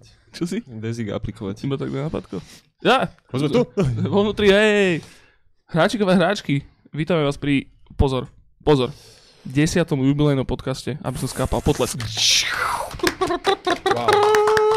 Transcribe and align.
aplikovať. 0.00 0.32
Čo 0.32 0.44
si? 0.48 0.58
Dezik 0.64 1.12
aplikovať. 1.12 1.56
Iba 1.66 1.76
tak 1.76 1.92
na 1.92 2.08
nápadko. 2.08 2.40
Ja! 2.80 3.12
Poďme 3.28 3.48
tu. 3.52 3.60
Vo 4.08 4.24
vnútri, 4.24 4.48
hej! 4.48 5.04
Hráčikové 5.70 6.18
hráčky, 6.18 6.66
vítame 6.90 7.22
vás 7.22 7.38
pri, 7.38 7.70
pozor, 7.94 8.26
pozor, 8.66 8.90
desiatom 9.46 10.02
jubilejnom 10.02 10.42
podcaste, 10.42 10.98
aby 10.98 11.14
som 11.14 11.30
skápal 11.30 11.62
potlesk. 11.62 11.94
Wow. 13.94 14.10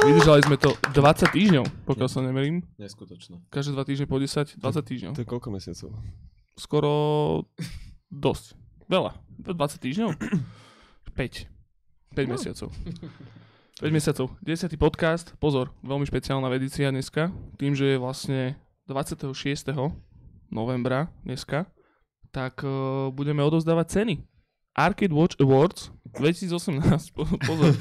Vydržali 0.05 0.45
sme 0.45 0.59
to 0.59 0.77
20 0.93 1.33
týždňov, 1.33 1.65
pokiaľ 1.89 2.09
sa 2.11 2.21
nemerím. 2.21 2.61
Neskutočné. 2.77 3.41
Každé 3.49 3.73
2 3.73 3.89
týždne 3.89 4.05
po 4.05 4.21
10, 4.21 4.61
20 4.61 4.61
týždňov. 4.61 5.11
To 5.17 5.21
je 5.23 5.29
koľko 5.29 5.49
mesiacov? 5.49 5.89
Skoro 6.59 6.93
dosť. 8.13 8.53
Veľa. 8.85 9.17
20 9.41 9.81
týždňov? 9.81 10.09
5. 10.13 12.13
5 12.13 12.29
mesiacov. 12.29 12.69
5 13.81 13.89
mesiacov. 13.89 14.29
10. 14.45 14.69
podcast. 14.77 15.33
Pozor, 15.41 15.73
veľmi 15.81 16.05
špeciálna 16.05 16.45
edícia 16.53 16.93
dneska. 16.93 17.33
Tým, 17.57 17.73
že 17.73 17.95
je 17.95 17.97
vlastne 17.97 18.53
26. 18.85 19.33
novembra 20.53 21.09
dneska, 21.25 21.65
tak 22.29 22.61
uh, 22.61 23.09
budeme 23.09 23.41
odovzdávať 23.41 23.87
ceny. 23.89 24.15
Arcade 24.77 25.13
Watch 25.13 25.41
Awards 25.41 25.89
2018. 26.17 27.17
Po- 27.17 27.25
Pozor. 27.25 27.73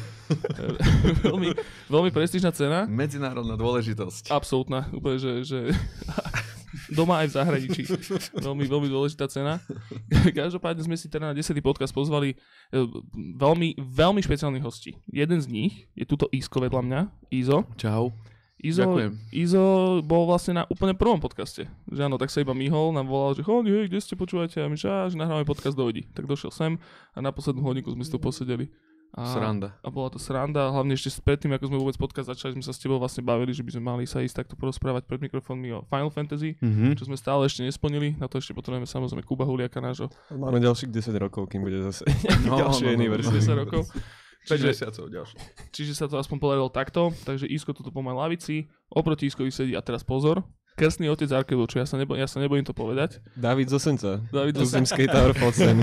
veľmi, 1.29 1.53
veľmi 1.93 2.11
prestížna 2.13 2.57
cena. 2.57 2.89
Medzinárodná 2.89 3.61
dôležitosť. 3.61 4.33
Absolútna. 4.33 4.89
Úplne, 4.97 5.17
že, 5.21 5.33
že 5.45 5.59
doma 6.93 7.23
aj 7.23 7.31
v 7.31 7.37
zahraničí. 7.37 7.83
Veľmi, 8.37 8.65
veľmi 8.69 8.89
dôležitá 8.89 9.29
cena. 9.29 9.61
Každopádne 10.39 10.83
sme 10.85 10.97
si 10.97 11.07
teda 11.09 11.31
na 11.31 11.35
10. 11.37 11.57
podcast 11.61 11.93
pozvali 11.93 12.35
e, 12.35 12.37
veľmi, 13.37 13.79
veľmi 13.79 14.21
špeciálnych 14.25 14.65
hostí. 14.65 14.97
Jeden 15.09 15.39
z 15.41 15.47
nich 15.49 15.87
je 15.93 16.09
tuto 16.09 16.29
Isko 16.33 16.65
vedľa 16.65 16.83
mňa. 16.85 17.01
Izo. 17.33 17.69
Čau. 17.77 18.13
Izo, 18.63 18.87
Ďakujem. 18.87 19.11
Izo 19.35 19.65
bol 20.07 20.23
vlastne 20.31 20.63
na 20.63 20.65
úplne 20.71 20.95
prvom 20.95 21.19
podcaste. 21.19 21.67
Že 21.91 22.07
áno, 22.07 22.15
tak 22.15 22.31
sa 22.31 22.47
iba 22.47 22.55
myhol, 22.55 22.95
nám 22.95 23.11
volal, 23.11 23.35
že 23.35 23.43
chodí, 23.43 23.75
hej, 23.75 23.91
kde 23.91 23.99
ste 23.99 24.15
počúvate? 24.15 24.63
A 24.63 24.71
my, 24.71 24.79
že, 24.79 24.87
že 25.11 25.19
nahrávame 25.19 25.43
podcast, 25.43 25.75
dojdi. 25.75 26.07
Tak 26.15 26.31
došiel 26.31 26.55
sem 26.55 26.79
a 27.11 27.19
na 27.19 27.35
poslednú 27.35 27.67
hodinku 27.67 27.91
sme 27.91 28.07
si 28.07 28.15
tu 28.15 28.23
posedeli. 28.23 28.71
A, 29.13 29.29
Sranda. 29.29 29.77
a 29.79 29.93
bola 29.93 30.09
to 30.09 30.17
sranda, 30.17 30.73
hlavne 30.73 30.93
ešte 30.93 31.13
predtým, 31.21 31.53
ako 31.53 31.69
sme 31.69 31.77
vôbec 31.77 31.93
podcast 31.95 32.27
začali, 32.27 32.57
sme 32.57 32.65
sa 32.65 32.73
s 32.73 32.81
tebou 32.81 32.97
vlastne 32.97 33.21
bavili, 33.21 33.53
že 33.53 33.61
by 33.61 33.77
sme 33.77 33.85
mali 33.85 34.05
sa 34.05 34.19
ísť 34.19 34.41
takto 34.41 34.57
porozprávať 34.57 35.05
pred 35.05 35.21
mikrofónmi 35.21 35.69
o 35.71 35.85
Final 35.85 36.09
Fantasy, 36.09 36.57
Mhm. 36.57 36.97
čo 36.97 37.05
sme 37.05 37.15
stále 37.15 37.45
ešte 37.45 37.61
nesplnili, 37.61 38.17
na 38.17 38.25
to 38.25 38.41
ešte 38.41 38.51
potrebujeme 38.51 38.85
samozrejme 38.85 39.21
Kuba 39.21 39.45
Huliaka 39.45 39.79
nášho 39.79 40.09
Máme 40.29 40.57
ďalších 40.59 40.89
10 40.89 41.13
rokov, 41.19 41.45
kým 41.47 41.61
bude 41.61 41.77
zase 41.83 42.09
No, 42.49 42.57
ďalšie 42.65 42.83
no, 42.83 42.89
no, 42.89 42.89
no. 42.89 42.97
anniversary. 42.97 43.37
10 43.39 43.53
rokov. 43.59 43.83
5 44.43 44.49
Čiže, 44.49 44.67
mesiacov 44.67 45.05
ďalšie. 45.07 45.39
čiže 45.71 45.93
sa 45.93 46.09
to 46.09 46.17
aspoň 46.17 46.37
podarilo 46.41 46.67
takto, 46.67 47.13
takže 47.23 47.47
Isko 47.47 47.71
tuto 47.71 47.93
po 47.93 48.01
mojej 48.01 48.19
lavici, 48.19 48.55
oproti 48.89 49.29
Iskovi 49.29 49.53
sedí, 49.53 49.77
a 49.77 49.85
teraz 49.85 50.03
pozor, 50.03 50.41
krstný 50.77 51.09
otec 51.13 51.29
Arkedu, 51.33 51.69
čo 51.69 51.79
ja 51.81 51.87
sa, 51.87 52.01
nebo, 52.01 52.17
ja 52.17 52.25
sa 52.25 52.41
nebojím 52.41 52.65
to 52.65 52.73
povedať. 52.73 53.21
David 53.37 53.69
Zosenca. 53.69 54.25
David 54.33 54.57
Zosenca. 54.57 54.73
zimskej 54.83 55.07
Tower 55.09 55.33
Focen. 55.37 55.77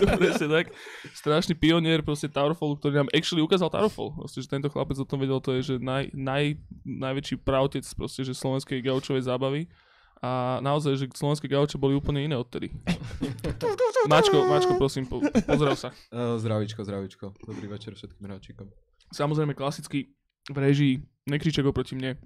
to 0.00 0.06
presne 0.20 0.46
tak. 0.50 0.66
Strašný 1.14 1.54
pionier 1.54 2.02
proste 2.02 2.26
Towerfallu, 2.26 2.76
ktorý 2.78 3.06
nám 3.06 3.08
actually 3.14 3.42
ukázal 3.42 3.70
Towerfall. 3.70 4.14
Proste, 4.18 4.42
že 4.42 4.48
tento 4.50 4.68
chlapec 4.68 4.98
o 4.98 5.06
tom 5.06 5.22
vedel, 5.22 5.38
to 5.38 5.54
je, 5.58 5.74
že 5.74 5.74
naj, 5.78 6.10
naj, 6.12 6.58
najväčší 6.82 7.38
pravtec 7.40 7.86
proste, 7.94 8.26
že 8.26 8.34
slovenskej 8.34 8.82
gaučovej 8.82 9.22
zábavy. 9.24 9.70
A 10.24 10.58
naozaj, 10.64 10.96
že 10.96 11.06
slovenské 11.12 11.44
gauče 11.44 11.76
boli 11.76 11.92
úplne 11.92 12.24
iné 12.24 12.34
odtedy. 12.34 12.72
Mačko, 14.10 14.48
Mačko, 14.48 14.80
prosím, 14.80 15.04
po, 15.04 15.20
pozrel 15.44 15.76
sa. 15.76 15.92
Uh, 16.08 16.40
zdravíčko, 16.40 16.82
zdravíčko. 16.82 17.36
Dobrý 17.44 17.68
večer 17.68 17.92
všetkým 17.92 18.24
hráčikom. 18.24 18.66
Samozrejme 19.12 19.52
klasicky 19.52 20.16
v 20.50 20.58
režii, 20.58 20.94
nekriček 21.26 21.66
oproti 21.66 21.98
mne. 21.98 22.18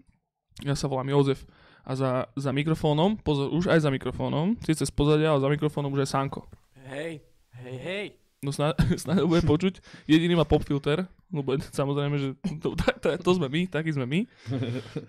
Ja 0.61 0.77
sa 0.77 0.91
volám 0.91 1.09
Jozef 1.09 1.47
a 1.85 1.97
za, 1.97 2.29
za 2.37 2.51
mikrofónom, 2.53 3.17
pozor, 3.21 3.49
už 3.51 3.73
aj 3.73 3.81
za 3.81 3.91
mikrofónom, 3.91 4.61
síce 4.61 4.85
z 4.85 4.93
pozadia, 4.93 5.33
ale 5.33 5.41
za 5.41 5.49
mikrofónom 5.49 5.93
už 5.93 6.05
aj 6.05 6.11
Sanko. 6.13 6.45
Hej, 6.91 7.25
hej, 7.65 7.77
hej. 7.81 8.07
No 8.41 8.53
snáď, 8.57 8.77
snáď 8.97 9.25
bude 9.29 9.45
počuť. 9.45 9.85
Jediný 10.09 10.41
má 10.41 10.45
pop 10.49 10.65
filter, 10.65 11.05
lebo 11.33 11.57
samozrejme, 11.79 12.17
že 12.17 12.29
to, 12.61 12.77
to, 12.77 12.85
to, 13.01 13.09
to 13.21 13.31
sme 13.37 13.49
my, 13.49 13.63
takí 13.69 13.93
sme 13.93 14.05
my. 14.09 14.21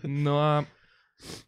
No 0.07 0.39
a 0.39 0.63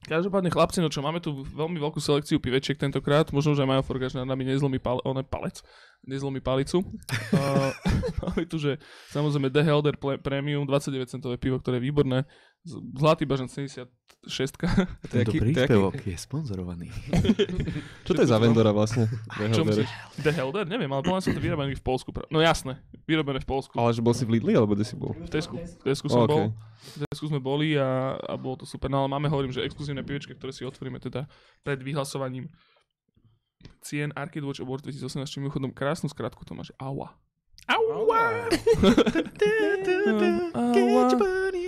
každopádne 0.06 0.54
chlapci, 0.54 0.80
no 0.80 0.90
čo, 0.92 1.02
máme 1.02 1.20
tu 1.24 1.44
veľmi 1.44 1.80
veľkú 1.80 2.00
selekciu 2.00 2.38
pivečiek 2.38 2.78
tentokrát, 2.78 3.30
možno 3.34 3.58
aj 3.58 3.68
Majo 3.68 3.84
Forgač 3.84 4.14
nad 4.14 4.28
nami 4.28 4.46
nezlomí 4.46 4.78
pal, 4.78 5.02
one, 5.04 5.26
palec, 5.26 5.62
nezlomí 6.06 6.40
palicu. 6.44 6.84
Uh, 7.34 7.74
máme 8.30 8.46
tu, 8.46 8.62
že 8.62 8.78
samozrejme 9.10 9.50
The 9.50 9.66
Helder 9.66 9.98
Premium, 10.22 10.70
29 10.70 11.10
centové 11.10 11.36
pivo, 11.42 11.58
ktoré 11.58 11.82
je 11.82 11.90
výborné. 11.90 12.30
Zlatý 12.94 13.26
bažan 13.26 13.50
76. 13.50 13.90
To 15.12 15.20
je 15.20 15.24
aký- 15.28 15.40
to 15.52 16.08
je 16.08 16.16
sponzorovaný. 16.16 16.88
Čo 18.08 18.16
to 18.16 18.24
je 18.24 18.30
za 18.32 18.40
vendora 18.40 18.72
vlastne? 18.72 19.12
Beholder? 19.40 19.84
myslíš? 19.84 19.90
The 20.24 20.32
Helder? 20.32 20.64
Neviem, 20.64 20.88
ale 20.96 21.04
mňa 21.04 21.20
sú 21.20 21.36
to 21.36 21.44
vyrobené 21.44 21.76
v 21.76 21.84
Polsku. 21.84 22.16
No 22.32 22.40
jasné, 22.40 22.80
vyrobené 23.04 23.44
v 23.44 23.48
Polsku. 23.48 23.76
Ale 23.76 23.92
že 23.92 24.00
bol 24.00 24.16
si 24.16 24.24
v 24.24 24.40
Lidli, 24.40 24.56
alebo 24.56 24.80
kde 24.80 24.88
si 24.88 24.96
bol? 24.96 25.12
V 25.12 25.28
Tesku. 25.28 25.60
V 25.60 25.84
Tesku 25.84 26.08
som 26.08 26.24
OK. 26.24 26.32
bol. 26.32 26.56
V 26.96 27.04
Tesku 27.12 27.26
sme 27.28 27.44
boli 27.44 27.76
a, 27.76 28.16
a 28.16 28.40
bolo 28.40 28.64
to 28.64 28.66
super. 28.68 28.88
No 28.88 29.04
ale 29.04 29.12
máme, 29.12 29.28
hovorím, 29.28 29.52
že 29.52 29.60
exkluzívne 29.68 30.08
pivečka, 30.08 30.32
ktoré 30.32 30.56
si 30.56 30.64
otvoríme 30.64 31.04
teda 31.04 31.28
pred 31.68 31.84
vyhlasovaním 31.84 32.48
cien 33.84 34.16
Arcade 34.16 34.44
Watch 34.48 34.64
Awards 34.64 34.88
2018, 34.88 35.28
čo 35.28 35.40
mimochodom 35.44 35.72
krásnu 35.76 36.08
skratku 36.08 36.48
to 36.48 36.56
máš. 36.56 36.72
Aua. 36.80 37.12
Aua. 37.68 37.96
Aua. 38.04 38.24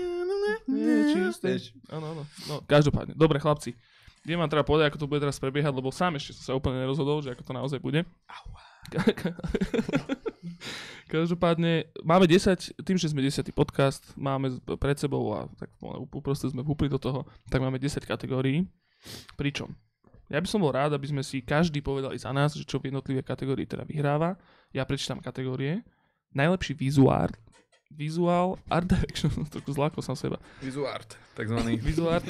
Nie, 0.75 0.97
čisté. 1.15 1.57
Áno, 1.87 2.05
áno. 2.11 2.23
No, 2.51 2.55
každopádne. 2.67 3.15
Dobre, 3.15 3.39
chlapci. 3.39 3.73
Viem 4.25 4.41
vám 4.41 4.49
teda 4.49 4.65
povedať, 4.65 4.89
ako 4.89 4.99
to 5.05 5.09
bude 5.09 5.21
teraz 5.21 5.37
prebiehať, 5.37 5.71
lebo 5.71 5.93
sám 5.93 6.17
ešte 6.17 6.33
som 6.33 6.43
sa 6.43 6.57
úplne 6.57 6.81
nerozhodol, 6.81 7.21
že 7.21 7.31
ako 7.31 7.45
to 7.45 7.53
naozaj 7.53 7.79
bude. 7.79 8.03
Každopádne 11.13 11.93
máme 12.01 12.25
10, 12.25 12.81
tým, 12.81 12.97
že 12.97 13.13
sme 13.13 13.21
10. 13.21 13.45
podcast, 13.53 14.01
máme 14.17 14.57
pred 14.81 14.97
sebou 14.97 15.29
a 15.37 15.45
tak 15.61 15.69
uprostred 16.09 16.49
sme 16.51 16.65
vúpli 16.65 16.89
do 16.89 16.97
toho, 16.97 17.29
tak 17.53 17.61
máme 17.61 17.77
10 17.77 18.01
kategórií. 18.01 18.65
Pričom 19.37 19.69
ja 20.25 20.41
by 20.41 20.47
som 20.49 20.57
bol 20.57 20.73
rád, 20.73 20.97
aby 20.97 21.05
sme 21.05 21.21
si 21.21 21.45
každý 21.45 21.85
povedali 21.85 22.17
za 22.17 22.33
nás, 22.33 22.57
že 22.57 22.65
čo 22.65 22.81
v 22.81 22.89
jednotlivé 22.89 23.21
kategórii 23.21 23.69
teda 23.69 23.85
vyhráva. 23.85 24.33
Ja 24.73 24.81
prečítam 24.81 25.21
kategórie. 25.21 25.85
Najlepší 26.33 26.73
vizuál, 26.73 27.29
vizuál, 27.95 28.59
art 28.67 28.91
direction, 28.91 29.31
trošku 29.51 29.71
zlákol 29.71 30.03
som 30.03 30.13
seba. 30.19 30.35
Vizuart, 30.59 31.15
takzvaný. 31.33 31.79
Visual 31.79 32.19
art. 32.19 32.27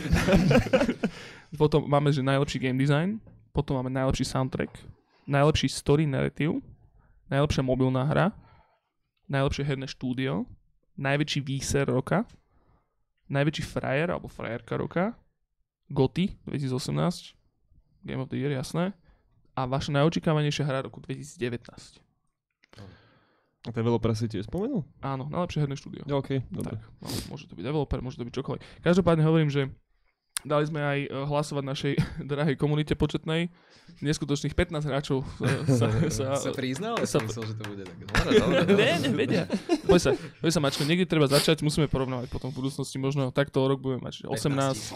potom 1.62 1.90
máme, 1.90 2.14
že 2.14 2.22
najlepší 2.22 2.62
game 2.62 2.78
design, 2.78 3.18
potom 3.50 3.82
máme 3.82 3.90
najlepší 3.90 4.30
soundtrack, 4.30 4.72
najlepší 5.26 5.68
story 5.74 6.06
narrative, 6.06 6.62
najlepšia 7.34 7.66
mobilná 7.66 8.06
hra, 8.06 8.30
najlepšie 9.26 9.66
herné 9.66 9.90
štúdio, 9.90 10.46
najväčší 11.02 11.42
výser 11.42 11.90
roka, 11.90 12.30
najväčší 13.28 13.64
frajer 13.66 14.14
alebo 14.14 14.30
frajerka 14.30 14.78
roka, 14.78 15.18
GOTY 15.90 16.38
2018, 16.46 17.34
Game 18.06 18.22
of 18.22 18.30
the 18.30 18.38
Year, 18.38 18.54
jasné, 18.54 18.94
a 19.58 19.66
vaša 19.66 19.90
najočakávanejšia 19.98 20.66
hra 20.68 20.86
roku 20.86 21.02
2019. 21.02 22.05
A 23.66 23.74
je 23.74 23.82
veľoprasy 23.82 24.30
tiež 24.30 24.46
spomenul? 24.46 24.86
Áno, 25.02 25.26
najlepšie 25.26 25.66
herné 25.66 25.74
štúdio. 25.74 26.06
OK, 26.06 26.46
dobre. 26.54 26.78
Tak, 26.78 27.02
no, 27.02 27.08
môže 27.30 27.50
to 27.50 27.58
byť 27.58 27.66
developer, 27.66 27.98
môže 27.98 28.16
to 28.16 28.24
byť 28.24 28.34
čokoľvek. 28.38 28.62
Každopádne 28.80 29.26
hovorím, 29.26 29.50
že 29.50 29.74
dali 30.46 30.62
sme 30.70 30.78
aj 30.78 31.00
eh, 31.02 31.10
hlasovať 31.10 31.64
našej 31.66 31.94
drahej 32.30 32.56
komunite 32.56 32.94
početnej. 32.94 33.50
Neskutočných 34.02 34.54
15 34.54 34.86
hráčov 34.86 35.26
sa, 35.82 35.90
sa, 36.14 36.26
Sa 36.38 36.52
priznal, 36.62 37.02
sa- 37.02 37.18
som 37.18 37.26
myslel, 37.26 37.50
že 37.50 37.54
to 37.58 37.64
bude 37.66 37.82
tak. 37.82 37.98
Dobre, 37.98 38.34
dobre, 38.38 38.58
dobre. 38.70 38.78
ne, 38.78 38.92
ne, 39.02 39.10
vedia. 39.10 39.44
Boj 39.86 39.98
sa, 39.98 40.14
boj 40.14 40.54
sa, 40.54 40.62
Mačko, 40.62 40.86
niekde 40.86 41.10
treba 41.10 41.26
začať, 41.26 41.66
musíme 41.66 41.90
porovnávať 41.90 42.30
potom 42.30 42.54
v 42.54 42.62
budúcnosti, 42.62 43.02
možno 43.02 43.34
takto 43.34 43.66
rok 43.66 43.82
budeme 43.82 44.06
mať 44.06 44.22
že 44.22 44.30
18, 44.30 44.94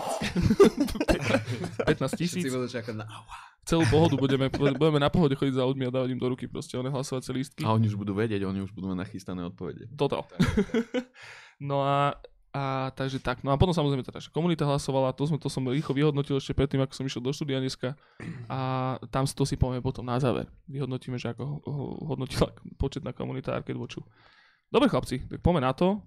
15 1.89 2.21
tisíc, 2.21 2.45
Všetci 2.45 2.53
budú 2.53 2.69
čakať 2.69 2.93
na 2.93 3.09
aua. 3.09 3.48
Celú 3.65 3.83
pohodu 3.87 4.15
budeme, 4.15 4.47
budeme 4.81 4.99
na 4.99 5.09
pohode 5.11 5.35
chodiť 5.35 5.55
za 5.55 5.63
ľuďmi 5.65 5.87
a 5.87 5.93
dávať 5.93 6.09
im 6.15 6.21
do 6.21 6.27
ruky 6.29 6.45
proste 6.49 6.75
one 6.79 6.89
hlasovacie 6.91 7.31
lístky. 7.33 7.63
A 7.65 7.75
oni 7.75 7.89
už 7.89 7.97
budú 7.99 8.15
vedieť, 8.15 8.45
oni 8.45 8.63
už 8.63 8.71
budú 8.71 8.91
mať 8.91 9.07
nachystané 9.07 9.45
odpovede. 9.47 9.91
Total. 9.95 10.25
no 11.69 11.83
a, 11.85 12.17
a 12.55 12.93
takže 12.95 13.19
tak. 13.19 13.45
No 13.45 13.53
a 13.53 13.59
potom 13.59 13.75
samozrejme 13.75 14.01
teda, 14.01 14.23
že 14.23 14.33
komunita 14.33 14.65
hlasovala, 14.65 15.13
to 15.13 15.27
som, 15.27 15.37
to 15.37 15.49
som 15.51 15.67
rýchlo 15.67 15.93
vyhodnotil 15.93 16.39
ešte 16.39 16.55
predtým, 16.55 16.81
ako 16.81 16.93
som 16.95 17.05
išiel 17.05 17.23
do 17.23 17.31
štúdia 17.35 17.61
dneska 17.61 17.93
a 18.49 18.59
tam 19.13 19.27
si 19.29 19.33
to 19.37 19.43
si 19.45 19.59
povieme 19.59 19.83
potom 19.85 20.03
na 20.07 20.17
záver. 20.17 20.49
Vyhodnotíme, 20.65 21.19
že 21.19 21.33
ako 21.33 21.41
ho, 21.45 21.55
ho, 21.67 21.85
hodnotila 22.15 22.49
početná 22.81 23.13
komunita 23.13 23.53
Arcade 23.53 23.77
Watchu. 23.77 24.01
Dobre 24.69 24.85
chlapci, 24.85 25.25
tak 25.25 25.41
poďme 25.41 25.65
na 25.65 25.73
to. 25.73 26.01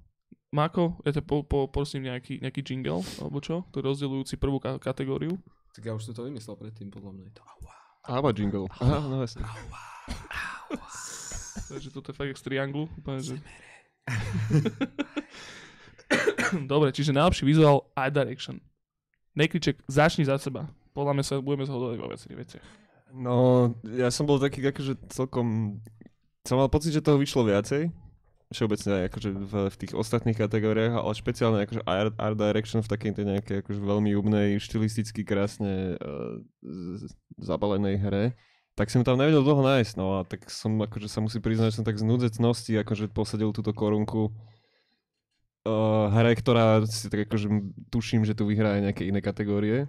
Máko, 0.53 1.01
ja 1.09 1.17
ťa 1.17 1.25
po, 1.25 1.41
po, 1.49 1.65
prosím 1.65 2.13
nejaký, 2.13 2.45
nejaký 2.45 2.61
jingle, 2.61 3.01
alebo 3.25 3.41
čo, 3.41 3.65
to 3.73 3.81
je 3.81 3.89
rozdeľujúci 3.89 4.37
prvú 4.37 4.61
ka- 4.61 4.77
kategóriu. 4.77 5.41
Tak 5.73 5.83
ja 5.89 5.97
už 5.97 6.05
som 6.05 6.13
to 6.13 6.29
vymyslel 6.29 6.57
predtým, 6.61 6.93
podľa 6.93 7.13
mňa. 7.17 7.25
je 7.33 7.35
To 7.41 7.45
aua. 7.49 7.75
Áva 8.03 8.31
jingle. 8.35 8.69
Aha, 8.83 9.01
no 9.09 9.25
jasne. 9.25 9.47
Takže 11.73 11.89
toto 11.89 12.13
je 12.13 12.17
fakt 12.17 12.29
jak 12.29 12.39
z 12.39 12.45
trianglu. 12.45 12.85
Úplne, 13.01 13.21
že... 13.25 13.37
Dobre, 16.73 16.93
čiže 16.93 17.17
najlepší 17.17 17.49
vizuál 17.49 17.89
Art 17.97 18.13
Direction. 18.13 18.61
Nekriček, 19.33 19.81
začni 19.89 20.29
za 20.29 20.37
seba. 20.37 20.69
Podľa 20.93 21.13
mňa 21.17 21.25
sa 21.25 21.41
budeme 21.41 21.65
zhodovať 21.65 21.97
vo 21.97 22.11
viacerých 22.13 22.41
veciach. 22.45 22.67
No, 23.17 23.37
ja 23.97 24.13
som 24.13 24.29
bol 24.29 24.37
taký 24.37 24.61
akože 24.61 25.09
celkom... 25.09 25.79
Som 26.45 26.61
mal 26.61 26.69
pocit, 26.69 26.93
že 26.93 27.01
toho 27.01 27.17
vyšlo 27.17 27.49
viacej. 27.49 27.89
Všeobecne 28.53 29.09
akože 29.09 29.31
v, 29.33 29.53
v 29.73 29.77
tých 29.81 29.93
ostatných 29.97 30.37
kategóriách, 30.37 31.01
ale 31.01 31.13
špeciálne 31.17 31.59
akože 31.65 31.83
art, 31.89 32.15
art 32.21 32.37
direction 32.37 32.85
v 32.85 32.93
takej 32.93 33.13
tej 33.17 33.25
nejakej 33.25 33.57
akože 33.65 33.81
veľmi 33.81 34.13
jubnej, 34.13 34.49
štilisticky 34.61 35.25
krásne 35.25 35.97
uh, 35.97 36.39
z- 36.63 37.17
zabalenej 37.41 37.97
hre. 37.99 38.25
Tak 38.77 38.89
som 38.89 39.05
tam 39.05 39.21
nevedel 39.21 39.45
dlho 39.45 39.61
nájsť, 39.61 39.93
no 40.01 40.21
a 40.21 40.25
tak 40.25 40.49
som 40.49 40.77
akože 40.81 41.09
sa 41.09 41.21
musí 41.21 41.41
priznať, 41.41 41.73
že 41.73 41.77
som 41.81 41.87
tak 41.89 42.01
z 42.01 42.09
nudzecnosti 42.09 42.73
akože 42.73 43.13
posadil 43.13 43.53
túto 43.53 43.73
korunku 43.77 44.29
uh, 44.29 46.09
hre, 46.13 46.33
ktorá 46.37 46.85
si 46.89 47.09
tak 47.09 47.29
akože 47.29 47.49
tuším, 47.93 48.25
že 48.25 48.37
tu 48.37 48.49
vyhrá 48.49 48.77
aj 48.77 48.93
nejaké 48.93 49.03
iné 49.09 49.21
kategórie. 49.21 49.89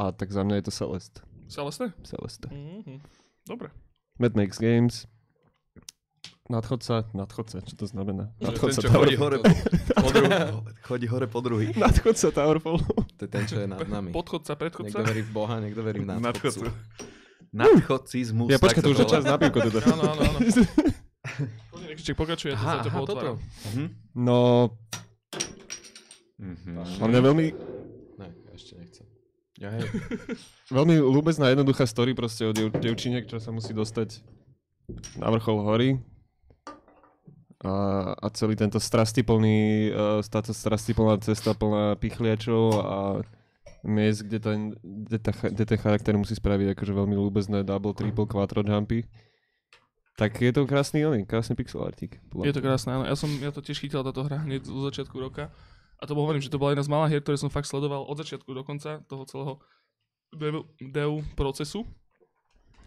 A 0.00 0.12
tak 0.16 0.32
za 0.32 0.44
mňa 0.44 0.60
je 0.60 0.64
to 0.68 0.72
Celeste. 0.72 1.18
Celeste? 1.50 1.92
Celeste. 2.06 2.48
Mhm. 2.48 3.04
Dobre. 3.44 3.68
Mad 4.20 4.36
Max 4.36 4.60
Games. 4.60 5.08
Nadchodca, 6.50 7.06
nadchodca, 7.12 7.62
čo 7.62 7.74
to 7.76 7.86
znamená? 7.86 8.34
Ten, 8.34 8.50
Nadchodca 8.50 8.80
čo 8.80 8.90
chodí 8.90 9.14
hore 9.14 9.38
po, 9.38 9.46
po 10.02 10.08
druhý. 10.10 10.30
Chodí 10.82 11.06
hore 11.06 11.26
po 11.28 11.38
druhý. 11.38 11.66
Nadchodca 11.72 12.26
Towerfall. 12.28 12.82
To 13.14 13.22
je 13.22 13.30
ten, 13.30 13.44
čo 13.44 13.56
je 13.56 13.66
nad 13.66 13.78
nami. 13.80 14.10
Podchodca, 14.10 14.52
Niekto 14.52 14.62
predchodca? 14.82 14.98
verí 15.00 15.22
v 15.22 15.30
Boha, 15.30 15.56
niekto 15.56 15.80
verí 15.80 15.98
v 16.00 16.10
Nadchodcu. 16.10 16.66
nadchodcu. 16.66 16.66
Nadchodcizmus. 17.50 18.48
Ja 18.48 18.58
počkaj, 18.58 18.80
to 18.80 18.90
už 18.90 18.98
je 18.98 19.08
čas 19.08 19.22
na 19.22 19.34
pivko 19.36 19.58
teda. 19.60 19.78
Áno, 19.88 20.02
áno, 20.08 20.22
áno. 20.24 20.38
Nekriček, 21.80 22.14
pokračuje, 22.14 22.50
ja 22.50 22.56
to 22.56 22.60
Aha, 22.60 22.72
za 22.72 22.82
tebou 22.84 23.02
otváram. 23.02 23.36
Mhm. 23.70 23.84
No, 24.16 24.38
Mhm. 26.36 26.72
a 26.96 27.04
mňa 27.04 27.20
veľmi, 27.22 27.46
Ne, 28.16 28.26
ja 28.26 28.52
ešte 28.52 28.72
nechcem. 28.74 29.06
Ja 29.56 29.68
hej. 29.70 29.84
veľmi 30.72 30.98
ľúbezná 30.98 31.46
jednoduchá 31.48 31.84
story 31.84 32.10
proste 32.10 32.42
o 32.42 32.50
dev, 32.50 32.72
devčine, 32.72 33.20
ktorá 33.20 33.38
sa 33.38 33.50
musí 33.50 33.70
dostať 33.70 34.18
na 35.14 35.28
vrchol 35.28 35.60
hory. 35.60 35.88
A, 37.60 37.72
a 38.16 38.26
celý 38.32 38.56
tento 38.56 38.80
strastiplný, 38.80 39.92
uh, 39.92 40.24
táto 40.24 40.56
strastiplná 40.56 41.20
cesta 41.20 41.52
plná 41.52 42.00
pichliačov 42.00 42.64
a 42.80 42.96
miest, 43.84 44.24
kde 44.24 44.38
ten, 44.40 44.58
kde, 44.80 45.18
cha- 45.28 45.52
kde 45.52 45.64
ten 45.68 45.78
charakter 45.80 46.16
musí 46.16 46.32
spraviť 46.32 46.72
akože 46.72 46.92
veľmi 46.96 47.16
ľúbezné 47.20 47.64
double, 47.64 47.92
triple, 47.92 48.24
quattro 48.24 48.64
jumpy. 48.64 49.04
Tak 50.16 50.36
je 50.40 50.52
to 50.52 50.68
krásny, 50.68 51.04
oný, 51.04 51.24
krásny 51.24 51.56
pixel 51.56 51.80
artík. 51.80 52.20
Je 52.44 52.52
to 52.52 52.60
krásne, 52.60 52.92
áno. 52.92 53.04
Ja 53.08 53.16
som 53.16 53.28
ja 53.40 53.48
to 53.52 53.64
tiež 53.64 53.80
chytil 53.80 54.04
táto 54.04 54.20
hra 54.24 54.44
hneď 54.44 54.68
zo 54.68 54.80
začiatku 54.84 55.16
roka. 55.16 55.48
A 56.00 56.08
to 56.08 56.16
hovorím, 56.16 56.40
že 56.40 56.48
to 56.48 56.60
bola 56.60 56.72
jedna 56.72 56.84
z 56.84 56.92
malých 56.92 57.10
hier, 57.12 57.22
ktoré 57.24 57.36
som 57.36 57.52
fakt 57.52 57.68
sledoval 57.68 58.08
od 58.08 58.16
začiatku 58.20 58.48
do 58.56 58.64
konca 58.64 59.04
toho 59.04 59.24
celého 59.28 59.54
dev, 60.32 60.64
dev 60.80 61.24
procesu. 61.36 61.84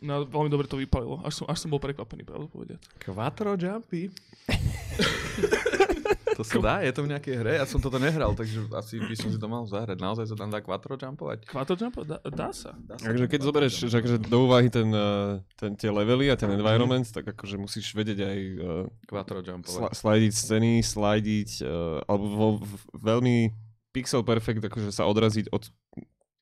No 0.04 0.28
veľmi 0.28 0.52
dobre 0.52 0.68
to 0.68 0.76
vypalilo. 0.76 1.24
Až 1.24 1.42
som, 1.42 1.46
až 1.48 1.64
som 1.64 1.72
bol 1.72 1.80
prekvapený, 1.80 2.28
pravdu 2.28 2.52
povedať. 2.52 2.84
Quattro 3.00 3.56
jumpy. 3.56 4.12
to 6.38 6.44
sa 6.44 6.58
dá? 6.60 6.76
Je 6.82 6.92
to 6.92 7.06
v 7.06 7.14
nejakej 7.14 7.36
hre? 7.40 7.54
Ja 7.62 7.66
som 7.70 7.80
toto 7.80 8.02
nehral, 8.02 8.34
takže 8.36 8.66
asi 8.74 9.00
by 9.00 9.16
som 9.16 9.30
si 9.30 9.38
to 9.38 9.48
mal 9.48 9.64
zahrať. 9.64 9.98
Naozaj 10.02 10.26
sa 10.28 10.36
tam 10.36 10.50
dá 10.52 10.60
quattro 10.60 10.98
jumpovať? 10.98 11.46
Quattro 11.48 11.78
jump? 11.78 12.04
Dá, 12.04 12.18
dá 12.26 12.50
sa. 12.52 12.76
Dá 12.84 12.98
sa 12.98 13.06
Takže 13.06 13.26
keď 13.30 13.40
zoberieš 13.46 13.74
jumpovať. 13.80 13.92
že 13.94 13.98
akože 14.02 14.18
do 14.28 14.38
úvahy 14.44 14.68
ten, 14.68 14.90
uh, 14.92 15.40
ten, 15.56 15.72
tie 15.78 15.88
levely 15.94 16.28
a 16.28 16.36
ten 16.36 16.50
environment, 16.52 17.06
tak 17.08 17.30
akože 17.32 17.56
musíš 17.62 17.94
vedieť 17.94 18.20
aj 18.26 18.40
uh, 18.60 19.08
Quattro 19.08 19.40
jumpovať. 19.40 19.78
sla- 19.78 19.94
slajdiť 19.94 20.34
scény, 20.34 20.74
slajdiť, 20.82 21.50
uh, 21.64 22.04
alebo 22.10 22.26
vo 22.28 22.48
v, 22.60 22.72
veľmi 22.98 23.36
pixel 23.94 24.26
perfect, 24.26 24.60
akože 24.66 24.90
sa 24.90 25.06
odraziť 25.06 25.54
od 25.54 25.70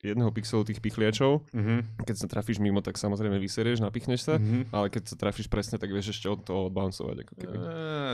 jedného 0.03 0.29
pixelu 0.29 0.63
tých 0.63 0.79
pichliačov. 0.79 1.45
Mhm. 1.49 2.01
Keď 2.01 2.15
sa 2.15 2.27
trafíš 2.27 2.57
mimo, 2.57 2.79
tak 2.79 2.95
samozrejme 2.95 3.37
vyserieš, 3.37 3.79
napichneš 3.79 4.21
sa, 4.23 4.35
Mhm. 4.35 4.69
ale 4.69 4.87
keď 4.87 5.03
sa 5.05 5.15
trafíš 5.15 5.45
presne, 5.45 5.75
tak 5.75 5.87
vieš 5.87 6.11
ešte 6.11 6.27
od 6.27 6.41
toho 6.41 6.67
odbouncovať. 6.67 7.17
Ako 7.19 7.33
keby. 7.35 7.55
Á, 7.57 7.65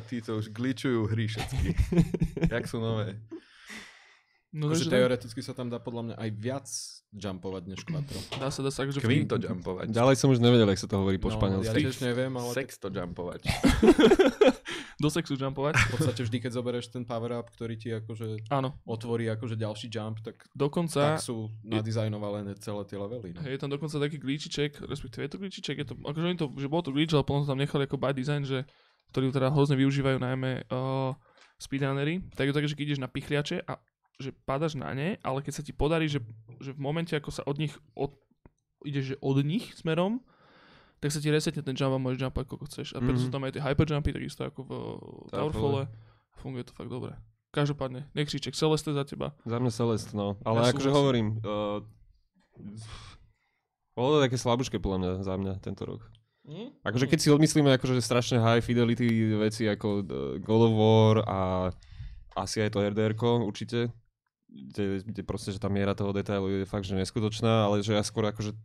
títo 0.04 0.36
už 0.36 0.50
glitchujú 0.50 1.08
hry 1.08 1.26
všetky. 1.26 1.70
Jak 2.54 2.66
sú 2.66 2.78
nové. 2.78 3.16
No, 4.48 4.72
Akože 4.72 4.88
teoreticky 4.88 5.40
sa 5.40 5.52
tam 5.52 5.68
dá 5.68 5.78
podľa 5.78 6.02
mňa 6.04 6.16
aj 6.18 6.30
viac 6.34 6.68
jumpovať 7.10 7.64
než 7.68 7.84
quattro. 7.84 8.16
dá 8.34 8.48
sa, 8.48 8.60
dá 8.60 8.72
sa, 8.72 8.84
akože 8.84 9.00
Quinto 9.00 9.36
jumpovať. 9.36 9.92
Ďalej 9.92 10.16
som 10.16 10.28
už 10.28 10.40
nevedel, 10.40 10.68
jak 10.68 10.80
sa 10.80 10.88
to 10.88 10.98
hovorí 10.98 11.16
po 11.16 11.28
No, 11.28 11.36
ja 11.36 11.38
španielsky. 11.38 11.84
tiež 11.84 11.98
neviem, 12.02 12.32
ale 12.32 12.52
Sexto 12.54 12.88
jumpovať. 12.88 13.44
do 14.98 15.10
sexu 15.14 15.38
jumpovať. 15.38 15.78
v 15.78 15.90
podstate 15.94 16.22
vždy, 16.26 16.38
keď 16.42 16.52
zoberieš 16.58 16.90
ten 16.90 17.06
power 17.06 17.38
up, 17.38 17.48
ktorý 17.54 17.78
ti 17.78 17.94
akože 17.94 18.50
Áno, 18.50 18.82
otvorí 18.90 19.30
akože 19.30 19.54
ďalší 19.54 19.94
jump, 19.94 20.26
tak, 20.26 20.50
dokonca 20.58 21.18
tak 21.18 21.22
sú 21.22 21.54
nadizajnované 21.62 22.58
celé 22.58 22.82
tie 22.90 22.98
levely. 22.98 23.38
No. 23.38 23.46
je 23.46 23.62
tam 23.62 23.70
dokonca 23.70 24.02
taký 24.02 24.18
glitchiček, 24.18 24.82
respektíve 24.90 25.30
je 25.30 25.32
to 25.32 25.42
glitchiček, 25.42 25.76
je 25.86 25.88
to, 25.94 25.96
akože 26.02 26.26
oni 26.26 26.38
to, 26.42 26.48
že 26.58 26.68
bol 26.68 26.82
to 26.82 26.90
glitch, 26.90 27.14
ale 27.14 27.22
potom 27.22 27.46
to 27.46 27.52
tam 27.54 27.62
nechali 27.62 27.86
ako 27.86 27.98
by 28.02 28.12
design, 28.12 28.42
že, 28.42 28.66
ktorý 29.14 29.30
teda 29.30 29.54
hrozne 29.54 29.78
využívajú 29.78 30.18
najmä 30.18 30.66
uh, 30.74 31.14
speedrunnery, 31.62 32.26
tak 32.34 32.50
je 32.50 32.52
to 32.54 32.58
také, 32.58 32.70
že 32.70 32.78
keď 32.78 32.86
ideš 32.90 33.04
na 33.06 33.10
pichliače 33.10 33.58
a 33.70 33.78
že 34.18 34.34
padaš 34.34 34.74
na 34.74 34.90
ne, 34.98 35.22
ale 35.22 35.46
keď 35.46 35.62
sa 35.62 35.64
ti 35.66 35.78
podarí, 35.78 36.10
že, 36.10 36.26
že 36.58 36.74
v 36.74 36.82
momente, 36.82 37.14
ako 37.14 37.30
sa 37.30 37.46
od 37.46 37.62
nich 37.62 37.74
od, 37.94 38.18
ideš 38.82 39.14
že 39.14 39.16
od 39.22 39.38
nich 39.46 39.78
smerom, 39.78 40.26
tak 40.98 41.10
sa 41.10 41.20
ti 41.20 41.30
resetne 41.30 41.62
ten 41.62 41.78
jump 41.78 41.94
a 41.94 42.00
môžeš 42.00 42.26
jumpovať, 42.26 42.46
koľko 42.50 42.66
chceš. 42.68 42.88
A 42.94 43.00
preto 43.00 43.20
Mhm. 43.20 43.26
sú 43.26 43.30
tam 43.30 43.46
aj 43.46 43.52
tie 43.54 43.62
hyperjumpy, 43.62 44.10
takisto 44.14 44.42
ako 44.44 44.60
v 44.66 44.72
uh, 44.72 45.30
Towerfalle. 45.30 45.84
Funguje 46.38 46.64
to 46.66 46.74
fakt 46.74 46.90
dobre. 46.90 47.14
Každopádne, 47.54 48.06
nekřiček, 48.14 48.54
Celeste 48.54 48.94
za 48.94 49.04
teba. 49.08 49.34
Za 49.48 49.58
mňa 49.58 49.72
Celest, 49.72 50.14
no. 50.14 50.38
Ale 50.46 50.62
Ja 50.62 50.70
akože 50.76 50.90
hovorím, 50.92 51.42
uh, 51.42 51.82
bolo 53.98 54.18
to 54.18 54.30
také 54.30 54.38
slabúčke 54.38 54.78
podľa 54.78 54.98
mňa 55.02 55.12
za 55.26 55.34
mňa 55.38 55.54
tento 55.62 55.84
rok. 55.86 56.02
Hm? 56.48 56.70
Akože 56.86 57.10
keď 57.10 57.20
si 57.20 57.30
odmyslíme 57.34 57.68
akože 57.76 58.00
strašne 58.00 58.38
high 58.40 58.62
fidelity 58.64 59.08
veci 59.36 59.66
ako 59.68 59.88
uh, 60.00 60.04
God 60.40 60.62
of 60.70 60.74
War 60.78 61.16
a 61.26 61.40
asi 62.38 62.62
aj 62.62 62.72
to 62.72 62.80
rdr 62.86 63.18
určite, 63.42 63.90
kde, 64.48 65.04
kde 65.04 65.22
proste, 65.28 65.52
že 65.52 65.60
tá 65.60 65.68
miera 65.68 65.92
toho 65.94 66.16
detailu 66.16 66.48
je 66.50 66.64
fakt, 66.64 66.88
že 66.88 66.96
neskutočná, 66.96 67.68
ale 67.68 67.84
že 67.84 67.94
ja 67.94 68.02
skôr 68.02 68.26
akože 68.32 68.56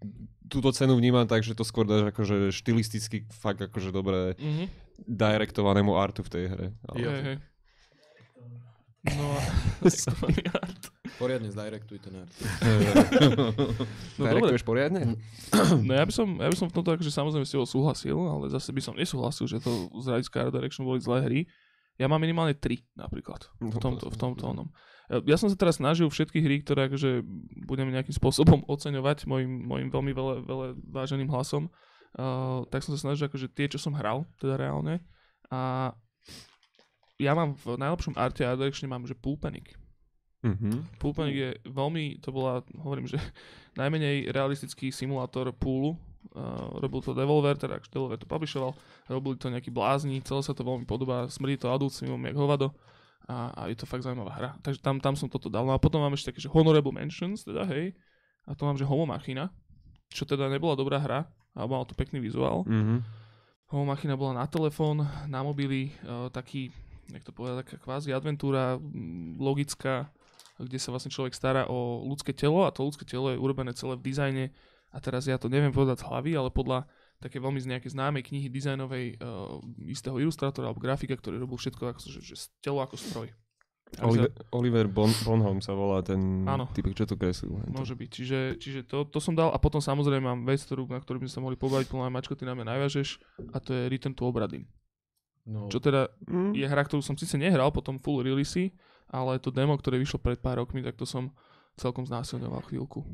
túto 0.46 0.70
cenu 0.70 0.94
vnímam 0.94 1.26
tak, 1.26 1.42
že 1.42 1.58
to 1.58 1.66
skôr 1.66 1.84
dáš 1.84 2.08
akože 2.14 2.54
štilisticky 2.54 3.26
fakt 3.34 3.60
akože 3.60 3.90
dobre 3.90 4.38
Mhm. 4.38 4.64
direktovanému 5.08 5.98
artu 5.98 6.22
v 6.22 6.30
tej 6.30 6.44
hre. 6.48 6.66
Ale... 6.86 6.96
Hej, 7.02 7.22
hej. 7.26 7.36
No 9.02 9.34
a 9.34 10.58
art. 10.62 10.82
Poriadne 11.18 11.50
zdirektuj 11.50 11.98
ten 11.98 12.14
art. 12.22 12.34
No. 14.18 14.28
Direktuješ 14.30 14.62
poriadne? 14.62 15.18
No 15.86 15.92
ja 15.92 16.04
by 16.06 16.12
som, 16.14 16.38
ja 16.38 16.46
by 16.46 16.56
som 16.56 16.70
v 16.70 16.74
tomto 16.78 16.94
akože 16.94 17.10
samozrejme 17.10 17.42
s 17.42 17.50
tebou 17.50 17.66
súhlasil, 17.66 18.14
ale 18.14 18.46
zase 18.54 18.70
by 18.70 18.78
som 18.78 18.94
nesúhlasil, 18.94 19.50
že 19.50 19.58
to 19.58 19.90
z 19.98 20.06
hľadiska 20.06 20.36
Art 20.46 20.54
Direction 20.54 20.86
boli 20.86 21.02
zlé 21.02 21.18
hry. 21.26 21.40
Ja 21.98 22.06
mám 22.06 22.22
minimálne 22.22 22.54
3 22.54 22.78
napríklad 22.94 23.50
v 23.58 23.76
tomto, 23.82 24.06
v 24.08 24.16
tomto 24.16 24.42
onom. 24.46 24.68
Ja 25.12 25.36
som 25.36 25.52
sa 25.52 25.56
teraz 25.60 25.76
snažil 25.76 26.08
všetky 26.08 26.40
hry, 26.40 26.64
ktoré 26.64 26.88
akože 26.88 27.20
budem 27.68 27.92
nejakým 27.92 28.16
spôsobom 28.16 28.64
oceňovať 28.72 29.28
mojim, 29.28 29.50
mojim 29.68 29.88
veľmi 29.92 30.12
veľa, 30.16 30.34
veľa 30.48 30.66
váženým 30.88 31.28
hlasom, 31.28 31.68
uh, 32.16 32.64
tak 32.72 32.80
som 32.80 32.96
sa 32.96 33.12
snažil 33.12 33.28
akože 33.28 33.52
tie, 33.52 33.68
čo 33.68 33.76
som 33.76 33.92
hral, 33.92 34.24
teda 34.40 34.56
reálne. 34.56 35.04
A 35.52 35.92
ja 37.20 37.36
mám 37.36 37.52
v 37.60 37.76
najlepšom 37.76 38.16
arte 38.16 38.40
Art 38.40 38.56
Direction 38.56 38.88
mám, 38.88 39.04
že. 39.04 39.76
Mhm. 40.42 40.98
Pool 40.98 41.14
Panic 41.14 41.36
je 41.38 41.50
veľmi, 41.70 42.18
to 42.18 42.34
bola, 42.34 42.64
hovorím, 42.80 43.06
že 43.06 43.20
najmenej 43.80 44.32
realistický 44.32 44.88
simulátor 44.88 45.52
poolu. 45.52 46.00
Uh, 46.32 46.78
robil 46.78 47.02
to 47.02 47.12
Devolver, 47.12 47.58
teda 47.58 47.82
Devolver 47.92 48.16
to 48.16 48.30
publishoval, 48.30 48.72
robili 49.10 49.36
to 49.36 49.50
nejakí 49.50 49.74
blázni, 49.74 50.22
celé 50.22 50.40
sa 50.40 50.54
to 50.54 50.62
veľmi 50.62 50.86
podobá, 50.86 51.26
smrdí 51.26 51.58
to 51.58 51.68
Adult 51.68 51.92
Swimom 51.92 52.22
jak 52.24 52.38
hovado 52.38 52.70
a, 53.32 53.48
a 53.56 53.60
je 53.72 53.76
to 53.80 53.88
fakt 53.88 54.04
zaujímavá 54.04 54.32
hra. 54.36 54.50
Takže 54.60 54.84
tam, 54.84 55.00
tam 55.00 55.16
som 55.16 55.32
toto 55.32 55.48
dal. 55.48 55.64
No 55.64 55.72
a 55.72 55.80
potom 55.80 56.04
mám 56.04 56.12
ešte 56.12 56.36
také, 56.36 56.44
že 56.44 56.52
Honorable 56.52 56.92
Mentions, 56.92 57.48
teda 57.48 57.64
hej, 57.72 57.96
a 58.44 58.52
to 58.52 58.68
mám, 58.68 58.76
že 58.76 58.84
Homo 58.84 59.08
Machina, 59.08 59.48
čo 60.12 60.28
teda 60.28 60.52
nebola 60.52 60.76
dobrá 60.76 61.00
hra, 61.00 61.24
ale 61.56 61.66
mal 61.66 61.88
to 61.88 61.96
pekný 61.96 62.20
vizuál. 62.20 62.68
Mhm. 62.68 63.00
Homo 63.72 63.88
Machina 63.88 64.20
bola 64.20 64.44
na 64.44 64.46
telefón, 64.46 65.08
na 65.32 65.40
mobily, 65.40 65.96
uh, 66.04 66.28
taký, 66.28 66.68
jak 67.08 67.24
to 67.24 67.32
povedať, 67.32 67.64
taká 67.64 67.76
kvázi 67.80 68.12
adventúra, 68.12 68.76
logická, 69.40 70.12
kde 70.60 70.76
sa 70.76 70.92
vlastne 70.92 71.08
človek 71.08 71.32
stará 71.32 71.64
o 71.72 72.04
ľudské 72.04 72.36
telo 72.36 72.68
a 72.68 72.70
to 72.70 72.84
ľudské 72.84 73.08
telo 73.08 73.32
je 73.32 73.40
urobené 73.40 73.72
celé 73.72 73.96
v 73.96 74.04
dizajne 74.04 74.44
a 74.92 74.96
teraz 75.00 75.24
ja 75.24 75.40
to 75.40 75.48
neviem 75.48 75.72
povedať 75.72 76.04
z 76.04 76.06
hlavy, 76.12 76.32
ale 76.36 76.52
podľa 76.52 76.84
také 77.22 77.38
veľmi 77.38 77.62
z 77.62 77.70
nejakej 77.70 77.94
známej 77.94 78.26
knihy 78.26 78.50
dizajnovej 78.50 79.22
uh, 79.22 79.62
istého 79.86 80.18
ilustrátora 80.18 80.66
alebo 80.68 80.82
grafika, 80.82 81.14
ktorý 81.14 81.38
robil 81.38 81.54
všetko 81.56 81.82
ako, 81.86 82.00
že, 82.10 82.20
že 82.20 82.34
telo 82.58 82.82
ako 82.82 82.98
stroj. 82.98 83.30
Oliver, 84.00 84.32
Oliver 84.56 84.86
bon, 84.88 85.12
Bonholm 85.20 85.60
sa 85.60 85.76
volá 85.76 86.00
ten 86.00 86.48
Áno. 86.48 86.64
typek, 86.72 86.96
čo 86.96 87.04
to 87.04 87.12
kreslil. 87.12 87.60
Môže 87.68 87.92
byť. 87.92 88.08
Čiže, 88.08 88.38
čiže 88.56 88.80
to, 88.88 89.04
to 89.04 89.20
som 89.20 89.36
dal 89.36 89.52
a 89.52 89.60
potom 89.60 89.84
samozrejme 89.84 90.24
mám 90.24 90.40
vec, 90.48 90.64
ktorú, 90.64 90.88
na 90.88 90.96
ktorú 90.96 91.20
by 91.20 91.28
sme 91.28 91.34
sa 91.36 91.44
mohli 91.44 91.60
pobaviť, 91.60 91.92
plná 91.92 92.08
mačko, 92.08 92.32
ty 92.32 92.48
na 92.48 92.56
mňa 92.56 92.72
najviažeš 92.72 93.08
a 93.52 93.60
to 93.60 93.76
je 93.76 93.92
Return 93.92 94.16
to 94.16 94.24
Obradin. 94.24 94.64
No, 95.44 95.68
Čo 95.68 95.82
teda 95.84 96.08
Mm. 96.24 96.56
je 96.56 96.64
hra, 96.64 96.88
ktorú 96.88 97.04
som 97.04 97.18
síce 97.20 97.36
nehral, 97.36 97.68
potom 97.68 98.00
full 98.00 98.24
release, 98.24 98.72
ale 99.12 99.36
to 99.36 99.52
demo, 99.52 99.76
ktoré 99.76 100.00
vyšlo 100.00 100.24
pred 100.24 100.40
pár 100.40 100.64
rokmi, 100.64 100.80
tak 100.80 100.96
to 100.96 101.04
som 101.04 101.28
celkom 101.76 102.08
znásilňoval 102.08 102.64
chvíľku. 102.64 103.04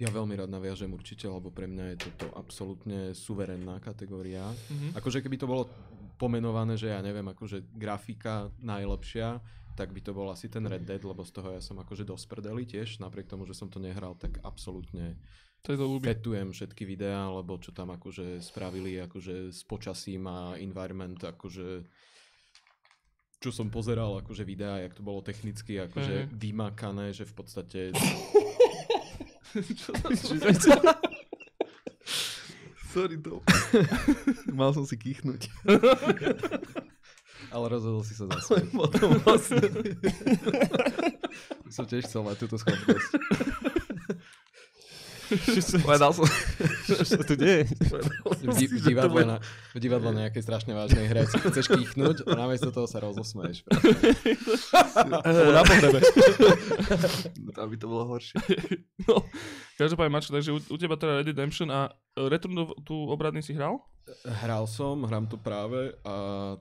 Ja 0.00 0.08
veľmi 0.08 0.34
rád 0.34 0.48
naviažem 0.48 0.88
určite, 0.88 1.28
lebo 1.28 1.48
pre 1.48 1.64
mňa 1.64 1.84
je 1.92 1.96
toto 2.02 2.32
absolútne 2.32 3.12
suverénna 3.12 3.78
kategória. 3.78 4.48
Mhm. 4.66 4.96
Akože 4.96 5.20
keby 5.20 5.36
to 5.36 5.44
bolo 5.44 5.68
pomenované, 6.16 6.74
že 6.74 6.88
ja 6.88 7.00
neviem, 7.00 7.24
akože 7.26 7.68
grafika 7.70 8.48
najlepšia, 8.58 9.40
tak 9.72 9.92
by 9.92 10.00
to 10.00 10.12
bol 10.12 10.28
asi 10.28 10.48
ten 10.48 10.60
Red 10.62 10.84
Dead, 10.84 11.00
lebo 11.00 11.20
z 11.20 11.32
toho 11.32 11.48
ja 11.50 11.60
som 11.60 11.76
akože 11.78 12.04
dosť 12.04 12.26
prdeli 12.26 12.64
tiež, 12.64 12.98
napriek 12.98 13.24
tomu, 13.26 13.44
že 13.44 13.52
som 13.52 13.68
to 13.68 13.78
nehral, 13.78 14.12
tak 14.14 14.36
absolútne 14.40 15.16
To 15.62 15.72
je 15.72 15.78
to 15.78 15.86
ľúbi. 15.86 16.04
fetujem 16.06 16.48
všetky 16.50 16.84
videá, 16.84 17.28
lebo 17.30 17.56
čo 17.56 17.68
tam 17.70 17.88
akože 17.90 18.40
spravili 18.40 18.96
akože 18.98 19.48
s 19.48 19.60
počasím 19.62 20.24
a 20.24 20.38
environment, 20.56 21.16
akože 21.16 21.84
čo 23.40 23.48
som 23.48 23.68
pozeral 23.68 24.20
akože 24.20 24.44
videá, 24.44 24.76
jak 24.78 24.92
to 24.92 25.00
bolo 25.00 25.20
technicky 25.20 25.76
akože 25.78 26.28
Mhm. 26.28 26.32
vymakané, 26.34 27.06
že 27.12 27.24
v 27.24 27.34
podstate 27.34 27.78
Sorry 32.90 33.22
to. 33.22 33.38
Mal 34.58 34.74
som 34.74 34.82
si 34.82 34.98
kýchnuť. 34.98 35.46
Ale 37.50 37.66
rozhodol 37.70 38.02
si 38.02 38.18
sa 38.18 38.26
zase. 38.30 38.66
Potom 38.70 39.14
vlastne. 39.22 39.62
som 41.74 41.86
tiež 41.86 42.06
chcel 42.06 42.26
mať 42.26 42.46
túto 42.46 42.58
schopnosť. 42.58 43.10
Povedal 45.86 46.10
som, 46.10 46.26
Čo 46.86 47.04
sa 47.06 47.22
tu 47.22 47.34
deje? 47.38 47.70
v, 47.70 48.54
di- 48.58 48.70
v, 48.70 48.78
divadle 48.82 49.22
na, 49.22 49.36
v 49.74 49.78
divadle 49.78 50.10
na 50.10 50.26
nejakej 50.26 50.42
strašne 50.42 50.72
vážnej 50.74 51.06
hre 51.06 51.26
si 51.26 51.38
chceš 51.38 51.66
kýchnuť 51.70 52.26
a 52.26 52.32
namiesto 52.34 52.74
toho 52.74 52.90
sa 52.90 52.98
rozosmeješ. 52.98 53.62
Na 55.06 55.62
pohrebe. 55.62 55.98
Tam 57.56 57.66
by 57.70 57.76
to 57.78 57.86
bolo 57.86 58.04
horšie. 58.16 58.38
No, 59.08 59.24
každopádne, 59.80 60.12
Mačo, 60.12 60.30
takže 60.30 60.52
u, 60.52 60.60
u 60.60 60.76
teba 60.76 60.94
teda 60.94 61.24
Red 61.24 61.32
Redemption 61.32 61.72
a 61.72 61.88
e, 61.88 62.28
Return 62.28 62.52
do, 62.52 62.76
tu 62.84 62.94
obradný 63.08 63.40
si 63.40 63.56
hral? 63.56 63.80
Hral 64.44 64.68
som, 64.68 65.02
hram 65.08 65.24
to 65.24 65.40
práve 65.40 65.96
a 66.04 66.14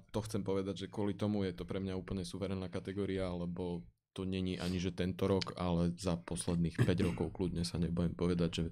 to 0.10 0.20
chcem 0.24 0.40
povedať, 0.40 0.88
že 0.88 0.92
kvôli 0.92 1.14
tomu 1.20 1.44
je 1.44 1.52
to 1.52 1.68
pre 1.68 1.84
mňa 1.84 2.00
úplne 2.00 2.24
suverénna 2.24 2.72
kategória, 2.72 3.28
lebo 3.28 3.84
to 4.20 4.28
není 4.28 4.60
ani 4.60 4.76
že 4.78 4.92
tento 4.92 5.24
rok, 5.26 5.56
ale 5.56 5.96
za 5.96 6.20
posledných 6.20 6.76
5 6.78 7.08
rokov 7.08 7.32
kľudne 7.32 7.64
sa 7.64 7.80
nebudem 7.80 8.12
povedať, 8.12 8.52
že 8.52 8.66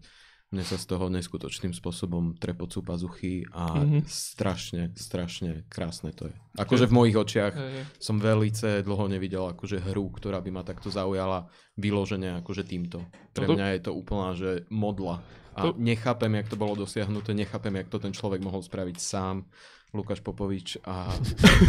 mne 0.48 0.63
sa 0.63 0.75
z 0.75 0.88
toho 0.88 1.08
neskutočným 1.08 1.72
spôsobom 1.72 2.36
trepocú 2.36 2.80
pazuchy 2.80 3.44
a 3.51 3.80
Mhm. 3.80 4.08
strašne, 4.08 4.92
strašne 4.94 5.63
krásne 5.68 6.12
to 6.12 6.27
je. 6.27 6.36
Akože 6.56 6.88
v 6.88 6.96
mojich 6.96 7.16
očiach 7.16 7.51
Hej, 7.51 7.72
hej. 7.74 7.84
som 7.98 8.16
veľce 8.18 8.80
dlho 8.82 9.08
nevidel 9.08 9.44
akože 9.46 9.80
hru, 9.82 10.08
ktorá 10.10 10.39
by 10.39 10.51
ma 10.51 10.63
takto 10.63 10.88
zaujala 10.88 11.48
vyložene 11.75 12.39
akože 12.39 12.63
týmto. 12.63 13.04
Pre 13.32 13.44
Toto- 13.44 13.56
mňa 13.56 13.68
je 13.75 13.82
to 13.84 13.92
úplná, 13.94 14.30
že 14.34 14.63
modla. 14.68 15.20
A 15.51 15.62
To- 15.63 15.75
nechápem, 15.75 16.32
jak 16.34 16.48
to 16.48 16.56
bolo 16.56 16.75
dosiahnuté, 16.77 17.32
nechápem, 17.34 17.75
jak 17.75 17.88
to 17.88 18.00
ten 18.00 18.12
človek 18.12 18.39
mohol 18.39 18.60
spraviť 18.60 18.98
sám. 19.00 19.48
Lukáš 19.92 20.20
Popovič 20.20 20.80
a 20.84 21.12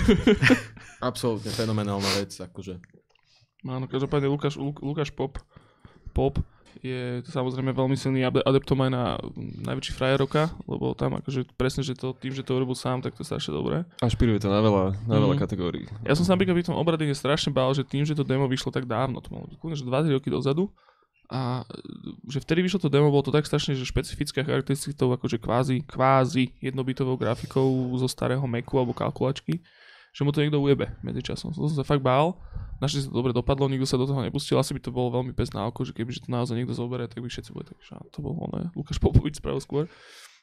absolútne 1.00 1.50
fenomenálna 1.50 2.11
vec, 2.16 2.35
akože. 2.35 2.78
Áno, 3.60 3.84
každopádne 3.84 4.28
Lukáš, 4.28 4.54
Luk, 4.54 4.78
Lukáš 4.78 5.10
Pop, 5.10 5.38
Pop 6.10 6.38
je 6.78 7.26
samozrejme 7.26 7.72
veľmi 7.72 7.94
silný 7.94 8.22
ade- 8.22 8.38
adeptom 8.40 8.78
aj 8.78 8.90
na 8.92 9.04
mm, 9.18 9.66
najväčší 9.66 9.92
frajer 9.92 10.14
roka, 10.16 10.42
lebo 10.64 10.94
tam 10.94 11.18
akože 11.18 11.42
presne, 11.52 11.82
že 11.82 11.92
to, 11.92 12.12
tým, 12.12 12.30
že 12.30 12.40
to 12.40 12.54
urobil 12.54 12.72
sám, 12.72 13.00
tak 13.00 13.12
to 13.12 13.20
je 13.20 13.28
strašne 13.28 13.50
dobré. 13.50 13.82
A 13.98 14.06
špiruje 14.06 14.38
to 14.38 14.46
na 14.46 14.60
veľa, 14.60 14.84
na 15.04 15.16
veľa 15.16 15.34
Mhm. 15.34 15.40
kategórií. 15.40 15.90
Ja 16.02 16.14
som 16.14 16.22
sa 16.22 16.32
napríklad 16.32 16.54
pri 16.54 16.64
tom 16.64 16.76
obrade 16.76 17.02
strašne 17.12 17.50
bál, 17.50 17.72
že 17.72 17.82
tým, 17.82 18.02
že 18.02 18.12
to 18.12 18.22
demo 18.22 18.46
vyšlo 18.46 18.70
tak 18.70 18.84
dávno, 18.84 19.18
to 19.18 19.26
malo 19.28 19.50
že 19.50 19.82
20 19.82 20.12
roky 20.12 20.28
dozadu, 20.28 20.70
a 21.26 21.60
e, 21.60 21.74
že 22.26 22.38
vtedy 22.38 22.62
vyšlo 22.62 22.78
to 22.78 22.88
demo, 22.88 23.10
bolo 23.10 23.20
to 23.20 23.34
tak 23.34 23.42
strašne, 23.42 23.74
že 23.74 23.82
špecifická 23.84 24.40
charakteristikou 24.40 25.10
akože 25.10 25.36
kvázi, 25.36 25.82
kvázi 25.82 26.54
jednobitovou 26.58 27.18
grafikou 27.18 27.66
zo 27.96 28.06
starého 28.06 28.44
Macu 28.44 28.74
alebo 28.76 28.94
kalkulačky, 28.94 29.58
že 30.10 30.22
mu 30.22 30.30
to 30.30 30.40
niekto 30.40 30.58
ujebe 30.58 30.92
medzičasom. 31.00 31.52
To 31.52 31.68
som 31.68 31.76
sa 31.76 31.84
fakt 31.84 32.00
bál. 32.00 32.38
Našli 32.78 33.02
sa 33.02 33.10
to 33.10 33.16
dobre 33.16 33.34
dopadlo, 33.34 33.66
nikto 33.66 33.84
sa 33.84 33.98
do 33.98 34.06
toho 34.06 34.22
nepustil. 34.22 34.54
Asi 34.56 34.70
by 34.70 34.80
to 34.80 34.94
bolo 34.94 35.10
veľmi 35.12 35.34
pes 35.34 35.50
na 35.50 35.66
oko, 35.66 35.82
že 35.82 35.90
keby 35.90 36.14
že 36.14 36.22
to 36.22 36.30
naozaj 36.30 36.54
niekto 36.54 36.72
zoberie, 36.72 37.10
tak 37.10 37.18
by 37.18 37.26
všetci 37.26 37.50
boli 37.50 37.66
tak, 37.66 37.78
že 37.82 37.98
to 38.10 38.22
bol 38.22 38.38
oné, 38.38 38.70
Lukáš 38.72 39.02
Popovič 39.02 39.42
spravil 39.42 39.58
skôr. 39.58 39.84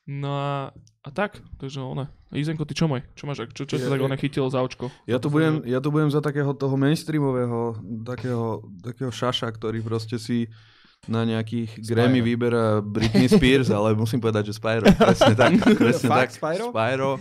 No 0.06 0.38
a, 0.38 0.70
a 1.02 1.10
tak, 1.10 1.42
takže 1.58 1.82
one. 1.82 2.06
Izenko, 2.30 2.62
ty 2.62 2.78
čo 2.78 2.86
môj? 2.86 3.02
Čo 3.18 3.26
máš, 3.26 3.42
čo, 3.58 3.66
čo 3.66 3.82
Ja- 3.82 3.90
sa 3.90 3.98
tak 3.98 4.06
one 4.06 4.14
chytilo 4.22 4.46
za 4.54 4.62
očko? 4.62 4.94
Ja 5.10 5.18
tu, 5.18 5.34
budem, 5.34 5.66
ja 5.66 5.82
tu 5.82 5.90
budem 5.90 6.14
za 6.14 6.22
takého 6.22 6.54
toho 6.54 6.78
mainstreamového, 6.78 7.82
takého, 8.06 8.62
takého 8.86 9.10
šaša, 9.10 9.50
ktorý 9.50 9.82
proste 9.82 10.22
si 10.22 10.46
na 11.10 11.26
nejakých 11.26 11.82
Grammy 11.86 12.22
vyberá 12.22 12.82
Britney 12.82 13.26
Spears, 13.26 13.70
ale 13.70 13.98
musím 13.98 14.22
povedať, 14.22 14.54
že 14.54 14.58
Spyro. 14.58 14.86
Presne 14.94 15.34
tak. 15.34 15.52
Presne 15.82 16.06
tak. 16.10 16.30
Fakt 16.30 16.34
Spyro? 16.38 16.66
Spyro. 16.70 17.12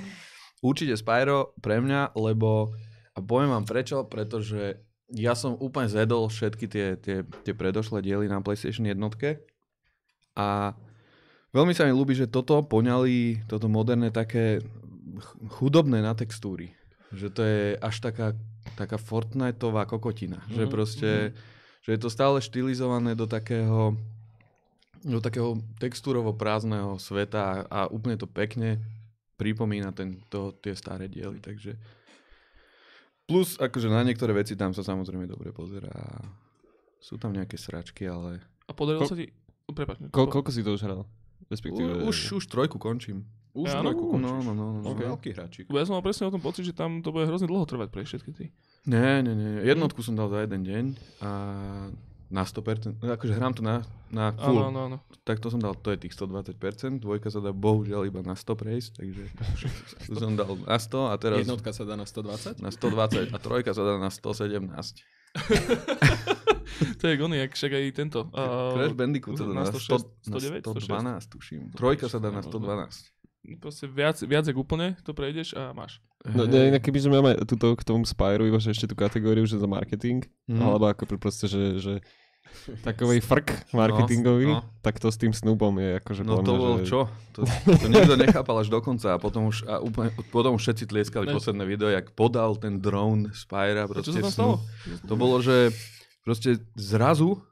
Určite 0.64 0.97
Spyro 0.97 1.52
pre 1.61 1.85
mňa, 1.85 2.16
lebo 2.16 2.73
a 3.12 3.21
poviem 3.21 3.52
vám 3.52 3.68
prečo, 3.68 4.02
pretože 4.09 4.80
ja 5.12 5.37
som 5.37 5.54
úplne 5.61 5.87
zedol 5.87 6.26
všetky 6.26 6.66
tie, 6.66 6.87
tie, 6.97 7.23
tie 7.23 7.54
predošlé 7.54 8.00
diely 8.00 8.26
na 8.26 8.40
PlayStation 8.40 8.88
jednotke 8.88 9.44
a 10.35 10.73
veľmi 11.54 11.76
sa 11.76 11.87
mi 11.87 11.92
ľúbi, 11.94 12.16
že 12.16 12.26
toto 12.26 12.64
poňali, 12.64 13.47
toto 13.47 13.71
moderné 13.71 14.11
také 14.11 14.64
ch- 15.21 15.37
chudobné 15.61 16.02
na 16.02 16.16
textúry. 16.16 16.75
Že 17.14 17.28
to 17.30 17.40
je 17.47 17.62
až 17.78 17.97
taká, 18.02 18.35
taká 18.75 18.99
Fortniteová 18.99 19.87
kokotina. 19.87 20.42
Mm-hmm. 20.42 20.56
Že 20.56 20.64
Mhm, 20.66 20.73
proste, 20.73 21.11
že 21.85 21.90
je 21.94 22.00
to 22.00 22.11
stále 22.11 22.42
štilizované 22.42 23.14
do 23.14 23.28
takého 23.28 23.94
do 25.04 25.21
takého 25.21 25.61
textúrovo 25.76 26.33
prázdneho 26.33 26.97
sveta 26.97 27.68
a 27.68 27.85
úplne 27.92 28.16
to 28.16 28.25
pekne 28.25 28.80
pripomína 29.35 29.91
ten, 29.91 30.23
to, 30.29 30.55
tie 30.59 30.73
staré 30.73 31.07
diely, 31.07 31.38
takže 31.38 31.75
plus 33.25 33.57
akože 33.57 33.88
na 33.88 34.05
niektoré 34.05 34.33
veci 34.33 34.55
tam 34.55 34.71
sa 34.71 34.85
samozrejme 34.85 35.25
dobre 35.25 35.50
pozerá 35.50 35.93
sú 37.00 37.17
tam 37.17 37.33
nejaké 37.33 37.57
sračky, 37.57 38.05
ale 38.05 38.41
A 38.64 38.73
podarilo 38.73 39.05
Ko- 39.05 39.12
sa 39.12 39.17
ti... 39.17 39.29
Prepač, 39.64 39.97
Ko- 40.09 40.29
koľko 40.29 40.50
si 40.50 40.61
to 40.61 40.73
už 40.73 40.85
hral? 40.85 41.05
Respektíve... 41.49 42.05
U, 42.05 42.09
už, 42.09 42.37
už 42.37 42.45
trojku 42.49 42.76
končím. 42.76 43.29
Už 43.53 43.69
Áno? 43.71 43.93
trojku 43.93 44.17
No, 44.17 44.41
končíš. 44.41 44.45
no, 44.45 44.53
no, 44.53 44.67
no. 44.81 44.88
Okay. 44.91 45.05
Veľký 45.07 45.31
hráčik. 45.33 45.64
Ja 45.69 45.85
som 45.85 45.95
mal 45.95 46.05
presne 46.05 46.26
o 46.26 46.33
tom 46.33 46.41
pocit, 46.41 46.64
že 46.64 46.73
tam 46.73 47.00
to 47.00 47.12
bude 47.12 47.25
hrozne 47.25 47.45
dlho 47.45 47.64
trvať 47.64 47.88
pre 47.88 48.03
všetky 48.03 48.31
ty. 48.33 48.45
Nie, 48.85 49.21
nie, 49.21 49.33
nie. 49.33 49.62
Jednotku 49.62 50.00
som 50.00 50.17
dal 50.17 50.29
za 50.29 50.43
jeden 50.43 50.64
deň 50.64 50.85
a 51.21 51.31
na 52.33 52.43
100%, 52.43 53.00
akože 53.00 53.33
hrám 53.37 53.52
to 53.52 53.62
na, 53.62 53.85
na 54.09 54.33
full, 54.33 54.59
Áno, 54.61 54.69
áno, 54.73 54.81
áno. 54.88 54.99
tak 55.25 55.40
to 55.40 55.52
som 55.52 55.61
dal, 55.61 55.76
to 55.76 55.93
je 55.93 56.09
tých 56.09 56.14
120%, 56.16 57.00
dvojka 57.00 57.28
sa 57.28 57.40
dá 57.45 57.52
bohužiaľ 57.52 58.09
iba 58.09 58.25
na 58.25 58.35
100 58.37 58.54
prejsť, 58.57 58.90
takže 58.99 59.25
to 60.09 60.16
som 60.19 60.35
dal 60.35 60.57
na 60.57 60.78
100 60.81 61.12
a 61.12 61.14
teraz 61.21 61.38
Jednotka 61.45 61.71
sa 61.73 61.85
dá 61.85 61.95
na 61.95 62.07
120? 62.09 62.61
na 62.64 62.71
120 62.73 63.35
a 63.35 63.38
trojka 63.38 63.71
sa 63.76 63.83
dá 63.85 63.95
na 64.00 64.11
117. 64.11 64.54
To 66.75 67.07
je 67.07 67.14
gony, 67.16 67.38
jak 67.38 67.54
však 67.54 67.71
aj 67.71 67.85
tento. 67.95 68.21
Uh, 68.35 68.75
Crash 68.75 68.97
Bandicoot 68.99 69.38
sa 69.38 69.47
dá 69.47 69.54
na, 69.54 69.64
106, 69.69 70.26
100, 70.26 70.64
109, 70.64 70.66
na 71.07 71.21
112, 71.23 71.31
tuším. 71.31 71.62
Trojka 71.71 72.07
sa 72.11 72.19
dá 72.19 72.35
na 72.35 72.43
112. 72.43 73.13
Proste 73.54 73.84
viac, 73.84 74.16
viac 74.18 74.42
jak 74.42 74.54
úplne 74.54 74.96
to 75.00 75.12
prejdeš 75.12 75.52
a 75.52 75.70
máš. 75.70 76.00
No, 76.24 76.44
ne, 76.44 76.72
inak 76.72 76.80
keby 76.80 76.98
sme 76.98 77.12
máme 77.14 77.36
túto, 77.44 77.72
k 77.72 77.84
tomu 77.84 78.02
Spyru, 78.02 78.42
iba 78.42 78.56
že 78.56 78.72
ešte 78.72 78.88
tú 78.88 78.96
kategóriu, 78.96 79.44
že 79.44 79.56
za 79.56 79.66
marketing, 79.66 80.24
Mhm. 80.46 80.58
alebo 80.58 80.84
ako 80.86 81.04
pr- 81.04 81.20
proste, 81.20 81.44
že, 81.44 81.76
že 81.76 81.94
takovej 82.80 83.20
frk 83.20 83.74
marketingový, 83.74 84.46
no. 84.48 84.62
tak 84.80 84.96
to 84.96 85.08
s 85.08 85.18
tým 85.18 85.30
Snoopom 85.30 85.74
je 85.76 85.98
akože 85.98 86.22
No 86.22 86.38
to 86.38 86.54
mňa, 86.54 86.56
bol 86.56 86.74
že... 86.78 86.86
čo? 86.86 87.00
To, 87.34 87.40
to 87.66 87.86
nikto 87.90 88.14
nechápal 88.16 88.56
až 88.56 88.68
do 88.68 88.78
konca 88.78 89.12
a 89.12 89.18
potom 89.18 89.50
už, 89.50 89.66
a 89.66 89.76
úplne, 89.78 90.08
potom 90.30 90.54
už 90.54 90.62
všetci 90.62 90.84
tlieskali 90.86 91.26
Ne. 91.26 91.34
posledné 91.34 91.64
video, 91.64 91.90
jak 91.90 92.08
podal 92.12 92.54
ten 92.54 92.78
drone 92.78 93.28
Spyra. 93.30 93.84
A 93.84 93.90
čo 93.90 93.92
proste 93.92 94.22
sa 94.22 94.32
tam. 94.32 94.62
To 95.04 95.14
bolo, 95.14 95.42
že 95.42 95.74
proste 96.22 96.56
zrazu, 96.72 97.42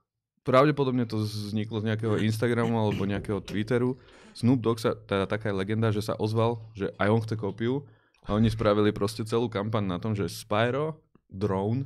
pravdepodobne 0.42 1.04
to 1.04 1.20
vzniklo 1.20 1.78
z 1.78 1.92
nejakého 1.92 2.16
Instagramu 2.18 2.72
alebo 2.74 3.02
nejakého 3.02 3.38
Twitteru, 3.38 3.98
Snoop 4.34 4.58
Dogg 4.58 4.78
sa, 4.78 4.94
teda 4.94 5.24
taká 5.24 5.48
je 5.48 5.56
legenda, 5.56 5.88
že 5.88 6.00
sa 6.00 6.14
ozval, 6.14 6.62
že 6.72 6.90
aj 6.96 7.08
on 7.08 7.20
chce 7.20 7.34
kópiu 7.34 7.84
a 8.22 8.32
oni 8.32 8.48
spravili 8.48 8.90
proste 8.90 9.22
celú 9.22 9.46
kampaň 9.46 9.84
na 9.84 9.98
tom, 9.98 10.12
že 10.12 10.26
Spyro, 10.26 10.96
drone, 11.26 11.84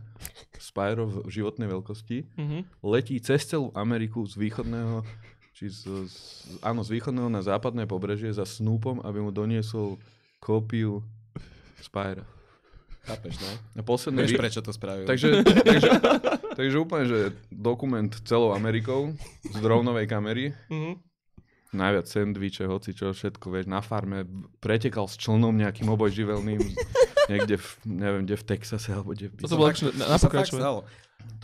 Spyro 0.52 1.06
v 1.06 1.28
životnej 1.28 1.66
veľkosti, 1.66 2.18
Mhm. 2.34 2.58
letí 2.82 3.18
cez 3.18 3.44
celú 3.44 3.70
Ameriku 3.72 4.22
z 4.22 4.34
východného, 4.36 5.02
či 5.52 5.66
z, 5.66 5.80
z, 6.04 6.14
áno, 6.60 6.80
z 6.80 6.92
východného 6.92 7.26
na 7.28 7.40
západné 7.40 7.84
pobrežie 7.84 8.28
za 8.28 8.44
Snoopom, 8.44 9.00
aby 9.00 9.18
mu 9.18 9.30
doniesol 9.30 9.96
kópiu 10.38 11.00
Spyra. 11.78 12.26
Chápeš, 13.02 13.38
no? 13.38 13.50
A 13.72 13.82
posledný 13.82 14.18
Vieš, 14.20 14.32
vi- 14.32 14.40
prečo 14.40 14.60
to 14.60 14.70
spravil? 14.70 15.06
Takže, 15.06 15.46
takže, 15.62 15.90
takže 16.52 16.76
úplne, 16.76 17.04
že 17.04 17.18
dokument 17.48 18.10
celou 18.20 18.50
Amerikou 18.50 19.14
z 19.44 19.56
dronovej 19.56 20.06
kamery. 20.06 20.50
Mhm. 20.68 20.98
Najviac 21.76 22.06
sendviče, 22.08 22.64
hoci 22.64 22.96
čo, 22.96 23.12
všetko, 23.12 23.46
vieš, 23.52 23.66
na 23.68 23.84
farme, 23.84 24.24
pretekal 24.58 25.06
s 25.06 25.20
člnom 25.20 25.52
nejakým 25.52 25.86
obojživelným, 25.92 26.60
niekde 27.30 27.60
v, 27.60 27.68
neviem, 27.86 28.22
kde 28.24 28.36
v 28.40 28.44
Texase, 28.48 28.88
alebo 28.96 29.12
kde 29.12 29.28
v 29.30 29.44
Toto 29.44 29.60
bolo 29.60 29.70
na, 29.70 30.16
na 30.16 30.16
To. 30.16 30.82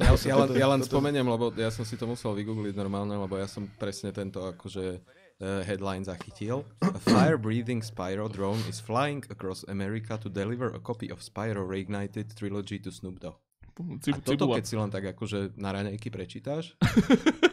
Ja, 0.00 0.14
ja, 0.14 0.36
len, 0.38 0.48
ja 0.56 0.66
len 0.70 0.80
spomeniem, 0.80 1.26
lebo 1.26 1.52
ja 1.52 1.68
som 1.68 1.82
si 1.84 1.98
to 1.98 2.06
musel 2.08 2.32
vygoogliť 2.32 2.74
normálne, 2.74 3.12
lebo 3.12 3.34
ja 3.36 3.50
som 3.50 3.66
presne 3.76 4.14
tento 4.14 4.40
akože 4.40 4.98
uh, 4.98 5.60
headline 5.66 6.06
zachytil. 6.06 6.64
A 6.80 6.96
fire-breathing 7.02 7.82
Spyro 7.82 8.30
drone 8.30 8.62
is 8.70 8.78
flying 8.78 9.26
across 9.28 9.66
America 9.68 10.16
to 10.16 10.30
deliver 10.30 10.72
a 10.72 10.80
copy 10.80 11.10
of 11.10 11.20
Spyro 11.20 11.66
Reignited 11.66 12.32
Trilogy 12.32 12.78
to 12.78 12.94
Snoop 12.94 13.20
Dogg. 13.20 13.36
A 14.12 14.20
toto, 14.20 14.52
keď 14.52 14.64
si 14.68 14.74
len 14.76 14.92
tak 14.92 15.16
akože 15.16 15.56
na 15.56 15.72
raňajky 15.72 16.12
prečítaš, 16.12 16.76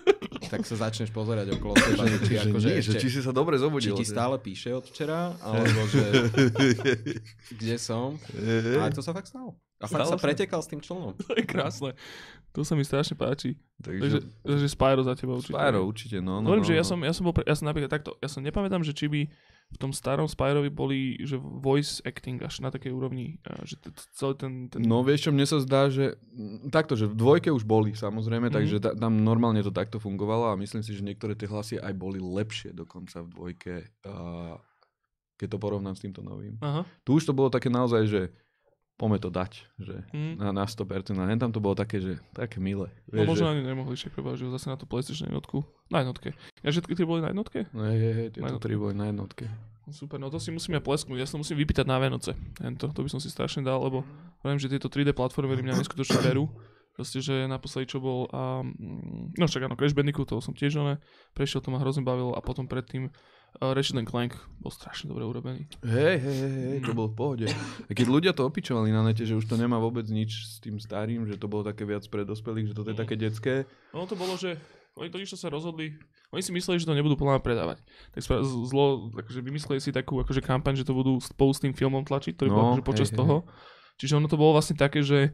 tak 0.50 0.66
sa 0.66 0.76
začneš 0.76 1.14
pozerať 1.14 1.54
okolo 1.54 1.78
seba, 1.78 2.04
že 2.04 2.18
či, 2.26 2.34
že, 2.34 2.50
akože 2.50 2.68
nie, 2.68 2.82
že 2.82 2.92
ešte, 2.92 2.98
či 2.98 3.10
si 3.14 3.22
sa 3.22 3.30
dobre 3.30 3.56
či 3.56 3.62
zobudil. 3.62 3.94
ti 3.94 4.04
že- 4.04 4.14
stále 4.18 4.36
píše 4.42 4.74
od 4.74 4.84
včera, 4.84 5.38
alebo 5.40 5.80
že 5.88 6.04
kde 7.54 7.76
som. 7.78 8.18
Ale 8.36 8.90
to 8.90 9.06
sa 9.06 9.14
fakt 9.14 9.30
stalo. 9.30 9.54
A 9.80 9.88
fakt 9.88 10.04
Stalo 10.04 10.12
sa 10.12 10.20
sa? 10.20 10.26
pretekal 10.28 10.60
s 10.60 10.68
tým 10.68 10.82
člnom. 10.84 11.16
To 11.24 11.32
je 11.40 11.46
krásne. 11.48 11.96
To 12.52 12.68
sa 12.68 12.76
mi 12.76 12.84
strašne 12.84 13.16
páči. 13.16 13.56
Takže, 13.80 14.02
Takže 14.02 14.20
takže 14.44 14.68
Spyro 14.68 15.02
za 15.08 15.14
teba 15.16 15.40
určite. 15.40 15.56
Spyro 15.56 15.80
určite, 15.88 16.18
no. 16.20 16.44
no, 16.44 16.52
Hovorím, 16.52 16.66
no, 16.66 16.70
že 16.70 16.76
ja 16.76 16.84
no. 16.84 16.90
som, 16.90 17.00
ja 17.00 17.14
som 17.16 17.24
bol, 17.24 17.32
pre, 17.32 17.46
ja 17.48 17.56
som 17.56 17.66
napríklad 17.70 17.88
takto, 17.88 18.18
ja 18.20 18.28
som 18.28 18.44
nepamätám, 18.44 18.84
že 18.84 18.92
či 18.92 19.08
by 19.08 19.22
v 19.70 19.78
tom 19.78 19.94
starom 19.94 20.26
Spyrovi 20.26 20.74
boli, 20.74 21.00
že 21.22 21.38
voice 21.38 22.02
acting 22.02 22.42
až 22.42 22.58
na 22.60 22.74
takej 22.74 22.90
úrovni, 22.90 23.38
že 23.64 23.78
celý 24.18 24.34
ten, 24.34 24.54
ten 24.66 24.82
No 24.82 25.06
vieš 25.06 25.30
čo, 25.30 25.32
mne 25.32 25.46
sa 25.46 25.62
zdá, 25.62 25.94
že 25.94 26.18
mm, 26.34 26.74
takto, 26.74 26.98
že 26.98 27.06
v 27.06 27.14
dvojke 27.14 27.54
už 27.54 27.64
boli 27.64 27.94
samozrejme, 27.94 28.50
Mhm. 28.50 28.56
takže 28.58 28.76
ta, 28.82 28.98
tam 28.98 29.22
normálne 29.22 29.62
to 29.62 29.70
takto 29.70 30.02
fungovalo 30.02 30.50
a 30.50 30.58
myslím 30.58 30.82
si, 30.82 30.98
že 30.98 31.06
niektoré 31.06 31.38
tie 31.38 31.46
hlasy 31.46 31.78
aj 31.78 31.94
boli 31.94 32.18
lepšie 32.18 32.74
dokonca 32.74 33.22
v 33.22 33.30
dvojke, 33.30 33.74
uh, 34.10 34.58
keď 35.38 35.48
to 35.54 35.58
porovnám 35.62 35.94
s 35.94 36.02
týmto 36.02 36.26
novým. 36.26 36.58
Aha. 36.60 36.82
Tu 37.06 37.14
už 37.14 37.30
to 37.30 37.38
bolo 37.38 37.48
také 37.48 37.70
naozaj, 37.70 38.10
že 38.10 38.22
poďme 39.00 39.18
to 39.24 39.32
dať, 39.32 39.52
že 39.80 39.96
Mm. 40.12 40.36
na, 40.36 40.48
na 40.52 40.66
100%. 40.68 41.16
A 41.16 41.24
tam 41.40 41.56
to 41.56 41.64
bolo 41.64 41.72
také, 41.80 42.04
že 42.04 42.20
také 42.36 42.60
milé. 42.60 42.92
No 43.08 43.24
Vieš, 43.24 43.28
možno 43.32 43.46
že, 43.48 43.52
ani 43.56 43.62
nemohli 43.64 43.96
však 43.96 44.12
prebažiť 44.12 44.52
zase 44.52 44.68
na 44.68 44.76
tú 44.76 44.84
PlayStation 44.84 45.32
jednotku. 45.32 45.64
Na 45.88 46.04
jednotke. 46.04 46.36
Ja 46.60 46.70
všetky 46.76 47.00
tie 47.00 47.08
boli 47.08 47.24
na 47.24 47.32
jednotke? 47.32 47.72
no, 47.72 47.88
hej, 47.88 48.00
hej, 48.04 48.28
tieto 48.36 48.60
tri 48.60 48.76
boli 48.76 48.92
na 48.92 49.08
jednotke. 49.08 49.48
Super, 49.90 50.22
no 50.22 50.30
to 50.30 50.38
si 50.38 50.54
musím 50.54 50.78
ja 50.78 50.84
plesknúť, 50.86 51.18
ja 51.18 51.26
sa 51.26 51.40
musím 51.42 51.58
vypýtať 51.66 51.90
na 51.90 51.98
Vianoce. 51.98 52.38
Tento, 52.62 52.94
to 52.94 53.00
by 53.02 53.10
som 53.10 53.18
si 53.18 53.26
strašne 53.32 53.66
dal, 53.66 53.82
lebo 53.82 54.06
viem, 54.46 54.62
že 54.62 54.70
tieto 54.70 54.86
3D 54.86 55.18
platformy 55.18 55.58
mňa 55.58 55.82
neskutočne 55.82 56.22
berú. 56.22 56.46
Proste, 56.94 57.24
že 57.24 57.48
naposledy 57.48 57.96
čo 57.96 58.04
bol, 58.04 58.28
a, 58.30 58.60
mm, 58.62 59.40
no 59.40 59.48
však 59.48 59.72
áno, 59.72 59.80
Crash 59.80 59.96
Bandicoot, 59.96 60.28
toho 60.28 60.44
som 60.44 60.52
tiež 60.52 60.84
oné, 60.84 61.00
prešiel, 61.32 61.64
to 61.64 61.72
ma 61.72 61.80
hrozne 61.80 62.04
bavilo 62.04 62.36
a 62.36 62.44
potom 62.44 62.68
predtým 62.68 63.08
uh, 63.58 63.74
Ratchet 63.74 63.98
Clank 64.06 64.38
bol 64.60 64.70
strašne 64.70 65.10
dobre 65.10 65.26
urobený. 65.26 65.66
Hej, 65.82 66.16
hej, 66.22 66.38
hej, 66.38 66.54
hej, 66.54 66.80
to 66.86 66.94
bolo 66.94 67.10
v 67.10 67.18
pohode. 67.18 67.46
A 67.88 67.92
keď 67.92 68.08
ľudia 68.08 68.32
to 68.38 68.46
opičovali 68.46 68.94
na 68.94 69.02
nete, 69.02 69.26
že 69.26 69.34
už 69.34 69.48
to 69.48 69.58
nemá 69.58 69.82
vôbec 69.82 70.06
nič 70.06 70.46
s 70.46 70.54
tým 70.62 70.78
starým, 70.78 71.26
že 71.26 71.40
to 71.40 71.50
bolo 71.50 71.66
také 71.66 71.88
viac 71.88 72.04
pre 72.08 72.22
dospelých, 72.24 72.72
že 72.72 72.78
toto 72.78 72.92
je 72.94 72.98
také 73.00 73.16
detské. 73.18 73.66
No 73.96 74.06
to 74.06 74.14
bolo, 74.14 74.36
že 74.36 74.60
oni 75.00 75.10
totiž 75.10 75.32
to 75.34 75.40
sa 75.40 75.48
rozhodli, 75.48 75.96
oni 76.30 76.44
si 76.44 76.52
mysleli, 76.52 76.78
že 76.78 76.86
to 76.86 76.94
nebudú 76.94 77.16
plná 77.16 77.40
predávať. 77.40 77.80
Tak 78.14 78.22
spra- 78.22 78.44
zlo, 78.44 79.10
akože 79.16 79.40
vymysleli 79.42 79.80
si 79.80 79.90
takú 79.90 80.20
akože 80.20 80.44
kampaň, 80.44 80.78
že 80.78 80.86
to 80.86 80.94
budú 80.94 81.18
spolu 81.24 81.56
s 81.56 81.64
tým 81.64 81.72
filmom 81.74 82.04
tlačiť, 82.04 82.36
ktorý 82.36 82.50
bol 82.52 82.62
No, 82.62 82.70
akože 82.78 82.86
počas 82.86 83.10
hej, 83.10 83.16
hej. 83.16 83.20
toho. 83.24 83.36
Čiže 84.00 84.14
ono 84.20 84.28
to 84.32 84.38
bolo 84.38 84.56
vlastne 84.56 84.76
také, 84.76 85.02
že 85.04 85.34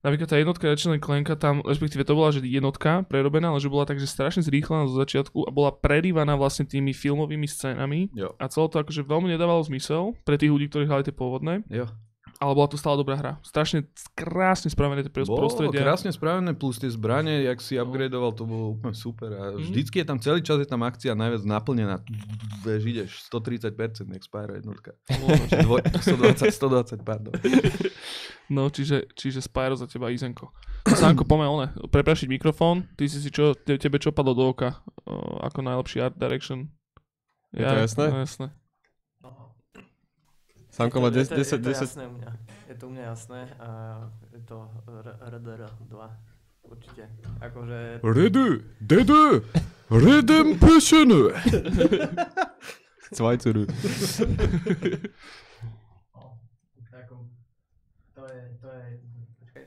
napríklad 0.00 0.26
tá 0.26 0.36
jednotka 0.36 0.64
Ratchet 0.64 0.96
Clanka 0.96 1.34
tam, 1.34 1.60
respektíve 1.60 2.02
to 2.02 2.12
bola, 2.12 2.30
že 2.30 2.40
jednotka 2.40 3.02
prerobená, 3.04 3.48
ale 3.48 3.58
že 3.58 3.66
bola 3.66 3.84
takže 3.84 4.04
strašne 4.04 4.40
zrýchlená 4.40 4.84
zo 4.84 4.96
začiatku 4.96 5.44
a 5.44 5.50
bola 5.50 5.70
prerývaná 5.70 6.34
vlastne 6.34 6.64
tými 6.64 6.90
filmovými 6.90 7.44
scénami 7.44 8.08
Jo. 8.12 8.32
a 8.34 8.44
celé 8.46 8.66
to 8.66 8.78
akože 8.78 9.02
veľmi 9.02 9.28
nedávalo 9.28 9.60
zmysel 9.62 10.16
pre 10.22 10.34
tých 10.34 10.48
ľudí, 10.48 10.66
ktorí 10.66 10.84
hrali 10.84 11.02
tie 11.02 11.12
pôvodné, 11.12 11.62
Jo. 11.68 11.84
ale 12.36 12.52
bola 12.52 12.66
to 12.66 12.76
stále 12.76 12.96
dobrá 12.96 13.14
hra. 13.14 13.32
Strašne 13.42 13.84
krásne 14.14 14.68
spravené 14.68 15.02
tie 15.02 15.12
prostredia. 15.12 15.76
krásne 15.78 16.08
spravené, 16.08 16.52
plus 16.52 16.76
tie 16.76 16.88
zbranie, 16.88 17.44
jak 17.44 17.60
si 17.60 17.76
upgradeoval, 17.76 18.32
to 18.32 18.44
bolo 18.44 18.64
úplne 18.74 18.96
super. 18.96 19.28
A 19.30 19.44
Mhm. 19.52 19.60
vždycky 19.62 20.00
je 20.00 20.06
tam, 20.06 20.16
celý 20.16 20.40
čas 20.40 20.56
je 20.56 20.64
tam 20.64 20.80
akcia 20.80 21.12
najviac 21.12 21.44
naplnená. 21.44 22.00
Vieš, 22.60 22.82
ideš 22.86 23.10
130%, 23.26 23.76
jak 24.08 24.22
Spyro 24.22 24.54
jednotka. 24.54 24.96
Dvoj, 25.60 25.84
120, 26.00 26.48
120, 26.50 27.00
pardon. 27.02 27.32
No, 28.50 28.66
čiže, 28.66 29.06
čiže 29.14 29.38
Spyro 29.38 29.78
za 29.78 29.86
teba 29.86 30.10
Izenko. 30.10 30.50
Sánko, 30.90 31.22
poďme 31.22 31.46
one, 31.46 31.66
preprašiť 31.86 32.26
mikrofón. 32.26 32.90
Ty 32.98 33.06
si 33.06 33.22
si 33.22 33.30
čo, 33.30 33.54
te, 33.54 33.78
tebe 33.78 34.02
čo 34.02 34.10
padlo 34.10 34.34
do 34.34 34.50
oka 34.50 34.82
uh, 35.06 35.46
ako 35.46 35.62
najlepší 35.62 36.02
art 36.02 36.18
direction? 36.18 36.66
Je 37.54 37.62
to 37.62 37.76
jasné? 37.86 38.04
No, 38.10 38.18
jasné. 38.26 38.46
Samko 40.70 41.02
má 41.02 41.10
je 41.10 41.26
to, 41.26 41.34
10, 41.34 41.42
je 41.42 41.46
to, 41.50 41.58
10, 41.58 41.82
jasné 41.82 42.06
u 42.06 42.14
mňa. 42.14 42.30
Je 42.70 42.74
to 42.78 42.84
u 42.86 42.90
mňa 42.94 43.04
jasné 43.10 43.40
a 43.58 43.68
je 44.30 44.40
to 44.46 44.70
RDR 45.18 45.66
2. 45.90 46.70
Určite. 46.70 47.10
Akože 47.42 47.98
Rede, 48.06 48.62
dede, 48.78 49.42
redemption. 49.90 51.10
Cvajcuru. 53.10 53.66
ako, 56.94 57.14
to 58.14 58.69
je, 58.80 59.62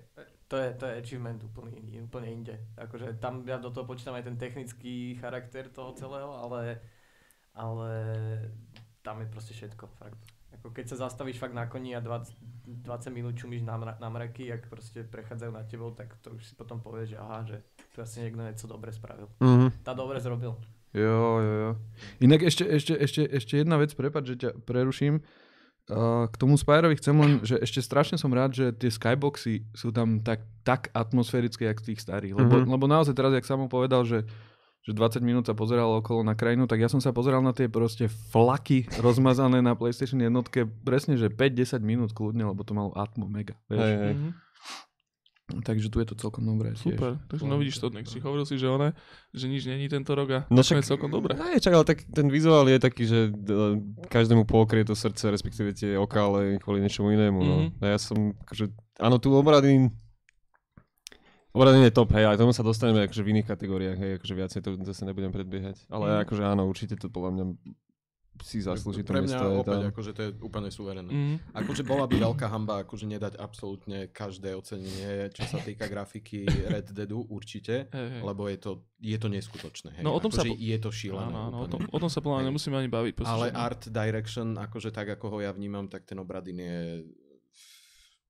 to 0.47 0.56
je, 0.58 0.69
to 0.78 0.84
je, 0.86 0.93
achievement 1.02 1.39
úplne, 1.43 1.73
úplne 2.04 2.30
inde. 2.30 2.56
Akože 2.78 3.17
tam 3.17 3.41
ja 3.47 3.58
do 3.58 3.73
toho 3.73 3.89
počítam 3.89 4.13
aj 4.13 4.30
ten 4.30 4.38
technický 4.38 5.17
charakter 5.17 5.69
toho 5.73 5.97
celého, 5.97 6.30
ale, 6.30 6.78
ale 7.58 7.89
tam 9.02 9.19
je 9.21 9.28
proste 9.34 9.54
všetko, 9.58 9.89
fakt. 9.97 10.21
Ako 10.54 10.69
keď 10.69 10.93
sa 10.93 11.10
zastavíš 11.10 11.41
fakt 11.41 11.58
na 11.58 11.65
koni 11.65 11.97
a 11.97 11.99
20, 11.99 12.86
20 12.86 13.10
minút 13.10 13.34
čumíš 13.34 13.65
na, 13.65 13.76
mra, 13.76 13.97
na 13.97 14.10
mraky, 14.13 14.54
ak 14.54 14.69
proste 14.69 15.02
prechádzajú 15.02 15.52
nad 15.52 15.65
tebou, 15.65 15.91
tak 15.91 16.13
to 16.21 16.32
už 16.38 16.45
si 16.45 16.54
potom 16.54 16.78
povieš, 16.80 17.15
že 17.15 17.17
aha, 17.17 17.39
že 17.43 17.58
tu 17.91 17.99
asi 17.99 18.21
niekto 18.21 18.45
niečo 18.45 18.69
dobre 18.69 18.93
spravil. 18.93 19.28
Mhm. 19.41 19.82
Tá 19.82 19.97
dobre 19.97 20.21
zrobil. 20.21 20.54
Jo, 20.93 21.41
jo, 21.41 21.54
jo. 21.58 21.71
Inak 22.21 22.45
ešte, 22.45 22.69
ešte, 22.69 22.93
ešte, 22.93 23.26
ešte 23.26 23.54
jedna 23.65 23.82
vec, 23.82 23.89
prepáč, 23.97 24.38
že 24.38 24.45
ťa 24.45 24.49
preruším. 24.62 25.26
Uh, 25.84 26.32
k 26.32 26.39
tomu 26.39 26.56
Spyrovi 26.56 26.96
chcem 26.96 27.12
len, 27.12 27.43
že 27.43 27.60
ešte 27.60 27.84
strašne 27.84 28.15
som 28.15 28.32
rád, 28.32 28.56
že 28.56 28.72
tie 28.72 28.88
skyboxy 28.88 29.67
sú 29.76 29.91
tam 29.91 30.24
tak, 30.24 30.39
tak 30.63 30.88
atmosférické, 30.96 31.67
jak 31.67 31.84
z 31.84 31.91
tých 31.91 32.00
starých. 32.00 32.39
Lebo, 32.39 32.63
Mhm. 32.63 32.72
lebo 32.72 32.86
naozaj 32.88 33.12
teraz, 33.12 33.36
jak 33.36 33.43
Samo 33.43 33.67
povedal, 33.67 34.08
že, 34.08 34.24
že 34.80 34.96
20 34.96 35.19
minút 35.19 35.43
sa 35.43 35.52
pozeral 35.52 35.91
okolo 36.00 36.24
na 36.24 36.39
krajinu, 36.39 36.72
tak 36.72 36.80
ja 36.80 36.88
som 36.88 37.04
sa 37.04 37.12
pozeral 37.12 37.43
na 37.43 37.52
tie 37.52 37.67
proste 37.67 38.08
flaky 38.08 38.88
rozmazané 38.96 39.60
na 39.60 39.76
PlayStation 39.76 40.19
jednotke 40.19 40.63
presne, 40.63 41.19
že 41.19 41.28
5-10 41.28 41.84
minút 41.84 42.15
kľudne, 42.15 42.48
lebo 42.48 42.63
to 42.63 42.72
malo 42.72 42.96
atmo 42.96 43.28
mega. 43.28 43.60
Vieš? 43.67 43.80
Hej, 43.84 43.96
hej. 44.00 44.13
Mhm. 44.15 44.30
Takže 45.45 45.91
tu 45.91 45.99
je 45.99 46.08
to 46.08 46.15
celkom 46.15 46.39
dobré. 46.41 46.71
tiež. 46.71 46.95
Super, 46.95 47.19
takže 47.27 47.43
no 47.43 47.60
vidíš 47.60 47.77
to, 47.77 47.91
nech 47.91 48.08
si 48.08 48.17
hovoril 48.17 48.43
si, 48.43 48.56
že 48.56 48.63
one, 48.65 48.95
že 49.29 49.45
nič 49.45 49.63
není 49.65 49.86
tento 49.86 50.12
rok 50.12 50.29
a 50.29 50.39
No 50.47 50.56
no, 50.56 50.60
je 50.60 50.71
však- 50.71 50.88
celkom 50.88 51.12
dobré. 51.12 51.36
Aj, 51.36 51.60
čak, 51.60 51.73
ale 51.73 51.84
tak 51.84 52.08
ten 52.08 52.27
vizuál 52.27 52.63
je 52.65 52.79
taký, 52.79 53.03
že 53.03 53.27
d- 53.29 53.75
každému 54.08 54.43
pokrie 54.43 54.82
to 54.82 54.93
srdce, 54.93 55.27
respektíve 55.27 55.71
tie 55.71 55.93
oka, 55.93 56.21
ale 56.21 56.58
kvôli 56.58 56.79
niečomu 56.79 57.12
inému. 57.12 57.39
No. 57.39 57.56
Mhm. 57.60 57.67
A 57.77 57.86
ja 57.86 57.97
som, 57.97 58.15
akože, 58.39 58.71
áno, 58.97 59.17
tu 59.17 59.29
obrady, 59.29 59.91
obrady 61.51 61.77
je 61.82 61.91
top, 61.91 62.10
hej, 62.13 62.25
aj 62.25 62.39
tomu 62.39 62.49
sa 62.49 62.63
dostaneme 62.63 63.03
akože 63.03 63.21
v 63.21 63.32
iných 63.34 63.47
kategóriách, 63.47 63.97
hej, 63.99 64.12
akože 64.17 64.34
viacej 64.34 64.60
to 64.60 64.69
zase 64.82 65.03
nebudem 65.03 65.29
predbiehať. 65.29 65.86
Ale 65.88 66.06
Mhm. 66.10 66.19
akože 66.23 66.43
áno, 66.45 66.63
určite 66.65 66.95
to 66.95 67.08
podľa 67.08 67.29
mňa 67.32 67.45
si 68.41 68.65
zaslúži 68.65 69.06
to 69.06 69.13
Pre 69.13 69.22
mňa 69.22 69.30
miesto. 69.30 69.46
je 69.46 69.62
opäť, 69.62 69.80
tam. 69.86 69.91
akože 69.93 70.12
to 70.17 70.22
je 70.26 70.30
úplne 70.41 70.69
suverénne. 70.74 71.13
Mm. 71.13 71.36
Akože 71.54 71.86
bola 71.86 72.10
by 72.10 72.15
veľká 72.17 72.50
hamba, 72.50 72.82
akože 72.82 73.06
nedať 73.06 73.34
absolútne 73.38 74.10
každé 74.10 74.58
ocenenie, 74.58 75.30
čo 75.30 75.46
sa 75.46 75.62
týka 75.62 75.86
grafiky 75.86 76.43
Red 76.48 76.89
Deadu, 76.91 77.22
určite, 77.30 77.88
hej. 77.93 78.26
lebo 78.26 78.50
je 78.50 78.58
to, 78.58 78.72
je 78.98 79.17
to 79.22 79.30
neskutočné. 79.30 80.02
Hej. 80.02 80.04
No, 80.04 80.17
o 80.17 80.19
tom 80.19 80.34
sa 80.34 80.41
akože 80.41 80.50
po- 80.50 80.60
je 80.60 80.78
to 80.82 80.89
šílené. 80.89 81.30
Áno, 81.30 81.39
áno, 81.54 81.58
o 81.62 81.67
tom, 81.69 81.82
o 81.86 81.98
tom 82.02 82.10
sa 82.10 82.19
Hej. 82.26 82.46
nemusíme 82.50 82.76
ani 82.76 82.89
baviť. 82.89 83.13
proste, 83.13 83.30
Ale 83.32 83.46
art 83.54 83.84
direction, 83.93 84.58
akože 84.58 84.89
tak, 84.89 85.13
ako 85.13 85.26
ho 85.30 85.38
ja 85.46 85.54
vnímam, 85.54 85.86
tak 85.86 86.04
ten 86.10 86.17
obradin 86.17 86.58
je 86.58 86.78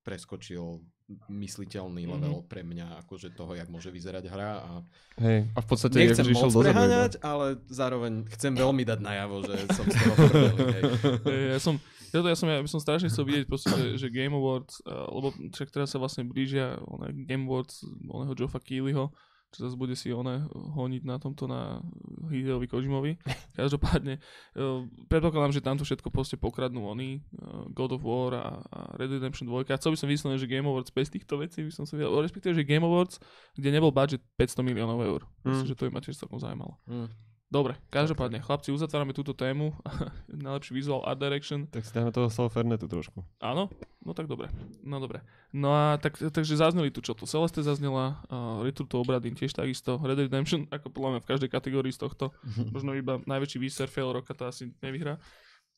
preskočil 0.04 0.84
mysliteľný 1.28 2.04
Mhm. 2.04 2.12
level 2.12 2.36
pre 2.44 2.62
mňa, 2.62 3.02
akože 3.02 3.32
toho, 3.32 3.54
jak 3.54 3.68
môže 3.68 3.88
vyzerať 3.88 4.24
hra 4.26 4.52
a 4.58 4.72
Hej, 5.18 5.46
a 5.48 5.60
v 5.60 5.68
podstate 5.68 6.00
nechcem 6.00 6.26
išiel 6.26 6.48
moc 6.48 6.54
iba. 6.54 6.64
preháňať, 6.64 7.12
ale 7.20 7.46
zároveň 7.68 8.14
chcem 8.32 8.54
veľmi 8.54 8.84
dať 8.84 9.00
najavo, 9.00 9.36
že 9.42 9.56
som 9.70 9.86
z 9.86 9.96
toho 9.96 10.16
ja 11.54 11.60
som, 11.60 11.76
ja, 12.10 12.18
to, 12.18 12.28
ja 12.28 12.36
som, 12.36 12.48
ja 12.48 12.60
by 12.60 12.68
som 12.68 12.80
strašne 12.80 13.08
chcel 13.08 13.24
vidieť 13.24 13.46
proste, 13.46 13.70
že, 13.70 13.86
že 13.98 14.08
Game 14.10 14.34
Awards, 14.34 14.82
uh, 14.82 15.10
lebo 15.12 15.28
však 15.52 15.70
teraz 15.70 15.90
sa 15.90 15.98
vlastne 15.98 16.24
blížia 16.24 16.80
one, 16.84 17.12
Game 17.22 17.46
Awards 17.46 17.84
oného 18.04 18.34
Joffa 18.34 18.58
Keelyho, 18.58 19.12
čo 19.54 19.70
zase 19.70 19.78
bude 19.78 19.94
si 19.94 20.10
one 20.10 20.50
honiť 20.52 21.06
na 21.06 21.22
tomto 21.22 21.46
na 21.46 21.80
Hideovi 22.28 22.66
Kojimovi. 22.66 23.22
Každopádne, 23.60 24.18
uh, 24.58 24.90
predpokladám, 25.08 25.54
že 25.54 25.62
tamto 25.62 25.86
všetko 25.86 26.10
proste 26.10 26.42
pokradnú 26.42 26.90
oni, 26.90 27.22
uh, 27.38 27.70
God 27.70 27.94
of 27.94 28.02
War 28.02 28.34
a, 28.34 28.46
a 28.74 28.80
Red 28.98 29.14
Dead 29.14 29.22
Redemption 29.22 29.46
2. 29.46 29.70
A 29.70 29.78
chcel 29.78 29.94
by 29.94 29.98
som 30.02 30.10
vyslovene, 30.10 30.42
že 30.42 30.50
Game 30.50 30.66
Awards 30.66 30.90
bez 30.90 31.14
týchto 31.14 31.38
vecí 31.38 31.62
by 31.62 31.72
som 31.72 31.86
sa 31.86 31.94
videl, 31.96 32.12
respektíve, 32.20 32.58
že 32.58 32.68
Game 32.68 32.84
Awards, 32.84 33.22
kde 33.54 33.70
nebol 33.70 33.94
budget 33.94 34.20
500 34.36 34.66
miliónov 34.66 35.00
eur. 35.06 35.22
Mm. 35.48 35.64
že 35.64 35.78
to 35.78 35.86
by 35.88 35.92
ma 35.94 36.02
tiež 36.02 36.18
celkom 36.18 36.42
zaujímalo. 36.42 36.76
Hm. 36.90 37.33
Dobre, 37.54 37.78
každopádne, 37.94 38.42
chlapci, 38.42 38.74
uzatvárame 38.74 39.14
túto 39.14 39.38
tému. 39.38 39.78
Najlepší 40.34 40.74
visual 40.74 41.06
art 41.06 41.22
direction. 41.22 41.70
Tak 41.70 41.86
si 41.86 41.94
dáme 41.94 42.10
toho 42.10 42.26
Salfernetu 42.26 42.90
trošku. 42.90 43.22
Áno? 43.38 43.70
No 44.02 44.18
tak 44.18 44.26
dobre. 44.26 44.50
No 44.82 44.98
dobre. 44.98 45.22
No 45.54 45.70
a 45.70 46.02
tak, 46.02 46.18
takže 46.18 46.58
zazneli 46.58 46.90
tu 46.90 47.06
čo 47.06 47.14
to. 47.14 47.30
Celeste 47.30 47.62
zaznela, 47.62 48.26
uh, 48.34 48.66
Return 48.66 48.90
to 48.90 48.98
Obradin 48.98 49.38
tiež 49.38 49.54
takisto, 49.54 50.02
Red 50.02 50.18
Dead 50.18 50.34
Redemption, 50.34 50.66
ako 50.74 50.90
podľa 50.90 51.10
mňa 51.14 51.22
v 51.22 51.30
každej 51.30 51.50
kategórii 51.54 51.94
z 51.94 52.02
tohto. 52.02 52.34
Možno 52.74 52.98
iba 52.98 53.22
najväčší 53.22 53.62
výser 53.62 53.86
fail 53.86 54.10
roka 54.10 54.34
to 54.34 54.50
asi 54.50 54.74
nevyhrá. 54.82 55.22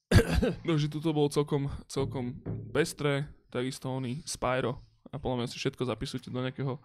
Takže 0.70 0.88
tuto 0.88 1.12
bolo 1.12 1.28
celkom, 1.28 1.68
celkom 1.92 2.40
pestré, 2.72 3.28
takisto 3.52 3.92
oni 3.92 4.24
Spyro 4.24 4.80
a 5.12 5.20
podľa 5.20 5.44
mňa 5.44 5.48
si 5.52 5.60
všetko 5.60 5.92
zapisujte 5.92 6.32
do 6.32 6.40
nejakého 6.40 6.80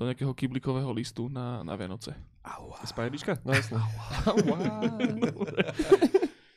do 0.00 0.08
nejakého 0.08 0.32
kyblikového 0.32 0.88
listu 0.96 1.28
na, 1.28 1.60
na 1.60 1.76
Vianoce. 1.76 2.16
Spajdička? 2.88 3.36
No 3.44 3.52
jasne. 3.52 3.76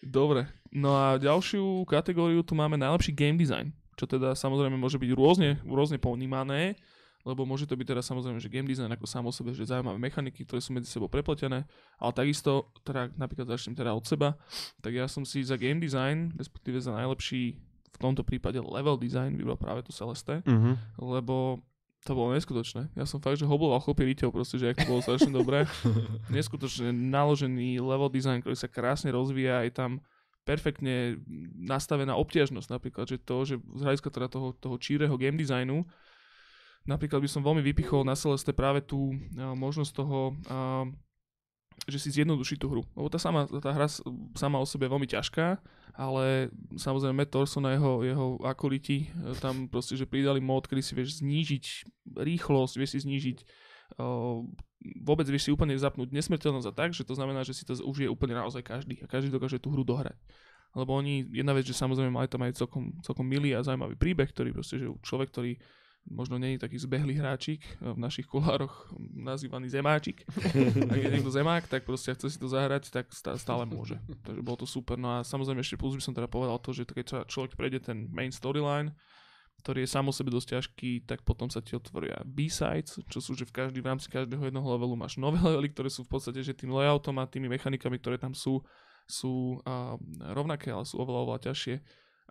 Dobre, 0.04 0.48
no 0.72 0.96
a 0.96 1.20
ďalšiu 1.20 1.84
kategóriu 1.84 2.40
tu 2.40 2.56
máme 2.56 2.80
najlepší 2.80 3.12
game 3.12 3.36
design, 3.36 3.76
čo 3.96 4.08
teda 4.08 4.32
samozrejme 4.32 4.76
môže 4.76 4.96
byť 4.96 5.12
rôzne, 5.12 5.60
rôzne 5.64 6.00
ponímané, 6.00 6.76
lebo 7.24 7.48
môže 7.48 7.64
to 7.64 7.80
byť 7.80 7.88
teda 7.88 8.04
samozrejme, 8.04 8.36
že 8.40 8.52
game 8.52 8.68
design 8.68 8.92
ako 8.92 9.08
sám 9.08 9.28
o 9.28 9.32
sebe, 9.32 9.56
že 9.56 9.64
zaujímavé 9.64 9.96
mechaniky, 9.96 10.44
ktoré 10.44 10.60
sú 10.60 10.76
medzi 10.76 10.92
sebou 10.92 11.08
prepletené, 11.08 11.64
ale 11.96 12.12
takisto, 12.12 12.68
teda 12.84 13.16
napríklad 13.16 13.48
začnem 13.48 13.76
teda 13.76 13.96
od 13.96 14.04
seba, 14.04 14.36
tak 14.84 14.92
ja 14.92 15.08
som 15.08 15.24
si 15.24 15.40
za 15.40 15.56
game 15.56 15.80
design, 15.80 16.36
respektíve 16.36 16.84
za 16.84 16.92
najlepší 16.92 17.56
v 17.94 17.98
tomto 17.98 18.28
prípade 18.28 18.60
level 18.60 19.00
design 19.00 19.40
vybral 19.40 19.56
práve 19.56 19.88
tu 19.88 19.96
Celeste, 19.96 20.44
Mhm. 20.44 21.00
lebo 21.00 21.64
to 22.04 22.12
bolo 22.14 22.36
neskutočné. 22.36 22.92
Ja 23.00 23.08
som 23.08 23.24
fakt, 23.24 23.40
že 23.40 23.48
hobloval 23.48 23.80
chlopy 23.80 24.12
riteľ 24.12 24.36
proste, 24.36 24.60
že 24.60 24.76
to 24.76 24.88
bolo 24.88 25.00
strašne 25.00 25.32
dobré. 25.32 25.64
Neskutočne 26.36 26.92
naložený 26.92 27.80
level 27.80 28.12
design, 28.12 28.44
ktorý 28.44 28.60
sa 28.60 28.68
krásne 28.68 29.16
rozvíja, 29.16 29.64
je 29.64 29.72
tam 29.72 29.92
perfektne 30.44 31.24
nastavená 31.56 32.20
obťažnosť 32.20 32.68
napríklad, 32.68 33.08
že 33.08 33.18
to, 33.24 33.48
že 33.48 33.56
z 33.64 33.82
hľadiska 33.82 34.12
teda 34.12 34.28
toho, 34.28 34.52
toho 34.60 34.76
číreho 34.76 35.16
game 35.16 35.40
designu, 35.40 35.88
napríklad 36.84 37.24
by 37.24 37.30
som 37.32 37.48
veľmi 37.48 37.64
vypichol 37.64 38.04
na 38.04 38.20
Celeste 38.20 38.52
práve 38.52 38.84
tú 38.84 39.16
a, 39.40 39.56
možnosť 39.56 39.92
toho, 39.96 40.36
a, 40.52 40.84
že 41.84 42.00
si 42.00 42.10
zjednoduší 42.16 42.56
tú 42.56 42.72
hru. 42.72 42.84
Lebo 42.96 43.12
tá, 43.12 43.20
sama, 43.20 43.44
tá 43.48 43.72
hra 43.76 43.92
sama 44.36 44.58
o 44.60 44.66
sebe 44.68 44.88
je 44.88 44.94
veľmi 44.96 45.10
ťažká, 45.10 45.60
ale 45.94 46.48
samozrejme 46.80 47.16
Matt 47.16 47.32
Thorson 47.36 47.68
a 47.68 47.76
jeho, 47.76 48.02
jeho 48.08 48.28
akoliti 48.48 49.12
e, 49.12 49.36
tam 49.44 49.68
proste, 49.68 50.00
že 50.00 50.08
pridali 50.08 50.40
mod, 50.40 50.66
kedy 50.66 50.82
si 50.82 50.94
vieš 50.96 51.20
znížiť 51.20 51.66
rýchlosť, 52.24 52.74
vieš 52.80 52.92
si 52.96 53.00
znížiť 53.04 53.38
o, 54.00 54.48
vôbec 55.04 55.28
vieš 55.28 55.48
si 55.48 55.52
úplne 55.52 55.76
zapnúť 55.76 56.16
nesmrteľnosť 56.16 56.68
a 56.72 56.74
tak, 56.74 56.96
že 56.96 57.04
to 57.04 57.14
znamená, 57.20 57.44
že 57.44 57.56
si 57.56 57.68
to 57.68 57.76
užije 57.76 58.08
úplne 58.08 58.40
naozaj 58.40 58.64
každý 58.64 59.04
a 59.04 59.08
každý 59.08 59.30
dokáže 59.32 59.60
tú 59.60 59.72
hru 59.72 59.84
dohrať. 59.84 60.16
Lebo 60.74 60.98
oni, 60.98 61.30
jedna 61.30 61.54
vec, 61.54 61.70
že 61.70 61.78
samozrejme 61.78 62.10
mali 62.10 62.26
tam 62.26 62.42
aj 62.42 62.58
celkom, 62.58 62.98
celkom 63.06 63.28
milý 63.28 63.54
a 63.54 63.62
zaujímavý 63.62 63.94
príbeh, 63.94 64.26
ktorý 64.34 64.56
proste, 64.56 64.82
že 64.82 64.90
človek, 65.06 65.30
ktorý 65.30 65.62
možno 66.08 66.36
nie 66.36 66.56
je 66.56 66.64
taký 66.64 66.78
zbehlý 66.80 67.16
hráčik, 67.16 67.64
e, 67.80 67.92
v 67.96 68.00
našich 68.00 68.28
kulároch 68.28 68.92
nazývaný 69.00 69.72
zemáčik. 69.72 70.28
Ak 70.92 71.00
je 71.00 71.10
niekto 71.12 71.32
zemák, 71.32 71.68
tak 71.72 71.88
proste 71.88 72.12
chce 72.14 72.34
si 72.34 72.38
to 72.40 72.52
zahrať, 72.52 72.92
tak 72.92 73.12
stá- 73.16 73.40
stále 73.40 73.64
môže. 73.64 73.96
Takže 74.24 74.42
bolo 74.44 74.58
to 74.64 74.68
super. 74.68 75.00
No 75.00 75.20
a 75.20 75.28
samozrejme 75.28 75.64
ešte 75.64 75.80
plus 75.80 75.96
by 75.96 76.04
som 76.04 76.16
teda 76.16 76.28
povedal 76.28 76.60
to, 76.60 76.76
že 76.76 76.84
keď 76.84 77.28
človek 77.28 77.56
prejde 77.56 77.80
ten 77.84 78.12
main 78.12 78.32
storyline, 78.32 78.92
ktorý 79.64 79.88
je 79.88 79.94
sám 79.96 80.12
o 80.12 80.14
sebe 80.14 80.28
dosť 80.28 80.60
ťažký, 80.60 81.08
tak 81.08 81.24
potom 81.24 81.48
sa 81.48 81.64
ti 81.64 81.72
otvoria 81.80 82.20
B-sides, 82.28 83.00
čo 83.08 83.20
sú, 83.24 83.32
že 83.32 83.48
v, 83.48 83.56
každý, 83.64 83.80
v 83.80 83.96
rámci 83.96 84.12
každého 84.12 84.52
jedného 84.52 84.68
levelu 84.76 84.96
máš 85.00 85.16
nové 85.16 85.40
levely, 85.40 85.72
ktoré 85.72 85.88
sú 85.88 86.04
v 86.04 86.20
podstate, 86.20 86.44
že 86.44 86.52
tým 86.52 86.76
layoutom 86.76 87.16
a 87.24 87.30
tými 87.30 87.48
mechanikami, 87.48 87.96
ktoré 87.96 88.20
tam 88.20 88.36
sú, 88.36 88.60
sú 89.08 89.64
a, 89.64 89.96
rovnaké, 90.36 90.68
ale 90.68 90.84
sú 90.84 91.00
oveľa, 91.00 91.20
oveľa 91.24 91.40
ťažšie. 91.48 91.76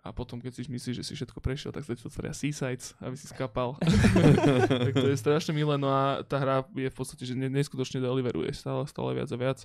A 0.03 0.11
potom, 0.11 0.35
keď 0.43 0.59
si 0.59 0.67
myslíš, 0.67 0.99
že 0.99 1.05
si 1.07 1.13
všetko 1.15 1.39
prešiel, 1.39 1.71
tak 1.71 1.87
sa 1.87 1.95
ti 1.95 2.03
otvoria 2.03 2.35
seasides, 2.35 2.91
aby 2.99 3.15
si 3.15 3.23
skapal. 3.31 3.79
tak 4.83 4.93
to 4.99 5.07
je 5.07 5.15
strašne 5.15 5.55
milé, 5.55 5.79
no 5.79 5.87
a 5.87 6.27
tá 6.27 6.43
hra 6.43 6.67
je 6.75 6.91
v 6.91 6.95
podstate, 6.95 7.23
že 7.23 7.31
ne- 7.31 7.47
neskutočne 7.47 8.03
deliveruje 8.03 8.51
stále, 8.51 8.83
stále 8.83 9.15
viac 9.15 9.31
a 9.31 9.37
viac. 9.39 9.63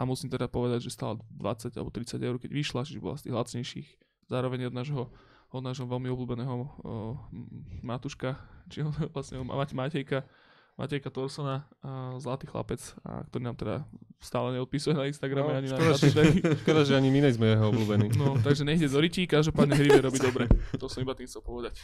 A 0.00 0.08
musím 0.08 0.32
teda 0.32 0.48
povedať, 0.48 0.88
že 0.88 0.96
stála 0.96 1.20
20 1.28 1.76
alebo 1.76 1.92
30 1.92 2.16
eur, 2.18 2.36
keď 2.40 2.50
vyšla, 2.56 2.88
čiže 2.88 3.04
bola 3.04 3.20
z 3.20 3.28
tých 3.28 3.36
lacnejších. 3.36 3.88
Zároveň 4.32 4.72
od 4.72 4.74
nášho, 4.74 5.02
od 5.52 5.62
nášho 5.62 5.84
veľmi 5.84 6.08
obľúbeného 6.08 6.54
o, 6.56 6.66
Matuška, 7.84 8.40
či 8.72 8.80
ho- 8.80 8.96
vlastne 9.12 9.44
Mate, 9.44 9.76
Matejka, 9.76 10.24
Matejka 10.76 11.08
Torsona, 11.08 11.64
a 11.80 12.20
zlatý 12.20 12.44
chlapec, 12.44 12.80
a 13.00 13.24
ktorý 13.32 13.42
nám 13.48 13.56
teda 13.56 13.88
stále 14.20 14.52
neodpisuje 14.60 14.92
na 14.92 15.08
Instagrame 15.08 15.48
No, 15.48 15.56
ani 15.56 15.68
na 15.72 15.76
škoda, 15.80 15.96
že, 15.96 16.08
škoda, 16.62 16.80
že 16.84 16.92
ani 16.92 17.08
my 17.08 17.20
sme 17.32 17.46
jeho 17.56 17.72
obľúbení. 17.72 18.12
No, 18.12 18.36
takže 18.44 18.60
nejde 18.60 18.84
do 18.92 19.00
rytí, 19.00 19.24
každopádne 19.24 19.72
hry 19.72 19.88
vie 19.88 20.02
robiť 20.04 20.20
dobre. 20.20 20.44
To 20.76 20.84
som 20.92 21.00
iba 21.00 21.16
tým 21.16 21.24
chcel 21.24 21.40
povedať. 21.40 21.80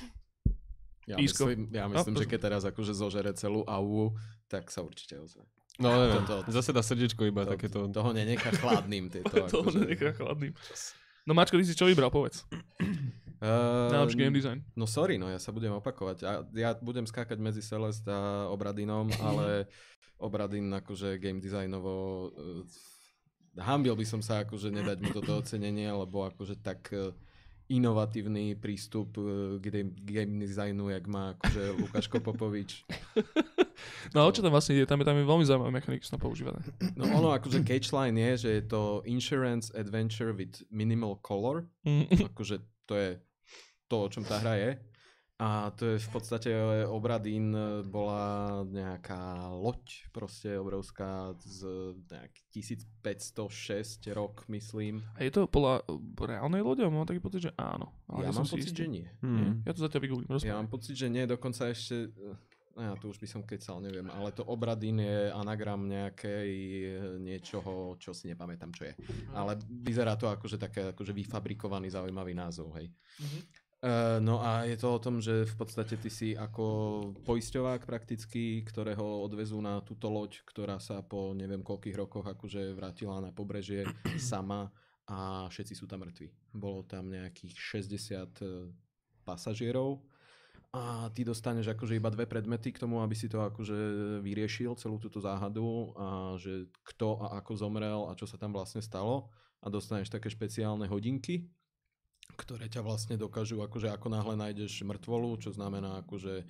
Ja 1.09 1.17
Isko. 1.19 1.49
myslím, 1.51 1.73
ja 1.73 1.89
myslím 1.89 2.15
No, 2.15 2.21
že 2.21 2.27
keď 2.31 2.41
teraz 2.53 2.63
akože 2.63 2.93
zožere 2.95 3.33
celú 3.35 3.65
AU, 3.67 4.13
tak 4.47 4.69
sa 4.69 4.85
určite 4.85 5.19
ozve. 5.19 5.43
No 5.81 5.89
neviem, 5.97 6.23
Toto- 6.29 6.47
zase 6.53 6.71
dá 6.71 6.85
srdiečko 6.85 7.25
iba 7.27 7.49
To, 7.49 7.57
takéto. 7.57 7.89
toho 7.89 8.11
nenechá 8.13 8.53
chladným 8.55 9.09
tieto. 9.09 9.33
to 9.51 9.65
akože, 9.65 9.89
nechá 9.89 10.13
chladným. 10.13 10.53
No 11.25 11.33
Mačko, 11.33 11.57
ty 11.57 11.65
si 11.65 11.73
čo 11.75 11.89
vybral, 11.89 12.13
povedz. 12.13 12.45
Uh, 13.43 13.91
Najlepší 13.91 14.19
game 14.23 14.39
design. 14.39 14.59
No 14.79 14.87
sorry, 14.87 15.19
no 15.19 15.27
ja 15.27 15.43
sa 15.43 15.51
budem 15.51 15.75
opakovať. 15.75 16.17
Ja, 16.23 16.33
ja 16.55 16.71
budem 16.79 17.11
skákať 17.11 17.43
medzi 17.43 17.59
Celest 17.59 18.07
a 18.07 18.47
Obradinom, 18.47 19.11
ale 19.27 19.67
Obradin 20.23 20.71
akože 20.71 21.19
game 21.19 21.43
designovo 21.43 22.31
uh, 22.31 22.63
hambil 23.59 23.99
by 23.99 24.07
som 24.07 24.23
sa 24.23 24.47
akože 24.47 24.71
nedať 24.71 25.03
mu 25.03 25.11
toto 25.11 25.43
ocenenie, 25.43 25.91
lebo 25.91 26.23
akože 26.23 26.63
tak 26.63 26.95
uh, 26.95 27.11
inovatívny 27.67 28.55
prístup 28.55 29.19
uh, 29.19 29.59
k 29.59 29.75
game, 29.75 29.91
game 29.91 30.39
designu, 30.39 30.95
jak 30.95 31.03
má 31.11 31.35
akože 31.35 31.63
Lukáško 31.83 32.23
Popovič. 32.23 32.71
No 34.15 34.23
a 34.23 34.31
o 34.31 34.35
čo 34.35 34.47
tam 34.47 34.55
vlastne 34.55 34.79
ide? 34.79 34.87
Tam 34.87 35.03
je, 35.03 35.07
tam 35.07 35.19
je 35.19 35.27
veľmi 35.27 35.43
zaujímavé 35.43 35.75
mechaniky, 35.75 36.07
sú 36.07 36.15
tam 36.15 36.23
používané. 36.23 36.63
No 36.99 37.11
ono 37.19 37.35
akože 37.35 37.67
catchline 37.67 38.15
je, 38.15 38.47
že 38.47 38.51
je 38.55 38.63
to 38.71 39.03
insurance 39.11 39.75
adventure 39.75 40.31
with 40.31 40.63
minimal 40.71 41.19
color. 41.19 41.67
akože 42.31 42.63
to 42.87 42.95
je 42.95 43.19
to, 43.93 43.97
o 44.01 44.09
čom 44.09 44.25
tá 44.25 44.41
hra 44.41 44.57
je. 44.57 44.71
A 45.43 45.75
to 45.75 45.91
je 45.91 45.97
v 45.99 46.11
podstate 46.15 46.51
Obradín 46.87 47.51
e, 47.51 47.83
bola 47.83 48.63
nejaká 48.63 49.51
loď, 49.51 50.07
proste 50.15 50.55
obrovská 50.55 51.35
z 51.43 51.67
nejak 52.07 52.31
1506 52.55 54.07
rok, 54.15 54.47
myslím. 54.47 55.03
A 55.19 55.27
je 55.27 55.35
to 55.35 55.51
podľa 55.51 55.83
reálnej 56.15 56.63
lode? 56.63 56.87
Mám 56.87 57.11
taký 57.11 57.19
pocit, 57.19 57.51
že 57.51 57.53
áno. 57.59 57.91
Ale 58.07 58.31
ja 58.31 58.31
som 58.31 58.47
mám 58.47 58.55
pocit, 58.55 58.71
istý. 58.71 58.87
že 58.87 58.87
nie. 58.87 59.07
Hmm. 59.19 59.67
Ja 59.67 59.75
to 59.75 59.83
zatiaľ 59.83 60.01
vygooglím. 60.07 60.31
Ja 60.47 60.55
mám 60.63 60.71
pocit, 60.71 60.95
že 60.95 61.11
nie, 61.11 61.27
dokonca 61.27 61.75
ešte... 61.75 62.15
No 62.73 62.81
ja 62.89 62.95
tu 62.97 63.13
už 63.13 63.21
by 63.21 63.29
som 63.29 63.43
kecal, 63.45 63.85
neviem, 63.85 64.09
ale 64.09 64.33
to 64.33 64.49
Obradín 64.49 64.97
je 64.97 65.29
anagram 65.29 65.85
nejakej 65.91 66.49
e, 66.49 66.93
niečoho, 67.21 67.99
čo 68.01 68.17
si 68.17 68.31
nepamätám, 68.31 68.73
čo 68.73 68.89
je. 68.89 68.95
Ale 69.37 69.61
vyzerá 69.61 70.17
to 70.17 70.31
akože 70.31 70.57
také 70.57 70.95
akože 70.95 71.13
vyfabrikovaný 71.13 71.93
zaujímavý 71.93 72.33
názov, 72.33 72.73
hej. 72.81 72.89
Uh, 73.21 73.62
no 74.23 74.39
a 74.39 74.63
je 74.63 74.79
to 74.79 74.95
o 74.95 75.03
tom, 75.03 75.19
že 75.19 75.43
v 75.43 75.55
podstate 75.59 75.99
ty 75.99 76.07
si 76.07 76.39
ako 76.39 76.65
poisťovák 77.27 77.83
prakticky, 77.83 78.63
ktorého 78.63 79.27
odvezú 79.27 79.59
na 79.59 79.83
túto 79.83 80.07
loď, 80.07 80.47
ktorá 80.47 80.79
sa 80.79 81.03
po 81.03 81.35
neviem 81.35 81.67
koľkých 81.67 81.99
rokoch 81.99 82.23
akože 82.23 82.79
vrátila 82.79 83.19
na 83.19 83.35
pobrežie 83.35 83.83
sama 84.23 84.71
a 85.11 85.51
všetci 85.51 85.75
sú 85.75 85.91
tam 85.91 86.07
mŕtvi. 86.07 86.31
Bolo 86.55 86.87
tam 86.87 87.11
nejakých 87.11 87.83
60 87.83 88.39
eh, 88.39 88.71
pasažierov 89.27 89.99
a 90.73 91.13
ty 91.13 91.21
dostaneš 91.21 91.77
akože 91.77 92.01
iba 92.01 92.09
dve 92.09 92.25
predmety 92.25 92.73
k 92.73 92.81
tomu, 92.81 93.05
aby 93.05 93.13
si 93.13 93.29
to 93.29 93.45
akože 93.45 93.77
vyriešil, 94.25 94.73
celú 94.81 94.97
túto 94.97 95.21
záhadu 95.21 95.93
a 96.01 96.39
že 96.41 96.71
kto 96.87 97.21
a 97.21 97.37
ako 97.43 97.53
zomrel 97.61 98.09
a 98.09 98.17
čo 98.17 98.25
sa 98.25 98.41
tam 98.41 98.57
vlastne 98.57 98.81
stalo 98.81 99.29
a 99.61 99.69
dostaneš 99.69 100.09
také 100.09 100.33
špeciálne 100.33 100.89
hodinky, 100.89 101.45
ktoré 102.37 102.67
ťa 102.67 102.83
vlastne 102.83 103.15
dokážu, 103.21 103.61
akože 103.63 103.93
ako 103.93 104.09
náhle 104.09 104.35
nájdeš 104.35 104.83
mŕtvolu, 104.83 105.39
čo 105.39 105.53
znamená 105.53 106.03
akože 106.03 106.43
e, 106.43 106.45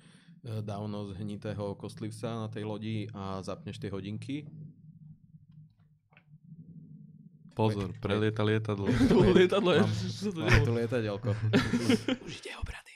dávno 0.63 1.11
zhnitého 1.13 1.75
kostlivca 1.75 2.47
na 2.47 2.47
tej 2.49 2.63
lodi 2.65 2.97
a 3.11 3.43
zapneš 3.43 3.77
tie 3.77 3.91
hodinky. 3.91 4.47
Pozor, 7.53 7.93
prelieta 8.01 8.41
lietadlo. 8.41 8.89
Lietadlo, 9.37 9.77
je. 9.77 9.81
Mám- 9.85 10.65
tu 10.67 10.73
lietadielko. 10.73 11.29
Už 12.25 12.33
ide 12.41 12.51
obrady. 12.57 12.93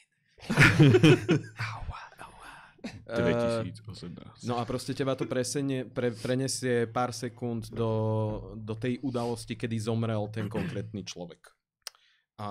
Eh, 3.08 3.72
2018. 3.72 4.44
No 4.44 4.60
a 4.60 4.68
proste 4.68 4.92
teba 4.92 5.16
to 5.16 5.24
presenie, 5.24 5.88
pre, 5.88 6.12
prenesie 6.12 6.84
pár 6.92 7.16
sekúnd 7.16 7.72
do, 7.72 7.92
do 8.60 8.76
tej 8.76 9.00
udalosti, 9.00 9.56
kedy 9.56 9.80
zomrel 9.80 10.28
ten 10.28 10.52
konkrétny 10.52 11.08
človek. 11.08 11.57
A 12.38 12.50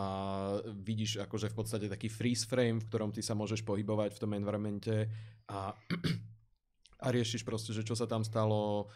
vidíš 0.66 1.22
akože 1.22 1.46
v 1.50 1.56
podstate 1.62 1.86
taký 1.86 2.10
freeze 2.10 2.42
frame, 2.42 2.82
v 2.82 2.88
ktorom 2.90 3.14
ty 3.14 3.22
sa 3.22 3.38
môžeš 3.38 3.62
pohybovať 3.62 4.18
v 4.18 4.20
tom 4.22 4.34
environmente 4.34 5.06
a, 5.46 5.70
a 7.04 7.06
riešiš 7.14 7.46
proste, 7.46 7.70
že 7.70 7.86
čo 7.86 7.94
sa 7.94 8.10
tam 8.10 8.26
stalo, 8.26 8.90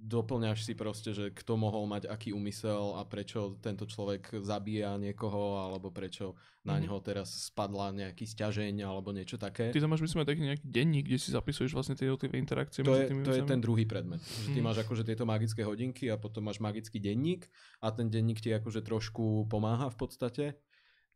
doplňaš 0.00 0.64
si 0.64 0.72
proste, 0.72 1.12
že 1.12 1.28
kto 1.28 1.60
mohol 1.60 1.84
mať 1.84 2.08
aký 2.08 2.32
úmysel 2.32 2.96
a 2.96 3.04
prečo 3.04 3.60
tento 3.60 3.84
človek 3.84 4.40
zabíja 4.40 4.96
niekoho, 4.96 5.60
alebo 5.60 5.92
prečo 5.92 6.32
na 6.64 6.80
Mhm. 6.80 6.82
ňoho 6.88 6.98
teraz 7.00 7.28
spadla 7.48 7.92
nejaký 7.92 8.24
stiažeň, 8.24 8.84
alebo 8.84 9.12
niečo 9.12 9.36
také. 9.36 9.68
Ty 9.68 9.80
tam 9.80 9.92
máš, 9.92 10.00
myslím, 10.00 10.24
aj 10.24 10.28
taký 10.28 10.42
nejaký 10.44 10.64
denník, 10.64 11.04
kde 11.08 11.18
si 11.20 11.28
zapisuješ 11.28 11.72
vlastne 11.72 11.92
tie 11.92 12.08
jednotlivé 12.08 12.40
interakcie 12.40 12.80
To 12.80 12.88
medzi 12.88 13.04
je, 13.04 13.08
tými 13.12 13.22
to 13.24 13.32
je 13.36 13.44
ten 13.44 13.60
druhý 13.60 13.84
predmet. 13.84 14.20
Že 14.20 14.48
ty 14.48 14.60
Mhm. 14.60 14.64
máš 14.64 14.78
akože 14.80 15.02
tieto 15.04 15.24
magické 15.28 15.60
hodinky 15.60 16.08
a 16.08 16.16
potom 16.16 16.40
máš 16.40 16.56
magický 16.58 16.96
denník 16.96 17.44
a 17.80 17.92
ten 17.92 18.08
denník 18.08 18.40
ti 18.40 18.48
akože 18.48 18.80
trošku 18.80 19.44
pomáha 19.48 19.92
v 19.92 19.96
podstate 19.96 20.44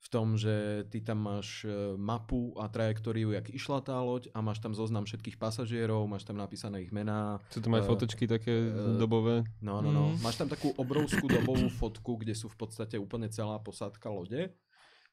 v 0.03 0.09
tom, 0.11 0.35
že 0.35 0.83
ty 0.91 0.99
tam 0.99 1.23
máš 1.23 1.63
e, 1.63 1.95
mapu 1.95 2.51
a 2.59 2.67
trajektóriu, 2.67 3.31
jak 3.31 3.47
išla 3.55 3.87
tá 3.87 4.03
loď 4.03 4.35
a 4.35 4.43
máš 4.43 4.59
tam 4.59 4.75
zoznam 4.75 5.07
všetkých 5.07 5.39
pasažierov, 5.39 6.11
máš 6.11 6.27
tam 6.27 6.43
napísané 6.43 6.83
ich 6.83 6.91
mená. 6.91 7.39
Sú 7.55 7.63
tam 7.63 7.79
aj 7.79 7.87
Eh, 7.87 7.89
fotočky 7.89 8.27
také 8.27 8.51
eh, 8.51 8.99
dobové. 8.99 9.47
No, 9.63 9.79
no, 9.79 9.95
no. 9.95 10.11
Mm. 10.11 10.19
Máš 10.27 10.43
tam 10.43 10.51
takú 10.51 10.75
obrovskú 10.75 11.31
dobovú 11.31 11.71
fotku, 11.71 12.19
kde 12.19 12.35
sú 12.35 12.51
v 12.51 12.59
podstate 12.59 12.99
úplne 12.99 13.31
celá 13.31 13.63
posádka 13.63 14.11
lode 14.11 14.51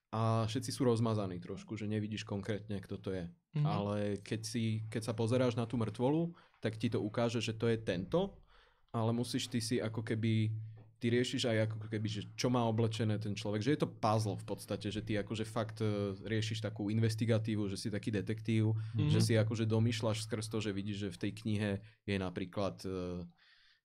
a 0.10 0.50
všetci 0.50 0.74
sú 0.74 0.90
rozmazaní 0.90 1.38
trošku, 1.38 1.78
že 1.78 1.86
nevidíš 1.86 2.26
konkrétne, 2.26 2.82
kto 2.82 2.98
to 2.98 3.10
je. 3.14 3.26
Mhm. 3.62 3.66
Ale 3.66 3.96
keď, 4.26 4.42
si, 4.42 4.90
keď 4.90 5.02
sa 5.06 5.14
pozeráš 5.14 5.54
na 5.54 5.70
tú 5.70 5.78
mŕtvolu, 5.78 6.34
tak 6.66 6.82
ti 6.82 6.90
to 6.90 6.98
ukáže, 6.98 7.46
že 7.46 7.54
to 7.54 7.70
je 7.70 7.78
tento, 7.78 8.34
ale 8.90 9.14
musíš 9.14 9.46
ty 9.54 9.62
si 9.62 9.78
ako 9.78 10.02
keby, 10.02 10.50
ty 11.00 11.08
riešiš 11.10 11.48
aj 11.48 11.58
ako 11.66 11.88
keby, 11.88 12.08
že 12.12 12.22
čo 12.36 12.52
má 12.52 12.68
oblečené 12.68 13.16
ten 13.18 13.32
človek, 13.32 13.64
že 13.64 13.72
je 13.74 13.82
to 13.82 13.90
puzzle 13.90 14.36
v 14.36 14.46
podstate, 14.46 14.92
že 14.92 15.00
ty 15.00 15.16
akože 15.16 15.48
fakt 15.48 15.80
e, 15.80 16.12
riešiš 16.20 16.60
takú 16.60 16.92
investigatívu, 16.92 17.72
že 17.72 17.80
si 17.80 17.88
taký 17.88 18.12
detektív, 18.12 18.76
Mhm. 19.00 19.08
že 19.08 19.20
si 19.24 19.34
akože 19.34 19.64
domýšľaš 19.64 20.28
skrz 20.28 20.46
to, 20.52 20.60
že 20.60 20.76
vidíš, 20.76 20.98
že 21.08 21.10
v 21.16 21.22
tej 21.24 21.32
knihe 21.40 21.72
je 22.04 22.16
napríklad, 22.20 22.84
e, 22.84 23.24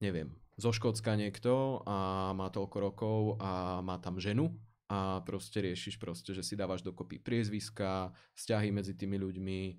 neviem, 0.03 0.35
zo 0.59 0.71
Škótska 0.71 1.15
niekto 1.15 1.83
a 1.87 2.31
má 2.35 2.51
toľko 2.51 2.77
rokov 2.79 3.19
a 3.39 3.79
má 3.81 3.99
tam 3.99 4.19
ženu 4.19 4.55
a 4.91 5.23
proste 5.25 5.65
riešiš 5.65 5.97
proste, 5.97 6.35
že 6.35 6.45
si 6.45 6.55
dávaš 6.55 6.85
dokopy 6.85 7.19
priezviska, 7.19 8.13
vzťahy 8.37 8.69
medzi 8.71 8.93
tými 8.93 9.17
ľuďmi, 9.17 9.61
e, 9.65 9.75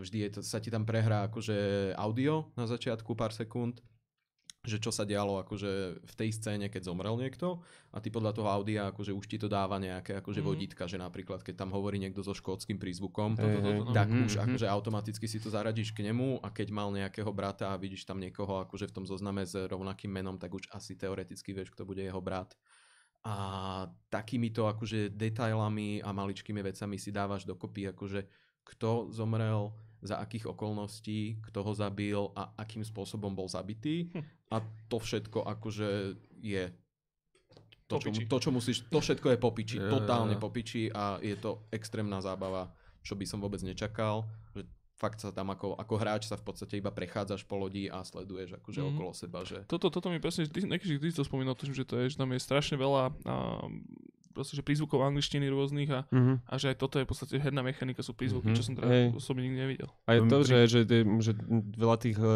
vždy 0.00 0.18
je 0.26 0.30
to, 0.34 0.40
sa 0.40 0.58
ti 0.58 0.70
tam 0.70 0.86
prehrá 0.86 1.28
akože 1.28 1.92
audio 1.94 2.48
na 2.56 2.64
začiatku 2.64 3.12
pár 3.12 3.30
sekúnd, 3.30 3.82
že 4.60 4.76
čo 4.76 4.92
sa 4.92 5.08
dialo 5.08 5.40
akože 5.40 6.04
v 6.04 6.14
tej 6.20 6.30
scéne, 6.36 6.68
keď 6.68 6.84
zomrel 6.92 7.16
niekto 7.16 7.64
a 7.92 7.98
ty 8.04 8.12
podľa 8.12 8.36
toho 8.36 8.48
audia 8.52 8.92
akože 8.92 9.16
už 9.16 9.24
ti 9.24 9.40
to 9.40 9.48
dáva 9.48 9.80
nejaké 9.80 10.20
akože 10.20 10.38
Mhm. 10.38 10.44
vodítka, 10.44 10.84
že 10.84 11.00
napríklad 11.00 11.40
keď 11.40 11.64
tam 11.64 11.72
hovorí 11.72 11.96
niekto 11.96 12.20
so 12.20 12.36
škótským 12.36 12.76
prízvukom, 12.76 13.40
toto, 13.40 13.72
no. 13.84 13.84
tak 13.88 14.12
Mhm, 14.12 14.20
už 14.20 14.36
mhm. 14.36 14.52
akože 14.52 14.68
automaticky 14.68 15.24
si 15.24 15.40
to 15.40 15.48
zaradíš 15.48 15.96
k 15.96 16.04
nemu 16.04 16.44
a 16.44 16.52
keď 16.52 16.68
mal 16.76 16.92
nejakého 16.92 17.32
brata 17.32 17.72
a 17.72 17.80
vidíš 17.80 18.04
tam 18.04 18.20
niekoho 18.20 18.60
akože 18.68 18.92
v 18.92 18.94
tom 19.00 19.04
zozname 19.08 19.48
s 19.48 19.56
rovnakým 19.56 20.12
menom, 20.12 20.36
tak 20.36 20.52
už 20.52 20.68
asi 20.76 20.92
teoreticky 20.92 21.56
vieš, 21.56 21.72
kto 21.72 21.88
bude 21.88 22.04
jeho 22.04 22.20
brat. 22.20 22.52
A 23.20 23.34
takýmito 24.08 24.64
akože 24.64 25.12
detailami 25.12 26.00
a 26.00 26.08
maličkými 26.16 26.64
vecami 26.64 26.96
si 26.96 27.12
dávaš 27.12 27.44
dokopy 27.44 27.92
akože 27.92 28.20
kto 28.64 29.12
zomrel, 29.12 29.76
za 30.00 30.16
akých 30.16 30.48
okolností, 30.48 31.40
kto 31.44 31.60
ho 31.60 31.72
zabil 31.72 32.20
a 32.32 32.52
akým 32.56 32.80
spôsobom 32.80 33.30
bol 33.30 33.46
zabitý. 33.46 34.08
A 34.48 34.58
to 34.88 34.96
všetko 34.96 35.44
akože 35.44 35.88
je 36.40 36.72
to, 37.84 37.98
čo, 37.98 38.10
to, 38.14 38.36
čo 38.38 38.50
musíš, 38.50 38.86
to 38.86 39.02
všetko 39.02 39.34
je 39.34 39.38
popiči, 39.38 39.76
jo, 39.76 39.90
totálne 39.90 40.38
popiči 40.38 40.88
a 40.88 41.18
je 41.18 41.34
to 41.34 41.66
extrémna 41.68 42.22
zábava, 42.22 42.70
čo 43.02 43.18
by 43.18 43.26
som 43.26 43.42
vôbec 43.42 43.58
nečakal, 43.60 44.30
že 44.54 44.62
fakt 44.94 45.18
sa 45.18 45.34
tam 45.34 45.50
ako, 45.50 45.74
ako 45.74 45.94
hráč 45.98 46.30
sa 46.30 46.38
v 46.38 46.44
podstate 46.46 46.78
iba 46.78 46.94
prechádzaš 46.94 47.42
po 47.42 47.58
lodi 47.58 47.90
a 47.90 48.06
sleduješ 48.06 48.62
akože 48.62 48.80
Mhm. 48.80 48.88
okolo 48.94 49.10
seba, 49.10 49.42
že 49.42 49.66
Toto, 49.66 49.90
toto 49.90 50.06
mi 50.06 50.22
presne, 50.22 50.46
ty, 50.46 50.62
nekedy, 50.62 51.02
ty 51.02 51.10
to 51.10 51.26
spomínal, 51.26 51.58
tuším, 51.58 51.74
že 51.74 51.84
to 51.84 51.98
je, 51.98 52.14
že 52.14 52.16
tam 52.16 52.30
je 52.30 52.38
strašne 52.38 52.78
veľa 52.78 53.02
a, 53.02 53.34
proste, 54.30 54.54
že 54.54 54.62
prízvukov 54.62 55.02
angličtiny 55.02 55.46
rôznych 55.46 55.90
a, 55.90 56.00
Mhm. 56.08 56.32
a 56.44 56.54
že 56.54 56.70
aj 56.70 56.76
toto 56.76 56.96
je 56.96 57.04
v 57.04 57.10
podstate 57.10 57.34
herná 57.36 57.60
mechanika, 57.60 58.00
sú 58.00 58.12
prízvuky, 58.12 58.50
Mhm. 58.50 58.56
čo 58.56 58.62
som 58.62 58.74
teda 58.74 58.86
Hej. 58.86 59.06
osobne 59.14 59.42
nikdy 59.42 59.58
nevidel. 59.58 59.90
Aj 60.04 60.18
to, 60.18 60.36
Pri- 60.36 60.46
že, 60.46 60.58
že, 60.66 60.80
tie- 60.84 61.06
že 61.18 61.32
veľa 61.76 61.96
tých 61.98 62.16
eh, 62.16 62.30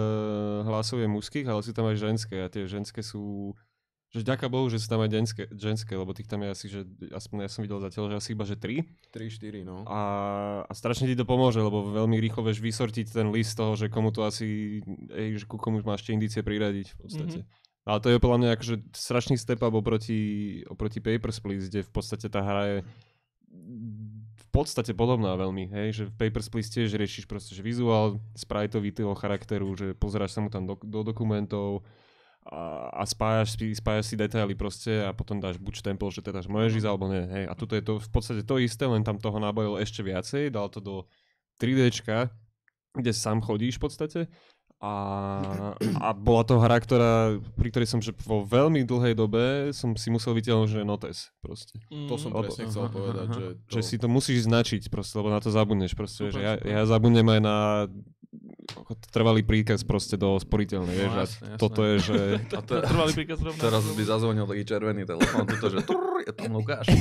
hlasov 0.63 0.99
je 0.99 1.09
mužských, 1.09 1.47
ale 1.47 1.61
sú 1.61 1.71
tam 1.71 1.87
aj 1.87 1.97
ženské 1.97 2.37
a 2.39 2.49
tie 2.49 2.65
ženské 2.65 3.01
sú 3.01 3.55
že 4.11 4.23
ďaká 4.23 4.47
Bohu, 4.47 4.71
že 4.71 4.79
sú 4.79 4.87
tam 4.87 5.03
aj 5.03 5.11
ženské, 5.11 5.43
ženské, 5.51 5.91
lebo 5.91 6.15
tých 6.15 6.31
tam 6.31 6.39
je 6.39 6.49
asi, 6.49 6.67
že 6.69 6.87
aspoň 7.11 7.37
ja 7.37 7.51
som 7.51 7.67
videl 7.67 7.83
zatiaľ, 7.83 8.15
že 8.15 8.17
asi 8.17 8.31
iba, 8.31 8.47
že 8.47 8.55
tri 8.55 8.87
3-4, 9.11 9.67
no. 9.67 9.83
a, 9.85 10.01
a 10.63 10.73
strašne 10.73 11.11
ti 11.11 11.19
to 11.19 11.27
pomôže, 11.27 11.59
lebo 11.59 11.83
veľmi 11.83 12.23
rýchlo 12.23 12.47
vieš 12.47 12.63
vysortiť 12.63 13.11
ten 13.11 13.35
list 13.35 13.59
toho, 13.59 13.75
že 13.75 13.91
komu 13.91 14.15
to 14.15 14.23
asi, 14.23 14.79
ej, 15.11 15.35
že 15.35 15.51
ku 15.51 15.59
komu 15.59 15.83
máš 15.83 16.07
ešte 16.07 16.15
indície 16.15 16.47
priradiť 16.47 16.95
v 16.95 16.97
podstate. 16.97 17.39
Mm-hmm. 17.43 17.64
Ale 17.85 18.01
to 18.01 18.09
je 18.09 18.17
podľa 18.17 18.39
mňa 18.41 18.51
akože 18.57 18.75
strašný 18.97 19.37
step 19.37 19.61
up 19.61 19.77
oproti, 19.77 20.65
oproti 20.73 21.05
Papers, 21.05 21.37
Please, 21.37 21.69
kde 21.69 21.85
v 21.85 21.93
podstate 21.93 22.33
tá 22.33 22.41
hra 22.41 22.65
je 22.65 22.79
v 24.35 24.47
podstate 24.51 24.97
podobná 24.97 25.35
veľmi, 25.37 25.69
hej, 25.69 25.89
že 25.93 26.03
v 26.09 26.15
Papers, 26.17 26.49
Please 26.49 26.73
tiež 26.73 26.97
riešiš 26.97 27.29
proste, 27.29 27.53
že 27.53 27.63
vizuál, 27.63 28.23
spriteový 28.35 28.95
toho 28.95 29.13
charakteru, 29.13 29.69
že 29.77 29.93
pozeráš 29.95 30.35
sa 30.35 30.41
mu 30.41 30.49
tam 30.49 30.65
do, 30.65 30.81
do 30.81 31.05
dokumentov 31.05 31.85
a, 32.49 32.89
a 32.93 33.03
spájaš, 33.05 33.59
spájaš 33.77 34.05
si 34.13 34.17
detaily 34.17 34.57
proste 34.57 35.05
a 35.05 35.13
potom 35.13 35.37
dáš 35.37 35.61
buď 35.61 35.85
štempel, 35.85 36.09
že 36.09 36.25
teda 36.25 36.41
môžeš 36.47 36.83
ísť 36.83 36.89
alebo 36.89 37.13
nie, 37.13 37.25
hej. 37.25 37.45
A 37.51 37.53
tuto 37.53 37.77
je 37.77 37.85
to 37.85 37.95
v 38.01 38.09
podstate 38.09 38.43
to 38.49 38.57
isté, 38.63 38.89
len 38.89 39.05
tam 39.05 39.21
toho 39.21 39.37
nabojil 39.37 39.77
ešte 39.77 40.01
viacej, 40.01 40.55
dal 40.55 40.73
to 40.73 40.81
do 40.81 40.97
3Dčka, 41.61 42.33
kde 42.95 43.11
sám 43.13 43.43
chodíš 43.43 43.77
v 43.77 43.83
podstate 43.83 44.21
a, 44.83 44.93
a 46.07 46.09
bola 46.13 46.43
to 46.43 46.57
hra, 46.57 46.79
ktorá, 46.79 47.13
pri 47.55 47.69
ktorej 47.71 47.89
som 47.89 47.99
že 47.99 48.13
vo 48.23 48.43
veľmi 48.43 48.83
dlhej 48.83 49.15
dobe 49.15 49.71
som 49.71 49.95
si 49.95 50.11
musel 50.11 50.35
vytiahnuť, 50.35 50.69
že 50.69 50.81
notes 50.83 51.31
proste. 51.39 51.79
To 51.91 52.15
som 52.17 52.31
Lebo- 52.31 52.45
presne 52.45 52.69
chcel 52.69 52.87
aha, 52.87 52.93
povedať, 52.93 53.27
aha. 53.27 53.35
že 53.35 53.45
to... 53.65 53.71
Že 53.71 53.83
si 53.83 53.97
to 53.97 54.07
musíš 54.07 54.39
značiť 54.45 54.83
proste, 54.89 55.15
lebo 55.17 55.29
na 55.29 55.39
to 55.39 55.49
zabudneš 55.49 55.93
proste. 55.93 56.29
Super, 56.29 56.33
že 56.33 56.41
ja, 56.41 56.53
super. 56.55 56.69
ja 56.69 56.81
zabudnem 56.85 57.27
aj 57.29 57.41
na 57.41 57.57
trvalý 59.09 59.47
príkaz 59.47 59.87
proste 59.87 60.19
do 60.19 60.35
sporiteľnej, 60.35 60.91
No, 60.91 61.01
vieš, 61.01 61.13
jasne, 61.15 61.45
jasne. 61.47 61.59
toto 61.61 61.81
je, 61.81 61.95
že... 62.03 62.19
A 62.51 62.61
to, 62.67 62.73
Trvalý 62.83 63.13
príkaz 63.15 63.39
rovná. 63.39 63.61
teraz 63.61 63.83
by 63.87 64.03
zazvonil 64.03 64.45
taký 64.45 64.65
červený 64.65 65.03
telefón, 65.07 65.47
tuto, 65.47 65.67
že 65.71 65.79
trrr, 65.81 66.27
je 66.27 66.33
tam 66.35 66.51
Lukáš. 66.51 66.87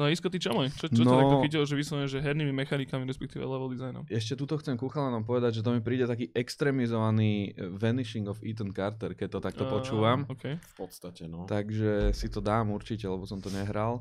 No 0.00 0.08
Isko, 0.08 0.32
ty 0.32 0.40
čo 0.40 0.56
môj? 0.56 0.72
Čo, 0.72 0.88
čo 0.88 1.04
no... 1.04 1.12
to 1.12 1.16
takto 1.20 1.36
chytilo, 1.44 1.64
že 1.68 1.76
vyslovene, 1.76 2.08
že 2.08 2.24
hernými 2.24 2.56
mechanikami, 2.56 3.04
respektíve 3.04 3.44
level 3.44 3.68
designom? 3.68 4.08
Ešte 4.08 4.32
tuto 4.32 4.56
chcem 4.56 4.80
ku 4.80 4.88
chalanom 4.88 5.20
povedať, 5.20 5.60
že 5.60 5.62
to 5.62 5.76
mi 5.76 5.84
príde 5.84 6.08
taký 6.08 6.32
extrémizovaný 6.32 7.52
eh, 7.52 7.68
Vanishing 7.68 8.24
of 8.24 8.40
Ethan 8.40 8.72
Carter, 8.72 9.12
keď 9.12 9.28
to 9.36 9.38
takto 9.44 9.64
Á, 9.64 9.70
počúvam. 9.70 10.24
OK. 10.24 10.56
V 10.56 10.74
podstate, 10.74 11.28
no. 11.28 11.44
Takže 11.44 12.16
si 12.16 12.32
to 12.32 12.40
dám 12.40 12.72
určite, 12.72 13.04
lebo 13.04 13.28
som 13.28 13.44
to 13.44 13.52
nehral. 13.52 14.00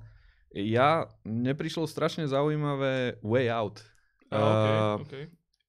Ja, 0.49 1.05
mne 1.21 1.51
prišlo 1.53 1.83
strašne 1.85 2.23
zaujímavé 2.25 3.19
Way 3.19 3.51
Out. 3.51 3.83
Á, 4.31 4.39
OK, 4.39 4.65
Eh, 4.71 4.95
OK. 5.03 5.15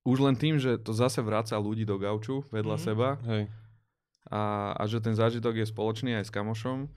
Už 0.06 0.16
len 0.22 0.32
tým, 0.32 0.56
že 0.56 0.80
to 0.80 0.96
zase 0.96 1.20
vraca 1.20 1.58
ľudí 1.58 1.84
do 1.84 1.98
gauču 1.98 2.40
vedľa 2.48 2.76
Mhm. 2.78 2.82
seba 2.86 3.08
Hej. 3.26 3.52
a, 4.30 4.72
a 4.72 4.82
že 4.86 5.02
ten 5.02 5.12
zážitok 5.12 5.60
je 5.60 5.66
spoločný 5.68 6.16
aj 6.16 6.24
s 6.28 6.32
kamošom. 6.32 6.88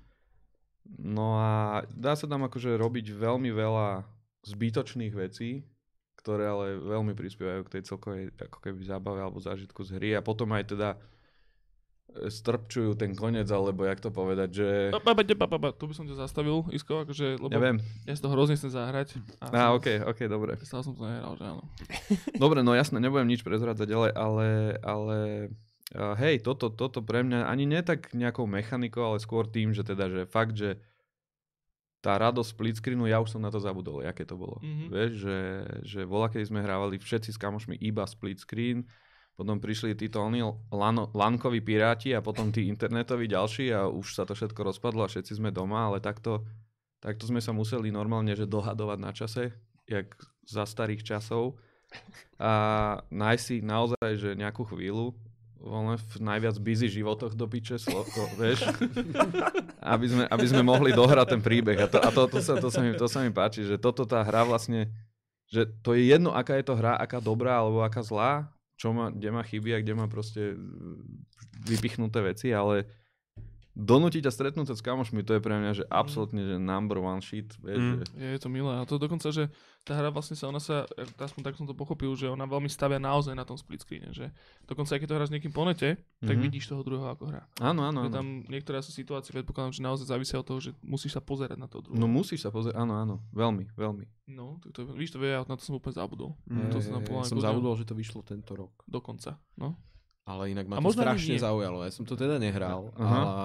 No 0.83 1.39
a 1.39 1.83
dá 1.95 2.13
sa 2.15 2.27
tam 2.27 2.43
akože 2.43 2.75
robiť 2.75 3.15
veľmi 3.15 3.49
veľa 3.55 4.03
zbytočných 4.43 5.13
vecí, 5.15 5.63
ktoré 6.19 6.47
ale 6.47 6.79
veľmi 6.79 7.15
prispievajú 7.15 7.61
k 7.67 7.73
tej 7.79 7.83
celkovej 7.87 8.23
ako 8.39 8.57
keby 8.63 8.83
zábave 8.83 9.19
alebo 9.23 9.39
zážitku 9.43 9.83
z 9.83 9.99
hry 9.99 10.09
a 10.15 10.23
potom 10.23 10.51
aj 10.55 10.75
teda 10.75 10.89
e, 10.95 12.27
strpčujú 12.31 12.95
ten 12.95 13.15
koniec, 13.15 13.47
alebo 13.47 13.83
jak 13.83 13.99
to 14.03 14.11
povedať, 14.11 14.49
že... 14.51 14.69
Pa, 14.91 15.03
pa, 15.03 15.23
pa, 15.23 15.47
pa, 15.47 15.69
tu 15.75 15.87
by 15.87 15.95
som 15.95 16.07
ťa 16.07 16.19
zastavil, 16.19 16.67
Isko, 16.71 17.07
akože, 17.07 17.39
lebo 17.39 17.51
Neviem. 17.51 17.79
ja 18.03 18.13
si 18.15 18.23
to 18.23 18.31
hrozne 18.31 18.55
chcem 18.55 18.71
zahrať. 18.71 19.19
Á, 19.39 19.75
ok, 19.75 20.07
ok, 20.15 20.19
dobre. 20.31 20.59
Stále 20.63 20.83
som 20.83 20.95
to 20.95 21.03
nehral, 21.03 21.35
že 21.35 21.43
áno. 21.43 21.63
Dobre, 22.35 22.59
no 22.63 22.75
jasné, 22.75 22.99
nebudem 23.03 23.27
nič 23.27 23.43
prezrádzať 23.43 23.87
ďalej, 23.87 24.11
ale, 24.15 24.47
ale 24.83 25.17
uh, 25.95 26.13
hej, 26.17 26.41
toto, 26.41 26.73
toto 26.73 26.99
pre 27.01 27.21
mňa 27.21 27.47
ani 27.47 27.65
nie 27.69 27.81
tak 27.85 28.11
nejakou 28.13 28.49
mechanikou, 28.49 29.01
ale 29.01 29.23
skôr 29.23 29.45
tým, 29.47 29.71
že 29.71 29.85
teda, 29.85 30.09
že 30.09 30.21
fakt, 30.27 30.57
že 30.57 30.81
tá 32.03 32.19
radosť 32.19 32.49
split 32.51 32.75
screenu, 32.83 33.07
ja 33.07 33.23
už 33.23 33.31
som 33.31 33.39
na 33.39 33.47
to 33.47 33.63
zabudol, 33.63 34.03
aké 34.03 34.27
to 34.27 34.35
bolo. 34.35 34.59
Mhm. 34.59 34.85
Vieš, 34.91 35.11
že, 35.15 35.39
že 35.87 36.01
voľa, 36.03 36.35
keď 36.35 36.41
sme 36.51 36.59
hrávali 36.59 36.99
všetci 36.99 37.31
s 37.31 37.39
kamošmi 37.39 37.79
iba 37.79 38.03
split 38.03 38.43
screen, 38.43 38.83
potom 39.33 39.57
prišli 39.57 39.97
títo 39.97 40.21
oni 40.21 40.45
lano, 40.69 41.09
lankoví 41.09 41.57
piráti 41.65 42.13
a 42.13 42.21
potom 42.21 42.53
tí 42.53 42.69
internetoví 42.69 43.25
ďalší 43.25 43.73
a 43.73 43.89
už 43.89 44.13
sa 44.13 44.29
to 44.29 44.37
všetko 44.37 44.61
rozpadlo 44.61 45.01
a 45.01 45.09
všetci 45.09 45.41
sme 45.41 45.49
doma, 45.49 45.89
ale 45.89 45.97
takto, 45.97 46.45
takto 47.01 47.25
sme 47.25 47.41
sa 47.41 47.49
museli 47.49 47.89
normálne 47.89 48.37
že 48.37 48.45
dohadovať 48.45 48.99
na 49.01 49.09
čase, 49.09 49.49
jak 49.89 50.13
za 50.45 50.69
starých 50.69 51.01
časov 51.01 51.57
a 52.37 52.53
nájsť 53.09 53.43
si 53.43 53.55
naozaj 53.65 54.09
že 54.21 54.37
nejakú 54.37 54.69
chvíľu 54.69 55.17
voľne 55.63 55.95
v 55.95 56.13
najviac 56.19 56.59
busy 56.59 56.91
životoch 56.91 57.39
do 57.39 57.47
piče, 57.47 57.79
slo, 57.79 58.03
to, 58.03 58.21
vieš, 58.35 58.67
aby 59.79 60.05
sme, 60.11 60.23
aby 60.27 60.45
sme 60.45 60.59
mohli 60.61 60.91
dohrať 60.91 61.39
ten 61.39 61.41
príbeh 61.41 61.79
a, 61.79 61.87
to, 61.87 62.03
a 62.03 62.09
to, 62.11 62.27
to, 62.27 62.39
sa, 62.43 62.59
to, 62.59 62.67
sa 62.67 62.83
mi, 62.83 62.91
to 62.99 63.07
sa 63.07 63.23
mi 63.23 63.31
páči, 63.31 63.63
že 63.63 63.79
toto 63.79 64.03
tá 64.03 64.19
hra 64.27 64.43
vlastne, 64.43 64.91
že 65.47 65.63
to 65.79 65.95
je 65.95 66.11
jedno, 66.11 66.35
aká 66.35 66.59
je 66.59 66.67
to 66.67 66.75
hra, 66.75 66.99
aká 66.99 67.23
dobrá 67.23 67.63
alebo 67.63 67.79
aká 67.79 68.03
zlá, 68.03 68.51
čo 68.75 68.91
má, 68.91 69.07
kde 69.07 69.29
má 69.31 69.39
chyby 69.39 69.71
a 69.71 69.79
kde 69.79 69.93
má 69.95 70.11
proste 70.11 70.59
vypichnuté 71.63 72.19
veci, 72.19 72.51
ale 72.51 72.83
donútiť 73.73 74.27
a 74.27 74.35
stretnúť 74.35 74.69
sa 74.69 74.75
s 74.77 74.85
kamošmi, 74.85 75.25
to 75.25 75.39
je 75.39 75.41
pre 75.41 75.55
mňa, 75.57 75.71
že 75.73 75.85
absolútne, 75.89 76.45
že 76.45 76.61
number 76.61 77.01
one 77.01 77.23
shit, 77.23 77.55
vieš, 77.57 77.79
Mm. 77.81 77.95
že 77.97 78.05
Je, 78.19 78.27
je 78.37 78.39
to 78.43 78.49
milé. 78.51 78.69
A 78.69 78.85
to 78.85 79.01
dokonca, 79.01 79.33
že 79.33 79.49
tá 79.83 79.93
hra 79.93 80.09
vlastne 80.09 80.33
sa, 80.33 80.47
ona 80.47 80.57
sa, 80.57 80.87
aspoň 81.17 81.41
tak 81.41 81.53
som 81.53 81.63
to 81.63 81.73
pochopil, 81.73 82.07
že 82.13 82.25
ona 82.25 82.43
veľmi 82.43 82.65
stavia 82.65 82.97
naozaj 82.97 83.31
na 83.31 83.43
tom 83.43 83.53
split 83.53 83.79
screene, 83.79 84.09
že 84.09 84.31
dokonca 84.63 84.89
aj 84.89 84.99
keď 84.99 85.07
to 85.07 85.15
hráš 85.15 85.27
s 85.27 85.35
niekým 85.35 85.51
po 85.51 85.61
nete, 85.61 85.95
tak 86.17 86.33
Mhm. 86.33 86.41
vidíš 86.41 86.65
toho 86.65 86.81
druhého 86.81 87.07
ako 87.09 87.23
hrá. 87.25 87.43
áno, 87.59 87.83
áno, 87.83 87.99
Že 88.01 88.07
áno. 88.07 88.15
tam 88.15 88.27
niektoré 88.45 88.79
sú 88.79 88.89
situácie, 88.89 89.29
predpokladám, 89.29 89.71
že 89.71 89.81
naozaj 89.81 90.07
závisia 90.07 90.39
od 90.39 90.45
toho, 90.45 90.59
že 90.59 90.71
musíš 90.81 91.11
sa 91.11 91.21
pozerať 91.21 91.55
na 91.55 91.67
toho 91.67 91.83
No 91.85 91.87
druhého. 91.93 92.07
musíš 92.09 92.39
sa 92.39 92.49
pozrieť, 92.49 92.75
áno, 92.75 92.95
áno, 92.95 93.15
veľmi, 93.29 93.69
veľmi. 93.73 94.05
No, 94.29 94.55
tak 94.57 94.71
to, 94.71 94.87
víš, 94.89 95.11
to 95.11 95.19
vie, 95.19 95.29
na 95.29 95.43
to 95.49 95.59
som 95.59 95.75
úplne 95.75 95.93
zabudol. 95.93 96.39
Mm. 96.45 96.71
To 96.71 96.79
sa 96.79 96.89
tam 96.89 97.03
Ja 97.03 97.11
mňa 97.13 97.27
som 97.27 97.43
zabudol, 97.43 97.75
že 97.75 97.83
to 97.83 97.91
vyšlo 97.93 98.21
tento 98.21 98.55
rok. 98.55 98.71
Dokonca, 98.85 99.35
no. 99.55 99.75
Ale 100.23 100.47
inak 100.49 100.65
A 100.65 100.69
ma 100.69 100.79
to 100.79 100.87
možno 100.87 101.03
ani 101.03 101.19
strašne 101.19 101.35
nie. 101.35 101.43
zaujalo. 101.43 101.83
Ja 101.83 101.91
som 101.91 102.07
to 102.07 102.15
teda 102.15 102.39
nehral 102.39 102.95
Aha. 102.95 103.19
a 103.19 103.41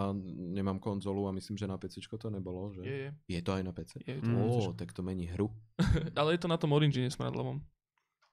nemám 0.54 0.78
konzolu 0.78 1.26
a 1.26 1.34
myslím, 1.34 1.58
že 1.58 1.66
na 1.66 1.74
PC 1.74 1.98
to 2.06 2.30
nebolo. 2.30 2.70
Že... 2.70 2.80
Je, 2.82 2.96
je, 2.96 3.10
Je 3.28 3.40
to 3.42 3.50
aj 3.50 3.62
na 3.66 3.72
PC? 3.74 3.98
je 4.00 4.22
to 4.22 4.30
Mm. 4.30 4.46
Ó, 4.46 4.70
tak 4.72 4.94
to 4.94 5.02
mení 5.02 5.26
hru. 5.26 5.50
Ale 6.18 6.38
je 6.38 6.40
to 6.40 6.46
na 6.46 6.54
tom 6.54 6.70
Origine 6.70 7.10
smradlavom. 7.10 7.58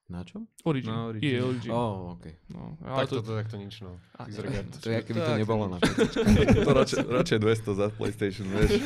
Na 0.05 0.21
čo? 0.21 0.45
Origin. 0.61 0.93
Na 0.93 1.09
Origin. 1.09 1.25
Je 1.25 1.41
Origin. 1.41 1.71
Ó, 1.73 2.13
ok. 2.13 2.25
No, 2.53 2.77
ale 2.85 3.01
Tak 3.01 3.09
to, 3.09 3.25
to, 3.25 3.33
tak 3.33 3.49
to 3.49 3.57
nič, 3.57 3.81
no. 3.81 3.97
A. 4.13 4.29
To 4.29 4.87
je, 4.93 5.01
keby 5.01 5.17
to 5.17 5.33
nebolo 5.33 5.65
na 5.65 5.77
PC. 5.81 6.21
to 6.61 6.71
radšej 7.09 7.39
200 7.41 7.73
za 7.73 7.89
PlayStation, 7.89 8.45
vieš. 8.45 8.77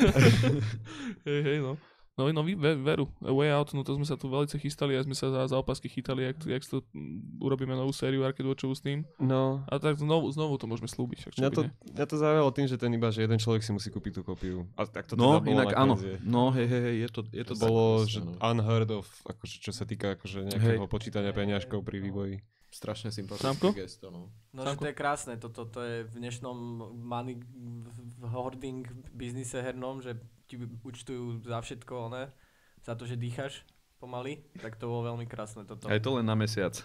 hej, 1.28 1.40
hej, 1.44 1.58
no. 1.60 1.76
No, 2.20 2.28
no 2.28 2.44
veru, 2.84 3.08
Way 3.24 3.56
Out, 3.56 3.72
no 3.72 3.88
to 3.88 3.96
sme 3.96 4.04
sa 4.04 4.20
tu 4.20 4.28
veľmi 4.28 4.52
chystali 4.60 5.00
a 5.00 5.02
sme 5.08 5.16
sa 5.16 5.32
za, 5.32 5.42
za 5.48 5.56
opasky 5.56 5.88
chytali, 5.88 6.28
jak, 6.28 6.38
jak 6.44 6.64
to 6.68 6.84
mm, 6.92 7.40
urobíme 7.40 7.72
novú 7.72 7.96
sériu 7.96 8.28
Arcade 8.28 8.44
Watchovú 8.44 8.76
s 8.76 8.84
tým. 8.84 9.08
No, 9.24 9.64
A 9.72 9.80
tak 9.80 9.96
znovu, 9.96 10.28
znovu 10.36 10.60
to 10.60 10.68
môžeme 10.68 10.92
slúbiť. 10.92 11.24
Však 11.24 11.32
čo 11.32 11.40
mňa 11.40 11.50
by 11.50 11.56
to, 11.56 12.04
to 12.04 12.16
zaujalo 12.20 12.50
tým, 12.52 12.68
že 12.68 12.76
ten 12.76 12.92
iba, 12.92 13.08
že 13.08 13.24
jeden 13.24 13.40
človek 13.40 13.64
si 13.64 13.72
musí 13.72 13.88
kúpiť 13.88 14.20
tú 14.20 14.22
kopiu. 14.28 14.68
A 14.76 14.84
tak 14.84 15.08
to 15.08 15.16
No, 15.16 15.40
teda 15.40 15.48
bolo 15.48 15.54
inak 15.56 15.68
áno. 15.80 15.96
je. 15.96 16.20
No, 16.20 16.52
hej, 16.52 16.68
hej, 16.68 16.82
hej, 16.92 16.96
je 17.00 17.10
to, 17.16 17.22
je 17.32 17.44
to 17.48 17.54
To 17.56 17.60
tak. 17.64 17.70
bolo, 17.72 17.86
že 18.04 18.20
unheard 18.44 18.90
of, 18.92 19.08
akože, 19.24 19.56
čo 19.64 19.72
sa 19.72 19.88
týka 19.88 20.20
akože 20.20 20.44
nejakého 20.52 20.84
počítania 20.92 21.32
peňažkov 21.32 21.88
pri 21.88 22.04
vývoji. 22.04 22.36
Strašne 22.80 23.12
sympatické 23.12 23.76
gesto. 23.76 24.08
No. 24.08 24.32
No, 24.50 24.64
že 24.64 24.80
to 24.80 24.88
je 24.88 24.96
krásne, 24.96 25.36
toto 25.36 25.68
to 25.68 25.84
je 25.84 26.08
v 26.08 26.14
dnešnom 26.16 26.56
money 26.96 27.36
v- 27.36 27.92
hoarding 28.26 28.88
biznise 29.12 29.60
hernom, 29.60 30.00
že 30.00 30.16
ti 30.48 30.56
účtujú 30.58 31.44
za 31.44 31.60
všetko, 31.60 32.08
ne? 32.08 32.32
Za 32.80 32.96
to, 32.96 33.04
že 33.04 33.20
dýchaš 33.20 33.68
pomaly, 34.00 34.48
tak 34.56 34.80
to 34.80 34.88
bolo 34.88 35.12
veľmi 35.12 35.28
krásne 35.28 35.68
toto. 35.68 35.86
A 35.86 35.94
je 35.94 36.00
to 36.00 36.16
len 36.16 36.24
na 36.24 36.34
mesiac. 36.34 36.80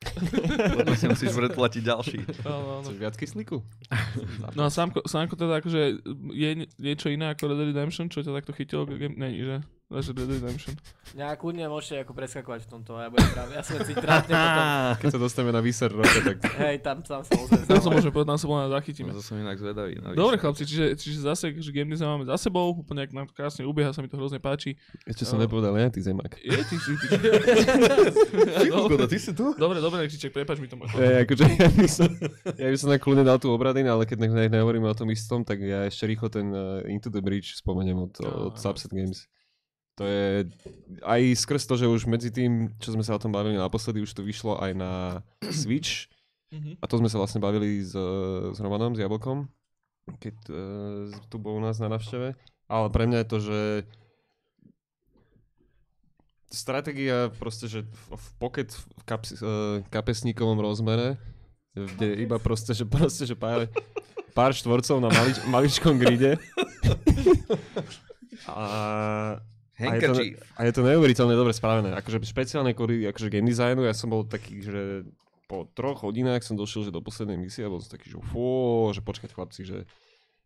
Potom 0.76 0.92
si 0.94 1.08
musíš 1.08 1.32
predplatiť 1.32 1.82
ďalší. 1.82 2.18
Áno, 2.44 2.66
áno. 2.76 2.86
Chceš 2.86 3.00
viac 3.00 3.16
kyslíku? 3.16 3.64
No 4.56 4.64
a 4.64 4.70
Sámko, 4.70 5.04
Sámko 5.04 5.36
teda 5.36 5.60
akože 5.60 6.04
je 6.30 6.48
nie- 6.54 6.72
niečo 6.76 7.08
iné 7.08 7.32
ako 7.32 7.48
Red 7.48 7.56
Dead 7.58 7.68
Redemption, 7.72 8.08
čo 8.08 8.20
ťa 8.20 8.36
takto 8.36 8.52
chytilo? 8.52 8.84
Nie, 8.88 9.32
že? 9.32 9.56
Red 9.90 10.06
Dead 10.14 10.30
Redemption. 10.30 10.78
Mňa 11.18 11.34
kľudne 11.34 11.66
môžete 11.66 12.06
ako 12.06 12.14
preskakovať 12.14 12.62
v 12.62 12.68
tomto, 12.70 12.94
ja 12.94 13.10
budem 13.10 13.26
práve, 13.34 13.58
ja 13.58 13.62
sa 13.66 13.74
veci 13.74 13.90
trápne 13.98 14.30
potom. 14.30 14.62
Keď 15.02 15.08
sa 15.10 15.18
dostaneme 15.18 15.50
na 15.50 15.58
výser 15.58 15.90
roka, 15.90 16.14
tak 16.22 16.38
Hej, 16.62 16.78
tam, 16.78 17.02
tam 17.02 17.26
sa 17.26 17.34
ozve. 17.34 17.66
Tam 17.66 17.82
sa 17.82 17.90
môžeme 17.90 18.14
povedať, 18.14 18.28
tam 18.30 18.38
sa 18.38 18.46
mňa 18.46 18.70
zachytíme. 18.70 19.10
No, 19.10 19.18
to 19.18 19.26
som 19.26 19.34
inak 19.42 19.58
zvedavý. 19.58 19.98
na 19.98 20.14
Dobre 20.14 20.38
chlapci, 20.38 20.62
čiže, 20.62 20.94
čiže 20.94 21.26
zase, 21.26 21.50
že 21.58 21.70
game 21.74 21.90
design 21.90 22.14
máme 22.14 22.22
za 22.30 22.38
sebou, 22.38 22.70
úplne 22.70 23.02
ak 23.02 23.10
nám 23.10 23.26
to 23.26 23.34
krásne 23.34 23.66
ubieha, 23.66 23.90
sa 23.90 23.98
mi 23.98 24.06
to 24.06 24.14
hrozne 24.14 24.38
páči. 24.38 24.78
ešte 25.10 25.26
som 25.26 25.42
nepovedal, 25.42 25.74
ja, 25.74 25.90
ty 25.90 25.98
zemák. 25.98 26.38
Je, 26.38 26.54
ty 26.70 26.76
si... 26.78 26.90
Ty... 26.94 27.06
Ty, 28.62 28.68
No, 28.70 28.86
si 29.10 29.32
tu? 29.34 29.58
dobre, 29.58 29.82
dobre, 29.82 30.06
Nekčiček, 30.06 30.30
prepač 30.30 30.62
mi 30.62 30.70
to. 30.70 30.78
môj 30.78 30.86
Ja, 30.94 31.26
akože, 31.26 31.42
ja 31.58 31.66
by 31.66 31.88
som, 31.90 32.08
ja 32.46 32.68
by 32.70 32.76
som 32.78 32.88
na 32.94 32.98
kľudne 33.02 33.26
dal 33.26 33.42
tú 33.42 33.50
obradin, 33.50 33.90
ale 33.90 34.06
keď 34.06 34.22
ne, 34.22 34.46
nehovoríme 34.46 34.86
o 34.86 34.94
tom 34.94 35.10
istom, 35.10 35.42
tak 35.42 35.58
ja 35.58 35.82
ešte 35.90 36.06
rýchlo 36.06 36.30
ten 36.30 36.46
uh, 36.54 36.86
Into 36.86 37.10
the 37.10 37.18
Bridge 37.18 37.58
spomeniem 37.58 37.98
od, 37.98 38.14
No, 38.22 38.52
od 38.52 38.54
Subset 38.54 38.94
Games. 38.94 39.26
To 40.00 40.08
je 40.08 40.48
aj 41.04 41.20
skrz 41.44 41.68
to, 41.68 41.76
že 41.76 41.84
už 41.84 42.08
medzi 42.08 42.32
tým, 42.32 42.72
čo 42.80 42.96
sme 42.96 43.04
sa 43.04 43.12
o 43.12 43.20
tom 43.20 43.36
bavili 43.36 43.60
naposledy, 43.60 44.00
už 44.00 44.16
to 44.16 44.24
vyšlo 44.24 44.56
aj 44.56 44.72
na 44.72 45.20
Switch. 45.52 46.08
Mhm. 46.48 46.80
A 46.80 46.84
to 46.88 46.96
sme 46.96 47.12
sa 47.12 47.20
vlastne 47.20 47.36
bavili 47.36 47.84
s, 47.84 47.92
s 48.48 48.58
Romanom, 48.64 48.96
s 48.96 49.02
Jablkom, 49.04 49.44
keď 50.16 50.36
uh, 50.48 51.12
tu 51.28 51.36
bol 51.36 51.60
u 51.60 51.62
nás 51.62 51.76
na 51.76 51.92
navšteve. 51.92 52.32
Ale 52.64 52.86
pre 52.88 53.04
mňa 53.04 53.18
je 53.20 53.28
to, 53.28 53.38
že 53.44 53.60
stratégia 56.48 57.28
proste, 57.36 57.68
že 57.68 57.84
v 57.92 58.28
pocket 58.40 58.72
v 58.72 59.02
kaps, 59.04 59.36
uh, 59.36 59.84
kapesníkovom 59.92 60.64
rozmere, 60.64 61.20
kde 61.76 62.24
iba 62.24 62.40
proste, 62.40 62.72
že 62.72 62.88
proste, 62.88 63.28
že 63.28 63.36
pár, 63.36 63.68
pár 64.32 64.56
štvorcov 64.56 64.96
na 64.96 65.12
malič, 65.12 65.36
maličkom 65.44 66.00
gride. 66.00 66.40
A, 68.48 68.64
a, 69.88 69.94
je 69.96 70.02
to, 70.04 70.14
a 70.36 70.60
je 70.68 70.72
to 70.76 70.82
neuveriteľne 70.84 71.32
dobre 71.32 71.56
spravené. 71.56 71.96
Akože 71.96 72.20
špeciálne 72.20 72.76
kvôli 72.76 73.08
akože 73.08 73.32
game 73.32 73.48
designu, 73.48 73.88
ja 73.88 73.96
som 73.96 74.12
bol 74.12 74.28
taký, 74.28 74.60
že 74.60 75.08
po 75.50 75.66
troch 75.74 76.06
hodinách 76.06 76.46
som 76.46 76.54
došiel 76.54 76.86
že 76.86 76.94
do 76.94 77.02
poslednej 77.02 77.34
misie 77.34 77.66
a 77.66 77.72
bol 77.72 77.82
som 77.82 77.90
taký, 77.90 78.14
že 78.14 78.22
fú, 78.22 78.92
že 78.94 79.02
počkať 79.02 79.34
chlapci, 79.34 79.66
že, 79.66 79.88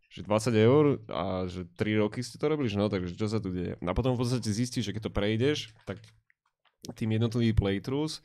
že 0.08 0.24
20 0.24 0.54
eur 0.56 0.84
a 1.12 1.44
že 1.44 1.68
3 1.76 2.00
roky 2.00 2.24
ste 2.24 2.40
to 2.40 2.48
robili, 2.48 2.72
že 2.72 2.80
no, 2.80 2.88
takže 2.88 3.12
čo 3.12 3.28
sa 3.28 3.36
tu 3.36 3.52
deje. 3.52 3.76
A 3.84 3.92
potom 3.92 4.16
v 4.16 4.24
podstate 4.24 4.48
zistíš, 4.48 4.88
že 4.88 4.94
keď 4.96 5.10
to 5.10 5.12
prejdeš, 5.12 5.58
tak 5.84 6.00
tým 6.96 7.16
jednotlivý 7.20 7.52
playthroughs, 7.52 8.24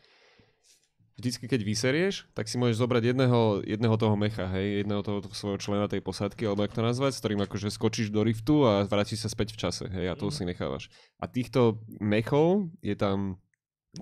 vždycky 1.19 1.51
keď 1.51 1.61
vyserieš, 1.67 2.31
tak 2.31 2.47
si 2.47 2.55
môžeš 2.55 2.79
zobrať 2.79 3.11
jedného, 3.11 3.59
jedného 3.67 3.95
toho 3.99 4.15
mecha, 4.15 4.47
hej, 4.55 4.87
jedného 4.87 5.03
toho, 5.03 5.19
toho 5.19 5.35
svojho 5.35 5.59
člena 5.59 5.91
tej 5.91 5.99
posádky, 5.99 6.47
alebo 6.47 6.63
jak 6.63 6.73
to 6.73 6.81
nazvať, 6.81 7.11
s 7.13 7.21
ktorým 7.21 7.43
akože 7.43 7.69
skočíš 7.69 8.09
do 8.09 8.23
riftu 8.23 8.63
a 8.63 8.87
vrátiš 8.87 9.27
sa 9.27 9.29
späť 9.29 9.53
v 9.53 9.61
čase, 9.67 9.85
hej, 9.91 10.07
a 10.07 10.15
toho 10.15 10.31
si 10.31 10.47
nechávaš. 10.47 10.87
A 11.19 11.27
týchto 11.27 11.83
mechov 11.99 12.71
je 12.79 12.95
tam 12.95 13.35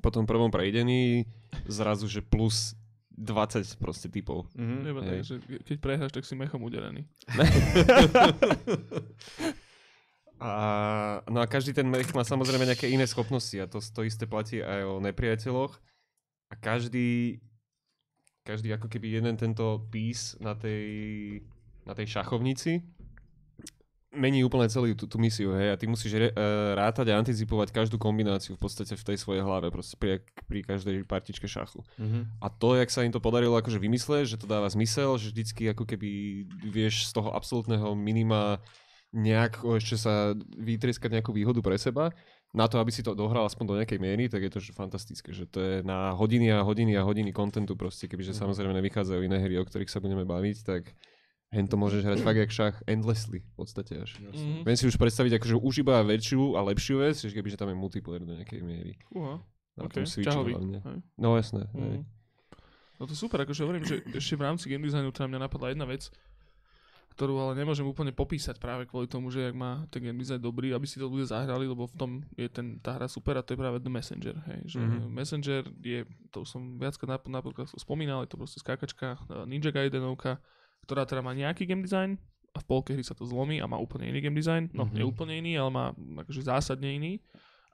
po 0.06 0.14
tom 0.14 0.30
prvom 0.30 0.54
prejdení 0.54 1.26
zrazu, 1.66 2.06
že 2.06 2.22
plus 2.22 2.78
20 3.18 3.82
proste 3.82 4.14
typov. 4.14 4.46
Mhm. 4.54 4.78
Iba 4.86 5.02
tak, 5.02 5.26
že 5.26 5.42
keď 5.66 5.78
prehráš, 5.82 6.14
tak 6.14 6.24
si 6.24 6.38
mechom 6.38 6.62
udelený. 6.62 7.10
A, 10.38 11.26
no 11.34 11.42
a 11.42 11.50
každý 11.50 11.74
ten 11.74 11.90
mech 11.90 12.14
má 12.14 12.22
samozrejme 12.22 12.62
nejaké 12.62 12.94
iné 12.94 13.10
schopnosti 13.10 13.58
a 13.58 13.66
to, 13.66 13.82
to 13.82 14.06
isté 14.06 14.30
platí 14.30 14.62
aj 14.62 14.86
o 14.86 15.02
nepriateľoch. 15.02 15.82
A 16.48 16.54
každý, 16.56 17.40
každý 18.48 18.72
ako 18.72 18.88
keby 18.88 19.20
jeden 19.20 19.36
tento 19.36 19.84
pís 19.92 20.40
na 20.40 20.56
tej, 20.56 21.44
na 21.84 21.92
tej 21.92 22.08
šachovnici 22.08 22.84
mení 24.18 24.42
úplne 24.42 24.66
celú 24.72 24.90
tú, 24.98 25.06
tú 25.06 25.22
misiu, 25.22 25.54
hej, 25.54 25.76
a 25.76 25.80
ty 25.80 25.86
musíš 25.86 26.18
re, 26.18 26.30
uh, 26.34 26.74
rátať 26.74 27.14
a 27.14 27.20
anticipovať 27.22 27.70
každú 27.70 28.02
kombináciu 28.02 28.58
v 28.58 28.62
podstate 28.66 28.98
v 28.98 29.04
tej 29.14 29.18
svojej 29.22 29.46
hlave, 29.46 29.70
proste 29.70 30.00
pri, 30.00 30.26
pri 30.50 30.66
každej 30.66 31.06
partičke 31.06 31.46
šachu. 31.46 31.86
Mhm. 32.02 32.42
A 32.42 32.48
to, 32.50 32.76
jak 32.76 32.90
sa 32.90 33.06
im 33.06 33.14
to 33.14 33.22
podarilo 33.22 33.56
akože 33.56 33.78
vymyslieť, 33.78 34.26
že 34.36 34.40
to 34.42 34.50
dáva 34.50 34.68
zmysel, 34.68 35.16
že 35.22 35.32
vždycky 35.32 35.70
ako 35.72 35.86
keby 35.86 36.10
vieš 36.66 37.12
z 37.12 37.20
toho 37.20 37.32
absolútneho 37.32 37.94
minima 37.94 38.60
nejak 39.16 39.64
ešte 39.64 39.96
sa 39.96 40.36
vytrieskať 40.60 41.20
nejakú 41.20 41.32
výhodu 41.32 41.64
pre 41.64 41.80
seba, 41.80 42.12
na 42.56 42.66
to, 42.66 42.80
aby 42.80 42.90
si 42.90 43.04
to 43.04 43.12
dohral 43.12 43.44
aspoň 43.44 43.66
do 43.66 43.76
nejakej 43.78 44.00
miery, 44.00 44.28
tak 44.28 44.42
je 44.42 44.52
to 44.52 44.60
že 44.60 44.72
fantastické, 44.72 45.32
že 45.32 45.46
to 45.46 45.60
je 45.60 45.76
na 45.82 46.12
hodiny 46.12 46.48
a 46.50 46.64
hodiny 46.64 46.96
a 46.96 47.04
hodiny 47.04 47.32
kontentu 47.32 47.76
proste, 47.76 48.08
kebyže 48.08 48.32
Mhm. 48.34 48.40
samozrejme 48.40 48.74
nevychádzajú 48.74 49.20
iné 49.22 49.38
hry, 49.38 49.56
o 49.58 49.66
ktorých 49.66 49.88
sa 49.88 50.00
budeme 50.00 50.24
baviť, 50.24 50.58
tak 50.64 50.96
hen 51.48 51.64
to 51.64 51.76
môžeš 51.76 52.04
hrať 52.04 52.20
fakt 52.22 52.38
jak 52.38 52.52
šach 52.52 52.76
endlessly 52.86 53.40
v 53.42 53.54
podstate 53.56 53.94
až. 53.98 54.20
Mhm. 54.20 54.64
Viem 54.64 54.78
si 54.78 54.86
už 54.86 54.96
predstaviť 54.96 55.38
akože 55.38 55.56
už 55.56 55.74
iba 55.80 56.00
väčšiu 56.02 56.56
a 56.56 56.64
lepšiu 56.66 57.00
vec, 57.00 57.16
že 57.16 57.30
kebyže 57.30 57.56
tam 57.56 57.70
je 57.70 57.78
multiplayer 57.78 58.22
do 58.22 58.34
nejakej 58.34 58.60
miery. 58.60 58.96
Uha, 59.12 59.40
Na 59.76 59.86
okay. 59.86 60.02
tom 60.02 60.10
Switchi 60.10 60.34
hlavne. 60.34 60.80
hej. 60.82 61.00
No 61.16 61.36
jasné. 61.36 61.68
hej. 61.72 62.02
Mhm. 62.02 62.06
No 62.98 63.06
to 63.06 63.14
super, 63.14 63.38
akože 63.40 63.62
hovorím, 63.62 63.86
že 63.86 64.02
ešte 64.10 64.34
v 64.34 64.42
rámci 64.42 64.66
game 64.66 64.82
designu 64.82 65.14
teda 65.14 65.30
mňa 65.30 65.40
napadla 65.46 65.70
jedna 65.70 65.86
vec, 65.86 66.10
ktorú 67.18 67.34
ale 67.42 67.58
nemôžem 67.58 67.82
úplne 67.82 68.14
popísať 68.14 68.62
práve 68.62 68.86
kvôli 68.86 69.10
tomu, 69.10 69.34
že 69.34 69.50
ak 69.50 69.58
má 69.58 69.90
ten 69.90 70.06
game 70.06 70.22
design 70.22 70.38
dobrý, 70.38 70.70
aby 70.70 70.86
si 70.86 71.02
to 71.02 71.10
ľudia 71.10 71.34
zahrali, 71.34 71.66
lebo 71.66 71.90
v 71.90 71.96
tom 71.98 72.12
je 72.38 72.46
ten, 72.46 72.78
tá 72.78 72.94
hra 72.94 73.10
super 73.10 73.34
a 73.34 73.42
to 73.42 73.58
je 73.58 73.60
práve 73.60 73.82
The 73.82 73.90
Messenger. 73.90 74.38
Hej, 74.46 74.60
že 74.70 74.80
Mhm. 74.80 75.10
Messenger 75.10 75.62
je, 75.82 76.06
to 76.30 76.46
už 76.46 76.50
som 76.54 76.78
viackrát 76.78 77.18
na, 77.26 77.42
na 77.42 77.42
podcastu 77.42 77.82
spomínal, 77.82 78.22
je 78.22 78.30
to 78.30 78.38
proste 78.38 78.62
skákačka, 78.62 79.18
e, 79.18 79.50
Ninja 79.50 79.74
Gaidenovka, 79.74 80.38
ktorá 80.86 81.10
teda 81.10 81.26
má 81.26 81.34
nejaký 81.34 81.66
game 81.66 81.82
design 81.82 82.22
a 82.54 82.62
v 82.62 82.66
polke 82.70 82.94
hry 82.94 83.02
sa 83.02 83.18
to 83.18 83.26
zlomí 83.26 83.58
a 83.58 83.66
má 83.66 83.82
úplne 83.82 84.06
iný 84.06 84.22
game 84.22 84.38
design. 84.38 84.70
No, 84.78 84.86
Mhm. 84.86 84.94
nie 84.94 85.04
úplne 85.04 85.34
iný, 85.42 85.58
ale 85.58 85.70
má 85.74 85.86
akože 86.22 86.46
zásadne 86.46 86.94
iný. 86.94 87.18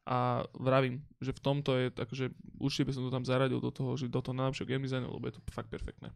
A 0.03 0.43
vravím, 0.55 1.03
že 1.23 1.31
v 1.31 1.39
tomto 1.39 1.79
je, 1.79 1.87
akože 1.91 2.31
určite 2.59 2.87
by 2.87 2.91
som 2.91 3.03
to 3.07 3.11
tam 3.11 3.23
zaradil 3.23 3.63
do 3.63 3.71
toho, 3.71 3.95
že 3.95 4.11
do 4.11 4.19
toho 4.19 4.35
najlepšieho 4.35 4.67
game 4.67 4.83
designu, 4.83 5.07
lebo 5.07 5.31
je 5.31 5.35
to 5.35 5.41
fakt 5.47 5.71
perfektné. 5.71 6.11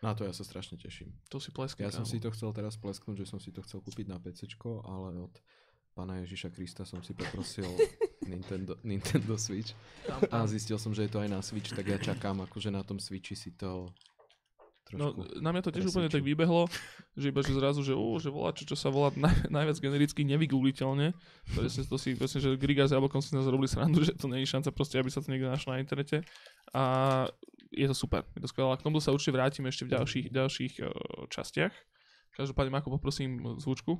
Na 0.00 0.16
to 0.16 0.24
ja 0.24 0.32
sa 0.32 0.44
strašne 0.44 0.80
teším. 0.80 1.12
To 1.28 1.36
si 1.36 1.52
pleskne. 1.52 1.84
Ja 1.84 1.92
som 1.92 2.08
kámo. 2.08 2.12
si 2.12 2.24
to 2.24 2.32
chcel 2.32 2.50
teraz 2.56 2.80
plesknúť, 2.80 3.20
že 3.20 3.26
som 3.28 3.36
si 3.36 3.52
to 3.52 3.60
chcel 3.60 3.84
kúpiť 3.84 4.08
na 4.08 4.16
PC, 4.16 4.48
ale 4.64 5.08
od 5.20 5.34
pána 5.92 6.24
Ježiša 6.24 6.48
Krista 6.56 6.88
som 6.88 7.04
si 7.04 7.12
poprosil 7.12 7.68
Nintendo, 8.32 8.80
Nintendo 8.80 9.36
Switch. 9.36 9.76
A 10.32 10.48
zistil 10.48 10.80
som, 10.80 10.96
že 10.96 11.04
je 11.04 11.12
to 11.12 11.20
aj 11.20 11.28
na 11.28 11.44
Switch, 11.44 11.68
tak 11.76 11.84
ja 11.84 12.00
čakám, 12.00 12.40
akože 12.48 12.72
na 12.72 12.80
tom 12.80 12.96
Switchi 12.96 13.36
si 13.36 13.52
to 13.52 13.92
No, 14.90 15.14
na 15.38 15.54
mňa 15.54 15.62
to 15.62 15.70
tiež 15.70 15.86
úplne 15.86 16.10
tak 16.10 16.26
vybehlo, 16.26 16.66
že 17.14 17.30
iba 17.30 17.46
že 17.46 17.54
zrazu, 17.54 17.86
že, 17.86 17.94
uh, 17.94 18.18
že 18.18 18.26
volá, 18.26 18.50
čo, 18.50 18.66
čo 18.66 18.74
sa 18.74 18.90
volá 18.90 19.14
naj, 19.14 19.46
najviac 19.46 19.78
genericky 19.78 20.26
nevygoogliteľne. 20.26 21.14
Presne 21.54 21.82
to 21.86 21.94
si, 21.94 22.18
presne, 22.18 22.42
že 22.42 22.58
Griga 22.58 22.90
s 22.90 22.94
Jablkom 22.94 23.22
si 23.22 23.38
nás 23.38 23.46
robili 23.46 23.70
srandu, 23.70 24.02
že 24.02 24.18
to 24.18 24.26
je 24.26 24.42
šanca 24.42 24.74
proste, 24.74 24.98
aby 24.98 25.06
sa 25.06 25.22
to 25.22 25.30
niekde 25.30 25.46
našlo 25.46 25.78
na 25.78 25.82
internete. 25.82 26.26
A 26.74 26.82
je 27.70 27.86
to 27.86 27.94
super, 27.94 28.26
je 28.34 28.40
to 28.42 28.48
skvelé. 28.50 28.74
K 28.76 28.84
tomu 28.84 28.98
sa 28.98 29.14
určite 29.14 29.34
vrátime 29.34 29.70
ešte 29.70 29.86
v 29.86 29.94
ďalších, 29.94 30.26
ďalších 30.34 30.72
uh, 30.82 30.90
častiach. 31.30 31.74
Každopádne, 32.34 32.70
Mako, 32.74 32.98
poprosím 32.98 33.58
zvučku. 33.58 33.98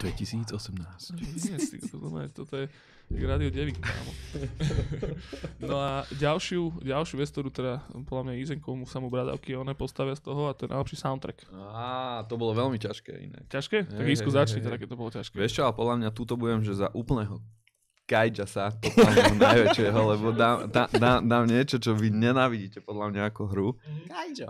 2018. 0.00 1.14
Nie, 1.16 1.56
ty, 1.56 1.76
toto, 1.78 2.10
toto, 2.10 2.28
toto 2.34 2.54
je 2.56 2.66
Radio 3.14 3.50
Devik, 3.52 3.78
kámo. 3.78 4.12
No 5.68 5.78
a 5.78 6.02
ďalšiu, 6.18 6.82
ďalšiu 6.82 7.14
vec, 7.20 7.28
ktorú 7.30 7.48
teda 7.52 7.84
podľa 8.08 8.22
mňa 8.26 8.34
Izenko 8.40 8.74
mu 8.74 8.88
sa 8.88 8.98
mu 8.98 9.12
bradavky 9.12 9.54
one 9.54 9.76
postavia 9.76 10.16
z 10.18 10.24
toho 10.24 10.50
a 10.50 10.56
to 10.56 10.66
je 10.66 10.72
najlepší 10.72 10.96
soundtrack. 10.98 11.46
Á, 11.52 12.26
to 12.26 12.34
bolo 12.34 12.56
veľmi 12.56 12.80
ťažké 12.80 13.12
inak. 13.12 13.44
Ťažké? 13.52 13.86
Tak 13.86 14.02
Hej, 14.02 14.18
Isku 14.18 14.30
hej, 14.32 14.36
začni 14.40 14.60
teda, 14.64 14.76
keď 14.80 14.88
to 14.92 14.98
bolo 14.98 15.10
ťažké. 15.14 15.34
Vieš 15.36 15.52
čo, 15.60 15.62
ale 15.68 15.78
podľa 15.78 15.94
mňa 16.00 16.10
túto 16.10 16.34
budem, 16.34 16.64
že 16.64 16.74
za 16.74 16.90
úplného 16.90 17.38
kajdža 18.04 18.44
sa, 18.44 18.64
totálneho 18.70 19.36
najväčšieho, 19.40 20.00
lebo 20.12 20.28
dám, 20.30 20.68
dá, 20.68 20.84
dá, 20.88 21.12
dám 21.18 21.44
niečo, 21.44 21.76
čo 21.76 21.92
vy 21.92 22.08
nenávidíte 22.08 22.84
podľa 22.84 23.06
mňa 23.10 23.22
ako 23.32 23.42
hru. 23.48 23.68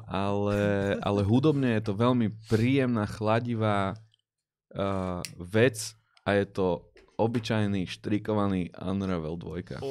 Ale, 0.05 0.59
ale 0.99 1.21
hudobne 1.23 1.79
je 1.79 1.83
to 1.83 1.95
veľmi 1.95 2.35
príjemná, 2.47 3.07
chladivá 3.07 3.95
uh, 3.95 5.23
vec 5.39 5.95
a 6.23 6.35
je 6.35 6.45
to 6.47 6.67
obyčajný 7.15 7.87
štrikovaný 7.87 8.75
Unravel 8.75 9.39
2. 9.39 9.79
Ó, 9.79 9.91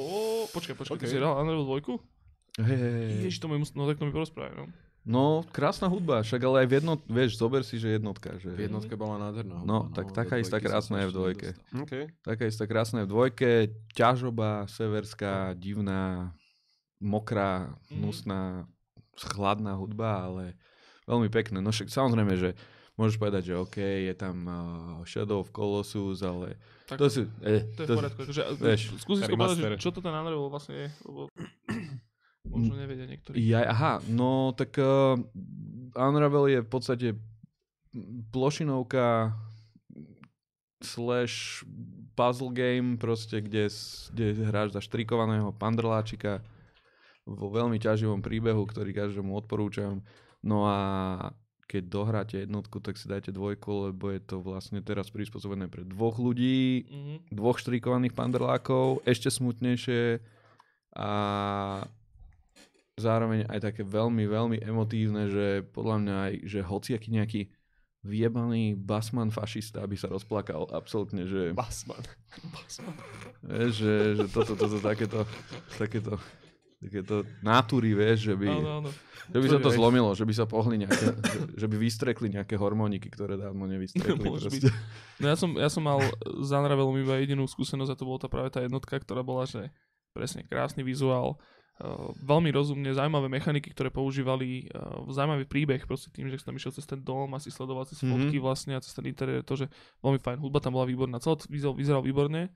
počkaj, 0.52 0.76
počkaj, 0.76 1.00
ty 1.00 1.04
Ok. 1.04 1.08
si 1.08 1.16
hral 1.16 1.40
Unravel 1.40 1.64
2? 1.64 2.60
Hej, 2.60 2.76
hej, 2.76 2.92
hej. 2.92 3.08
Ježiš, 3.18 3.40
to 3.40 3.48
mi, 3.48 3.56
mus- 3.56 3.72
no 3.72 3.88
tak 3.88 3.96
to 3.96 4.04
mi 4.04 4.12
porozprávaj, 4.12 4.54
no. 4.54 4.68
No, 5.04 5.44
krásna 5.52 5.84
hudba, 5.84 6.24
však 6.24 6.40
ale 6.42 6.64
aj 6.64 6.68
v 6.68 6.74
jednot, 6.80 7.00
vieš, 7.04 7.36
zober 7.36 7.60
si, 7.60 7.76
že 7.76 8.00
jednotka. 8.00 8.40
Že... 8.40 8.56
V 8.56 8.62
jednotke 8.64 8.96
bola 8.96 9.20
nádherná. 9.20 9.60
No, 9.60 9.84
hudba, 9.84 9.92
tak 9.92 10.06
do 10.08 10.16
taká 10.16 10.34
istá 10.40 10.56
krásna 10.58 11.04
je 11.04 11.08
v 11.08 11.14
dvojke. 11.14 11.48
nedostal. 11.52 11.82
OK. 11.84 11.92
Taká 12.24 12.44
istá 12.48 12.64
krásna 12.64 12.96
je 13.00 13.06
v 13.06 13.12
dvojke, 13.12 13.50
ťažoba, 13.92 14.64
severská, 14.64 15.52
divná, 15.54 16.32
mokrá, 16.98 17.76
Mhm. 17.92 18.00
hnusná, 18.00 18.42
chladná 19.28 19.76
hudba, 19.76 20.24
ale 20.24 20.44
veľmi 21.04 21.28
pekné. 21.28 21.60
No 21.60 21.68
však 21.68 21.92
samozrejme, 21.92 22.34
že 22.34 22.56
môžeš 22.96 23.20
povedať, 23.20 23.52
že 23.52 23.60
OK, 23.60 23.76
je 23.76 24.14
tam 24.16 24.36
uh, 24.48 24.56
Shadow 25.04 25.44
of 25.44 25.52
Colossus, 25.52 26.24
ale 26.24 26.56
Tak 26.88 26.96
to 26.96 27.12
sú... 27.12 27.20
Eh, 27.44 27.60
to 27.76 27.84
je 27.84 27.86
v 27.86 27.90
to, 27.92 27.94
poriadku. 28.00 28.20
Skúsi 29.04 29.20
si 29.20 29.32
povedať, 29.36 29.76
čo 29.76 29.92
to 29.92 30.00
ten 30.00 30.16
Unravel 30.16 30.48
vlastne 30.48 30.74
je, 30.74 30.88
lebo 31.04 31.28
možno 32.44 32.76
nevedia 32.76 33.06
niektorí. 33.06 33.40
ja, 33.40 33.64
aha, 33.64 34.04
no 34.06 34.52
tak 34.52 34.76
uh, 34.76 35.16
Unravel 35.94 36.46
je 36.48 36.60
v 36.60 36.68
podstate 36.68 37.08
plošinovka 38.30 39.32
slash 40.82 41.64
puzzle 42.14 42.52
game, 42.52 42.96
proste, 42.96 43.40
kde, 43.40 43.70
kde 44.12 44.26
hráš 44.44 44.76
za 44.76 44.80
štrikovaného 44.82 45.50
pandrláčika 45.50 46.44
vo 47.24 47.48
veľmi 47.48 47.80
ťaživom 47.80 48.20
príbehu, 48.20 48.68
ktorý 48.68 48.92
každému 48.92 49.32
odporúčam. 49.32 50.04
No 50.44 50.68
a 50.68 50.78
keď 51.64 51.82
dohráte 51.88 52.36
jednotku, 52.44 52.84
tak 52.84 53.00
si 53.00 53.08
dajte 53.08 53.32
dvojku, 53.32 53.88
lebo 53.90 54.12
je 54.12 54.20
to 54.20 54.44
vlastne 54.44 54.84
teraz 54.84 55.08
prispôsobené 55.08 55.72
pre 55.72 55.80
dvoch 55.82 56.20
ľudí, 56.20 56.84
Mhm. 56.84 57.14
dvoch 57.32 57.56
štrikovaných 57.56 58.12
pandrlákov, 58.12 59.00
ešte 59.08 59.32
smutnejšie 59.32 60.20
a 60.94 61.10
zároveň 62.98 63.50
aj 63.50 63.58
také 63.72 63.82
veľmi, 63.82 64.24
veľmi 64.26 64.56
emotívne, 64.62 65.26
že 65.26 65.46
podľa 65.74 65.96
mňa 66.00 66.14
aj, 66.14 66.32
že 66.46 66.60
hociaký 66.62 67.08
nejaký 67.10 67.40
vyjebaný 68.04 68.76
basman 68.76 69.32
fašista 69.32 69.80
by 69.88 69.96
sa 69.96 70.12
rozplakal 70.12 70.68
absolútne, 70.70 71.24
že, 71.24 71.56
Basman. 71.56 72.04
vieš, 73.48 73.72
že, 73.80 73.94
že 74.20 74.24
toto, 74.28 74.52
toto, 74.54 74.76
takéto, 74.78 75.24
takéto, 75.80 76.20
takéto 76.84 77.24
natúry, 77.40 77.96
vieš, 77.96 78.30
že 78.30 78.34
by, 78.36 78.48
Áno, 78.52 78.70
áno. 78.84 78.90
že 79.32 79.38
by 79.40 79.46
sa 79.48 79.58
to 79.58 79.72
zlomilo, 79.72 80.12
že 80.12 80.28
by 80.28 80.34
sa 80.36 80.44
pohli 80.44 80.84
nejaké, 80.84 81.16
že, 81.16 81.38
že 81.64 81.66
by 81.66 81.76
vystrekli 81.80 82.28
nejaké 82.28 82.60
hormóniky, 82.60 83.08
ktoré 83.08 83.40
dávno 83.40 83.64
nevystrekli. 83.64 84.20
No 85.16 85.24
ja 85.32 85.36
som, 85.40 85.56
ja 85.56 85.72
som 85.72 85.80
mal 85.80 86.04
s 86.44 86.52
Unravelom 86.52 87.00
iba 87.00 87.16
jedinú 87.16 87.48
skúsenosť 87.48 87.88
a 87.88 87.96
to 87.96 88.04
bola 88.04 88.20
tá 88.20 88.28
práve 88.28 88.52
tá 88.52 88.60
jednotka, 88.60 89.00
ktorá 89.00 89.24
bola, 89.24 89.48
že 89.48 89.72
presne 90.12 90.44
krásny 90.44 90.84
vizuál, 90.84 91.40
veľmi 92.22 92.54
rozumne, 92.54 92.86
zaujímavé 92.94 93.26
mechaniky, 93.26 93.74
ktoré 93.74 93.90
používali, 93.90 94.70
uh, 94.70 95.10
zaujímavý 95.10 95.42
príbeh, 95.44 95.82
proste 95.84 96.06
tým, 96.14 96.30
že 96.30 96.38
som 96.38 96.54
tam 96.54 96.58
išiel 96.62 96.70
cez 96.70 96.86
ten 96.86 97.02
dom 97.02 97.26
a 97.34 97.42
si 97.42 97.50
sledoval 97.50 97.82
cez 97.90 97.98
Mhm. 97.98 98.10
fotky 98.14 98.38
vlastne 98.38 98.78
a 98.78 98.80
cez 98.80 98.94
ten 98.94 99.02
interiér, 99.04 99.42
to, 99.42 99.58
že 99.58 99.66
veľmi 99.98 100.22
fajn, 100.22 100.38
hudba 100.38 100.62
tam 100.62 100.78
bola 100.78 100.86
výborná, 100.86 101.18
celé 101.18 101.34
vyzeral, 101.50 101.74
vyzeral 101.74 102.02
výborne, 102.06 102.46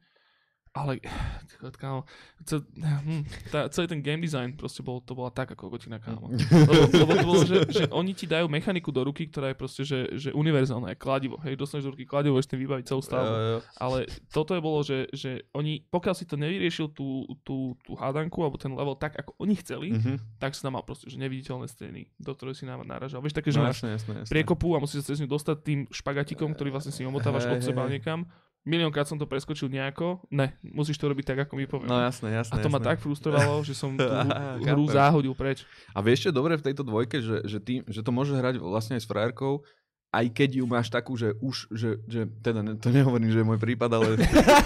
ale 0.73 1.01
kámo, 1.81 2.05
cel, 2.43 2.63
hm, 2.75 3.23
tá, 3.49 3.69
celý 3.69 3.87
ten 3.87 4.01
game 4.01 4.21
design 4.21 4.53
proste 4.53 4.81
bol, 4.81 5.01
to 5.01 5.13
bola 5.13 5.29
tak 5.29 5.53
ako 5.53 5.71
gotina, 5.71 5.99
kámo. 5.99 6.29
Lebo, 6.31 6.83
lebo 6.93 7.13
to 7.15 7.27
bolo, 7.27 7.43
že, 7.45 7.59
že 7.69 7.85
oni 7.89 8.13
ti 8.13 8.25
dajú 8.25 8.47
mechaniku 8.47 8.89
do 8.91 9.05
ruky, 9.05 9.27
ktorá 9.27 9.51
je 9.51 9.57
proste, 9.57 9.83
že, 9.83 9.99
že 10.15 10.31
univerzálna, 10.31 10.95
je 10.95 10.99
kladivo. 10.99 11.37
Hej, 11.43 11.57
dostaneš 11.57 11.89
do 11.89 11.95
ruky 11.95 12.05
kladivo, 12.05 12.39
tým 12.39 12.59
vybaviť 12.59 12.85
celú 12.87 13.03
stavbu. 13.03 13.29
Jo, 13.29 13.41
jo. 13.41 13.59
Ale 13.77 13.99
toto 14.29 14.57
je 14.57 14.61
bolo, 14.61 14.79
že, 14.81 15.05
že 15.13 15.31
oni, 15.53 15.85
pokiaľ 15.85 16.15
si 16.15 16.25
to 16.25 16.35
nevyriešil 16.35 16.93
tú, 16.93 17.09
tú, 17.43 17.77
tú 17.85 17.93
hádanku 17.93 18.41
alebo 18.41 18.57
ten 18.57 18.73
level 18.73 18.97
tak, 18.97 19.15
ako 19.15 19.37
oni 19.39 19.55
chceli, 19.59 19.89
Mhm. 19.93 20.39
tak 20.39 20.55
si 20.55 20.63
tam 20.63 20.75
mal 20.75 20.85
proste, 20.85 21.09
že 21.09 21.19
neviditeľné 21.19 21.67
scény, 21.67 22.09
do 22.17 22.33
ktorých 22.33 22.57
si 22.57 22.65
nám 22.65 22.85
naražal. 22.85 23.19
Vieš, 23.19 23.35
také, 23.35 23.51
že 23.51 23.59
No, 23.59 23.67
máš 23.67 23.83
jasné, 23.83 23.99
jasné, 23.99 24.13
jasné. 24.23 24.33
priekopu 24.33 24.73
a 24.73 24.81
musíš 24.81 25.05
sa 25.05 25.13
cez 25.13 25.21
ňu 25.21 25.29
dostať 25.29 25.57
tým 25.61 25.81
špagatikom, 25.89 26.55
ktorý 26.55 26.71
vlastne 26.71 26.95
si 26.95 27.03
omotávaš 27.03 27.49
od 27.49 27.61
seba 27.61 27.85
niekam. 27.85 28.25
Miliónkrát 28.69 29.09
som 29.09 29.17
to 29.17 29.25
preskočil 29.25 29.73
nejako. 29.73 30.21
Ne, 30.29 30.53
musíš 30.61 31.01
to 31.01 31.09
robiť 31.09 31.33
tak, 31.33 31.39
ako 31.49 31.57
mi 31.57 31.65
poviem. 31.65 31.89
No 31.89 31.97
jasné, 31.97 32.37
jasné. 32.37 32.53
a 32.53 32.61
to 32.61 32.69
ma 32.69 32.77
jasné. 32.77 32.89
tak 32.93 32.99
frustrovalo, 33.01 33.65
že 33.65 33.73
som 33.73 33.97
tú 33.97 34.05
hru 34.69 34.85
záhodil 34.93 35.33
preč. 35.33 35.65
A 35.97 36.05
vieš 36.05 36.29
čo 36.29 36.29
je 36.29 36.37
dobre 36.37 36.61
v 36.61 36.67
tejto 36.69 36.85
dvojke, 36.85 37.25
že, 37.25 37.49
že, 37.49 37.59
ty, 37.65 37.81
že 37.89 38.05
to 38.05 38.13
môžeš 38.13 38.37
hrať 38.37 38.55
vlastne 38.61 39.01
aj 39.01 39.03
s 39.03 39.09
frajerkou, 39.09 39.65
aj 40.09 40.27
keď 40.33 40.51
ju 40.61 40.65
máš 40.65 40.89
takú, 40.89 41.21
že 41.21 41.37
už, 41.45 41.69
že, 41.69 42.01
že 42.09 42.25
teda 42.41 42.65
ne, 42.65 42.81
to 42.81 42.89
nehovorím, 42.89 43.29
že 43.29 43.45
je 43.45 43.49
môj 43.49 43.61
prípad, 43.61 43.91
ale, 43.93 44.17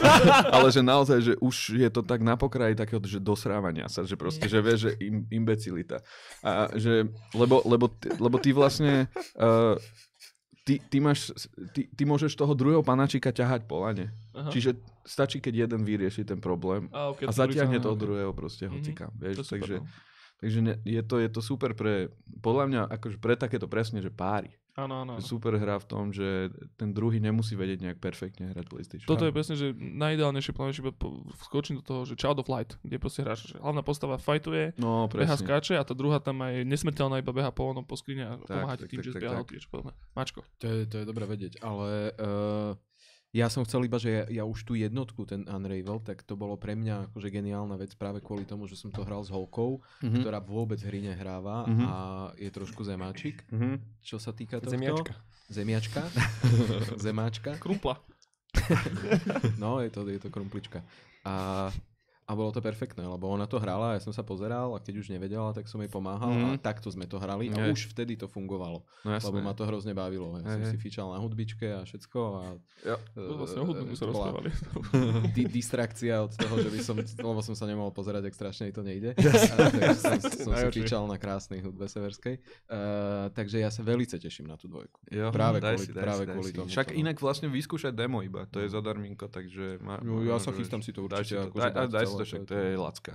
ale 0.54 0.68
že 0.70 0.82
naozaj, 0.86 1.18
že 1.18 1.34
už 1.42 1.82
je 1.82 1.90
to 1.90 2.06
tak 2.06 2.22
na 2.22 2.38
pokraji 2.38 2.78
takého, 2.78 3.02
že 3.02 3.18
dosrávania 3.18 3.90
sa, 3.90 4.06
že 4.06 4.14
proste, 4.14 4.46
že 4.46 4.62
vieš, 4.62 4.78
že 4.86 4.90
im, 5.02 5.26
imbecilita. 5.34 5.98
A 6.46 6.70
že, 6.78 7.10
lebo, 7.34 7.58
lebo, 7.66 7.90
lebo 8.22 8.36
ty 8.38 8.54
vlastne, 8.54 9.10
uh, 9.34 9.74
ty, 10.62 10.78
ty, 10.78 10.98
máš, 11.02 11.34
ty, 11.74 11.90
ty 11.90 12.02
môžeš 12.06 12.38
toho 12.38 12.54
druhého 12.54 12.82
panačika 12.86 13.34
ťahať 13.34 13.66
po 13.66 13.82
lane. 13.82 14.14
Aha. 14.32 14.50
Čiže 14.50 14.78
stačí, 15.02 15.42
keď 15.42 15.66
jeden 15.66 15.82
vyrieši 15.82 16.22
ten 16.22 16.38
problém 16.38 16.86
a, 16.94 17.10
okay, 17.10 17.26
a 17.26 17.32
zatiahne 17.34 17.82
toho 17.82 17.98
okay. 17.98 18.02
druhého 18.06 18.32
proste 18.32 18.66
Mhm. 18.66 18.72
hocikam, 18.78 19.10
To 19.10 19.18
vieš, 19.18 19.36
je 19.36 19.42
super, 19.42 19.52
takže, 19.58 19.76
no. 19.82 19.86
takže 20.38 20.58
ne, 20.62 20.74
je, 20.86 21.02
to, 21.02 21.16
je 21.18 21.28
to 21.28 21.40
super 21.42 21.70
pre, 21.74 22.08
podľa 22.40 22.64
mňa, 22.70 22.80
akože 22.94 23.18
pre 23.18 23.34
takéto 23.34 23.66
presne, 23.66 23.98
že 23.98 24.14
páry. 24.14 24.54
Áno, 24.72 25.04
áno. 25.04 25.20
Super 25.20 25.54
hra 25.54 25.76
v 25.76 25.84
tom, 25.84 26.04
že 26.10 26.48
ten 26.74 26.90
druhý 26.90 27.20
nemusí 27.20 27.52
vedieť 27.52 27.78
nejak 27.82 27.98
perfektne 27.98 28.48
hrať 28.50 28.64
PlayStation. 28.66 29.04
Toto 29.04 29.22
je 29.22 29.30
presne, 29.30 29.52
že 29.52 29.70
najideálnejšie 29.72 30.52
plán, 30.52 30.72
že 30.72 30.80
skočím 31.42 31.76
do 31.76 31.84
toho, 31.84 32.00
že 32.02 32.16
Child 32.16 32.40
of 32.40 32.48
Light, 32.48 32.80
kde 32.80 32.96
proste 32.96 33.20
hráš, 33.20 33.52
že 33.52 33.60
hlavná 33.60 33.80
postava 33.80 34.16
fightuje, 34.16 34.72
No, 34.76 35.06
beha, 35.06 35.28
presne. 35.28 35.36
skáče 35.38 35.74
a 35.76 35.84
tá 35.84 35.92
druhá 35.92 36.18
tam 36.18 36.40
aj 36.40 36.64
nesmrteľná 36.64 37.20
iba 37.20 37.30
beha 37.30 37.48
po 37.48 37.68
onom 37.68 37.84
po 37.84 37.94
skrine 37.94 38.24
a 38.24 38.32
Tak, 38.38 38.48
pomáha 38.48 38.74
ti 38.74 38.84
tak, 38.84 38.90
tým, 38.90 38.98
tak, 38.98 39.04
že 39.04 39.10
tak, 39.10 39.20
zbieha 39.20 39.32
tak. 39.32 39.40
hoty, 39.44 39.54
čo 39.60 39.68
podobné. 39.68 39.92
Mačko. 40.12 40.40
To 40.56 40.64
je, 40.64 40.76
to 40.86 40.96
je 40.96 41.04
dobré 41.04 41.24
vedieť, 41.26 41.52
ale 41.60 41.88
uh, 42.14 42.72
ja 43.32 43.48
som 43.48 43.64
chcel 43.64 43.88
iba, 43.88 43.96
že 43.96 44.10
ja, 44.12 44.24
ja 44.28 44.44
už 44.44 44.62
tú 44.62 44.76
jednotku, 44.76 45.24
ten 45.24 45.48
Unravel, 45.48 45.98
tak 46.04 46.20
to 46.22 46.36
bolo 46.36 46.54
pre 46.54 46.76
mňa 46.76 47.08
akože 47.10 47.28
geniálna 47.28 47.74
vec 47.74 47.96
práve 47.96 48.20
kvôli 48.20 48.44
tomu, 48.44 48.68
že 48.68 48.76
som 48.76 48.92
to 48.92 49.02
hral 49.02 49.24
s 49.24 49.32
holkou, 49.32 49.80
Mhm. 50.04 50.20
ktorá 50.20 50.38
vôbec 50.38 50.76
hry 50.78 51.00
nehráva 51.00 51.64
Mhm. 51.64 51.82
a 51.82 51.92
je 52.36 52.50
trošku 52.50 52.84
zemáčik, 52.84 53.40
Mhm. 53.48 53.80
čo 54.04 54.20
sa 54.20 54.30
týka 54.30 54.60
tohto. 54.60 54.76
Zemiačka. 54.76 55.12
Zemiačka. 55.48 56.02
Zemáčka. 57.00 57.50
Krumpla. 57.56 57.96
No, 59.58 59.80
je 59.80 59.90
to, 59.90 60.04
je 60.06 60.20
to 60.20 60.28
krumplička. 60.28 60.84
A, 61.24 61.68
a 62.32 62.34
bolo 62.34 62.48
to 62.48 62.58
perfektné, 62.58 63.04
lebo 63.04 63.28
ona 63.28 63.44
to 63.44 63.56
hrala, 63.56 63.92
ja 63.92 64.00
som 64.00 64.08
sa 64.08 64.22
pozeral 64.22 64.72
a 64.72 64.78
keď 64.78 64.94
už 64.98 65.10
nevedela, 65.10 65.50
tak 65.50 65.66
som 65.66 65.76
jej 65.76 65.88
pomáhal 65.88 66.32
Mhm. 66.32 66.44
a 66.48 66.56
takto 66.58 66.88
sme 66.88 67.04
to 67.04 67.16
hrali 67.16 67.46
a 67.48 67.60
Hej. 67.62 67.70
už 67.70 67.80
vtedy 67.90 68.16
to 68.16 68.24
fungovalo, 68.24 68.80
No 68.98 69.10
jasné. 69.10 69.28
lebo 69.28 69.38
ma 69.38 69.52
to 69.52 69.62
hrozne 69.62 69.92
bavilo. 69.92 70.32
Ja 70.38 70.48
som 70.48 70.58
Hej, 70.58 70.72
si 70.72 70.76
hej. 70.76 70.82
fičal 70.82 71.06
na 71.06 71.18
hudbičke 71.18 71.68
a 71.70 71.80
všetko 71.82 72.18
a 72.32 72.42
Jo. 72.82 72.96
To 73.14 73.36
vlastne 73.36 73.60
o 73.60 73.66
hudbu 73.68 73.92
sa 73.92 74.04
rozprávali. 74.04 74.48
di- 75.30 75.46
distrakcia 75.46 76.18
od 76.18 76.32
toho, 76.32 76.56
že 76.58 76.68
by 76.68 76.78
som, 76.80 76.96
lebo 76.98 77.40
som 77.40 77.52
sa 77.52 77.64
nemohol 77.64 77.90
pozerať, 77.90 78.24
ak 78.24 78.34
strašne 78.34 78.64
jej 78.64 78.74
to 78.74 78.82
nejde. 78.82 79.10
A, 79.52 79.68
takže 79.68 79.92
som, 79.94 80.12
som 80.44 80.52
si 80.52 80.66
fičal 80.74 81.04
na 81.04 81.14
krásnej 81.14 81.60
hudbe 81.60 81.84
severskej. 81.84 82.40
Uh, 82.66 83.28
takže 83.30 83.58
ja 83.58 83.68
sa 83.68 83.82
veľmi 83.82 84.02
teším 84.04 84.44
na 84.44 84.54
tú 84.54 84.66
dvojku. 84.66 84.98
Jo, 85.08 85.28
Práve 85.30 85.58
daj 85.58 85.74
kvôli- 85.74 85.84
si, 85.84 85.90
daj 85.90 86.02
práve 86.02 86.16
si, 86.16 86.26
daj 86.26 86.34
kvôli 86.34 86.48
si. 86.48 86.54
tomuto, 86.54 86.70
Však 86.70 86.86
no. 86.88 86.96
inak 86.96 87.16
vlastne 87.18 87.48
vyskúšať 87.48 87.92
demo 87.92 88.18
iba, 88.20 88.44
to 88.44 88.58
je 88.58 88.68
zadarminko, 88.68 89.26
takže... 89.26 89.78
Ma, 89.78 89.98
No, 89.98 90.18
ja 90.20 90.36
sa 90.36 90.50
chystám 90.50 90.78
si 90.78 90.90
to 90.90 91.04
daj 91.04 91.22
určite 91.22 91.38
si 91.38 91.48
to, 91.48 91.54
daj, 91.54 91.70
dať 91.70 91.88
daj 91.88 92.02
si 92.02 92.12
celé, 92.12 92.21
to, 92.22 92.28
však 92.28 92.40
to 92.46 92.46
to 92.46 92.54
je 92.54 92.66
je 92.70 92.76
to. 92.78 92.82
lacka. 92.82 93.12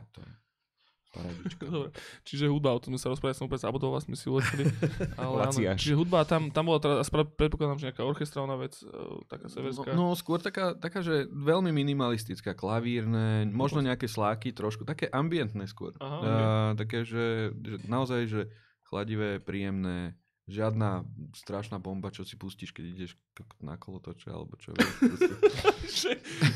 Paradička. 1.17 1.65
Dobre. 1.73 1.89
Čiže 2.27 2.45
hudba, 2.51 2.75
o 2.75 2.79
tom 2.81 2.93
sme 2.93 3.01
sa 3.01 3.09
rozprávali, 3.09 3.37
som 3.37 3.47
úplne 3.47 3.63
zabudol, 3.63 3.89
vlastne 3.95 4.13
si 4.13 4.27
uleteli. 4.27 4.69
Ale 5.19 5.49
áno, 5.49 5.59
čiže 5.79 5.95
hudba, 5.97 6.27
tam, 6.27 6.53
tam 6.53 6.69
bola 6.69 6.79
teda, 6.83 6.95
aspoň 7.01 7.31
predpokladám, 7.33 7.79
že 7.79 7.87
nejaká 7.89 8.03
orchestrálna 8.05 8.55
vec, 8.59 8.75
eh, 8.83 8.87
taká 9.25 9.47
severská. 9.49 9.95
No, 9.95 10.13
no 10.13 10.15
skôr 10.19 10.37
taká, 10.43 10.75
taká, 10.77 11.01
že 11.01 11.25
veľmi 11.31 11.71
minimalistická, 11.73 12.53
klavírne, 12.53 13.47
možno 13.49 13.81
nejaké 13.81 14.05
sláky 14.05 14.51
trošku, 14.53 14.83
také 14.83 15.09
ambientné 15.09 15.65
skôr. 15.65 15.95
Aha, 15.97 16.17
A, 16.21 16.31
také, 16.77 17.07
že, 17.07 17.55
že 17.55 17.75
naozaj, 17.87 18.21
že 18.27 18.41
chladivé, 18.87 19.43
príjemné, 19.43 20.15
žiadna 20.47 21.03
strašná 21.35 21.75
bomba, 21.75 22.07
čo 22.07 22.23
si 22.23 22.33
pustíš, 22.33 22.71
keď 22.71 22.85
ideš 22.87 23.11
na 23.59 23.75
kolotoče, 23.75 24.31
alebo 24.31 24.55
čo 24.55 24.71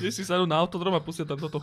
že, 0.02 0.10
si 0.10 0.24
sadnú 0.24 0.46
na 0.46 0.58
autodrom 0.58 0.96
a 0.96 1.04
pustia 1.04 1.24
tam 1.24 1.36
toto. 1.38 1.60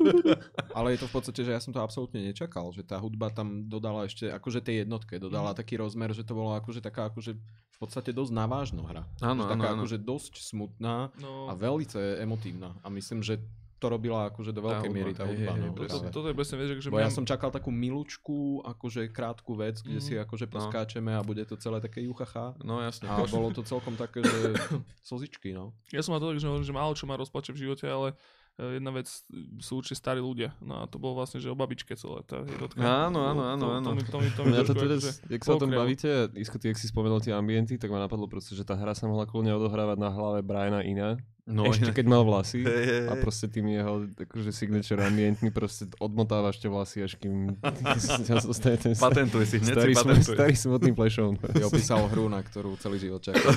Ale 0.76 0.94
je 0.94 1.00
to 1.00 1.08
v 1.08 1.14
podstate, 1.14 1.40
že 1.40 1.50
ja 1.50 1.60
som 1.60 1.70
to 1.70 1.80
absolútne 1.80 2.20
nečakal, 2.20 2.68
že 2.70 2.82
tá 2.82 2.96
hudba 2.96 3.30
tam 3.30 3.64
dodala 3.64 4.04
ešte, 4.04 4.28
akože 4.28 4.60
tej 4.60 4.84
jednotke, 4.84 5.16
dodala 5.16 5.50
Mhm. 5.50 5.58
taký 5.58 5.74
rozmer, 5.76 6.12
že 6.12 6.22
to 6.22 6.34
bolo 6.34 6.52
akože 6.54 6.80
taká 6.80 7.08
akože 7.08 7.32
v 7.34 7.78
podstate 7.78 8.12
dosť 8.12 8.32
navážno 8.32 8.84
hra. 8.84 9.02
Áno, 9.18 9.44
Že 9.44 9.50
taká 9.50 9.66
áno, 9.66 9.74
áno. 9.74 9.82
akože 9.82 9.98
dosť 9.98 10.32
smutná 10.38 11.10
No, 11.16 11.48
a 11.48 11.56
veľmi 11.56 11.84
emotívna. 12.20 12.76
A 12.80 12.88
myslím, 12.88 13.20
že 13.20 13.40
to 13.84 13.88
robila 13.90 14.20
akože 14.26 14.50
do 14.50 14.60
veľkej 14.60 14.88
hudba, 14.88 14.96
miery 14.96 15.12
tá 15.12 15.24
hudba. 15.24 15.52
hej, 15.52 15.60
no, 15.60 15.66
hej, 15.66 15.68
to, 15.68 15.78
presne. 15.78 16.00
práve. 16.00 16.14
toto 16.14 16.26
je 16.26 16.34
presne, 16.34 16.54
vieš, 16.56 16.70
že 16.78 16.88
Bo 16.88 16.96
ja 16.96 17.10
som 17.10 17.24
čakal 17.24 17.50
takú 17.50 17.68
milučku, 17.68 18.36
akože 18.64 19.00
krátku 19.10 19.52
vec, 19.54 19.76
kde 19.78 19.98
Mhm. 19.98 20.02
si 20.02 20.12
akože 20.16 20.46
poskáčeme 20.48 21.10
a 21.10 21.20
bude 21.20 21.44
to 21.44 21.54
celé 21.54 21.78
také 21.78 22.00
juchacha. 22.00 22.56
No 22.58 22.80
jasne. 22.80 23.04
A 23.06 23.20
bolo 23.26 23.50
to 23.50 23.60
celkom 23.62 23.92
také, 23.94 24.20
že 24.20 24.56
slzičky, 25.04 25.52
no. 25.52 25.76
Ja 25.90 26.00
som 26.00 26.10
mal 26.10 26.18
to 26.18 26.32
tak, 26.32 26.38
že 26.38 26.48
že 26.48 26.72
málo 26.72 26.92
čo 26.92 27.04
ma 27.04 27.14
rozplače 27.14 27.50
v 27.50 27.60
živote, 27.60 27.84
ale 27.84 28.16
jedna 28.54 28.94
vec 28.94 29.10
sú 29.58 29.72
určite 29.82 29.98
starí 29.98 30.22
ľudia. 30.22 30.54
No 30.62 30.78
a 30.78 30.86
to 30.86 31.02
bolo 31.02 31.18
vlastne, 31.18 31.42
že 31.42 31.50
o 31.50 31.58
babičke 31.58 31.98
celé 31.98 32.22
tá 32.22 32.38
jednotka. 32.42 32.78
Áno, 32.78 33.26
áno, 33.26 33.42
To- 33.42 33.50
áno, 33.50 33.64
to, 33.64 33.74
áno. 33.74 33.88
To, 33.88 33.94
mi, 33.94 34.02
to, 34.06 34.18
mi, 34.22 34.28
to 34.30 34.40
mi 34.46 34.50
Mňa 34.54 34.62
to 34.62 34.74
teraz, 34.78 35.02
akože 35.02 35.10
jak 35.26 35.42
sa 35.42 35.50
o 35.50 35.58
tom 35.58 35.70
bavíte, 35.74 36.10
Isko, 36.38 36.56
ty, 36.62 36.70
jak 36.70 36.78
si 36.78 36.86
spomenul 36.86 37.18
tie 37.18 37.34
ambienty, 37.34 37.74
tak 37.76 37.90
ma 37.90 37.98
napadlo 37.98 38.30
proste, 38.30 38.54
že 38.54 38.62
tá 38.62 38.78
hra 38.78 38.94
sa 38.94 39.10
mohla 39.10 39.26
kľudne 39.26 39.50
odohrávať 39.58 39.98
na 39.98 40.10
hlave 40.14 40.46
Briana 40.46 40.86
Ina. 40.86 41.18
No, 41.44 41.68
ešte 41.68 41.92
keď 41.92 42.08
mal 42.08 42.24
vlasy. 42.24 42.64
Hej, 42.64 42.84
hej, 42.88 43.04
A 43.04 43.20
proste 43.20 43.52
tým 43.52 43.68
jeho 43.68 44.08
akože 44.16 44.48
signature 44.48 44.96
ambientmi 45.04 45.52
proste 45.52 45.84
odmotávaš 46.00 46.56
tie 46.56 46.72
vlasy, 46.72 47.04
až 47.04 47.20
kým 47.20 47.60
zostane 48.48 48.80
ten 48.80 48.96
Patentuj 48.96 49.44
si, 49.52 49.60
hneď 49.60 49.76
starý, 49.76 49.92
si 49.92 49.98
patentuj. 50.00 50.34
starý 50.40 50.54
smutný 50.56 50.96
plešón. 50.96 51.36
Ty 51.36 51.66
opísal 51.68 52.08
hru, 52.08 52.32
na 52.32 52.40
ktorú 52.40 52.80
celý 52.80 52.96
život 52.96 53.20
čakal. 53.20 53.44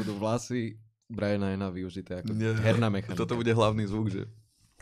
Budú 0.00 0.16
vlasy 0.16 0.80
Briana 1.06 1.54
Ena 1.54 1.70
využité 1.70 2.20
ako 2.20 2.34
Nie. 2.34 2.52
herná 2.56 2.90
mechanika. 2.90 3.14
Toto 3.16 3.38
bude 3.38 3.50
hlavný 3.50 3.86
zvuk, 3.86 4.10
že... 4.10 4.22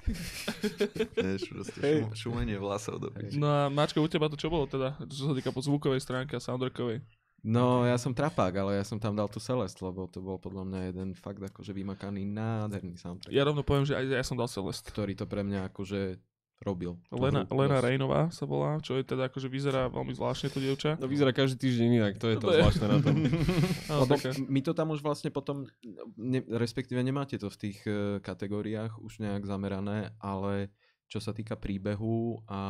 Vieš, 1.16 1.48
proste 1.48 1.80
šum, 1.80 2.12
šumenie 2.12 2.56
vlasov 2.56 3.00
do 3.00 3.08
piči. 3.08 3.36
No 3.36 3.48
a 3.48 3.68
Mačko, 3.68 4.00
u 4.00 4.08
teba 4.08 4.28
to 4.28 4.36
čo 4.36 4.52
bolo 4.52 4.68
teda, 4.68 5.00
čo 5.08 5.28
sa 5.28 5.32
týka 5.32 5.48
po 5.48 5.64
zvukovej 5.64 6.00
stránke 6.00 6.36
a 6.36 6.40
soundtrackovej? 6.40 7.00
No, 7.40 7.84
ja 7.84 8.00
som 8.00 8.16
trapák, 8.16 8.56
ale 8.56 8.80
ja 8.80 8.84
som 8.84 8.96
tam 8.96 9.12
dal 9.12 9.28
tu 9.28 9.36
Celest, 9.36 9.76
lebo 9.80 10.08
to 10.08 10.24
bol 10.24 10.40
podľa 10.40 10.64
mňa 10.64 10.80
jeden 10.88 11.08
fakt 11.12 11.40
akože 11.40 11.76
vymakaný 11.76 12.24
nádherný 12.24 12.96
soundtrack, 12.96 13.28
Ja 13.28 13.44
rovno 13.44 13.60
poviem, 13.60 13.84
že 13.84 13.92
aj 13.92 14.04
ja 14.16 14.24
som 14.24 14.36
dal 14.36 14.48
Celeste. 14.48 14.88
ktorý 14.88 15.12
to 15.12 15.28
pre 15.28 15.44
mňa 15.44 15.68
akože 15.68 16.16
robil. 16.60 16.94
Lena, 17.10 17.44
hru 17.44 17.56
Lena. 17.56 17.78
Rejnová 17.78 18.30
sa 18.30 18.44
volá, 18.44 18.78
čo 18.78 18.94
je 18.94 19.02
teda 19.02 19.26
akože 19.26 19.48
vyzerá 19.48 19.88
veľmi 19.88 20.12
zvláštne 20.12 20.48
to 20.48 20.58
dievča. 20.58 20.96
No 20.96 21.06
vyzerá 21.06 21.30
každý 21.30 21.58
týždeň 21.60 21.88
inak, 21.94 22.12
to 22.16 22.28
je 22.28 22.36
to 22.36 22.46
To 22.46 22.50
je- 22.50 22.60
zvláštne 22.60 22.86
na 22.86 22.98
tom. 23.00 23.16
Lebo 23.90 24.04
taká- 24.08 24.36
my 24.38 24.60
to 24.60 24.72
tam 24.72 24.88
už 24.90 25.00
vlastne 25.00 25.28
potom, 25.28 25.66
ne, 26.14 26.40
respektíve 26.46 27.00
nemáte 27.00 27.34
to 27.34 27.48
v 27.48 27.58
tých 27.58 27.78
eh, 27.84 28.18
kategóriách 28.18 28.96
už 28.98 29.18
nejak 29.18 29.42
zamerané, 29.42 30.12
ale 30.18 30.70
čo 31.04 31.18
sa 31.18 31.30
týka 31.30 31.54
príbehu 31.54 32.40
a 32.46 32.60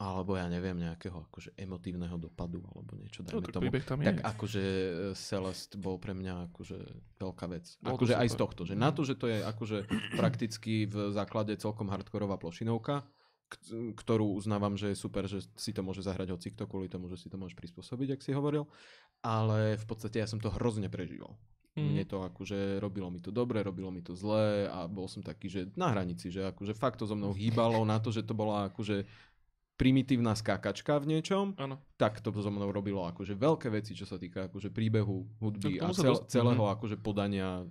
alebo 0.00 0.32
ja 0.32 0.48
neviem, 0.48 0.80
nejakého 0.80 1.28
akože 1.28 1.52
emotívneho 1.60 2.16
dopadu 2.16 2.64
alebo 2.72 2.96
niečo, 2.96 3.20
no, 3.20 3.36
dajme 3.36 3.44
tak 3.44 3.52
tomu. 3.52 3.68
tam 3.84 3.98
je. 4.00 4.06
Tak 4.08 4.18
akože 4.32 4.64
eh, 4.64 5.12
Celest 5.12 5.76
bol 5.76 6.00
pre 6.00 6.16
mňa 6.16 6.48
akože 6.48 6.78
veľká 7.20 7.46
vec. 7.52 7.76
Bolo 7.84 8.00
to 8.00 8.08
Akože 8.08 8.14
aj 8.16 8.28
z 8.32 8.36
tohto, 8.40 8.62
že 8.64 8.74
na 8.80 8.96
to, 8.96 9.04
že 9.04 9.14
to 9.20 9.28
je 9.28 9.44
akože 9.44 9.78
prakticky 10.20 10.88
v 10.88 11.12
základe 11.12 11.52
celkom 11.60 11.92
hardkorová 11.92 12.40
plošinovka, 12.40 13.04
ktorú 13.92 14.40
uznávam, 14.40 14.72
že 14.80 14.94
je 14.94 14.96
super, 14.96 15.28
že 15.28 15.44
si 15.60 15.76
to 15.76 15.84
môže 15.84 16.00
zahrať 16.00 16.32
hocikto 16.32 16.64
kvôli 16.64 16.88
tomu, 16.88 17.12
že 17.12 17.20
si 17.20 17.28
to 17.28 17.36
môžeš 17.36 17.60
prispôsobiť, 17.60 18.16
ak 18.16 18.24
si 18.24 18.32
hovoril. 18.32 18.64
Ale 19.20 19.76
v 19.76 19.84
podstate 19.84 20.16
ja 20.16 20.24
som 20.24 20.40
to 20.40 20.48
hrozne 20.48 20.88
prežíval. 20.88 21.36
Mhm. 21.78 21.86
Mne 21.86 22.04
to 22.08 22.18
akože 22.26 22.82
robilo 22.82 23.12
mi 23.14 23.22
to 23.22 23.30
dobre, 23.30 23.62
robilo 23.62 23.94
mi 23.94 24.02
to 24.02 24.18
zle 24.18 24.66
a 24.66 24.90
bol 24.90 25.06
som 25.06 25.22
taký, 25.22 25.46
že 25.46 25.60
na 25.78 25.94
hranici, 25.94 26.26
že 26.26 26.50
akože 26.50 26.74
fakt 26.74 26.98
to 26.98 27.06
so 27.06 27.14
mnou 27.14 27.30
hýbalo 27.30 27.86
na 27.86 28.02
to, 28.02 28.10
že 28.10 28.26
to 28.26 28.34
bola 28.34 28.66
akože 28.74 29.06
primitívna 29.80 30.36
skákačka 30.36 31.00
v 31.00 31.16
niečom, 31.16 31.56
Áno. 31.56 31.80
tak 31.96 32.20
to 32.20 32.28
so 32.36 32.52
mnou 32.52 32.68
robilo 32.68 33.00
akože 33.08 33.32
veľké 33.32 33.72
veci, 33.72 33.96
čo 33.96 34.04
sa 34.04 34.20
týka 34.20 34.52
akože 34.52 34.68
príbehu, 34.68 35.24
hudby 35.40 35.80
a 35.80 35.88
cel, 35.96 36.12
dosť- 36.12 36.28
celého 36.28 36.64
akože 36.68 37.00
podania. 37.00 37.64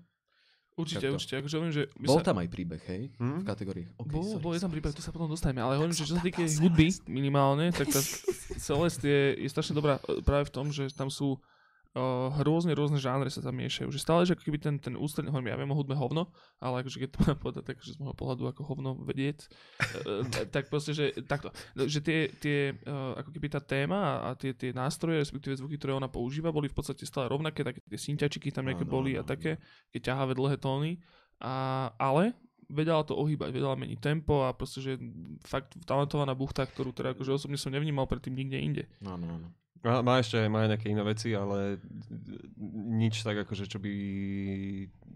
Určite, 0.73 1.11
Takto. 1.11 1.15
určite. 1.19 1.33
Akože 1.43 1.55
hovorím, 1.59 1.75
že 1.75 1.83
my 1.99 2.07
Bol 2.07 2.19
sa... 2.23 2.25
tam 2.31 2.37
aj 2.39 2.47
príbeh, 2.49 2.81
hej? 2.87 3.03
Hm? 3.19 3.43
V 3.43 3.45
kategóriách. 3.45 3.91
Okay, 3.99 4.15
Bol, 4.15 4.23
sorry, 4.23 4.41
bol 4.41 4.51
je 4.55 4.61
tam 4.63 4.71
sorry, 4.71 4.75
príbeh, 4.79 4.91
sorry. 4.95 5.05
sa 5.05 5.11
potom 5.11 5.27
dostaneme, 5.27 5.59
ale 5.59 5.73
hovorím, 5.75 5.91
že 5.91 6.07
čo 6.07 6.15
sa 6.15 6.23
týka 6.23 6.39
hudby 6.39 6.87
minimálne, 7.05 7.67
tak 7.75 7.91
tá 7.91 7.99
Celeste 8.57 9.05
je, 9.05 9.25
je 9.43 9.49
strašne 9.51 9.75
dobrá 9.75 9.99
e, 10.07 10.23
práve 10.23 10.47
v 10.47 10.51
tom, 10.55 10.71
že 10.71 10.87
tam 10.95 11.11
sú 11.11 11.35
uh, 11.99 12.31
rôzne, 12.39 12.71
rôzne 12.71 12.95
žánre 12.95 13.27
sa 13.27 13.43
tam 13.43 13.59
miešajú. 13.59 13.91
Že 13.91 13.99
stále, 13.99 14.21
že 14.23 14.39
ako 14.39 14.47
keby 14.47 14.57
ten, 14.63 14.79
ten 14.79 14.95
ústredný, 14.95 15.35
hovorím, 15.35 15.51
ja 15.51 15.59
viem 15.59 15.71
o 15.71 15.75
hudbe 15.75 15.91
hovno, 15.99 16.31
ale 16.63 16.81
akože 16.81 17.03
keď 17.03 17.09
to 17.11 17.19
mám 17.27 17.39
povedať 17.43 17.63
tak, 17.67 17.77
že 17.83 17.95
z 17.95 17.99
môjho 17.99 18.15
pohľadu 18.15 18.43
ako 18.47 18.61
hovno 18.63 18.91
vedieť, 19.03 19.51
uh, 20.07 20.23
tak 20.47 20.71
proste, 20.71 20.95
že 20.95 21.11
takto, 21.27 21.51
že 21.75 21.99
tie, 21.99 22.31
tie 22.39 22.79
uh, 22.87 23.19
ako 23.19 23.29
keby 23.35 23.47
tá 23.51 23.59
téma 23.59 24.23
a 24.23 24.39
tie, 24.39 24.55
tie 24.55 24.71
nástroje, 24.71 25.19
respektíve 25.19 25.59
zvuky, 25.59 25.75
ktoré 25.75 25.99
ona 25.99 26.07
používa, 26.07 26.55
boli 26.55 26.71
v 26.71 26.75
podstate 26.79 27.03
stále 27.03 27.27
rovnaké, 27.27 27.67
také 27.67 27.83
tie 27.83 27.99
synťačiky 27.99 28.55
tam 28.55 28.71
nejaké 28.71 28.87
boli 28.87 29.19
a 29.19 29.27
také, 29.27 29.59
keď 29.91 30.15
ťahavé 30.15 30.33
dlhé 30.39 30.55
tóny, 30.63 31.03
a, 31.43 31.91
ale 31.99 32.35
vedela 32.69 33.01
to 33.01 33.17
ohýbať, 33.17 33.49
vedela 33.49 33.73
meniť 33.73 33.99
tempo 33.99 34.45
a 34.45 34.53
proste, 34.53 34.79
že 34.79 34.91
fakt 35.41 35.73
talentovaná 35.89 36.37
buchta, 36.37 36.69
ktorú 36.69 36.93
teda 36.93 37.17
akože 37.17 37.41
osobne 37.41 37.57
som 37.57 37.73
nevnímal 37.73 38.05
predtým 38.05 38.37
nikde 38.37 38.57
inde. 38.61 38.83
Áno, 39.01 39.25
áno. 39.25 39.47
Má, 39.79 40.01
má 40.01 40.13
ešte 40.17 40.35
má 40.45 40.63
aj 40.63 40.69
nejaké 40.69 40.87
iné 40.87 41.01
veci, 41.01 41.31
ale 41.31 41.79
nič 42.91 43.23
tak 43.23 43.39
akože, 43.39 43.63
čo 43.65 43.79
by 43.79 43.93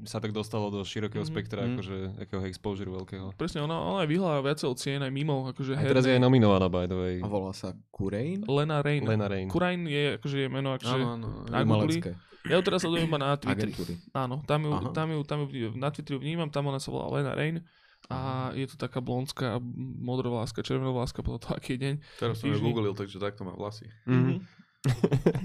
sa 0.04 0.18
tak 0.18 0.32
dostalo 0.32 0.68
do 0.68 0.80
širokého 0.82 1.22
Mhm. 1.22 1.30
spektra, 1.30 1.60
Mhm. 1.62 1.72
akože 1.74 1.96
takého 2.18 2.42
exposure 2.44 2.88
veľkého. 2.88 3.32
Presne, 3.34 3.60
ona, 3.62 3.76
ona 3.76 4.04
aj 4.04 4.10
vyhľala 4.10 4.40
viacero 4.42 4.72
cien 4.74 5.00
aj 5.00 5.12
mimo, 5.12 5.48
akože 5.48 5.74
A 5.74 5.84
teraz 5.84 6.04
je 6.04 6.12
aj 6.12 6.22
nominovaná, 6.22 6.68
by 6.68 6.86
the 6.86 6.96
way. 6.96 7.16
A 7.18 7.28
volá 7.28 7.52
sa 7.52 7.72
Kurein? 7.90 8.44
Lena 8.44 8.80
Rain. 8.80 9.04
Lena 9.04 9.28
Rain. 9.28 9.48
Kurain 9.48 9.84
je 9.84 10.16
akože 10.16 10.38
je 10.38 10.48
meno, 10.48 10.72
akože... 10.74 10.92
Áno, 10.94 11.08
áno. 11.14 11.28
Na 11.46 11.60
Google? 11.62 12.16
Ja 12.44 12.56
ju 12.56 12.64
teraz 12.64 12.84
sledujem 12.84 13.08
iba 13.08 13.16
na 13.18 13.36
Twitteri. 13.36 13.72
agentúry. 13.72 13.94
Áno, 14.14 14.44
tam 14.44 14.60
ju, 14.62 14.72
Aha. 14.74 14.92
tam 14.92 15.08
ju, 15.08 15.20
tam 15.24 15.40
ju 15.46 15.72
na 15.74 15.88
Twitteri 15.88 16.20
vnímam, 16.20 16.48
tam 16.48 16.68
ona 16.68 16.76
sa 16.76 16.92
volá 16.92 17.08
Lena 17.14 17.32
Rain 17.32 17.64
a 18.12 18.52
je 18.52 18.68
to 18.68 18.76
taká 18.76 19.00
blondská, 19.00 19.64
modrovláska, 20.04 20.66
červenovláska, 20.66 21.24
podľa 21.24 21.40
toho, 21.40 21.54
aký 21.56 21.76
je 21.76 21.80
deň. 21.80 21.96
Teraz 22.20 22.44
som 22.44 22.52
ju 22.52 22.60
googlil, 22.60 22.92
takže 22.92 23.22
takto 23.22 23.48
má 23.48 23.56
vlasy. 23.56 23.88
Mhm. 24.10 24.44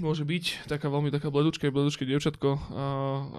Môže 0.03 0.27
byť 0.27 0.67
taká 0.67 0.91
veľmi 0.91 1.15
taká 1.15 1.31
bledučké, 1.31 1.71
bledučké 1.71 2.03
dievčatko. 2.03 2.59
A, 2.75 2.83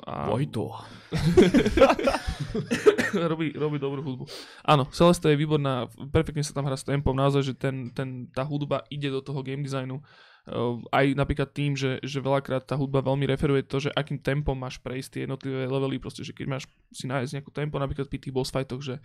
a 0.00 0.14
Vojto. 0.32 0.72
robí, 3.32 3.52
robí 3.52 3.76
dobrú 3.76 4.00
hudbu. 4.00 4.24
Áno, 4.64 4.88
Celeste 4.96 5.28
je 5.28 5.36
výborná, 5.36 5.92
perfektne 6.08 6.40
sa 6.40 6.56
tam 6.56 6.64
hrá 6.64 6.80
s 6.80 6.88
tempom, 6.88 7.12
naozaj, 7.12 7.52
že 7.52 7.54
ten, 7.58 7.92
ten, 7.92 8.32
tá 8.32 8.48
hudba 8.48 8.88
ide 8.88 9.12
do 9.12 9.20
toho 9.20 9.44
game 9.44 9.60
designu. 9.60 10.00
Uh, 10.48 10.80
aj 10.90 11.12
napríklad 11.14 11.52
tým, 11.52 11.76
že, 11.76 12.00
že 12.00 12.18
veľakrát 12.18 12.64
tá 12.64 12.74
hudba 12.74 13.04
veľmi 13.04 13.28
referuje 13.28 13.60
to, 13.64 13.76
že 13.76 13.90
akým 13.92 14.16
tempom 14.16 14.56
máš 14.56 14.80
prejsť 14.80 15.08
tie 15.12 15.20
jednotlivé 15.28 15.68
levely, 15.68 16.00
proste, 16.00 16.24
že 16.24 16.32
keď 16.32 16.46
máš 16.48 16.64
si 16.90 17.04
nájsť 17.04 17.32
nejakú 17.36 17.52
tempo, 17.52 17.76
napríklad 17.76 18.08
pri 18.08 18.18
tých 18.18 18.32
boss 18.32 18.48
fightoch, 18.48 18.80
že 18.80 18.96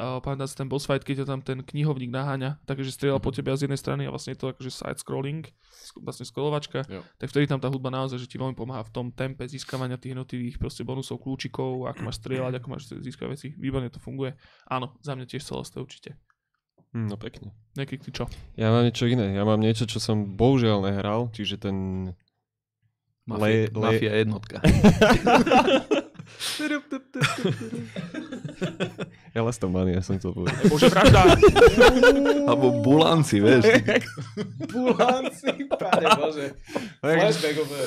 Uh, 0.00 0.16
pamätám 0.16 0.48
si 0.48 0.56
ten 0.56 0.64
boss 0.64 0.88
fight, 0.88 1.04
keď 1.04 1.20
ťa 1.20 1.26
tam 1.28 1.40
ten 1.44 1.60
knihovník 1.60 2.08
naháňa, 2.08 2.56
takže 2.64 2.88
strieľa 2.88 3.20
Mhm. 3.20 3.24
po 3.28 3.36
tebe 3.36 3.52
a 3.52 3.56
z 3.60 3.68
jednej 3.68 3.76
strany 3.76 4.08
a 4.08 4.10
vlastne 4.10 4.32
je 4.32 4.40
to 4.40 4.48
akože 4.48 4.72
side 4.72 4.96
scrolling, 4.96 5.44
sk- 5.68 6.00
vlastne 6.00 6.24
scrollovačka, 6.24 6.88
Jo. 6.88 7.04
tak 7.20 7.28
vtedy 7.28 7.44
tam 7.44 7.60
tá 7.60 7.68
hudba 7.68 7.92
naozaj, 7.92 8.16
že 8.16 8.24
ti 8.24 8.40
veľmi 8.40 8.56
pomáha 8.56 8.80
v 8.80 8.96
tom 8.96 9.12
tempe 9.12 9.44
získavania 9.44 10.00
tých 10.00 10.16
jednotlivých 10.16 10.56
proste 10.56 10.88
bonusov, 10.88 11.20
kľúčikov, 11.20 11.84
ako 11.92 12.00
máš 12.00 12.16
strieľať, 12.16 12.52
ako 12.56 12.66
máš 12.72 12.88
získať 12.96 13.28
veci, 13.28 13.48
výborne 13.60 13.92
to 13.92 14.00
funguje. 14.00 14.32
Áno, 14.72 14.96
za 15.04 15.12
mňa 15.12 15.28
tiež 15.28 15.44
celosté 15.44 15.76
určite. 15.84 16.16
Hm, 16.90 17.06
No 17.06 17.16
pekne. 17.16 17.54
Nejaký 17.74 18.02
čo? 18.10 18.26
Ja 18.54 18.70
mám 18.70 18.82
niečo 18.82 19.06
iné. 19.06 19.30
Ja 19.32 19.42
mám 19.42 19.58
niečo, 19.58 19.86
čo 19.86 19.98
som 19.98 20.34
bohužiaľ 20.34 20.82
nehral, 20.84 21.30
čiže 21.30 21.56
ten... 21.56 21.76
Mafia, 23.24 23.46
Le- 23.46 23.70
le- 23.70 23.82
Mafia 23.94 24.12
jednotka. 24.16 24.56
Elastomania 29.32 30.02
som 30.02 30.18
chcel 30.18 30.34
povedať. 30.34 30.56
Bože, 30.66 30.88
pravda! 30.90 31.20
Alebo 32.46 32.82
bulanci, 32.82 33.38
vieš. 33.38 33.62
Bulanci, 34.72 35.50
pane 35.70 36.06
bože. 36.16 36.46
Flashbackové. 37.00 37.78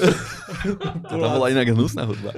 Tam 1.03 1.17
bola 1.19 1.47
inak 1.49 1.67
hnusná 1.69 2.07
hudba. 2.07 2.31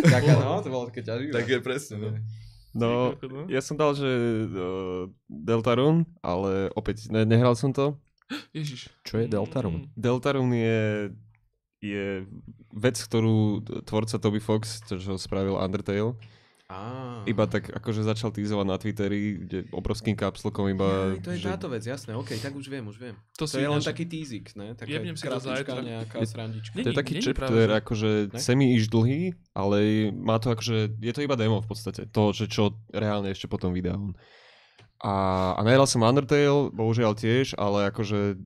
Taká, 0.00 0.32
no, 0.34 0.58
to 0.58 0.68
bolo 0.68 0.90
také 0.90 1.02
ťaživé. 1.04 1.30
Tak 1.30 1.46
je 1.46 1.58
presne, 1.60 1.94
no. 1.96 2.08
No, 2.70 3.18
ja 3.50 3.58
som 3.58 3.74
dal, 3.74 3.98
že 3.98 4.06
uh, 4.46 5.10
Deltarune, 5.26 6.06
ale 6.22 6.70
opäť 6.78 7.10
ne, 7.10 7.26
nehral 7.26 7.58
som 7.58 7.74
to. 7.74 7.98
Ježiš. 8.56 8.90
Čo 9.02 9.22
je 9.22 9.26
Deltarune? 9.26 9.90
Deltarune 9.98 10.54
je, 10.54 10.82
je 11.82 12.06
vec, 12.70 12.94
ktorú 12.94 13.66
tvorca 13.82 14.22
Toby 14.22 14.38
Fox, 14.38 14.86
čo 14.86 15.18
spravil 15.18 15.58
Undertale, 15.58 16.14
Á. 16.70 17.26
iba 17.26 17.44
tak 17.44 17.66
akože 17.66 18.06
začal 18.06 18.30
týzovať 18.30 18.62
na 18.62 18.78
Twitteri, 18.78 19.42
kde 19.42 19.58
obrovským 19.74 20.14
kapslokom 20.14 20.70
iba... 20.70 21.18
Jaj, 21.18 21.26
to 21.26 21.30
je 21.34 21.38
že, 21.42 21.48
táto 21.50 21.66
vec, 21.66 21.82
jasné, 21.82 22.14
okej, 22.14 22.38
tak 22.38 22.54
už 22.54 22.70
viem, 22.70 22.86
už 22.86 22.96
viem. 22.96 23.18
To, 23.34 23.44
To 23.44 23.58
je 23.58 23.66
len 23.66 23.82
taký 23.82 24.06
teazik, 24.06 24.54
ne? 24.54 24.78
Taká 24.78 24.86
Jebnem 24.86 25.18
si 25.18 25.26
to 25.26 25.36
zajtra. 25.36 25.82
nejaká 25.82 26.22
Je- 26.22 26.30
srandička. 26.30 26.74
Nie, 26.78 26.84
To 26.86 26.88
je 26.88 26.92
Není- 26.94 27.00
taký 27.02 27.12
není 27.18 27.26
chapter, 27.26 27.34
práve, 27.34 27.60
akože 27.76 28.10
Ne? 28.30 28.38
semi 28.38 28.66
iš 28.78 28.86
dlhý, 28.86 29.22
ale 29.50 29.76
má 30.14 30.38
to 30.38 30.54
akože, 30.54 30.94
je 30.96 31.12
to 31.12 31.20
iba 31.20 31.34
demo 31.34 31.58
v 31.58 31.66
podstate, 31.66 32.06
to, 32.06 32.30
že 32.30 32.46
čo 32.46 32.78
reálne 32.94 33.34
ešte 33.34 33.50
potom 33.50 33.74
vydá 33.74 33.98
on. 33.98 34.14
A, 35.00 35.56
a 35.56 35.60
nehral 35.64 35.88
som 35.88 36.04
Undertale, 36.04 36.68
bohužiaľ 36.70 37.16
tiež, 37.16 37.56
ale 37.56 37.88
akože 37.88 38.20
e, 38.20 38.36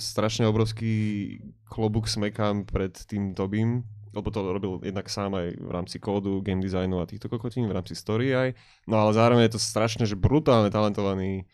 strašne 0.00 0.48
obrovský 0.48 1.36
klobúk 1.68 2.08
smekám 2.08 2.64
pred 2.64 2.96
tým 3.04 3.36
Tobím, 3.36 3.84
lebo 4.14 4.28
to 4.28 4.40
robil 4.40 4.78
jednak 4.80 5.04
sám 5.06 5.34
aj 5.34 5.46
v 5.52 5.70
rámci 5.70 5.96
kódu, 5.98 6.38
game 6.38 6.58
designu 6.58 6.96
a 6.96 7.04
týchto 7.04 7.26
kokotín, 7.26 7.66
v 7.66 7.74
rámci 7.74 7.92
story 7.92 8.30
aj. 8.30 8.48
No 8.84 8.96
ale 8.96 9.10
zároveň 9.10 9.44
je 9.44 9.54
to 9.54 9.60
strašne, 9.60 10.04
že 10.04 10.14
brutálne 10.14 10.68
talentovaný 10.68 11.44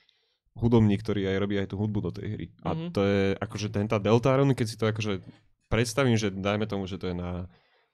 hudobník, 0.52 1.00
ktorý 1.00 1.24
aj 1.26 1.36
robí 1.38 1.56
aj 1.56 1.68
tú 1.68 1.76
hudbu 1.76 1.98
do 2.02 2.10
tej 2.12 2.26
hry. 2.28 2.46
A 2.60 2.70
Mhm. 2.70 2.90
to 2.90 3.00
je 3.00 3.20
akože 3.34 3.68
ten 3.68 3.86
tá 3.86 3.96
Deltarune, 3.96 4.52
keď 4.52 4.66
si 4.66 4.76
to 4.76 4.84
akože 4.84 5.24
predstavím, 5.66 6.14
že 6.14 6.28
dajme 6.28 6.66
tomu, 6.66 6.84
že 6.84 6.96
to 6.96 7.06
je 7.06 7.16
na 7.16 7.46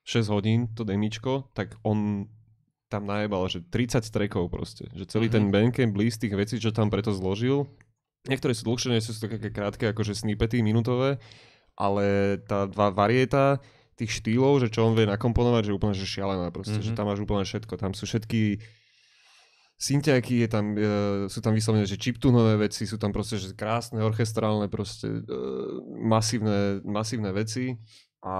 6 0.03 0.27
hodín 0.27 0.67
to 0.69 0.83
demičko, 0.83 1.51
tak 1.53 1.77
on 1.83 2.27
tam 2.87 3.03
najebal, 3.05 3.43
že 3.47 3.61
30 3.63 4.09
trackov 4.09 4.47
proste. 4.47 4.87
Že 4.91 5.05
celý 5.07 5.27
ten 5.29 5.51
bandcamp 5.51 5.93
list 5.93 6.23
tých 6.23 6.33
vecí, 6.33 6.57
čo 6.57 6.71
tam 6.71 6.87
preto 6.87 7.11
zložil. 7.11 7.67
Niektoré 8.25 8.55
sú 8.55 8.65
dlhšie, 8.65 8.91
nie 8.91 9.03
sú 9.03 9.11
to 9.13 9.27
také 9.29 9.51
krátke, 9.51 9.87
akože 9.87 10.15
snippety 10.15 10.59
minútové, 10.61 11.19
ale 11.75 12.07
tá 12.41 12.67
va- 12.67 12.91
varieta 12.91 13.59
tých 13.97 14.13
štýlov, 14.21 14.61
že 14.61 14.69
čo 14.69 14.85
on 14.85 14.93
vie 14.93 15.09
nakomponovať, 15.09 15.73
že 15.73 15.77
úplne 15.77 15.97
že 15.97 16.05
šialená 16.05 16.53
proste, 16.53 16.77
mm-hmm. 16.77 16.87
že 16.87 16.93
Mhm. 16.93 16.99
tam 17.01 17.07
máš 17.09 17.21
úplne 17.25 17.45
všetko. 17.49 17.73
Tam 17.81 17.93
sú 17.97 18.05
všetky 18.05 18.61
syntiaky, 19.77 20.41
je 20.45 20.49
tam, 20.49 20.73
e, 20.73 20.89
sú 21.29 21.45
tam 21.45 21.53
vyslovené, 21.53 21.85
že 21.85 22.01
chiptunové 22.01 22.57
veci, 22.57 22.89
sú 22.89 22.97
tam 22.97 23.13
proste 23.13 23.37
že 23.37 23.53
krásne, 23.53 24.01
orchestrálne, 24.01 24.73
proste 24.73 25.21
e, 25.21 25.37
masívne, 26.01 26.81
masívne 26.81 27.29
veci 27.37 27.77
a 28.25 28.37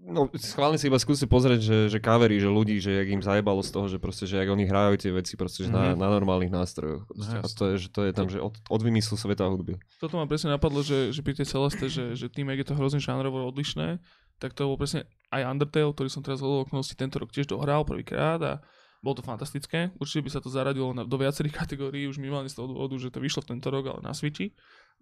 no, 0.00 0.28
schválne 0.36 0.76
si 0.76 0.88
iba 0.88 0.96
skúste 0.96 1.24
pozrieť, 1.24 1.60
že, 1.60 1.78
že 1.88 1.98
kavery, 2.00 2.40
že 2.40 2.48
ľudí, 2.48 2.80
že 2.80 2.92
jak 2.92 3.08
im 3.10 3.22
zajebalo 3.22 3.60
z 3.60 3.70
toho, 3.70 3.86
že 3.86 3.98
proste, 4.00 4.24
že 4.24 4.40
jak 4.40 4.48
oni 4.48 4.64
hrajú 4.64 4.96
tie 4.96 5.12
veci 5.12 5.36
proste, 5.36 5.64
že 5.66 5.70
na, 5.70 5.92
Mhm. 5.92 6.00
na 6.00 6.08
normálnych 6.08 6.48
nástrojoch. 6.48 7.04
Proste. 7.06 7.36
No, 7.36 7.44
a 7.44 7.48
to 7.48 7.62
je, 7.70 7.74
že 7.76 7.88
to 7.92 8.00
je 8.08 8.12
tam, 8.16 8.26
že 8.32 8.38
od, 8.40 8.54
od 8.56 8.80
vymyslu 8.80 9.20
sveta 9.20 9.44
hudby. 9.46 9.76
Toto 10.00 10.16
ma 10.16 10.24
presne 10.24 10.50
napadlo, 10.50 10.80
že, 10.80 11.12
že 11.12 11.20
pri 11.20 11.36
tej 11.36 11.46
Celeste, 11.46 11.86
že, 11.92 12.16
že 12.16 12.26
tým, 12.26 12.48
jak 12.50 12.64
je 12.64 12.68
to 12.72 12.78
hrozne 12.78 12.98
žánrovo 12.98 13.44
odlišné, 13.46 14.00
tak 14.40 14.56
to 14.56 14.64
bol 14.64 14.80
presne 14.80 15.04
aj 15.28 15.44
Undertale, 15.44 15.92
ktorý 15.92 16.08
som 16.08 16.24
teraz 16.24 16.40
hodol 16.40 16.64
okolností 16.64 16.96
tento 16.96 17.20
rok 17.20 17.28
tiež 17.28 17.52
dohral 17.52 17.84
prvýkrát 17.84 18.40
a 18.40 18.52
bolo 19.00 19.16
to 19.16 19.24
fantastické. 19.24 19.92
Určite 19.96 20.24
by 20.24 20.30
sa 20.32 20.40
to 20.40 20.52
zaradilo 20.52 20.92
na, 20.92 21.04
do 21.04 21.16
viacerých 21.16 21.56
kategórií, 21.64 22.08
už 22.08 22.16
minimálne 22.20 22.48
z 22.48 22.56
toho 22.56 22.68
dôvodu, 22.68 22.96
že 22.96 23.12
to 23.12 23.20
vyšlo 23.20 23.44
v 23.44 23.56
tento 23.56 23.68
rok, 23.68 23.84
ale 23.92 24.00
na 24.00 24.16
Switchi. 24.16 24.52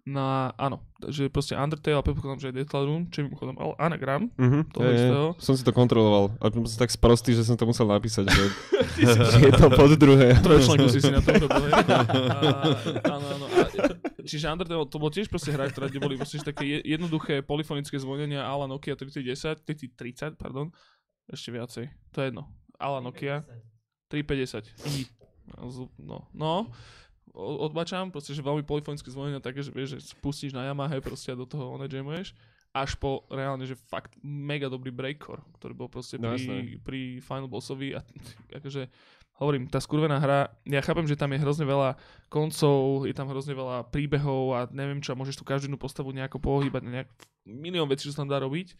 No 0.01 0.21
a 0.21 0.39
áno, 0.57 0.79
že 1.05 1.27
proste 1.27 1.53
Undertale 1.53 1.93
a 1.93 2.01
predpokladám, 2.01 2.39
že 2.39 2.49
aj 2.49 2.55
Deltarune, 2.55 3.05
čo 3.07 3.21
je 3.21 3.29
mimochodom 3.29 3.55
ale 3.55 3.73
anagram, 3.77 4.31
Mhm, 4.33 4.59
Toho 4.71 4.89
istého? 4.89 5.27
Som 5.37 5.53
si 5.53 5.61
to 5.61 5.69
kontroloval. 5.69 6.33
A 6.37 6.49
som 6.49 6.79
tak 6.79 6.89
sprostý, 6.89 7.31
že 7.31 7.43
som 7.43 7.53
to 7.53 7.63
musel 7.63 7.85
napísať, 7.85 8.25
že, 8.25 8.43
že 9.29 9.39
je 9.39 9.53
to 9.53 9.67
pod 9.69 9.91
druhé. 9.93 10.33
trojčlenku 10.41 10.87
si 10.87 10.99
si 10.99 11.09
na 11.09 11.19
to 11.19 11.29
urobil. 11.35 11.61
Áno, 13.05 13.25
áno. 13.29 13.45
Čiže 14.21 14.45
Undertale, 14.47 14.81
to 14.83 14.97
bol 14.97 15.09
tiež 15.09 15.25
proste 15.25 15.49
hra, 15.49 15.67
ktorá 15.67 15.85
kde 15.85 15.99
boli 15.99 16.15
proste 16.15 16.39
také 16.39 16.63
je- 16.63 16.83
jednoduché 16.87 17.41
polyfonické 17.41 17.97
zvonenia 17.97 18.41
ala 18.41 18.65
Nokia 18.65 18.93
3010, 18.93 19.61
3030, 19.63 20.35
pardon, 20.35 20.69
ešte 21.27 21.49
viacej, 21.49 21.85
to 22.09 22.17
je 22.17 22.27
jedno. 22.27 22.45
Ala 22.75 22.97
Nokia 22.99 23.41
350. 24.07 24.69
I. 24.87 25.05
No, 25.99 26.29
no, 26.31 26.69
o- 27.31 27.63
odbačam, 27.63 28.09
proste, 28.09 28.31
že 28.31 28.41
veľmi 28.41 28.61
polyfonické 28.61 29.07
zvonenia 29.07 29.39
také, 29.39 29.59
že 29.59 29.69
vieš, 29.69 29.97
že 29.97 30.13
spustíš 30.13 30.51
na 30.51 30.65
Yamaha 30.65 30.99
proste 30.99 31.31
a 31.31 31.37
do 31.37 31.43
toho 31.43 31.71
one 31.71 31.85
jamuješ 31.85 32.33
až 32.69 32.93
po 32.95 33.25
reálne, 33.27 33.65
že 33.65 33.73
fakt 33.73 34.13
mega 34.21 34.69
dobrý 34.69 34.93
breakcore, 34.93 35.41
ktorý 35.57 35.73
bol 35.73 35.89
proste 35.89 36.21
No, 36.21 36.29
pri, 36.29 36.37
jasné. 36.37 36.55
pri 36.77 36.99
Final 37.17 37.49
Bossovi 37.49 37.97
a 37.97 38.05
akože 38.61 38.85
hovorím, 39.41 39.65
tá 39.65 39.79
skurvená 39.79 40.19
hra, 40.19 40.53
ja 40.63 40.81
chápem, 40.83 41.07
že 41.07 41.15
tam 41.15 41.31
je 41.31 41.39
hrozne 41.39 41.63
veľa 41.63 41.95
koncov, 42.27 43.07
je 43.07 43.15
tam 43.15 43.25
hrozne 43.25 43.55
veľa 43.55 43.87
príbehov 43.87 44.53
a 44.53 44.59
neviem 44.69 44.99
čo, 44.99 45.15
a 45.15 45.19
môžeš 45.19 45.39
tu 45.39 45.47
každú 45.47 45.71
postavu 45.75 46.11
nejako 46.11 46.37
pohybať, 46.37 46.81
nejak, 46.83 47.09
milión 47.47 47.87
vecí, 47.87 48.05
čo 48.05 48.13
sa 48.13 48.21
tam 48.21 48.29
dá 48.29 48.37
robiť, 48.37 48.75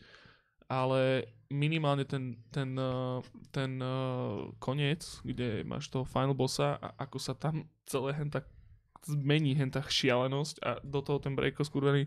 ale 0.70 1.26
minimálne 1.50 2.06
ten, 2.06 2.38
ten, 2.54 2.78
uh, 2.78 3.26
ten 3.50 3.82
uh, 3.82 4.54
koniec, 4.62 5.02
kde 5.26 5.66
máš 5.66 5.90
toho 5.90 6.06
final 6.06 6.38
bossa 6.38 6.78
a 6.78 6.94
ako 7.02 7.18
sa 7.18 7.34
tam 7.34 7.66
celé 7.90 8.14
hen 8.14 8.30
tak 8.30 8.46
zmení 9.10 9.58
hen 9.58 9.74
tá 9.74 9.82
šialenosť 9.82 10.62
a 10.62 10.78
do 10.86 11.02
toho 11.02 11.18
ten 11.18 11.34
breako 11.34 11.66
skurvený, 11.66 12.06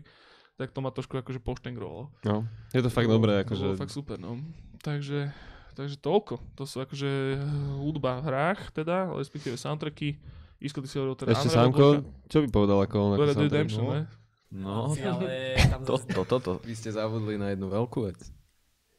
tak 0.55 0.71
to 0.71 0.79
ma 0.79 0.95
trošku 0.95 1.19
akože 1.19 1.43
poštengrovalo. 1.43 2.07
No, 2.23 2.47
je 2.71 2.79
to 2.79 2.87
fakt 2.87 3.11
To 3.11 3.19
dobré, 3.19 3.43
To 3.43 3.51
akože... 3.51 3.67
fakt 3.75 3.91
super, 3.91 4.15
no. 4.15 4.39
Takže, 4.79 5.33
takže 5.75 5.99
toľko. 5.99 6.39
To 6.55 6.63
sú 6.63 6.79
akože 6.79 7.41
hudba 7.83 8.23
v 8.23 8.31
hrách, 8.31 8.71
teda, 8.71 9.11
respektíve 9.11 9.59
soundtracky. 9.59 10.21
Isko, 10.63 10.79
ty 10.79 10.87
si 10.87 10.95
hovoril 10.95 11.19
teda 11.19 11.35
Ešte 11.35 11.51
Sámko, 11.51 12.07
čo 12.31 12.39
by 12.39 12.47
povedal 12.47 12.79
ako 12.79 12.95
on? 12.95 13.11
Red? 13.19 13.35
Redemption, 13.35 13.83
ne? 13.91 14.01
No, 14.53 14.93
Ale 14.93 15.57
tam 15.65 15.81
to, 15.81 15.97
zase, 15.97 16.13
to, 16.13 16.21
toto. 16.23 16.51
Vy 16.61 16.77
ste 16.77 16.93
zabudli 16.93 17.41
na 17.41 17.51
jednu 17.51 17.73
veľkú 17.73 18.05
vec. 18.05 18.21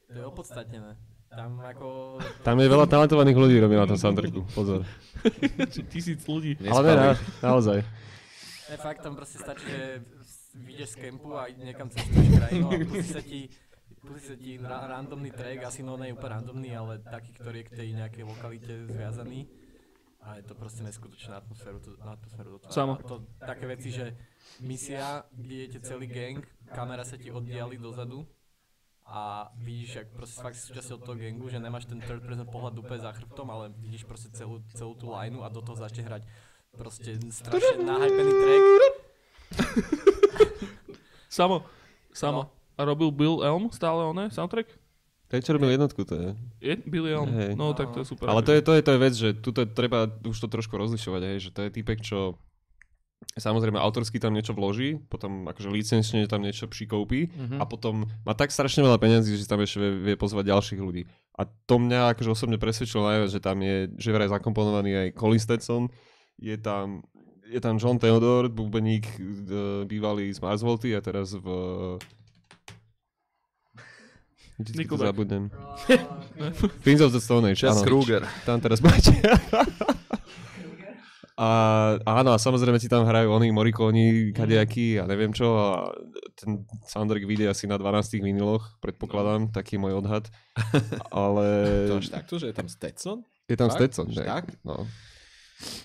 To 0.09 0.19
je 0.19 0.25
opodstatnené. 0.25 0.97
Tam 1.35 1.59
ako... 1.59 2.19
Tam 2.47 2.57
je 2.63 2.69
veľa 2.71 2.87
talentovaných 2.87 3.35
ľudí 3.35 3.57
robí 3.59 3.75
na 3.75 3.91
tom 3.91 3.99
soundtracku, 3.99 4.47
pozor. 4.55 4.87
Tisíc 5.91 6.23
ľudí. 6.31 6.55
Ale 6.63 6.83
ne, 6.87 6.95
na, 6.95 7.13
naozaj. 7.43 7.83
Ne, 8.71 8.77
fakt 8.79 9.03
tam 9.03 9.19
proste 9.19 9.43
stačí, 9.43 9.67
že 9.67 10.07
vyjdeš 10.55 10.95
z 10.95 10.97
kempu 11.03 11.35
a 11.35 11.51
niekam 11.51 11.91
cestuješ 11.91 12.39
krajinu 12.39 12.67
a 12.71 12.79
pustí 12.87 13.11
sa 13.11 13.23
ti 13.23 13.41
pustí 14.05 14.27
sa 14.31 14.37
ti 14.39 14.51
ra- 14.61 14.87
randomný 14.87 15.33
track, 15.35 15.65
asi 15.67 15.81
no 15.83 15.99
nie 15.99 16.15
úplne 16.15 16.39
randomný, 16.39 16.71
ale 16.77 17.03
taký, 17.03 17.35
ktorý 17.35 17.57
je 17.65 17.67
k 17.67 17.73
tej 17.83 17.89
nejakej 17.99 18.25
lokalite 18.29 18.73
zviazaný. 18.87 19.49
A 20.25 20.41
je 20.41 20.45
to 20.49 20.57
proste 20.57 20.81
neskutočná 20.81 21.37
atmosféru, 21.37 21.85
to, 21.85 22.01
na 22.01 22.17
atmosféru 22.17 22.57
do 22.57 22.59
toho. 22.65 22.73
Samo. 22.73 22.97
To 23.05 23.29
také 23.37 23.69
veci, 23.69 23.93
že 23.93 24.17
misia, 24.65 25.21
kde 25.29 25.69
idete 25.69 25.85
celý 25.85 26.09
gang, 26.09 26.41
kamera 26.73 27.05
sa 27.05 27.21
ti 27.21 27.29
oddiali 27.29 27.77
dozadu 27.77 28.25
a 29.05 29.53
vidíš, 29.61 30.01
jak 30.01 30.09
proste 30.17 30.41
fakt 30.41 30.57
si 30.57 30.65
súčasťou 30.65 30.97
toho 31.05 31.17
gangu, 31.21 31.45
že 31.53 31.61
nemáš 31.61 31.85
ten 31.85 32.01
third 32.01 32.25
person 32.25 32.49
pohľad 32.49 32.75
úplne 32.81 33.05
za 33.05 33.13
chrbtom, 33.13 33.47
ale 33.53 33.69
vidíš 33.77 34.09
proste 34.09 34.33
celú, 34.33 34.65
celú 34.73 34.97
tú 34.97 35.13
lineu 35.13 35.45
a 35.45 35.53
do 35.53 35.61
toho 35.61 35.77
začne 35.77 36.09
hrať 36.09 36.25
proste 36.73 37.13
strašne 37.29 37.85
nahypený 37.85 38.33
track. 38.33 38.65
Samo. 41.37 41.69
Samo. 42.17 42.49
No. 42.49 42.51
A 42.75 42.81
robil 42.89 43.13
Bill 43.13 43.45
Elm 43.45 43.71
stále 43.71 44.03
oné 44.09 44.33
soundtrack? 44.33 44.73
Ten, 45.29 45.41
čo 45.43 45.57
robil 45.57 45.75
jednotku, 45.75 46.07
to 46.07 46.15
je. 46.15 46.29
Je 46.63 46.75
Bill 46.87 47.07
Elm? 47.07 47.29
Hej. 47.29 47.59
No 47.59 47.75
tak 47.75 47.91
to 47.91 48.03
je 48.03 48.07
super. 48.07 48.31
Ale 48.31 48.41
to 48.41 48.57
je, 48.57 48.61
to 48.63 48.73
je, 48.73 48.81
to 48.83 48.91
je 48.95 48.99
vec, 48.99 49.15
že 49.15 49.29
tu 49.37 49.51
treba 49.53 50.07
už 50.25 50.37
to 50.37 50.49
trošku 50.49 50.75
rozlišovať, 50.79 51.23
hej, 51.27 51.39
že 51.49 51.51
to 51.51 51.61
je 51.67 51.71
typek, 51.75 51.99
čo 52.01 52.39
samozrejme 53.33 53.77
autorsky 53.77 54.19
tam 54.19 54.33
niečo 54.33 54.53
vloží, 54.53 55.01
potom 55.09 55.49
akože 55.49 55.69
licenčne 55.69 56.25
tam 56.27 56.43
niečo 56.43 56.67
prikoupí 56.67 57.29
Mhm. 57.35 57.57
a 57.59 57.65
potom 57.65 58.05
má 58.23 58.33
tak 58.33 58.53
strašne 58.53 58.85
veľa 58.85 58.99
peniazí, 58.99 59.35
že 59.35 59.49
tam 59.49 59.59
ešte 59.61 59.79
vie, 59.79 59.91
vie 60.13 60.15
pozvať 60.15 60.53
ďalších 60.53 60.81
ľudí. 60.81 61.05
A 61.35 61.45
to 61.47 61.79
mňa 61.79 62.15
akože 62.15 62.31
osobne 62.31 62.57
presvedčilo 62.57 63.03
najviac, 63.03 63.31
že 63.31 63.41
tam 63.43 63.59
je, 63.59 63.91
že 63.99 64.11
vraj 64.11 64.31
zakomponovaný 64.31 64.91
aj 64.95 65.09
Colin 65.19 65.43
Stetson, 65.43 65.91
je 66.39 66.55
tam, 66.55 67.03
je 67.51 67.59
tam 67.59 67.75
John 67.77 67.99
Theodore, 67.99 68.49
bubeník 68.49 69.07
e, 69.07 69.23
bývalý 69.85 70.31
z 70.31 70.39
Mars 70.39 70.63
Volty 70.63 70.95
a 70.95 71.03
teraz 71.03 71.35
v... 71.35 71.47
Vždycky 74.55 74.87
to 74.87 74.95
zabudnem. 74.95 75.51
Kings 76.87 77.03
of 77.03 77.11
the 77.11 77.19
Stone 77.19 77.51
Age, 77.51 77.67
áno. 77.67 77.83
Kruger. 77.83 78.23
Tam 78.47 78.63
teraz 78.63 78.79
máte. 78.79 79.11
A 81.35 81.49
áno, 82.07 82.31
a 82.31 82.39
samozrejme 82.39 82.79
ti 82.79 82.87
tam 82.87 83.03
hrajú 83.03 83.27
oni 83.29 83.51
Morikoni, 83.51 84.31
kadejakí 84.31 84.97
a 84.97 85.05
neviem 85.05 85.35
čo 85.35 85.51
a 85.53 85.91
ten 86.33 86.63
soundtrack 86.87 87.27
vyjde 87.27 87.51
asi 87.51 87.67
na 87.67 87.75
12 87.75 88.23
viniloch, 88.23 88.79
predpokladám, 88.79 89.51
taký 89.51 89.75
môj 89.75 89.99
odhad. 89.99 90.31
Ale 91.11 91.47
To 91.89 91.99
až 91.99 92.15
takto, 92.15 92.39
že 92.39 92.51
je 92.51 92.55
tam 92.55 92.71
Stetson? 92.71 93.27
je 93.45 93.57
tam? 93.59 93.67
Stetson, 93.69 94.07
Že 94.09 94.21
ne? 94.21 94.27
tak? 94.31 94.45
No. 94.63 94.87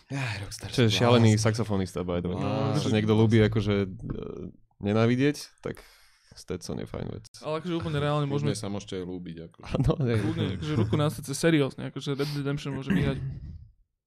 Ja, 0.07 0.21
Rockstar 0.39 0.69
Čo 0.69 0.85
je 0.85 0.91
šialený 0.91 1.33
blázon. 1.33 1.45
saxofonista, 1.45 2.01
by 2.01 2.19
the 2.19 2.29
way. 2.29 2.37
No, 2.37 2.73
Čo 2.75 2.89
že- 2.89 2.95
niekto 2.95 3.13
ľúbi 3.13 3.41
akože 3.43 3.75
e, 3.79 3.87
nenávidieť, 4.79 5.61
tak 5.61 5.81
Stetson 6.31 6.77
je 6.77 6.85
fajn 6.85 7.07
vec. 7.09 7.25
Ale 7.41 7.57
akože 7.59 7.73
úplne 7.73 7.97
reálne 7.97 8.25
Môžeme 8.25 8.53
sa 8.53 8.69
môžete 8.69 8.95
aj 8.95 9.03
ľúbiť. 9.03 9.35
Ako. 9.45 9.57
Hej. 9.99 10.17
kľudne, 10.21 10.45
akože 10.55 10.73
ruku 10.77 10.95
na 10.95 11.09
srdce 11.09 11.33
seriózne, 11.33 11.89
akože 11.89 12.13
Red 12.13 12.21
Dead 12.23 12.37
Redemption 12.37 12.71
môže 12.71 12.89
vyhrať 12.89 13.17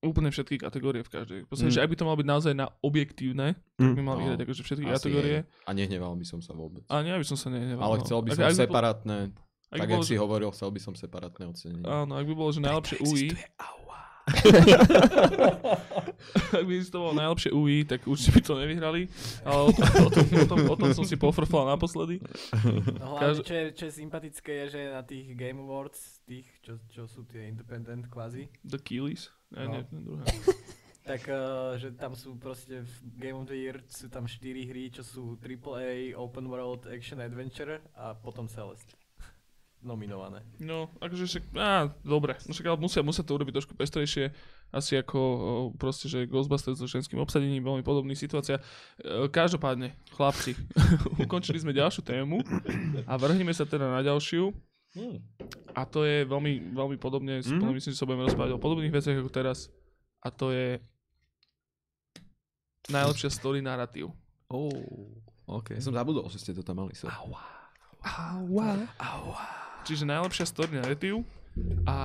úplne 0.02 0.28
všetky 0.28 0.58
kategórie 0.58 1.00
v 1.00 1.08
každej. 1.08 1.38
V 1.40 1.46
podstate, 1.46 1.68
Mm. 1.68 1.72
že 1.72 1.78
ak 1.78 1.88
by 1.88 1.94
to 1.94 2.04
malo 2.04 2.16
byť 2.16 2.28
naozaj 2.28 2.52
na 2.52 2.68
objektívne, 2.80 3.54
tak 3.72 3.88
by 3.88 3.96
Mm. 3.96 4.02
mal 4.02 4.12
No, 4.12 4.20
vyhrať 4.20 4.40
akože 4.40 4.62
všetky 4.62 4.84
Asi 4.84 4.92
kategórie. 4.98 5.32
je. 5.32 5.40
A 5.62 5.72
nehneval 5.72 6.12
by 6.12 6.24
som 6.24 6.38
sa 6.38 6.52
vôbec. 6.52 6.82
A 6.86 7.00
nie, 7.00 7.10
aby 7.10 7.22
som 7.22 7.34
sa 7.34 7.48
nehneval. 7.48 7.80
Ale 7.80 7.96
no. 7.96 8.02
chcel 8.02 8.20
by 8.20 8.28
som 8.32 8.44
ak 8.44 8.52
separátne, 8.58 9.32
ak 9.68 9.72
tak 9.72 9.80
by 9.80 9.88
bolo, 9.88 9.96
jak 9.96 10.04
si 10.04 10.10
že- 10.10 10.18
hovoril, 10.20 10.50
chcel 10.50 10.68
by 10.68 10.80
som 10.80 10.92
separátne 10.92 11.46
ocenenie. 11.46 11.84
Áno, 11.84 12.12
ak 12.12 12.24
by 12.24 12.32
bolo, 12.32 12.50
že 12.50 12.60
najlepšie 12.60 12.96
UI, 13.00 13.28
ak 16.52 16.60
by 16.60 16.70
existovalo 16.72 17.12
najlepšie 17.12 17.50
UI, 17.50 17.82
tak 17.82 18.04
určite 18.04 18.30
by 18.32 18.40
to 18.40 18.52
nevyhrali. 18.56 19.00
Ale 19.42 19.60
o 19.64 19.70
tom, 19.72 19.82
o 19.82 20.08
tom, 20.08 20.24
o 20.24 20.46
tom, 20.46 20.58
o 20.68 20.74
tom 20.76 20.88
som 20.92 21.02
si 21.02 21.16
pofrfal 21.16 21.68
naposledy. 21.68 22.20
No 22.94 23.12
hlavne, 23.12 23.34
Každ- 23.34 23.44
čo 23.44 23.52
je, 23.52 23.64
čo 23.72 23.82
je 23.84 23.92
sympatické, 23.96 24.50
je, 24.60 24.64
že 24.68 24.80
na 24.90 25.00
tých 25.00 25.32
Game 25.32 25.60
Awards, 25.60 26.20
tých, 26.22 26.46
čo, 26.60 26.76
čo 26.86 27.02
sú 27.04 27.24
tie 27.24 27.44
independent 27.44 28.06
kvázi, 28.06 28.46
The 28.62 28.78
Keyless. 28.78 29.28
Ne, 29.52 29.68
No. 29.68 29.72
nie, 29.72 29.82
nie, 29.92 30.00
druhé. 30.02 30.24
tak 31.10 31.22
uh, 31.28 31.74
že 31.76 31.92
tam 31.92 32.14
sú 32.14 32.38
proste 32.38 32.80
v 32.80 32.92
Game 33.18 33.36
of 33.36 33.46
the 33.46 33.58
Year 33.58 33.82
sú 33.90 34.06
tam 34.08 34.24
4 34.24 34.40
hry, 34.64 34.88
čo 34.88 35.02
sú 35.02 35.22
AAA, 35.36 36.14
Open 36.14 36.46
World, 36.48 36.86
Action 36.88 37.20
Adventure 37.20 37.82
a 37.92 38.14
potom 38.14 38.48
Celeste. 38.48 38.94
Nominované. 39.82 40.46
No, 40.62 40.94
akože 41.02 41.26
však, 41.26 41.44
á, 41.58 41.90
dobre, 42.06 42.38
no 42.46 42.54
však 42.54 42.70
ale 42.70 42.78
musia, 42.78 43.02
musia 43.02 43.26
to 43.26 43.34
urobiť 43.34 43.50
trošku 43.50 43.74
pestrejšie, 43.74 44.30
asi 44.70 44.94
ako 44.94 45.18
o, 45.18 45.38
proste, 45.74 46.06
že 46.06 46.30
Ghostbusters 46.30 46.78
so 46.78 46.86
ženským 46.86 47.18
obsadením, 47.18 47.66
veľmi 47.66 47.82
podobný 47.82 48.14
situácia. 48.14 48.62
E, 49.02 49.26
Každopádne, 49.26 49.90
chlapci, 50.14 50.54
ukončili 51.26 51.58
sme 51.58 51.74
ďalšiu 51.74 52.06
tému 52.06 52.46
a 53.10 53.18
vrhneme 53.18 53.50
sa 53.50 53.66
teda 53.66 53.90
na 53.90 54.06
ďalšiu. 54.06 54.54
Hmm. 54.92 55.24
A 55.72 55.88
to 55.88 56.04
je 56.04 56.28
veľmi, 56.28 56.76
veľmi 56.76 56.96
podobne, 57.00 57.40
mm-hmm. 57.40 57.64
Mhm. 57.64 57.72
myslím, 57.72 57.92
že 57.96 58.00
sa 58.00 58.08
budeme 58.08 58.28
rozprávať 58.28 58.52
o 58.56 58.60
podobných 58.60 58.92
veciach 58.92 59.16
ako 59.16 59.32
teraz. 59.32 59.72
A 60.22 60.28
to 60.28 60.52
je 60.52 60.78
najlepšia 62.92 63.32
story 63.32 63.64
narratív. 63.64 64.12
Oh, 64.52 64.68
OK. 65.48 65.72
Ja 65.72 65.82
som 65.82 65.96
zabudol, 65.96 66.28
že 66.28 66.38
ste 66.38 66.52
to 66.52 66.60
tam 66.60 66.84
mali. 66.84 66.92
So. 66.92 67.08
Čiže 69.82 70.04
najlepšia 70.06 70.46
story 70.46 70.78
narratív 70.78 71.24
a 71.88 71.96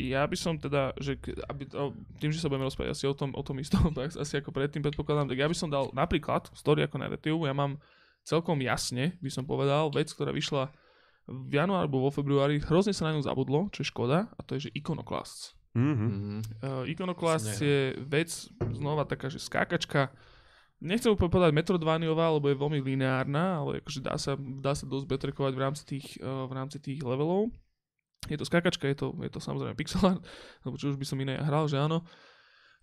ja 0.00 0.24
by 0.24 0.36
som 0.36 0.56
teda, 0.56 0.96
že 0.96 1.20
aby, 1.48 1.68
to- 1.68 1.92
tým, 2.16 2.32
že 2.32 2.40
sa 2.40 2.48
budeme 2.48 2.64
rozprávať 2.64 2.96
asi 2.96 3.04
o 3.04 3.12
tom, 3.12 3.36
o 3.36 3.42
tom 3.44 3.60
istom, 3.60 3.92
tak 3.96 4.16
asi 4.16 4.40
ako 4.40 4.50
predtým 4.52 4.80
predpokladám, 4.80 5.28
tak 5.28 5.38
ja 5.38 5.48
by 5.48 5.56
som 5.56 5.68
dal 5.68 5.92
napríklad 5.92 6.48
story 6.56 6.88
ako 6.88 6.96
narratív, 7.04 7.36
ja 7.44 7.52
mám 7.52 7.76
celkom 8.24 8.60
jasne, 8.64 9.16
by 9.20 9.30
som 9.32 9.44
povedal, 9.44 9.92
vec, 9.92 10.08
ktorá 10.12 10.32
vyšla 10.32 10.72
v 11.30 11.52
januári 11.54 11.86
alebo 11.86 12.02
vo 12.02 12.10
februári, 12.10 12.58
hrozne 12.58 12.90
sa 12.90 13.06
na 13.06 13.14
ňu 13.14 13.22
zabudlo, 13.22 13.70
čo 13.70 13.86
je 13.86 13.90
škoda, 13.90 14.26
a 14.34 14.40
to 14.42 14.58
je, 14.58 14.68
že 14.68 14.74
Iconoclasts. 14.74 15.54
Mhm. 15.78 15.94
Mhm. 15.94 16.38
Uh, 16.66 16.82
Iconoclast 16.90 17.62
Som 17.62 17.62
je 17.62 17.94
vec 18.02 18.30
znova 18.74 19.06
taká, 19.06 19.30
že 19.30 19.38
skákačka. 19.38 20.10
Nechcem 20.80 21.12
úplne 21.12 21.30
povedať 21.30 21.52
Metroidvaniová, 21.54 22.32
lebo 22.32 22.48
je 22.48 22.56
veľmi 22.56 22.80
lineárna, 22.80 23.62
ale 23.62 23.84
akože 23.84 24.00
dá 24.00 24.16
sa, 24.16 24.34
dá 24.40 24.72
sa 24.72 24.88
dosť 24.88 25.06
betrekovať 25.06 25.52
v 25.52 25.62
rámci 25.62 25.82
tých, 25.86 26.06
uh, 26.18 26.48
v 26.50 26.52
rámci 26.56 26.82
tých 26.82 27.04
levelov. 27.04 27.52
Je 28.28 28.36
to 28.36 28.44
skákačka, 28.44 28.84
je 28.90 28.98
to, 28.98 29.16
je 29.24 29.30
to 29.32 29.40
samozrejme 29.40 29.76
pixel 29.78 30.02
art, 30.04 30.22
lebo 30.66 30.76
čo 30.76 30.92
už 30.92 31.00
by 31.00 31.06
som 31.08 31.20
iné 31.22 31.40
hral, 31.40 31.70
že 31.70 31.80
áno. 31.80 32.04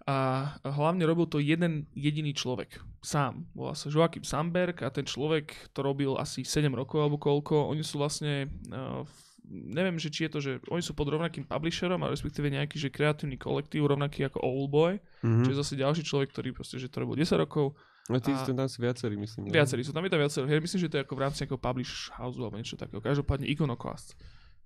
A 0.07 0.15
hlavne 0.63 1.03
robil 1.03 1.27
to 1.27 1.37
jeden 1.37 1.83
jediný 1.91 2.31
človek. 2.31 2.79
Sám. 3.03 3.43
Volá 3.51 3.75
sa 3.75 3.91
Joachim 3.91 4.23
Samberg 4.23 4.79
a 4.79 4.87
ten 4.87 5.03
človek 5.03 5.51
to 5.75 5.83
robil 5.83 6.15
asi 6.15 6.41
7 6.41 6.71
rokov 6.71 7.03
alebo 7.03 7.19
koľko. 7.19 7.67
Oni 7.67 7.83
sú 7.83 7.99
vlastne, 7.99 8.47
uh, 8.71 9.03
neviem, 9.45 9.99
že 9.99 10.07
či 10.07 10.23
je 10.23 10.31
to, 10.31 10.39
že 10.39 10.51
oni 10.67 10.79
sú 10.79 10.91
pod 10.91 11.07
rovnakým 11.07 11.43
publisherom 11.43 11.99
a 12.01 12.09
respektíve 12.09 12.47
nejaký 12.47 12.79
že 12.79 12.87
kreatívny 12.87 13.35
kolektív, 13.35 13.83
rovnaký 13.85 14.23
ako 14.25 14.39
Oldboy, 14.39 14.95
Mhm. 15.21 15.43
čo 15.43 15.49
je 15.51 15.59
zase 15.59 15.73
ďalší 15.75 16.03
človek, 16.03 16.31
ktorý 16.31 16.55
proste, 16.55 16.79
že 16.79 16.87
to 16.87 17.03
robil 17.03 17.19
10 17.19 17.35
rokov. 17.37 17.75
No 18.07 18.23
tí 18.23 18.31
sú 18.39 18.55
tam 18.55 18.71
sú 18.71 18.79
viacerí, 18.79 19.19
myslím. 19.19 19.51
ne? 19.51 19.51
Viacerí, 19.51 19.83
sú 19.83 19.91
tam 19.91 19.99
je 19.99 20.07
tam 20.07 20.23
viacerí. 20.23 20.47
Myslím, 20.47 20.79
že 20.79 20.87
to 20.87 20.95
je 20.95 21.03
ako 21.03 21.13
v 21.13 21.21
rámci 21.21 21.43
nejakého 21.43 21.59
publish 21.59 22.07
house 22.15 22.39
alebo 22.39 22.55
niečo 22.55 22.79
takého. 22.79 23.03
Každopádne 23.03 23.43
Iconoclast. 23.51 24.15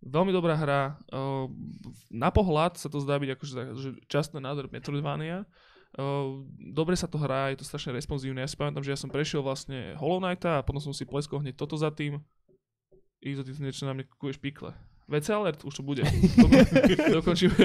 Veľmi 0.01 0.33
dobrá 0.33 0.57
hra. 0.57 0.97
Na 2.09 2.29
pohľad 2.33 2.81
sa 2.81 2.89
to 2.89 2.97
zdá 2.97 3.21
byť 3.21 3.29
akože 3.37 3.59
častné 4.09 4.41
nádor 4.41 4.67
Metroidvania. 4.73 5.45
Dobre 6.57 6.95
sa 6.97 7.05
to 7.05 7.21
hrá, 7.21 7.53
je 7.53 7.61
to 7.61 7.67
strašne 7.67 7.93
responsívne. 7.93 8.41
Ja 8.41 8.49
si 8.49 8.57
pamätám, 8.57 8.81
že 8.81 8.95
ja 8.95 8.99
som 8.99 9.13
prešiel 9.13 9.45
vlastne 9.45 9.93
Hollow 10.01 10.23
Knighta 10.23 10.59
a 10.59 10.65
potom 10.65 10.81
som 10.81 10.95
si 10.95 11.05
pleskol 11.05 11.45
hneď 11.45 11.53
toto 11.53 11.77
za 11.77 11.93
tým. 11.93 12.17
Izo, 13.21 13.45
ty 13.45 13.53
niečo 13.53 13.85
na 13.85 13.93
mne 13.93 14.09
kukuješ 14.09 14.41
pikle. 14.41 14.73
VC 15.11 15.27
Alert, 15.35 15.61
už 15.67 15.75
to 15.75 15.83
bude. 15.83 16.01
Doko- 16.01 16.65
dokončíme, 17.21 17.61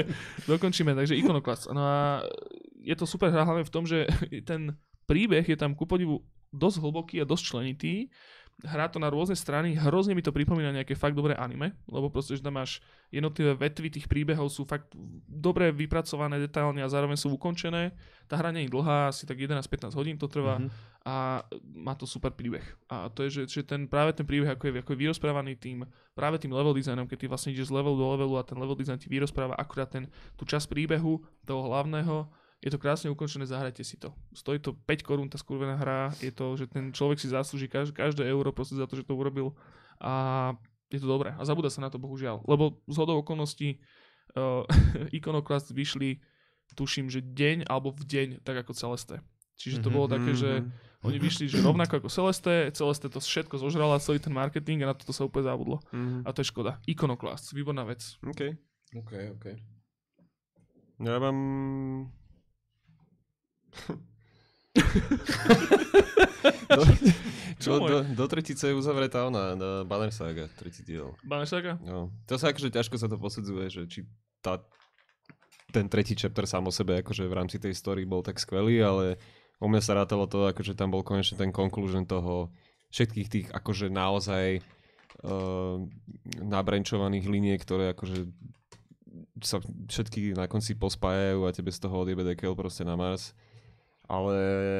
dokončíme, 0.50 0.92
takže 0.92 1.16
Iconoclast. 1.16 1.70
No 1.72 1.80
a 1.80 2.26
je 2.82 2.92
to 2.98 3.06
super 3.06 3.30
hra 3.30 3.46
hlavne 3.46 3.64
v 3.64 3.72
tom, 3.72 3.86
že 3.86 4.04
ten 4.44 4.74
príbeh 5.06 5.46
je 5.46 5.56
tam 5.56 5.72
ku 5.72 5.86
podivu 5.86 6.26
dosť 6.50 6.82
hlboký 6.82 7.22
a 7.22 7.28
dosť 7.28 7.44
členitý. 7.54 8.10
Hrá 8.64 8.88
to 8.88 8.96
na 8.96 9.12
rôzne 9.12 9.36
strany, 9.36 9.76
hrozne 9.76 10.16
mi 10.16 10.24
to 10.24 10.32
pripomína 10.32 10.72
nejaké 10.72 10.96
fakt 10.96 11.12
dobré 11.12 11.36
anime, 11.36 11.76
lebo 11.92 12.08
proste, 12.08 12.40
že 12.40 12.42
tam 12.42 12.56
máš 12.56 12.80
jednotlivé 13.12 13.52
vetvy 13.52 13.92
tých 13.92 14.08
príbehov 14.08 14.48
sú 14.48 14.64
fakt 14.64 14.88
dobre 15.28 15.68
vypracované, 15.76 16.40
detailne 16.40 16.80
a 16.80 16.88
zároveň 16.88 17.20
sú 17.20 17.28
ukončené. 17.36 17.92
Tá 18.24 18.40
hra 18.40 18.56
nie 18.56 18.64
je 18.64 18.72
dlhá, 18.72 19.12
asi 19.12 19.28
tak 19.28 19.36
11-15 19.36 19.92
hodín 19.92 20.16
to 20.16 20.24
trvá 20.24 20.56
Mhm. 20.56 20.72
a 21.04 21.44
má 21.76 21.92
to 22.00 22.08
super 22.08 22.32
príbeh. 22.32 22.64
A 22.88 23.12
to 23.12 23.28
je, 23.28 23.44
že, 23.44 23.60
že 23.60 23.60
ten, 23.60 23.84
práve 23.84 24.16
ten 24.16 24.24
príbeh, 24.24 24.48
ako 24.56 24.72
je, 24.72 24.80
ako 24.80 24.90
je 24.96 25.00
vyrozprávaný 25.04 25.52
tým, 25.60 25.84
práve 26.16 26.40
tým 26.40 26.56
level 26.56 26.72
designom, 26.72 27.04
keď 27.04 27.18
ty 27.20 27.26
vlastne 27.28 27.52
ideš 27.52 27.68
z 27.68 27.76
levelu 27.76 27.92
do 27.92 28.08
levelu 28.16 28.40
a 28.40 28.42
ten 28.42 28.56
level 28.56 28.74
design 28.74 28.96
ti 28.96 29.12
vyrozpráva 29.12 29.52
akurát 29.60 29.92
ten, 29.92 30.08
tú 30.32 30.48
časť 30.48 30.64
príbehu 30.72 31.20
toho 31.44 31.60
hlavného, 31.68 32.24
je 32.60 32.70
to 32.70 32.78
krásne 32.78 33.08
ukončené, 33.08 33.44
zahrajte 33.44 33.84
si 33.84 33.96
to. 33.96 34.10
Stojí 34.32 34.58
to 34.58 34.72
5 34.74 35.02
korún 35.04 35.28
tá 35.28 35.36
skurvená 35.36 35.76
hra, 35.76 36.10
je 36.18 36.32
to, 36.32 36.56
že 36.56 36.66
ten 36.66 36.90
človek 36.90 37.20
si 37.20 37.28
zaslúži 37.28 37.68
každé, 37.68 37.92
každé 37.94 38.22
euro 38.26 38.50
proste 38.50 38.74
za 38.74 38.88
to, 38.88 38.96
že 38.96 39.04
to 39.04 39.12
urobil 39.12 39.52
a 40.00 40.52
je 40.88 40.98
to 40.98 41.06
dobré. 41.06 41.34
A 41.36 41.42
zabúda 41.44 41.68
sa 41.68 41.82
na 41.82 41.90
to 41.90 41.98
bohužiaľ, 41.98 42.42
lebo 42.44 42.80
z 42.86 42.96
hodou 42.96 43.20
okolností 43.20 43.76
uh, 44.34 44.64
Iconoclast 45.18 45.70
vyšli 45.70 46.18
tuším, 46.74 47.06
že 47.06 47.22
deň 47.22 47.66
alebo 47.66 47.90
v 47.90 48.02
deň, 48.02 48.28
tak 48.42 48.60
ako 48.60 48.74
Celeste. 48.74 49.22
Čiže 49.56 49.80
to 49.80 49.88
Mhm, 49.88 49.94
bolo 49.96 50.06
také, 50.10 50.32
že 50.34 50.50
Mhm. 50.60 50.68
oni 51.06 51.16
vyšli, 51.16 51.44
že 51.48 51.64
rovnako 51.64 52.04
ako 52.04 52.08
Celeste, 52.10 52.68
Celeste 52.72 53.08
to 53.08 53.20
všetko 53.20 53.56
zožrala, 53.56 53.96
celý 53.96 54.20
ten 54.20 54.34
marketing 54.34 54.84
a 54.84 54.90
na 54.90 54.94
toto 54.94 55.12
sa 55.12 55.24
úplne 55.24 55.46
zabudlo. 55.46 55.80
Mhm. 55.92 56.24
A 56.24 56.32
to 56.32 56.40
je 56.40 56.50
škoda. 56.50 56.76
Iconoclast, 56.84 57.52
výborná 57.52 57.84
vec. 57.84 58.04
OK. 58.20 58.52
OK, 58.92 59.12
OK. 59.32 59.46
Ja 61.00 61.16
mám... 61.16 61.38
do, 66.76 66.82
Čo 67.56 67.80
do, 67.80 67.88
do, 67.88 67.96
do 68.04 68.26
tretice 68.28 68.68
je 68.68 68.76
uzavretá 68.76 69.24
ona, 69.24 69.56
na 69.56 69.70
Banner 69.88 70.12
Saga, 70.12 70.44
tretí 70.60 70.84
diel. 70.84 71.16
Banešaka? 71.24 71.80
No. 71.80 72.12
To 72.28 72.36
sa 72.36 72.52
akože 72.52 72.68
ťažko 72.68 72.96
sa 73.00 73.08
to 73.08 73.16
posudzuje, 73.16 73.64
že 73.72 73.82
či 73.88 74.04
tá, 74.44 74.60
ten 75.72 75.88
tretí 75.88 76.12
chapter 76.12 76.44
sám 76.44 76.68
o 76.68 76.72
sebe 76.72 77.00
akože 77.00 77.24
v 77.24 77.36
rámci 77.36 77.56
tej 77.56 77.72
story 77.72 78.04
bol 78.04 78.20
tak 78.20 78.36
skvelý, 78.36 78.84
ale 78.84 79.16
u 79.56 79.66
mňa 79.72 79.80
sa 79.80 79.96
rátalo 79.96 80.28
to, 80.28 80.44
akože 80.52 80.76
tam 80.76 80.92
bol 80.92 81.00
konečne 81.00 81.40
ten 81.40 81.48
conclusion 81.48 82.04
toho 82.04 82.52
všetkých 82.92 83.28
tých 83.28 83.46
akože 83.50 83.88
naozaj 83.88 84.60
uh, 85.24 85.80
nabrenčovaných 86.44 87.24
liniek, 87.24 87.60
ktoré 87.64 87.96
akože 87.96 88.28
sa 89.40 89.64
všetky 89.64 90.36
na 90.36 90.44
konci 90.44 90.76
pospájajú 90.76 91.48
a 91.48 91.56
tebe 91.56 91.72
z 91.72 91.80
toho 91.80 92.04
odjebe 92.04 92.22
dekel 92.22 92.52
proste 92.52 92.84
na 92.84 93.00
Mars. 93.00 93.32
Ale, 94.06 94.38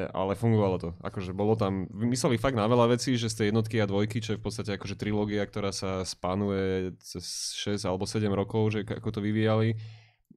ale 0.09 0.33
fungovalo 0.33 0.77
to. 0.77 0.89
Akože 0.99 1.31
bolo 1.31 1.53
tam, 1.53 1.87
vymysleli 1.87 2.35
fakt 2.35 2.55
na 2.55 2.63
veľa 2.63 2.91
vecí, 2.91 3.13
že 3.13 3.27
z 3.27 3.35
tej 3.35 3.45
jednotky 3.49 3.77
a 3.77 3.85
dvojky, 3.85 4.19
čo 4.19 4.33
je 4.33 4.39
v 4.39 4.45
podstate 4.45 4.71
akože 4.73 4.95
trilógia, 4.95 5.43
ktorá 5.43 5.69
sa 5.69 6.01
spánuje 6.01 6.95
cez 6.99 7.51
6 7.55 7.83
alebo 7.83 8.03
7 8.03 8.23
rokov, 8.29 8.71
že 8.71 8.79
ako 8.83 9.09
to 9.09 9.19
vyvíjali. 9.19 9.75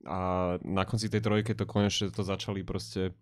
A 0.03 0.19
na 0.61 0.83
konci 0.83 1.07
tej 1.07 1.21
trojke 1.21 1.53
to 1.53 1.65
konečne 1.65 2.09
to 2.09 2.23
začali 2.23 2.63
proste 2.63 3.15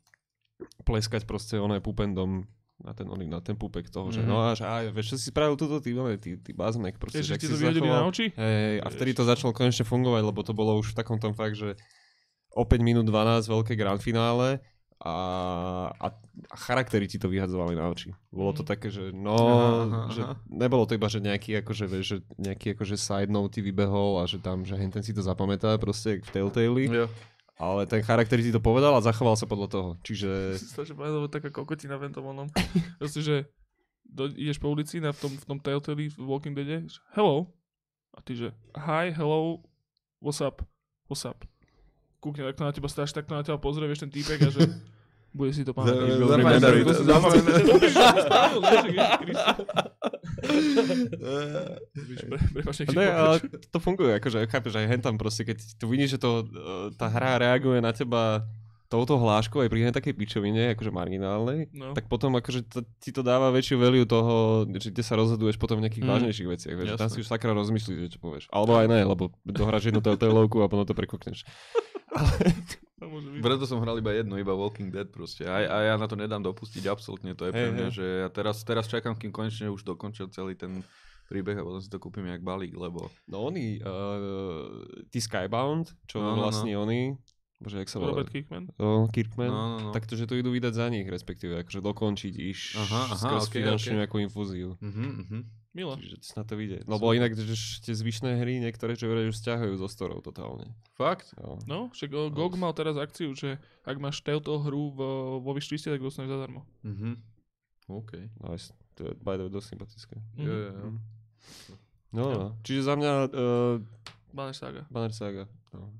pleskať 0.82 1.22
proste 1.22 1.54
je 1.54 1.80
pupendom 1.80 2.46
na 2.78 2.94
ten, 2.94 3.10
oný, 3.10 3.26
na 3.26 3.42
ten 3.42 3.58
pupek 3.58 3.90
toho, 3.90 4.14
že 4.14 4.22
Mhm. 4.22 4.28
no 4.30 4.36
a 4.38 4.54
že 4.54 4.62
aj, 4.62 4.94
vieš, 4.94 5.06
čo 5.10 5.16
si 5.18 5.34
spravil 5.34 5.58
túto, 5.58 5.82
ty, 5.82 5.90
no, 5.90 6.06
ty, 6.14 6.38
ty 6.38 6.50
bazmek, 6.54 6.94
proste, 6.94 7.18
Ježiš, 7.18 7.34
ti 7.36 7.50
to 7.50 7.58
vyhodili 7.58 7.90
na 7.90 7.98
zachoval- 7.98 8.10
oči? 8.14 8.26
Hej, 8.30 8.74
a 8.78 8.88
vtedy 8.88 9.10
to 9.12 9.26
začalo 9.26 9.50
konečne 9.50 9.82
fungovať, 9.82 10.22
lebo 10.22 10.40
to 10.40 10.54
bolo 10.54 10.78
už 10.78 10.94
v 10.94 10.98
takom 11.02 11.18
tom 11.18 11.34
fakt, 11.34 11.58
že 11.58 11.74
o 12.54 12.62
5 12.62 12.78
minút 12.78 13.02
12 13.04 13.50
veľké 13.50 13.74
grand 13.74 13.98
finále 13.98 14.62
a, 14.98 15.14
a, 15.94 16.06
charaktery 16.58 17.06
ti 17.06 17.22
to 17.22 17.30
vyhadzovali 17.30 17.78
na 17.78 17.86
oči. 17.86 18.10
Bolo 18.30 18.50
to 18.50 18.66
Mhm. 18.66 18.68
také, 18.68 18.88
že 18.90 19.14
no, 19.14 19.38
Aha, 19.38 19.70
aha, 19.78 20.00
že 20.10 20.22
nebolo 20.50 20.84
to 20.84 20.94
iba, 20.94 21.06
že 21.06 21.22
nejaký 21.22 21.62
akože, 21.62 21.84
vieš, 21.86 22.06
že 22.06 22.16
nejaký 22.34 22.74
akože 22.74 22.98
side 22.98 23.30
note 23.30 23.62
vybehol 23.62 24.18
a 24.18 24.26
že 24.26 24.42
tam, 24.42 24.66
že 24.66 24.74
ten 24.74 25.02
si 25.02 25.14
to 25.14 25.22
zapamätá 25.22 25.78
proste 25.78 26.18
v 26.18 26.30
Telltale, 26.34 26.82
Jo. 26.90 27.06
ale 27.54 27.86
ten 27.86 28.02
charakter 28.02 28.42
ti 28.42 28.50
to 28.50 28.58
povedal 28.58 28.98
a 28.98 29.02
zachoval 29.02 29.38
sa 29.38 29.46
podľa 29.46 29.68
toho. 29.70 29.88
Čiže 30.02 30.30
Si 30.58 30.74
že 30.74 30.94
povedal, 30.98 31.30
taká 31.30 31.54
kokotina 31.54 31.94
v 31.94 32.10
tom 32.10 32.26
onom. 32.26 32.50
Proste, 32.98 33.22
že 33.22 33.36
do, 34.02 34.26
ideš 34.26 34.58
po 34.58 34.66
ulici 34.66 34.98
na, 34.98 35.14
v 35.14 35.18
tom, 35.20 35.30
v 35.30 35.44
tom 35.46 35.58
Telltale 35.62 36.10
v 36.10 36.16
Walking 36.18 36.58
Deade, 36.58 36.90
že 36.90 36.98
hello. 37.14 37.54
A 38.14 38.22
ty, 38.24 38.34
že 38.34 38.50
hi, 38.74 39.14
hello, 39.14 39.62
what's 40.18 40.42
up, 40.42 40.66
what's 41.06 41.22
up. 41.22 41.46
Kúkne 42.18 42.50
takto 42.50 42.66
na 42.66 42.74
teba, 42.74 42.90
strašne 42.90 43.22
takto 43.22 43.34
na 43.34 43.46
teba 43.46 43.58
pozrie, 43.62 43.86
vieš 43.86 44.02
ten 44.02 44.10
týpek 44.10 44.42
a 44.42 44.50
že 44.50 44.66
bude 45.38 45.54
si 45.54 45.62
to 45.62 45.70
pamätať. 45.70 46.18
To, 53.68 53.78
funguje, 53.82 54.16
akože 54.16 54.46
chápeš, 54.48 54.78
aj 54.78 54.86
hen 54.88 55.02
tam 55.02 55.18
proste, 55.18 55.44
keď 55.44 55.58
tu 55.76 55.90
vidíš, 55.90 56.16
že 56.16 56.22
to, 56.22 56.46
e, 56.46 56.94
tá 56.94 57.10
hra 57.10 57.42
reaguje 57.42 57.82
na 57.82 57.92
teba 57.92 58.46
touto 58.88 59.20
hláškou 59.20 59.60
aj 59.60 59.68
pri 59.68 59.92
takej 59.92 60.16
pičovine, 60.16 60.72
akože 60.72 60.88
marginálnej, 60.88 61.68
No. 61.70 61.92
tak 61.92 62.08
potom 62.08 62.32
akože 62.34 62.64
to, 62.66 62.80
ti 62.98 63.12
to 63.12 63.20
dáva 63.20 63.52
väčšiu 63.52 63.76
value 63.76 64.02
toho, 64.02 64.64
že 64.74 64.88
kde 64.88 65.04
sa 65.04 65.12
rozhoduješ 65.14 65.56
potom 65.56 65.76
v 65.76 65.86
nejakých 65.86 66.04
Mm. 66.04 66.10
vážnejších 66.10 66.48
veciach, 66.48 66.74
vieš, 66.74 66.96
tam 66.96 67.08
si 67.08 67.20
už 67.20 67.28
sakra 67.28 67.52
rozmyslíš, 67.52 67.98
že 68.00 68.08
čo 68.10 68.18
povieš. 68.18 68.48
Alebo 68.48 68.74
aj 68.74 68.88
ne, 68.88 69.04
lebo 69.04 69.28
dohráš 69.44 69.92
jednu 69.92 70.00
teltelovku 70.08 70.58
a 70.58 70.66
potom 70.66 70.84
to 70.84 70.96
prekokneš. 70.96 71.44
Byť. 72.18 72.68
Preto 73.38 73.62
som 73.62 73.78
hral 73.78 74.00
iba 74.00 74.10
jedno, 74.10 74.34
iba 74.34 74.50
Walking 74.50 74.90
Dead 74.90 75.06
proste. 75.06 75.46
A, 75.46 75.62
a 75.62 75.76
ja 75.84 75.94
na 75.94 76.08
to 76.08 76.16
nedám 76.16 76.42
dopustiť 76.42 76.82
absolútne. 76.84 77.30
To 77.32 77.46
je 77.46 77.52
pre 77.52 77.70
Hej, 77.70 77.72
mňa, 77.72 77.86
hej. 77.86 77.94
že 77.94 78.06
ja 78.24 78.28
teraz, 78.28 78.58
teraz 78.62 78.84
čakám, 78.86 79.14
kým 79.14 79.30
konečne 79.30 79.68
už 79.68 79.86
dokončil 79.86 80.26
celý 80.28 80.56
ten 80.56 80.82
príbeh 81.24 81.54
a 81.54 81.62
potom 81.62 81.78
si 81.78 81.86
to 81.86 82.00
kúpim 82.00 82.24
jak 82.24 82.40
balík, 82.40 82.72
lebo... 82.72 83.06
No 83.28 83.46
oni, 83.46 83.78
uh, 83.78 84.66
tí 85.06 85.20
Skybound, 85.20 85.92
čo 86.06 86.18
No, 86.18 86.24
no, 86.24 86.34
no. 86.34 86.40
vlastne 86.42 86.72
oni, 86.74 87.14
bože, 87.58 87.76
jak 87.78 87.90
sa 87.90 87.98
volá? 87.98 88.14
Robert 88.14 88.30
Kickman. 88.30 88.64
No, 88.78 89.10
Kirkman. 89.10 89.50
No, 89.50 89.62
no, 89.68 89.76
no. 89.78 89.90
Tak 89.90 90.06
to, 90.06 90.14
že 90.14 90.30
to 90.30 90.38
idú 90.38 90.54
vydať 90.54 90.74
za 90.74 90.86
nich, 90.88 91.06
respektíve, 91.06 91.58
akože 91.62 91.82
dokončiť 91.82 92.34
iš 92.38 92.60
Aha, 92.78 93.12
aha, 93.12 93.16
skrz 93.18 93.50
ok, 93.50 93.54
finančnú 93.58 93.92
ok. 93.94 94.00
nejakú 94.06 94.16
infúziu. 94.22 94.78
Mhm, 94.78 95.04
mhm. 95.26 95.38
Milo. 95.76 95.94
Čiže 96.00 96.16
snad 96.24 96.48
to 96.48 96.56
vyjde. 96.56 96.82
Lebo 96.88 97.12
inak, 97.12 97.36
že 97.36 97.54
tie 97.84 97.94
zvyšné 97.94 98.40
hry, 98.40 98.58
niektoré, 98.58 98.96
čo 98.98 99.06
vraj, 99.06 99.28
už 99.30 99.36
stiahujú 99.36 99.78
zo 99.78 99.86
storov 99.86 100.24
totálne. 100.24 100.74
Fakt? 100.96 101.36
Jo. 101.38 101.60
No, 101.68 101.92
však 101.92 102.10
o, 102.18 102.32
GOG 102.32 102.58
mal 102.58 102.72
teraz 102.74 102.96
akciu, 102.98 103.36
že 103.36 103.60
ak 103.84 104.00
máš 104.00 104.24
túto 104.24 104.58
hru 104.58 104.90
vo, 104.90 105.38
vo 105.38 105.52
vyštviste, 105.54 105.92
tak 105.92 106.02
dostaneš 106.02 106.34
zadarmo. 106.34 106.66
Mhm. 106.82 107.20
OK. 107.94 108.12
Nice. 108.48 108.72
To 108.98 109.06
je 109.06 109.12
by 109.22 109.38
the 109.38 109.46
way 109.46 109.52
dosť 109.52 109.68
sympatické. 109.76 110.16
Mhm. 110.40 110.46
Jo, 110.46 110.54
jo, 110.56 110.70
jo. 110.72 110.88
No, 112.08 112.24
no. 112.32 112.46
Čiže 112.64 112.88
za 112.88 112.94
mňa 112.96 113.12
uh, 113.28 113.76
Banner 114.32 114.56
Saga. 114.56 114.82
Banner 114.88 115.12
Saga. 115.12 115.44
No. 115.76 115.92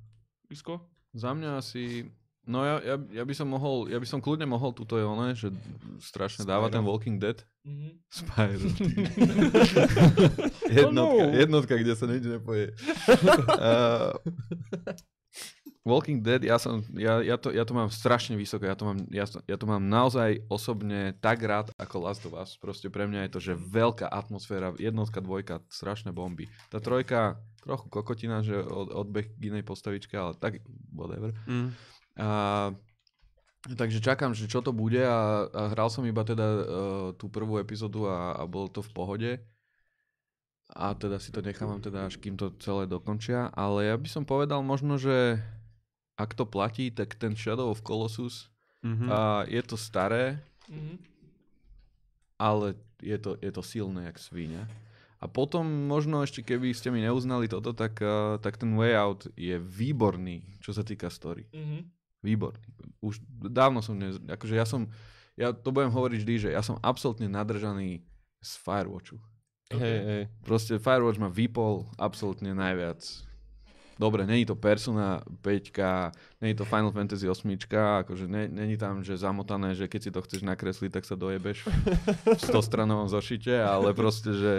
Isko? 0.49 0.81
Za 1.13 1.33
mňa 1.33 1.59
asi... 1.59 2.05
No 2.49 2.65
ja, 2.65 2.81
ja, 2.81 2.97
ja, 3.13 3.23
by 3.29 3.33
som 3.37 3.45
mohol, 3.45 3.93
ja 3.93 4.01
by 4.01 4.09
som 4.09 4.25
kľudne 4.25 4.49
mohol 4.49 4.73
túto 4.73 4.97
je 4.97 5.05
one, 5.05 5.37
že 5.37 5.53
strašne 6.01 6.49
dáva 6.49 6.73
ten 6.73 6.81
Walking 6.81 7.21
Dead. 7.21 7.45
Mhm. 7.61 8.01
Spyro. 8.09 8.67
jednotka, 10.73 10.89
no. 10.89 11.05
jednotka, 11.29 11.77
kde 11.77 11.93
sa 11.93 12.09
nič 12.09 12.25
nepoje. 12.25 12.73
uh, 13.53 14.17
Walking 15.89 16.21
Dead, 16.21 16.45
ja, 16.45 16.61
som, 16.61 16.85
ja, 16.93 17.17
ja, 17.25 17.35
to, 17.41 17.49
ja 17.49 17.65
to 17.65 17.73
mám 17.73 17.89
strašne 17.89 18.37
vysoko, 18.37 18.69
ja 18.69 18.77
to, 18.77 18.93
mám, 18.93 19.01
ja, 19.09 19.25
to- 19.25 19.41
ja 19.49 19.57
to 19.57 19.65
mám 19.65 19.81
naozaj 19.81 20.45
osobne 20.45 21.17
tak 21.17 21.41
rád 21.41 21.73
ako 21.75 21.95
Last 22.05 22.23
of 22.29 22.37
Us. 22.37 22.53
Proste 22.61 22.93
pre 22.93 23.09
mňa 23.09 23.25
je 23.25 23.31
to, 23.33 23.39
že 23.41 23.53
veľká 23.57 24.05
atmosféra, 24.05 24.77
jednotka, 24.77 25.17
dvojka, 25.19 25.65
strašné 25.73 26.13
bomby. 26.13 26.45
Tá 26.69 26.77
trojka, 26.77 27.41
trochu 27.65 27.89
kokotina, 27.89 28.45
že 28.45 28.61
od, 28.61 28.93
odbeh 28.93 29.33
k 29.33 29.49
inej 29.49 29.65
postavičke, 29.65 30.13
ale 30.13 30.37
tak 30.37 30.61
whatever. 30.93 31.33
Mm. 31.49 31.73
A, 32.21 32.27
takže 33.73 33.99
čakám, 33.99 34.37
že 34.37 34.47
čo 34.47 34.61
to 34.61 34.71
bude 34.71 35.01
a, 35.01 35.49
a 35.49 35.61
hral 35.73 35.89
som 35.89 36.05
iba 36.05 36.21
teda 36.23 36.47
uh, 36.47 36.63
tú 37.17 37.27
prvú 37.27 37.57
epizódu 37.57 38.05
a, 38.07 38.37
a 38.37 38.45
bolo 38.45 38.69
to 38.69 38.85
v 38.85 38.91
pohode. 38.93 39.31
A 40.69 40.93
teda 40.93 41.17
si 41.17 41.33
to 41.33 41.41
nechávam 41.41 41.81
teda 41.81 42.05
až 42.05 42.21
kým 42.21 42.37
to 42.37 42.53
celé 42.61 42.85
dokončia. 42.85 43.49
Ale 43.57 43.89
ja 43.89 43.97
by 43.97 44.05
som 44.05 44.21
povedal 44.21 44.61
možno, 44.61 45.01
že 45.01 45.41
ak 46.19 46.35
to 46.35 46.43
platí, 46.43 46.91
tak 46.91 47.15
ten 47.15 47.31
Shadow 47.33 47.71
of 47.71 47.79
Colossus 47.81 48.51
Mm-hmm. 48.79 49.07
a 49.07 49.19
je 49.43 49.59
to 49.59 49.75
staré, 49.75 50.39
Mhm. 50.71 50.95
ale 52.39 52.75
je 53.03 53.17
to, 53.19 53.35
je 53.35 53.51
to 53.51 53.59
silné 53.59 54.07
jak 54.07 54.15
svíňa. 54.15 54.63
A 55.19 55.27
potom 55.27 55.67
možno 55.67 56.23
ešte 56.23 56.39
keby 56.39 56.71
ste 56.71 56.87
mi 56.87 57.03
neuznali 57.03 57.51
toto, 57.51 57.75
tak, 57.75 57.99
uh, 57.99 58.39
tak 58.39 58.55
ten 58.55 58.71
Way 58.71 58.95
Out 58.95 59.21
je 59.35 59.59
výborný, 59.59 60.47
čo 60.63 60.71
sa 60.71 60.79
týka 60.79 61.11
story. 61.11 61.43
Mhm. 61.51 61.91
Výborný. 62.23 62.63
Už 62.99 63.19
dávno 63.51 63.79
som, 63.79 63.95
ne, 63.95 64.15
akože 64.15 64.55
ja 64.55 64.63
som, 64.63 64.87
ja 65.35 65.51
to 65.51 65.71
budem 65.71 65.91
hovoriť 65.91 66.19
vždy, 66.19 66.35
že 66.39 66.49
ja 66.51 66.63
som 66.63 66.79
absolútne 66.79 67.27
nadržaný 67.27 67.99
z 68.39 68.51
Firewatchu. 68.59 69.19
Hej, 69.69 69.99
hej. 70.01 70.23
Proste 70.41 70.79
Firewatch 70.79 71.19
ma 71.19 71.27
vypol 71.27 71.83
absolútne 71.95 72.55
najviac. 72.55 73.03
Dobre, 73.99 74.23
není 74.23 74.47
to 74.47 74.55
Persona 74.55 75.19
5, 75.43 75.75
není 76.39 76.55
to 76.55 76.63
Final 76.63 76.91
Fantasy 76.91 77.27
8, 77.27 77.43
akože 77.99 78.31
ne, 78.31 78.47
není 78.47 78.79
tam, 78.79 79.03
že 79.03 79.19
zamotané, 79.19 79.75
že 79.75 79.91
keď 79.91 80.01
si 80.01 80.11
to 80.15 80.23
chceš 80.23 80.41
nakresliť, 80.47 80.87
tak 80.87 81.03
sa 81.03 81.19
dojebeš 81.19 81.67
v 82.23 82.39
100 82.39 82.63
stranovom 82.63 83.11
zošite, 83.11 83.59
ale 83.59 83.91
proste, 83.91 84.31
že 84.31 84.53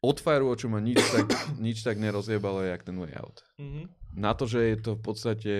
od 0.00 0.16
Firewatchu 0.16 0.70
ma 0.70 0.80
nič 0.80 0.96
tak, 1.12 1.26
nič 1.58 1.82
tak 1.82 1.98
nerozjebalo, 1.98 2.62
jak 2.62 2.82
ten 2.82 2.96
Way 2.96 3.12
Out 3.18 3.42
Mhm. 3.58 3.82
na 4.16 4.32
to, 4.32 4.46
že 4.46 4.60
je 4.62 4.76
to 4.78 4.90
v 4.94 5.02
podstate 5.02 5.52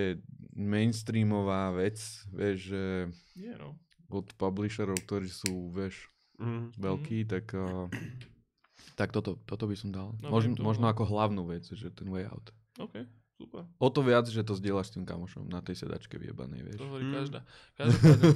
mainstreamová 0.55 1.75
vec, 1.75 1.99
vieš, 2.31 2.73
že 2.73 2.83
Nie, 3.37 3.59
no. 3.59 3.75
od 4.09 4.31
publisherov, 4.39 4.97
ktorí 5.03 5.27
sú, 5.27 5.75
vieš, 5.75 6.07
Mm. 6.41 6.73
veľkí, 6.73 7.29
tak, 7.29 7.53
uh, 7.53 7.85
tak 9.01 9.17
toto, 9.17 9.41
toto 9.49 9.65
by 9.65 9.73
som 9.73 9.89
dal. 9.89 10.13
No, 10.21 10.29
možno, 10.29 10.53
to, 10.53 10.61
možno 10.61 10.85
no. 10.85 10.93
ako 10.93 11.09
hlavnú 11.09 11.49
vec, 11.49 11.65
že 11.65 11.89
ten 11.89 12.05
way 12.07 12.29
out. 12.29 12.53
OK, 12.77 13.09
super. 13.33 13.65
O 13.81 13.89
to 13.89 14.05
viac, 14.05 14.29
že 14.29 14.45
to 14.45 14.53
zdieľaš 14.53 14.93
s 14.93 15.01
tým 15.01 15.09
kamošom 15.09 15.49
na 15.49 15.65
tej 15.65 15.81
sedačke 15.81 16.21
vyjebanej, 16.21 16.61
vieš. 16.61 16.79
To 16.79 16.87
hovorí 16.87 17.09
Mm. 17.09 17.15
každá. 17.17 17.41
Každopádne. 17.75 18.29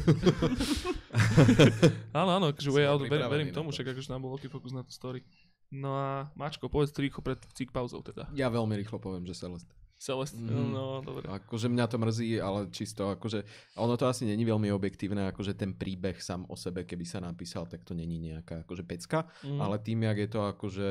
áno, 2.20 2.30
áno, 2.32 2.46
akože 2.50 2.70
Way 2.72 2.86
Out, 2.88 3.00
ver, 3.04 3.20
verím 3.28 3.52
tomu, 3.52 3.68
to. 3.68 3.76
však 3.76 3.92
akože 3.92 4.08
tam 4.08 4.24
bol 4.24 4.32
veľký 4.34 4.48
fokus 4.48 4.72
na 4.72 4.80
tú 4.80 4.90
story. 4.90 5.20
No 5.68 5.92
a 5.92 6.30
Mačko, 6.32 6.70
povedz 6.70 6.94
to 6.94 7.02
rýchlo 7.02 7.20
pred 7.20 7.40
cík 7.52 7.68
pauzou 7.68 8.00
teda. 8.00 8.30
Ja 8.32 8.46
veľmi 8.48 8.72
rýchlo 8.78 8.96
poviem, 8.96 9.26
že 9.26 9.36
Celeste. 9.36 9.72
Celeste, 9.96 10.36
Mhm. 10.36 10.68
no 10.68 11.00
dobre. 11.00 11.24
Akože 11.24 11.66
mňa 11.66 11.86
to 11.86 11.96
mrzí, 11.96 12.36
ale 12.36 12.68
čisto 12.68 13.08
akože, 13.08 13.46
ono 13.74 13.94
to 13.94 14.04
asi 14.04 14.24
není 14.24 14.42
veľmi 14.42 14.68
objektívne, 14.68 15.24
akože 15.26 15.54
ten 15.54 15.72
príbeh 15.72 16.18
sám 16.18 16.44
o 16.44 16.54
sebe, 16.54 16.82
keby 16.82 17.02
sa 17.02 17.18
napísal, 17.18 17.64
tak 17.64 17.82
to 17.82 17.92
není 17.92 18.18
nejaká 18.20 18.62
akože 18.62 18.82
pecka, 18.82 19.24
Mhm. 19.42 19.58
ale 19.58 19.78
tým, 19.78 20.02
jak 20.02 20.18
je 20.18 20.28
to 20.28 20.40
akože, 20.44 20.90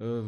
uh, 0.00 0.24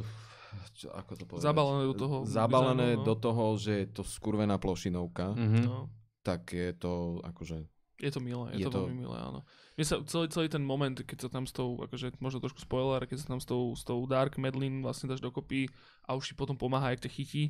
čo, 0.74 0.86
ako 0.90 1.12
to 1.14 1.24
povedať? 1.24 1.44
Zabalené 1.44 1.82
do 1.84 1.94
toho 1.94 2.16
Zabalené 2.22 2.86
dizajnu, 2.90 3.00
no. 3.00 3.04
do 3.04 3.14
toho, 3.16 3.44
že 3.56 3.72
je 3.74 3.86
to 3.88 4.02
skurvená 4.02 4.56
plošinovka, 4.56 5.32
Mhm. 5.32 5.60
No. 5.64 5.88
tak 6.20 6.52
je 6.52 6.72
to 6.72 6.92
akože, 7.24 7.64
Je 7.96 8.12
to 8.12 8.20
milé, 8.20 8.52
je, 8.52 8.60
Je 8.60 8.64
to, 8.66 8.76
to- 8.76 8.80
veľmi 8.84 8.98
milé, 8.98 9.16
áno. 9.16 9.40
Mne 9.72 9.84
sa 9.86 9.96
celý, 10.04 10.28
celý 10.28 10.48
ten 10.48 10.60
moment, 10.60 10.92
keď 10.92 11.16
sa 11.16 11.28
tam 11.30 11.44
s 11.44 11.52
tou, 11.52 11.80
akože 11.80 12.20
možno 12.20 12.40
trošku 12.40 12.60
spoiler, 12.60 13.00
keď 13.02 13.24
sa 13.24 13.32
tam 13.32 13.40
s 13.40 13.48
tou, 13.48 13.72
s 13.72 13.80
tou 13.82 14.04
Dark 14.04 14.36
Madeline 14.36 14.84
vlastne 14.84 15.08
dáš 15.08 15.20
dokopy 15.20 15.64
a 16.04 16.12
už 16.12 16.28
ti 16.28 16.34
potom 16.34 16.52
pomáha, 16.54 16.92
jak 16.92 17.04
ťa 17.04 17.10
chytí 17.10 17.42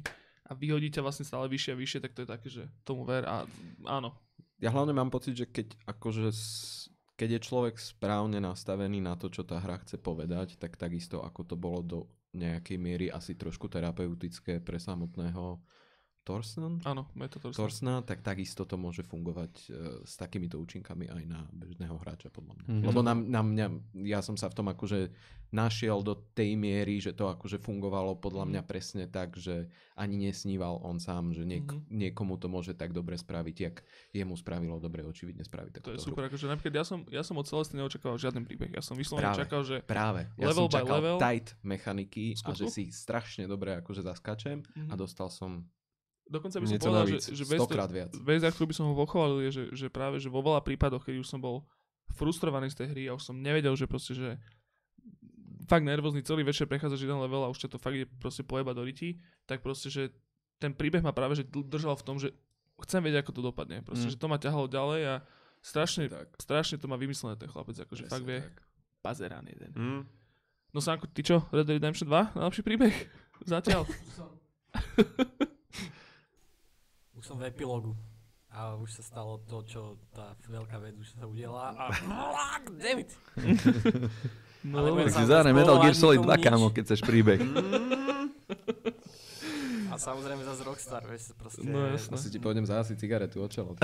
a 0.47 0.53
vyhodí 0.55 0.95
ťa 0.95 1.03
vlastne 1.03 1.27
stále 1.27 1.51
vyššie 1.51 1.73
a 1.75 1.81
vyššie, 1.81 2.01
tak 2.03 2.15
to 2.15 2.23
je 2.23 2.29
také, 2.29 2.49
že 2.49 2.63
tomu 2.87 3.03
ver 3.03 3.27
a 3.27 3.43
áno. 3.87 4.15
ja 4.63 4.71
hlavne 4.71 4.95
mám 4.95 5.11
pocit, 5.11 5.35
že 5.35 5.47
keď 5.51 5.75
akože 5.91 6.31
keď 7.17 7.41
je 7.41 7.47
človek 7.49 7.81
správne 7.81 8.39
nastavený 8.45 9.01
na 9.01 9.17
to, 9.17 9.33
čo 9.33 9.43
tá 9.43 9.57
hra 9.57 9.81
chce 9.81 9.97
povedať, 9.97 10.61
tak 10.61 10.77
takisto 10.77 11.25
ako 11.25 11.41
to 11.49 11.57
bolo 11.57 11.81
do 11.81 12.01
nejakej 12.37 12.77
miery 12.77 13.07
asi 13.09 13.33
trošku 13.33 13.73
terapeutické 13.73 14.61
pre 14.61 14.77
samotného 14.77 15.57
Torsen, 16.27 16.83
Áno, 16.83 17.07
Meta 17.15 17.39
Torsen. 17.39 17.55
Torsna, 17.55 18.03
tak 18.03 18.19
takisto 18.21 18.63
to 18.63 18.75
môže 18.75 19.01
fungovať 19.01 19.53
e, 19.63 19.67
s 20.03 20.15
takýmito 20.15 20.59
účinkami 20.59 21.07
aj 21.07 21.23
na 21.25 21.47
bežného 21.49 21.95
hráča, 21.95 22.29
podľa 22.29 22.53
mňa. 22.57 22.67
Mhm. 22.69 22.83
Lebo 22.83 23.01
na, 23.01 23.15
na 23.15 23.41
mňa, 23.41 23.67
ja 24.03 24.19
som 24.19 24.35
sa 24.35 24.47
v 24.47 24.57
tom 24.57 24.67
akože 24.67 25.15
našiel 25.49 26.03
do 26.03 26.19
tej 26.29 26.55
miery, 26.55 26.99
že 26.99 27.13
to 27.13 27.31
akože 27.31 27.57
fungovalo 27.59 28.17
podľa 28.17 28.45
mňa 28.45 28.63
presne 28.65 29.07
tak, 29.07 29.37
že 29.37 29.71
ani 29.95 30.19
nesníval 30.21 30.83
on 30.83 30.99
sám, 30.99 31.31
že 31.31 31.45
niek- 31.45 31.63
Mhm. 31.65 31.87
niekomu 31.89 32.35
to 32.35 32.47
môže 32.47 32.75
tak 32.75 32.91
dobre 32.91 33.15
spraviť, 33.15 33.57
jak 33.57 33.77
jemu 34.11 34.35
spravilo 34.35 34.77
dobre 34.77 35.01
očividne 35.01 35.41
spraviť 35.41 35.71
To 35.73 35.79
je 35.79 35.83
takúto 35.87 35.95
hru. 35.97 36.09
super, 36.11 36.23
akože 36.27 36.47
napríklad 36.49 36.75
ja 36.75 36.85
som, 36.85 37.07
ja 37.07 37.23
som 37.23 37.35
od 37.35 37.47
Celesty 37.47 37.75
neočakával 37.77 38.19
žiaden 38.19 38.43
príbeh. 38.43 38.69
Ja 38.69 38.83
som 38.83 38.95
vyslovene 38.95 39.31
Práve. 39.31 39.41
čakal, 39.41 39.61
že 39.63 39.77
Práve. 39.81 40.27
Ja 40.35 40.51
Level 40.51 40.67
som 40.67 40.69
by 40.69 40.75
čakal 40.75 40.97
level. 40.99 41.17
tight 41.17 41.49
mechaniky 41.63 42.25
a 42.35 42.39
Skutku? 42.43 42.59
že 42.59 42.65
si 42.69 42.85
strašne 42.91 43.47
dobre 43.47 43.71
akože 43.77 44.03
zaskačem 44.03 44.67
Mhm. 44.67 44.91
a 44.91 44.95
dostal 44.95 45.31
som 45.31 45.63
dokonca 46.27 46.57
by 46.57 46.65
som 46.65 46.77
povedal, 46.77 47.07
že, 47.07 47.17
navíc. 47.17 47.27
že 47.31 47.45
vec, 47.45 47.61
viac. 47.89 48.11
vec, 48.13 48.41
za 48.41 48.51
ktorú 48.51 48.67
by 48.67 48.75
som 48.75 48.87
ho 48.87 48.95
pochválil, 48.95 49.39
je, 49.47 49.51
že, 49.51 49.63
že 49.75 49.87
práve, 49.87 50.19
že 50.19 50.27
vo 50.27 50.41
veľa 50.41 50.61
prípadoch, 50.61 51.03
keď 51.03 51.19
už 51.19 51.29
som 51.29 51.39
bol 51.39 51.63
frustrovaný 52.13 52.69
z 52.69 52.77
tej 52.79 52.87
hry 52.89 53.03
a 53.07 53.15
už 53.15 53.23
som 53.23 53.37
nevedel, 53.37 53.75
že 53.75 53.85
proste, 53.85 54.13
že 54.13 54.39
fakt 55.65 55.83
nervózny 55.83 56.23
celý 56.23 56.43
večer 56.43 56.65
prechádzaš 56.65 57.01
jeden 57.01 57.19
level 57.19 57.43
a 57.43 57.51
už 57.51 57.59
ťa 57.59 57.69
to 57.69 57.79
fakt 57.79 57.95
je 57.95 58.07
proste 58.17 58.43
pojeba 58.43 58.71
do 58.71 58.81
riti, 58.81 59.19
tak 59.45 59.61
proste, 59.61 59.87
že 59.87 60.15
ten 60.57 60.71
príbeh 60.71 61.01
ma 61.01 61.11
práve 61.11 61.35
že 61.35 61.45
držal 61.45 61.95
v 61.95 62.05
tom, 62.05 62.17
že 62.17 62.31
chcem 62.79 63.01
vedieť, 63.01 63.21
ako 63.21 63.33
to 63.33 63.43
dopadne. 63.43 63.83
Proste, 63.83 64.07
Mm. 64.07 64.13
že 64.13 64.19
to 64.19 64.27
ma 64.27 64.39
ťahalo 64.39 64.67
ďalej 64.67 65.01
a 65.05 65.15
strašne, 65.59 66.07
Tak, 66.07 66.39
strašne 66.39 66.77
to 66.77 66.87
má 66.87 66.95
vymyslené 66.95 67.35
ten 67.35 67.47
chlapec, 67.47 67.75
akože 67.77 68.03
presne 68.03 68.13
fakt 68.13 68.25
vie, 68.25 68.41
tak. 68.41 68.57
pazerán 69.01 69.45
jeden. 69.45 69.71
Mm. 69.73 70.03
No 70.71 70.79
Sanko, 70.79 71.07
ty 71.07 71.21
čo? 71.21 71.43
Red 71.51 71.65
Dead 71.65 71.77
Redemption 71.77 72.07
2? 72.07 72.37
Najlepší 72.37 72.63
príbeh? 72.63 72.95
Zatiaľ. 73.49 73.83
Už 77.27 77.35
som 77.35 77.43
v 77.43 77.51
epilógu. 77.51 77.91
A 78.55 78.79
už 78.79 79.03
sa 79.03 79.03
stalo 79.03 79.43
to, 79.51 79.67
čo 79.67 79.99
tá 80.15 80.39
veľká 80.47 80.79
vec 80.79 80.95
už 80.95 81.11
sa 81.11 81.27
udiela. 81.27 81.75
A... 81.75 81.91
Damn 82.79 83.03
it! 83.03 83.11
No, 84.67 84.83
Tak 84.83 85.11
si 85.11 85.27
zahraj 85.27 85.51
Metal 85.51 85.79
Gear 85.83 85.95
Solid 85.95 86.23
nikomu 86.23 86.39
2, 86.39 86.47
kámo, 86.47 86.67
keď 86.71 86.83
chceš 86.87 87.03
príbeh. 87.03 87.43
A 89.91 89.99
samozrejme 89.99 90.43
zase 90.47 90.63
Rockstar, 90.67 91.03
vieš, 91.07 91.35
proste... 91.35 91.67
No 91.67 91.87
jasné. 91.91 92.15
Asi 92.15 92.31
ti 92.31 92.39
pôjdem 92.39 92.63
zahasiť 92.67 92.95
cigaretu 92.95 93.43
od 93.43 93.51
čelo. 93.51 93.75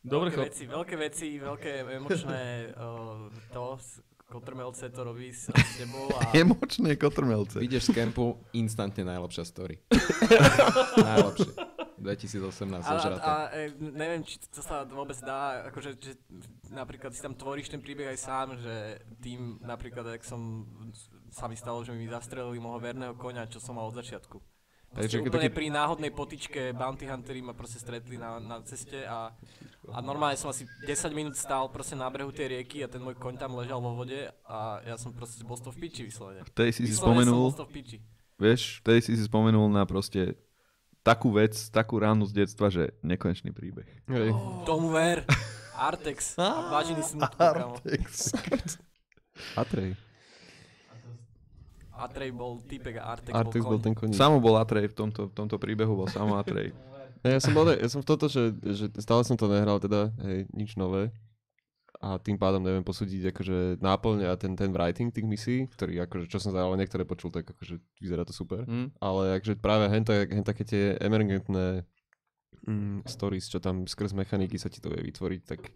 Dobre, 0.00 0.32
veľké 0.32 0.36
chlap. 0.36 0.48
veci, 0.48 0.64
veľké 0.64 0.94
veci, 0.96 1.28
veľké 1.36 1.72
emočné 1.96 2.72
uh, 2.72 3.28
to, 3.52 3.80
kotrmelce 4.26 4.90
to 4.90 5.04
robí 5.04 5.32
s, 5.32 5.48
tebou 5.78 6.10
a 6.18 6.34
Emočné 6.34 6.98
kotrmelce. 6.98 7.62
Vyjdeš 7.62 7.90
z 7.90 8.02
kempu, 8.02 8.36
instantne 8.52 9.06
najlepšia 9.06 9.44
story. 9.46 9.78
Najlepšie. 11.06 11.52
2018 11.96 12.84
a, 12.84 12.90
zažraté. 12.92 13.24
a, 13.24 13.34
e, 13.56 13.72
neviem, 13.80 14.20
či 14.20 14.36
to 14.52 14.60
sa 14.60 14.84
vôbec 14.84 15.16
dá, 15.24 15.64
akože, 15.72 15.96
že 15.96 16.12
napríklad 16.68 17.16
si 17.16 17.24
tam 17.24 17.32
tvoríš 17.32 17.72
ten 17.72 17.80
príbeh 17.80 18.12
aj 18.12 18.18
sám, 18.20 18.48
že 18.60 19.00
tým 19.24 19.58
napríklad, 19.64 20.04
ak 20.04 20.22
som 20.22 20.68
sa 21.32 21.48
mi 21.48 21.56
stalo, 21.56 21.80
že 21.82 21.96
mi 21.96 22.04
zastrelili 22.04 22.60
môjho 22.60 22.84
verného 22.84 23.16
koňa, 23.16 23.48
čo 23.48 23.64
som 23.64 23.80
mal 23.80 23.88
od 23.88 23.96
začiatku. 23.96 24.55
Takže 24.96 25.20
úplne 25.20 25.46
taký- 25.46 25.54
pri 25.54 25.66
náhodnej 25.68 26.10
potičke 26.10 26.60
Bounty 26.72 27.04
Hunteri 27.04 27.44
ma 27.44 27.52
proste 27.52 27.76
stretli 27.76 28.16
na, 28.16 28.40
na 28.40 28.64
ceste 28.64 29.04
a, 29.04 29.28
a 29.92 29.98
normálne 30.00 30.34
som 30.34 30.48
asi 30.48 30.64
10 30.82 31.12
minút 31.12 31.36
stál 31.36 31.68
proste 31.68 31.92
na 31.92 32.08
brehu 32.08 32.32
tej 32.32 32.56
rieky 32.56 32.80
a 32.80 32.88
ten 32.88 32.98
môj 32.98 33.14
koň 33.14 33.36
tam 33.36 33.52
ležal 33.54 33.78
vo 33.78 33.92
vode 33.92 34.16
a 34.48 34.80
ja 34.82 34.96
som 34.96 35.12
proste 35.12 35.44
bol 35.44 35.54
z 35.54 35.68
toho 35.68 35.74
v 35.76 35.80
piči 35.84 36.02
vyslovene. 36.02 36.40
Vtedy 36.48 36.70
si 36.72 36.82
si 36.88 36.96
som 36.96 37.12
spomenul, 37.12 37.52
toho 37.52 37.68
v 37.68 37.74
piči. 37.76 37.96
vieš, 38.40 38.80
vtedy 38.80 39.00
si 39.04 39.12
si 39.14 39.22
spomenul 39.24 39.68
na 39.68 39.84
proste 39.84 40.34
takú 41.04 41.30
vec, 41.30 41.54
takú 41.70 42.00
ránu 42.00 42.26
z 42.26 42.42
detstva, 42.42 42.66
že 42.66 42.90
nekonečný 43.04 43.54
príbeh. 43.54 43.86
Hej. 44.08 44.34
Tomu 44.64 44.90
ver. 44.90 45.22
Artex. 45.76 46.34
A 46.40 46.72
vážený 46.72 47.04
smutku, 47.04 47.36
kamo. 47.36 47.76
Atrej. 49.60 49.92
Atrej 51.96 52.30
bol 52.36 52.60
typek 52.64 53.00
a 53.00 53.16
Artex, 53.16 53.32
Artex 53.32 53.62
bol 53.64 53.76
bol 53.76 53.80
ten 53.80 53.94
koník. 53.96 54.16
Samo 54.16 54.36
bol 54.38 54.60
Atrej 54.60 54.92
v 54.92 54.96
tomto, 54.96 55.28
v 55.28 55.34
tomto 55.34 55.56
príbehu, 55.56 55.96
bol 55.96 56.08
samo 56.08 56.36
Atrej. 56.36 56.76
Ja, 57.24 57.30
ja 57.36 57.40
som 57.40 57.56
bol, 57.56 57.72
ja 57.72 57.88
som 57.88 58.04
v 58.04 58.08
toto, 58.08 58.28
že, 58.28 58.52
že 58.60 58.92
stále 59.00 59.24
som 59.24 59.34
to 59.34 59.48
nehral 59.48 59.80
teda, 59.80 60.12
hej, 60.24 60.44
nič 60.52 60.76
nové. 60.76 61.10
A 61.96 62.20
tým 62.20 62.36
pádom 62.36 62.60
neviem 62.60 62.84
posúdiť 62.84 63.32
akože 63.32 63.80
náplň 63.80 64.28
a 64.28 64.36
ten, 64.36 64.52
ten 64.52 64.68
writing 64.68 65.08
tých 65.08 65.24
misií, 65.24 65.64
ktorý 65.72 66.04
akože, 66.04 66.28
čo 66.28 66.36
som 66.36 66.52
ale 66.52 66.76
niektoré 66.76 67.08
počul, 67.08 67.32
tak 67.32 67.48
akože 67.48 67.80
vyzerá 68.04 68.28
to 68.28 68.36
super. 68.36 68.68
Hm? 68.68 68.92
Ale 69.00 69.40
akože 69.40 69.56
práve 69.56 69.88
hen, 69.88 70.04
hen 70.04 70.44
také 70.44 70.68
tie 70.68 71.00
emergentné 71.00 71.88
mm, 72.68 73.08
stories, 73.08 73.48
čo 73.48 73.64
tam 73.64 73.88
skrz 73.88 74.12
mechaniky 74.12 74.60
sa 74.60 74.68
ti 74.68 74.84
to 74.84 74.92
vie 74.92 75.08
vytvoriť, 75.08 75.40
tak 75.48 75.72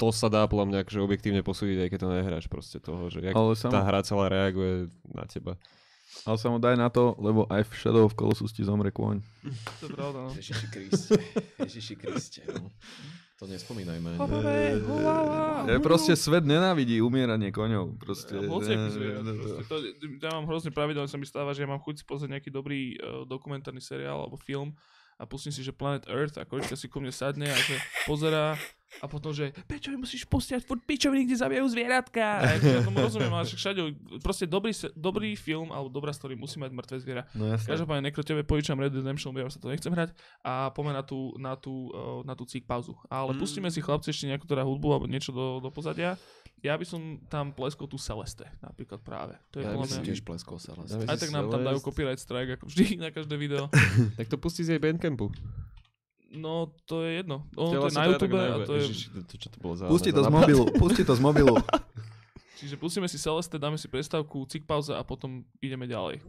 to 0.00 0.08
sa 0.08 0.32
dá 0.32 0.48
podľa 0.48 0.66
mňa 0.72 0.78
akože 0.88 1.04
objektívne 1.04 1.44
posúdiť, 1.44 1.84
aj 1.84 1.88
keď 1.92 1.98
to 2.00 2.08
nehráš 2.08 2.46
proste 2.48 2.80
toho, 2.80 3.12
že 3.12 3.20
jak 3.20 3.36
Ale 3.36 3.52
tá 3.52 3.68
samo, 3.68 3.84
hra 3.84 4.00
celá 4.00 4.32
reaguje 4.32 4.88
na 5.12 5.28
teba. 5.28 5.60
ale 6.24 6.36
samo 6.40 6.56
daj 6.56 6.80
na 6.80 6.88
to, 6.88 7.12
lebo 7.20 7.44
aj 7.52 7.68
v 7.68 7.70
Shadow 7.76 8.08
of 8.08 8.16
Colossus 8.16 8.56
ti 8.56 8.64
zomre 8.64 8.88
kôň. 8.88 9.20
To 9.84 9.84
je 9.84 9.90
pravda, 9.92 10.18
no. 10.24 10.30
Ježiši 10.32 10.66
Kriste. 10.72 11.20
Ježiši 11.60 11.94
Kriste. 12.00 12.42
No. 12.48 12.72
To 13.40 13.48
nespomínajme. 13.48 14.20
Ja 15.64 15.80
proste 15.80 16.12
svet 16.12 16.44
nenávidí 16.44 17.00
umieranie 17.00 17.48
koňov. 17.48 17.96
Proste. 17.96 18.36
Hoci 18.36 18.76
zvierat. 18.92 19.24
proste 19.24 19.64
To, 19.64 19.76
ja 20.20 20.32
mám 20.36 20.44
hrozne 20.44 20.72
pravidelne 20.72 21.08
sa 21.08 21.16
mi 21.16 21.24
stáva, 21.24 21.56
že 21.56 21.64
ja 21.64 21.68
mám 21.68 21.80
chuť 21.80 21.94
si 22.00 22.04
pozrieť 22.04 22.36
nejaký 22.36 22.52
dobrý 22.52 23.00
uh, 23.00 23.24
dokumentárny 23.24 23.80
seriál 23.80 24.20
alebo 24.20 24.36
film 24.36 24.76
a 25.16 25.24
pustím 25.24 25.56
si, 25.56 25.64
že 25.64 25.72
Planet 25.72 26.04
Earth 26.08 26.36
a 26.36 26.44
koľka 26.44 26.76
si 26.76 26.88
ku 26.92 27.00
mne 27.00 27.12
sadne 27.12 27.48
a 27.48 27.56
že 27.56 27.80
pozerá 28.04 28.60
a 28.98 29.06
potom, 29.06 29.30
že 29.30 29.54
prečo 29.64 29.88
mi 29.88 30.02
musíš 30.02 30.26
pustiať 30.26 30.66
furt 30.66 30.82
pičoviny, 30.82 31.22
kde 31.22 31.38
zabijajú 31.38 31.66
zvieratka. 31.68 32.24
A 32.36 32.58
ja, 32.58 32.82
tomu 32.82 32.98
rozumiem, 33.06 33.30
ale 33.30 33.46
však 33.46 33.58
všade, 33.60 33.80
proste 34.18 34.44
dobrý, 34.44 34.74
dobrý 34.92 35.30
film 35.34 35.70
alebo 35.70 35.86
dobrá 35.86 36.10
story 36.10 36.34
musí 36.34 36.58
mať 36.58 36.74
mŕtve 36.74 36.96
zviera. 36.98 37.22
No 37.32 37.46
jasne. 37.46 37.70
Každopádne, 37.70 38.10
nekro 38.10 38.22
tebe 38.22 38.42
požičam 38.42 38.76
Red 38.76 38.90
Dead 38.90 39.00
Redemption, 39.00 39.30
ja 39.32 39.46
sa 39.46 39.56
to 39.56 39.70
nechcem 39.70 39.90
hrať 39.90 40.10
a 40.42 40.68
poďme 40.70 40.98
na 40.98 41.02
tú, 41.02 41.18
na 41.38 41.54
tú, 41.54 41.88
uh, 41.90 42.20
na 42.22 42.34
tú 42.34 42.42
cík 42.44 42.66
pauzu. 42.66 42.98
Ale 43.06 43.30
Mm. 43.30 43.38
pustíme 43.38 43.68
si 43.70 43.78
chlapci 43.78 44.10
ešte 44.10 44.26
nejakú 44.26 44.44
teda 44.44 44.66
hudbu 44.66 44.88
alebo 44.90 45.06
niečo 45.06 45.30
do, 45.30 45.62
do 45.62 45.70
pozadia. 45.70 46.18
Ja 46.60 46.76
by 46.76 46.84
som 46.84 47.00
tam 47.24 47.56
pleskol 47.56 47.88
tú 47.88 47.96
Celeste, 47.96 48.44
napríklad 48.60 49.00
práve. 49.00 49.32
To 49.50 49.62
je 49.62 49.64
Ja 49.64 49.72
myslím 49.72 50.04
mňa... 50.04 50.08
Tiež 50.12 50.20
pleskol 50.20 50.60
sa 50.60 50.76
Ja 50.76 51.08
Aj 51.08 51.16
tak 51.16 51.32
nám 51.32 51.48
tam 51.48 51.62
dajú 51.62 51.80
Celeste. 51.80 51.88
copyright 51.88 52.20
strike, 52.20 52.50
ako 52.52 52.64
vždy 52.68 52.84
na 53.00 53.08
každé 53.08 53.34
video. 53.38 53.72
Tak 54.20 54.28
to 54.28 54.36
pustí 54.36 54.60
z 54.60 54.76
jej 54.76 54.80
Bandcampu. 54.80 55.32
No, 56.30 56.70
to 56.86 57.02
je 57.02 57.18
jedno. 57.22 57.50
Ono 57.58 57.80
to 57.80 57.86
je 57.90 57.94
na 57.98 58.04
YouTube 58.06 58.38
a 58.38 58.62
to 58.62 58.72
je... 58.78 58.82
Ježiši, 58.86 59.06
to, 59.26 59.34
čo 59.34 59.48
to 59.50 59.58
bolo 59.58 59.74
za... 59.74 59.90
Pusti 59.90 60.14
to 60.14 60.22
z 60.22 60.30
mobilu, 60.30 60.64
pusti 60.82 61.02
to 61.02 61.18
z 61.18 61.20
mobilu. 61.20 61.58
Čiže 62.54 62.78
pustíme 62.78 63.10
si 63.10 63.18
Celeste, 63.18 63.58
dáme 63.58 63.74
si 63.74 63.90
prestávku, 63.90 64.46
cik 64.46 64.62
pauza 64.62 64.94
a 64.94 65.02
potom 65.02 65.42
ideme 65.58 65.90
ďalej. 65.90 66.22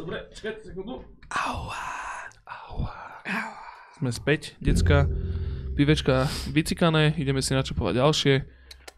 Dobre, 0.00 0.24
čakajte 0.32 0.72
sekundu. 0.72 1.04
Aua, 1.28 1.84
aua, 2.48 3.20
aua. 3.28 3.68
Sme 4.00 4.08
späť, 4.08 4.56
decka. 4.56 5.04
Pivečka 5.76 6.24
vycikané, 6.48 7.12
ideme 7.20 7.44
si 7.44 7.52
načapovať 7.52 8.00
ďalšie. 8.00 8.34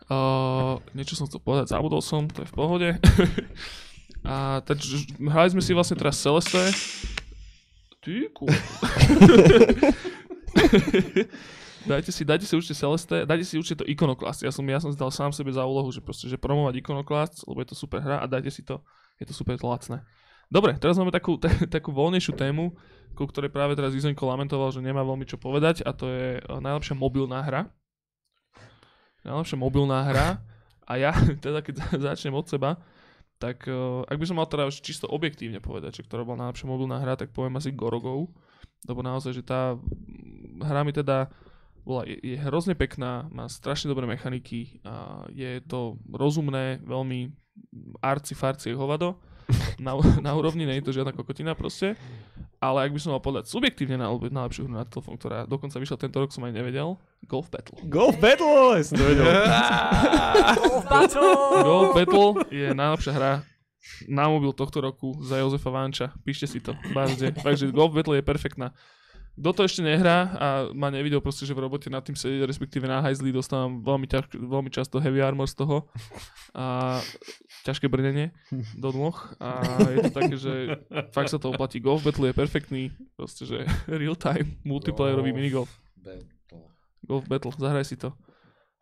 Uh, 0.07 0.79
niečo 0.95 1.19
som 1.19 1.27
chcel 1.27 1.43
povedať, 1.43 1.75
zabudol 1.75 1.99
som, 1.99 2.31
to 2.31 2.47
je 2.47 2.51
v 2.51 2.55
pohode. 2.55 2.89
A 4.31 4.63
takže 4.63 5.19
hrali 5.19 5.51
sme 5.51 5.63
si 5.63 5.75
vlastne 5.75 5.99
teraz 5.99 6.23
Celeste. 6.23 6.71
Ty 8.03 8.31
dajte 11.91 12.11
si, 12.15 12.23
dajte 12.23 12.47
si 12.47 12.55
určite 12.55 12.79
Celeste, 12.79 13.27
dajte 13.27 13.43
si 13.47 13.59
určite 13.59 13.83
to 13.83 13.87
Iconoclast. 13.91 14.47
Ja 14.47 14.55
som, 14.55 14.63
ja 14.71 14.79
som 14.79 14.95
si 14.95 14.99
dal 14.99 15.11
sám 15.11 15.35
sebe 15.35 15.51
za 15.51 15.67
úlohu, 15.67 15.91
že 15.91 15.99
proste, 15.99 16.31
že 16.31 16.39
promovať 16.39 16.79
Iconoclast, 16.79 17.43
lebo 17.51 17.59
je 17.63 17.75
to 17.75 17.77
super 17.79 17.99
hra 17.99 18.23
a 18.23 18.31
dajte 18.31 18.51
si 18.55 18.63
to, 18.63 18.79
je 19.19 19.27
to 19.27 19.35
super 19.35 19.59
lacné. 19.59 20.03
Dobre, 20.53 20.77
teraz 20.77 21.01
máme 21.01 21.09
takú, 21.09 21.41
t- 21.41 21.49
takú 21.73 21.97
voľnejšiu 21.97 22.37
tému, 22.37 22.77
ku 23.17 23.25
ktorej 23.25 23.49
práve 23.49 23.73
teraz 23.73 23.97
Izenko 23.97 24.29
lamentoval, 24.29 24.69
že 24.69 24.85
nemá 24.85 25.01
veľmi 25.01 25.25
čo 25.25 25.41
povedať 25.41 25.81
a 25.81 25.97
to 25.97 26.13
je 26.13 26.29
eh, 26.37 26.45
najlepšia 26.45 26.93
mobilná 26.93 27.41
hra. 27.41 27.73
Najlepšia 29.25 29.57
mobilná 29.57 30.05
hra. 30.05 30.45
A 30.85 31.01
ja 31.01 31.17
teda 31.45 31.65
keď 31.65 31.97
začnem 31.97 32.37
od 32.37 32.45
seba, 32.53 32.77
tak 33.41 33.65
uh, 33.67 34.07
ak 34.07 34.23
by 34.23 34.27
som 34.29 34.39
mal 34.39 34.47
teda 34.47 34.71
čisto 34.71 35.11
objektívne 35.11 35.59
povedať, 35.59 35.99
že 35.99 36.05
ktorá 36.07 36.23
bola 36.23 36.47
najlepšia 36.47 36.69
mobilná 36.69 37.03
hra, 37.03 37.19
tak 37.19 37.35
poviem 37.35 37.59
asi 37.59 37.75
Gorogov, 37.75 38.31
lebo 38.87 39.03
naozaj, 39.03 39.35
že 39.35 39.43
tá 39.43 39.75
mm, 39.75 40.63
hra 40.63 40.87
mi 40.87 40.95
teda 40.95 41.27
bola, 41.83 42.07
je, 42.07 42.23
je 42.23 42.37
hrozne 42.39 42.79
pekná, 42.79 43.27
má 43.35 43.51
strašne 43.51 43.91
dobré 43.91 44.07
mechaniky 44.07 44.79
a 44.87 45.27
je 45.35 45.59
to 45.67 45.99
rozumné, 46.07 46.79
veľmi 46.87 47.35
arci 47.99 48.39
farci 48.39 48.71
hovado 48.79 49.19
na, 49.87 49.97
na 50.21 50.33
úrovni, 50.37 50.65
nie 50.65 50.79
je 50.81 50.87
to 50.89 50.97
žiadna 50.97 51.13
kokotina 51.13 51.57
proste. 51.57 51.99
Ale 52.63 52.87
ak 52.87 52.95
by 52.95 53.01
som 53.03 53.11
mal 53.11 53.19
povedať 53.19 53.51
subjektívne 53.51 53.99
na 53.99 54.07
najlepšiu 54.07 54.71
hru 54.71 54.79
na 54.79 54.87
telefón, 54.87 55.19
ktorá 55.19 55.51
dokonca 55.51 55.83
vyšla 55.83 55.99
tento 55.99 56.23
rok, 56.23 56.31
som 56.31 56.47
aj 56.47 56.55
nevedel, 56.55 56.95
Golf 57.27 57.51
Battle. 57.51 57.83
Golf 57.91 58.23
Battle! 58.23 58.79
Ja 58.79 58.85
som 58.87 59.03
to 59.03 59.05
vedel. 59.11 59.27
Golf 60.63 60.85
Battle! 60.87 61.35
Golf 61.67 61.91
Battle 61.99 62.31
je 62.55 62.69
najlepšia 62.71 63.13
hra 63.19 63.33
na 64.07 64.31
mobil 64.31 64.55
tohto 64.55 64.79
roku 64.79 65.19
za 65.19 65.43
Jozefa 65.43 65.71
Vanča. 65.75 66.15
Píšte 66.23 66.47
si 66.47 66.63
to. 66.63 66.79
Bázde. 66.95 67.35
Takže 67.35 67.75
Golf 67.75 67.91
Battle 67.91 68.23
je 68.23 68.25
perfektná. 68.25 68.71
Kto 69.33 69.51
to 69.57 69.61
ešte 69.65 69.81
nehrá 69.81 70.19
a 70.37 70.47
ma 70.77 70.93
nevidel 70.93 71.25
proste, 71.25 71.49
že 71.49 71.57
v 71.57 71.65
robote 71.65 71.89
nad 71.89 72.05
tým 72.05 72.13
sedieť, 72.13 72.45
respektíve 72.45 72.85
na 72.85 73.01
hajzli 73.01 73.33
dostávam 73.33 73.81
veľmi, 73.81 74.05
ťaž, 74.05 74.37
veľmi 74.37 74.69
často 74.69 75.01
heavy 75.01 75.25
armor 75.25 75.49
z 75.49 75.57
toho 75.57 75.89
a 76.53 77.01
ťažké 77.65 77.89
brnenie 77.89 78.37
do 78.77 78.93
nôh 78.93 79.17
a 79.41 79.65
je 79.89 79.99
to 80.05 80.13
také, 80.13 80.35
že 80.37 80.53
fakt 81.17 81.33
sa 81.33 81.41
to 81.41 81.49
oplatí. 81.49 81.81
Golf 81.81 82.05
Battle 82.05 82.29
je 82.29 82.37
perfektný, 82.37 82.83
proste, 83.17 83.49
že 83.49 83.65
real 83.89 84.21
time 84.21 84.61
multiplayerový 84.69 85.33
Golf. 85.33 85.39
minigolf. 85.41 85.71
Battle. 85.97 86.29
Golf 87.03 87.25
Battle, 87.25 87.57
zahraj 87.57 87.89
si 87.89 87.97
to. 87.97 88.13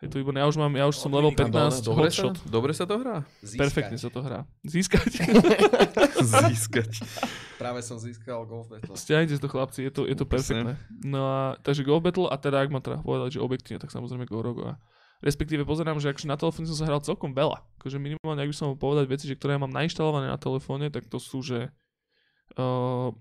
Je 0.01 0.09
to 0.09 0.17
výborné. 0.17 0.41
Ja 0.41 0.49
už 0.49 0.57
mám, 0.57 0.73
ja 0.73 0.89
už 0.89 0.97
som 0.97 1.13
level 1.13 1.29
A 1.29 1.37
15 1.37 1.85
Dobre 1.85 2.09
sa, 2.09 2.33
dobre 2.49 2.73
sa 2.73 2.89
to 2.89 2.97
hrá? 2.97 3.21
Perfektne 3.45 4.01
sa 4.01 4.09
to 4.09 4.25
hrá. 4.25 4.49
Získať. 4.65 5.29
Získať. 6.49 7.05
Práve 7.61 7.85
som 7.85 8.01
získal 8.01 8.49
Golf 8.49 8.73
Battle. 8.73 8.97
Stiahnite 8.97 9.37
si 9.37 9.43
to 9.45 9.53
chlapci, 9.53 9.85
je 9.85 9.93
to, 9.93 10.09
je 10.09 10.17
to 10.17 10.25
perfektné. 10.25 10.81
No 11.05 11.21
a 11.29 11.41
takže 11.61 11.85
Golf 11.85 12.01
Battle 12.01 12.33
a 12.33 12.37
teda 12.41 12.65
ak 12.65 12.73
mám 12.73 12.81
teda 12.81 13.05
povedať, 13.05 13.37
že 13.37 13.45
objektívne, 13.45 13.77
tak 13.77 13.93
samozrejme 13.93 14.25
Gorogo. 14.25 14.73
A 14.73 14.81
respektíve 15.21 15.69
pozerám, 15.69 16.01
že 16.01 16.09
akože 16.09 16.33
na 16.33 16.41
telefóne 16.41 16.65
som 16.65 16.81
sa 16.81 16.89
hral 16.89 17.05
celkom 17.05 17.37
veľa. 17.37 17.61
Akože 17.77 18.01
minimálne, 18.01 18.41
ak 18.41 18.49
by 18.49 18.57
som 18.57 18.73
mal 18.73 18.81
povedať 18.81 19.05
veci, 19.05 19.29
že 19.29 19.37
ktoré 19.37 19.61
ja 19.61 19.61
mám 19.61 19.73
nainštalované 19.77 20.33
na 20.33 20.41
telefóne, 20.41 20.89
tak 20.89 21.13
to 21.13 21.21
sú, 21.21 21.45
že 21.45 21.69
uh, 22.57 23.13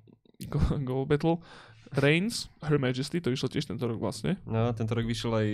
Go- 0.47 0.79
Golf 0.87 1.11
Battle, 1.11 1.43
Reigns, 1.97 2.53
Her 2.61 2.77
Majesty, 2.77 3.17
to 3.17 3.33
vyšlo 3.33 3.49
tiež 3.49 3.65
tento 3.65 3.81
rok 3.85 3.97
vlastne. 3.97 4.37
No, 4.45 4.69
tento 4.77 4.93
rok 4.93 5.09
vyšiel 5.09 5.31
aj 5.33 5.49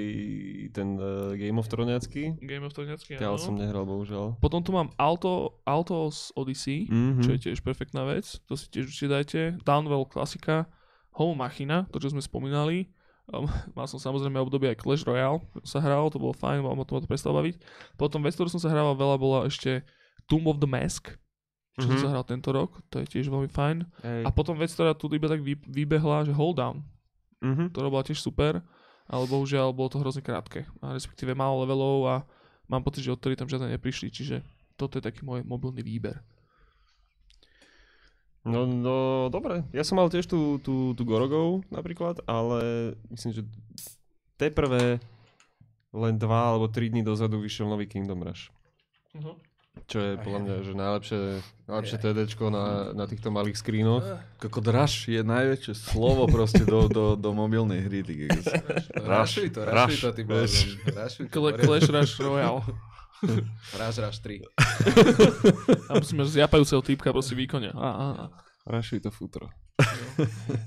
ten 0.76 1.00
uh, 1.00 1.32
Game 1.36 1.56
of 1.56 1.72
Throneacký. 1.72 2.36
Game 2.44 2.68
of 2.68 2.76
Ja 3.08 3.32
ale 3.32 3.40
som 3.40 3.56
nehral, 3.56 3.88
bohužiaľ. 3.88 4.36
Potom 4.44 4.60
tu 4.60 4.76
mám 4.76 4.92
Alto, 5.00 5.64
Altos 5.64 6.36
Odyssey, 6.36 6.92
Mhm. 6.92 7.24
čo 7.24 7.30
je 7.36 7.40
tiež 7.40 7.64
perfektná 7.64 8.04
vec. 8.04 8.40
To 8.52 8.60
si 8.60 8.68
tiež 8.68 8.92
určite 8.92 9.08
dajte. 9.08 9.42
Downwell 9.64 10.04
klasika. 10.04 10.68
Home 11.16 11.40
Machina, 11.40 11.88
to 11.96 12.04
čo 12.04 12.12
sme 12.12 12.20
spomínali. 12.20 12.92
Um, 13.32 13.48
mal 13.78 13.88
som 13.88 13.98
samozrejme 13.98 14.36
obdobie 14.38 14.70
aj 14.76 14.84
Clash 14.84 15.08
Royale, 15.08 15.42
sa 15.64 15.80
hral, 15.82 16.12
to 16.12 16.20
bolo 16.20 16.36
fajn, 16.36 16.62
mal 16.62 16.76
ma 16.76 16.84
to, 16.86 16.94
ma 16.94 17.02
to 17.02 17.10
prestalo 17.10 17.40
baviť. 17.42 17.56
Potom 17.96 18.22
vec, 18.22 18.36
ktorú 18.36 18.52
som 18.52 18.60
sa 18.62 18.70
hrával 18.70 18.94
veľa, 18.94 19.16
bola 19.18 19.40
ešte 19.48 19.82
Tomb 20.28 20.46
of 20.46 20.60
the 20.60 20.70
Mask, 20.70 21.16
čo 21.76 21.86
som 21.86 21.94
Mhm. 21.94 22.02
sa 22.02 22.10
hral 22.10 22.24
tento 22.24 22.50
rok, 22.50 22.72
to 22.88 23.00
je 23.00 23.08
tiež 23.10 23.28
veľmi 23.28 23.48
fajn. 23.48 23.78
Hej. 24.02 24.24
A 24.24 24.30
potom 24.30 24.56
vec, 24.56 24.70
ktorá 24.70 24.92
tu 24.92 25.08
iba 25.10 25.28
tak 25.28 25.40
vy, 25.40 25.60
vybehla, 25.62 26.24
že 26.24 26.32
Hold 26.32 26.56
Down, 26.56 26.78
Mhm. 27.42 27.72
ktorá 27.72 27.88
bola 27.88 28.02
tiež 28.02 28.18
super, 28.18 28.64
ale 29.06 29.24
bohužiaľ 29.26 29.70
bolo 29.70 29.88
to 29.88 30.00
hrozne 30.00 30.20
krátke. 30.20 30.64
A 30.80 30.92
respektíve 30.92 31.32
málo 31.32 31.62
levelov 31.62 31.98
a 32.06 32.16
mám 32.66 32.82
pocit, 32.82 33.02
že 33.02 33.12
odtedy 33.12 33.36
tam 33.36 33.46
žiadne 33.46 33.70
neprišli, 33.70 34.08
čiže 34.08 34.40
toto 34.74 34.96
je 34.96 35.04
taký 35.04 35.22
môj 35.22 35.44
mobilný 35.44 35.80
výber. 35.80 36.24
No, 38.46 38.64
no, 38.64 38.96
dobre. 39.28 39.66
Ja 39.74 39.82
som 39.82 39.98
mal 39.98 40.06
tiež 40.06 40.26
tú, 40.26 40.62
tú, 40.62 40.94
tú 40.94 41.02
Gorogov 41.02 41.66
napríklad, 41.68 42.22
ale 42.24 42.94
myslím, 43.10 43.34
že 43.34 43.42
teprve 44.38 45.02
len 45.90 46.14
dva 46.16 46.54
alebo 46.54 46.70
tri 46.70 46.88
dní 46.88 47.02
dozadu 47.02 47.42
vyšiel 47.42 47.66
nový 47.66 47.90
Kingdom 47.90 48.22
Rush. 48.22 48.54
Čo 49.86 50.00
je 50.02 50.12
podľa 50.18 50.40
mňa, 50.42 50.54
že 50.66 50.74
najlepšie, 50.74 51.20
najlepšie 51.70 51.98
TDčko 52.02 52.46
na, 52.50 52.96
na 52.96 53.06
týchto 53.06 53.30
malých 53.30 53.60
screenoch. 53.60 54.02
Kako 54.42 54.60
draž 54.64 55.12
je 55.12 55.22
najväčšie 55.22 55.74
slovo 55.76 56.26
proste 56.26 56.66
do, 56.66 56.90
do, 56.90 57.14
do 57.14 57.30
mobilnej 57.36 57.86
hry. 57.86 58.02
Rašuj 58.96 59.54
to, 59.54 59.62
rašuj 59.62 60.10
to, 60.10 60.10
ty 60.16 60.22
blázon. 60.26 60.80
Clash 61.30 61.92
Rush 61.92 62.16
Royale. 62.18 62.64
Rush, 63.78 64.00
Rush 64.00 64.20
3. 64.20 64.42
Tam 65.88 65.96
musíme 66.02 66.24
zjapajúceho 66.26 66.82
týpka 66.84 67.14
proste 67.14 67.34
výkonia. 67.38 67.72
A, 67.74 67.90
a, 67.90 68.08
a. 68.16 68.26
Rašuj 68.66 69.06
to 69.06 69.12
futro. 69.14 69.50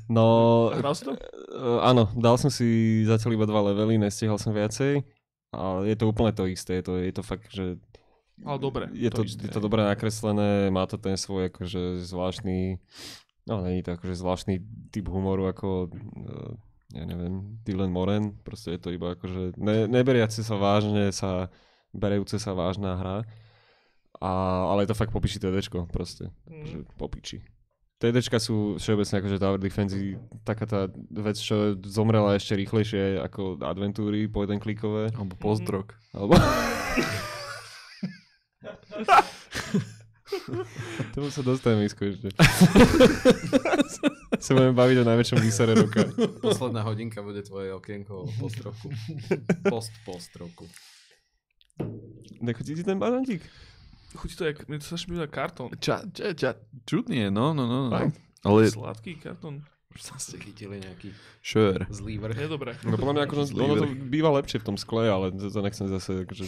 No, 0.08 0.68
Hral 0.72 0.94
si 0.96 1.04
to? 1.04 1.16
Uh, 1.52 1.80
áno, 1.84 2.08
dal 2.16 2.36
som 2.36 2.52
si 2.52 3.00
zatiaľ 3.04 3.40
iba 3.40 3.46
dva 3.48 3.60
levely, 3.72 3.96
nestihal 3.96 4.36
som 4.36 4.52
viacej. 4.52 5.04
Ale 5.52 5.88
je 5.88 5.96
to 5.96 6.04
úplne 6.12 6.32
to 6.36 6.44
isté, 6.44 6.80
je 6.80 6.84
to, 6.84 6.92
je 7.00 7.12
to 7.12 7.24
fakt, 7.24 7.48
že 7.48 7.80
Ale 8.46 8.58
dobre. 8.58 8.86
je 8.94 9.10
to, 9.10 9.22
isté. 9.26 9.46
je 9.46 9.50
to 9.50 9.60
dobre 9.62 9.82
nakreslené, 9.82 10.70
má 10.70 10.86
to 10.86 10.94
ten 10.98 11.18
svoj 11.18 11.50
akože 11.50 12.06
zvláštny, 12.06 12.78
no 13.50 13.54
není 13.66 13.82
to 13.82 13.98
akože 13.98 14.14
zvláštny 14.14 14.54
typ 14.94 15.06
humoru 15.10 15.50
ako, 15.50 15.90
uh, 15.90 16.52
ja 16.94 17.04
neviem, 17.04 17.58
Dylan 17.66 17.90
Moran, 17.90 18.38
proste 18.46 18.78
je 18.78 18.80
to 18.80 18.94
iba 18.94 19.18
akože 19.18 19.58
ne, 19.58 19.90
neberiace 19.90 20.46
sa 20.46 20.54
vážne, 20.54 21.10
sa 21.10 21.50
berejúce 21.90 22.38
sa 22.38 22.54
vážna 22.54 22.94
hra. 22.94 23.18
A, 24.18 24.30
ale 24.74 24.82
je 24.82 24.90
to 24.90 24.98
fakt 24.98 25.14
popiči 25.14 25.38
TDčko, 25.38 25.86
proste, 25.90 26.30
akože 26.46 26.78
popiči. 26.98 27.38
TDčka 27.98 28.38
sú 28.38 28.78
všeobecne 28.78 29.18
akože 29.18 29.42
Tower 29.42 29.58
Defense 29.58 29.98
taká 30.46 30.70
tá 30.70 30.86
vec, 31.10 31.34
čo 31.34 31.74
zomrela 31.82 32.38
ešte 32.38 32.54
rýchlejšie 32.54 33.18
ako 33.26 33.58
adventúry 33.58 34.30
po 34.30 34.46
jeden 34.46 34.62
klikové. 34.62 35.10
Alebo 35.18 35.34
pozdrok. 35.34 35.98
Alebo... 36.14 36.38
Tomu 41.16 41.32
sa 41.32 41.40
dostaneme 41.40 41.88
isko 41.88 42.04
ešte. 42.04 42.28
sa 44.44 44.50
budeme 44.52 44.74
baviť 44.76 44.96
o 45.00 45.08
najväčšom 45.08 45.38
výsere 45.40 45.72
roka. 45.72 46.04
Posledná 46.44 46.84
hodinka 46.84 47.24
bude 47.24 47.40
tvoje 47.42 47.72
okienko 47.72 48.28
o 48.28 48.30
postroku. 48.36 48.92
Post 49.64 49.92
postroku. 50.04 50.68
Nechutí 52.44 52.74
ti 52.76 52.84
ten 52.84 52.98
banantík? 53.00 53.42
Chutí 54.16 54.34
to, 54.36 54.44
jak, 54.48 54.64
mne 54.68 54.80
to 54.80 54.86
strašne 54.88 55.16
býva 55.16 55.28
kartón. 55.28 55.68
Ča, 55.80 56.00
ča, 56.12 56.32
ča, 56.32 56.50
čudný 56.88 57.28
je, 57.28 57.30
no, 57.32 57.52
no, 57.52 57.64
no. 57.68 57.88
no. 57.88 57.92
Fakt? 57.92 58.16
Ale 58.44 58.70
Sladký 58.70 59.20
kartón. 59.20 59.66
Už 59.92 60.00
som 60.04 60.16
ste 60.20 60.36
chytili 60.38 60.78
nejaký 60.84 61.16
sure. 61.40 61.88
zlý 61.88 62.20
vrch. 62.20 62.36
Je 62.44 62.48
dobré. 62.48 62.76
No 62.84 63.00
podľa 63.00 63.14
mňa 63.16 63.22
akože, 63.24 63.42
ono 63.56 63.74
to 63.80 63.86
býva 64.08 64.30
lepšie 64.36 64.60
v 64.60 64.66
tom 64.68 64.76
skle, 64.76 65.08
ale 65.08 65.32
to, 65.32 65.48
to 65.48 65.60
nechcem 65.64 65.88
zase 65.88 66.28
akože... 66.28 66.44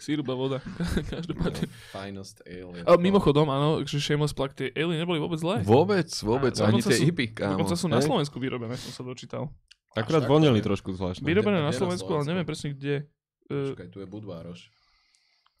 Sírup 0.00 0.26
a 0.32 0.36
voda. 0.36 0.58
Každopádne. 1.12 1.68
Finest 1.92 2.40
ale. 2.44 2.82
A 2.88 2.96
mimochodom, 2.96 3.46
áno, 3.52 3.84
že 3.84 4.00
Shameless 4.00 4.32
Plug, 4.32 4.52
tie 4.56 4.72
Alien 4.74 5.04
neboli 5.04 5.20
vôbec 5.20 5.36
zlé. 5.38 5.60
Vôbec, 5.62 6.08
vôbec. 6.24 6.56
A 6.58 6.72
Ani 6.72 6.80
tie 6.80 6.96
sú- 6.96 7.06
hippy, 7.06 7.36
kámo. 7.36 7.60
Dokonca 7.60 7.76
sú 7.76 7.86
na. 7.86 8.00
Slovensku 8.00 8.40
vyrobené, 8.40 8.74
som 8.80 8.90
sa 8.90 9.02
dočítal. 9.04 9.52
Akurát 9.92 10.22
tak 10.22 10.62
trošku 10.62 10.94
zvláštne. 10.94 11.26
Vyrobené 11.26 11.60
na 11.60 11.74
Slovensku, 11.74 12.08
ale 12.14 12.22
neviem 12.24 12.46
presne 12.46 12.72
kde. 12.72 13.10
Uh, 13.50 13.74
Počkaj, 13.74 13.88
tu 13.90 13.98
je 14.00 14.06
Budvároš. 14.06 14.70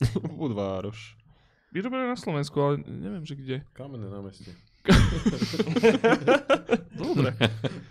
Budvároš. 0.40 1.18
vyrobené 1.74 2.08
na 2.08 2.16
Slovensku, 2.16 2.56
ale 2.62 2.80
neviem, 2.86 3.26
že 3.26 3.34
kde. 3.34 3.56
Kamenné 3.74 4.06
námestie. 4.08 4.54
Dobre. 6.94 7.32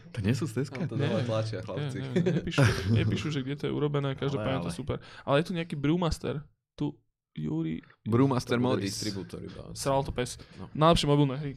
To 0.09 0.25
nie 0.25 0.33
sú 0.33 0.49
z 0.49 0.65
Teska? 0.65 0.81
No, 0.81 0.89
to 0.89 0.97
dole 0.97 1.21
tlačia, 1.21 1.61
Ne, 1.61 1.65
chlapci. 1.69 1.97
ne, 2.01 2.41
nepíšu, 2.41 2.61
nepíšu, 2.91 3.27
že 3.29 3.39
kde 3.45 3.55
to 3.55 3.63
je 3.69 3.73
urobené, 3.73 4.17
každopádne 4.17 4.59
Ale, 4.59 4.65
to 4.65 4.71
super. 4.73 4.97
Ale 5.21 5.39
je 5.39 5.45
tu 5.45 5.53
nejaký 5.53 5.77
brewmaster. 5.77 6.41
Tu, 6.73 6.89
Júri, 7.37 7.79
Brewmaster 8.03 8.57
Modis. 8.57 8.89
distribútor 8.89 9.39
iba. 9.39 9.69
sral 9.77 10.01
to 10.01 10.09
pes. 10.09 10.35
No. 10.57 10.65
Najlepšie 10.73 11.07
mobilné 11.07 11.35
hry. 11.37 11.53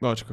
Váčko. 0.00 0.32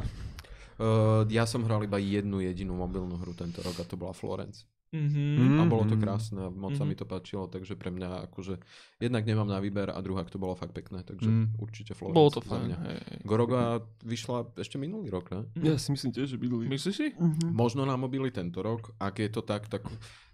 Uh, 0.79 1.27
ja 1.27 1.43
som 1.43 1.61
hral 1.67 1.83
iba 1.83 1.99
jednu 1.99 2.39
jedinú 2.39 2.73
mobilnú 2.73 3.19
hru 3.19 3.35
tento 3.35 3.59
rok 3.61 3.75
a 3.77 3.85
to 3.85 3.99
bola 3.99 4.15
Florence. 4.15 4.63
Mhm. 4.93 5.57
A 5.57 5.63
bolo 5.65 5.83
to 5.83 5.97
Mhm. 5.97 6.01
krásne 6.01 6.39
a 6.39 6.49
moc 6.49 6.77
sa 6.77 6.85
Mhm. 6.85 6.87
mi 6.87 6.95
to 6.95 7.03
páčilo, 7.03 7.45
takže 7.45 7.73
pre 7.73 7.89
mňa 7.89 8.29
akože 8.29 8.61
jednak 8.97 9.25
nemám 9.25 9.45
na 9.45 9.57
výber 9.57 9.89
a 9.89 9.97
druhá 9.97 10.21
to 10.23 10.37
bolo 10.37 10.53
fakt 10.53 10.71
pekné, 10.71 11.01
takže 11.01 11.25
Mm. 11.25 11.57
určite 11.57 11.91
Florence. 11.91 12.13
Bolo 12.13 12.29
to 12.29 12.39
fajn. 12.39 12.61
mňa. 12.63 12.77
hej, 12.79 12.99
hej. 13.01 13.19
Goroga 13.23 13.61
vyšla 13.99 14.53
ešte 14.55 14.77
minulý 14.77 15.09
rok, 15.09 15.31
ne? 15.31 15.41
Ja 15.57 15.75
si 15.75 15.89
myslím 15.89 16.11
tiež, 16.11 16.29
že 16.29 16.37
bydlí. 16.37 16.69
Myslíš 16.69 16.93
si? 16.93 17.07
Možno 17.43 17.83
na 17.83 17.95
mobily 17.95 18.29
tento 18.29 18.61
rok, 18.61 18.93
ak 18.97 19.17
je 19.17 19.29
to 19.29 19.41
tak, 19.41 19.65
tak 19.67 19.81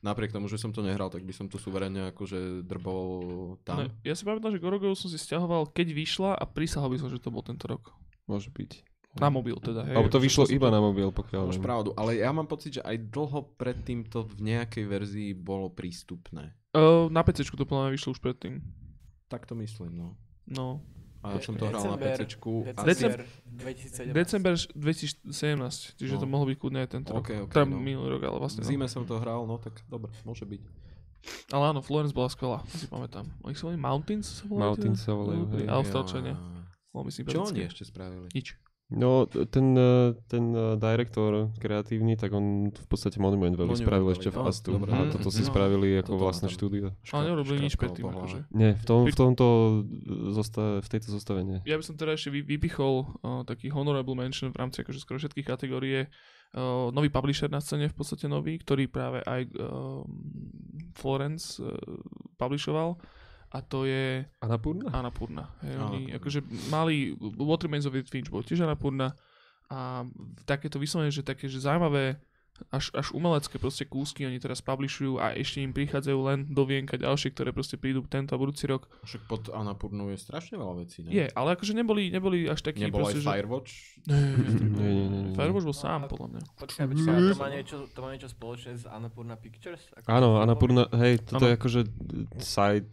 napriek 0.02 0.30
tomu, 0.30 0.46
že 0.46 0.56
som 0.56 0.70
to 0.70 0.82
nehral, 0.82 1.08
tak 1.08 1.24
by 1.24 1.32
som 1.32 1.48
to 1.48 1.56
suverene 1.56 2.12
akože 2.12 2.62
drbol 2.64 3.24
tam. 3.64 3.78
Ne, 3.80 3.96
ja 4.04 4.12
si 4.12 4.24
pamätám, 4.24 4.52
že 4.52 4.60
Gorogov 4.60 4.92
som 4.94 5.08
si 5.08 5.16
stiahoval, 5.16 5.70
keď 5.70 5.88
vyšla 5.90 6.32
a 6.34 6.44
prísahal 6.44 6.90
by 6.90 6.98
som, 6.98 7.08
že 7.08 7.18
to 7.18 7.30
bol 7.30 7.42
tento 7.42 7.64
rok. 7.64 7.96
Môže 8.26 8.50
byť. 8.50 8.84
Na 9.18 9.34
mobil 9.34 9.58
teda, 9.58 9.82
hej. 9.90 9.98
Alebo 9.98 10.12
to 10.14 10.22
vyšlo 10.22 10.46
som 10.46 10.54
iba 10.54 10.70
to- 10.70 10.76
na 10.78 10.80
mobil, 10.80 11.10
pokiaľ 11.10 11.50
Máš 11.50 11.58
pravdu, 11.58 11.90
ale 11.98 12.22
ja 12.22 12.30
mám 12.30 12.46
pocit, 12.46 12.78
že 12.78 12.82
aj 12.86 13.10
dlho 13.10 13.42
predtým 13.58 14.06
to 14.06 14.22
v 14.22 14.54
nejakej 14.54 14.86
verzii 14.86 15.30
bolo 15.34 15.74
prístupné. 15.74 16.54
Uh, 16.78 17.10
na 17.10 17.26
PC 17.26 17.50
to 17.50 17.66
mňa 17.66 17.90
vyšlo 17.90 18.14
už 18.14 18.22
predtým. 18.22 18.62
Tak 19.26 19.50
to 19.50 19.58
myslím, 19.58 19.98
no. 19.98 20.08
No. 20.46 20.86
A 21.26 21.36
ja 21.36 21.42
som 21.44 21.58
to 21.58 21.68
hral 21.68 21.84
na 21.84 21.98
PC. 21.98 22.30
December 22.86 23.26
2017. 23.50 24.14
December 24.14 24.54
2017, 24.56 25.98
čiže 26.00 26.16
No. 26.16 26.22
to 26.22 26.28
mohlo 26.30 26.46
byť 26.48 26.58
kľudne 26.62 26.80
aj 26.86 26.90
tento 26.94 27.12
OK, 27.12 27.30
rok. 27.34 27.50
OK, 27.50 27.54
Teda 27.58 27.66
no. 27.68 27.82
minulý 27.82 28.08
rok, 28.16 28.24
ale 28.30 28.38
vlastne. 28.40 28.62
V 28.64 28.70
zime 28.72 28.88
som 28.88 29.04
to 29.04 29.20
hral, 29.20 29.44
no 29.44 29.58
tak 29.60 29.82
dobre, 29.90 30.14
môže 30.24 30.46
byť. 30.48 30.62
No. 30.64 30.72
Ale 31.52 31.64
áno, 31.76 31.84
Florence 31.84 32.16
bola 32.16 32.30
skvelá, 32.32 32.64
si 32.72 32.88
pamätám. 32.88 33.28
Oni 33.44 33.52
sa 33.52 33.68
volali 33.68 33.82
Mountains? 33.82 34.28
Sa 34.40 34.46
volali 34.48 34.64
Mountains 34.72 35.00
teda? 35.04 35.06
sa 35.06 35.12
volajú, 35.18 35.44
hej. 35.58 35.66
Austrálčania. 35.68 36.36
Čo 37.28 37.40
oni 37.52 37.62
ešte 37.68 37.84
spravili? 37.84 38.28
Nič. 38.32 38.56
No, 38.90 39.26
ten, 39.30 39.78
eh, 39.78 40.18
ten 40.26 40.50
eh, 40.50 40.74
direktor 40.76 41.54
kreatívny, 41.56 42.18
tak 42.18 42.34
on 42.34 42.74
v 42.74 42.88
podstate 42.90 43.22
Monument 43.22 43.54
Monument 43.54 43.78
spravil 43.78 44.02
Valley, 44.04 44.18
ešte 44.18 44.30
v 44.30 44.38
Astu. 44.42 44.70
dobre. 44.74 44.90
A 44.90 45.06
toto 45.08 45.30
si 45.30 45.46
No, 45.46 45.48
spravili 45.48 45.88
ako 45.96 46.10
toto 46.10 46.18
vlastné 46.20 46.48
tam- 46.50 46.56
štúdio. 46.58 46.86
Ale 47.12 47.24
neurobili 47.24 47.58
nič 47.62 47.78
predtým. 47.78 48.10
Akože. 48.10 48.50
Nie, 48.50 48.74
v, 48.74 48.84
tom, 48.84 49.06
v 49.06 49.14
tomto 49.14 49.46
zosta- 50.32 50.82
v 50.82 50.88
tejto 50.90 51.14
zostave 51.14 51.46
nie. 51.46 51.62
Ja 51.64 51.78
by 51.78 51.86
som 51.86 51.96
teda 51.96 52.18
ešte 52.18 52.30
vy, 52.32 52.42
vypichol 52.42 52.94
uh, 53.22 53.46
taký 53.46 53.70
honorable 53.70 54.18
mention 54.18 54.50
v 54.50 54.58
rámci 54.58 54.82
akože 54.82 54.98
skoro 54.98 55.18
všetkých 55.18 55.46
kategórie. 55.46 56.10
Uh, 56.50 56.90
nový 56.90 57.08
publisher 57.08 57.46
na 57.46 57.62
scéne 57.62 57.86
v 57.86 57.94
podstate 57.94 58.26
nový, 58.26 58.58
ktorý 58.58 58.90
práve 58.90 59.22
aj 59.22 59.54
uh, 59.54 60.02
Florence 60.94 61.60
uh, 61.60 61.70
publishoval 62.36 62.98
a 63.50 63.58
to 63.66 63.90
je 63.90 64.26
Annapurna? 64.46 64.94
Annapurna. 64.94 65.44
Hej, 65.66 65.74
Áno. 65.78 65.86
oni 65.90 66.14
akože 66.14 66.40
mali 66.70 67.18
What 67.18 67.66
Remains 67.66 67.90
of 67.90 67.98
Finch 68.08 68.30
bol 68.30 68.46
tiež 68.46 68.62
Annapurna 68.62 69.18
a 69.70 70.06
takéto 70.46 70.82
vyslovene, 70.82 71.14
že 71.14 71.26
také, 71.26 71.46
že 71.50 71.62
zaujímavé 71.62 72.18
až, 72.68 72.92
až 72.92 73.16
umelecké 73.16 73.56
proste 73.56 73.88
kúsky 73.88 74.28
oni 74.28 74.36
teraz 74.36 74.60
publishujú 74.60 75.16
a 75.16 75.32
ešte 75.32 75.64
im 75.64 75.72
prichádzajú 75.72 76.20
len 76.20 76.40
do 76.52 76.68
vienka 76.68 77.00
ďalšie, 77.00 77.32
ktoré 77.32 77.56
proste 77.56 77.80
prídu 77.80 78.04
tento 78.04 78.36
a 78.36 78.38
budúci 78.42 78.68
rok. 78.68 78.92
Však 79.08 79.22
pod 79.32 79.48
Annapurnou 79.48 80.12
je 80.12 80.20
strašne 80.20 80.60
veľa 80.60 80.84
vecí, 80.84 81.08
ne? 81.08 81.10
Je, 81.16 81.26
ale 81.32 81.56
akože 81.56 81.72
neboli, 81.72 82.12
neboli 82.12 82.52
až 82.52 82.60
takí 82.60 82.84
Nebol 82.84 83.08
aj 83.08 83.16
proste, 83.16 83.20
že... 83.24 83.28
Firewatch? 83.32 83.72
Nie, 84.04 84.20
Nie, 84.20 84.92
nie, 84.92 85.08
nie, 85.08 85.22
nie. 85.32 85.36
Firewatch 85.40 85.66
bol 85.66 85.78
sám, 85.78 86.00
podľa 86.12 86.28
mňa. 86.36 86.42
Počkaj, 86.60 86.84
to 86.92 87.40
má 87.40 87.50
niečo, 87.50 87.78
to 87.88 88.00
má 88.04 88.10
niečo 88.12 88.30
spoločné 88.30 88.72
s 88.76 88.84
Annapurna 88.84 89.36
Pictures? 89.40 89.88
Ako 89.96 90.06
Áno, 90.12 90.28
filmom? 90.36 90.44
Annapurna, 90.44 90.84
hej, 91.00 91.24
toto 91.24 91.48
je 91.48 91.54
akože 91.56 91.82
side 92.44 92.92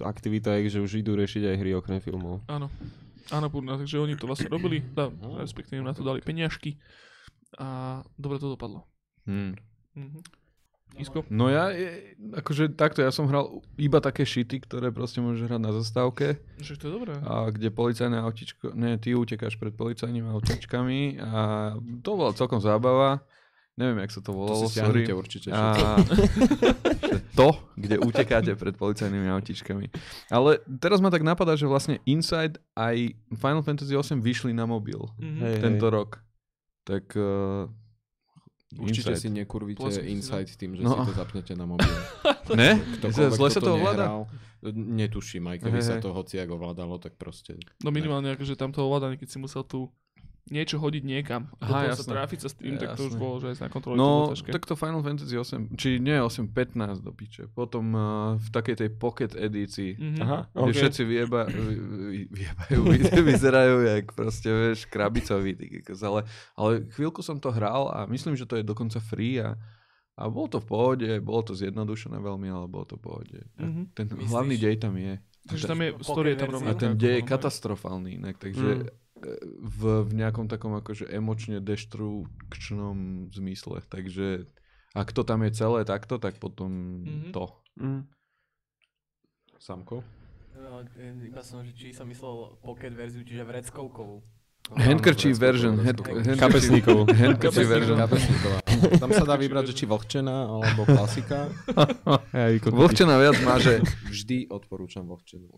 aktivita, 0.00 0.56
je, 0.58 0.78
že 0.78 0.82
už 0.82 1.04
idú 1.04 1.14
riešiť 1.14 1.42
aj 1.44 1.56
hry 1.60 1.70
okrem 1.76 2.00
filmov. 2.00 2.42
Áno. 2.48 2.72
Annapurna, 3.30 3.80
takže 3.80 4.02
oni 4.02 4.18
to 4.18 4.28
vlastne 4.28 4.52
robili, 4.52 4.84
dá, 4.84 5.08
respektíve 5.40 5.80
na 5.80 5.96
to 5.96 6.04
dali 6.04 6.20
peniažky 6.20 6.76
a 7.56 8.00
dobre 8.16 8.36
to 8.36 8.52
dopadlo. 8.52 8.84
Hmm. 9.24 9.54
Mhm. 9.94 10.20
Isko? 10.94 11.26
No 11.26 11.50
ja, 11.50 11.74
je, 11.74 12.14
akože 12.38 12.70
takto, 12.78 13.02
ja 13.02 13.10
som 13.10 13.26
hral 13.26 13.66
iba 13.74 13.98
také 13.98 14.22
šity, 14.22 14.62
ktoré 14.62 14.94
proste 14.94 15.18
môžeš 15.18 15.50
hrať 15.50 15.58
na 15.58 15.74
zastávke 15.74 16.38
Však 16.62 16.78
to 16.78 16.86
je 16.86 16.92
dobré. 16.94 17.12
a 17.18 17.50
kde 17.50 17.74
policajné 17.74 18.22
autičko, 18.22 18.78
ne, 18.78 18.94
ty 19.02 19.10
utekáš 19.10 19.58
pred 19.58 19.74
policajnými 19.74 20.30
autičkami 20.30 21.18
a 21.18 21.40
to 21.98 22.10
bola 22.14 22.30
celkom 22.38 22.62
zábava. 22.62 23.26
Neviem, 23.74 23.98
jak 24.00 24.10
sa 24.10 24.20
to 24.20 24.30
To 24.30 24.36
volalo, 24.36 24.64
si 24.64 24.78
sorry. 24.78 25.02
stiahnete 25.02 25.12
určite. 25.12 25.48
A 25.50 25.98
to, 27.32 27.48
kde 27.74 27.98
utekáte 27.98 28.54
pred 28.54 28.72
policajnými 28.72 29.26
autičkami. 29.28 29.90
Ale 30.28 30.50
teraz 30.72 30.98
ma 30.98 31.08
tak 31.08 31.20
napadá, 31.20 31.52
že 31.52 31.64
vlastne 31.64 31.98
Inside 32.04 32.62
aj 32.72 32.96
Final 33.32 33.62
Fantasy 33.62 33.90
8 33.92 34.18
vyšli 34.20 34.50
na 34.50 34.64
mobil 34.64 34.98
Mhm. 35.16 35.38
Hej, 35.40 35.54
tento 35.60 35.86
rok. 35.88 36.22
Tak 36.82 37.14
uh, 37.14 37.66
Určite 38.74 39.10
Inside. 39.10 39.18
si 39.20 39.28
nekurvíte 39.32 39.86
si, 39.88 40.02
Insight 40.04 40.50
tým, 40.52 40.74
že 40.74 40.82
No. 40.82 40.94
si 40.96 41.10
to 41.10 41.14
zapnete 41.16 41.52
na 41.52 41.64
mobil. 41.64 41.90
Ne? 42.54 42.76
Zle 43.08 43.48
sa 43.48 43.58
to 43.58 43.72
ovláda? 43.72 44.28
Netuším, 44.64 45.44
aj 45.46 45.58
keby 45.60 45.78
Hej, 45.78 45.86
sa 45.86 45.94
hej. 45.96 46.02
to 46.02 46.12
hociak 46.12 46.44
ovládalo, 46.46 46.96
tak 46.96 47.14
proste... 47.14 47.56
No 47.80 47.88
minimálne 47.88 48.30
akože 48.30 48.52
tam 48.52 48.68
to 48.68 48.80
ovládanie, 48.80 49.16
keď 49.16 49.28
si 49.28 49.38
musel 49.38 49.62
tu 49.62 49.88
niečo 50.46 50.76
hodiť 50.76 51.02
niekam. 51.02 51.48
A 51.54 51.62
Aha, 51.62 51.72
toho 51.82 51.88
sa 51.90 51.92
jasné. 51.96 52.12
trafiť 52.12 52.38
sa 52.38 52.48
s 52.48 52.54
tým, 52.54 52.74
tak 52.74 52.92
to 52.92 53.02
už 53.02 53.10
Jasné. 53.10 53.18
bolo, 53.18 53.34
že 53.38 53.46
aj 53.46 53.56
na 53.58 53.68
kontrole 53.68 53.94
No, 53.94 54.08
tak 54.30 54.62
to 54.62 54.74
Final 54.74 55.00
Fantasy 55.00 55.32
8, 55.32 55.72
či 55.72 55.96
nie 55.98 56.14
8, 56.14 56.46
15 56.46 57.00
do 57.00 57.10
piče. 57.10 57.48
Potom 57.48 57.84
uh, 57.90 58.02
v 58.34 58.48
takej 58.50 58.76
tej 58.76 58.90
pocket 58.92 59.32
edícii, 59.32 59.94
Mhm. 59.94 60.18
Aha, 60.18 60.38
kde 60.46 60.60
okay. 60.66 60.76
všetci 60.78 61.02
vyjebajú, 61.02 61.60
vy- 62.84 63.24
vyzerajú 63.24 63.76
jak 63.84 64.06
proste, 64.10 64.48
vieš, 64.48 64.84
krabicoví. 64.84 65.56
Ale, 65.98 66.20
ale 66.52 66.70
chvíľku 66.90 67.20
som 67.20 67.36
to 67.36 67.48
hral 67.48 67.88
a 67.88 68.04
myslím, 68.06 68.34
že 68.34 68.44
to 68.44 68.54
je 68.54 68.62
dokonca 68.62 69.00
free 69.00 69.38
a, 69.38 69.56
a 70.14 70.22
bolo 70.26 70.46
to 70.46 70.58
v 70.58 70.66
pohode, 70.66 71.10
bolo 71.20 71.40
to 71.42 71.52
zjednodušené 71.52 72.16
veľmi, 72.16 72.48
ale 72.48 72.66
bolo 72.66 72.84
to 72.84 72.94
v 72.94 73.02
pohode. 73.02 73.38
A 73.56 73.64
Mhm. 73.64 73.82
Ten 73.92 74.06
Myslíš? 74.08 74.28
hlavný 74.28 74.56
dej 74.56 74.76
tam 74.76 74.94
je. 74.94 75.14
Takže 75.44 75.64
tam 75.66 75.78
je, 75.78 75.88
story 76.00 76.28
je 76.30 76.36
tam? 76.38 76.50
A 76.58 76.72
ten 76.74 76.92
dej 76.94 77.14
je 77.14 77.24
katastrofálny 77.24 78.16
inak, 78.16 78.36
takže 78.36 78.68
Mm. 78.82 79.03
V, 79.58 79.80
v 80.04 80.10
nejakom 80.14 80.46
takom 80.46 80.76
akože 80.76 81.08
emočne 81.08 81.58
deštrukčnom 81.58 83.28
zmysle. 83.32 83.80
Takže 83.88 84.46
ak 84.94 85.10
to 85.10 85.24
tam 85.24 85.42
je 85.42 85.50
celé 85.50 85.82
takto, 85.82 86.20
tak 86.20 86.38
potom 86.38 87.02
Mhm. 87.02 87.30
to. 87.32 87.44
Mm. 87.80 88.02
Samko? 89.58 90.04
No, 90.54 90.86
iba 91.24 91.42
som, 91.42 91.66
že 91.66 91.74
či 91.74 91.90
som 91.90 92.06
myslel 92.06 92.54
pocket 92.62 92.94
verziu, 92.94 93.26
čiže 93.26 93.42
vreckovkovú. 93.42 94.22
Handkerchief 94.66 95.36
version. 95.36 95.76
hand- 95.76 96.00
handkerchief- 96.00 96.40
Kapesníkov. 96.40 96.96
Handkerchief 97.12 97.68
version. 97.68 97.96
Tam 98.96 99.10
sa 99.10 99.22
dá 99.22 99.36
vybrať, 99.36 99.70
že 99.70 99.74
či 99.74 99.84
vlhčená 99.84 100.48
alebo 100.48 100.82
klasika. 100.84 101.52
Vlhčená 102.74 103.14
viac 103.16 103.36
má, 103.40 103.56
že 103.56 103.84
Vždy 104.04 104.48
odporúčam 104.48 105.04
vlhčenú. 105.04 105.52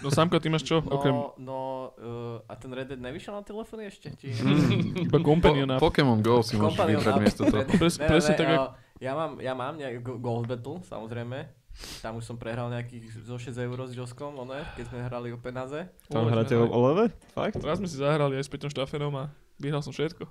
No 0.00 0.08
Samko, 0.08 0.38
ty 0.38 0.48
máš 0.48 0.62
čo? 0.62 0.78
No, 0.78 0.92
Okrem 0.92 1.14
no 1.40 1.58
uh, 1.94 2.44
a 2.44 2.52
ten 2.54 2.68
Red 2.68 2.92
Dead 2.92 3.00
nevyšiel 3.00 3.32
na 3.32 3.42
telefóny 3.42 3.88
ešte? 3.88 4.12
Či... 4.14 4.36
iba 5.00 5.18
Companion 5.18 5.68
po. 5.74 5.88
Pokémon 5.88 6.20
Go 6.20 6.44
si 6.44 6.54
môžeš 6.54 6.84
vybrať 6.84 7.14
miesto 7.16 7.42
toho. 7.44 7.64
Pres- 7.66 7.96
Ne, 7.96 8.06
presne 8.06 8.32
ne, 8.32 8.38
tak, 8.38 8.48
Ja 9.00 9.12
mám, 9.12 9.38
ja 9.38 9.52
mám 9.52 9.74
nejak 9.74 10.00
Go- 10.00 10.18
Gold 10.18 10.46
Battle, 10.46 10.84
samozrejme. 10.84 11.63
Tam 12.00 12.14
už 12.14 12.24
som 12.24 12.38
prehral 12.38 12.70
nejakých 12.70 13.26
zo 13.26 13.34
6 13.34 13.50
eur 13.50 13.78
s 13.84 13.92
Joskom, 13.92 14.38
one, 14.38 14.62
keď 14.78 14.84
sme 14.88 14.98
hrali 15.02 15.28
o 15.34 15.38
penaze. 15.38 15.90
Tam 16.06 16.24
hráte 16.26 16.54
o 16.54 16.78
leve? 16.90 17.10
Fakt? 17.34 17.58
Raz 17.60 17.82
sme 17.82 17.90
si 17.90 17.98
zahrali 17.98 18.38
aj 18.38 18.46
s 18.46 18.50
Peťom 18.50 18.70
Štafenom 18.70 19.10
a 19.18 19.24
vyhral 19.58 19.82
som 19.82 19.90
všetko. 19.90 20.22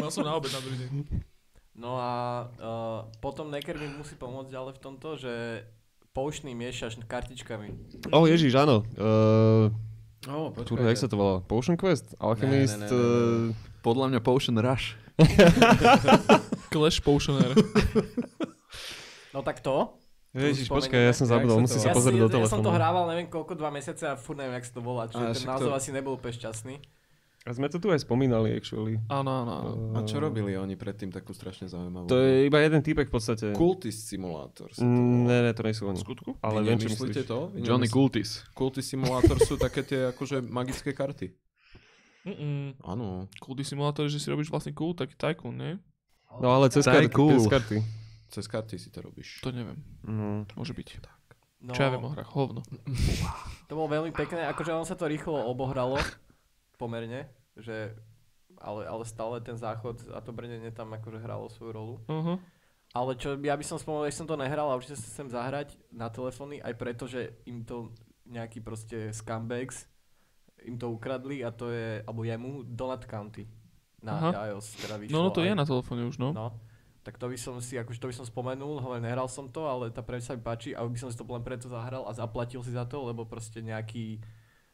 Mal 0.00 0.10
som 0.10 0.24
na 0.24 0.32
obed 0.34 0.50
na 0.50 0.60
druhý 0.64 0.78
deň. 0.80 0.90
No 1.74 1.98
a 1.98 2.12
uh, 2.56 3.00
potom 3.18 3.50
Necker 3.50 3.74
mi 3.76 3.90
musí 3.92 4.14
pomôcť 4.14 4.52
ale 4.54 4.70
v 4.72 4.80
tomto, 4.80 5.18
že 5.18 5.66
poučný 6.14 6.54
miešaš 6.54 7.02
kartičkami. 7.04 7.68
O, 8.14 8.24
ježiš, 8.30 8.54
áno. 8.54 8.86
Uh, 8.94 9.68
No, 10.24 10.56
Kurva, 10.56 10.88
jak 10.88 10.96
sa 10.96 11.04
to 11.04 11.20
volá? 11.20 11.44
Potion 11.44 11.76
Quest? 11.76 12.16
Alchemist? 12.16 12.80
Ne, 12.80 12.80
ne, 12.80 12.88
ne, 12.88 12.88
ne, 12.88 12.96
ne. 12.96 13.52
eh, 13.52 13.84
Podľa 13.84 14.08
mňa 14.08 14.20
Potion 14.24 14.56
Rush. 14.56 14.96
Clash 16.72 17.04
Potioner. 17.04 17.52
No 19.34 19.42
tak 19.42 19.58
to. 19.58 19.98
Ježiš, 20.30 20.66
počkaj, 20.66 20.98
ja 21.00 21.12
som 21.12 21.26
zabudol, 21.26 21.58
sa 21.58 21.62
musím 21.62 21.78
to- 21.78 21.84
sa 21.84 21.90
ja, 21.90 21.94
pozrieť 21.94 22.14
si, 22.16 22.22
do 22.24 22.26
ja 22.26 22.30
som 22.44 22.58
to 22.58 22.62
telefónu. 22.64 22.74
hrával 22.74 23.04
neviem 23.06 23.26
koľko, 23.28 23.52
dva 23.54 23.70
mesiace 23.70 24.02
a 24.04 24.14
furt 24.14 24.34
neviem, 24.36 24.54
jak 24.56 24.66
sa 24.66 24.74
to 24.74 24.82
volá. 24.82 25.06
Čiže 25.06 25.24
ten 25.32 25.46
názov 25.46 25.68
to- 25.68 25.76
asi 25.76 25.90
nebol 25.90 26.12
úplne 26.14 26.34
šťastný. 26.34 26.74
A 27.44 27.52
sme 27.52 27.68
to 27.68 27.76
tu 27.76 27.92
aj 27.92 28.00
spomínali, 28.00 28.50
actually. 28.50 28.96
Áno, 29.06 29.30
áno. 29.30 29.54
A 29.92 30.00
čo 30.02 30.16
robili 30.16 30.56
oni 30.56 30.74
predtým 30.74 31.12
takú 31.12 31.30
strašne 31.30 31.68
zaujímavú? 31.68 32.08
To 32.08 32.16
je 32.16 32.48
iba 32.48 32.56
jeden 32.58 32.80
typek 32.80 33.06
v 33.06 33.14
podstate. 33.14 33.52
Sa 33.52 34.80
to 34.80 34.80
Mm. 34.80 35.28
Ne, 35.28 35.38
ne, 35.42 35.52
to 35.52 35.60
nie 35.60 35.70
sú 35.70 35.84
V 35.84 35.88
oni. 35.92 36.00
skutku? 36.00 36.30
Ale 36.40 36.58
Vy 36.58 36.66
viem, 36.66 36.78
čo 36.78 36.88
myslíš. 36.88 37.28
to? 37.28 37.38
Vy 37.52 37.58
Johnny 37.60 37.86
Cultis. 37.86 38.30
Cultist 38.50 38.88
Simulator 38.88 39.36
sú 39.38 39.54
také 39.54 39.84
tie 39.84 40.08
akože 40.08 40.40
magické 40.40 40.90
karty. 40.90 41.36
Mm-mm. 42.24 42.80
Áno. 42.80 43.28
Kulty 43.36 43.60
simulátor, 43.62 44.08
že 44.08 44.16
si 44.16 44.26
robíš 44.26 44.48
vlastne 44.48 44.72
cool, 44.72 44.96
taký 44.96 45.12
tycoon, 45.12 45.52
nie? 45.52 45.72
No 46.40 46.48
ale 46.48 46.72
cez 46.72 46.80
To 46.82 46.90
je 46.90 46.96
karty. 47.06 47.12
cool. 47.12 47.36
Cez 47.36 47.46
karty. 47.46 47.76
Cez 48.34 48.50
karty 48.50 48.74
si 48.82 48.90
to 48.90 48.98
robíš. 48.98 49.38
To 49.46 49.54
neviem. 49.54 49.78
No. 50.02 50.42
Môže 50.58 50.74
byť. 50.74 51.06
No, 51.62 51.70
Čo 51.70 51.86
ja 51.86 51.90
viem 51.94 52.02
o 52.02 52.10
hrách, 52.10 52.34
hovno. 52.34 52.66
to 53.70 53.78
bolo 53.78 53.88
veľmi 53.88 54.10
pekné, 54.10 54.44
akože 54.50 54.74
ono 54.74 54.82
sa 54.82 54.98
to 54.98 55.06
rýchlo 55.06 55.46
obohralo, 55.46 55.96
pomerne, 56.76 57.30
že 57.54 57.94
ale, 58.58 58.84
ale 58.84 59.06
stále 59.06 59.38
ten 59.38 59.54
záchod 59.54 60.10
a 60.12 60.18
to 60.18 60.34
brnenie 60.34 60.74
tam 60.74 60.92
akože 60.92 61.22
hralo 61.22 61.46
svoju 61.48 61.72
rolu. 61.72 61.94
Uh-huh. 62.10 62.36
Ale 62.92 63.16
čo 63.16 63.38
ja 63.38 63.54
by 63.54 63.64
som 63.64 63.78
spomenul, 63.78 64.10
že 64.10 64.18
som 64.18 64.28
to 64.28 64.36
nehral 64.36 64.68
a 64.68 64.76
určite 64.76 64.98
sa 64.98 65.08
chcem 65.08 65.30
zahrať 65.30 65.78
na 65.94 66.10
telefóny, 66.10 66.58
aj 66.60 66.74
preto, 66.76 67.06
že 67.06 67.38
im 67.46 67.62
to 67.62 67.94
nejaký 68.28 68.60
proste 68.60 69.14
scumbags 69.14 69.86
im 70.64 70.80
to 70.80 70.88
ukradli 70.90 71.44
a 71.44 71.52
to 71.52 71.68
je, 71.68 72.00
alebo 72.04 72.24
jemu, 72.24 72.64
Donut 72.64 73.04
County 73.04 73.44
na 74.04 74.12
Aha. 74.20 74.52
iOS 74.52 74.80
teda 74.80 74.96
vyšlo. 75.00 75.16
No, 75.16 75.28
no 75.28 75.30
to 75.32 75.40
aj, 75.40 75.48
je 75.48 75.52
na 75.56 75.64
telefóne 75.64 76.02
už, 76.08 76.16
no. 76.20 76.32
No, 76.32 76.56
tak 77.04 77.20
to 77.20 77.28
by 77.28 77.36
som 77.36 77.60
si, 77.60 77.76
akože 77.76 78.00
to 78.00 78.08
by 78.08 78.16
som 78.16 78.24
spomenul, 78.24 78.80
hovorím, 78.80 79.04
nehral 79.04 79.28
som 79.28 79.44
to, 79.52 79.68
ale 79.68 79.92
tá 79.92 80.00
preč 80.00 80.24
sa 80.24 80.32
mi 80.32 80.40
páči 80.40 80.72
a 80.72 80.80
by 80.80 80.96
som 80.96 81.12
si 81.12 81.20
to 81.20 81.28
len 81.28 81.44
preto 81.44 81.68
zahral 81.68 82.08
a 82.08 82.12
zaplatil 82.16 82.64
si 82.64 82.72
za 82.72 82.88
to, 82.88 83.04
lebo 83.04 83.28
proste 83.28 83.60
nejaký, 83.60 84.24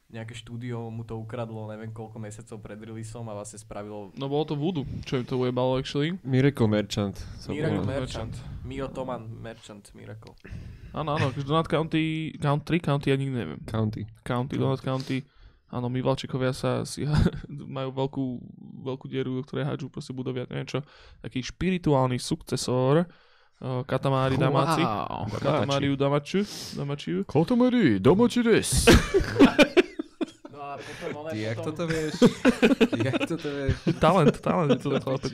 nejaké 0.07 0.31
štúdio 0.31 0.87
mu 0.87 1.03
to 1.03 1.19
ukradlo, 1.19 1.67
neviem 1.67 1.91
koľko 1.91 2.23
mesiacov 2.23 2.63
pred 2.63 2.79
releaseom 2.79 3.27
a 3.27 3.35
vlastne 3.35 3.59
spravilo 3.59 4.15
No 4.15 4.31
bolo 4.31 4.47
to 4.47 4.55
Voodoo, 4.55 4.87
čo 5.03 5.19
im 5.19 5.27
to 5.27 5.35
ujebalo 5.35 5.75
actually. 5.75 6.15
Miracle 6.23 6.71
Merchant. 6.71 7.19
sa 7.35 7.51
Miracle 7.51 7.83
volá. 7.83 7.99
Merchant. 7.99 8.33
Mio 8.63 8.87
Toman 8.87 9.27
Merchant 9.27 9.91
Miracle. 9.91 10.31
Áno, 10.95 11.19
áno, 11.19 11.31
akože 11.31 11.47
Donut 11.47 11.67
County, 11.67 12.35
Country 12.39 12.79
County, 12.79 13.11
ja 13.11 13.19
nikdy 13.19 13.35
neviem. 13.35 13.59
County. 13.67 14.07
County, 14.23 14.55
Donut 14.55 14.79
County. 14.79 15.23
Áno, 15.71 15.87
my 15.87 16.03
Valčekovia 16.03 16.51
sa 16.51 16.83
si 16.83 17.07
majú 17.75 17.95
veľkú, 17.95 18.23
veľkú 18.81 19.05
dieru, 19.05 19.37
do 19.37 19.43
ktorej 19.45 19.69
hádžu 19.69 19.87
proste 19.87 20.11
budovia, 20.11 20.49
neviem 20.49 20.65
čo. 20.65 20.81
Taký 21.21 21.45
špirituálny 21.45 22.17
sukcesor 22.17 23.05
uh, 23.05 23.81
Katamári 23.85 24.35
Damáci. 24.35 24.81
Katamáriu 25.37 25.93
Damaču. 25.93 26.41
Damačiu. 26.73 27.21
Kotomari, 27.23 28.01
domoči 28.01 28.41
des. 28.41 28.89
No 30.51 30.59
a 30.59 30.75
potom, 30.77 31.09
ale 31.21 31.29
Jak 31.37 31.57
potom, 31.57 31.73
toto 31.73 31.83
vieš? 31.87 32.13
Jak 33.07 33.21
toto 33.29 33.47
vieš? 33.47 33.75
Talent, 33.97 34.35
talent 34.41 34.69
je 34.75 34.79
to 34.79 34.89
ten 34.89 35.01
chlapec. 35.01 35.33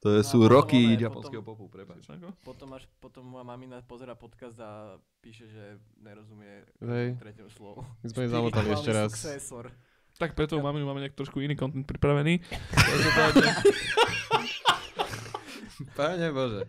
To 0.00 0.16
A 0.16 0.24
sú 0.24 0.40
potom 0.40 0.56
roky 0.56 0.96
japonského 0.96 1.44
popu, 1.44 1.68
prepáč. 1.68 2.08
potom, 2.40 2.72
až, 2.72 2.88
potom 3.04 3.20
moja 3.20 3.44
mamina 3.44 3.84
pozera 3.84 4.16
podcast 4.16 4.56
a 4.56 4.96
píše, 5.20 5.44
že 5.44 5.76
nerozumie 6.00 6.64
Hej. 6.80 7.20
tretiemu 7.20 7.52
slovu. 7.52 7.84
My 8.00 8.08
sme 8.08 8.20
ich 8.24 8.32
zamotali 8.32 8.68
ešte 8.72 8.90
raz. 8.96 9.12
Successor. 9.12 9.68
Tak 10.20 10.36
preto 10.36 10.60
máme, 10.60 10.84
máme 10.84 11.00
nejak 11.00 11.16
trošku 11.16 11.40
iný 11.40 11.56
content 11.56 11.88
pripravený. 11.88 12.44
Páne 15.96 16.28
Bože. 16.28 16.68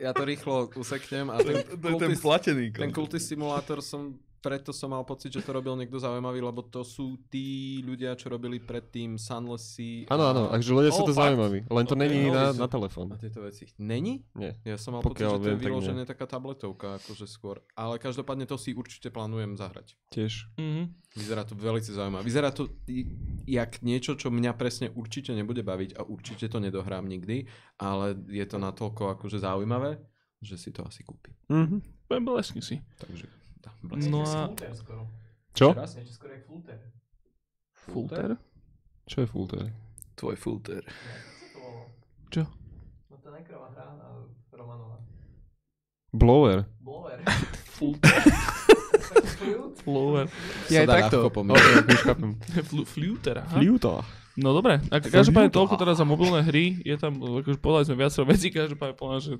Ja 0.00 0.16
to 0.16 0.24
rýchlo 0.24 0.72
useknem 0.72 1.28
a 1.28 1.36
ten, 1.44 1.60
kultis, 1.76 2.24
platený 2.24 2.72
ten 2.72 2.88
kultis 2.88 3.28
simulátor 3.28 3.84
som, 3.84 4.16
preto 4.42 4.74
som 4.74 4.90
mal 4.90 5.00
pocit, 5.02 5.30
že 5.30 5.38
to 5.38 5.54
robil 5.54 5.72
niekto 5.72 5.96
zaujímavý, 5.96 6.42
lebo 6.42 6.60
to 6.60 6.82
sú 6.82 7.14
tí 7.30 7.78
ľudia, 7.80 8.12
čo 8.12 8.26
robili 8.26 8.58
predtým 8.58 9.14
Sunless 9.14 9.78
Sea 9.78 10.10
Áno, 10.10 10.24
áno, 10.26 10.42
takže 10.50 10.70
ľudia 10.72 10.90
sú 10.90 11.02
Oh, 11.02 11.08
to 11.08 11.14
fakt? 11.14 11.22
zaujímaví. 11.22 11.58
Len 11.64 11.84
to 11.86 11.94
Ok, 11.94 12.00
není 12.02 12.26
no, 12.26 12.34
na, 12.34 12.44
sú- 12.50 12.58
na 12.58 12.66
telefón. 12.66 13.06
a 13.08 13.16
tieto 13.16 13.38
veci. 13.40 13.70
Není? 13.78 14.26
Nie. 14.34 14.58
Ja 14.62 14.74
som 14.74 14.92
mal 14.92 15.00
Pokiaľ 15.00 15.30
pocit, 15.32 15.38
že 15.38 15.38
to 15.38 15.46
viem, 15.46 15.54
je 15.54 15.64
vyložené 15.64 16.02
taká 16.02 16.26
tabletovka, 16.26 16.98
akože 16.98 17.24
skôr. 17.24 17.62
Ale 17.72 17.96
každopádne 17.96 18.44
to 18.44 18.58
si 18.58 18.74
určite 18.74 19.08
plánujem 19.08 19.54
zahrať. 19.54 19.94
Tiež. 20.10 20.50
mhm. 20.58 20.98
Vyzerá 21.12 21.44
to 21.44 21.52
veľmi 21.52 21.78
zaujímavé. 21.78 22.24
Vyzerá 22.24 22.48
to 22.50 22.72
jak 23.44 23.78
niečo, 23.80 24.16
čo 24.16 24.28
mňa 24.28 24.56
presne 24.56 24.88
určite 24.90 25.30
nebude 25.30 25.60
baviť 25.60 25.94
a 25.94 26.02
určite 26.02 26.48
to 26.48 26.56
nedohrám 26.56 27.04
nikdy, 27.04 27.44
ale 27.76 28.16
je 28.26 28.40
to 28.42 28.56
natoľko 28.56 29.12
akože 29.12 29.36
zaujímavé, 29.38 30.00
že 30.40 30.56
si 30.56 30.72
to 30.72 30.80
asi 30.82 31.04
kúpim. 31.04 31.36
Mhm. 31.46 31.84
Bleskni 32.12 32.60
si. 32.60 32.76
Takže 32.98 33.24
No 34.02 34.22
a. 34.22 34.48
Čo? 35.52 35.76
Fulter? 37.84 38.36
Čo 39.04 39.16
je 39.20 39.26
Fulter? 39.26 39.64
Tvoj 40.14 40.36
filter. 40.36 40.82
Co 40.82 40.92
to 41.44 41.58
bolo? 41.58 41.80
Čo? 42.28 42.42
No 43.08 43.16
to 43.16 43.28
nekrová 43.28 43.68
hra 43.70 43.86
na 43.92 44.08
Romanova. 44.50 44.96
Blower. 46.10 46.58
Blower. 46.78 47.18
Fulter. 47.76 48.22
Flower. 49.82 50.24
Ja 50.68 50.84
aj 50.84 50.88
takto. 50.88 51.26
Flu- 52.62 52.86
Fluter. 52.86 53.36
No 54.32 54.54
dobre, 54.54 54.80
každopádne 54.88 55.52
toľko 55.52 55.74
teraz 55.76 56.00
za 56.00 56.06
mobilné 56.06 56.40
hry, 56.40 56.80
je 56.80 56.96
tam, 56.96 57.20
akože 57.20 57.60
povedali 57.60 57.84
sme 57.84 57.96
viacero 57.98 58.24
vecí, 58.24 58.48
každopádne 58.48 58.96
povedal, 58.96 59.20
že 59.20 59.32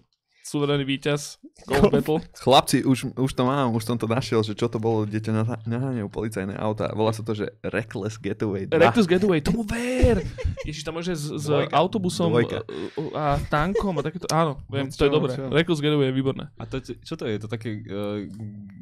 suverénny 0.42 0.82
víťaz, 0.82 1.38
Golf 1.64 1.88
Battle. 1.88 2.18
Chlapci, 2.34 2.82
už, 2.82 3.14
už 3.14 3.30
to 3.30 3.42
mám, 3.42 3.70
už 3.70 3.82
som 3.82 3.94
to 3.94 4.04
našiel, 4.04 4.40
že 4.40 4.52
čo 4.52 4.66
to 4.66 4.76
bolo, 4.76 5.02
kde 5.02 5.18
ťa 5.20 5.32
naha- 5.32 5.62
naháňajú 5.64 6.08
policajné 6.08 6.54
auta. 6.54 6.90
Volá 6.90 7.10
sa 7.10 7.22
to, 7.22 7.32
že 7.32 7.46
Reckless 7.62 8.16
Getaway 8.16 8.66
2. 8.66 8.74
Reckless 8.74 9.06
Getaway, 9.06 9.38
tomu 9.44 9.62
ver! 9.62 10.26
Ježiš, 10.62 10.82
tam 10.82 10.94
môže 10.94 11.12
s, 11.12 11.30
s 11.30 11.46
Dvojka. 11.46 11.70
autobusom 11.72 12.28
Dvojka. 12.28 12.58
uh, 12.60 13.10
a 13.12 13.24
tankom 13.44 13.94
a 13.94 14.02
takéto, 14.02 14.26
áno, 14.28 14.58
viem, 14.66 14.86
to 14.86 14.98
je 14.98 15.08
čo, 15.08 15.14
dobré. 15.14 15.30
čo? 15.32 15.46
Reckless 15.46 15.78
Getaway 15.78 16.06
je 16.08 16.14
výborné. 16.14 16.44
A 16.52 16.64
to, 16.64 16.76
čo 16.82 17.14
to 17.14 17.24
je? 17.24 17.38
To 17.38 17.46
také 17.46 17.70
uh, 17.80 18.26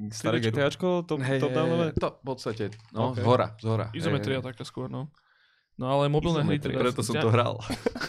staré. 0.08 0.40
GTAčko? 0.40 1.04
To, 1.04 1.14
Hej, 1.16 1.38
to 1.38 1.48
dávnové? 1.48 1.92
to 1.92 2.08
v 2.10 2.24
podstate, 2.24 2.64
no, 2.90 3.12
Ok. 3.12 3.20
z 3.20 3.24
hora, 3.24 3.46
z 3.54 3.64
hora. 3.64 3.86
Izometria 3.92 4.40
taká 4.40 4.64
skôr, 4.64 4.88
no. 4.88 5.12
No 5.80 5.88
ale 5.88 6.12
mobilné 6.12 6.44
hry 6.44 6.60
teda... 6.60 6.76
Preto 6.76 7.00
som 7.00 7.16
to 7.16 7.32
hral. 7.32 7.56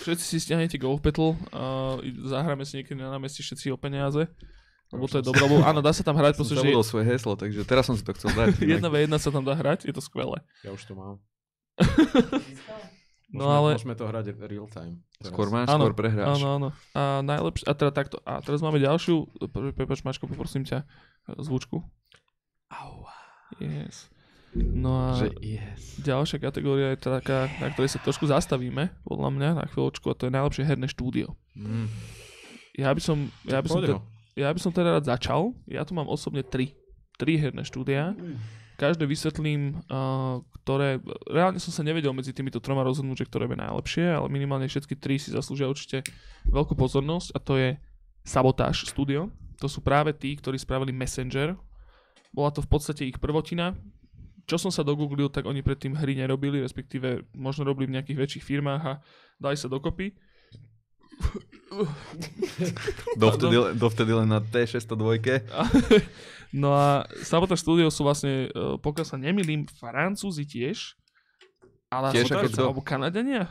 Všetci 0.03 0.26
si 0.27 0.38
stiahnete 0.43 0.76
Golf 0.76 0.99
Battle 0.99 1.39
a 1.56 1.95
zahráme 2.27 2.68
si 2.68 2.84
niekedy 2.84 2.99
na 2.99 3.15
námestí 3.15 3.39
všetci 3.39 3.72
o 3.72 3.80
peniaze. 3.80 4.27
Lebo 4.91 5.07
to 5.07 5.23
je 5.23 5.23
dobré, 5.23 5.39
lebo 5.48 5.64
áno, 5.64 5.80
dá 5.80 5.95
sa 5.95 6.03
tam 6.03 6.19
hrať, 6.19 6.35
Som 6.43 6.52
zabudol 6.52 6.84
svoje 6.84 7.07
heslo, 7.07 7.39
takže 7.39 7.64
teraz 7.64 7.88
som 7.88 7.95
si 7.95 8.03
to 8.03 8.11
chcel 8.11 8.35
dať. 8.35 8.60
jedna 8.76 8.91
v 8.91 9.07
jedna 9.07 9.15
sa 9.23 9.31
tam 9.31 9.48
dá 9.48 9.56
hrať, 9.56 9.88
je 9.88 9.95
to 9.95 10.03
skvelé. 10.03 10.43
Ja 10.68 10.76
už 10.76 10.84
to 10.84 10.99
mám. 10.99 11.23
No 13.31 13.48
Môžeme, 13.48 13.56
ale... 13.64 13.69
Môžeme 13.80 13.95
to 13.95 14.06
hrať 14.11 14.26
real 14.43 14.68
time. 14.68 15.07
teraz. 15.15 15.31
Skôr 15.31 15.48
máš, 15.48 15.72
Áno, 15.72 15.88
skôr 15.88 15.95
prehráš. 15.95 16.35
Áno, 16.35 16.48
áno. 16.60 16.68
A 16.91 17.23
najlepšie, 17.23 17.64
a 17.64 17.72
teda 17.72 17.91
takto, 17.95 18.19
a 18.27 18.43
teraz 18.43 18.60
máme 18.60 18.76
ďalšiu, 18.76 19.23
pre- 19.56 19.72
prepač 19.72 20.03
Mačko, 20.03 20.27
poprosím 20.27 20.68
ťa, 20.68 20.84
e, 20.84 21.39
zvučku. 21.39 21.80
Yes. 23.64 24.10
No 24.56 24.91
a 24.91 25.15
Že 25.15 25.28
yes. 25.40 26.03
ďalšia 26.03 26.38
kategória 26.44 26.91
je 26.91 26.99
taká, 26.99 27.48
na 27.64 27.72
ktorej 27.72 27.95
sa 27.95 28.03
trošku 28.03 28.28
zastavíme, 28.28 28.91
podľa 29.07 29.30
mňa, 29.32 29.49
na 29.64 29.65
chvíľočku, 29.72 30.11
a 30.11 30.18
to 30.18 30.28
je 30.28 30.36
najlepšie 30.36 30.68
herné 30.68 30.88
štúdio. 30.91 31.40
Mm. 31.56 31.88
Ja 32.76 32.91
by 32.91 33.02
som, 33.03 33.32
ja 33.48 33.60
by 33.64 33.68
som, 33.68 33.80
te, 33.80 33.95
ja 34.36 34.49
by 34.52 34.60
som 34.60 34.72
teda 34.72 34.99
rád 34.99 35.07
začal. 35.07 35.56
Ja 35.68 35.88
tu 35.88 35.95
mám 35.95 36.07
osobne 36.07 36.44
tri. 36.44 36.76
Tri 37.15 37.40
herné 37.40 37.64
štúdia. 37.64 38.15
Každé 38.80 39.06
vysvetlím, 39.06 39.84
uh, 39.91 40.41
ktoré... 40.64 40.98
Reálne 41.30 41.61
som 41.61 41.69
sa 41.69 41.86
nevedel 41.86 42.15
medzi 42.15 42.34
týmito 42.34 42.57
troma 42.57 42.82
rozhodnúť, 42.82 43.23
že 43.23 43.30
ktoré 43.30 43.45
je 43.45 43.60
najlepšie, 43.60 44.06
ale 44.10 44.28
minimálne 44.32 44.65
všetky 44.65 44.98
tri 44.98 45.22
si 45.22 45.30
zaslúžia 45.30 45.69
určite 45.69 46.02
veľkú 46.49 46.73
pozornosť 46.73 47.28
a 47.36 47.40
to 47.40 47.53
je 47.60 47.69
Sabotage 48.26 48.90
Studio. 48.90 49.30
To 49.61 49.69
sú 49.69 49.86
práve 49.86 50.15
tí, 50.18 50.34
ktorí 50.34 50.57
spravili 50.57 50.90
Messenger. 50.90 51.53
Bola 52.34 52.49
to 52.49 52.65
v 52.65 52.69
podstate 52.72 53.06
ich 53.06 53.22
prvotina. 53.22 53.78
Čo 54.52 54.60
som 54.60 54.68
sa 54.68 54.84
dogooglil, 54.84 55.32
tak 55.32 55.48
oni 55.48 55.64
predtým 55.64 55.95
hry 55.95 56.11
nerobili, 56.11 56.60
respektíve 56.60 57.23
možno 57.32 57.64
robili 57.64 57.88
v 57.88 57.95
nejakých 57.95 58.19
väčších 58.19 58.44
firmách 58.44 58.84
a 58.84 58.94
dali 59.40 59.56
sa 59.56 59.72
dokopy. 59.72 60.11
Dovtedy, 63.15 63.56
dovtedy 63.80 64.11
len 64.11 64.28
na 64.28 64.44
T602. 64.44 65.07
No 66.52 66.76
a 66.76 67.07
Sabotage 67.23 67.64
Studio 67.64 67.88
sú 67.88 68.03
vlastne, 68.03 68.52
uh, 68.52 68.76
pokiaľ 68.76 69.06
sa 69.07 69.15
nemýlim, 69.15 69.64
Francúzi 69.72 70.44
tiež. 70.44 70.99
Ale 71.88 72.11
Tiež 72.11 72.28
ako 72.28 72.48
to- 72.52 72.68
alebo 72.68 72.84
Kanadania. 72.84 73.48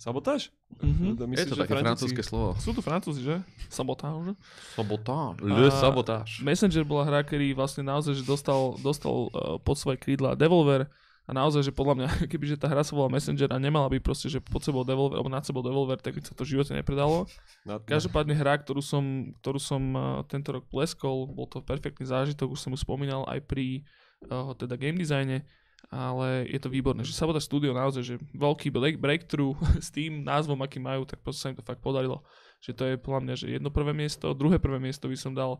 Sabotáž? 0.00 0.48
Mhm. 0.80 1.20
To 1.20 1.28
Je 1.28 1.44
to 1.44 1.60
také 1.60 1.76
Francúzi- 1.76 1.84
francúzske 2.16 2.22
slovo. 2.24 2.56
Sú 2.56 2.72
tu 2.72 2.80
Francúzi, 2.80 3.20
že? 3.20 3.36
Sabotáž. 3.68 4.32
Sabotáž. 4.72 5.36
Le 5.44 5.68
sabotáž. 5.68 6.40
Messenger 6.40 6.88
bola 6.88 7.04
hra, 7.04 7.20
ktorý 7.20 7.52
vlastne 7.52 7.84
naozaj 7.84 8.16
že 8.16 8.24
dostal, 8.24 8.80
dostal 8.80 9.28
uh, 9.28 9.60
pod 9.60 9.76
svoje 9.76 10.00
krídla 10.00 10.32
Devolver 10.32 10.88
a 11.28 11.36
naozaj, 11.36 11.68
že 11.68 11.72
podľa 11.76 11.94
mňa, 12.00 12.08
kebyže 12.32 12.56
tá 12.56 12.64
hra 12.66 12.80
sa 12.80 12.96
volá 12.96 13.12
Messenger 13.12 13.52
a 13.52 13.60
nemala 13.60 13.92
by 13.92 14.00
proste, 14.00 14.32
že 14.32 14.40
pod 14.40 14.64
sebou 14.64 14.88
Devolver, 14.88 15.20
alebo 15.20 15.28
nad 15.28 15.44
sebou 15.44 15.60
Devolver, 15.60 16.00
tak 16.00 16.16
by 16.16 16.24
sa 16.24 16.32
to 16.32 16.48
v 16.48 16.56
živote 16.56 16.72
nepredalo. 16.72 17.28
Na, 17.68 17.76
Každopádne 17.76 18.32
hra, 18.40 18.56
ktorú 18.56 18.80
som, 18.80 19.36
ktorú 19.44 19.60
som 19.60 19.82
uh, 19.92 20.24
tento 20.24 20.48
rok 20.56 20.64
pleskol, 20.72 21.28
bol 21.28 21.44
to 21.44 21.60
perfektný 21.60 22.08
zážitok, 22.08 22.56
už 22.56 22.58
som 22.58 22.72
už 22.72 22.88
spomínal 22.88 23.28
aj 23.28 23.44
pri 23.44 23.84
uh, 24.32 24.56
teda 24.56 24.80
game 24.80 24.96
designe, 24.96 25.44
ale 25.90 26.46
je 26.46 26.62
to 26.62 26.70
výborné, 26.70 27.02
že 27.02 27.10
Sabotage 27.10 27.50
Studio 27.50 27.74
naozaj, 27.74 28.02
že 28.06 28.14
veľký 28.30 28.70
break, 28.70 28.96
breakthrough 29.02 29.58
s 29.86 29.90
tým 29.90 30.22
názvom, 30.22 30.62
aký 30.62 30.78
majú, 30.78 31.02
tak 31.02 31.18
proste 31.18 31.42
sa 31.42 31.50
im 31.50 31.58
to 31.58 31.66
fakt 31.66 31.82
podarilo. 31.82 32.22
Že 32.62 32.72
to 32.78 32.82
je 32.86 32.94
podľa 32.96 33.20
mňa, 33.26 33.34
že 33.34 33.46
jedno 33.50 33.74
prvé 33.74 33.90
miesto, 33.90 34.30
druhé 34.30 34.62
prvé 34.62 34.78
miesto 34.78 35.10
by 35.10 35.18
som 35.18 35.34
dal 35.34 35.58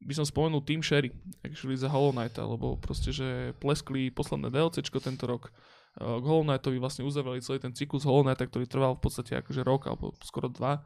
by 0.00 0.16
som 0.16 0.24
spomenul 0.24 0.64
Team 0.64 0.80
Sherry, 0.80 1.12
actually 1.44 1.76
za 1.76 1.92
Hollow 1.92 2.16
Knighta, 2.16 2.40
lebo 2.40 2.80
proste, 2.80 3.12
že 3.12 3.52
pleskli 3.60 4.08
posledné 4.08 4.48
DLCčko 4.48 4.96
tento 4.96 5.28
rok. 5.28 5.52
K 5.92 6.24
Hollow 6.24 6.48
Knightovi 6.48 6.80
vlastne 6.80 7.04
uzavreli 7.04 7.44
celý 7.44 7.60
ten 7.60 7.76
cyklus 7.76 8.08
Hollow 8.08 8.24
Knighta, 8.24 8.48
ktorý 8.48 8.64
trval 8.64 8.96
v 8.96 9.02
podstate 9.04 9.36
akože 9.36 9.60
rok 9.60 9.92
alebo 9.92 10.16
skoro 10.24 10.48
dva 10.48 10.80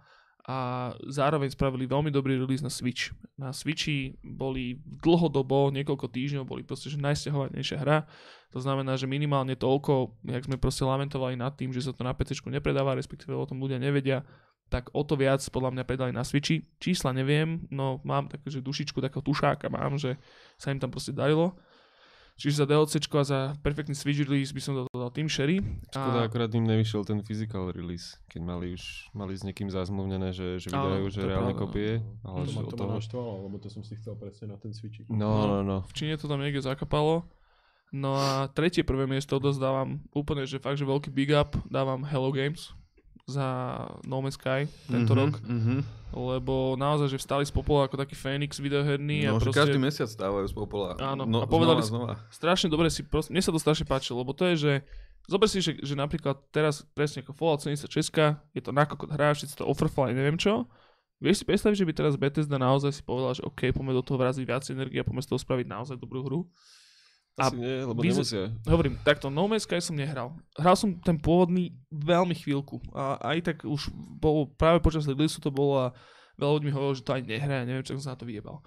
a 0.45 0.93
zároveň 1.09 1.49
spravili 1.57 1.89
veľmi 1.89 2.13
dobrý 2.13 2.37
release 2.37 2.61
na 2.61 2.69
Switch. 2.69 3.17
Na 3.41 3.49
Switchi 3.49 4.21
boli 4.21 4.77
dlhodobo, 4.85 5.73
niekoľko 5.73 6.13
týždňov, 6.13 6.45
boli 6.45 6.61
proste 6.61 6.93
že 6.93 7.01
najsťahovanejšia 7.01 7.81
hra. 7.81 8.05
To 8.53 8.61
znamená, 8.61 9.01
že 9.01 9.09
minimálne 9.09 9.57
toľko, 9.57 10.21
jak 10.29 10.45
sme 10.45 10.61
proste 10.61 10.85
lamentovali 10.85 11.41
nad 11.41 11.57
tým, 11.57 11.73
že 11.73 11.81
sa 11.81 11.97
to 11.97 12.05
na 12.05 12.13
PC 12.13 12.45
nepredáva, 12.53 12.93
respektíve 12.93 13.33
o 13.33 13.49
tom 13.49 13.57
ľudia 13.57 13.81
nevedia, 13.81 14.21
tak 14.69 14.93
o 14.93 15.01
to 15.01 15.17
viac 15.17 15.41
podľa 15.49 15.81
mňa 15.81 15.85
predali 15.89 16.13
na 16.13 16.21
Switchi. 16.21 16.61
Čísla 16.77 17.17
neviem, 17.17 17.65
no 17.73 18.05
mám 18.05 18.29
takú, 18.29 18.53
že 18.53 18.61
dušičku 18.61 19.01
takého 19.01 19.25
tušáka 19.25 19.73
mám, 19.73 19.97
že 19.97 20.21
sa 20.61 20.77
im 20.77 20.79
tam 20.79 20.93
proste 20.93 21.17
darilo. 21.17 21.57
Čiže 22.35 22.57
za 22.57 22.67
DLCčko 22.67 23.15
a 23.15 23.25
za 23.25 23.39
perfektný 23.63 23.95
Switch 23.95 24.19
release 24.21 24.51
by 24.51 24.59
som 24.59 24.75
to 24.75 24.91
dal 24.91 25.07
Team 25.09 25.31
Sherry. 25.31 25.63
Škoda, 25.87 26.27
akorát 26.27 26.51
im 26.51 26.67
nevyšiel 26.67 27.07
ten 27.07 27.23
physical 27.23 27.71
release, 27.71 28.19
keď 28.27 28.41
mali 28.43 28.75
už 28.75 28.83
mali 29.13 29.33
s 29.33 29.47
niekým 29.47 29.71
zazmluvnené, 29.71 30.35
že, 30.35 30.59
že 30.59 30.67
vydajú, 30.69 31.07
že 31.09 31.23
reálne 31.23 31.55
pravda, 31.55 31.63
kopie. 31.63 31.91
no. 32.21 32.35
Ale 32.35 32.43
To 32.45 32.53
ma, 32.53 32.61
to 32.67 32.77
ma 32.77 32.95
naštvalo, 32.99 33.31
lebo 33.45 33.57
to 33.57 33.69
som 33.69 33.81
si 33.81 33.95
chcel 33.95 34.15
presne 34.15 34.51
na 34.51 34.59
ten 34.59 34.75
Switch. 34.75 34.99
No, 35.07 35.47
no, 35.47 35.59
no. 35.63 35.87
V 35.87 35.95
Číne 35.95 36.19
to 36.19 36.27
tam 36.27 36.43
niekde 36.43 36.59
zakapalo. 36.59 37.23
No 37.95 38.19
a 38.19 38.51
tretie 38.51 38.83
prvé 38.83 39.07
miesto 39.07 39.39
dozdávam 39.39 40.03
úplne, 40.11 40.43
že 40.43 40.59
fakt, 40.59 40.75
že 40.75 40.83
veľký 40.83 41.15
big 41.15 41.31
up 41.31 41.55
dávam 41.71 42.03
Hello 42.03 42.35
Games 42.35 42.75
za 43.25 43.47
No 44.03 44.19
Man's 44.19 44.35
Sky 44.35 44.67
tento 44.85 45.15
Mhm, 45.15 45.19
rok, 45.23 45.33
mhm. 45.41 45.77
Lebo 46.15 46.79
naozaj, 46.79 47.11
že 47.11 47.19
vstali 47.19 47.43
z 47.43 47.51
popola 47.51 47.91
ako 47.91 47.99
taký 47.99 48.15
Fénix 48.15 48.63
videoherný 48.63 49.27
No, 49.27 49.37
a 49.37 49.43
proste 49.43 49.59
každý 49.61 49.79
mesiac 49.83 50.07
stávajú 50.07 50.47
z 50.47 50.55
popola. 50.55 50.95
Áno, 51.03 51.27
No, 51.27 51.43
a 51.43 51.47
povedali 51.51 51.83
znova, 51.83 52.15
znova. 52.15 52.31
strašne 52.31 52.71
dobre 52.71 52.89
si, 52.89 53.03
proste, 53.03 53.35
mne 53.35 53.43
sa 53.43 53.51
to 53.51 53.59
strašne 53.59 53.85
páčilo, 53.85 54.23
lebo 54.23 54.31
to 54.31 54.47
je, 54.51 54.57
že 54.57 54.73
zober 55.27 55.51
si, 55.51 55.59
že, 55.59 55.75
že 55.83 55.99
napríklad 55.99 56.39
teraz 56.55 56.87
presne 56.95 57.27
ako 57.27 57.35
Fallout 57.35 57.61
76, 57.67 57.91
je 58.55 58.63
to 58.63 58.71
nakokot 58.71 59.11
hra, 59.11 59.35
všetci 59.35 59.59
to 59.59 59.67
ofrfali, 59.67 60.15
neviem 60.15 60.39
čo, 60.39 60.65
Vieš 61.23 61.41
si 61.41 61.45
predstaviť, 61.47 61.77
že 61.79 61.87
by 61.89 61.93
teraz 61.95 62.15
Bethesda 62.21 62.59
naozaj 62.59 63.01
si 63.01 63.01
povedala, 63.01 63.33
že 63.33 63.47
OK, 63.47 63.71
poďme 63.73 63.97
do 63.97 64.05
toho 64.05 64.19
vraziť 64.21 64.45
viac 64.45 64.67
energie 64.69 64.99
a 65.01 65.07
poďme 65.07 65.23
z 65.25 65.31
toho 65.33 65.41
spraviť 65.41 65.67
naozaj 65.71 65.97
dobrú 65.97 66.21
hru? 66.21 66.41
A 67.35 67.51
Asi 67.51 67.59
nie, 67.59 67.83
lebo 67.83 67.99
vyz- 67.99 68.15
nemusia. 68.15 68.55
Hovorím, 68.63 68.95
takto, 69.03 69.27
No 69.27 69.51
Man's 69.51 69.67
Sky 69.67 69.83
som 69.83 69.99
nehral. 69.99 70.31
Hral 70.55 70.79
som 70.79 70.95
ten 71.03 71.19
pôvodný 71.19 71.75
veľmi 71.91 72.31
chvíľku 72.31 72.79
a 72.95 73.19
aj 73.35 73.39
tak 73.43 73.57
už 73.67 73.91
bol, 73.95 74.47
práve 74.47 74.79
počas 74.79 75.03
release 75.03 75.35
to 75.43 75.51
bolo 75.51 75.75
a 75.83 75.87
veľa 76.39 76.51
ľudí 76.55 76.71
mi 76.71 76.75
hovorilo, 76.75 76.95
že 76.95 77.03
to 77.03 77.11
aj 77.11 77.27
nehra, 77.27 77.63
ja 77.63 77.67
neviem, 77.67 77.83
čo 77.83 77.99
som 77.99 78.03
sa 78.07 78.13
na 78.15 78.21
to 78.23 78.31
vyjebal. 78.31 78.63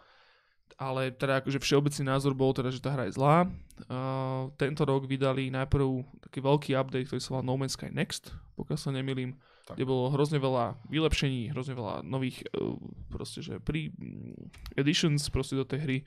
Ale 0.77 1.10
teda 1.10 1.39
akože 1.41 1.57
všeobecný 1.57 2.03
názor 2.06 2.35
bol 2.35 2.52
teda, 2.52 2.69
že 2.69 2.84
tá 2.84 2.91
hra 2.91 3.07
je 3.07 3.15
zlá. 3.15 3.48
Uh, 3.88 4.52
tento 4.60 4.84
rok 4.84 5.07
vydali 5.07 5.48
najprv 5.49 6.03
taký 6.27 6.44
veľký 6.44 6.72
update, 6.76 7.07
ktorý 7.07 7.22
sa 7.23 7.31
volal 7.34 7.48
No 7.48 7.56
Man's 7.56 7.73
Sky 7.73 7.88
Next, 7.89 8.30
pokiaľ 8.53 8.77
sa 8.77 8.91
nemýlim, 8.91 9.31
Tak. 9.65 9.80
kde 9.80 9.88
bolo 9.88 10.11
hrozne 10.11 10.38
veľa 10.38 10.76
vylepšení, 10.85 11.49
hrozne 11.49 11.72
veľa 11.73 12.03
nových 12.03 12.44
uh, 12.52 12.76
proste, 13.07 13.39
že 13.39 13.57
pre 13.57 13.89
mm, 13.89 14.52
editions 14.76 15.23
proste 15.31 15.56
do 15.56 15.64
tej 15.64 15.80
hry 15.81 15.98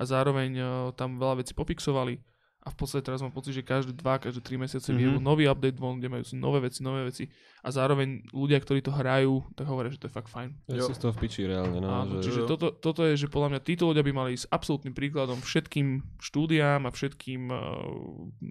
a 0.00 0.02
zároveň 0.08 0.50
uh, 0.56 0.68
tam 0.96 1.20
veľa 1.20 1.44
vecí 1.44 1.52
popixovali 1.52 2.16
a 2.60 2.68
v 2.68 2.76
podstate 2.76 3.08
teraz 3.08 3.24
mám 3.24 3.32
pocit, 3.32 3.56
že 3.56 3.64
každé 3.64 3.96
dva, 3.96 4.20
každé 4.20 4.44
tri 4.44 4.60
mesiace 4.60 4.92
mm-hmm. 4.92 5.16
Mhm. 5.16 5.24
nový 5.24 5.48
update 5.48 5.80
von, 5.80 5.96
kde 5.96 6.12
majú 6.12 6.24
nové 6.36 6.68
veci, 6.68 6.84
nové 6.84 7.08
veci 7.08 7.24
a 7.64 7.68
zároveň 7.72 8.28
ľudia, 8.36 8.60
ktorí 8.60 8.84
to 8.84 8.92
hrajú, 8.92 9.40
tak 9.56 9.64
hovoria, 9.64 9.88
že 9.88 9.96
to 9.96 10.08
je 10.08 10.12
fakt 10.12 10.28
fajn. 10.28 10.52
Ja 10.68 10.84
si 10.84 10.92
z 10.92 11.00
toho 11.00 11.16
v 11.16 11.24
piči 11.24 11.48
reálne, 11.48 11.80
no. 11.80 11.88
Áno, 11.88 12.20
že, 12.20 12.28
čiže 12.28 12.44
jo. 12.44 12.48
toto, 12.48 12.76
toto 12.76 13.08
je, 13.08 13.16
že 13.16 13.32
podľa 13.32 13.56
mňa 13.56 13.60
títo 13.64 13.88
ľudia 13.88 14.04
by 14.04 14.12
mali 14.12 14.36
ísť 14.36 14.52
absolútnym 14.52 14.92
príkladom 14.92 15.40
všetkým 15.40 16.20
štúdiám 16.20 16.84
a 16.84 16.90
všetkým 16.92 17.42
uh, 17.48 17.60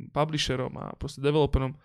publisherom 0.10 0.74
a 0.82 0.98
proste 0.98 1.22
developerom, 1.22 1.78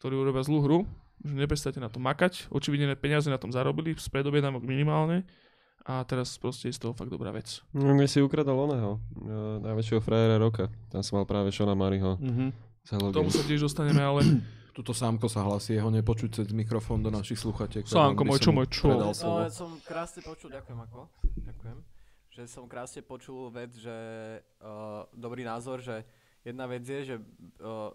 ktorí 0.00 0.16
urobia 0.16 0.40
zlú 0.48 0.64
hru, 0.64 0.78
že 1.20 1.36
neprestáte 1.36 1.84
na 1.84 1.92
to 1.92 2.00
makať, 2.00 2.48
očividne 2.48 2.96
peniaze 2.96 3.28
na 3.28 3.36
tom 3.36 3.52
zarobili, 3.52 3.92
z 3.92 4.08
predobjednávok 4.08 4.64
minimálne 4.64 5.28
a 5.84 6.02
teraz 6.04 6.34
proste 6.40 6.68
je 6.68 6.76
z 6.76 6.80
toho 6.82 6.92
fakt 6.94 7.12
dobrá 7.12 7.30
vec. 7.30 7.60
No, 7.70 7.94
mne 7.94 8.08
si 8.10 8.18
ukradol 8.22 8.68
oného, 8.68 8.98
uh, 8.98 9.62
najväčšieho 9.62 10.00
frajera 10.02 10.36
roka. 10.40 10.72
Tam 10.90 11.00
som 11.04 11.22
mal 11.22 11.26
práve 11.28 11.54
Shona 11.54 11.76
Mariho. 11.76 12.18
Mhm. 12.18 12.66
K 12.88 13.12
tomu 13.12 13.28
sa 13.28 13.44
tiež 13.44 13.68
dostaneme, 13.68 14.00
ale 14.00 14.24
Tuto 14.78 14.94
sámko 14.94 15.26
sa 15.26 15.42
hlasí, 15.42 15.74
jeho 15.74 15.90
nepočuť 15.90 16.30
cez 16.38 16.46
mikrofón 16.54 17.02
do 17.02 17.10
našich 17.10 17.42
sluchatiek. 17.42 17.82
by 17.82 18.14
môj, 18.14 18.38
som 18.38 18.46
čo 18.46 18.50
môj, 18.54 18.66
čo? 18.70 18.86
No, 18.94 19.10
ale 19.10 19.50
som 19.50 19.74
krásne 19.82 20.22
počul, 20.22 20.54
ďakujem 20.54 20.78
ako, 20.86 21.10
ďakujem, 21.50 21.78
že 22.30 22.42
som 22.46 22.70
krásne 22.70 23.02
počul 23.02 23.50
vec, 23.50 23.74
že 23.74 23.90
uh, 24.62 25.02
dobrý 25.10 25.42
názor, 25.42 25.82
že 25.82 26.06
jedna 26.46 26.70
vec 26.70 26.86
je, 26.86 27.10
že 27.10 27.16
uh, 27.18 27.90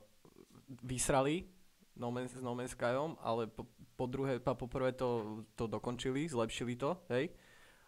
vysrali 0.83 1.47
no 1.95 2.11
Man's, 2.11 2.35
s 2.35 2.43
No 2.43 2.51
Man's 2.51 2.75
Skyom, 2.75 3.15
ale 3.23 3.47
po, 3.47 3.63
po 3.95 4.03
druhé, 4.03 4.43
pa, 4.43 4.51
poprvé 4.51 4.91
to, 4.91 5.39
to 5.55 5.71
dokončili, 5.71 6.27
zlepšili 6.27 6.75
to, 6.75 6.99
hej. 7.15 7.31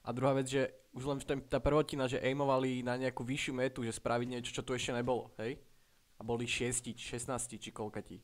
A 0.06 0.14
druhá 0.14 0.38
vec, 0.38 0.46
že 0.46 0.70
už 0.94 1.04
len 1.10 1.18
ten, 1.26 1.42
tá 1.42 1.58
prvotina, 1.58 2.06
že 2.06 2.22
aimovali 2.22 2.86
na 2.86 2.94
nejakú 2.96 3.26
vyššiu 3.26 3.54
metu, 3.58 3.82
že 3.82 3.98
spraviť 3.98 4.28
niečo, 4.30 4.54
čo 4.54 4.62
tu 4.62 4.78
ešte 4.78 4.94
nebolo, 4.94 5.34
hej. 5.42 5.58
A 6.16 6.22
boli 6.22 6.46
6, 6.46 6.94
16 6.94 7.58
či 7.58 7.74
koľkati. 7.74 8.22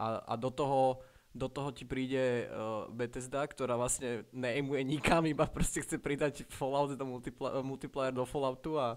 A, 0.00 0.24
a 0.24 0.34
do 0.34 0.48
toho 0.48 1.04
do 1.38 1.46
toho 1.46 1.70
ti 1.70 1.84
príde 1.84 2.48
uh, 2.48 2.88
Bethesda, 2.88 3.44
ktorá 3.44 3.76
vlastne 3.76 4.24
neaimuje 4.32 4.80
nikam, 4.82 5.22
iba 5.28 5.44
proste 5.46 5.84
chce 5.84 6.00
pridať 6.00 6.48
Fallout 6.48 6.96
do 6.96 7.04
multipla- 7.04 7.60
multiplayer 7.60 8.10
do 8.10 8.24
Falloutu 8.24 8.80
a... 8.80 8.96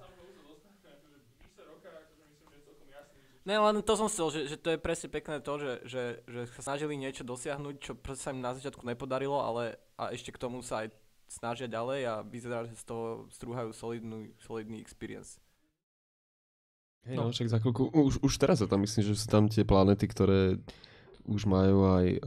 Ne, 3.41 3.57
len 3.57 3.81
to 3.81 3.97
som 3.97 4.05
chcel, 4.05 4.29
že, 4.29 4.53
že 4.53 4.57
to 4.57 4.69
je 4.69 4.77
presne 4.77 5.09
pekné 5.09 5.41
to, 5.41 5.57
že, 5.57 5.73
že, 5.89 6.03
že 6.29 6.41
sa 6.53 6.61
snažili 6.71 6.93
niečo 6.93 7.25
dosiahnuť, 7.25 7.75
čo 7.81 7.97
proste 7.97 8.29
sa 8.29 8.33
im 8.37 8.37
na 8.37 8.53
začiatku 8.53 8.85
nepodarilo, 8.85 9.41
ale 9.41 9.81
a 9.97 10.13
ešte 10.13 10.29
k 10.29 10.37
tomu 10.37 10.61
sa 10.61 10.85
aj 10.85 10.93
snažia 11.31 11.71
ďalej 11.71 12.01
a 12.11 12.13
vyzerá, 12.27 12.67
že 12.67 12.75
z 12.75 12.83
toho 12.83 13.31
strúhajú 13.31 13.71
solidnú, 13.71 14.35
solidný 14.43 14.83
experience. 14.83 15.39
Hej, 17.07 17.17
no. 17.17 17.31
však 17.31 17.49
za 17.49 17.57
chvíľku, 17.63 17.89
už, 17.95 18.19
už 18.21 18.33
teraz 18.35 18.59
sa 18.61 18.67
tam 18.67 18.83
myslím, 18.83 19.01
že 19.07 19.15
sú 19.15 19.25
tam 19.31 19.47
tie 19.47 19.63
planety, 19.63 20.05
ktoré 20.11 20.59
už 21.23 21.45
majú 21.45 21.77
aj 21.91 22.05
uh, 22.15 22.21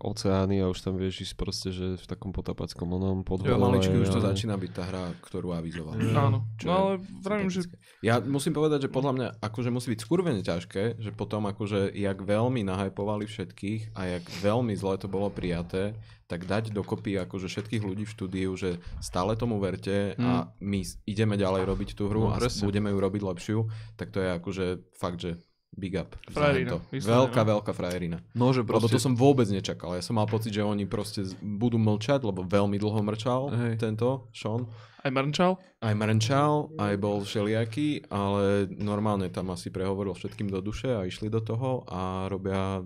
oceány 0.00 0.58
a 0.58 0.66
už 0.66 0.78
tam 0.80 0.94
vieš 0.94 1.22
ísť 1.22 1.34
proste, 1.34 1.68
že 1.68 1.94
v 1.94 2.06
takom 2.06 2.30
potapackom 2.30 2.86
onom 2.88 3.20
pod 3.20 3.40
Jo, 3.40 3.54
maličky 3.54 3.94
už 3.94 4.08
to 4.08 4.18
ale- 4.18 4.28
začína 4.30 4.54
byť 4.54 4.70
tá 4.70 4.82
hra, 4.84 5.04
ktorú 5.20 5.50
avizoval. 5.50 5.94
áno. 6.12 6.46
Čo 6.54 6.64
No 6.64 6.72
ale 6.72 6.92
vravím, 7.18 7.48
že. 7.48 7.66
Ja 8.00 8.18
musím 8.18 8.52
povedať, 8.52 8.86
že 8.86 8.90
podľa 8.90 9.12
mňa 9.12 9.28
akože 9.40 9.68
musí 9.68 9.90
byť 9.90 10.00
skurvene 10.00 10.40
ťažké, 10.40 10.96
že 10.96 11.10
potom 11.10 11.44
akože 11.44 11.90
jak 11.92 12.18
veľmi 12.18 12.62
nahypovali 12.62 13.24
všetkých 13.24 13.92
a 13.92 14.16
jak 14.16 14.24
veľmi 14.40 14.72
zle 14.72 14.94
to 14.96 15.06
bolo 15.06 15.26
prijaté, 15.26 15.92
tak 16.24 16.42
dať 16.42 16.70
dokopy 16.70 17.14
akože 17.20 17.46
všetkých 17.46 17.80
ľudí 17.80 18.02
v 18.02 18.10
štúdiu, 18.10 18.50
že 18.52 18.78
stále 18.98 19.34
tomu 19.34 19.56
verte 19.56 20.14
a 20.16 20.50
my 20.58 20.78
ideme 21.04 21.34
ďalej 21.34 21.62
robiť 21.64 21.90
tú 21.94 22.06
hru 22.06 22.26
No, 22.26 22.34
a 22.34 22.36
presne. 22.36 22.66
budeme 22.66 22.90
ju 22.90 22.98
robiť 22.98 23.22
lepšiu, 23.24 23.58
tak 23.94 24.10
to 24.10 24.18
je 24.18 24.28
akože 24.32 24.66
fakt, 24.92 25.22
že 25.22 25.38
big 25.76 25.94
up. 25.94 26.16
Frajerina, 26.26 26.80
Veľká, 26.88 27.40
no. 27.40 27.48
veľká 27.54 27.70
frajerina. 27.70 28.18
No, 28.32 28.50
že 28.50 28.60
Lebo 28.60 28.80
proste... 28.80 28.92
to 28.92 28.98
som 28.98 29.12
vôbec 29.12 29.44
nečakal. 29.46 29.92
Ja 29.92 30.00
som 30.00 30.14
mal 30.14 30.24
pocit, 30.24 30.50
že 30.50 30.60
oni 30.60 30.84
proste 30.84 31.22
budú 31.38 31.76
mlčať, 31.76 32.20
lebo 32.22 32.42
veľmi 32.42 32.74
dlho 32.74 33.00
mrčal 33.02 33.40
Hej. 33.48 33.72
tento 33.78 34.32
Sean. 34.32 34.64
aj 34.98 35.10
Marnčal, 35.10 35.60
Aj 35.78 35.92
mrnčal, 35.92 36.52
aj 36.74 36.94
bol 36.96 37.20
všelijaký, 37.20 38.08
ale 38.08 38.42
normálne 38.72 39.28
tam 39.28 39.48
asi 39.48 39.68
prehovoril 39.68 40.12
všetkým 40.12 40.48
do 40.48 40.58
duše 40.58 40.90
a 40.90 41.04
išli 41.04 41.28
do 41.28 41.38
toho 41.38 41.84
a 41.84 42.00
robia 42.26 42.82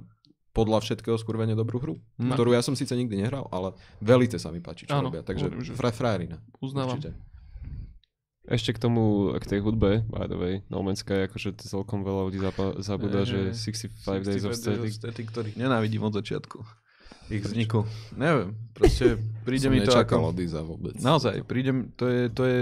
podľa 0.50 0.82
všetkého 0.82 1.14
skurvene 1.14 1.54
dobrú 1.54 1.78
hru, 1.78 1.94
Hm. 2.18 2.34
ktorú 2.34 2.50
ja 2.50 2.60
som 2.60 2.74
síce 2.74 2.90
nikdy 2.92 3.14
nehral, 3.16 3.46
ale 3.48 3.70
velice 3.98 4.34
sa 4.34 4.50
mi 4.50 4.58
páči, 4.58 4.84
čo 4.84 4.92
Áno, 4.92 5.08
robia. 5.08 5.22
Takže 5.22 5.46
fra, 5.72 5.88
frajerina. 5.88 6.42
uznávam. 6.58 6.98
Určite. 6.98 7.14
Ešte 8.50 8.74
k 8.74 8.82
tomu, 8.82 9.30
k 9.38 9.46
tej 9.46 9.60
hudbe, 9.62 10.02
by 10.10 10.26
the 10.26 10.34
way, 10.34 10.54
No 10.66 10.82
Man's 10.82 11.06
Sky, 11.06 11.30
akože 11.30 11.54
celkom 11.62 12.02
veľa 12.02 12.22
ľudí 12.26 12.42
zapa- 12.42 12.74
zabúda, 12.82 13.22
že 13.22 13.54
65 13.54 14.26
Days 14.26 14.42
of 14.42 14.58
Static. 14.58 14.90
Static, 14.90 15.26
ktorých 15.30 15.54
nenávidím 15.54 16.02
od 16.02 16.18
začiatku. 16.18 16.58
Ich 17.30 17.46
vzniku. 17.46 17.86
Neviem, 18.18 18.58
proste 18.74 19.14
príde 19.46 19.70
som 19.70 19.72
mi 19.72 19.86
to 19.86 19.94
ako... 19.94 20.34
od 20.34 20.38
Iza 20.42 20.66
vôbec. 20.66 20.98
Naozaj, 20.98 21.46
príde, 21.46 21.94
to 21.94 22.10
je, 22.10 22.20
to 22.26 22.42
je, 22.42 22.58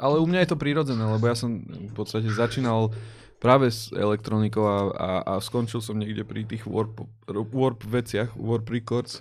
ale 0.00 0.16
u 0.16 0.24
mňa 0.24 0.48
je 0.48 0.48
to 0.48 0.56
prirodzené, 0.56 1.04
lebo 1.04 1.28
ja 1.28 1.36
som 1.36 1.60
v 1.68 1.92
podstate 1.92 2.32
začínal 2.32 2.88
práve 3.36 3.68
s 3.68 3.92
elektronikou 3.92 4.64
a, 4.64 4.78
a, 4.96 5.10
a 5.28 5.32
skončil 5.44 5.84
som 5.84 6.00
niekde 6.00 6.24
pri 6.24 6.48
tých 6.48 6.64
warp, 6.64 7.04
warp 7.28 7.84
veciach, 7.84 8.32
warp 8.32 8.72
records. 8.72 9.20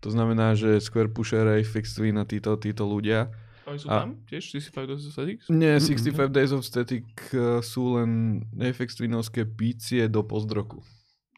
To 0.00 0.08
znamená, 0.10 0.56
že 0.58 0.82
Square 0.82 1.12
Pusher, 1.14 1.46
Apex 1.46 1.94
Twin 1.94 2.18
a 2.18 2.24
títo, 2.26 2.58
títo 2.58 2.88
ľudia. 2.88 3.30
Oni 3.66 3.78
sú 3.78 3.86
A- 3.88 4.04
tam 4.04 4.18
tiež, 4.26 4.42
65 4.58 4.90
Days 4.90 5.02
of 5.06 5.12
Static? 5.14 5.38
Nie, 5.48 5.74
65 5.78 6.30
Days 6.34 6.50
of 6.50 6.62
Static 6.66 7.06
uh, 7.34 7.62
sú 7.62 7.98
len 7.98 8.42
Apex 8.58 8.98
Twinovské 8.98 9.46
pície 9.46 10.10
do 10.10 10.26
pozdroku. 10.26 10.82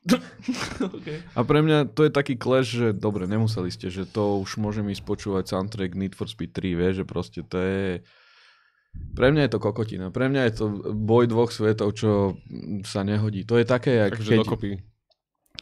okay. 1.01 1.25
A 1.33 1.41
pre 1.49 1.65
mňa 1.65 1.97
to 1.97 2.05
je 2.05 2.13
taký 2.13 2.37
clash, 2.37 2.77
že 2.77 2.93
dobre, 2.93 3.25
nemuseli 3.25 3.73
ste, 3.73 3.89
že 3.89 4.05
to 4.05 4.45
už 4.45 4.61
môžem 4.61 4.85
ísť 4.93 5.05
počúvať 5.05 5.49
soundtrack 5.49 5.97
Need 5.97 6.13
for 6.13 6.29
Speed 6.29 6.53
3, 6.53 6.77
vieš, 6.77 6.95
že 7.01 7.05
proste 7.09 7.41
to 7.41 7.57
je... 7.57 8.05
Pre 8.95 9.27
mňa 9.33 9.49
je 9.49 9.53
to 9.57 9.59
kokotina. 9.59 10.15
Pre 10.15 10.31
mňa 10.31 10.43
je 10.47 10.53
to 10.55 10.67
boj 10.95 11.27
dvoch 11.27 11.51
svetov, 11.51 11.99
čo 11.99 12.39
sa 12.87 13.03
nehodí. 13.03 13.43
To 13.43 13.59
je 13.59 13.67
také, 13.67 13.99
jak 13.99 14.15
Takže 14.15 14.31
keď... 14.31 14.39
dokopy. 14.45 14.71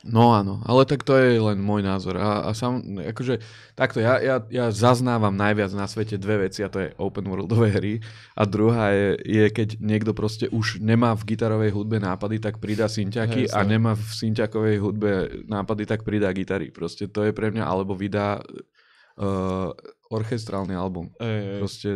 No 0.03 0.35
áno, 0.35 0.59
ale 0.67 0.83
tak 0.83 1.07
to 1.07 1.15
je 1.15 1.39
len 1.39 1.63
môj 1.63 1.87
názor. 1.87 2.19
A, 2.19 2.51
a 2.51 2.51
sam, 2.59 2.83
akože, 2.99 3.39
takto, 3.79 4.03
ja, 4.03 4.19
ja, 4.19 4.43
ja 4.51 4.67
zaznávam 4.75 5.31
najviac 5.31 5.71
na 5.79 5.87
svete 5.87 6.19
dve 6.19 6.51
veci 6.51 6.67
a 6.67 6.73
to 6.73 6.83
je 6.83 6.91
open 6.99 7.23
worldové 7.31 7.71
hry 7.71 7.95
a 8.35 8.43
druhá 8.43 8.91
je, 8.91 9.15
je 9.23 9.47
keď 9.55 9.79
niekto 9.79 10.11
proste 10.11 10.51
už 10.51 10.83
nemá 10.83 11.15
v 11.15 11.35
gitarovej 11.35 11.71
hudbe 11.71 12.03
nápady, 12.03 12.43
tak 12.43 12.59
pridá 12.59 12.91
synťaky 12.91 13.47
a 13.55 13.63
nemá 13.63 13.95
v 13.95 14.03
synťakovej 14.03 14.77
hudbe 14.83 15.11
nápady, 15.47 15.87
tak 15.87 16.03
pridá 16.03 16.35
gitary. 16.35 16.75
Proste 16.75 17.07
to 17.07 17.23
je 17.23 17.31
pre 17.31 17.55
mňa, 17.55 17.63
alebo 17.63 17.95
vydá 17.95 18.43
uh, 18.43 19.71
orchestrálny 20.11 20.75
album. 20.75 21.15
Hej, 21.23 21.39
hej. 21.47 21.59
Proste, 21.63 21.91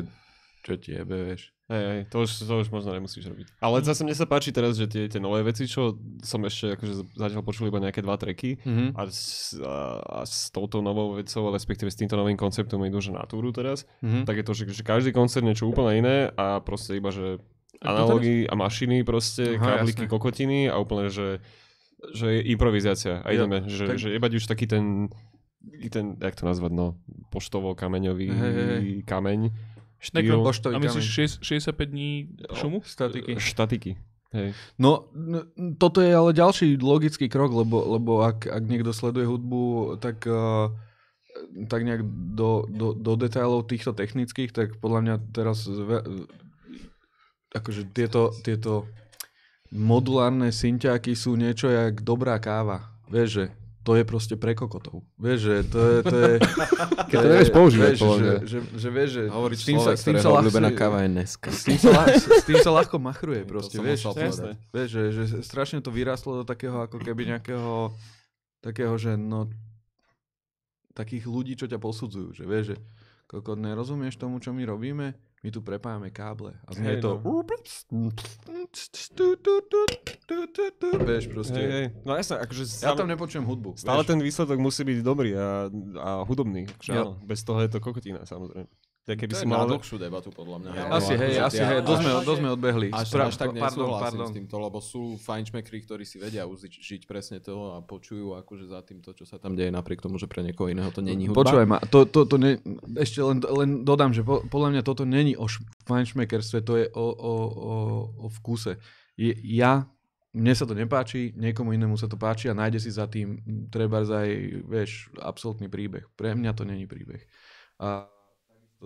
čo 0.63 0.79
ti 0.79 0.95
jebe, 0.95 1.35
vieš. 1.35 1.56
Hej, 1.67 1.83
hej, 1.85 2.01
to 2.07 2.17
už, 2.21 2.31
to 2.41 2.55
už 2.57 2.69
možno 2.71 2.91
nemusíš 2.93 3.27
robiť. 3.27 3.59
Ale 3.59 3.83
zase 3.83 4.01
mne 4.01 4.15
sa 4.15 4.23
páči 4.23 4.51
teraz, 4.51 4.75
že 4.75 4.87
tie, 4.87 5.07
tie 5.07 5.19
nové 5.19 5.43
veci, 5.43 5.67
čo 5.67 5.95
som 6.21 6.39
ešte 6.41 6.73
akože 6.73 6.93
zatiaľ 7.13 7.43
počul 7.43 7.67
iba 7.67 7.79
nejaké 7.79 8.01
dva 8.01 8.15
treky 8.15 8.59
Mhm. 8.61 8.87
a 8.93 9.01
s, 9.05 9.51
a, 9.57 9.75
a 9.99 10.19
s 10.23 10.49
touto 10.49 10.79
novou 10.79 11.13
vecou, 11.13 11.51
respektíve 11.51 11.89
s 11.89 11.97
týmto 11.97 12.15
novým 12.15 12.35
konceptom 12.35 12.79
idú 12.81 12.99
že 12.99 13.11
na 13.11 13.25
túru 13.25 13.51
teraz, 13.51 13.83
Mhm. 13.99 14.23
tak 14.23 14.37
je 14.37 14.45
to, 14.45 14.53
že, 14.53 14.65
že 14.71 14.83
každý 14.83 15.11
koncert 15.11 15.43
niečo 15.43 15.67
úplne 15.67 15.99
iné 15.99 16.17
a 16.33 16.59
proste 16.61 16.95
iba, 16.95 17.11
že 17.11 17.43
analógy 17.79 18.45
a 18.45 18.55
mašiny 18.55 19.03
proste, 19.03 19.55
Aha, 19.55 19.77
kábliky, 19.77 20.07
jasné. 20.07 20.09
kokotiny 20.09 20.59
a 20.65 20.77
úplne, 20.77 21.07
že, 21.09 21.43
že 22.11 22.31
je 22.33 22.47
improvizácia 22.49 23.21
a 23.21 23.29
ideme, 23.33 23.67
že, 23.67 23.85
tak- 23.85 23.99
že 23.99 24.09
jebať 24.13 24.33
už 24.35 24.45
taký 24.47 24.65
ten, 24.65 25.11
ten, 25.85 26.15
jak 26.17 26.33
to 26.33 26.47
nazvať, 26.47 26.71
no, 26.71 26.95
poštovo-kameňový 27.31 28.29
Hej, 28.29 28.39
hej, 28.55 28.67
hej. 28.71 28.83
kameň, 29.03 29.41
štýl, 30.07 30.39
a 30.47 30.79
myslíš 30.79 31.07
6, 31.43 31.45
65 31.45 31.91
dní 31.91 32.11
šumu? 32.55 32.79
Statiky. 32.87 33.33
štatiky. 33.41 33.91
Hej. 34.35 34.53
No, 34.77 35.09
toto 35.79 36.03
je 36.03 36.13
ale 36.13 36.37
ďalší 36.37 36.77
logický 36.83 37.31
krok, 37.31 37.55
lebo, 37.55 37.83
lebo 37.97 38.27
ak, 38.27 38.51
ak 38.51 38.65
niekto 38.67 38.91
sleduje 38.93 39.25
hudbu, 39.25 39.97
tak, 40.03 40.27
uh, 40.29 40.71
tak 41.71 41.87
nejak 41.87 42.03
do, 42.35 42.67
do, 42.69 42.93
do 42.93 43.13
detailov 43.17 43.71
týchto 43.71 43.95
technických, 43.97 44.51
tak 44.53 44.77
podľa 44.83 45.01
mňa 45.03 45.15
teraz 45.33 45.65
ve, 45.71 46.03
akože 47.55 47.89
tieto, 47.97 48.35
tieto 48.45 48.91
modulárne 49.73 50.53
synťáky 50.53 51.17
sú 51.17 51.35
niečo 51.35 51.73
jak 51.73 52.05
dobrá 52.05 52.37
káva. 52.37 52.93
Vieš, 53.09 53.29
že 53.31 53.45
to 53.87 53.95
je 53.95 54.03
proste 54.03 54.35
pre 54.35 54.59
kokotov. 54.59 55.07
Vieš, 55.15 55.39
že 55.39 55.55
to 55.71 55.79
je... 55.79 55.97
To 56.03 56.17
je 56.19 56.33
Keď 57.15 57.17
to 57.23 57.29
nevieš 57.31 57.51
používať, 57.55 57.93
vieš, 57.95 58.01
že, 58.03 58.33
že, 58.43 58.59
že, 58.75 58.89
vieš, 58.91 59.11
že 59.15 59.23
Hovoriť 59.31 59.59
s 59.63 59.65
tým 59.65 59.79
sa, 59.79 59.91
s 59.95 60.03
tým 60.03 60.19
sa 60.19 60.29
ľahšie- 60.35 60.75
káva 60.75 61.07
je 61.07 61.11
Neska. 61.15 61.49
s 61.55 61.63
tým 61.63 61.79
sa, 61.79 61.91
ľah, 61.95 62.07
s 62.43 62.47
tým 62.51 62.59
sa 62.59 62.71
ľahko 62.75 62.97
machruje 62.99 63.47
proste, 63.47 63.79
vieš. 63.79 64.11
Vieš, 64.75 64.89
že, 64.91 65.03
že 65.15 65.25
strašne 65.47 65.79
to 65.79 65.95
vyrástlo 65.95 66.43
do 66.43 66.45
takého 66.45 66.83
ako 66.83 66.99
keby 66.99 67.31
nejakého 67.31 67.95
takého, 68.67 68.99
že 68.99 69.15
no 69.15 69.47
takých 70.97 71.31
ľudí, 71.31 71.55
čo 71.55 71.71
ťa 71.71 71.79
posudzujú, 71.79 72.35
že 72.35 72.43
vieš, 72.43 72.75
že 72.75 72.77
koko, 73.31 73.55
nerozumieš 73.55 74.19
tomu, 74.19 74.43
čo 74.43 74.51
my 74.51 74.67
robíme, 74.67 75.15
my 75.47 75.55
tu 75.55 75.63
prepájame 75.63 76.11
káble 76.11 76.59
a 76.67 76.75
znie 76.75 76.99
Hej, 76.99 77.07
to 77.07 77.23
vieš 81.07 81.25
proste. 81.31 81.55
Hej, 81.55 81.71
hej. 81.71 81.87
No 82.03 82.19
jasne, 82.19 82.43
akože 82.43 82.65
Ja 82.67 82.91
stále, 82.91 82.99
tam 82.99 83.07
nepočujem 83.07 83.47
hudbu. 83.47 83.79
stále 83.79 84.03
vieš. 84.03 84.11
ten 84.11 84.19
výsledok 84.19 84.59
musí 84.59 84.83
byť 84.83 84.99
dobrý 85.07 85.39
a, 85.39 85.71
a 86.03 86.11
hudobný. 86.27 86.67
Akože 86.67 86.91
áno, 86.99 87.15
bez 87.23 87.47
toho 87.47 87.63
je 87.63 87.71
to 87.71 87.79
kokotina, 87.79 88.27
samozrejme. 88.27 88.67
Tak 89.07 89.23
keby 89.23 89.33
To 89.33 89.39
si 89.39 89.47
je 89.47 89.55
na 89.55 89.63
mal... 89.63 89.71
dlhšiu 89.71 89.97
debatu, 90.03 90.35
podľa 90.35 90.57
mňa. 90.67 90.71
Ja-. 90.75 90.99
Asi, 90.99 91.15
hej, 91.15 91.39
asi, 91.39 91.63
hej, 91.63 91.79
dosť 91.87 92.01
sme, 92.03 92.11
dosť 92.27 92.39
sme 92.43 92.49
odbehli. 92.59 92.89
Až, 92.91 93.07
Spra- 93.07 93.31
až 93.31 93.39
tak 93.39 93.55
pardon, 93.55 93.87
nesúhlasím 93.87 94.03
pardon. 94.03 94.27
s 94.27 94.33
týmto, 94.35 94.57
lebo 94.59 94.79
sú 94.83 95.03
fajnšmekri, 95.23 95.79
ktorí 95.87 96.03
si 96.03 96.19
vedia 96.19 96.43
užiť 96.43 96.73
žiť 96.75 97.03
presne 97.07 97.39
to 97.39 97.79
a 97.79 97.87
počujú 97.87 98.35
akože 98.35 98.67
za 98.67 98.83
tým 98.83 98.99
to, 99.07 99.15
čo 99.15 99.23
sa 99.23 99.39
tam 99.39 99.55
deje, 99.55 99.71
napriek 99.71 100.03
tomu, 100.03 100.19
že 100.19 100.27
pre 100.27 100.43
niekoho 100.43 100.67
iného 100.75 100.91
to 100.91 101.07
není 101.07 101.31
hudba. 101.31 101.39
Počúvaj 101.39 101.67
ma, 101.71 101.79
to, 101.87 102.03
to, 102.03 102.27
to 102.27 102.35
ne, 102.35 102.59
ešte 102.99 103.23
len, 103.23 103.39
len 103.39 103.87
dodám, 103.87 104.11
že 104.11 104.27
po, 104.27 104.43
podľa 104.43 104.75
mňa 104.75 104.83
toto 104.83 105.07
není 105.07 105.39
o 105.39 105.47
š- 105.47 105.63
fajnšmekerstve, 105.87 106.59
to 106.67 106.75
je 106.75 106.87
o, 106.91 107.07
o, 107.07 107.35
o, 107.47 107.75
o 108.11 108.29
vkuse. 108.43 108.83
Je, 109.15 109.31
ja, 109.55 109.87
mne 110.35 110.51
sa 110.51 110.67
to 110.67 110.75
nepáči, 110.75 111.31
niekomu 111.39 111.79
inému 111.79 111.95
sa 111.95 112.11
to 112.11 112.19
páči 112.19 112.51
a 112.51 112.59
nájde 112.59 112.83
si 112.83 112.91
za 112.91 113.07
tým 113.07 113.39
treba 113.71 114.03
aj, 114.03 114.31
vieš, 114.67 115.15
absolútny 115.23 115.71
príbeh. 115.71 116.11
Pre 116.19 116.35
mňa 116.35 116.51
to 116.59 116.67
není 116.67 116.91
príbeh. 116.91 117.23
A 117.79 118.11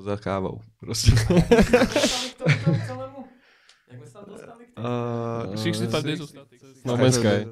to 0.00 0.08
za 0.08 0.16
kávou. 0.16 0.64
Proste. 0.80 1.12
Jak 3.90 3.98
sme 3.98 4.06
sa 4.06 4.22
tam 4.22 4.26
dostali 4.30 4.62
k 4.64 4.70
tomu? 4.78 4.86
Uh, 5.50 5.58
65 5.58 6.06
Days 6.06 6.20
of 6.22 6.30
Static. 6.30 6.62
No 6.86 6.94
Man's 6.94 7.18
Sky. 7.18 7.50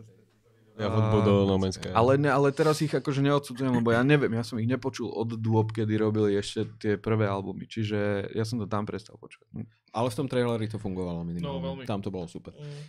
Ja 0.78 0.94
hudbu 0.94 1.18
do 1.26 1.34
No 1.50 1.58
Man's 1.58 1.74
Sky. 1.74 1.90
Ale, 1.90 2.14
ne, 2.14 2.30
ale 2.30 2.54
teraz 2.54 2.78
ich 2.78 2.94
akože 2.94 3.18
neodsudzujem, 3.26 3.82
lebo 3.82 3.90
ja 3.90 4.06
neviem, 4.06 4.30
ja 4.30 4.46
som 4.46 4.62
ich 4.62 4.70
nepočul 4.70 5.10
od 5.10 5.34
dôb, 5.34 5.74
kedy 5.74 5.90
robili 5.98 6.38
ešte 6.38 6.70
tie 6.78 6.94
prvé 6.94 7.26
albumy, 7.26 7.66
čiže 7.66 8.30
ja 8.30 8.46
som 8.46 8.62
to 8.62 8.70
tam 8.70 8.86
prestal 8.86 9.18
počúvať. 9.18 9.66
Ale 9.90 10.06
v 10.06 10.14
tom 10.14 10.30
traileri 10.30 10.70
to 10.70 10.78
fungovalo 10.78 11.26
minimálne. 11.26 11.50
No, 11.50 11.58
veľmi. 11.58 11.82
Tam 11.82 11.98
to 11.98 12.14
bolo 12.14 12.30
super. 12.30 12.54
Mm. 12.54 12.86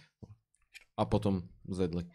A 0.94 1.02
potom 1.10 1.50
zedli. 1.66 2.06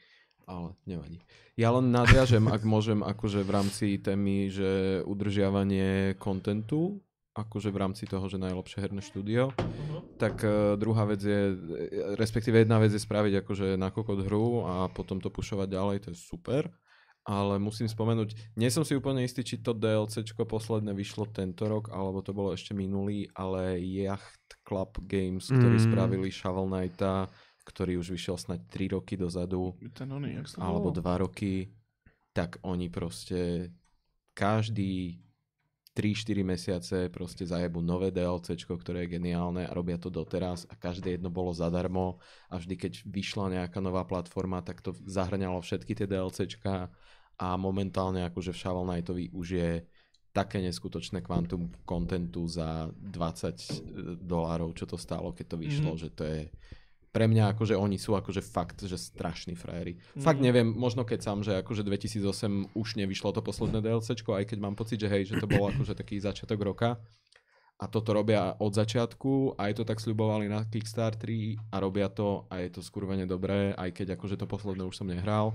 Ale 0.47 0.79
nevadí. 0.87 1.19
Ja 1.59 1.75
len 1.75 1.91
nadviažem, 1.91 2.47
ak 2.47 2.62
môžem, 2.62 3.03
akože 3.03 3.43
v 3.43 3.51
rámci 3.51 3.99
témy, 3.99 4.55
že 4.55 5.03
udržiavanie 5.09 6.15
kontentu, 6.23 7.03
akože 7.35 7.74
v 7.74 7.81
rámci 7.82 8.06
toho, 8.06 8.23
že 8.31 8.39
najlepšie 8.39 8.78
herné 8.78 9.02
štúdio, 9.02 9.51
tak 10.23 10.39
uh, 10.47 10.78
druhá 10.78 11.02
vec 11.02 11.19
je, 11.19 11.51
e, 11.51 11.55
respektíve 12.15 12.62
jedna 12.62 12.78
vec 12.78 12.94
je 12.94 13.02
spraviť 13.02 13.43
akože 13.43 13.74
na 13.74 13.90
kokot 13.90 14.23
hru 14.23 14.62
a 14.62 14.86
potom 14.86 15.19
to 15.19 15.35
pušovať 15.35 15.66
ďalej, 15.66 15.97
to 16.06 16.09
je 16.15 16.19
super. 16.19 16.70
Ale 17.24 17.56
musím 17.56 17.89
spomenúť, 17.89 18.36
nie 18.61 18.69
som 18.69 18.85
si 18.85 18.93
úplne 18.93 19.24
istý, 19.24 19.40
či 19.40 19.56
to 19.65 19.73
DLCčko 19.73 20.44
posledné 20.44 20.93
vyšlo 20.93 21.24
tento 21.32 21.65
rok, 21.65 21.89
alebo 21.89 22.20
to 22.20 22.36
bolo 22.36 22.52
ešte 22.52 22.77
minulý, 22.77 23.32
ale 23.32 23.81
Yacht 23.81 24.61
Club 24.61 25.01
Games, 25.09 25.48
ktorí 25.48 25.81
Mm. 25.81 25.86
spravili 25.89 26.28
Shovel 26.28 26.69
Knighta, 26.69 27.32
ktorý 27.65 27.97
už 28.05 28.12
vyšiel 28.12 28.36
snáď 28.36 28.69
3 28.69 28.93
roky 28.93 29.16
dozadu, 29.16 29.73
Ten 29.97 30.12
oný, 30.12 30.36
jak 30.44 30.47
sa 30.52 30.61
to 30.61 30.69
alebo 30.69 30.93
volalo? 30.93 31.01
2 31.01 31.24
roky, 31.24 31.73
tak 32.36 32.61
oni 32.61 32.93
proste 32.93 33.73
každý 34.36 35.23
3-4 35.95 36.43
mesiace 36.43 36.97
proste 37.07 37.47
zajebu 37.47 37.79
nové 37.79 38.11
DLCčko, 38.11 38.75
ktoré 38.75 39.07
je 39.07 39.15
geniálne 39.15 39.62
a 39.62 39.71
robia 39.71 39.95
to 39.95 40.11
doteraz 40.11 40.66
a 40.66 40.75
každé 40.75 41.16
jedno 41.16 41.31
bolo 41.31 41.55
zadarmo 41.55 42.19
a 42.51 42.59
vždy 42.59 42.75
keď 42.75 42.93
vyšla 43.07 43.47
nejaká 43.62 43.79
nová 43.79 44.03
platforma, 44.03 44.59
tak 44.59 44.83
to 44.83 44.91
zahrňalo 45.07 45.62
všetky 45.62 45.95
tie 45.95 46.11
DLCčka 46.11 46.91
a 47.39 47.49
momentálne 47.55 48.27
akože 48.27 48.51
v 48.51 48.59
Shovel 48.59 48.87
Knightovi 48.91 49.25
už 49.31 49.47
je 49.55 49.71
také 50.35 50.59
neskutočné 50.59 51.23
kvantum 51.23 51.71
kontentu 51.87 52.43
za 52.51 52.91
20 52.91 54.19
dolárov, 54.19 54.75
čo 54.75 54.91
to 54.91 54.99
stálo, 54.99 55.31
keď 55.31 55.47
to 55.47 55.57
vyšlo, 55.62 55.93
Mhm. 55.95 55.99
že 55.99 56.09
to 56.11 56.23
je 56.27 56.41
pre 57.15 57.31
mňa 57.31 57.55
akože 57.55 57.78
oni 57.78 57.95
sú 57.95 58.19
akože 58.19 58.43
fakt, 58.43 58.82
že 58.82 58.99
strašní 58.99 59.55
frajeri. 59.55 59.95
Fakt 60.19 60.43
Mhm. 60.43 60.45
neviem, 60.45 60.69
možno 60.74 61.07
keď 61.07 61.23
sám, 61.23 61.47
že 61.47 61.62
akože 61.62 61.86
2008 61.86 62.74
už 62.74 62.99
nevyšlo 62.99 63.31
to 63.31 63.39
posledné 63.39 63.78
DLCčko, 63.78 64.35
aj 64.35 64.51
keď 64.51 64.59
mám 64.59 64.74
pocit, 64.74 64.99
že 64.99 65.07
hej, 65.07 65.31
že 65.31 65.39
to 65.39 65.47
bol 65.47 65.70
akože 65.70 65.95
taký 65.95 66.19
začiatok 66.19 66.59
roka 66.59 66.99
a 67.78 67.85
toto 67.86 68.11
robia 68.15 68.59
od 68.59 68.74
začiatku, 68.74 69.55
aj 69.59 69.78
to 69.78 69.82
tak 69.86 70.03
sľubovali 70.03 70.51
na 70.51 70.66
Kickstarteri 70.66 71.55
a 71.70 71.78
robia 71.78 72.11
to 72.11 72.51
a 72.51 72.59
je 72.62 72.70
to 72.74 72.82
skurvene 72.82 73.27
dobré, 73.27 73.74
aj 73.78 73.95
keď 73.95 74.19
akože 74.19 74.35
to 74.35 74.47
posledné 74.51 74.82
už 74.82 74.99
som 74.99 75.07
nehral, 75.07 75.55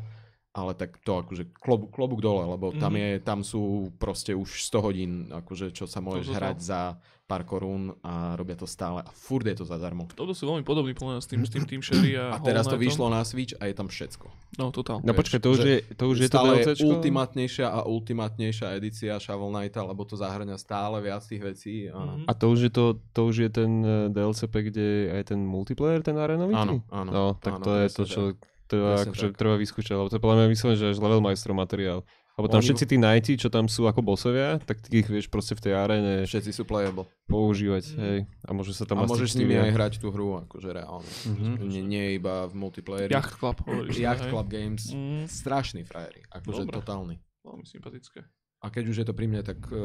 ale 0.49 0.73
tak 0.73 0.97
to 0.99 1.21
akože 1.21 1.53
klob, 1.53 1.87
klobúk 1.89 2.19
dole, 2.19 2.41
lebo 2.43 2.73
tam, 2.73 2.93
Mhm. 2.93 2.99
je, 2.99 3.09
tam 3.21 3.39
sú 3.41 3.61
proste 3.95 4.33
už 4.33 4.65
100 4.65 4.81
hodín, 4.81 5.11
akože 5.29 5.69
čo 5.69 5.85
sa 5.85 5.99
môžeš 5.99 6.25
to- 6.25 6.33
to- 6.33 6.37
hrať 6.37 6.57
za 6.59 6.81
pár 7.23 7.45
korún 7.45 7.93
a 8.01 8.33
robia 8.33 8.57
to 8.57 8.65
stále 8.65 9.05
a 9.05 9.11
furt 9.13 9.45
je 9.45 9.53
to 9.53 9.61
zadarmo. 9.61 10.09
Toto 10.09 10.33
sú 10.33 10.49
veľmi 10.49 10.65
podobný 10.65 10.97
podľa 10.97 11.21
s 11.21 11.29
tým, 11.29 11.45
s 11.45 11.53
tým 11.53 11.61
Team 11.61 11.85
Sherry 11.85 12.17
a, 12.17 12.33
A 12.33 12.41
teraz 12.41 12.65
to 12.65 12.73
vyšlo 12.73 13.05
na 13.05 13.21
Switch 13.21 13.53
a 13.53 13.69
je 13.69 13.77
tam 13.77 13.85
všetko. 13.85 14.25
No, 14.57 14.73
totál. 14.73 15.05
No 15.05 15.13
počkaj, 15.13 15.37
to 15.37 15.53
už 15.53 15.59
je, 15.61 15.77
to, 15.93 16.09
už 16.09 16.17
je 16.17 16.25
to 16.25 16.33
stále 16.33 16.57
DLCčko? 16.57 16.89
ultimátnejšia 16.89 17.69
a 17.69 17.85
ultimátnejšia 17.85 18.73
edícia 18.73 19.21
Shovel 19.21 19.53
Knighta, 19.53 19.85
lebo 19.85 20.01
to 20.03 20.17
zahrňa 20.17 20.57
stále 20.57 20.97
viac 20.99 21.21
tých 21.21 21.45
vecí. 21.45 21.85
A... 21.85 22.01
Mhm. 22.17 22.25
A 22.25 22.31
to 22.33 22.49
už 22.49 22.59
je 22.65 22.71
to, 22.73 22.85
to 23.13 23.21
už 23.23 23.35
je 23.39 23.49
ten 23.51 23.71
eh, 23.79 24.09
DLC 24.09 24.49
pack, 24.49 24.65
kde 24.65 24.81
je 24.81 25.03
aj 25.13 25.23
ten 25.27 25.39
multiplayer, 25.39 26.01
ten 26.01 26.17
arenový? 26.17 26.57
Áno, 26.57 26.81
áno. 26.89 27.09
No, 27.13 27.23
tak 27.35 27.61
áno, 27.61 27.63
to 27.63 27.71
je 27.77 27.87
to, 27.93 28.03
čo 28.09 28.21
treba, 28.69 28.89
Presne 28.95 29.09
akože, 29.09 29.25
tak. 29.25 29.35
treba 29.35 29.55
vyskúšať, 29.57 29.95
lebo 29.95 30.07
to 30.07 30.15
je 30.15 30.21
podľa 30.21 30.37
mňa 30.37 30.47
vyslovene, 30.47 30.77
že 30.77 30.87
až 30.87 30.97
level 30.97 31.19
majstrov 31.19 31.53
materiál. 31.53 31.99
Lebo 32.31 32.47
tam 32.47 32.57
Oni- 32.57 32.67
všetci 32.69 32.85
tí 32.85 32.95
knighti, 32.95 33.33
čo 33.35 33.49
tam 33.49 33.67
sú 33.67 33.83
ako 33.83 33.99
bosovia, 33.99 34.61
tak 34.61 34.79
ty 34.79 35.03
ich 35.03 35.09
vieš 35.09 35.27
proste 35.27 35.53
v 35.53 35.61
tej 35.61 35.73
arene 35.75 36.23
Všetci 36.23 36.53
sú 36.53 36.63
playable. 36.63 37.03
používať, 37.27 37.83
Mhm. 37.89 37.99
hej. 37.99 38.19
A 38.41 38.49
môže 38.49 38.71
sa 38.71 38.85
tam 38.85 38.95
a 38.95 39.03
môžeš 39.03 39.29
s 39.29 39.35
nimi 39.35 39.53
aj 39.53 39.69
hrať 39.69 39.93
tú 39.97 40.07
hru, 40.07 40.39
akože 40.39 40.71
reálne. 40.71 41.09
Mhm. 41.27 41.67
Nie, 41.67 41.81
nie 41.81 42.05
iba 42.15 42.45
v 42.45 42.55
multiplayeri. 42.55 43.11
Yacht 43.11 43.35
Club, 43.35 43.59
hovoríš. 43.61 43.91
Yacht 44.07 44.23
hej? 44.23 44.31
Club 44.31 44.47
Games. 44.47 44.87
Mm, 44.87 45.27
Strašný 45.27 45.83
frajeri. 45.83 46.23
Akože 46.29 46.63
Dobre. 46.63 46.79
totálny. 46.79 47.15
veľmi 47.41 47.65
sympatické. 47.65 48.23
A 48.59 48.67
keď 48.69 48.83
už 48.85 48.97
je 48.97 49.05
to 49.05 49.13
pri 49.13 49.25
mne, 49.25 49.39
tak 49.41 49.59
uh, 49.69 49.79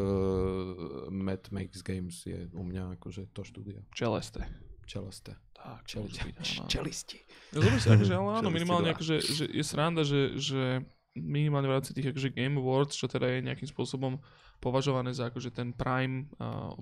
Matt 1.09 1.49
Makes 1.49 1.81
Games 1.81 2.23
je 2.23 2.51
u 2.51 2.63
mňa 2.63 2.99
akože 2.99 3.31
to 3.31 3.43
štúdio. 3.43 3.83
Čeleste. 3.91 4.43
Čelesté. 4.85 5.39
Tak, 5.55 5.87
Čel- 5.87 6.05
čo 6.05 6.13
môže 6.13 6.21
byť, 6.21 6.37
áno. 6.37 6.69
Čelisti. 6.69 7.19
Zober 7.55 7.79
si, 7.79 7.89
akože, 7.89 8.13
ale 8.13 8.31
áno, 8.43 8.51
minimálne 8.51 8.91
akože, 8.91 9.17
že 9.23 9.45
je 9.47 9.65
sranda, 9.65 10.03
že, 10.03 10.35
že 10.35 10.83
minimálne 11.15 11.71
v 11.71 11.75
rámci 11.79 11.95
tých 11.95 12.11
akože 12.11 12.35
Game 12.35 12.59
Awards, 12.59 12.99
čo 12.99 13.07
teda 13.07 13.31
je 13.31 13.47
nejakým 13.47 13.71
spôsobom 13.71 14.19
považované 14.59 15.15
za 15.15 15.31
akože 15.31 15.55
ten 15.55 15.71
prime 15.71 16.27
uh, 16.43 16.75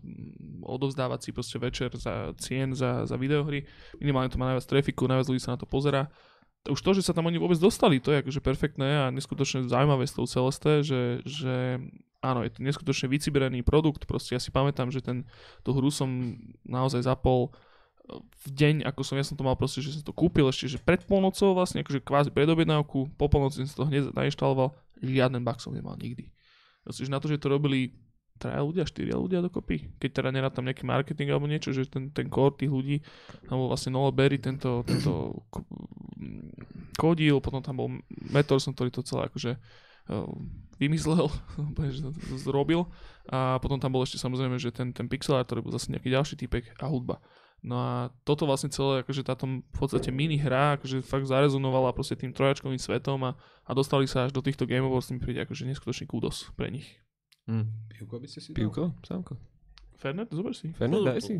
odovzdávací 0.65 1.37
proste 1.37 1.61
večer 1.61 1.93
za 1.93 2.33
cien 2.41 2.73
za, 2.73 3.05
za 3.05 3.17
videohry. 3.21 3.69
Minimálne 4.01 4.33
to 4.33 4.41
má 4.41 4.49
najviac 4.49 4.65
trafiku, 4.65 5.05
najviac 5.05 5.29
ľudí 5.29 5.43
sa 5.43 5.55
na 5.55 5.61
to 5.61 5.69
pozera. 5.69 6.09
Už 6.63 6.79
to, 6.79 6.95
že 6.95 7.03
sa 7.05 7.13
tam 7.13 7.27
oni 7.27 7.43
vôbec 7.43 7.59
dostali, 7.59 7.99
to 7.99 8.15
je 8.15 8.23
akože 8.23 8.41
perfektné 8.41 8.89
a 9.05 9.05
neskutočne 9.11 9.67
zaujímavé 9.67 10.07
s 10.07 10.15
tou 10.15 10.31
Celeste, 10.31 10.87
že, 10.87 11.19
že 11.27 11.83
áno, 12.23 12.47
je 12.47 12.55
to 12.55 12.63
neskutočne 12.63 13.11
vyciberený 13.11 13.67
produkt, 13.67 14.07
proste 14.07 14.39
ja 14.39 14.41
si 14.41 14.55
pamätám, 14.55 14.95
že 14.95 15.03
ten, 15.03 15.27
tú 15.67 15.75
hru 15.75 15.91
som 15.91 16.39
naozaj 16.63 17.03
zapol 17.03 17.51
v 18.11 18.49
deň, 18.51 18.75
ako 18.83 19.01
som, 19.07 19.15
ja 19.15 19.25
som 19.25 19.39
to 19.39 19.47
mal 19.47 19.55
proste, 19.55 19.79
že 19.79 19.95
som 19.95 20.03
to 20.03 20.11
kúpil 20.11 20.51
ešte, 20.51 20.75
že 20.75 20.79
pred 20.83 21.01
polnocou 21.07 21.55
vlastne, 21.55 21.87
akože 21.87 22.03
kvázi 22.03 22.31
pred 22.35 22.51
objednávku, 22.51 23.09
po 23.15 23.27
polnoci 23.31 23.63
som 23.63 23.87
to 23.87 23.89
hneď 23.89 24.11
nainštaloval, 24.11 24.75
žiaden 24.99 25.43
bug 25.43 25.59
som 25.63 25.71
nemal 25.71 25.95
nikdy. 25.95 26.29
Proste, 26.83 27.07
na 27.07 27.23
to, 27.23 27.31
že 27.31 27.39
to 27.39 27.47
robili 27.47 27.95
traja 28.43 28.59
ľudia, 28.59 28.83
štyria 28.83 29.15
ľudia 29.15 29.39
dokopy, 29.39 29.95
keď 30.03 30.11
teda 30.19 30.29
nerad 30.35 30.51
tam 30.51 30.67
nejaký 30.67 30.83
marketing 30.83 31.31
alebo 31.31 31.47
niečo, 31.47 31.71
že 31.71 31.87
ten, 31.87 32.11
ten 32.11 32.27
core 32.27 32.59
tých 32.59 32.75
ľudí, 32.75 32.99
tam 33.47 33.63
bol 33.63 33.69
vlastne 33.71 33.95
Noel 33.95 34.11
Berry, 34.11 34.43
tento, 34.43 34.83
tento 34.83 35.47
kodil, 36.99 37.39
potom 37.39 37.63
tam 37.63 37.79
bol 37.79 37.89
Metorson, 38.11 38.75
ktorý 38.75 38.91
to 38.91 39.07
celé 39.07 39.31
akože 39.31 39.53
uh, 40.11 40.27
vymyslel, 40.83 41.31
zrobil 42.47 42.91
a 43.31 43.63
potom 43.63 43.79
tam 43.79 43.95
bol 43.95 44.03
ešte 44.03 44.19
samozrejme, 44.19 44.59
že 44.59 44.75
ten, 44.75 44.91
ten 44.91 45.07
pixel 45.07 45.39
art, 45.39 45.47
ktorý 45.47 45.63
bol 45.63 45.75
zase 45.79 45.95
nejaký 45.95 46.11
ďalší 46.11 46.35
typek 46.35 46.75
a 46.83 46.91
hudba. 46.91 47.23
No 47.63 47.79
a 47.79 48.11
toto 48.27 48.43
vlastne 48.43 48.75
celé, 48.75 49.07
akože 49.07 49.23
táto 49.23 49.47
v 49.47 49.79
podstate 49.79 50.11
mini 50.11 50.35
hra, 50.35 50.75
akože 50.83 50.99
fakt 51.07 51.31
zarezonovala 51.31 51.95
proste 51.95 52.19
tým 52.19 52.35
trojačkovým 52.35 52.83
svetom 52.83 53.23
a, 53.23 53.39
a 53.63 53.71
dostali 53.71 54.11
sa 54.11 54.27
až 54.27 54.35
do 54.35 54.43
týchto 54.43 54.67
Game 54.67 54.83
Awards, 54.83 55.15
mi 55.15 55.23
príde 55.23 55.47
akože 55.47 55.71
neskutočný 55.71 56.11
kúdos 56.11 56.51
pre 56.59 56.75
nich. 56.75 56.99
Mm. 57.47 57.71
Pivko 57.87 58.19
by 58.19 58.27
ste 58.27 58.43
si 58.43 58.51
dal? 58.51 58.67
Pivko? 58.67 58.99
Sámko. 59.07 59.39
Fernet, 59.95 60.35
zober 60.35 60.59
si. 60.59 60.75
Fernet, 60.75 61.07
daj 61.07 61.23
si. 61.23 61.39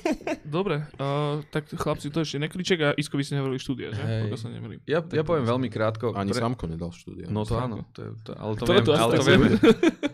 Dobre, 0.56 0.86
uh, 0.98 1.42
tak 1.50 1.66
chlapci, 1.70 2.12
to 2.12 2.22
ešte 2.22 2.38
nekriček 2.38 2.78
a 2.82 2.88
Isko 2.94 3.18
by 3.18 3.22
ste 3.26 3.34
nehovorili 3.40 3.58
štúdia, 3.58 3.88
že? 3.90 4.02
Hej. 4.02 4.22
Pokiaľ 4.28 4.38
sa 4.38 4.48
nemýlim. 4.52 4.78
Ja, 4.86 5.00
ja 5.02 5.22
poviem 5.26 5.44
veľmi 5.46 5.68
krátko. 5.72 6.14
Ani 6.14 6.30
Samko 6.30 6.70
nedal 6.70 6.94
štúdio. 6.94 7.26
No 7.26 7.42
to 7.42 7.58
áno, 7.58 7.82
to 7.90 8.00
je, 8.06 8.10
to, 8.22 8.30
ale 8.38 8.52
to, 8.54 8.62
To 8.62 8.72
je 8.72 8.78
viem, 8.78 8.86
to 8.86 8.92
ale 8.94 9.12
to 9.16 9.24
viem. 9.26 9.42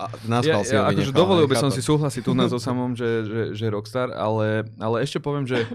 A 0.00 0.04
nás 0.24 0.42
Ja, 0.42 0.64
si 0.64 0.72
ja 0.72 0.88
akože 0.88 1.12
dovolil 1.12 1.46
by 1.46 1.56
som 1.58 1.70
si 1.70 1.84
súhlasiť 1.84 2.22
tu 2.24 2.32
na 2.32 2.48
so 2.48 2.56
samom, 2.56 2.96
že, 2.96 3.28
že, 3.28 3.40
že 3.52 3.64
Rockstar, 3.68 4.08
ale, 4.14 4.64
ale 4.80 5.04
ešte 5.04 5.20
poviem, 5.20 5.44
že 5.44 5.68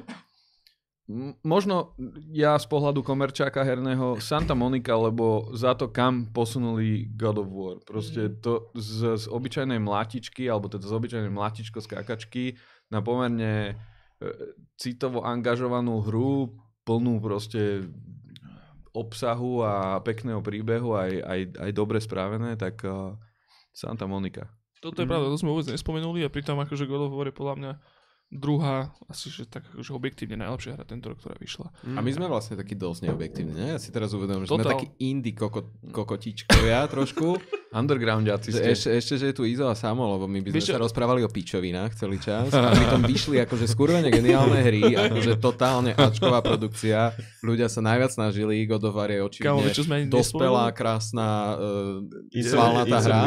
možno 1.40 1.96
ja 2.36 2.60
z 2.60 2.68
pohľadu 2.68 3.00
komerčáka 3.00 3.64
herného 3.64 4.20
Santa 4.20 4.52
Monica, 4.52 4.92
lebo 4.92 5.56
za 5.56 5.72
to, 5.72 5.88
kam 5.88 6.28
posunuli 6.36 7.08
God 7.16 7.40
of 7.40 7.48
War. 7.48 7.76
Proste 7.80 8.28
to 8.44 8.76
z, 8.76 9.16
z 9.16 9.26
obyčajnej 9.32 9.80
mlátičky, 9.80 10.52
alebo 10.52 10.68
teda 10.68 10.84
z 10.84 10.94
obyčajnej 10.94 11.32
mlátičko 11.32 11.80
skákačky 11.80 12.60
na 12.88 13.00
pomerne 13.04 13.74
e, 13.74 13.74
citovo 14.80 15.24
angažovanú 15.24 16.04
hru, 16.04 16.56
plnú 16.88 17.20
proste 17.20 17.88
obsahu 18.98 19.62
a 19.62 20.02
pekného 20.02 20.42
príbehu, 20.42 20.98
aj, 20.98 21.12
aj, 21.22 21.40
aj 21.60 21.72
dobre 21.76 22.02
správené, 22.02 22.58
tak 22.58 22.82
uh, 22.82 23.14
Santa 23.70 24.10
Monica. 24.10 24.50
Toto 24.82 25.06
je 25.06 25.10
pravda, 25.10 25.30
to 25.30 25.38
sme 25.38 25.54
vôbec 25.54 25.70
nespomenuli 25.70 26.26
a 26.26 26.34
pritom 26.34 26.58
akože 26.58 26.90
God 26.90 27.10
of 27.10 27.14
War 27.14 27.30
je 27.30 27.36
podľa 27.38 27.56
mňa 27.62 27.72
druhá, 28.28 28.92
asi 29.08 29.32
že 29.32 29.44
tak 29.44 29.64
akože 29.66 29.90
objektívne 29.90 30.36
najlepšia 30.38 30.76
hra 30.76 30.84
tento 30.84 31.08
rok, 31.08 31.18
ktorá 31.18 31.36
vyšla. 31.36 31.72
A 31.96 32.00
my 32.00 32.12
sme 32.12 32.28
vlastne 32.28 32.54
takí 32.54 32.76
dosť 32.76 33.08
neobjektívni, 33.08 33.54
ne? 33.54 33.68
Ja 33.72 33.80
si 33.80 33.88
teraz 33.88 34.12
uvedomím, 34.12 34.44
že 34.44 34.52
sme 34.52 34.62
Total. 34.62 34.74
takí 34.76 34.88
indie 35.02 35.32
koko, 35.32 35.64
kokotičkovia 35.88 36.88
trošku. 36.88 37.40
Undergroundiaci 37.68 38.48
Že 38.48 38.58
ste. 38.58 38.68
ešte, 38.70 38.90
ešte, 38.96 39.14
že 39.18 39.26
je 39.30 39.36
tu 39.36 39.44
Izo 39.44 39.68
a 39.68 39.76
Samo, 39.76 40.08
lebo 40.10 40.24
my 40.26 40.40
by 40.40 40.50
sme 40.50 40.60
čo- 40.62 40.72
sa 40.72 40.80
rozprávali 40.80 41.20
o 41.22 41.30
pičovinách 41.30 41.96
celý 41.96 42.16
čas. 42.18 42.48
A 42.50 42.72
pritom 42.72 43.04
vyšli 43.04 43.44
akože 43.44 43.68
skurvene 43.68 44.08
geniálne 44.08 44.60
hry, 44.62 44.96
akože 44.98 45.36
totálne 45.38 45.92
ačková 45.92 46.40
produkcia. 46.40 47.12
Ľudia 47.44 47.68
sa 47.68 47.80
najviac 47.82 48.12
snažili, 48.12 48.64
God 48.64 48.88
of 48.88 48.96
War 48.96 49.08
je 49.08 49.20
Kámo, 49.38 49.62
očividne 49.62 49.84
sme 49.84 49.96
ani 49.98 50.08
dospelá, 50.08 50.72
krásna, 50.72 51.28
uh, 51.54 52.32
Insomniac. 52.32 52.48
svalnatá 52.50 52.98
hra. 53.04 53.20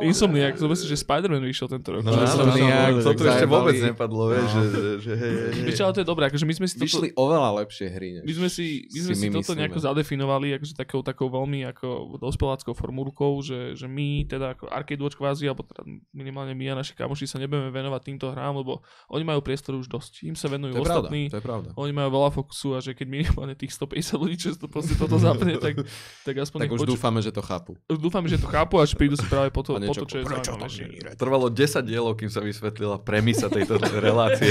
Insomniac, 0.00 0.54
zober 0.56 0.74
si, 0.74 0.84
že 0.84 0.96
Spider-Man 0.96 1.44
vyšiel 1.44 1.68
tento 1.68 1.88
rok. 1.90 2.00
No, 2.02 2.10
Že 2.10 2.24
Insomniac, 2.24 2.92
to 2.98 3.10
tu 3.14 3.22
ešte 3.22 3.46
vôbec 3.46 3.76
zajebali. 3.76 3.94
Nepadlo, 4.18 4.24
vieš, 4.34 4.50
že, 4.50 4.62
že, 4.68 4.90
že 4.98 5.12
hej, 5.14 5.32
hej. 5.38 5.62
Vieš, 5.70 5.78
ale 5.80 5.92
to 5.94 6.00
je 6.02 6.08
dobré, 6.08 6.22
akože 6.26 6.44
my 6.44 6.54
sme 6.54 6.66
si 6.66 6.74
toto, 6.74 6.84
Vyšli 6.88 7.08
oveľa 7.14 7.50
lepšie 7.62 7.86
hry. 7.88 8.08
Než 8.18 8.24
my 8.24 8.32
sme 8.34 8.48
si, 8.50 8.66
my 8.90 9.00
sme 9.00 9.14
si 9.14 9.20
si, 9.20 9.26
my 9.28 9.34
toto 9.38 9.42
myslíme. 9.46 9.58
nejako 9.62 9.78
zadefinovali 9.78 10.46
akože 10.58 10.74
takou, 10.74 11.00
takou 11.06 11.28
veľmi 11.30 11.60
ako 11.70 11.86
dospeláckou 12.18 12.72
formulkou, 12.74 13.32
že, 13.44 13.78
že 13.78 13.86
my 13.86 14.26
teda 14.26 14.58
ako 14.58 14.64
Arcade 14.68 15.02
Watch 15.02 15.16
kvázi, 15.16 15.46
alebo 15.46 15.62
teda 15.62 15.82
minimálne 16.10 16.52
my 16.52 16.64
a 16.74 16.82
naši 16.82 16.92
kamoši 16.98 17.30
sa 17.30 17.38
nebudeme 17.38 17.70
venovať 17.70 18.00
týmto 18.02 18.26
hrám, 18.32 18.58
lebo 18.58 18.82
oni 19.12 19.24
majú 19.24 19.40
priestor 19.44 19.78
už 19.78 19.86
dosť. 19.86 20.26
Im 20.26 20.34
sa 20.34 20.50
venujú 20.50 20.74
To 20.74 20.80
je 20.82 20.86
pravda, 20.86 21.08
ostatní. 21.08 21.22
to 21.30 21.38
je 21.38 21.44
pravda. 21.44 21.68
Oni 21.78 21.92
majú 21.94 22.08
veľa 22.10 22.30
fokusu 22.34 22.68
a 22.74 22.78
že 22.82 22.92
keď 22.92 23.06
minimálne 23.06 23.54
tých 23.54 23.72
150 23.74 24.18
ľudí, 24.18 24.36
čo 24.38 24.48
to 24.58 24.66
proste 24.66 24.98
toto 24.98 25.16
zapne, 25.20 25.56
tak, 25.60 25.84
tak 26.24 26.34
aspoň 26.34 26.58
Tak 26.66 26.70
už 26.74 26.80
poču- 26.82 26.92
dúfame, 26.96 27.20
že 27.22 27.30
to 27.30 27.42
chápu. 27.44 27.76
už 27.86 27.98
dúfam, 28.00 28.24
že 28.26 28.40
to 28.40 28.48
chápu 28.48 28.80
a 28.80 28.84
že 28.84 28.94
prídu 28.96 29.14
si 29.14 29.26
práve 29.28 29.52
po 29.52 29.62
to, 29.62 29.76
A 29.76 29.82
po 29.84 29.94
to 29.94 30.06
čo 30.08 30.18
je 30.20 30.24
je 30.24 31.14
Trvalo 31.14 31.50
10 31.52 31.84
dielov, 31.84 32.16
kým 32.16 32.30
sa 32.30 32.40
vysvetlila 32.40 33.00
premisa 33.02 33.50
tejto 33.50 33.76
relácie. 34.08 34.50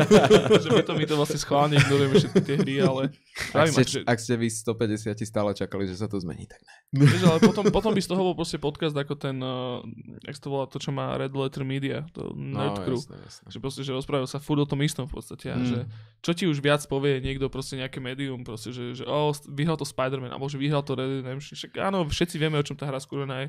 že 0.64 0.70
my 0.70 0.82
to, 0.86 0.92
my 0.94 1.04
to 1.10 1.14
vlastne 1.18 1.40
schválne 1.42 1.74
ignorujeme 1.74 2.14
všetky 2.14 2.40
tie 2.46 2.56
hry, 2.62 2.74
ale 2.78 3.02
Ak 3.50 3.74
ste, 3.74 3.82
že, 3.82 4.00
ak 4.06 4.18
ste 4.22 4.38
vy 4.38 4.46
150 4.46 5.18
stále 5.26 5.50
čakali, 5.50 5.90
že 5.90 5.98
sa 5.98 6.06
to 6.06 6.22
zmení, 6.22 6.46
tak 6.46 6.62
ne. 6.62 6.74
vieš, 7.10 7.26
ale 7.26 7.42
potom, 7.42 7.66
potom 7.74 7.90
by 7.90 7.98
z 7.98 8.08
toho 8.14 8.22
bol 8.22 8.38
proste 8.38 8.62
podcast 8.62 8.94
ako 8.94 9.18
ten, 9.18 9.42
uh, 9.42 9.82
jak 10.22 10.38
to 10.38 10.46
volá, 10.46 10.70
to 10.70 10.78
čo 10.78 10.94
má 10.94 11.18
Red 11.18 11.34
Letter 11.34 11.66
Media, 11.66 12.06
to 12.14 12.30
Nerd 12.38 12.86
Crew. 12.86 13.02
No, 13.02 13.18
jasné, 13.18 13.18
jasné. 13.26 13.46
Že 13.50 13.58
proste, 13.58 13.80
že 13.82 13.90
rozprávajú 13.90 14.28
sa 14.30 14.38
furt 14.38 14.62
o 14.62 14.68
tom 14.70 14.78
istom 14.86 15.10
v 15.10 15.18
podstate. 15.18 15.50
A 15.50 15.64
Mm. 15.64 15.70
že 15.70 15.80
čo 16.20 16.32
ti 16.36 16.44
už 16.44 16.60
viac 16.60 16.84
povie 16.84 17.24
niekto 17.24 17.48
proste 17.48 17.80
nejaké 17.80 17.96
médium, 17.96 18.44
proste, 18.44 18.68
že, 18.68 18.92
že 19.00 19.04
oh, 19.08 19.32
vyhral 19.48 19.80
to 19.80 19.88
Spider-Man, 19.88 20.32
alebo 20.36 20.44
že 20.44 20.60
vyhral 20.60 20.84
to 20.84 20.92
Red 20.92 21.24
Redemption. 21.24 21.56
Však 21.56 21.80
áno, 21.80 22.04
všetci 22.04 22.36
vieme, 22.36 22.60
o 22.60 22.64
čom 22.64 22.76
tá 22.76 22.84
hra 22.84 23.00
skúrená 23.00 23.48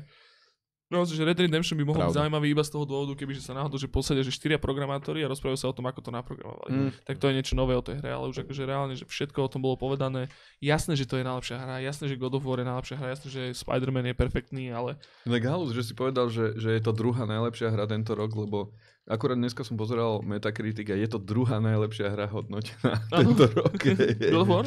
No, 0.86 1.02
že 1.02 1.18
Red 1.18 1.42
Redemption 1.42 1.74
by 1.74 1.82
mohol 1.82 1.98
byť 2.06 2.14
zaujímavý 2.14 2.54
iba 2.54 2.62
z 2.62 2.70
toho 2.70 2.86
dôvodu, 2.86 3.18
keby 3.18 3.34
sa 3.42 3.58
náhodou, 3.58 3.74
že 3.74 3.90
posadia, 3.90 4.22
že 4.22 4.30
štyria 4.30 4.54
programátori 4.54 5.18
a 5.18 5.26
rozprávajú 5.26 5.58
sa 5.58 5.66
o 5.66 5.74
tom, 5.74 5.90
ako 5.90 5.98
to 5.98 6.10
naprogramovali. 6.14 6.70
Mm. 6.70 6.90
Tak 7.02 7.18
to 7.18 7.26
je 7.26 7.34
niečo 7.34 7.58
nové 7.58 7.74
o 7.74 7.82
tej 7.82 7.98
hre, 7.98 8.14
ale 8.14 8.30
už 8.30 8.46
akože 8.46 8.62
reálne, 8.62 8.94
že 8.94 9.02
všetko 9.02 9.38
o 9.42 9.50
tom 9.50 9.66
bolo 9.66 9.74
povedané. 9.74 10.30
Jasné, 10.62 10.94
že 10.94 11.10
to 11.10 11.18
je 11.18 11.26
najlepšia 11.26 11.58
hra, 11.58 11.82
jasné, 11.82 12.06
že 12.06 12.14
God 12.14 12.38
of 12.38 12.46
War 12.46 12.62
je 12.62 12.70
najlepšia 12.70 12.96
hra, 13.02 13.08
jasné, 13.18 13.28
že 13.34 13.42
Spider-Man 13.58 14.14
je 14.14 14.14
perfektný, 14.14 14.70
ale 14.70 14.94
halus, 15.26 15.74
že 15.74 15.82
si 15.82 15.92
povedal, 15.98 16.30
že, 16.30 16.54
že 16.54 16.78
je 16.78 16.82
to 16.82 16.94
druhá 16.94 17.26
najlepšia 17.26 17.74
hra 17.74 17.90
tento 17.90 18.14
rok, 18.14 18.30
lebo 18.38 18.70
akurát 19.06 19.38
dneska 19.38 19.62
som 19.62 19.78
pozeral 19.78 20.18
Metacritic 20.26 20.90
a 20.90 20.98
je 20.98 21.06
to 21.06 21.22
druhá 21.22 21.62
najlepšia 21.62 22.10
hra 22.10 22.26
hodnotená 22.26 22.98
tento 23.08 23.46
rok. 23.54 23.78
God 24.34 24.66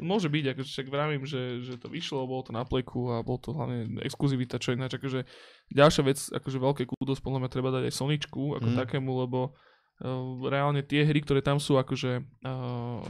Môže 0.00 0.32
byť, 0.32 0.56
akože 0.56 0.68
však 0.72 0.88
vravím, 0.88 1.28
že, 1.28 1.60
že 1.60 1.76
to 1.76 1.92
vyšlo, 1.92 2.24
bolo 2.24 2.40
to 2.40 2.56
na 2.56 2.64
pleku 2.64 3.12
a 3.12 3.20
bol 3.20 3.36
to 3.36 3.52
hlavne 3.52 4.00
exkluzivita, 4.00 4.56
čo 4.56 4.72
ináč, 4.72 4.96
akože 4.96 5.28
ďalšia 5.70 6.02
vec, 6.08 6.18
akože 6.32 6.58
veľké 6.58 6.82
kúdos 6.88 7.20
podľa 7.20 7.44
mňa 7.44 7.50
treba 7.52 7.68
dať 7.70 7.92
aj 7.92 7.94
Soničku 7.94 8.56
ako 8.56 8.68
Mm. 8.72 8.76
takému, 8.80 9.10
lebo 9.24 9.52
uh, 9.52 10.48
reálne 10.48 10.80
tie 10.80 11.04
hry, 11.04 11.20
ktoré 11.20 11.44
tam 11.44 11.60
sú, 11.60 11.76
akože 11.76 12.24
uh, 12.44 13.04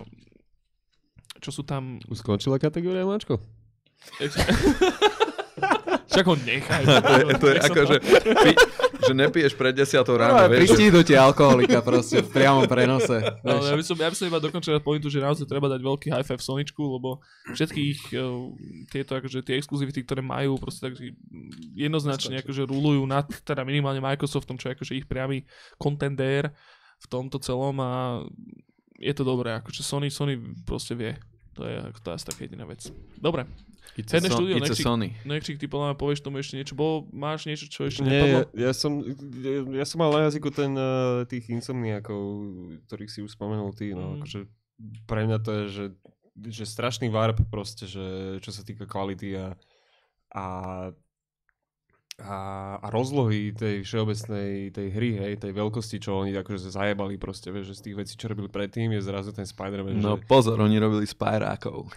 čo 1.41 1.51
sú 1.55 1.63
tam... 1.63 2.03
Už 2.11 2.21
skončila 2.27 2.59
kategória 2.59 3.07
Mačko? 3.07 3.39
Však 6.07 6.25
ho 6.27 6.37
nechaj. 6.37 6.85
To 7.07 7.13
je, 7.13 7.25
to 7.37 7.47
je 7.49 7.57
ako, 7.61 7.81
že, 8.87 8.95
pi, 8.95 8.99
že 9.03 9.15
nepiješ 9.19 9.53
pred 9.59 9.75
desiatou 9.75 10.15
ráno, 10.15 10.39
No, 10.39 10.47
vieš. 10.47 10.71
Pristídujte 10.71 11.19
alkoholika 11.19 11.83
proste 11.83 12.23
v 12.23 12.29
priamom 12.31 12.65
prenose. 12.71 13.19
Ale 13.43 13.67
ja 13.67 13.75
by, 13.75 13.85
som, 13.85 13.97
ja 13.99 14.09
by 14.09 14.17
som 14.17 14.27
iba 14.31 14.41
dokončil 14.41 14.79
pointu, 14.79 15.11
že 15.11 15.19
naozaj 15.19 15.45
treba 15.45 15.67
dať 15.67 15.81
veľký 15.83 16.09
high 16.15 16.27
five 16.27 16.43
Soničku, 16.43 16.81
lebo 16.81 17.21
všetkých 17.51 17.99
uh, 18.15 18.55
tieto 18.89 19.19
akože 19.19 19.43
tie 19.43 19.59
exkluzivity, 19.59 20.07
ktoré 20.07 20.23
majú, 20.23 20.57
proste 20.57 20.89
tak 20.89 20.99
jednoznačne 21.75 22.41
akože 22.41 22.63
rulujú 22.65 23.03
nad 23.05 23.27
teda 23.43 23.67
minimálne 23.67 23.99
Microsoftom, 24.01 24.57
čo 24.57 24.71
je 24.71 24.75
akože 24.79 24.93
ich 24.95 25.07
priamy 25.11 25.43
contender 25.77 26.55
v 26.97 27.07
tomto 27.11 27.37
celom 27.43 27.77
a 27.83 28.23
je 28.97 29.13
to 29.13 29.25
dobré, 29.29 29.53
akože 29.61 29.85
Sony, 29.85 30.09
Sony 30.09 30.41
proste 30.65 30.97
vie. 30.97 31.13
To 31.57 31.65
je, 31.65 31.81
to 32.05 32.13
je 32.13 32.15
asi 32.21 32.27
taká 32.29 32.41
jediná 32.45 32.69
vec. 32.69 32.85
Dobre, 33.17 33.49
It's 33.95 34.11
Herné 34.11 34.27
son, 34.27 34.37
štúdio, 34.37 34.55
nechci- 34.59 34.83
Sony. 34.83 35.09
Nexik, 35.23 35.57
ty 35.57 35.65
podľa 35.65 35.87
mňa 35.89 35.97
povieš 35.97 36.21
tomu 36.21 36.37
ešte 36.37 36.55
niečo. 36.55 36.75
Bol, 36.75 37.07
máš 37.11 37.45
niečo, 37.45 37.65
čo 37.65 37.85
ešte 37.85 38.03
Nie, 38.03 38.11
nepadlo? 38.11 38.39
ja, 38.53 38.67
ja, 38.67 38.73
som, 38.73 38.93
ja, 39.39 39.53
ja 39.75 39.85
som 39.85 39.99
mal 39.99 40.11
na 40.11 40.27
jazyku 40.27 40.49
ten 40.51 40.73
uh, 40.73 40.87
tých 41.25 41.47
insomniakov, 41.49 42.21
ktorých 42.85 43.09
si 43.09 43.21
už 43.21 43.31
spomenul 43.31 43.71
ty, 43.71 43.91
no, 43.91 44.13
Mm. 44.13 44.21
akože 44.21 44.41
pre 45.05 45.25
mňa 45.25 45.39
to 45.39 45.51
je, 45.51 45.65
že, 45.67 45.85
že 46.51 46.65
strašný 46.67 47.09
warp 47.09 47.41
proste, 47.47 47.87
že 47.87 48.05
čo 48.39 48.51
sa 48.51 48.61
týka 48.61 48.85
kvality 48.85 49.33
a, 49.35 49.57
a, 50.31 50.45
a, 52.19 52.37
a 52.79 52.87
rozlohy 52.89 53.53
tej 53.53 53.81
všeobecnej 53.83 54.69
tej 54.71 54.89
hry, 54.91 55.11
hej, 55.15 55.33
tej 55.39 55.53
veľkosti, 55.53 55.97
čo 55.99 56.17
oni 56.19 56.33
akože 56.35 56.69
zajebali 56.71 57.17
proste, 57.17 57.49
vieš, 57.49 57.73
že 57.73 57.79
z 57.79 57.83
tých 57.83 57.97
vecí, 57.99 58.13
čo 58.15 58.27
robili 58.27 58.49
predtým, 58.49 58.89
je 58.91 59.01
zrazu 59.03 59.31
ten 59.31 59.45
Spider-Man, 59.45 59.97
No 59.97 60.17
že 60.17 60.25
pozor, 60.25 60.57
oni 60.59 60.77
robili 60.77 61.05
Spyrákov. 61.05 61.89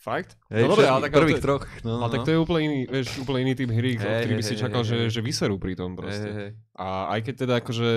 Fakt? 0.00 0.32
Hej, 0.48 0.64
no 0.64 0.72
dobre, 0.72 0.88
ale 0.88 1.00
tak 1.06 1.12
prvých 1.12 1.38
to, 1.38 1.44
troch. 1.44 1.64
No, 1.84 2.00
ale 2.00 2.08
tak 2.08 2.24
to 2.24 2.32
je 2.32 2.38
úplne 2.40 2.62
iný, 2.64 2.80
vieš, 2.88 3.20
úplne 3.20 3.40
iný 3.44 3.52
typ 3.52 3.68
hry, 3.68 3.92
hey, 3.94 4.24
ktorý 4.24 4.32
by 4.32 4.44
hej, 4.44 4.48
si 4.48 4.54
čakal, 4.56 4.80
hej, 4.80 4.88
že, 4.88 4.96
že 5.12 5.20
vyserú 5.20 5.60
pri 5.60 5.76
tom 5.76 5.92
proste. 5.92 6.24
hej, 6.24 6.36
hej. 6.40 6.50
A 6.72 7.12
aj 7.12 7.20
keď 7.20 7.34
teda 7.36 7.54
akože 7.60 7.90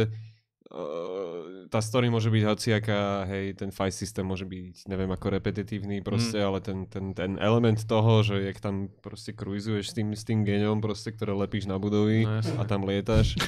uh, 0.67 1.39
tá 1.71 1.79
story 1.79 2.11
môže 2.11 2.27
byť 2.27 2.43
hociaká, 2.43 3.23
hej, 3.25 3.55
ten 3.55 3.71
fight 3.71 3.95
systém 3.95 4.21
môže 4.21 4.43
byť, 4.43 4.83
neviem, 4.85 5.07
ako 5.09 5.31
repetitívny 5.31 6.03
proste, 6.03 6.37
Mm. 6.37 6.47
ale 6.51 6.57
ten, 6.59 6.77
ten, 6.91 7.05
ten 7.15 7.31
element 7.39 7.79
toho, 7.79 8.19
že 8.19 8.51
jak 8.51 8.59
tam 8.59 8.91
proste 8.99 9.31
cruizuješ 9.31 9.89
s 9.89 9.93
tým, 9.95 10.11
s 10.11 10.27
tým 10.27 10.43
geňom 10.43 10.83
proste, 10.83 11.15
ktoré 11.15 11.31
lepíš 11.31 11.65
na 11.65 11.79
budovy 11.79 12.27
No, 12.27 12.43
jasne. 12.43 12.59
a 12.59 12.63
tam 12.67 12.83
lietaš, 12.83 13.39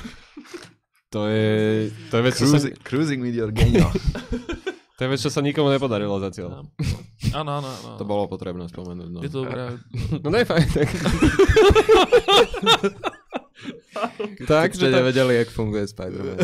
to 1.14 1.28
je, 1.28 1.92
to 2.08 2.14
je 2.18 2.24
vec, 2.24 2.34
čo 2.34 2.48
sa, 2.48 2.60
cruising 2.88 3.20
with 3.20 3.36
your 3.36 3.52
genio. 3.52 3.92
to 4.96 5.04
je 5.04 5.12
vec, 5.12 5.20
čo 5.20 5.28
sa 5.28 5.44
nikomu 5.44 5.68
nepodarilo 5.68 6.16
zatiaľ. 6.24 6.72
Áno, 7.36 7.52
áno, 7.60 7.68
áno. 7.68 8.00
To 8.00 8.08
bolo 8.08 8.32
potrebné 8.32 8.64
spomenúť. 8.72 9.10
No. 9.12 9.20
Je 9.20 9.28
to 9.28 9.44
dobré. 9.44 9.76
No 10.24 10.32
ne, 10.32 10.48
fajn, 10.48 10.64
tak. 10.72 10.88
tak, 14.48 14.72
Ak 14.72 14.76
ste 14.76 14.88
nevedeli, 14.88 15.36
jak 15.36 15.52
funguje 15.52 15.84
Spider-Man. 15.88 16.40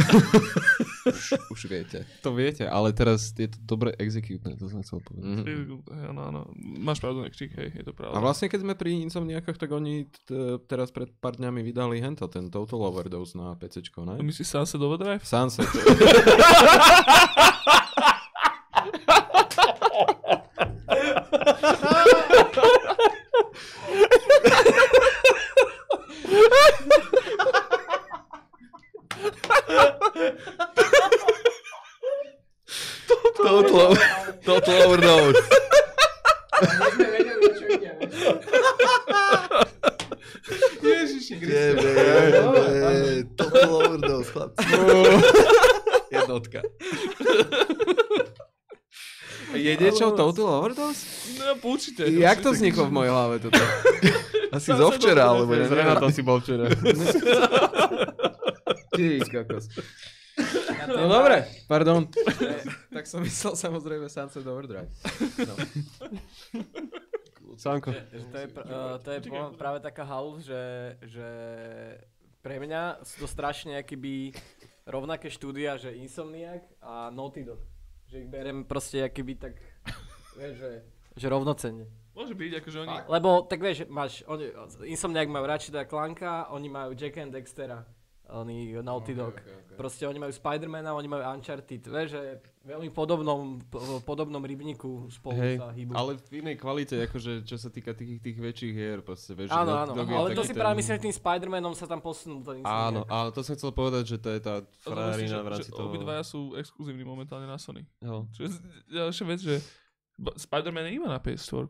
už, 1.15 1.25
už 1.47 1.61
viete. 1.71 2.03
to 2.19 2.35
viete, 2.35 2.67
ale 2.67 2.91
teraz 2.91 3.31
je 3.35 3.47
to 3.51 3.59
dobre 3.63 3.95
executné, 3.95 4.59
to 4.59 4.67
som 4.67 4.83
chcel 4.83 4.99
povedať. 4.99 5.31
Mhm. 5.31 6.11
Áno, 6.11 6.21
áno. 6.27 6.41
Máš 6.59 6.99
pravdu, 6.99 7.23
Nekčík, 7.23 7.55
hej, 7.55 7.71
je 7.71 7.83
to 7.87 7.95
pravda. 7.95 8.15
A 8.15 8.19
vlastne 8.19 8.51
keď 8.51 8.59
sme 8.67 8.73
pri 8.75 8.99
Insomniakoch, 9.07 9.55
tak 9.55 9.71
oni 9.71 10.07
t- 10.07 10.59
teraz 10.67 10.91
pred 10.91 11.07
pár 11.23 11.39
dňami 11.39 11.63
vydali 11.63 12.03
hento, 12.03 12.27
ten 12.27 12.51
Total 12.51 12.83
Overdose 12.83 13.39
na 13.39 13.55
PC, 13.55 13.87
ne? 14.03 14.19
Myslíš 14.19 14.47
Sunset 14.47 14.81
Overdrive? 14.81 15.23
Sunset. 15.23 15.67
Total, 33.37 33.95
total 34.45 34.81
overdose. 34.87 35.41
Ježiši 40.83 41.33
Jebe, 41.41 41.81
jebe, 41.81 43.23
Total 43.35 43.73
overdose, 43.75 44.31
chlapci. 44.31 44.65
Jednotka. 46.11 46.61
Niečo 50.01 50.17
Total 50.17 50.49
Overdose? 50.49 51.01
No, 51.37 51.45
určite. 51.61 52.09
Jak 52.09 52.41
to 52.41 52.49
vzniklo 52.51 52.89
v 52.89 52.91
mojej 52.91 53.11
hlave 53.13 53.35
toto? 53.37 53.61
Asi 54.55 54.73
zo 54.73 54.89
včera, 54.91 55.29
alebo 55.29 55.53
ja 55.53 55.63
neviem. 55.63 55.77
Renatom 55.85 56.09
si 56.09 56.25
bol 56.25 56.41
včera. 56.41 56.65
Ty 58.91 59.23
kokos. 59.23 59.71
No 60.91 61.07
dobre, 61.07 61.47
pardon. 61.69 62.09
tak 62.91 63.07
som 63.07 63.23
myslel 63.23 63.55
samozrejme 63.55 64.09
Sunset 64.11 64.43
Overdrive. 64.43 64.89
No. 65.39 65.53
Sánko. 67.55 67.93
Že 67.93 68.25
to 68.27 68.37
je, 68.41 68.47
pr- 68.49 68.65
uh, 68.65 68.97
to 68.97 69.09
je 69.13 69.19
po- 69.29 69.53
práve 69.53 69.79
taká 69.79 70.01
halus, 70.01 70.41
že, 70.43 70.97
že 71.05 71.29
pre 72.41 72.57
mňa 72.57 73.05
sú 73.05 73.23
to 73.23 73.27
strašne 73.29 73.77
akýby 73.77 74.33
rovnaké 74.89 75.29
štúdia, 75.29 75.77
že 75.77 75.93
Insomniac 75.93 76.65
a 76.81 77.13
Naughty 77.13 77.45
Dog. 77.45 77.61
Že 78.09 78.25
ich 78.25 78.27
berem 78.27 78.65
proste 78.65 79.05
akýby 79.05 79.37
tak, 79.37 79.53
vieš, 80.37 80.53
že, 80.59 80.71
že 81.15 81.25
rovnocenne. 81.27 81.85
Môže 82.11 82.35
byť, 82.35 82.51
akože 82.59 82.77
oni... 82.83 82.95
Lebo 83.07 83.47
tak 83.47 83.63
vieš, 83.63 83.87
máš, 83.87 84.19
oni, 84.27 84.51
Insomniac 84.83 85.31
majú 85.31 85.47
Ratcheta 85.47 85.87
Clanka, 85.87 86.51
oni 86.51 86.67
majú 86.67 86.91
Jack 86.91 87.23
and 87.23 87.31
Dextera, 87.31 87.87
oni 88.27 88.75
Naughty 88.83 89.15
Dog. 89.15 89.39
Proste 89.79 90.03
oni 90.03 90.19
majú 90.19 90.35
Spidermana, 90.35 90.91
oni 90.91 91.07
majú 91.07 91.23
Uncharted, 91.23 91.87
vieš, 91.87 92.19
že 92.19 92.21
veľmi 92.61 92.89
podobnom, 92.89 93.57
po- 93.63 93.81
podobnom 94.01 94.37
rybníku 94.37 95.09
spolu 95.09 95.33
Hej, 95.33 95.55
sa 95.57 95.69
hýbu. 95.69 95.91
ale 95.91 96.11
v 96.15 96.31
inej 96.39 96.55
kvalite, 96.55 96.93
akože 97.01 97.41
čo 97.41 97.55
sa 97.55 97.67
týka 97.67 97.91
tých, 97.91 98.17
tých 98.17 98.37
väčších 98.37 98.69
hier, 98.71 98.99
proste, 98.99 99.33
vieš, 99.33 99.49
Áno, 99.49 99.73
áno, 99.73 99.91
ale 99.97 100.31
to 100.31 100.41
si 100.41 100.53
práve 100.53 100.77
myslím, 100.77 100.93
že 100.95 101.03
tým 101.03 101.15
Spider-Manom 101.15 101.73
sa 101.73 101.85
tam 101.85 101.97
posunul 101.97 102.39
ten. 102.39 102.61
Áno, 102.61 103.01
áno, 103.05 103.29
to 103.29 103.41
som 103.41 103.53
chcel 103.53 103.69
povedať, 103.71 104.03
že 104.07 104.17
to 104.17 104.29
je 104.29 104.39
tá 104.39 104.55
frajerina 104.77 105.41
v 105.41 105.49
rámci 105.49 105.69
toho. 105.69 105.89
Obidvaja 105.89 106.21
sú 106.21 106.53
exkluzívni 106.53 107.01
momentálne 107.01 107.45
na 107.45 107.57
Sony. 107.57 107.81
Jo. 107.97 108.29
Čo 108.29 108.45
je 108.45 108.49
ďalšia 108.91 109.25
vec, 109.25 109.39
že 109.39 109.55
Spider-Man 110.21 110.85
je 110.85 110.93
iba 110.95 111.07
na 111.07 111.17
PS4. 111.17 111.65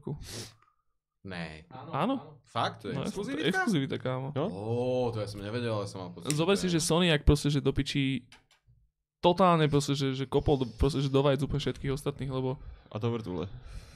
Ne. 1.24 1.64
Áno. 1.94 2.42
Fakt? 2.44 2.82
To 2.82 2.90
je 2.90 2.98
No, 2.98 3.06
exkluzivitka? 3.06 3.48
exkluzivita, 3.48 3.96
kámo. 3.96 4.34
No? 4.34 4.46
Ó, 4.50 4.66
to 5.08 5.22
ja 5.22 5.30
som 5.30 5.38
nevedel, 5.38 5.70
ale 5.70 5.86
som 5.86 6.02
mal 6.02 6.10
pocit. 6.10 6.34
Zober 6.34 6.58
si, 6.58 6.66
že 6.66 6.82
Sony, 6.82 7.08
ak 7.08 7.22
proste, 7.22 7.48
že 7.48 7.62
do 7.62 7.70
piči 7.70 8.26
totálne 9.22 9.66
proste, 9.66 9.94
že, 9.94 10.14
že 10.14 10.26
kopol 10.26 10.58
do, 10.58 10.66
proste, 10.68 11.00
že 11.00 11.08
do 11.08 11.22
vajec 11.22 11.40
úplne 11.40 11.62
všetkých 11.62 11.94
ostatných, 11.94 12.28
lebo 12.28 12.58
A 12.90 12.98
do 12.98 13.08
vrtule. 13.08 13.46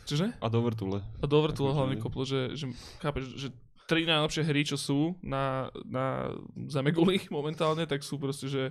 čože? 0.06 0.31
A 0.38 0.47
do 0.47 0.61
vrtule. 0.61 1.02
A 1.19 1.26
do 1.26 1.38
vrtule 1.41 1.68
Akože- 1.68 1.76
hlavne 1.76 1.95
koplo, 1.97 2.23
že, 2.23 2.53
že 2.53 2.69
chápeš, 2.99 3.34
že 3.35 3.47
tri 3.85 4.02
najlepšie 4.02 4.41
hry, 4.41 4.61
čo 4.64 4.77
sú 4.77 5.14
na, 5.19 5.68
na 5.84 6.34
Zemeguli 6.64 7.26
momentálne, 7.34 7.84
tak 7.84 8.02
sú 8.02 8.15
proste, 8.15 8.45
že 8.45 8.69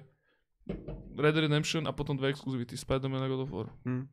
Red 1.12 1.36
Redemption 1.36 1.84
a 1.84 1.92
potom 1.92 2.14
dve 2.14 2.30
exkluzivity, 2.30 2.72
Spider-Man 2.72 3.20
a 3.20 3.28
God 3.28 3.42
of 3.42 3.50
War. 3.50 3.68
Hm. 3.84 4.06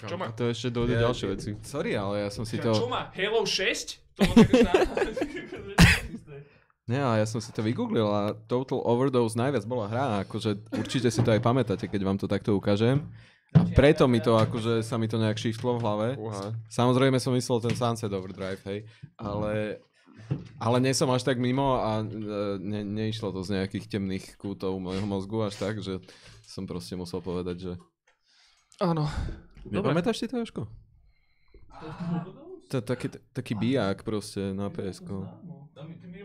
Čo 0.00 0.14
A 0.14 0.16
má? 0.16 0.26
to 0.30 0.46
ešte 0.46 0.70
dojde 0.70 0.94
Ja- 0.94 1.04
ďalšie 1.04 1.26
veci. 1.28 1.50
Sorry, 1.60 1.92
ale 1.92 2.22
ja 2.22 2.30
som 2.30 2.46
si 2.46 2.56
Čo 2.56 2.70
to... 2.72 2.86
má? 2.86 3.10
Halo 3.12 3.42
6? 3.42 4.06
To 4.14 4.22
Nie, 6.88 7.04
ale 7.04 7.20
ja 7.20 7.26
som 7.28 7.36
si 7.36 7.52
to 7.52 7.60
vygooglil 7.60 8.08
a 8.08 8.32
Total 8.48 8.80
Overdose 8.80 9.36
najviac 9.36 9.68
bola 9.68 9.92
hra, 9.92 10.24
akože 10.24 10.72
určite 10.72 11.12
si 11.12 11.20
to 11.20 11.28
aj 11.28 11.44
pamätáte, 11.44 11.84
keď 11.84 12.00
vám 12.00 12.16
to 12.16 12.24
takto 12.24 12.56
ukážem. 12.56 13.04
A 13.52 13.64
preto 13.76 14.08
mi 14.08 14.24
to, 14.24 14.40
akože 14.40 14.80
sa 14.80 14.96
mi 14.96 15.04
to 15.04 15.20
nejak 15.20 15.36
shiftlo 15.36 15.76
v 15.76 15.82
hlave. 15.84 16.08
Uha. 16.16 16.56
Samozrejme 16.72 17.20
som 17.20 17.36
myslel 17.36 17.60
ten 17.60 17.76
Sunset 17.76 18.08
Overdrive, 18.08 18.60
hej, 18.64 18.88
ale, 19.20 19.84
ale 20.56 20.76
nie 20.80 20.96
som 20.96 21.08
až 21.12 21.28
tak 21.28 21.36
mimo 21.36 21.76
a 21.76 22.00
e, 22.00 22.04
ne, 22.56 22.80
neišlo 22.84 23.36
to 23.36 23.40
z 23.44 23.60
nejakých 23.60 23.88
temných 23.88 24.36
kútov 24.40 24.76
môjho 24.80 25.04
mozgu 25.04 25.44
až 25.44 25.60
tak, 25.60 25.80
že 25.84 26.00
som 26.48 26.64
proste 26.64 26.96
musel 26.96 27.20
povedať, 27.20 27.56
že... 27.68 27.72
Áno. 28.80 29.04
Nepamätáš 29.68 30.24
si 30.24 30.26
to, 30.28 30.40
Jožko? 30.40 30.64
To, 32.68 32.80
taký, 32.80 33.12
taký 33.32 33.52
biják 33.56 34.04
proste 34.04 34.52
na 34.56 34.68
ps 34.68 35.00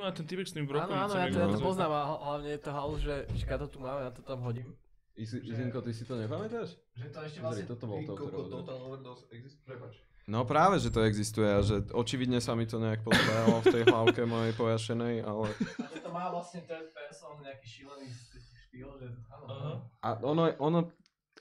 Minimálne 0.04 0.20
ten 0.20 0.28
typek 0.28 0.48
s 0.48 0.52
tým 0.52 0.68
Áno, 0.68 0.76
áno, 0.76 0.84
brokovicami. 0.84 1.16
ja 1.16 1.28
to, 1.32 1.40
ja 1.40 1.48
to 1.48 1.60
poznám 1.64 1.92
a 1.96 2.02
hla- 2.04 2.22
hlavne 2.28 2.50
je 2.52 2.60
to 2.60 2.72
halus, 2.76 3.00
že 3.00 3.16
čaká 3.40 3.56
to 3.56 3.68
tu 3.72 3.78
máme, 3.80 4.00
ja 4.04 4.12
to 4.12 4.20
tam 4.20 4.40
hodím. 4.44 4.68
Izinko, 5.16 5.80
ty 5.80 5.96
si 5.96 6.04
to 6.04 6.20
nepamätáš? 6.20 6.76
Že 7.00 7.08
to 7.08 7.20
ešte 7.24 7.40
Pozri, 7.40 7.64
toto 7.64 7.86
bol 7.88 8.04
Total 8.04 8.28
Overdose. 8.28 8.84
Overdose 8.84 9.24
exist, 9.32 9.64
prepač. 9.64 10.04
No 10.28 10.44
práve, 10.44 10.84
že 10.84 10.92
to 10.92 11.08
existuje 11.08 11.48
a 11.48 11.64
že 11.64 11.88
očividne 11.96 12.44
sa 12.44 12.52
mi 12.52 12.68
to 12.68 12.84
nejak 12.84 13.00
pospájalo 13.00 13.64
v 13.64 13.66
tej 13.72 13.84
hlavke 13.88 14.22
mojej 14.28 14.54
pojašenej, 14.60 15.24
ale... 15.24 15.48
A 15.56 15.88
že 15.88 16.00
to 16.04 16.12
má 16.12 16.28
vlastne 16.36 16.68
third 16.68 16.92
person 16.92 17.40
nejaký 17.40 17.64
šílený 17.64 18.08
štýl, 18.12 18.90
že 19.00 19.08
áno. 19.32 19.88
A 20.04 20.08
ono, 20.20 20.52
ono 20.60 20.80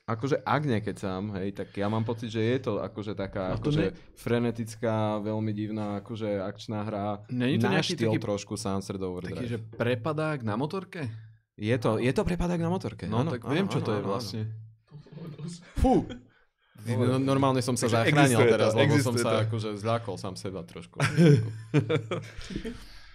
akože 0.03 0.43
ak 0.43 0.63
nekecam, 0.67 1.31
hej, 1.39 1.55
tak 1.55 1.71
ja 1.79 1.87
mám 1.87 2.03
pocit, 2.03 2.35
že 2.35 2.43
je 2.43 2.59
to 2.59 2.83
akože 2.83 3.15
taká 3.15 3.55
A 3.55 3.57
to 3.57 3.71
akože 3.71 3.95
frenetická, 4.19 5.23
veľmi 5.23 5.53
divná 5.55 6.03
akože 6.03 6.43
akčná 6.43 6.83
hra. 6.83 7.23
Není 7.31 7.63
to 7.63 7.71
na 7.71 7.79
nejaký 7.79 7.95
štýl 7.95 8.13
taký, 8.15 8.19
trošku 8.19 8.55
Sunset 8.59 8.99
Overdrive. 8.99 9.39
taký, 9.39 9.47
že 9.47 9.59
prepadák 9.63 10.43
na 10.43 10.59
motorke? 10.59 11.07
Je 11.55 11.77
to, 11.79 12.03
je 12.03 12.11
to 12.11 12.23
prepadák 12.27 12.59
na 12.59 12.71
motorke. 12.73 13.07
No 13.07 13.23
áno, 13.23 13.31
tak 13.31 13.47
áno, 13.47 13.55
viem, 13.55 13.67
čo 13.71 13.79
áno, 13.79 13.87
to 13.87 13.93
je 13.95 14.03
vlastne. 14.03 14.43
Fú! 15.79 16.07
No, 16.83 17.15
normálne 17.15 17.63
som 17.63 17.79
sa 17.79 17.87
Takže 17.87 17.95
zachránil 17.95 18.43
existuje 18.43 18.51
to, 18.51 18.55
teraz, 18.59 18.71
lebo 18.75 18.95
som 18.99 19.15
sa 19.15 19.31
to. 19.31 19.39
akože 19.47 19.69
zľakol 19.79 20.19
sám 20.19 20.35
seba 20.35 20.67
trošku. 20.67 20.99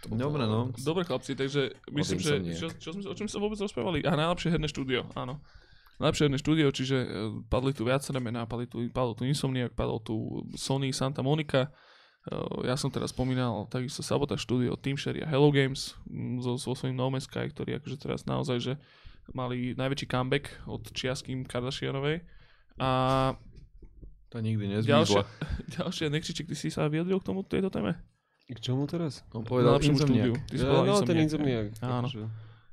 Dobre, 0.07 0.47
no. 0.47 0.71
Dobre 0.79 1.03
chlapci, 1.03 1.35
takže 1.35 1.75
myslím, 1.91 2.19
že 2.23 2.39
čo, 2.55 2.71
čo 2.71 2.95
sme, 2.95 3.11
o 3.11 3.11
čom 3.11 3.27
sa 3.27 3.43
vôbec 3.43 3.59
rozprávali? 3.59 4.07
A 4.07 4.15
najlepšie 4.15 4.55
herné 4.55 4.71
štúdio, 4.71 5.03
áno. 5.19 5.43
Najlepšie 5.97 6.23
herné 6.29 6.39
štúdio, 6.39 6.67
čiže 6.69 6.97
e, 7.01 7.07
padli 7.49 7.73
tu 7.73 7.85
viaceré 7.85 8.21
mená, 8.21 8.45
padli 8.45 8.69
tu, 8.69 8.85
padol 8.93 9.17
tu 9.17 9.25
Insomniac, 9.25 9.73
padol 9.73 9.97
tu 10.01 10.45
Sony, 10.53 10.93
Santa 10.93 11.25
Monica, 11.25 11.73
E, 12.27 12.67
ja 12.67 12.75
som 12.75 12.91
teraz 12.91 13.15
spomínal 13.15 13.65
takisto 13.71 14.03
Sabotage 14.03 14.43
Studio, 14.43 14.75
Team 14.75 14.99
Sherry 14.99 15.23
a 15.23 15.27
Hello 15.27 15.47
Games 15.47 15.95
mm, 16.11 16.43
so, 16.43 16.59
so 16.59 16.75
svojím 16.75 16.99
No 16.99 17.07
Man's 17.07 17.23
Sky, 17.23 17.47
ktorí 17.47 17.79
akože 17.79 17.97
teraz 18.03 18.27
naozaj, 18.27 18.57
že 18.59 18.73
mali 19.31 19.75
najväčší 19.75 20.07
comeback 20.07 20.51
od 20.67 20.87
čiaským 20.91 21.47
Kardashianovej. 21.47 22.23
A 22.79 22.89
To 24.31 24.43
nikdy 24.43 24.83
ďalšie, 24.83 24.83
nezvýzla. 24.83 25.23
ďalšie, 25.79 26.05
Nekčiček, 26.11 26.47
ty 26.51 26.55
si 26.55 26.67
sa 26.67 26.91
vyjadril 26.91 27.19
k 27.23 27.27
tomu, 27.27 27.47
tejto 27.47 27.71
téme? 27.71 27.95
K 28.47 28.59
čomu 28.59 28.87
teraz? 28.87 29.23
On 29.35 29.43
povedal 29.43 29.75
Najlepšiemu 29.75 29.97
štúdiu. 29.99 30.33
Ty 30.47 30.55
Ja, 30.55 30.83
no, 30.83 31.03
ten 31.03 31.17
Insomniac. 31.23 31.67
Áno. 31.83 32.07
E, 32.11 32.27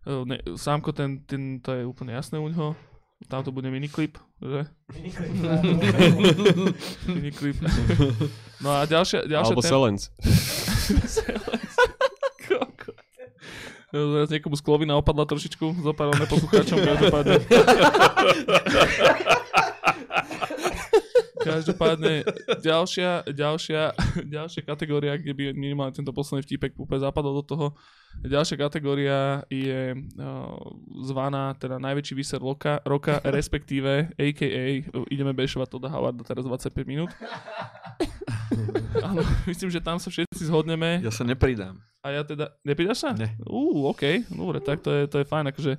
Ne, 0.05 0.37
Sámko, 0.59 0.93
ten, 0.93 1.25
ten, 1.25 1.65
to 1.65 1.73
je 1.73 1.83
úplne 1.89 2.13
jasné 2.13 2.37
u 2.37 2.47
neho. 2.47 2.77
Tam 3.25 3.41
to 3.41 3.49
bude 3.51 3.71
miniklip, 3.71 4.19
že? 4.37 4.69
miniklip. 7.09 7.57
No 8.61 8.71
a 8.75 8.85
ďalšia, 8.85 9.25
ďalšia 9.25 9.53
Alebo 9.53 9.63
téma- 9.63 9.73
Selens. 9.73 10.03
Teraz 13.95 14.27
niekomu 14.27 14.59
z 14.59 14.63
klovina 14.67 14.99
opadla 14.99 15.23
trošičku, 15.23 15.87
zopárame 15.87 16.27
poslucháčom, 16.27 16.83
každopádne. 16.83 17.39
Každopádne, 21.45 22.25
ďalšia, 22.65 23.29
ďalšia, 23.29 23.93
ďalšia 24.25 24.63
kategória, 24.65 25.21
kde 25.21 25.37
by 25.37 25.43
minimálne 25.53 25.93
tento 25.93 26.11
posledný 26.17 26.41
vtipek 26.41 26.73
úplne 26.81 27.05
zapadol 27.05 27.41
do 27.41 27.45
toho, 27.45 27.67
ďalšia 28.25 28.57
kategória 28.57 29.45
je 29.53 29.93
uh, 29.93 30.57
zvaná 31.05 31.53
teda 31.61 31.77
najväčší 31.77 32.15
výser 32.17 32.41
loka, 32.41 32.81
roka, 32.89 33.21
respektíve 33.37 34.17
a.k.a. 34.17 34.65
ideme 35.13 35.37
bešovať 35.37 35.69
Toda 35.69 35.93
Howarda 35.93 36.25
teraz 36.25 36.49
25 36.49 36.89
minút. 36.89 37.13
Áno, 39.05 39.21
myslím, 39.45 39.69
že 39.69 39.85
tam 39.85 40.01
sa 40.01 40.09
všetci 40.09 40.49
zhodneme. 40.49 41.05
Ja 41.05 41.13
sa 41.13 41.27
nepridám. 41.27 41.77
A 42.01 42.13
ja 42.13 42.23
teda, 42.25 42.53
nepridaš 42.65 43.05
sa? 43.05 43.11
Ne. 43.13 43.37
Ú, 43.45 43.89
OK, 43.91 44.29
dobre, 44.33 44.61
tak 44.65 44.81
to 44.81 44.93
je, 44.93 45.03
to 45.09 45.21
je 45.21 45.27
fajn, 45.29 45.53
akože 45.53 45.73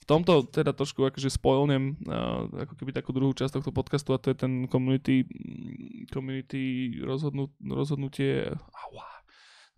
v 0.00 0.04
tomto 0.04 0.44
teda 0.48 0.76
trošku 0.76 1.00
akože 1.06 1.32
spoilnem 1.32 1.96
uh, 2.04 2.44
ako 2.68 2.74
keby 2.76 2.92
takú 2.92 3.16
druhú 3.16 3.32
časť 3.32 3.56
tohto 3.56 3.72
podcastu 3.72 4.12
a 4.12 4.20
to 4.20 4.32
je 4.32 4.36
ten 4.36 4.68
community, 4.68 5.24
mm, 5.24 6.12
community 6.12 6.92
rozhodnú, 7.00 7.48
rozhodnutie 7.64 8.52
aua, 8.52 9.08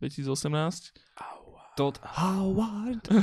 2018. 0.03 0.97
Todd 1.77 2.01
Howard. 2.17 3.05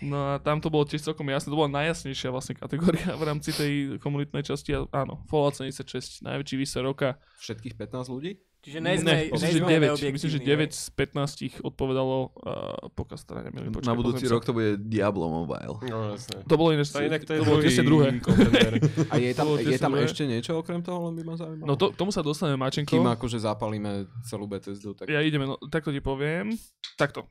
No 0.00 0.32
a 0.32 0.40
tam 0.40 0.64
to 0.64 0.72
bolo 0.72 0.88
tiež 0.88 1.04
celkom 1.04 1.28
jasné, 1.28 1.52
to 1.52 1.60
bola 1.60 1.76
najjasnejšia 1.76 2.32
vlastne 2.32 2.56
kategória 2.56 3.12
v 3.20 3.22
rámci 3.24 3.52
tej 3.52 4.00
komunitnej 4.00 4.40
časti. 4.40 4.72
Áno, 4.72 5.24
Fallout 5.28 5.60
76, 5.60 6.24
najväčší 6.24 6.56
výser 6.56 6.84
roka. 6.84 7.20
Všetkých 7.40 7.76
15 7.76 8.08
ľudí? 8.08 8.40
Čiže 8.60 8.78
nejsme, 8.78 9.32
myslím, 9.32 9.50
že 9.50 9.60
nejsme 9.64 9.88
9, 9.96 10.14
myslím, 10.20 10.30
že 10.36 10.40
9 10.44 10.68
z 10.76 10.84
15 10.92 11.64
odpovedalo, 11.64 12.16
uh, 12.28 12.92
pokiaľ 12.92 13.18
teda 13.24 13.40
nemili 13.48 13.72
počkaj, 13.72 13.88
Na 13.88 13.96
budúci 13.96 14.28
rok 14.28 14.44
to 14.44 14.52
bude 14.52 14.76
Diablo 14.76 15.32
Mobile. 15.32 15.80
No 15.88 16.12
jasne. 16.12 16.44
To 16.44 16.54
bolo 16.60 16.76
ináč, 16.76 16.92
To 16.92 17.00
inak 17.00 17.24
to 17.24 17.32
je 17.34 17.40
to 17.40 17.48
bolo 17.48 17.58
tesne 17.64 17.84
druhé. 17.88 18.20
contender. 18.20 18.72
A 19.08 19.16
je 19.16 19.32
tam, 19.32 19.46
je 19.56 19.78
tam 19.80 19.92
ešte 19.96 20.28
niečo 20.28 20.60
okrem 20.60 20.84
toho, 20.84 21.08
len 21.08 21.16
by 21.16 21.22
ma 21.24 21.34
zaujímalo? 21.40 21.64
No 21.64 21.74
to, 21.80 21.88
tomu 21.96 22.12
sa 22.12 22.20
dostaneme, 22.20 22.60
Mačenko. 22.60 22.92
Kým 22.92 23.08
akože 23.08 23.40
zapalíme 23.40 24.04
celú 24.28 24.44
Bethesdu, 24.44 24.92
tak... 24.92 25.08
Ja 25.08 25.24
ideme, 25.24 25.48
no, 25.48 25.56
takto 25.72 25.88
ti 25.88 26.04
poviem. 26.04 26.52
Takto. 27.00 27.24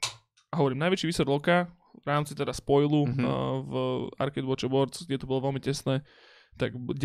A 0.49 0.57
hovorím, 0.57 0.81
najväčší 0.81 1.14
výsor 1.14 1.30
roka 1.30 1.69
v 2.01 2.06
rámci 2.10 2.34
teda 2.34 2.57
spoilu 2.57 3.06
Mhm. 3.06 3.14
mm-hmm. 3.14 3.26
uh, 3.30 3.57
v 3.61 3.73
Arcade 4.18 4.47
Watch 4.49 4.65
Awards, 4.65 5.06
kde 5.06 5.22
to 5.22 5.30
bolo 5.30 5.45
veľmi 5.45 5.61
tesné, 5.61 6.01
tak 6.57 6.73
9 6.73 6.97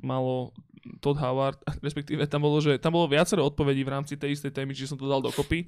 malo 0.00 0.54
Todd 1.00 1.16
Howard, 1.20 1.58
respektíve 1.86 2.24
tam 2.28 2.44
bolo, 2.44 2.60
že 2.60 2.76
tam 2.76 2.94
bolo 2.94 3.08
viacero 3.08 3.44
odpovedí 3.44 3.82
v 3.82 3.92
rámci 3.92 4.14
tej 4.20 4.36
istej 4.36 4.52
témy, 4.52 4.76
čiže 4.76 4.94
som 4.94 5.00
to 5.00 5.08
dal 5.08 5.24
dokopy. 5.24 5.66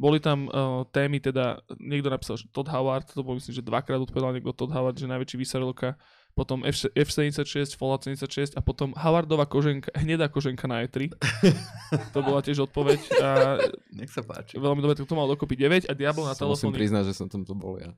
Boli 0.00 0.18
tam 0.18 0.48
uh, 0.48 0.82
témy, 0.88 1.20
teda 1.20 1.60
niekto 1.78 2.08
napísal, 2.08 2.40
že 2.40 2.48
Todd 2.50 2.68
Howard, 2.72 3.08
to 3.12 3.20
bolo 3.20 3.36
myslím, 3.38 3.54
že 3.54 3.64
dvakrát 3.64 4.00
odpovedal 4.00 4.36
niekto 4.36 4.56
Todd 4.56 4.72
Howard, 4.72 4.96
že 4.96 5.10
najväčší 5.10 5.36
výsar 5.36 5.60
roka, 5.60 5.96
potom 6.34 6.66
F- 6.66 6.90
F76, 6.92 7.78
Fallout 7.78 8.02
76 8.02 8.58
a 8.58 8.60
potom 8.60 8.90
Howardova 8.98 9.46
koženka, 9.46 9.94
hnedá 9.94 10.26
koženka 10.26 10.66
na 10.66 10.82
E3. 10.82 11.14
to 12.14 12.18
bola 12.20 12.42
tiež 12.42 12.66
odpoveď 12.66 13.00
a 13.22 13.28
Nech 14.02 14.10
sa 14.10 14.26
páči. 14.26 14.58
veľmi 14.58 14.82
dobre, 14.82 14.98
to 14.98 15.14
mal 15.14 15.30
dokopy 15.30 15.54
9 15.54 15.86
a 15.86 15.94
Diablo 15.94 16.26
na 16.26 16.34
Sa 16.34 16.50
musím 16.50 16.74
telefóne. 16.74 16.78
priznať, 16.82 17.02
že 17.06 17.14
som 17.14 17.30
tam 17.30 17.46
to 17.46 17.54
bol 17.54 17.78
ja. 17.78 17.94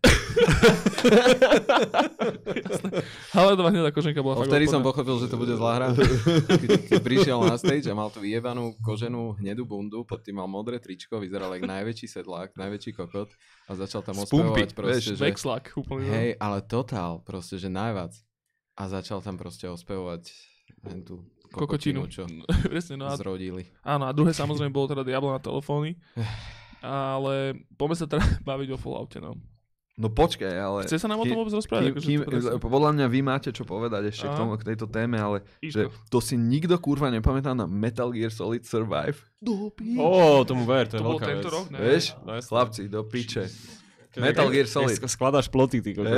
Howardova 3.32 3.72
hnedá 3.72 3.88
koženka 3.88 4.20
bola 4.20 4.44
Vtedy 4.44 4.68
som 4.68 4.84
pochopil, 4.84 5.16
že 5.16 5.32
to 5.32 5.40
bude 5.40 5.56
zlá 5.56 5.80
hra. 5.80 5.88
Keď, 5.96 6.70
keď 6.92 6.98
prišiel 7.00 7.40
na 7.40 7.56
stage 7.56 7.88
a 7.88 7.96
mal 7.96 8.12
tú 8.12 8.20
vyjebanú 8.20 8.76
koženú 8.84 9.40
hnedú 9.40 9.64
bundu, 9.64 10.04
pod 10.04 10.20
tým 10.20 10.36
mal 10.36 10.48
modré 10.50 10.76
tričko, 10.76 11.16
vyzeral 11.16 11.48
ako 11.56 11.64
najväčší 11.64 12.06
sedlák, 12.06 12.52
najväčší 12.52 12.92
kokot 12.92 13.32
a 13.66 13.72
začal 13.72 14.04
tam 14.04 14.20
ospevovať 14.20 14.76
proste, 14.76 14.92
vieš, 14.92 15.04
že... 15.16 15.24
Vexlak, 15.24 15.72
úplne. 15.74 16.04
no. 16.04 16.12
Hej, 16.12 16.28
ale 16.36 16.58
totál, 16.62 17.24
proste, 17.24 17.56
že 17.56 17.72
najviac. 17.72 18.25
A 18.76 18.82
začal 18.86 19.18
tam 19.20 19.36
proste 19.36 19.64
ospevovať 19.66 20.28
len 20.84 21.00
tú 21.00 21.24
kokotinu. 21.48 22.04
kokotinu, 22.04 22.12
čo 22.12 22.22
Presne, 22.72 22.94
no 22.96 23.08
a, 23.08 23.16
zrodili. 23.16 23.72
áno, 23.80 24.04
a 24.04 24.12
druhé 24.12 24.30
samozrejme 24.30 24.68
bolo 24.68 24.92
teda 24.92 25.02
Diablo 25.02 25.32
na 25.32 25.40
telefóny. 25.40 25.96
Ale 26.84 27.56
poďme 27.74 27.96
sa 27.96 28.06
teda 28.06 28.22
baviť 28.48 28.68
o 28.70 28.78
Falloute, 28.78 29.18
no. 29.18 29.34
No 29.96 30.12
počkaj, 30.12 30.52
ale... 30.52 30.84
Chce 30.84 31.00
sa 31.00 31.08
nám 31.08 31.16
o 31.16 31.24
tom 31.24 31.40
vôbec 31.40 31.56
rozprávať? 31.56 31.88
Kým, 31.88 31.96
Akože 31.96 32.04
kým, 32.04 32.20
to 32.20 32.28
presne- 32.28 32.60
podľa 32.60 32.90
mňa 32.92 33.06
vy 33.08 33.20
máte 33.24 33.48
čo 33.48 33.64
povedať 33.64 34.12
ešte 34.12 34.28
k, 34.28 34.36
Aha. 34.36 34.36
tomu, 34.36 34.52
k 34.60 34.68
tejto 34.68 34.86
téme, 34.92 35.16
ale 35.16 35.40
že 35.58 35.88
to 36.12 36.20
si 36.20 36.36
nikto 36.36 36.76
kurva 36.76 37.08
nepamätá 37.08 37.56
na 37.56 37.64
Metal 37.64 38.12
Gear 38.12 38.28
Solid 38.28 38.68
Survive. 38.68 39.16
Do 39.40 39.72
piče. 39.72 39.96
Ó, 39.96 40.44
tomu 40.44 40.68
ver, 40.68 40.84
to 40.84 41.00
je 41.00 41.00
To 41.00 41.06
bolo 41.08 41.16
veľká 41.16 41.28
tento 41.32 41.48
vec. 41.48 41.56
rok, 41.56 41.66
ne? 41.72 41.78
Vieš? 41.80 42.04
No. 42.20 42.32
Chlapci, 42.36 42.82
do 42.92 43.00
piče. 43.08 43.48
Metal 44.16 44.48
Gear 44.48 44.66
Solid. 44.66 44.96
Skladáš 44.96 45.46
ploty, 45.52 45.84
ty 45.84 45.92
kokot. 45.92 46.12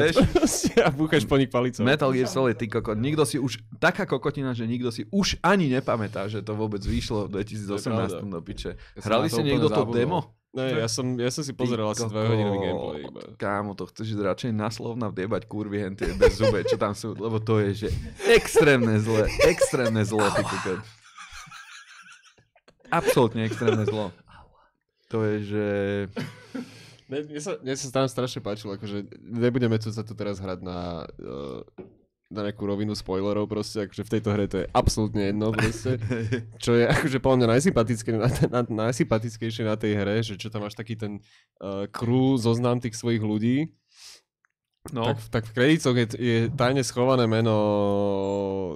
A 0.87 0.91
búchaš 0.95 1.27
po 1.27 1.35
nich 1.35 1.51
palicou. 1.51 1.83
Metal 1.83 2.11
Gear 2.15 2.31
Solid, 2.31 2.55
ty 2.55 2.71
kokot. 2.71 2.95
Nikto 2.95 3.27
si 3.27 3.37
už, 3.43 3.59
taká 3.83 4.07
kokotina, 4.07 4.55
že 4.55 4.65
nikto 4.65 4.95
si 4.95 5.05
už 5.11 5.43
ani 5.43 5.67
nepamätá, 5.67 6.31
že 6.31 6.41
to 6.41 6.55
vôbec 6.55 6.81
vyšlo 6.81 7.27
v 7.27 7.43
2018 7.43 8.23
do 8.23 8.41
piče. 8.41 8.79
Hrali 9.03 9.27
úplne 9.27 9.45
niekto 9.45 9.69
to 9.69 9.83
demo? 9.91 10.39
Ne, 10.49 10.81
ja 10.81 10.89
som, 10.89 11.05
ja 11.21 11.29
som 11.29 11.45
si 11.45 11.53
pozeral 11.53 11.93
asi 11.93 12.09
Ty 12.09 12.11
dvojhodinový 12.11 12.57
kokot. 12.57 12.65
gameplay 12.65 13.01
iba. 13.05 13.21
Kámo, 13.37 13.77
to 13.77 13.85
chceš 13.93 14.17
radšej 14.17 14.57
na 14.57 14.73
slovna 14.73 15.13
vdiebať 15.13 15.45
kurvy 15.45 15.85
hen 15.85 15.93
tie 15.93 16.17
bez 16.17 16.41
zube, 16.41 16.65
čo 16.65 16.81
tam 16.81 16.97
sú, 16.97 17.13
lebo 17.13 17.37
to 17.37 17.61
je, 17.69 17.87
že 17.87 17.89
extrémne 18.33 18.97
zle, 18.97 19.29
extrémne 19.45 20.01
zlo, 20.09 20.25
ty 20.33 20.41
kokot. 20.41 20.81
Absolútne 22.89 23.45
extrémne 23.45 23.85
zlo. 23.85 24.09
To 25.13 25.25
je, 25.25 25.37
že... 25.45 25.67
Mne, 27.09 27.25
mne, 27.25 27.41
sa, 27.41 27.57
mne 27.65 27.73
sa 27.73 27.89
tam 27.89 28.05
strašne 28.05 28.45
páčilo, 28.45 28.77
akože 28.77 29.09
nebudeme 29.17 29.81
tu 29.81 29.89
sa 29.89 30.05
tu 30.05 30.13
teraz 30.13 30.37
hrať 30.45 30.61
na, 30.61 31.09
uh, 31.09 31.65
na 32.29 32.41
nejakú 32.45 32.69
rovinu 32.69 32.93
spoilerov 32.93 33.49
proste, 33.49 33.89
akože 33.89 34.05
v 34.05 34.13
tejto 34.13 34.29
hre 34.29 34.45
to 34.45 34.61
je 34.61 34.67
absolútne 34.77 35.33
jedno 35.33 35.49
proste, 35.49 35.97
čo 36.65 36.77
je 36.77 36.85
akože 36.85 37.17
podľa 37.25 37.37
mňa 37.41 37.49
najsympatické, 37.57 38.09
na, 38.13 38.29
na, 38.29 38.61
najsympatickejšie 38.93 39.65
na 39.65 39.81
tej 39.81 39.97
hre, 39.97 40.21
že 40.21 40.37
čo 40.37 40.53
tam 40.53 40.69
máš 40.69 40.77
taký 40.77 41.01
ten 41.01 41.25
uh, 41.65 41.89
crew, 41.89 42.37
zoznam 42.37 42.77
tých 42.77 42.95
svojich 42.95 43.25
ľudí, 43.25 43.73
No, 44.89 45.05
tak, 45.05 45.21
tak 45.29 45.45
v 45.45 45.53
kredicoch 45.53 45.97
je, 46.01 46.07
je 46.17 46.39
tajne 46.49 46.81
schované 46.81 47.29
meno 47.29 47.57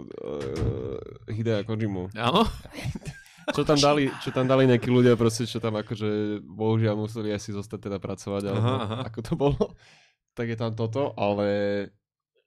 uh, 0.04 1.00
Hidea 1.24 1.64
Kojimu. 1.64 2.12
áno? 2.12 2.44
Čo 3.50 3.66
tam, 3.66 3.78
dali, 3.78 4.06
čo 4.22 4.30
tam 4.30 4.46
dali 4.46 4.70
nejakí 4.70 4.86
ľudia 4.86 5.18
proste, 5.18 5.50
čo 5.50 5.58
tam 5.58 5.74
akože 5.74 6.42
bohužiaľ 6.46 6.94
museli 6.94 7.34
asi 7.34 7.50
zostať 7.50 7.90
teda 7.90 7.98
pracovať, 7.98 8.42
alebo 8.46 8.70
Aha, 8.70 8.78
aha. 8.86 8.96
ako 9.10 9.20
to 9.22 9.32
bolo. 9.34 9.64
Tak 10.32 10.48
je 10.48 10.56
tam 10.56 10.72
toto, 10.72 11.12
ale 11.20 11.48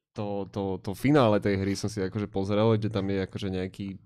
to, 0.09 0.49
to, 0.49 0.81
to 0.81 0.97
finále 0.97 1.37
tej 1.37 1.61
hry 1.61 1.77
som 1.77 1.85
si 1.85 2.01
akože 2.01 2.25
pozeral, 2.33 2.73
kde 2.73 2.89
tam 2.89 3.05
je 3.13 3.21
akože 3.29 3.53
nejaký 3.53 4.01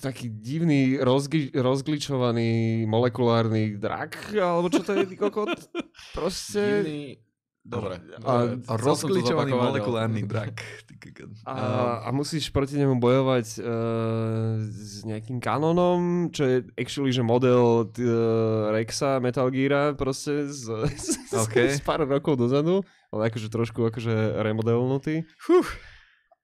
taký 0.00 0.32
divný, 0.32 0.96
rozgli, 1.02 1.52
rozgličovaný 1.52 2.84
molekulárny 2.88 3.76
drak, 3.76 4.32
alebo 4.38 4.70
čo 4.70 4.80
to 4.80 4.94
je, 4.94 5.20
kokot? 5.20 5.52
Proste... 6.16 6.62
Divný... 6.80 7.27
Dobre. 7.68 8.00
A-. 8.24 8.56
A 8.56 8.72
rozkličovaný 8.80 9.52
molekulárny 9.52 10.24
drak. 10.24 10.56
Ty 10.88 10.94
kokot. 10.96 11.30
A, 11.44 11.54
a 12.00 12.08
musíš 12.16 12.48
proti 12.48 12.80
nemu 12.80 12.96
bojovať 12.96 13.60
uh, 13.60 14.64
s 14.64 15.04
nejakým 15.04 15.36
kanonom, 15.36 16.32
čo 16.32 16.48
je 16.48 16.56
actually, 16.80 17.12
že 17.12 17.20
model 17.20 17.84
uh, 17.84 18.72
Rexa 18.72 19.20
Metal 19.20 19.52
Geara 19.52 19.92
proste 19.92 20.48
z, 20.48 20.88
z, 21.28 21.36
OK. 21.36 21.56
z 21.76 21.84
pár 21.88 22.08
rokov 22.08 22.40
dozadu, 22.40 22.80
ale 23.12 23.28
akože 23.28 23.52
trošku 23.52 23.84
akože 23.92 24.40
remodelnutý. 24.40 25.28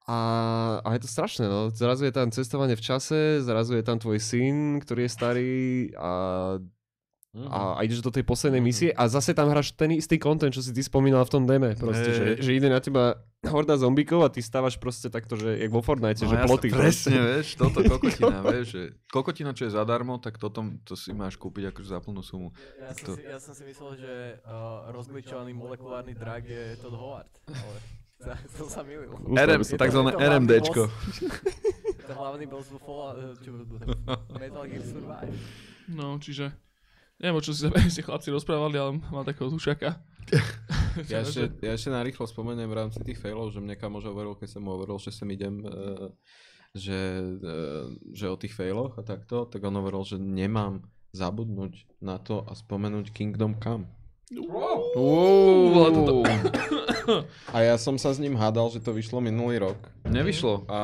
A, 0.05 0.19
a 0.85 0.87
je 0.93 1.01
to 1.01 1.09
strašné, 1.09 1.49
no. 1.49 1.73
Zrazu 1.73 2.05
je 2.05 2.13
tam 2.13 2.29
cestovanie 2.29 2.77
v 2.77 2.85
čase, 2.85 3.41
zrazu 3.41 3.73
je 3.73 3.81
tam 3.81 3.97
tvoj 3.97 4.21
syn, 4.21 4.77
ktorý 4.77 5.09
je 5.09 5.11
starý 5.11 5.57
a 5.97 6.11
Mhm. 7.35 7.51
a, 7.51 7.59
a 7.75 7.83
ideš 7.83 7.99
do 7.99 8.07
tej 8.09 8.23
poslednej 8.23 8.63
misie 8.63 8.89
a 8.89 9.05
zase 9.05 9.35
tam 9.35 9.51
hráš 9.51 9.75
ten 9.75 9.91
istý 9.91 10.15
content, 10.15 10.49
čo 10.49 10.63
si 10.63 10.71
ty 10.71 10.79
spomínal 10.79 11.21
v 11.21 11.31
tom 11.31 11.43
deme. 11.43 11.75
Proste, 11.75 12.09
že, 12.09 12.25
že 12.39 12.51
ide 12.55 12.71
na 12.71 12.79
teba 12.79 13.19
horda 13.43 13.75
zombíkov 13.75 14.23
a 14.23 14.31
ty 14.31 14.39
stávaš 14.39 14.79
proste 14.79 15.11
takto, 15.11 15.35
že 15.35 15.59
jak 15.59 15.67
vo 15.67 15.83
Fortnite, 15.83 16.23
že 16.23 16.31
jasne, 16.31 16.47
ploty. 16.47 16.67
Presne, 16.71 17.19
vieš, 17.19 17.59
toto 17.59 17.83
kokotina, 17.91 18.39
vieš, 18.41 18.67
že 18.71 18.81
kokotina, 19.05 19.51
čo 19.51 19.67
je 19.67 19.75
zadarmo, 19.75 20.15
tak 20.17 20.39
toto 20.39 20.63
to 20.81 20.95
si 20.95 21.11
máš 21.11 21.35
kúpiť 21.35 21.69
akože 21.69 21.85
za 21.85 21.99
plnú 21.99 22.23
sumu. 22.23 22.55
Ja 22.79 22.89
som, 22.89 23.03
To- 23.03 23.15
si, 23.15 23.21
ja 23.21 23.37
som 23.37 23.51
si 23.51 23.63
myslel, 23.67 23.91
že 23.99 24.13
uh, 24.41 24.87
rozgličovaný 24.89 25.51
molekulárny 25.51 26.15
drag 26.15 26.41
je 26.41 26.79
Todd 26.79 26.95
Howard, 26.95 27.27
ale 27.45 27.77
sa- 28.23 28.39
som 28.49 28.67
sa 28.71 28.81
milil. 28.81 29.11
RM, 29.11 29.61
som- 29.61 29.75
takzvané 29.75 30.15
RMDčko. 30.15 30.87
To 31.99 32.13
hlavný 32.13 32.45
boss 32.45 32.69
vo 32.69 32.79
Fallout, 32.79 33.17
eh, 33.17 33.43
čo, 33.43 33.49
Metal 34.37 34.63
Gear 34.63 34.83
Survive. 34.83 35.35
No, 35.87 36.15
čiže... 36.17 36.49
Neviem, 37.19 37.39
čo 37.43 37.55
si 37.55 37.63
sa 37.63 37.71
ste 37.93 38.03
chlapci 38.03 38.29
rozprávali, 38.31 38.75
ale 38.75 38.99
mám 39.11 39.23
takého 39.27 39.47
dušaka. 39.51 39.99
Ja 41.11 41.19
ešte, 41.27 41.51
ja 41.59 41.75
ešte 41.75 41.91
narýchlo 41.91 42.23
spomeniem 42.23 42.71
v 42.71 42.79
rámci 42.79 43.03
tých 43.03 43.19
failov, 43.19 43.51
že 43.51 43.59
mne 43.59 43.75
kamož 43.75 44.07
hovoril, 44.07 44.39
keď 44.39 44.47
som 44.47 44.63
mu 44.63 44.79
hovoril, 44.79 44.95
že 44.95 45.11
sem 45.11 45.27
idem, 45.27 45.59
uh, 45.67 46.07
že, 46.71 47.19
uh, 47.35 47.91
že 48.15 48.31
o 48.31 48.39
tých 48.39 48.55
failoch 48.55 48.95
a 48.95 49.03
takto, 49.03 49.43
tak 49.43 49.59
on 49.67 49.75
hovoril, 49.75 50.07
že 50.07 50.15
nemám 50.15 50.87
zabudnúť 51.11 51.99
na 51.99 52.15
to 52.15 52.47
a 52.47 52.55
spomenúť 52.55 53.11
Kingdom 53.11 53.59
Come. 53.59 53.91
bola 55.75 55.89
to 55.91 56.01
to- 56.07 56.23
A 57.53 57.57
ja 57.61 57.75
som 57.79 57.95
sa 57.95 58.11
s 58.11 58.19
ním 58.19 58.35
hádal, 58.35 58.69
že 58.73 58.83
to 58.83 58.91
vyšlo 58.91 59.21
minulý 59.23 59.61
rok. 59.71 59.79
Nevyšlo. 60.05 60.65
A 60.69 60.79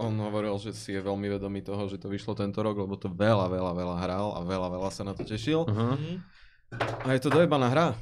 on 0.00 0.16
hovoril, 0.18 0.56
že 0.58 0.74
si 0.74 0.92
je 0.92 1.00
veľmi 1.00 1.30
vedomý 1.30 1.60
toho, 1.62 1.86
že 1.86 2.00
to 2.00 2.10
vyšlo 2.10 2.34
tento 2.34 2.60
rok, 2.60 2.76
lebo 2.80 2.96
to 2.96 3.08
veľa, 3.12 3.46
veľa, 3.48 3.72
veľa 3.72 3.96
hral 4.00 4.26
a 4.36 4.40
veľa, 4.44 4.68
veľa 4.72 4.90
sa 4.90 5.02
na 5.06 5.12
to 5.12 5.22
tešil. 5.22 5.68
Aha. 5.68 5.96
A 7.02 7.08
je 7.14 7.20
to 7.22 7.30
dojebaná 7.34 7.70
hra. 7.70 7.98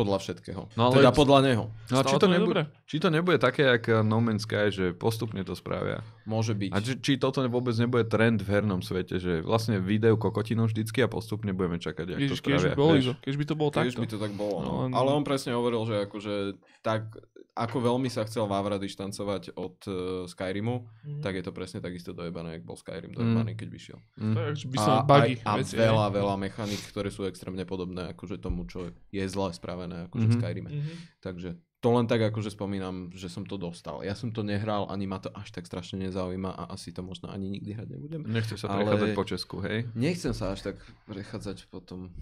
Podľa 0.00 0.16
všetkého. 0.18 0.60
No 0.74 0.88
ale- 0.88 0.96
teda 0.96 1.10
podľa 1.12 1.38
neho. 1.42 1.64
No 1.86 1.96
a 1.96 2.02
či 2.02 2.16
to, 2.16 2.26
nebude, 2.26 2.62
či 2.84 2.96
to 2.96 3.08
nebude 3.08 3.36
také, 3.36 3.68
jak 3.68 3.84
uh, 3.86 4.00
No 4.00 4.18
Man's 4.18 4.42
Sky, 4.42 4.68
že 4.68 4.90
postupne 4.90 5.40
to 5.42 5.52
spravia. 5.52 6.00
Môže 6.24 6.56
byť. 6.56 6.70
A 6.72 6.78
či, 6.78 6.92
či 6.96 7.12
toto 7.14 7.44
vôbec 7.44 7.76
nebude 7.76 8.06
trend 8.06 8.40
v 8.40 8.48
hernom 8.48 8.80
svete, 8.80 9.18
že 9.18 9.40
vlastne 9.40 9.76
video 9.76 10.16
kokotinu 10.16 10.64
vždycky 10.64 11.00
a 11.00 11.08
postupne 11.08 11.52
budeme 11.52 11.76
čakať, 11.76 12.06
jak 12.08 12.20
Ježiš, 12.22 12.30
to 12.32 12.44
keď 12.46 12.50
by 12.50 12.58
spravia. 12.62 13.12
keď 13.20 13.34
by 13.34 13.44
to 13.44 13.54
bolo 13.54 13.70
Keď 13.70 13.76
takto. 13.76 14.00
by 14.00 14.08
to 14.08 14.18
tak 14.18 14.32
bolo. 14.32 14.56
No. 14.56 14.64
No, 14.64 14.72
len- 14.82 14.94
Ale 14.94 15.10
on 15.10 15.22
presne 15.22 15.52
hovoril, 15.52 15.82
že 15.84 16.06
akože 16.06 16.34
tak, 16.80 17.12
ako 17.60 17.76
veľmi 17.82 18.08
sa 18.08 18.24
chcel 18.24 18.44
Vávra 18.44 18.76
dištancovať 18.76 19.52
od 19.54 19.76
uh, 19.84 19.94
Skyrimu, 20.24 20.88
Mhm. 21.02 21.20
tak 21.20 21.34
je 21.34 21.42
to 21.42 21.52
presne 21.52 21.78
takisto 21.78 22.10
dojebané, 22.10 22.56
jak 22.56 22.64
bol 22.64 22.74
Skyrim 22.74 23.10
Mm. 23.10 23.16
dojebaný, 23.16 23.52
keď 23.54 23.68
vyšiel. 23.68 23.98
Mm. 24.16 24.34
By 24.66 24.78
som 24.78 24.94
A, 24.94 25.02
buggy 25.02 25.34
aj, 25.34 25.44
a 25.44 25.50
veci, 25.54 25.74
veľa, 25.74 26.06
veľa 26.08 26.36
mechanik, 26.36 26.80
ktoré 26.86 27.08
sú 27.08 27.22
extrémne 27.22 27.62
podobné 27.62 28.08
akože 28.10 28.36
tomu, 28.36 28.64
čo 28.64 28.80
je 29.06 29.24
zle 29.26 29.50
spravené 29.50 30.08
akože 30.08 30.24
v 30.24 30.30
Mhm. 30.30 30.38
Skyrime. 30.38 30.70
Mhm. 30.70 30.92
Takže 31.20 31.50
to 31.78 31.88
len 31.90 32.04
tak 32.04 32.20
akože 32.22 32.50
spomínam, 32.50 33.08
že 33.10 33.26
som 33.26 33.42
to 33.42 33.56
dostal. 33.56 34.00
Ja 34.00 34.12
som 34.12 34.28
to 34.28 34.40
nehral, 34.42 34.84
ani 34.86 35.04
ma 35.04 35.16
to 35.16 35.28
až 35.30 35.48
tak 35.50 35.64
strašne 35.64 35.96
nezaujíma 35.98 36.50
a 36.50 36.62
asi 36.70 36.90
to 36.90 37.00
možno 37.00 37.28
ani 37.28 37.48
nikdy 37.50 37.72
hrať 37.72 37.88
nebudem. 37.90 38.20
Nechce 38.22 38.52
sa 38.54 38.68
Ale- 38.68 38.84
prechádzať 38.84 39.10
po 39.10 39.24
Česku, 39.24 39.56
hej? 39.60 39.88
Nechcem 39.94 40.30
sa 40.30 40.52
až 40.52 40.60
tak 40.62 40.76
prechádzať 41.06 41.68
po 41.68 41.80
tom 41.80 42.12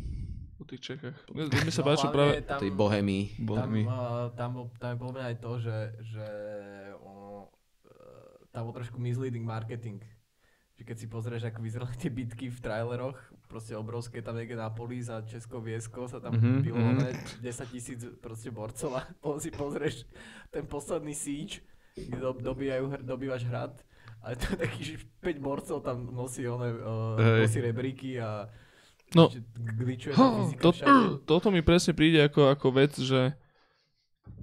Po 0.59 0.66
tých 0.66 0.82
Čechách. 0.82 1.14
Mne, 1.30 1.55
mne 1.55 1.70
sa 1.70 1.86
No, 1.86 1.89
páči 1.94 2.06
práve... 2.10 2.43
tam, 2.43 2.59
tej 2.59 2.72
bohemii. 2.74 3.24
tam, 3.39 3.47
Bohemi. 3.47 3.82
uh, 3.86 4.26
tam, 4.35 4.48
bol, 4.59 4.66
tam 4.82 4.90
je 4.90 4.98
podľa 4.98 5.22
aj 5.30 5.36
to, 5.39 5.52
že, 5.62 5.78
že 6.02 6.26
uh, 6.98 7.47
tam 8.51 8.66
bol 8.66 8.74
trošku 8.74 8.98
misleading 8.98 9.47
marketing. 9.47 10.02
Že 10.74 10.82
keď 10.82 10.97
si 10.98 11.06
pozrieš, 11.06 11.43
ako 11.47 11.62
vyzerali 11.62 11.94
tie 11.94 12.10
bitky 12.10 12.51
v 12.51 12.59
traileroch, 12.59 13.18
proste 13.47 13.78
obrovské 13.78 14.18
tam 14.18 14.35
niekde 14.35 14.59
na 14.59 14.66
poli 14.74 14.98
za 14.98 15.22
Česko 15.22 15.62
Viesko 15.62 16.10
sa 16.10 16.18
tam 16.18 16.35
Mhm, 16.35 16.43
mm-hmm, 16.43 16.62
bylo 16.66 16.78
mhm. 16.78 16.98
mm-hmm. 17.06 17.43
10 17.43 17.74
tisíc 17.74 18.01
proste 18.18 18.51
borcov 18.51 18.98
a 18.98 19.06
si 19.43 19.51
pozrieš 19.55 20.10
ten 20.51 20.66
posledný 20.66 21.14
siege, 21.14 21.62
kde 21.94 22.18
do, 22.18 22.35
dobíjajú, 22.35 22.98
dobývaš 23.06 23.47
hrad 23.47 23.74
a 24.22 24.35
je 24.35 24.36
to 24.43 24.48
taký, 24.59 24.80
že 24.82 24.94
5 25.22 25.39
borcov 25.39 25.78
tam 25.86 26.10
nosí, 26.10 26.43
one, 26.51 26.74
uh, 26.74 27.43
nosí 27.43 27.62
rebríky 27.62 28.18
a 28.18 28.51
No. 29.16 29.32
fyzika 29.32 30.60
to, 30.60 30.70
toto 31.24 31.48
mi 31.48 31.64
presne 31.64 31.97
príde 31.97 32.20
ako, 32.20 32.52
ako 32.52 32.66
vec, 32.76 32.93
že 33.01 33.32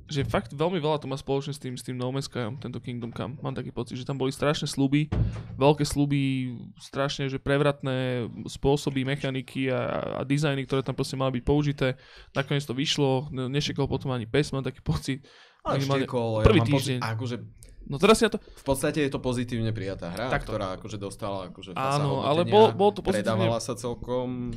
že 0.06 0.22
fakt 0.22 0.54
veľmi 0.54 0.78
veľa 0.78 1.02
to 1.02 1.10
má 1.10 1.18
spoločné 1.18 1.58
s 1.58 1.62
tým, 1.62 1.74
s 1.74 1.82
tým 1.82 1.98
No 1.98 2.14
Man's 2.14 2.30
Skyom, 2.30 2.62
tento 2.62 2.78
Kingdom 2.78 3.10
Come. 3.10 3.42
Mám 3.42 3.58
taký 3.58 3.74
pocit, 3.74 3.98
že 3.98 4.06
tam 4.06 4.22
boli 4.22 4.30
strašné 4.30 4.70
sluby, 4.70 5.10
veľké 5.58 5.82
sluby, 5.82 6.54
strašne 6.78 7.26
že 7.26 7.42
prevratné 7.42 8.30
spôsoby, 8.46 9.02
mechaniky 9.02 9.74
a, 9.74 9.82
a 10.18 10.22
dizajny, 10.22 10.62
ktoré 10.70 10.86
tam 10.86 10.94
proste 10.94 11.18
mali 11.18 11.42
byť 11.42 11.44
použité. 11.46 11.88
Nakoniec 12.38 12.70
to 12.70 12.78
vyšlo, 12.78 13.34
ne- 13.34 13.50
nešekol 13.50 13.90
potom 13.90 14.14
ani 14.14 14.30
pes, 14.30 14.54
mám 14.54 14.62
taký 14.62 14.86
pocit. 14.86 15.26
Ale 15.66 15.82
Minimálne 15.82 16.06
štekol, 16.06 16.30
prvý 16.46 16.62
ja 16.62 16.66
mám 16.66 16.70
týždeň. 16.70 16.98
Pocit, 17.02 17.14
akože 17.18 17.36
No 17.86 17.96
teraz 17.96 18.18
na 18.20 18.30
to... 18.30 18.38
v 18.38 18.64
podstate 18.64 19.00
je 19.00 19.10
to 19.10 19.18
pozitívne 19.18 19.70
prijatá 19.70 20.10
hra, 20.10 20.28
Takto. 20.28 20.52
ktorá 20.52 20.76
akože 20.76 20.98
dostala 20.98 21.48
akože 21.48 21.74
Áno, 21.74 22.22
ale 22.22 22.42
hodnotenia, 22.42 22.52
bol- 22.52 22.74
bol 22.74 22.92
to 22.92 23.00
pozitívne- 23.00 23.22
Predávala 23.28 23.60
sa 23.60 23.74
celkom 23.74 24.50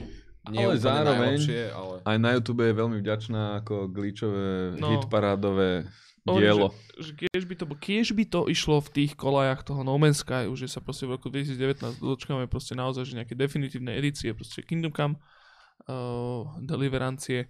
nie 0.48 0.64
Ale 0.64 0.76
zároveň- 0.76 1.44
ale... 1.70 1.94
Aj 2.02 2.16
na 2.16 2.32
YouTube 2.32 2.62
je 2.62 2.72
veľmi 2.72 2.98
vďačná 2.98 3.60
ako 3.60 3.86
glitchové, 3.86 4.48
No. 4.76 4.96
hitparádové 4.96 5.84
dielo. 6.24 6.72
Že, 6.96 7.04
že 7.04 7.10
keď, 7.26 7.42
by 7.42 7.54
to, 7.54 7.64
keď 7.74 8.06
by 8.10 8.24
to 8.26 8.40
išlo 8.46 8.76
v 8.78 8.88
tých 8.90 9.12
kolajach 9.14 9.60
toho 9.62 9.80
No 9.80 9.96
Man's 9.96 10.20
Sky, 10.20 10.44
už 10.44 10.64
že 10.64 10.68
sa 10.70 10.80
proste 10.80 11.04
v 11.04 11.16
roku 11.16 11.28
2019 11.28 12.00
dočkáme 12.00 12.44
proste 12.46 12.72
naozaj, 12.72 13.04
že 13.04 13.12
nejaké 13.14 13.32
definitívne 13.34 13.92
edície, 13.92 14.32
proste 14.32 14.60
Kingdom 14.60 14.90
Come, 14.90 15.16
uh, 15.86 16.48
Deliverancie 16.60 17.48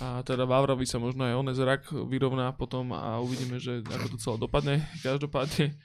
a 0.00 0.24
teda 0.24 0.48
Vavrovi 0.48 0.88
sa 0.88 0.96
možno 0.96 1.28
aj 1.28 1.34
on 1.36 1.46
zrak 1.52 1.82
vyrovná 2.08 2.54
potom 2.56 2.94
a 2.96 3.20
uvidíme, 3.20 3.60
že 3.60 3.84
ako 3.84 4.06
to 4.12 4.16
celé 4.16 4.36
dopadne. 4.40 4.74
Každopádne, 5.04 5.76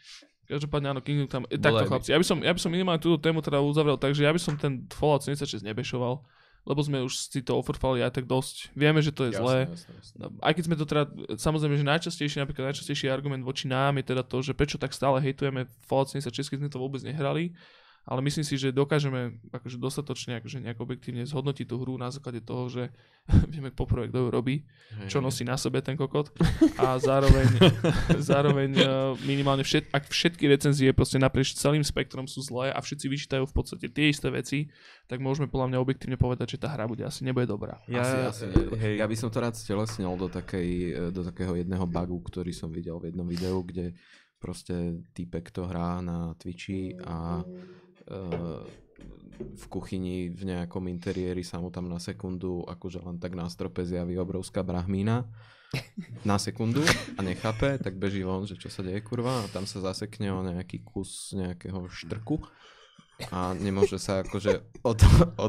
každopádne 0.48 0.88
áno, 0.96 1.02
Kingdom 1.04 1.28
Come. 1.28 1.46
E, 1.52 1.60
takto 1.60 1.84
chlapci, 1.90 2.16
ja 2.16 2.20
by, 2.22 2.26
som, 2.26 2.40
ja 2.40 2.54
by 2.56 2.60
som 2.62 2.72
minimálne 2.72 3.04
túto 3.04 3.20
tému 3.20 3.44
teda 3.44 3.60
uzavrel, 3.60 4.00
takže 4.00 4.24
ja 4.24 4.32
by 4.32 4.40
som 4.40 4.56
ten 4.56 4.88
Fallout 4.94 5.28
76 5.28 5.60
nebešoval, 5.66 6.24
lebo 6.68 6.80
sme 6.84 7.04
už 7.04 7.32
si 7.32 7.40
to 7.44 7.56
ofrfali 7.56 8.04
aj 8.04 8.20
tak 8.20 8.26
dosť. 8.28 8.76
Vieme, 8.76 9.00
že 9.00 9.16
to 9.16 9.28
je 9.28 9.36
Jasné, 9.36 9.44
zlé. 9.44 9.58
jasné, 9.72 9.92
jasné. 10.00 10.16
No, 10.20 10.26
aj 10.40 10.54
keď 10.56 10.64
sme 10.68 10.76
to 10.76 10.86
teda, 10.88 11.04
samozrejme, 11.40 11.76
že 11.80 11.86
najčastejší, 11.88 12.36
napríklad 12.44 12.72
najčastejší 12.72 13.08
argument 13.08 13.44
voči 13.44 13.72
nám 13.72 14.00
je 14.00 14.06
teda 14.12 14.24
to, 14.24 14.44
že 14.44 14.52
prečo 14.56 14.76
tak 14.80 14.92
stále 14.92 15.20
hejtujeme 15.24 15.68
Fallout 15.88 16.12
76, 16.12 16.52
keď 16.52 16.58
sme 16.64 16.72
to 16.72 16.80
vôbec 16.80 17.00
nehrali, 17.04 17.56
ale 18.08 18.24
myslím 18.24 18.48
si, 18.48 18.56
že 18.56 18.72
dokážeme 18.72 19.36
akože 19.52 19.76
dostatočne 19.76 20.40
akože 20.40 20.64
nejak 20.64 20.80
objektívne 20.80 21.28
zhodnotiť 21.28 21.68
tú 21.68 21.76
hru 21.84 22.00
na 22.00 22.08
základe 22.08 22.40
toho, 22.40 22.72
že 22.72 22.88
vieme 23.54 23.68
poprvé, 23.76 24.08
kto 24.08 24.24
ju 24.24 24.30
robí, 24.32 24.56
Hej, 25.04 25.12
čo 25.12 25.20
hej. 25.20 25.26
nosí 25.28 25.44
na 25.44 25.60
sebe 25.60 25.84
ten 25.84 26.00
kokot 26.00 26.32
a 26.80 26.96
zároveň, 26.96 27.48
zároveň 28.32 28.72
eh, 28.80 28.88
minimálne 29.28 29.68
všet, 29.68 29.92
ak 29.92 30.08
všetky 30.08 30.48
recenzie 30.48 30.96
proste 30.96 31.20
naprieč 31.20 31.52
celým 31.60 31.84
spektrom 31.84 32.32
sú 32.32 32.40
zlé 32.40 32.72
a 32.72 32.80
všetci 32.80 33.06
vyčítajú 33.12 33.44
v 33.44 33.54
podstate 33.54 33.92
tie 33.92 34.08
isté 34.08 34.32
veci, 34.32 34.72
tak 35.12 35.20
môžeme 35.20 35.52
podľa 35.52 35.76
mňa 35.76 35.84
objektívne 35.84 36.16
povedať, 36.16 36.56
že 36.56 36.62
tá 36.64 36.72
hra 36.72 36.88
bude 36.88 37.04
asi 37.04 37.28
nebude 37.28 37.44
dobrá. 37.44 37.84
Ja, 37.92 38.08
asi, 38.08 38.46
asi 38.46 38.46
nie. 38.56 38.80
hej. 38.80 38.96
Ja 39.04 39.08
by 39.08 39.16
som 39.20 39.28
to 39.28 39.44
rád 39.44 39.60
stelesnil 39.60 40.16
do, 40.16 40.32
takej, 40.32 40.70
e, 40.96 41.02
do 41.12 41.28
takého 41.28 41.60
jedného 41.60 41.84
bugu, 41.84 42.24
ktorý 42.24 42.56
som 42.56 42.72
videl 42.72 42.96
v 43.04 43.12
jednom 43.12 43.28
videu, 43.28 43.60
kde 43.64 43.96
proste 44.38 45.02
týpek 45.18 45.50
to 45.50 45.66
hrá 45.66 46.00
na 46.00 46.38
Twitchi 46.38 46.94
a 47.02 47.42
e, 47.42 47.87
v 49.38 49.66
kuchyni 49.70 50.34
v 50.34 50.44
nejakom 50.50 50.90
interiéri 50.90 51.46
sa 51.46 51.62
mu 51.62 51.70
tam 51.70 51.92
na 51.92 52.02
sekundu 52.02 52.66
akože 52.66 53.04
len 53.06 53.22
tak 53.22 53.38
na 53.38 53.46
strope 53.52 53.86
zjaví 53.86 54.18
obrovská 54.18 54.64
brahmína. 54.64 55.28
Na 56.24 56.40
sekundu 56.40 56.80
a 57.20 57.20
nechápe, 57.20 57.76
tak 57.84 58.00
beží 58.00 58.24
von, 58.24 58.48
že 58.48 58.56
čo 58.56 58.72
sa 58.72 58.80
deje 58.80 59.04
kurva 59.04 59.44
a 59.44 59.52
tam 59.52 59.68
sa 59.68 59.84
zasekne 59.84 60.32
o 60.32 60.40
nejaký 60.40 60.80
kus 60.80 61.36
nejakého 61.36 61.92
štrku 61.92 62.40
a 63.34 63.58
nemôže 63.58 63.98
sa 63.98 64.22
akože 64.22 64.62
od, 64.86 65.00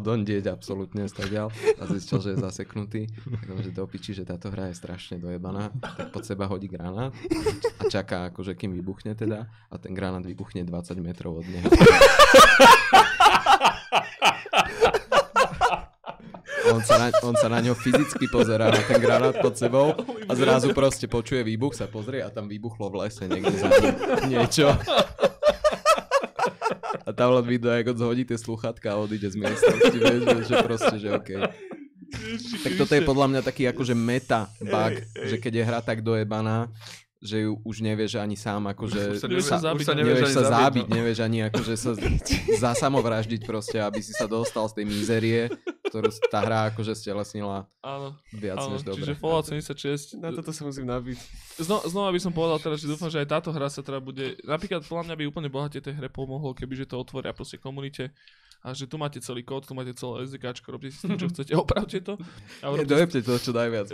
odondieť 0.00 0.48
absolútne 0.48 1.04
stadiaľ 1.04 1.52
a 1.76 1.82
zistil, 1.92 2.24
že 2.24 2.32
je 2.32 2.38
zaseknutý. 2.40 3.12
Tak 3.44 3.76
do 3.76 3.84
piči, 3.84 4.16
že 4.16 4.24
táto 4.24 4.48
hra 4.48 4.72
je 4.72 4.80
strašne 4.80 5.20
dojebaná, 5.20 5.68
tak 5.76 6.08
pod 6.08 6.24
seba 6.24 6.48
hodí 6.48 6.64
granát 6.64 7.12
a 7.76 7.82
čaká 7.92 8.32
akože 8.32 8.56
kým 8.56 8.72
vybuchne 8.72 9.12
teda 9.12 9.52
a 9.68 9.74
ten 9.76 9.92
granát 9.92 10.24
vybuchne 10.24 10.64
20 10.64 10.96
metrov 11.04 11.44
od 11.44 11.46
neho. 11.46 11.68
On 16.68 16.84
sa, 16.84 17.00
na, 17.00 17.08
on 17.24 17.32
sa 17.32 17.48
na 17.48 17.64
ňo 17.64 17.72
fyzicky 17.72 18.28
pozerá 18.28 18.68
na 18.68 18.80
ten 18.84 19.00
granát 19.00 19.40
pod 19.40 19.56
sebou 19.56 19.96
a 20.28 20.32
zrazu 20.36 20.76
proste 20.76 21.08
počuje 21.08 21.40
výbuch, 21.40 21.72
sa 21.72 21.88
pozrie 21.88 22.20
a 22.20 22.28
tam 22.28 22.44
vybuchlo 22.44 22.92
v 22.92 23.08
lese 23.08 23.24
niekde 23.24 23.56
za 23.56 23.68
ním 23.72 23.94
niečo. 24.28 24.76
Len 27.18 27.44
vidno, 27.44 27.68
ako 27.74 27.90
zhodí 27.98 28.22
tie 28.22 28.38
sluchatka 28.38 28.94
a 28.94 28.96
odíde 29.02 29.26
z 29.26 29.36
miestnosti, 29.36 29.96
vieš, 29.98 30.20
že- 30.22 30.44
že 30.46 30.54
proste, 30.62 30.96
že 31.02 31.08
okej. 31.10 31.36
Tak 32.64 32.72
toto 32.78 32.92
je 32.94 33.02
podľa 33.04 33.26
mňa 33.28 33.40
taký 33.42 33.68
akože 33.68 33.92
meta 33.92 34.48
bug, 34.62 34.94
že 35.26 35.36
keď 35.36 35.52
je 35.60 35.64
hra 35.66 35.80
tak 35.84 36.00
dojebaná, 36.00 36.72
že 37.18 37.44
ju 37.44 37.58
už 37.66 37.82
nevieš 37.82 38.16
ani 38.22 38.38
sám 38.38 38.70
akože... 38.70 39.18
Už 39.18 39.20
sa 39.20 39.26
nevieš 39.26 39.46
sa 39.50 39.58
zabiť, 39.58 39.84
sa 39.84 39.92
no. 39.92 39.98
nevieš 40.00 40.14
Nevieš 40.14 40.24
ani 40.24 40.36
sa 40.38 40.44
zabiť, 40.46 40.54
zábiť, 40.54 40.86
no. 40.86 40.94
nevieš 40.94 41.18
ani 41.18 41.38
akože 41.50 41.74
sa 41.74 41.90
zasamovraždiť 42.62 43.40
proste, 43.42 43.78
aby 43.82 44.00
si 44.00 44.14
sa 44.14 44.30
dostal 44.30 44.64
z 44.70 44.74
tej 44.78 44.84
mizérie, 44.86 45.40
ktorú 45.88 46.08
tá 46.28 46.44
hra 46.44 46.70
akože 46.72 46.92
stelesnila 46.94 47.64
Áno, 47.80 48.14
viac 48.36 48.60
áno 48.60 48.76
než 48.76 48.84
dobre. 48.84 49.02
čiže 49.02 49.14
Fallout 49.16 49.48
76 49.48 50.20
Na 50.20 50.28
toto 50.30 50.52
sa 50.52 50.62
musím 50.68 50.86
nabiť. 50.86 51.18
Zno, 51.64 51.82
znova 51.88 52.12
by 52.12 52.20
som 52.20 52.32
povedal 52.36 52.60
teraz, 52.60 52.84
že 52.84 52.92
dúfam, 52.92 53.08
že 53.08 53.24
aj 53.24 53.28
táto 53.28 53.50
hra 53.50 53.66
sa 53.72 53.80
teda 53.80 53.98
bude... 53.98 54.36
Napríklad 54.44 54.84
podľa 54.84 55.10
mňa 55.10 55.14
by 55.16 55.24
úplne 55.26 55.48
bohate 55.48 55.80
tej 55.80 55.96
hre 55.96 56.08
pomohlo, 56.12 56.52
kebyže 56.52 56.86
to 56.88 57.00
otvoria 57.00 57.32
proste 57.32 57.56
komunite 57.58 58.12
a 58.58 58.74
že 58.74 58.90
tu 58.90 58.98
máte 58.98 59.22
celý 59.22 59.46
kód, 59.46 59.62
tu 59.62 59.70
máte 59.70 59.94
celé 59.94 60.26
SDKčko, 60.26 60.74
robte 60.74 60.90
si 60.90 60.98
s 60.98 61.06
tým, 61.06 61.14
čo 61.14 61.30
chcete, 61.30 61.54
opravte 61.54 62.02
to. 62.02 62.18
A 62.62 62.74
Nie, 62.74 62.82
urobte 62.82 62.90
dojebte 62.90 63.18
to 63.22 63.38
čo 63.38 63.54
najviac. 63.54 63.86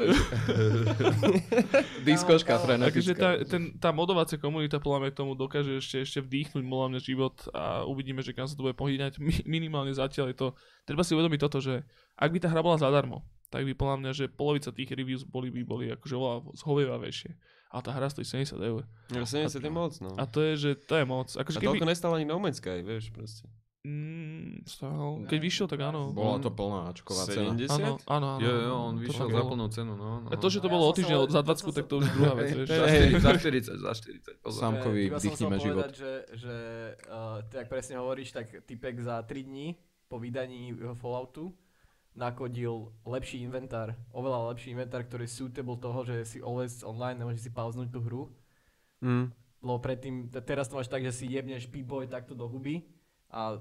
Diskoška 2.09 2.57
Takže 2.57 3.13
tá, 3.13 3.37
frenetická. 3.37 3.45
ten, 3.45 3.63
tá 3.77 3.93
modovacia 3.93 4.41
komunita 4.41 4.81
podľa 4.81 5.05
mňa 5.05 5.11
k 5.13 5.19
tomu 5.21 5.33
dokáže 5.37 5.85
ešte, 5.85 5.97
ešte 6.01 6.19
vdýchnuť 6.25 6.65
podľa 6.65 6.89
mňa 6.97 7.01
život 7.05 7.37
a 7.53 7.85
uvidíme, 7.85 8.25
že 8.25 8.33
kam 8.33 8.49
sa 8.49 8.57
to 8.57 8.65
bude 8.65 8.77
pohýňať. 8.81 9.21
Mi, 9.21 9.37
minimálne 9.45 9.93
zatiaľ 9.93 10.33
je 10.33 10.37
to... 10.41 10.47
Treba 10.89 11.05
si 11.05 11.13
uvedomiť 11.13 11.41
toto, 11.45 11.61
že 11.61 11.85
ak 12.17 12.33
by 12.33 12.39
tá 12.41 12.49
hra 12.49 12.65
bola 12.65 12.81
zadarmo, 12.81 13.21
tak 13.53 13.69
by 13.69 13.73
podľa 13.77 13.97
mňa, 14.01 14.11
že 14.17 14.25
polovica 14.33 14.73
tých 14.73 14.97
reviews 14.97 15.29
boli 15.29 15.53
by 15.53 15.63
boli 15.63 15.85
akože 15.93 16.15
oveľa 16.17 16.37
zhovievavejšie. 16.57 17.31
A 17.75 17.83
tá 17.83 17.91
hra 17.91 18.07
stojí 18.09 18.25
70 18.25 18.55
eur. 18.65 18.83
Ja 19.11 19.27
70 19.27 19.61
je 19.61 19.73
moc, 19.73 19.93
no. 19.99 20.15
A 20.15 20.25
to 20.31 20.41
je, 20.41 20.53
že 20.57 20.71
to 20.87 20.95
je 20.95 21.05
moc. 21.05 21.29
Akože 21.35 21.59
A 21.59 21.61
keby... 21.61 21.69
toľko 21.75 21.87
nestalo 21.91 22.15
ani 22.15 22.27
No 22.27 22.39
Man's 22.39 22.63
Sky, 22.63 22.87
vieš, 22.87 23.11
proste. 23.11 23.51
Mm, 23.85 24.65
stál. 24.65 25.29
Keď 25.29 25.39
vyšiel, 25.45 25.67
tak 25.69 25.85
áno. 25.85 26.09
Bola 26.17 26.41
to 26.41 26.49
plná 26.49 26.89
Ačková 26.89 27.29
cena. 27.29 27.53
70? 27.53 27.69
Áno, 27.69 28.01
áno, 28.09 28.27
áno. 28.37 28.41
Jo, 28.41 28.55
jo, 28.65 28.75
on 28.81 28.95
To 28.97 29.01
vyšiel 29.05 29.27
za 29.29 29.43
plnú 29.45 29.67
cenu, 29.69 29.93
no. 29.93 30.25
no. 30.25 30.29
A 30.33 30.41
to, 30.41 30.49
že 30.49 30.65
to 30.65 30.69
Ja 30.69 30.75
bolo 30.75 30.85
som 30.89 30.91
o 30.91 30.97
týždeň 30.97 31.17
za 31.29 31.43
ja 31.45 31.49
20, 31.53 31.61
som 31.61 31.73
tak 31.77 31.87
to 31.93 31.95
už 32.01 32.07
druhá 32.17 32.33
vec, 32.33 32.49
vieš. 32.57 32.69
Za 32.73 32.87
40, 32.89 33.21
za 33.21 33.33
40, 33.37 33.85
za 33.85 33.93
40. 33.93 34.41
Pozor. 34.41 34.61
Samkovi 34.65 35.03
vdýchnime 35.13 35.57
život. 35.61 35.85
povedať, 35.85 35.95
že, 36.01 36.13
že 36.33 36.57
uh, 37.13 37.45
tak 37.53 37.69
presne 37.69 38.01
hovoríš, 38.01 38.33
tak 38.33 38.57
typek 38.65 38.97
za 39.05 39.21
3 39.21 39.53
dní 39.53 39.77
po 40.09 40.17
vydaní 40.17 40.73
jeho 40.73 40.97
Falloutu 40.97 41.53
nakodil 42.17 42.89
lepší 43.05 43.45
inventár, 43.45 43.93
oveľa 44.17 44.55
lepší 44.55 44.73
inventár, 44.73 45.05
ktorý 45.05 45.29
je 45.29 45.35
suitable 45.35 45.77
toho, 45.77 46.07
že 46.09 46.25
si 46.25 46.39
always 46.41 46.81
online, 46.81 47.21
nemôžeš 47.21 47.51
si 47.51 47.53
pauznúť 47.53 47.91
tú 47.91 48.01
hru. 48.01 48.23
Mm. 49.03 49.35
Lebo 49.61 49.77
predtým, 49.83 50.31
te- 50.31 50.41
teraz 50.41 50.71
to 50.71 50.79
máš 50.79 50.89
tak, 50.89 51.03
že 51.05 51.13
si 51.13 51.29
jebneš 51.29 51.69
P-Boy 51.69 52.07
takto 52.07 52.33
do 52.33 52.47
huby 52.47 52.87
a 53.35 53.59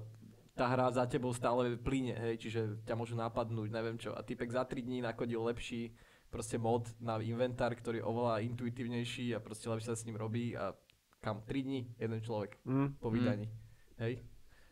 tá 0.54 0.66
hra 0.66 0.86
za 0.88 1.04
tebou 1.04 1.34
stále 1.34 1.74
plíne, 1.74 2.14
hej, 2.14 2.38
čiže 2.38 2.60
ťa 2.82 2.94
môžu 2.94 3.14
napadnúť, 3.14 3.68
neviem 3.68 3.98
čo. 3.98 4.14
A 4.14 4.22
typek 4.22 4.48
za 4.48 4.62
3 4.62 4.80
dní 4.80 5.02
nakodil 5.02 5.42
lepší 5.42 5.90
proste 6.30 6.56
mod 6.56 6.86
na 6.98 7.18
inventár, 7.18 7.74
ktorý 7.74 7.98
je 7.98 8.06
oveľa 8.06 8.42
intuitívnejší 8.44 9.34
a 9.34 9.42
proste 9.42 9.66
lepšie 9.66 9.88
sa 9.88 9.98
s 9.98 10.04
ním 10.04 10.14
robí 10.14 10.54
a 10.54 10.74
kam 11.18 11.42
3 11.42 11.58
dní 11.60 11.80
jeden 11.96 12.20
človek 12.20 12.58
Mm. 12.62 12.88
po 12.98 13.10
vydaní. 13.10 13.50
Hej? 13.98 14.22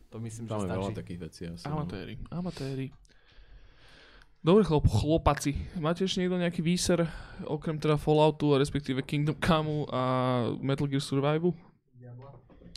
To 0.07 0.19
myslím, 0.19 0.45
Tam 0.45 0.61
že 0.61 0.65
je 0.65 0.71
veľa 0.71 0.83
stačí. 0.85 0.99
takých 0.99 1.19
vecí 1.21 1.41
asi. 1.47 1.63
no. 1.65 1.71
Amatéri, 1.75 2.13
amatéri. 2.29 2.87
Dobre 4.39 4.61
chlop, 4.61 4.83
chlopaci, 4.85 5.55
máte 5.79 6.03
ešte 6.03 6.19
niekto 6.19 6.35
nejaký 6.35 6.59
výser, 6.59 7.07
okrem 7.43 7.79
teda 7.79 7.95
Falloutu, 7.95 8.51
a 8.51 8.59
respektíve 8.59 8.99
Kingdom 8.99 9.39
Come 9.39 9.87
a 9.87 10.01
Metal 10.59 10.83
Gear 10.83 10.99
Survive? 10.99 11.55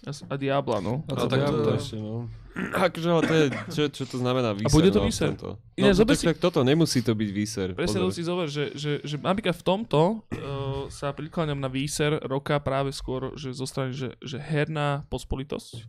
A, 0.07 0.11
a 0.15 0.35
Diabla, 0.39 0.79
no. 0.79 1.03
A 1.11 1.19
No, 1.19 1.19
to, 1.19 1.27
tak 1.27 1.51
to- 1.51 1.67
to 1.67 1.71
ešte, 1.75 1.97
no. 1.99 2.31
Akože, 2.87 3.09
ale 3.11 3.23
to 3.27 3.35
je, 3.35 3.47
čo, 3.75 3.83
čo 3.91 4.05
to 4.07 4.17
znamená 4.23 4.55
výser? 4.55 4.71
bude 4.73 4.89
to 4.89 5.03
no, 5.03 5.07
výser? 5.11 5.35
tomto? 5.35 5.59
Ináč, 5.77 5.99
no, 5.99 6.05
tak, 6.07 6.17
si- 6.17 6.29
tak 6.31 6.39
toto, 6.39 6.63
nemusí 6.63 7.03
to 7.03 7.13
byť 7.13 7.31
výser. 7.35 7.69
Presne 7.75 8.01
to 8.01 8.15
si 8.15 8.23
zober, 8.23 8.47
že, 8.47 8.73
že, 8.79 9.03
že 9.03 9.19
napríklad 9.19 9.59
v 9.59 9.65
tomto 9.67 10.01
uh, 10.23 10.87
sa 10.89 11.11
prikláňam 11.11 11.59
na 11.59 11.67
výser 11.67 12.23
roka 12.23 12.57
práve 12.63 12.95
skôr, 12.95 13.35
že 13.35 13.51
zo 13.53 13.67
strany, 13.67 13.93
že, 13.93 14.15
že 14.23 14.39
herná 14.39 15.05
pospolitosť, 15.11 15.85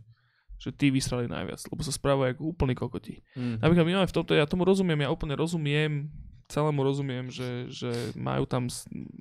že 0.58 0.70
tí 0.74 0.90
vysrali 0.90 1.30
najviac, 1.30 1.62
lebo 1.70 1.80
sa 1.86 1.94
správajú 1.94 2.36
ako 2.36 2.42
úplný 2.50 2.74
kokoti. 2.74 3.22
Mm. 3.38 3.62
Napríklad 3.62 3.86
my 3.86 3.92
máme 4.02 4.08
v 4.10 4.16
tomto, 4.18 4.34
ja 4.34 4.44
tomu 4.44 4.66
rozumiem, 4.66 5.06
ja 5.06 5.14
úplne 5.14 5.38
rozumiem, 5.38 6.10
celému 6.50 6.82
rozumiem, 6.82 7.30
že, 7.30 7.70
že 7.70 7.92
majú 8.18 8.44
tam 8.44 8.66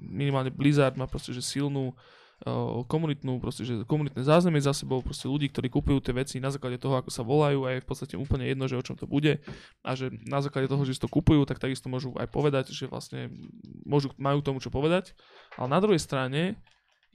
minimálne 0.01 0.49
Blizzard 0.49 0.97
má 0.97 1.05
proste, 1.05 1.31
že 1.31 1.45
silnú 1.45 1.93
komunitnú, 2.85 3.41
proste, 3.41 3.65
že 3.65 3.81
komunitné 3.89 4.21
zázemie 4.21 4.61
za 4.61 4.69
sebou, 4.69 5.01
proste 5.01 5.25
ľudí, 5.25 5.49
ktorí 5.49 5.73
kupujú 5.73 5.97
tie 6.05 6.13
veci 6.13 6.37
na 6.37 6.53
základe 6.53 6.77
toho, 6.77 7.01
ako 7.01 7.09
sa 7.09 7.25
volajú 7.25 7.65
a 7.65 7.73
je 7.73 7.81
v 7.81 7.89
podstate 7.89 8.13
úplne 8.13 8.45
jedno, 8.45 8.69
že 8.69 8.77
o 8.77 8.85
čom 8.85 8.93
to 8.93 9.09
bude 9.09 9.41
a 9.81 9.89
že 9.97 10.13
na 10.29 10.37
základe 10.37 10.69
toho, 10.69 10.85
že 10.85 10.93
si 10.93 11.01
to 11.01 11.09
kupujú, 11.09 11.49
tak 11.49 11.57
takisto 11.57 11.89
môžu 11.89 12.13
aj 12.13 12.29
povedať, 12.29 12.69
že 12.69 12.85
vlastne 12.85 13.33
môžu, 13.89 14.13
majú 14.21 14.45
tomu 14.45 14.61
čo 14.61 14.69
povedať, 14.69 15.17
ale 15.57 15.73
na 15.73 15.81
druhej 15.81 15.97
strane 15.97 16.61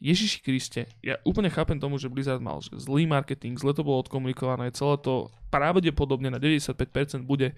Ježiši 0.02 0.42
Kriste, 0.42 0.90
ja 1.06 1.22
úplne 1.22 1.46
chápem 1.54 1.78
tomu, 1.78 1.94
že 2.02 2.10
Blizzard 2.10 2.42
mal 2.42 2.58
že 2.58 2.74
zlý 2.74 3.06
marketing, 3.06 3.54
zle 3.54 3.70
to 3.70 3.86
bolo 3.86 4.02
odkomunikované, 4.02 4.74
celé 4.74 4.98
to 4.98 5.30
pravdepodobne 5.54 6.34
na 6.34 6.42
95% 6.42 7.22
bude 7.22 7.54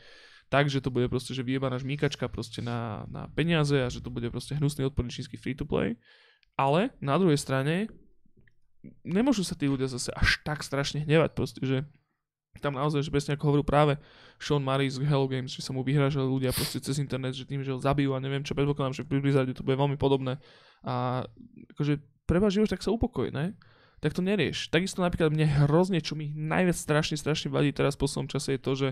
tak, 0.52 0.68
že 0.68 0.84
to 0.84 0.92
bude 0.92 1.08
proste, 1.08 1.32
že 1.32 1.40
vyjebaná 1.40 1.80
žmýkačka 1.80 2.28
proste 2.28 2.60
na, 2.60 3.08
na 3.08 3.24
peniaze 3.32 3.80
a 3.80 3.88
že 3.88 4.04
to 4.04 4.12
bude 4.12 4.28
proste 4.28 4.52
hnusný 4.60 4.84
odporný 4.84 5.08
čínsky 5.08 5.40
free-to-play. 5.40 5.96
Ale 6.54 6.94
na 7.02 7.18
druhej 7.18 7.38
strane 7.38 7.90
nemôžu 9.02 9.42
sa 9.42 9.58
tí 9.58 9.66
ľudia 9.66 9.90
zase 9.90 10.14
až 10.14 10.38
tak 10.46 10.62
strašne 10.62 11.02
hnevať 11.02 11.30
proste, 11.34 11.60
že 11.64 11.82
tam 12.62 12.78
naozaj, 12.78 13.02
že 13.02 13.10
presne 13.10 13.34
ako 13.34 13.50
hovoril 13.50 13.66
práve 13.66 13.98
Sean 14.38 14.62
Murray 14.62 14.86
z 14.86 15.02
Hello 15.02 15.26
Games, 15.26 15.50
že 15.50 15.64
sa 15.64 15.74
mu 15.74 15.82
vyhrážali 15.82 16.22
ľudia 16.22 16.54
proste 16.54 16.78
cez 16.78 17.02
internet, 17.02 17.34
že 17.34 17.48
tým, 17.48 17.66
že 17.66 17.74
ho 17.74 17.82
zabijú 17.82 18.14
a 18.14 18.22
neviem 18.22 18.46
čo, 18.46 18.54
predpokladám, 18.54 18.94
že 18.94 19.02
pri 19.02 19.18
Blizzarde 19.18 19.56
to 19.56 19.66
bude 19.66 19.74
veľmi 19.74 19.98
podobné. 19.98 20.38
A 20.86 21.26
akože 21.74 21.98
preba 22.30 22.46
život, 22.54 22.70
tak 22.70 22.84
sa 22.86 22.94
upokoj, 22.94 23.34
ne? 23.34 23.58
Tak 23.98 24.14
to 24.14 24.22
nerieš. 24.22 24.70
Takisto 24.70 25.02
napríklad 25.02 25.34
mne 25.34 25.66
hrozne, 25.66 25.98
čo 25.98 26.14
mi 26.14 26.30
najviac 26.30 26.76
strašne, 26.78 27.18
strašne 27.18 27.50
vadí 27.50 27.74
teraz 27.74 27.98
v 27.98 28.06
poslednom 28.06 28.30
čase 28.30 28.54
je 28.54 28.60
to, 28.60 28.72
že 28.76 28.88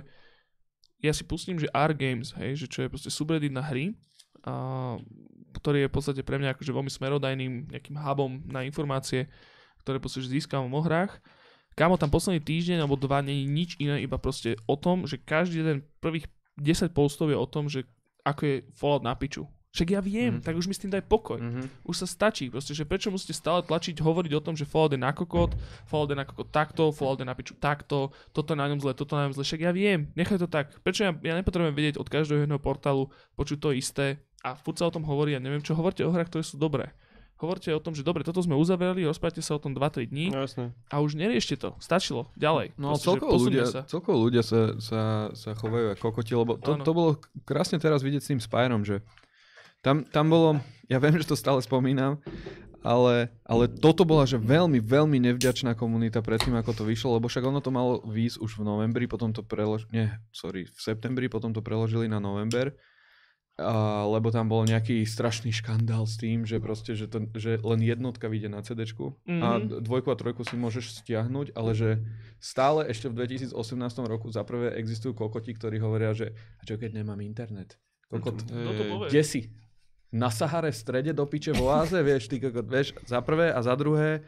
ja 1.02 1.12
si 1.14 1.22
pustím, 1.26 1.58
že 1.58 1.70
R 1.70 1.92
Games, 1.94 2.34
hej, 2.38 2.58
že 2.58 2.66
čo 2.66 2.86
je 2.86 2.88
proste 2.90 3.10
subreddit 3.10 3.50
na 3.54 3.62
hry, 3.62 3.94
a, 4.44 4.98
ktorý 5.54 5.86
je 5.86 5.90
v 5.90 5.94
podstate 5.94 6.22
pre 6.22 6.38
mňa 6.38 6.54
akože 6.54 6.72
veľmi 6.72 6.90
smerodajným 6.90 7.52
nejakým 7.70 7.96
hubom 7.96 8.42
na 8.48 8.64
informácie, 8.64 9.28
ktoré 9.82 9.98
proste 9.98 10.22
získavam 10.22 10.70
o 10.72 10.80
hrách. 10.80 11.18
Kámo, 11.72 11.96
tam 11.96 12.12
posledný 12.12 12.40
týždeň 12.44 12.84
alebo 12.84 13.00
dva 13.00 13.24
nie 13.24 13.42
je 13.42 13.46
nič 13.48 13.70
iné, 13.80 14.04
iba 14.04 14.20
proste 14.20 14.60
o 14.68 14.76
tom, 14.76 15.08
že 15.08 15.16
každý 15.16 15.64
jeden 15.64 15.82
prvých 16.04 16.28
10 16.60 16.92
postov 16.92 17.32
je 17.32 17.38
o 17.38 17.48
tom, 17.48 17.66
že 17.68 17.88
ako 18.22 18.42
je 18.44 18.56
Fallout 18.76 19.02
na 19.02 19.16
piču. 19.16 19.48
Však 19.72 19.88
ja 19.88 20.04
viem, 20.04 20.36
Mhm. 20.36 20.44
tak 20.44 20.52
už 20.52 20.68
mi 20.68 20.76
s 20.76 20.84
tým 20.84 20.92
daj 20.92 21.00
pokoj. 21.08 21.40
Mhm. 21.40 21.88
Už 21.88 22.04
sa 22.04 22.06
stačí, 22.06 22.52
proste, 22.52 22.76
že 22.76 22.84
prečo 22.84 23.08
musíte 23.08 23.32
stále 23.32 23.64
tlačiť, 23.64 24.04
hovoriť 24.04 24.32
o 24.36 24.44
tom, 24.44 24.52
že 24.52 24.68
Fallout 24.68 24.92
je 24.92 25.00
na 25.00 25.16
kokot, 25.16 25.56
Fallout 25.88 26.12
je 26.12 26.16
na 26.20 26.28
kokot 26.28 26.52
takto, 26.52 26.92
Fallout 26.92 27.24
je 27.24 27.24
na 27.24 27.32
piču 27.32 27.56
takto, 27.56 28.12
toto 28.36 28.52
na 28.52 28.68
ňom 28.68 28.84
zle, 28.84 28.92
toto 28.92 29.16
na 29.16 29.24
ňom 29.24 29.32
zle, 29.32 29.48
však 29.48 29.64
ja 29.64 29.72
viem, 29.72 30.12
nechaj 30.12 30.44
to 30.44 30.48
tak. 30.52 30.76
Prečo 30.84 31.08
ja, 31.08 31.16
ja 31.24 31.32
nepotrebujem 31.40 31.72
vedieť 31.72 31.96
od 31.96 32.04
každého 32.04 32.44
jedného 32.44 32.60
portálu, 32.60 33.08
počuť 33.32 33.58
to 33.64 33.72
isté 33.72 34.20
a 34.42 34.54
furt 34.58 34.76
sa 34.76 34.86
o 34.86 34.92
tom 34.92 35.06
hovorí 35.06 35.32
a 35.32 35.40
neviem 35.40 35.62
čo, 35.62 35.72
hovorte 35.72 36.02
o 36.02 36.10
hrách, 36.10 36.28
ktoré 36.28 36.42
sú 36.42 36.58
dobré. 36.58 36.90
Hovorte 37.38 37.74
o 37.74 37.82
tom, 37.82 37.90
že 37.90 38.06
dobre, 38.06 38.22
toto 38.22 38.38
sme 38.38 38.54
uzavreli, 38.54 39.02
rozprávate 39.02 39.42
sa 39.42 39.58
o 39.58 39.62
tom 39.62 39.74
2-3 39.74 40.06
dní 40.06 40.30
No 40.30 40.46
jasné. 40.46 40.70
a 40.86 41.02
už 41.02 41.18
neriešte 41.18 41.58
to, 41.58 41.74
stačilo, 41.82 42.30
ďalej. 42.38 42.70
No 42.78 42.94
Proste, 42.94 43.06
celkovo 43.10 43.34
ľudia, 43.34 43.66
sa. 43.66 43.82
celkovo 43.82 44.18
ľudia 44.22 44.42
sa, 44.46 44.78
sa, 44.78 45.00
sa 45.34 45.50
chovajú 45.58 45.90
ako 45.98 46.02
kokoti, 46.14 46.38
lebo 46.38 46.54
to, 46.54 46.78
to 46.78 46.92
bolo 46.94 47.10
krásne 47.42 47.82
teraz 47.82 48.06
vidieť 48.06 48.22
s 48.22 48.30
tým 48.30 48.38
Spyrom, 48.38 48.86
že 48.86 49.02
tam, 49.82 50.06
tam 50.06 50.30
bolo, 50.30 50.62
ja 50.86 51.02
viem, 51.02 51.18
že 51.18 51.26
to 51.26 51.34
stále 51.34 51.58
spomínam, 51.58 52.22
ale, 52.86 53.26
ale 53.42 53.66
toto 53.66 54.06
bola, 54.06 54.22
že 54.22 54.38
veľmi, 54.38 54.78
veľmi 54.78 55.18
nevďačná 55.18 55.74
komunita 55.74 56.22
predtým, 56.22 56.54
ako 56.54 56.78
to 56.78 56.82
vyšlo, 56.86 57.18
lebo 57.18 57.26
však 57.26 57.42
ono 57.42 57.58
to 57.58 57.74
malo 57.74 58.06
výjsť 58.06 58.38
už 58.38 58.50
v 58.58 58.66
novembri, 58.66 59.10
potom 59.10 59.34
to 59.34 59.42
preložili, 59.42 59.90
nie, 59.90 60.06
sorry, 60.30 60.70
v 60.70 60.78
septembri, 60.78 61.26
potom 61.26 61.50
to 61.50 61.58
preložili 61.58 62.06
na 62.06 62.22
november, 62.22 62.70
a, 63.60 64.08
lebo 64.08 64.32
tam 64.32 64.48
bol 64.48 64.64
nejaký 64.64 65.04
strašný 65.04 65.52
škandál 65.52 66.08
s 66.08 66.16
tým, 66.16 66.48
že 66.48 66.56
proste, 66.56 66.96
že, 66.96 67.04
to, 67.04 67.28
že 67.36 67.60
len 67.60 67.80
jednotka 67.84 68.26
vyjde 68.32 68.48
na 68.48 68.64
CD 68.64 68.88
a 68.88 69.60
Mhm. 69.60 69.84
dvojku 69.84 70.08
a 70.08 70.16
trojku 70.16 70.40
si 70.42 70.56
môžeš 70.56 71.04
stiahnuť, 71.04 71.52
ale 71.52 71.76
že 71.76 71.90
stále 72.40 72.88
ešte 72.88 73.12
v 73.12 73.22
2018 73.24 73.52
roku 74.08 74.32
za 74.32 74.40
prvé 74.42 74.72
existujú 74.80 75.12
kokoti, 75.12 75.52
ktorí 75.52 75.76
hovoria, 75.78 76.16
že 76.16 76.32
a 76.32 76.62
čo 76.64 76.80
keď 76.80 77.04
nemám 77.04 77.20
internet? 77.20 77.76
Kokot, 78.08 78.44
to 78.44 78.84
povie? 78.88 79.08
kde 79.12 79.22
si? 79.24 79.40
Na 80.12 80.28
Sahare 80.28 80.68
v 80.68 80.76
strede 80.76 81.12
do 81.16 81.24
piče 81.24 81.56
v 81.56 81.60
oáze, 81.64 81.96
vieš, 82.08 82.28
ty 82.28 82.36
kokot, 82.40 82.68
vieš, 82.68 82.92
za 83.04 83.20
prvé 83.24 83.52
a 83.52 83.60
za 83.64 83.72
druhé. 83.76 84.20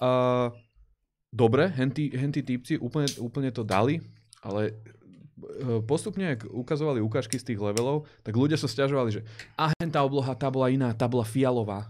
Uh, 0.00 0.48
dobre, 1.28 1.68
henty, 1.68 2.08
henty 2.12 2.40
typci 2.40 2.80
úplne, 2.80 3.08
úplne 3.20 3.52
to 3.52 3.60
dali, 3.60 4.00
ale 4.40 4.72
e, 4.72 4.72
postupne, 5.86 6.36
ak 6.38 6.48
ukazovali 6.48 7.00
ukážky 7.00 7.40
z 7.40 7.52
tých 7.52 7.60
levelov, 7.60 8.08
tak 8.22 8.36
ľudia 8.36 8.60
sa 8.60 8.68
stiažovali, 8.68 9.10
že 9.10 9.20
a 9.56 9.72
hentá 9.80 10.04
obloha, 10.04 10.32
tá 10.36 10.48
bola 10.52 10.68
iná, 10.70 10.92
tá 10.94 11.08
bola 11.08 11.24
fialová. 11.24 11.88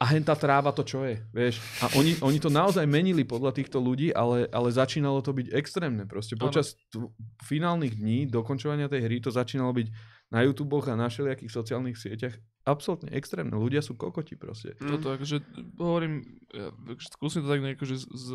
A 0.00 0.16
hentá 0.16 0.32
tráva 0.32 0.72
to 0.72 0.80
čo 0.80 1.04
je, 1.04 1.20
vieš. 1.28 1.60
A 1.84 1.92
oni, 1.92 2.16
oni 2.24 2.40
to 2.40 2.48
naozaj 2.48 2.88
menili 2.88 3.20
podľa 3.20 3.52
týchto 3.52 3.76
ľudí, 3.76 4.08
ale, 4.16 4.48
ale 4.48 4.72
začínalo 4.72 5.20
to 5.20 5.36
byť 5.36 5.52
extrémne. 5.52 6.08
Proste 6.08 6.40
počas 6.40 6.72
t- 6.88 7.04
finálnych 7.44 8.00
dní 8.00 8.24
dokončovania 8.24 8.88
tej 8.88 9.04
hry 9.04 9.20
to 9.20 9.28
začínalo 9.28 9.76
byť 9.76 9.92
na 10.32 10.40
YouTube 10.40 10.80
a 10.88 10.96
na 10.96 11.12
všelijakých 11.12 11.52
sociálnych 11.52 12.00
sieťach 12.00 12.32
absolútne 12.64 13.12
extrémne. 13.12 13.52
Ľudia 13.52 13.84
sú 13.84 13.92
kokoti 13.92 14.40
proste. 14.40 14.72
Toto, 14.80 15.20
akože 15.20 15.36
hovorím, 15.76 16.24
ja, 16.48 16.72
akože 16.72 17.08
skúsim 17.12 17.44
to 17.44 17.52
tak 17.52 17.60
nejako, 17.60 17.84
že 17.84 18.00
z, 18.00 18.04
z, 18.08 18.28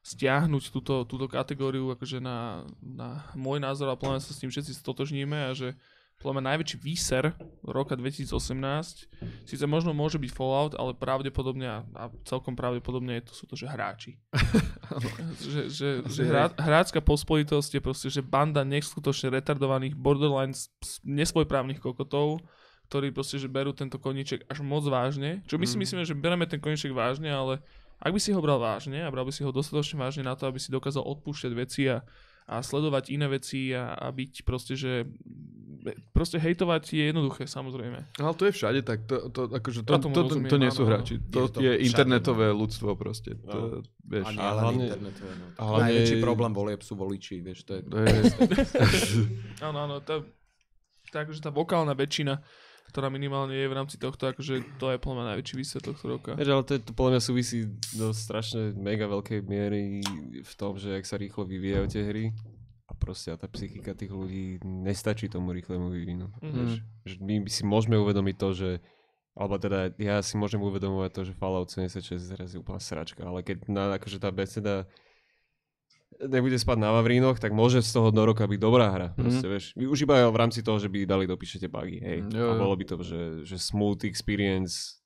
stiahnuť 0.00 0.72
túto, 0.72 1.04
túto 1.04 1.28
kategóriu 1.28 1.92
akože 1.92 2.24
na, 2.24 2.64
na 2.80 3.28
môj 3.36 3.60
názor 3.60 3.92
a 3.92 4.00
plne 4.00 4.16
sa 4.16 4.32
s 4.32 4.40
tým 4.40 4.48
všetci 4.48 4.72
stotožníme 4.80 5.36
a 5.36 5.52
že 5.52 5.76
podľa 6.20 6.36
mňa 6.36 6.48
najväčší 6.52 6.76
výser 6.84 7.32
roka 7.64 7.96
2018 7.96 8.28
síce 9.48 9.64
možno 9.64 9.96
môže 9.96 10.20
byť 10.20 10.30
Fallout, 10.36 10.76
ale 10.76 10.92
pravdepodobne 10.92 11.64
a, 11.64 11.78
a 11.96 12.12
celkom 12.28 12.52
pravdepodobne 12.52 13.16
je 13.20 13.24
to, 13.24 13.32
sú 13.32 13.44
to, 13.48 13.56
že 13.56 13.64
hráči. 13.64 14.20
že, 15.40 15.72
že, 15.72 15.88
že 16.04 16.22
hrá, 16.28 16.52
hrácka 16.60 17.00
pospolitosť 17.00 17.80
je 17.80 17.80
proste, 17.80 18.08
že 18.12 18.20
banda 18.20 18.68
neskutočne 18.68 19.32
retardovaných 19.32 19.96
borderline 19.96 20.52
nesvojprávnych 21.08 21.80
kokotov, 21.80 22.44
ktorí 22.92 23.16
proste, 23.16 23.40
že 23.40 23.48
berú 23.48 23.72
tento 23.72 23.96
koníček 23.96 24.44
až 24.44 24.60
moc 24.60 24.84
vážne. 24.84 25.40
Čo 25.48 25.56
my 25.56 25.64
si 25.64 25.80
Mm. 25.80 25.82
myslíme, 25.88 26.02
že 26.04 26.12
bereme 26.12 26.44
ten 26.44 26.60
koníček 26.60 26.92
vážne, 26.92 27.32
ale 27.32 27.64
ak 28.00 28.10
by 28.10 28.18
si 28.18 28.30
ho 28.30 28.40
bral 28.40 28.56
vážne 28.56 28.98
a 28.98 29.08
bral 29.08 29.22
by 29.22 29.30
si 29.30 29.40
ho 29.40 29.50
dostatočne 29.50 29.96
vážne 29.96 30.22
na 30.22 30.32
to, 30.32 30.44
aby 30.44 30.56
si 30.56 30.68
dokázal 30.68 31.04
odpúšťať 31.04 31.52
veci 31.54 31.84
a, 31.86 32.00
a 32.46 32.58
sledovať 32.58 33.04
iné 33.10 33.28
veci 33.28 33.70
a, 33.70 33.92
a 33.92 34.08
byť 34.08 34.42
proste, 34.42 34.74
že 34.74 35.04
proste 36.10 36.36
hejtovať 36.36 36.82
je 36.90 37.04
jednoduché, 37.06 37.44
samozrejme. 37.46 38.12
Ale 38.14 38.32
to 38.34 38.44
je 38.44 38.52
všade, 38.52 38.80
tak 38.82 39.04
to, 39.04 39.28
to, 39.28 39.48
akože 39.50 39.80
to, 39.80 39.90
Ja 39.90 39.96
to, 39.96 40.08
to, 40.08 40.12
to, 40.12 40.20
rozumiem, 40.26 40.50
to 40.50 40.58
nie 40.58 40.68
sú 40.68 40.82
hráči. 40.84 41.16
To 41.26 41.38
Je 41.38 41.48
to 41.48 41.58
je 41.58 41.72
všade, 41.72 41.84
internetové 41.86 42.46
ľudstvo 42.50 42.92
proste. 42.94 43.32
To, 43.42 43.80
No. 43.80 43.80
vieš. 44.02 44.24
A 44.26 44.30
nie 44.30 44.38
A 44.38 44.48
len 44.50 44.60
hlavne- 44.60 44.86
internetové. 44.86 45.32
No. 45.32 45.44
hlavne- 45.58 45.84
Najväčší 45.86 46.16
problém 46.18 46.52
volieb 46.52 46.80
sú 46.80 46.92
voliči, 46.94 47.34
vieš, 47.38 47.64
to 47.64 47.72
je... 47.74 47.80
To 47.82 47.96
Áno, 49.66 49.78
áno, 49.80 49.96
to, 50.00 50.28
takže 51.08 51.40
tá 51.40 51.48
vokálna 51.48 51.92
väčšina, 51.92 52.38
ktorá 52.90 53.08
minimálne 53.08 53.54
je 53.54 53.70
v 53.70 53.76
rámci 53.78 53.96
tohto, 53.96 54.26
akože 54.26 54.78
to 54.82 54.90
je 54.90 54.98
podľa 54.98 55.14
mňa 55.16 55.26
najväčší 55.34 55.54
výsledok 55.56 55.86
tohto 55.94 56.06
roka. 56.10 56.30
Vieš, 56.34 56.50
ale 56.50 56.62
to, 56.66 56.72
je, 56.74 56.80
to 56.82 56.92
podľa 56.92 57.10
mňa 57.14 57.22
súvisí 57.22 57.58
do 57.94 58.10
strašne 58.10 58.74
mega 58.74 59.06
veľkej 59.06 59.40
miery 59.46 60.02
v 60.42 60.52
tom, 60.58 60.76
že 60.76 60.98
jak 60.98 61.06
sa 61.06 61.16
rýchlo 61.16 61.46
vyvíjajú 61.46 61.86
tie 61.86 62.02
hry 62.02 62.24
a 62.90 62.92
proste 62.98 63.30
a 63.30 63.38
tá 63.38 63.46
psychika 63.46 63.94
tých 63.94 64.10
ľudí 64.10 64.58
nestačí 64.66 65.30
tomu 65.30 65.54
rýchlemu 65.54 65.86
vývinu. 65.88 66.26
Mhm. 66.42 66.50
Vieš, 66.50 66.72
že 67.06 67.16
my 67.22 67.34
si 67.46 67.62
môžeme 67.62 67.96
uvedomiť 67.96 68.36
to, 68.36 68.48
že 68.52 68.70
alebo 69.38 69.56
teda 69.62 69.94
ja 69.96 70.18
si 70.26 70.34
môžem 70.34 70.58
uvedomovať 70.58 71.10
to, 71.14 71.20
že 71.30 71.38
Fallout 71.38 71.70
76 71.70 72.18
zrazu 72.18 72.60
úplná 72.60 72.82
sračka, 72.82 73.22
ale 73.22 73.46
keď 73.46 73.70
na, 73.70 73.94
akože 73.94 74.18
tá 74.18 74.28
beseda 74.34 74.90
nebude 76.28 76.56
spať 76.60 76.76
na 76.76 76.92
Vavrínoch, 76.92 77.40
tak 77.40 77.56
môže 77.56 77.80
z 77.80 77.90
toho 77.96 78.12
do 78.12 78.22
roka 78.24 78.44
byť 78.44 78.60
dobrá 78.60 78.92
hra. 78.92 79.08
Proste, 79.16 79.46
vieš. 79.48 79.72
Už 79.76 80.04
iba 80.04 80.28
v 80.28 80.36
rámci 80.36 80.60
toho, 80.60 80.76
že 80.76 80.92
by 80.92 81.08
dali 81.08 81.24
do 81.24 81.36
píšete 81.36 81.70
bugy, 81.72 81.98
hej. 82.00 82.18
Mm, 82.26 82.32
jo, 82.36 82.46
A 82.52 82.54
jo. 82.56 82.60
bolo 82.60 82.74
by 82.76 82.84
to, 82.84 82.96
že, 83.00 83.22
že 83.48 83.56
smooth 83.56 84.04
experience 84.04 85.00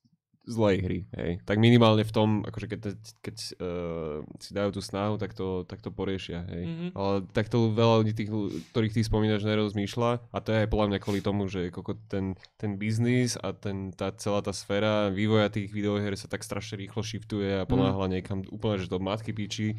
zlej 0.45 0.77
hry, 0.85 0.99
hej. 1.17 1.31
Tak 1.41 1.57
minimálne 1.57 2.05
v 2.05 2.13
tom, 2.13 2.29
akože 2.45 2.69
keď, 2.69 2.81
keď 3.25 3.35
uh, 3.57 4.21
si 4.37 4.53
dajú 4.53 4.77
tú 4.77 4.81
snahu, 4.81 5.17
tak 5.17 5.33
to, 5.33 5.65
tak 5.65 5.81
to 5.81 5.89
poriešia, 5.89 6.45
hej. 6.45 6.63
Mhm. 6.69 6.87
Ale 6.93 7.13
takto 7.33 7.73
veľa 7.73 8.05
ľudí, 8.05 8.13
tých, 8.13 8.29
ktorých 8.71 8.93
ty 8.93 9.01
spomínaš, 9.01 9.41
nerozmýšľa 9.41 10.29
a 10.29 10.37
to 10.39 10.53
je 10.53 10.61
aj 10.65 10.69
podľa 10.69 10.87
mňa 10.93 10.99
kvôli 11.01 11.21
tomu, 11.25 11.49
že 11.49 11.73
koko 11.73 11.97
ten, 12.07 12.37
ten 12.61 12.77
biznis 12.77 13.41
a 13.41 13.57
ten, 13.57 13.89
tá 13.89 14.13
celá 14.13 14.45
tá 14.45 14.53
sféra 14.53 15.09
vývoja 15.09 15.49
tých 15.49 15.73
videohier 15.73 16.13
sa 16.13 16.29
tak 16.29 16.45
strašne 16.45 16.77
rýchlo 16.77 17.01
shiftuje 17.01 17.65
a 17.65 17.65
ponáhla 17.65 18.05
niekam 18.05 18.45
úplne, 18.53 18.77
že 18.77 18.91
do 18.93 19.01
matky 19.01 19.33
píči, 19.33 19.73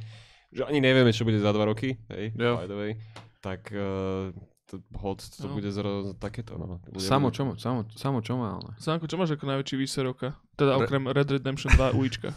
že 0.57 0.65
ani 0.65 0.81
nevieme, 0.81 1.13
čo 1.13 1.23
bude 1.23 1.37
za 1.37 1.53
dva 1.53 1.65
roky, 1.65 2.01
hej, 2.09 2.33
Jo. 2.33 2.57
by 2.57 2.67
the 2.67 2.75
way. 2.75 2.93
Tak 3.39 3.69
uh, 3.71 4.33
to, 4.65 4.81
hod, 4.97 5.21
to 5.23 5.47
No. 5.47 5.55
bude 5.55 5.69
zro, 5.69 6.17
takéto, 6.17 6.57
no. 6.57 6.81
Bude, 6.83 6.99
samo, 6.99 7.29
bude- 7.29 7.37
čo, 7.37 7.43
samo, 7.55 7.85
samo 7.93 8.19
čo 8.19 8.35
má, 8.35 8.57
ale. 8.57 8.75
Sánko, 8.77 9.05
čo 9.05 9.15
máš 9.15 9.37
ako 9.37 9.45
najväčší 9.47 9.77
výsledok 9.77 10.17
roka? 10.17 10.29
Teda 10.55 10.75
Re- 10.75 10.83
okrem 10.83 11.03
Red 11.07 11.29
Redemption 11.31 11.71
2 11.71 11.93
ulička. 11.95 12.33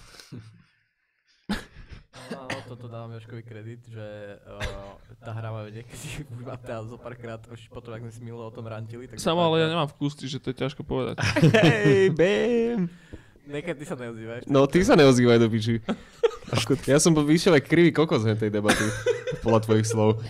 Áno, 2.29 2.45
toto 2.67 2.85
dávam 2.85 3.09
Joškovi 3.11 3.41
kredit, 3.41 3.81
že 3.87 4.05
uh, 4.37 4.93
tá 5.17 5.33
hra 5.33 5.49
ma 5.49 5.65
niekedy 5.65 6.29
už 6.29 6.45
ma 6.45 6.53
teda 6.53 6.85
zo 6.85 7.01
párkrát, 7.01 7.41
už 7.49 7.65
potom, 7.73 7.89
ak 7.89 8.05
sme 8.05 8.13
si 8.13 8.21
minule 8.21 8.45
o 8.45 8.53
tom 8.53 8.69
rantili. 8.69 9.09
Tak 9.09 9.17
Samo, 9.17 9.41
ale 9.41 9.65
ja 9.65 9.67
nemám 9.67 9.89
vkus, 9.89 10.13
že 10.19 10.37
to 10.37 10.53
je 10.53 10.57
ťažko 10.59 10.85
povedať. 10.85 11.17
Hej, 11.81 12.13
bam! 12.13 12.85
Niekedy 13.49 13.81
ty 13.81 13.85
sa 13.89 13.97
neozývaš. 13.97 14.45
No, 14.45 14.69
ty 14.69 14.85
sa 14.85 14.93
neozývaj 14.93 15.41
do 15.41 15.49
piči. 15.49 15.81
Ja 16.85 17.01
som 17.01 17.17
bol 17.17 17.25
vyšiel 17.25 17.57
aj 17.57 17.65
krivý 17.65 17.89
kokos 17.89 18.21
z 18.21 18.37
tej 18.37 18.53
debaty, 18.53 18.85
podľa 19.41 19.59
tvojich 19.65 19.89
slov. 19.89 20.21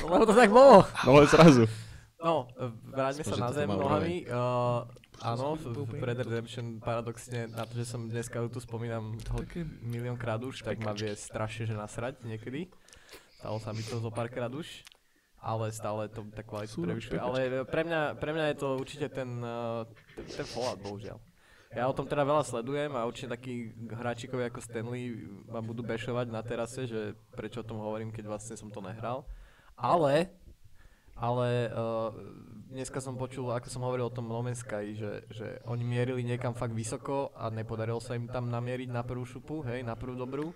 Lebo 0.00 0.24
to 0.24 0.32
tak 0.32 0.48
bolo. 0.48 0.88
No 1.04 1.20
ale 1.20 1.28
zrazu. 1.28 1.68
No, 2.16 2.48
vráťme 2.92 3.24
sa 3.28 3.36
na 3.36 3.50
zem 3.52 3.68
nohami. 3.68 4.24
Uh, 4.24 4.88
áno, 5.20 5.60
v 5.60 6.00
Red 6.00 6.24
Redemption 6.24 6.80
paradoxne 6.80 7.52
na 7.52 7.68
to, 7.68 7.76
že 7.76 7.92
som 7.92 8.08
dneska 8.08 8.40
tu 8.48 8.60
spomínam 8.60 9.20
ho 9.20 9.40
miliónkrát 9.84 10.40
už, 10.40 10.64
tak 10.64 10.80
ma 10.80 10.96
vie 10.96 11.12
strašne 11.12 11.68
že 11.68 11.76
nasrať 11.76 12.24
niekedy. 12.24 12.72
Stalo 13.36 13.60
sa 13.60 13.76
mi 13.76 13.84
to 13.84 14.00
zo 14.00 14.08
párkrát 14.08 14.48
už. 14.48 14.64
Ale 15.36 15.70
stále 15.70 16.08
to 16.08 16.24
tak 16.32 16.48
kvalitu 16.48 16.74
prevyšuje. 16.80 17.20
Ale 17.20 17.62
pre 17.68 17.84
mňa, 17.84 18.18
pre 18.18 18.32
mňa 18.32 18.44
je 18.50 18.56
to 18.56 18.68
určite 18.80 19.12
ten, 19.12 19.44
ten, 20.16 20.24
ten 20.26 20.46
Fallout, 20.48 20.80
bohužiaľ. 20.82 21.20
Ja 21.76 21.92
o 21.92 21.92
tom 21.92 22.08
teda 22.08 22.24
veľa 22.24 22.40
sledujem 22.40 22.96
a 22.96 23.04
určite 23.04 23.36
takí 23.36 23.68
hráčikovia 23.92 24.48
ako 24.48 24.64
Stanley 24.64 25.28
ma 25.44 25.60
budú 25.60 25.84
bešovať 25.84 26.32
na 26.32 26.40
terase, 26.40 26.88
že 26.88 27.12
prečo 27.36 27.60
o 27.60 27.68
tom 27.68 27.84
hovorím, 27.84 28.08
keď 28.08 28.32
vlastne 28.32 28.56
som 28.56 28.72
to 28.72 28.80
nehral. 28.80 29.28
Ale 29.76 30.32
ale 31.16 31.72
uh, 31.72 32.12
dneska 32.72 33.00
som 33.00 33.20
počul, 33.20 33.52
ako 33.52 33.68
som 33.68 33.84
hovoril 33.84 34.08
o 34.08 34.12
tom 34.12 34.28
Sky, 34.52 34.96
že, 34.96 35.24
že 35.32 35.60
oni 35.68 35.84
mierili 35.84 36.24
niekam 36.24 36.52
fakt 36.52 36.72
vysoko 36.72 37.32
a 37.36 37.48
nepodarilo 37.48 38.00
sa 38.00 38.16
im 38.16 38.28
tam 38.28 38.48
namieriť 38.52 38.88
na 38.92 39.04
prvú 39.04 39.24
šupu, 39.24 39.64
hej, 39.64 39.84
na 39.84 39.96
prvú 39.96 40.16
dobrú. 40.16 40.52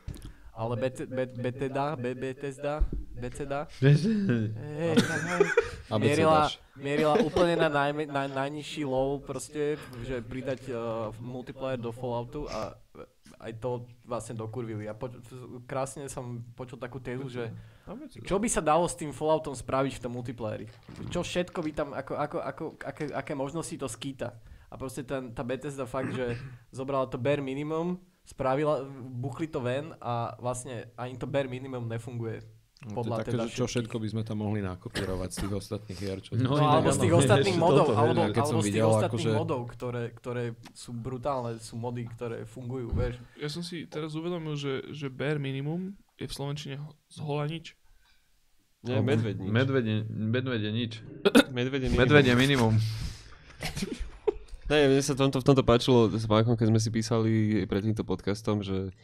Ale 0.53 0.75
Bet- 0.77 1.07
Bet- 1.07 1.37
Bethesda, 1.37 1.97
Be- 1.97 2.15
Bethesda, 2.15 2.85
Bethesda, 3.15 3.69
hej, 3.81 3.95
hej, 4.81 4.97
A 5.91 5.95
mierila, 5.99 6.49
mierila 6.75 7.15
úplne 7.21 7.55
na, 7.59 7.69
najme, 7.69 8.07
na 8.09 8.25
najnižší 8.27 8.83
low 8.85 9.21
proste, 9.21 9.77
že 10.07 10.23
pridať 10.23 10.71
uh, 10.71 11.11
multiplayer 11.19 11.77
do 11.77 11.93
Falloutu 11.93 12.47
a 12.47 12.75
aj 13.41 13.53
to 13.57 13.85
vlastne 14.05 14.37
dokurvili. 14.37 14.87
A 14.87 14.95
poč- 14.95 15.17
krásne 15.65 16.09
som 16.09 16.45
počul 16.55 16.77
takú 16.77 17.01
tézu, 17.01 17.29
že 17.29 17.49
čo 18.23 18.39
by 18.39 18.49
sa 18.49 18.63
dalo 18.63 18.87
s 18.87 18.95
tým 18.95 19.11
Falloutom 19.11 19.53
spraviť 19.53 19.99
v 19.99 20.03
tom 20.03 20.13
multiplayeri? 20.15 20.67
Čo 21.11 21.25
všetko 21.25 21.59
by 21.61 21.71
tam, 21.73 21.89
ako, 21.93 22.13
ako, 22.15 22.37
ako, 22.39 22.65
aké, 22.85 23.05
aké 23.11 23.33
možnosti 23.35 23.75
to 23.75 23.89
skýta? 23.89 24.37
A 24.71 24.79
proste 24.79 25.03
ten, 25.03 25.35
tá 25.35 25.43
Bethesda 25.43 25.83
fakt, 25.83 26.15
že 26.15 26.39
zobrala 26.71 27.11
to 27.11 27.19
bare 27.19 27.43
minimum, 27.43 27.99
spravila, 28.31 28.87
buchli 29.13 29.47
to 29.47 29.59
ven 29.59 29.91
a 29.99 30.39
vlastne 30.39 30.87
ani 30.95 31.19
to 31.19 31.27
bare 31.27 31.47
minimum 31.47 31.85
nefunguje. 31.85 32.39
No, 32.81 32.81
to 32.81 32.89
je 32.89 32.97
Podľa 32.97 33.17
také, 33.19 33.31
teda 33.31 33.45
že 33.45 33.53
čo 33.53 33.65
všetko 33.69 33.93
by 33.93 34.09
sme 34.09 34.23
tam 34.25 34.41
mohli 34.41 34.65
nakopírovať 34.65 35.29
z 35.29 35.37
tých 35.37 35.53
ostatných 35.53 35.99
hier. 36.01 36.19
Čo 36.19 36.31
No, 36.33 36.41
No, 36.41 36.57
inak 36.57 36.73
alebo 36.73 36.89
z 36.89 36.99
tých 36.99 37.15
ostatných 37.15 37.59
modov, 37.61 37.87
alebo, 37.93 38.21
alebo 38.25 38.41
z 38.41 38.49
tých 38.49 38.67
videl, 38.73 38.89
ostatných 38.89 39.21
akože- 39.21 39.37
modov, 39.37 39.61
ktoré, 39.69 40.03
ktoré 40.17 40.45
sú 40.73 40.91
brutálne, 40.97 41.61
sú 41.61 41.77
mody, 41.77 42.09
ktoré 42.09 42.49
fungujú, 42.49 42.89
vieš. 42.91 43.21
Ja 43.37 43.53
som 43.53 43.61
si 43.61 43.85
teraz 43.85 44.17
uvedomil, 44.17 44.57
že, 44.57 44.81
že 44.97 45.13
bare 45.13 45.37
minimum 45.37 45.93
je 46.17 46.25
v 46.25 46.33
Slovenčine 46.33 46.81
z 47.13 47.19
hola 47.21 47.45
nič. 47.45 47.77
Nie, 48.81 49.05
medveď 49.05 49.37
nič. 49.37 49.51
Medvede, 49.53 49.95
medvede 50.09 50.69
nič. 50.73 50.93
Medvede 51.53 51.85
minimum. 51.85 52.01
Medvede 52.01 52.33
minimum. 52.49 52.75
Ne, 54.71 54.87
mne 54.87 55.03
sa 55.03 55.13
v 55.13 55.21
tomto, 55.21 55.43
v 55.43 55.45
tomto 55.45 55.63
páčilo 55.63 56.07
s 56.09 56.25
Mákom, 56.25 56.55
keď 56.55 56.71
sme 56.71 56.79
si 56.79 56.89
písali 56.89 57.31
pred 57.67 57.83
týmto 57.83 58.03
podcastom, 58.03 58.63
že 58.63 58.95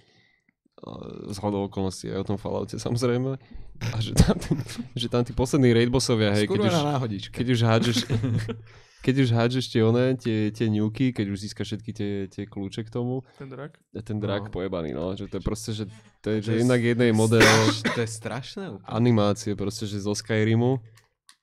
z 1.26 1.38
hodou 1.40 1.66
okolností 1.66 2.06
aj 2.06 2.20
o 2.20 2.26
tom 2.26 2.38
Falloute 2.38 2.76
samozrejme. 2.76 3.34
A 3.82 3.97
že 3.98 4.12
tam, 4.12 4.36
že 4.94 5.06
tam 5.09 5.24
tí 5.24 5.32
poslední 5.32 5.72
raid 5.72 5.88
bossovia, 5.88 6.30
hej, 6.32 6.47
keď 6.47 6.60
už, 6.62 6.74
na 6.76 6.84
náhodičke. 6.94 7.32
keď 7.32 7.47
už 7.48 7.60
hádžeš, 7.64 7.97
keď 9.06 9.14
už 9.18 9.28
hádžeš 9.32 9.64
tie 9.66 9.80
one, 9.82 10.14
tie, 10.14 10.52
tie 10.52 10.68
ňuky, 10.68 11.10
keď 11.10 11.26
už 11.32 11.38
získaš 11.40 11.66
všetky 11.74 11.90
tie, 11.90 12.10
tie 12.28 12.44
kľúče 12.44 12.84
k 12.84 12.90
tomu, 12.93 13.24
Ten 13.34 13.48
drak. 13.48 13.72
a 13.90 14.01
ten 14.01 14.20
drak 14.20 14.47
No. 14.47 14.52
pojebaný, 14.52 14.93
no, 14.93 15.16
že 15.16 15.26
to 15.26 15.40
je 15.40 15.43
proste, 15.43 15.70
že 15.72 15.84
to 16.20 16.30
je, 16.30 16.36
že 16.43 16.47
To 16.47 16.52
je 16.52 16.60
jednak 16.62 16.80
jednej 16.84 17.10
model 17.10 17.43
To 17.90 17.98
je 17.98 18.10
strašné 18.12 18.64
úplne. 18.70 18.86
animácie 18.86 19.56
proste, 19.56 19.82
že 19.82 19.98
zo 19.98 20.12
Skyrimu. 20.12 20.78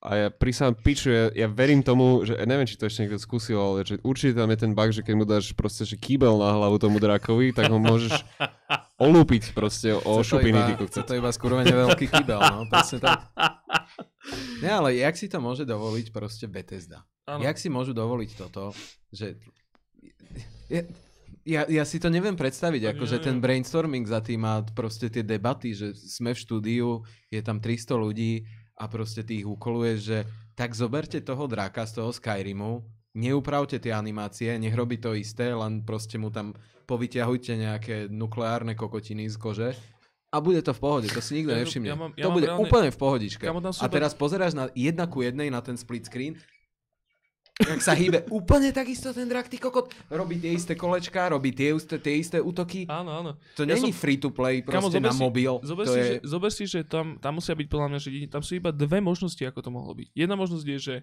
A 0.04 0.10
ja 0.20 0.28
prísam 0.28 0.76
piču, 0.76 1.08
ja, 1.08 1.32
ja 1.32 1.48
verím 1.48 1.80
tomu, 1.80 2.28
že 2.28 2.36
ja 2.36 2.44
neviem, 2.44 2.68
či 2.68 2.76
to 2.76 2.92
ešte 2.92 3.08
niekto 3.08 3.24
skúsil, 3.24 3.56
ale 3.56 3.88
že 3.88 3.96
určite 4.04 4.36
tam 4.36 4.52
je 4.52 4.60
ten 4.60 4.76
bug, 4.76 4.92
že 4.92 5.00
keď 5.00 5.14
mu 5.16 5.24
dáš 5.24 5.56
proste, 5.56 5.88
že 5.88 5.96
kýbel 5.96 6.36
na 6.44 6.60
hlavu 6.60 6.76
tomu 6.76 7.00
drakovi, 7.00 7.56
tak 7.56 7.72
ho 7.72 7.80
môžeš 7.80 8.12
olúpiť 9.08 9.56
proste 9.56 9.96
o 9.96 10.20
Chce 10.20 10.28
to 10.28 10.28
šupiny. 10.28 10.60
iba- 10.60 10.76
ty 10.76 10.84
Chce 10.92 11.02
to 11.08 11.14
iba 11.16 11.32
skurvene 11.40 11.72
veľký 11.72 12.12
kybel, 12.12 12.36
no, 12.36 12.68
presne 12.68 13.00
tak. 13.00 13.32
Nie, 14.60 14.76
ale 14.76 15.00
jak 15.00 15.16
si 15.16 15.32
to 15.32 15.40
môže 15.40 15.64
dovoliť 15.64 16.12
proste 16.12 16.52
Bethesda? 16.52 17.08
Áno. 17.24 17.40
Jak 17.40 17.56
si 17.56 17.72
môžu 17.72 17.96
dovoliť 17.96 18.30
toto, 18.36 18.76
že... 19.08 19.40
Ja, 20.68 20.84
ja, 21.48 21.62
ja 21.68 21.84
si 21.88 22.00
to 22.00 22.12
neviem 22.12 22.36
predstaviť, 22.36 22.92
ako 22.92 23.04
že 23.08 23.24
ten 23.24 23.40
brainstorming 23.40 24.04
za 24.04 24.20
tým 24.20 24.44
a 24.44 24.64
proste 24.64 25.08
tie 25.08 25.24
debaty, 25.24 25.72
že 25.72 25.96
sme 25.96 26.36
v 26.36 26.40
štúdiu, 26.44 26.88
je 27.32 27.40
tam 27.40 27.64
300 27.64 27.96
ľudí 27.96 28.44
a 28.74 28.86
proste 28.88 29.22
ty 29.22 29.42
ich 29.42 29.48
ukoluješ, 29.48 30.00
že 30.02 30.18
tak 30.54 30.74
zoberte 30.74 31.22
toho 31.22 31.46
draka 31.46 31.86
z 31.86 32.02
toho 32.02 32.10
Skyrimu, 32.10 32.82
neupravte 33.14 33.78
tie 33.78 33.94
animácie, 33.94 34.58
nech 34.58 34.74
robí 34.74 34.98
to 34.98 35.14
isté, 35.14 35.54
len 35.54 35.86
proste 35.86 36.18
mu 36.18 36.34
tam 36.34 36.54
povyťahujte 36.86 37.54
nejaké 37.56 37.96
nukleárne 38.10 38.74
kokotiny 38.74 39.30
z 39.30 39.38
kože 39.38 39.70
a 40.34 40.42
bude 40.42 40.66
to 40.66 40.74
v 40.74 40.82
pohode, 40.82 41.08
to 41.14 41.22
si 41.22 41.38
nikto 41.38 41.54
Ja- 41.54 41.62
nevšimne. 41.62 41.88
ja 41.88 41.96
mám- 41.96 42.16
ja 42.18 42.26
to 42.26 42.34
bude 42.34 42.50
reálne- 42.50 42.66
úplne 42.66 42.90
v 42.90 42.98
pohodičke. 42.98 43.46
Sú 43.46 43.82
A 43.82 43.88
teraz 43.88 44.18
pozeráš 44.18 44.58
na 44.58 44.66
jedna 44.74 45.06
ku 45.06 45.22
jednej 45.22 45.54
na 45.54 45.62
ten 45.62 45.78
split 45.78 46.10
screen, 46.10 46.34
jak 47.54 47.82
sa 47.82 47.94
hýbe 47.94 48.26
úplne 48.34 48.74
takisto 48.74 49.14
ten 49.14 49.30
drak, 49.30 49.46
ty 49.46 49.62
kokot, 49.62 49.94
robí 50.10 50.42
tie 50.42 50.58
isté 50.58 50.74
kolečka, 50.74 51.30
robí 51.30 51.54
tie 51.54 51.70
isté, 51.70 52.02
tie 52.02 52.18
isté 52.18 52.38
útoky. 52.42 52.90
Áno, 52.90 53.14
áno. 53.14 53.32
To 53.54 53.62
Ja 53.62 53.78
není 53.78 53.94
som- 53.94 54.00
free 54.02 54.18
to 54.18 54.34
play 54.34 54.66
Kamo, 54.66 54.90
proste 54.90 54.98
zober 54.98 55.06
na 55.06 55.14
si- 55.14 55.22
mobil. 55.22 55.54
Zober, 55.62 55.86
to 55.86 55.94
si, 55.94 56.00
je... 56.00 56.06
že, 56.06 56.16
zober 56.26 56.52
si, 56.52 56.64
že 56.66 56.80
tam, 56.82 57.22
tam 57.22 57.38
musia 57.38 57.54
byť 57.54 57.68
podľa 57.70 57.88
mňa, 57.94 58.00
že 58.02 58.10
tam 58.26 58.42
sú 58.42 58.58
iba 58.58 58.74
dve 58.74 58.98
možnosti, 59.00 59.42
ako 59.46 59.60
to 59.62 59.70
mohlo 59.70 59.94
byť. 59.94 60.08
Jedna 60.12 60.34
možnosť 60.34 60.66
je, 60.66 60.78
že 60.82 60.96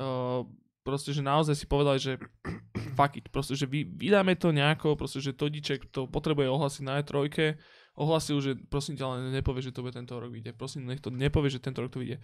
uh, 0.00 0.40
proste, 0.80 1.12
že 1.12 1.20
naozaj 1.20 1.52
si 1.52 1.66
povedali, 1.68 2.00
že 2.00 2.16
fuck 2.96 3.20
it, 3.20 3.28
proste, 3.28 3.52
že 3.52 3.68
vy, 3.68 3.84
vydáme 3.84 4.40
to 4.40 4.56
nejako, 4.56 4.96
proste, 4.96 5.20
že 5.20 5.36
Todiček 5.36 5.92
to 5.92 6.08
potrebuje 6.08 6.48
ohlasiť 6.48 6.82
na 6.84 7.04
E3 7.04 7.28
ohlasil, 7.94 8.42
že 8.42 8.58
prosím 8.66 8.98
ťa, 8.98 9.06
len 9.06 9.22
nepovie, 9.30 9.62
že 9.62 9.70
to 9.70 9.78
bude 9.78 9.94
tento 9.94 10.18
rok 10.18 10.26
vyjde. 10.26 10.50
Prosím, 10.58 10.90
nech 10.90 10.98
to 10.98 11.14
nepovie, 11.14 11.46
že 11.46 11.62
tento 11.62 11.78
rok 11.78 11.94
to 11.94 12.02
vyjde. 12.02 12.18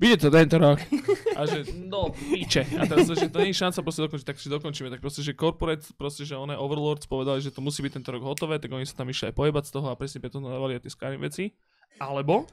To 0.00 0.28
tento 0.30 0.56
rok. 0.58 0.82
A 1.38 1.46
že, 1.46 1.64
no, 1.88 2.10
píče. 2.10 2.66
A 2.76 2.84
teraz, 2.84 3.06
že 3.06 3.30
to 3.30 3.38
nie 3.40 3.54
je 3.54 3.60
šanca 3.62 3.80
proste 3.86 4.02
dokončiť, 4.04 4.26
tak 4.26 4.38
si 4.38 4.50
dokončíme. 4.50 4.88
Tak 4.90 5.00
proste, 5.00 5.22
že 5.22 5.32
corporate, 5.32 5.86
proste, 5.94 6.26
že 6.26 6.34
one 6.34 6.58
Overlords 6.58 7.06
povedali, 7.06 7.40
že 7.40 7.54
to 7.54 7.62
musí 7.64 7.80
byť 7.80 8.02
tento 8.02 8.10
rok 8.10 8.22
hotové, 8.26 8.58
tak 8.58 8.74
oni 8.74 8.84
sa 8.84 8.98
tam 8.98 9.08
išli 9.08 9.30
aj 9.30 9.34
pojebať 9.38 9.64
z 9.68 9.72
toho 9.72 9.86
a 9.88 9.96
presne 9.96 10.18
preto 10.20 10.42
dávali 10.42 10.76
aj 10.76 10.82
tie 10.84 10.92
Skyrim 10.92 11.22
veci. 11.22 11.54
Alebo 12.02 12.50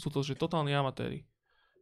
sú 0.00 0.08
to, 0.08 0.24
že 0.24 0.34
totálni 0.34 0.72
amatéri. 0.72 1.22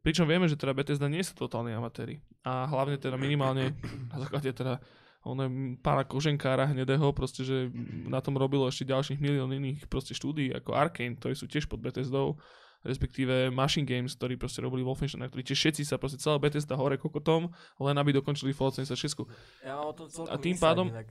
Pričom 0.05 0.29
vieme, 0.29 0.51
že 0.51 0.61
teda 0.61 0.77
Bethesda 0.77 1.09
nie 1.09 1.25
sú 1.25 1.33
totálni 1.33 1.73
amatéri. 1.73 2.21
A 2.45 2.69
hlavne 2.69 3.01
teda 3.01 3.17
minimálne 3.17 3.73
na 4.13 4.21
základe 4.21 4.53
teda 4.53 4.83
on 5.25 5.41
pána 5.81 6.05
koženkára 6.05 6.69
hnedého, 6.69 7.09
proste, 7.17 7.41
že 7.41 7.73
na 8.05 8.21
tom 8.21 8.37
robilo 8.37 8.69
ešte 8.69 8.85
ďalších 8.85 9.17
milión 9.17 9.49
iných 9.49 9.89
proste 9.89 10.13
štúdií, 10.13 10.53
ako 10.53 10.77
Arkane, 10.77 11.17
ktorí 11.17 11.33
sú 11.33 11.49
tiež 11.49 11.65
pod 11.65 11.81
Bethesdou, 11.81 12.37
respektíve 12.85 13.49
Machine 13.51 13.83
Games, 13.83 14.13
ktorí 14.15 14.37
proste 14.37 14.61
robili 14.61 14.85
Wolfenstein, 14.85 15.25
ktorí 15.25 15.43
tiež 15.43 15.59
všetci 15.59 15.83
sa 15.83 15.97
proste 15.97 16.21
celá 16.21 16.37
Bethesda 16.37 16.77
hore 16.77 16.95
kokotom, 16.95 17.49
len 17.81 17.97
aby 17.97 18.13
dokončili 18.13 18.53
Fallout 18.53 18.77
76. 18.77 19.25
Ja 19.65 19.81
mám 19.81 19.91
o 19.91 19.95
tom 19.97 20.07
celkom 20.07 20.31
A 20.31 20.37
tým 20.37 20.57
pádom- 20.61 20.89
inak. 20.93 21.09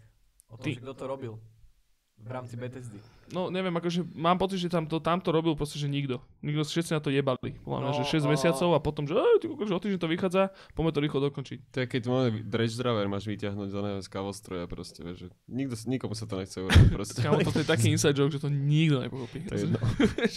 O 0.47 0.55
tom, 0.55 0.63
Ty- 0.63 0.77
že 0.77 0.81
kto 0.85 0.93
to 0.93 1.05
robil. 1.09 1.33
V 2.23 2.29
rámci 2.29 2.55
Bethesdy. 2.55 3.01
No 3.31 3.47
neviem, 3.47 3.71
akože 3.71 4.03
mám 4.11 4.35
pocit, 4.35 4.57
že 4.57 4.67
tam 4.67 4.83
to, 4.83 4.97
tam 4.97 5.17
to 5.17 5.29
robil 5.29 5.53
proste, 5.53 5.77
že 5.77 5.85
nikto. 5.85 6.19
Nikto, 6.41 6.65
všetci 6.65 6.91
na 6.91 6.99
to 6.99 7.07
jebali. 7.07 7.55
Podľa 7.61 7.79
No, 7.79 7.93
že 7.93 8.03
6 8.03 8.25
a- 8.25 8.29
mesiacov 8.29 8.69
a 8.73 8.79
potom, 8.79 9.03
že, 9.05 9.15
ty 9.39 9.47
že 9.47 9.71
o 9.71 9.79
týždeň 9.79 9.99
to 9.99 10.09
vychádza, 10.09 10.43
poďme 10.73 10.91
to 10.91 10.99
rýchlo 10.99 11.19
dokončiť. 11.23 11.59
To 11.71 11.77
je 11.79 11.87
keď 11.87 12.01
máme 12.09 12.27
Dredge 12.43 12.75
Driver 12.75 13.05
máš 13.07 13.23
vyťahnuť 13.25 13.67
z 13.69 13.75
oného 13.75 13.99
z 13.99 14.09
kavostroja 14.09 14.65
proste, 14.67 14.99
vieš, 14.99 15.17
že 15.23 15.27
nikto, 15.47 15.73
nikomu 15.87 16.11
sa 16.11 16.25
to 16.25 16.35
nechce 16.35 16.57
urobiť 16.57 16.89
proste. 16.89 17.19
Kámo, 17.21 17.39
toto 17.41 17.61
je 17.61 17.67
taký 17.67 17.87
inside 17.89 18.17
joke, 18.17 18.33
že 18.33 18.41
to 18.41 18.49
nikto 18.49 18.99
nepochopí. 18.99 19.45
To 19.45 19.53
je 19.53 19.61
jedno. 19.63 19.79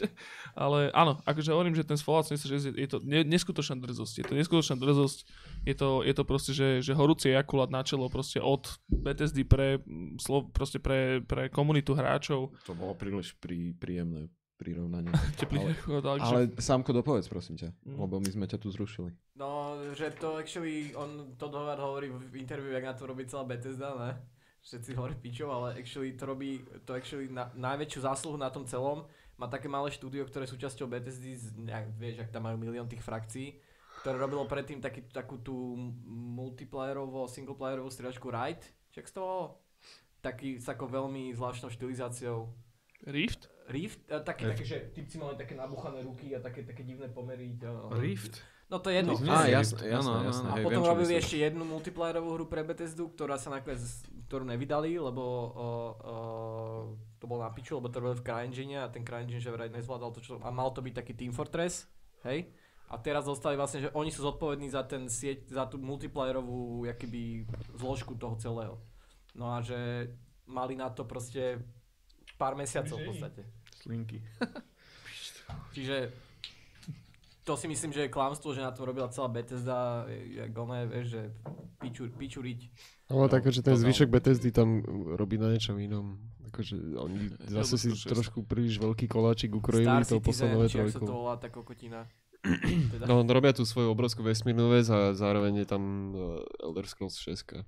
Ale 0.54 0.92
áno, 0.92 1.18
akože 1.22 1.50
hovorím, 1.50 1.74
že 1.74 1.82
ten 1.82 1.96
Fallout 1.96 2.26
76 2.26 2.70
je, 2.70 2.72
je 2.76 2.88
to 2.88 2.98
ne, 3.02 3.24
neskutočná 3.24 3.76
drzosť. 3.76 4.14
Je 4.20 4.26
to 4.26 4.34
neskutočná 4.34 4.76
drzosť. 4.76 5.18
Je 5.64 5.74
to, 5.74 5.88
je 6.02 6.12
to 6.12 6.22
proste, 6.22 6.52
že, 6.52 6.68
že 6.80 6.92
horúci 6.92 7.32
akulát 7.32 7.68
na 7.68 7.82
čelo 7.82 8.06
proste 8.06 8.38
od 8.38 8.62
Bethesdy 8.86 9.42
pre, 9.42 9.80
slo, 10.16 10.46
proste 10.46 10.78
pre, 10.78 11.20
pre 11.20 11.48
komunitu 11.48 11.92
hráčov. 11.92 12.54
To 12.64 12.72
bolo 12.76 12.92
príliš 12.94 13.32
prí, 13.40 13.72
príjemné 13.72 14.28
prirovnanie. 14.56 15.12
Teplý, 15.40 15.68
ale, 15.68 16.20
Ale 16.20 16.40
Sámko, 16.56 16.92
dopovedz 16.96 17.28
prosím 17.28 17.60
ťa, 17.60 17.72
Mm. 17.84 18.00
lebo 18.00 18.16
my 18.20 18.30
sme 18.32 18.46
ťa 18.48 18.56
tu 18.56 18.72
zrušili. 18.72 19.12
No, 19.36 19.76
že 19.92 20.12
to 20.16 20.40
actually, 20.40 20.96
on, 20.96 21.36
Todd 21.36 21.52
Howard 21.52 21.80
hovorí 21.80 22.08
v 22.08 22.40
interviu, 22.40 22.72
jak 22.72 22.84
na 22.84 22.96
to 22.96 23.04
robí 23.04 23.28
celá 23.28 23.44
Bethesda, 23.44 23.92
ne? 23.96 24.16
Všetci 24.64 24.96
hovorí 24.98 25.14
pičov, 25.14 25.52
ale 25.52 25.78
actually 25.78 26.16
to 26.16 26.24
robí, 26.26 26.64
to 26.88 26.96
actually 26.96 27.28
na, 27.30 27.52
najväčšiu 27.54 28.00
zásluhu 28.02 28.34
na 28.40 28.50
tom 28.50 28.64
celom. 28.66 29.06
Má 29.36 29.46
také 29.46 29.68
malé 29.68 29.92
štúdio, 29.92 30.24
ktoré 30.24 30.48
sú 30.48 30.56
súčasťou 30.56 30.88
Bethesdy, 30.88 31.36
nejak, 31.60 31.92
vieš, 32.00 32.24
ak 32.24 32.32
tam 32.32 32.48
majú 32.48 32.56
milión 32.56 32.88
tých 32.88 33.04
frakcií, 33.04 33.60
ktoré 34.00 34.16
robilo 34.16 34.48
predtým 34.48 34.80
taký, 34.80 35.04
takú 35.12 35.36
tú 35.38 35.76
multiplayerovú, 36.08 37.28
singleplayerovú 37.28 37.92
striedačku 37.92 38.32
Ride, 38.32 38.64
čak 38.90 39.06
z 39.06 39.20
toho? 39.20 39.60
Taký, 40.24 40.58
s 40.58 40.66
takou 40.66 40.88
veľmi 40.88 41.30
zvláštnou 41.36 41.70
štilizáciou. 41.70 42.50
Rift? 43.04 43.52
Rift? 43.68 44.00
A 44.08 44.24
také, 44.24 44.48
také, 44.48 44.64
že 44.64 44.88
typci 44.94 45.20
mali 45.20 45.36
také 45.36 45.52
nabuchané 45.52 46.00
ruky 46.00 46.32
a 46.32 46.40
také, 46.40 46.64
také 46.64 46.86
divné 46.86 47.12
pomery. 47.12 47.58
Rift? 47.92 48.40
No 48.66 48.82
to 48.82 48.90
je 48.90 48.98
jedno. 48.98 49.14
Á, 49.14 49.46
Nie, 49.46 49.62
jasné, 49.62 49.94
jasné, 49.94 50.16
jasné. 50.26 50.48
A 50.50 50.54
potom 50.58 50.82
robili 50.82 51.14
ešte 51.14 51.38
jednu 51.38 51.62
multiplayerovú 51.62 52.34
hru 52.34 52.44
pre 52.50 52.66
Bethesdu, 52.66 53.06
ktorá 53.14 53.38
sa 53.38 53.54
nakoniec 53.54 53.78
ktorú 54.26 54.42
nevydali, 54.42 54.98
lebo 54.98 55.22
o, 55.22 55.46
o, 55.54 55.66
to 57.22 57.30
bolo 57.30 57.46
na 57.46 57.54
piču, 57.54 57.78
lebo 57.78 57.86
to 57.86 58.02
robili 58.02 58.18
v 58.18 58.26
CryEngine 58.26 58.76
a 58.82 58.90
ten 58.90 59.06
CryEngine 59.06 59.38
že 59.38 59.54
vraj 59.54 59.70
nezvládal 59.70 60.10
to, 60.18 60.18
čo... 60.18 60.42
A 60.42 60.50
mal 60.50 60.74
to 60.74 60.82
byť 60.82 60.94
taký 60.98 61.14
Team 61.14 61.30
Fortress, 61.30 61.86
hej? 62.26 62.50
A 62.90 62.98
teraz 62.98 63.26
dostali 63.26 63.54
vlastne, 63.54 63.86
že 63.86 63.94
oni 63.94 64.10
sú 64.10 64.26
zodpovední 64.26 64.70
za 64.70 64.82
ten 64.82 65.06
sieť, 65.06 65.46
za 65.50 65.66
tú 65.70 65.78
multiplayerovú 65.78 66.86
jakýby 66.90 67.46
zložku 67.78 68.18
toho 68.18 68.34
celého. 68.38 68.78
No 69.34 69.54
a 69.54 69.62
že 69.62 70.10
mali 70.46 70.78
na 70.78 70.90
to 70.90 71.02
proste 71.06 71.62
pár 72.36 72.54
mesiacov 72.54 72.96
v 73.00 73.06
podstate. 73.12 73.42
Slinky. 73.82 74.20
Čiže 75.76 76.12
to 77.46 77.54
si 77.54 77.70
myslím, 77.70 77.94
že 77.94 78.06
je 78.06 78.10
klamstvo, 78.10 78.50
že 78.50 78.64
na 78.64 78.74
tom 78.74 78.90
robila 78.90 79.06
celá 79.06 79.30
Bethesda, 79.30 80.02
jak 80.10 80.50
oné, 80.58 80.90
vieš, 80.90 81.06
že 81.14 81.22
piču, 81.78 82.10
pičuriť. 82.10 82.60
Ale 83.06 83.30
tak, 83.30 83.46
že 83.46 83.62
ten 83.62 83.78
to 83.78 83.80
zvyšok 83.86 84.10
Bethesdy 84.10 84.50
tam 84.50 84.82
robí 85.14 85.38
na 85.38 85.54
niečom 85.54 85.78
inom. 85.78 86.18
Akože 86.50 86.74
oni 86.98 87.30
zase 87.46 87.78
si 87.78 87.94
trošku 87.94 88.42
príliš 88.42 88.82
veľký 88.82 89.06
koláčik 89.06 89.54
ukrojili 89.54 89.86
Star 89.86 90.02
tou 90.02 90.18
poslednou 90.18 90.66
ak 90.66 90.70
sa 90.74 90.98
to 90.98 91.06
trojkou. 91.06 91.06
volá, 91.06 91.34
tá 91.38 91.46
kokotina. 91.46 92.10
teda, 92.98 93.06
No, 93.06 93.22
robia 93.22 93.54
tú 93.54 93.62
svoju 93.62 93.94
obrovskú 93.94 94.26
vesmírnu 94.26 94.66
vec 94.74 94.90
a 94.90 95.14
zároveň 95.14 95.62
je 95.62 95.66
tam 95.70 95.82
uh, 96.18 96.42
Elder 96.58 96.90
Scrolls 96.90 97.14
6. 97.14 97.62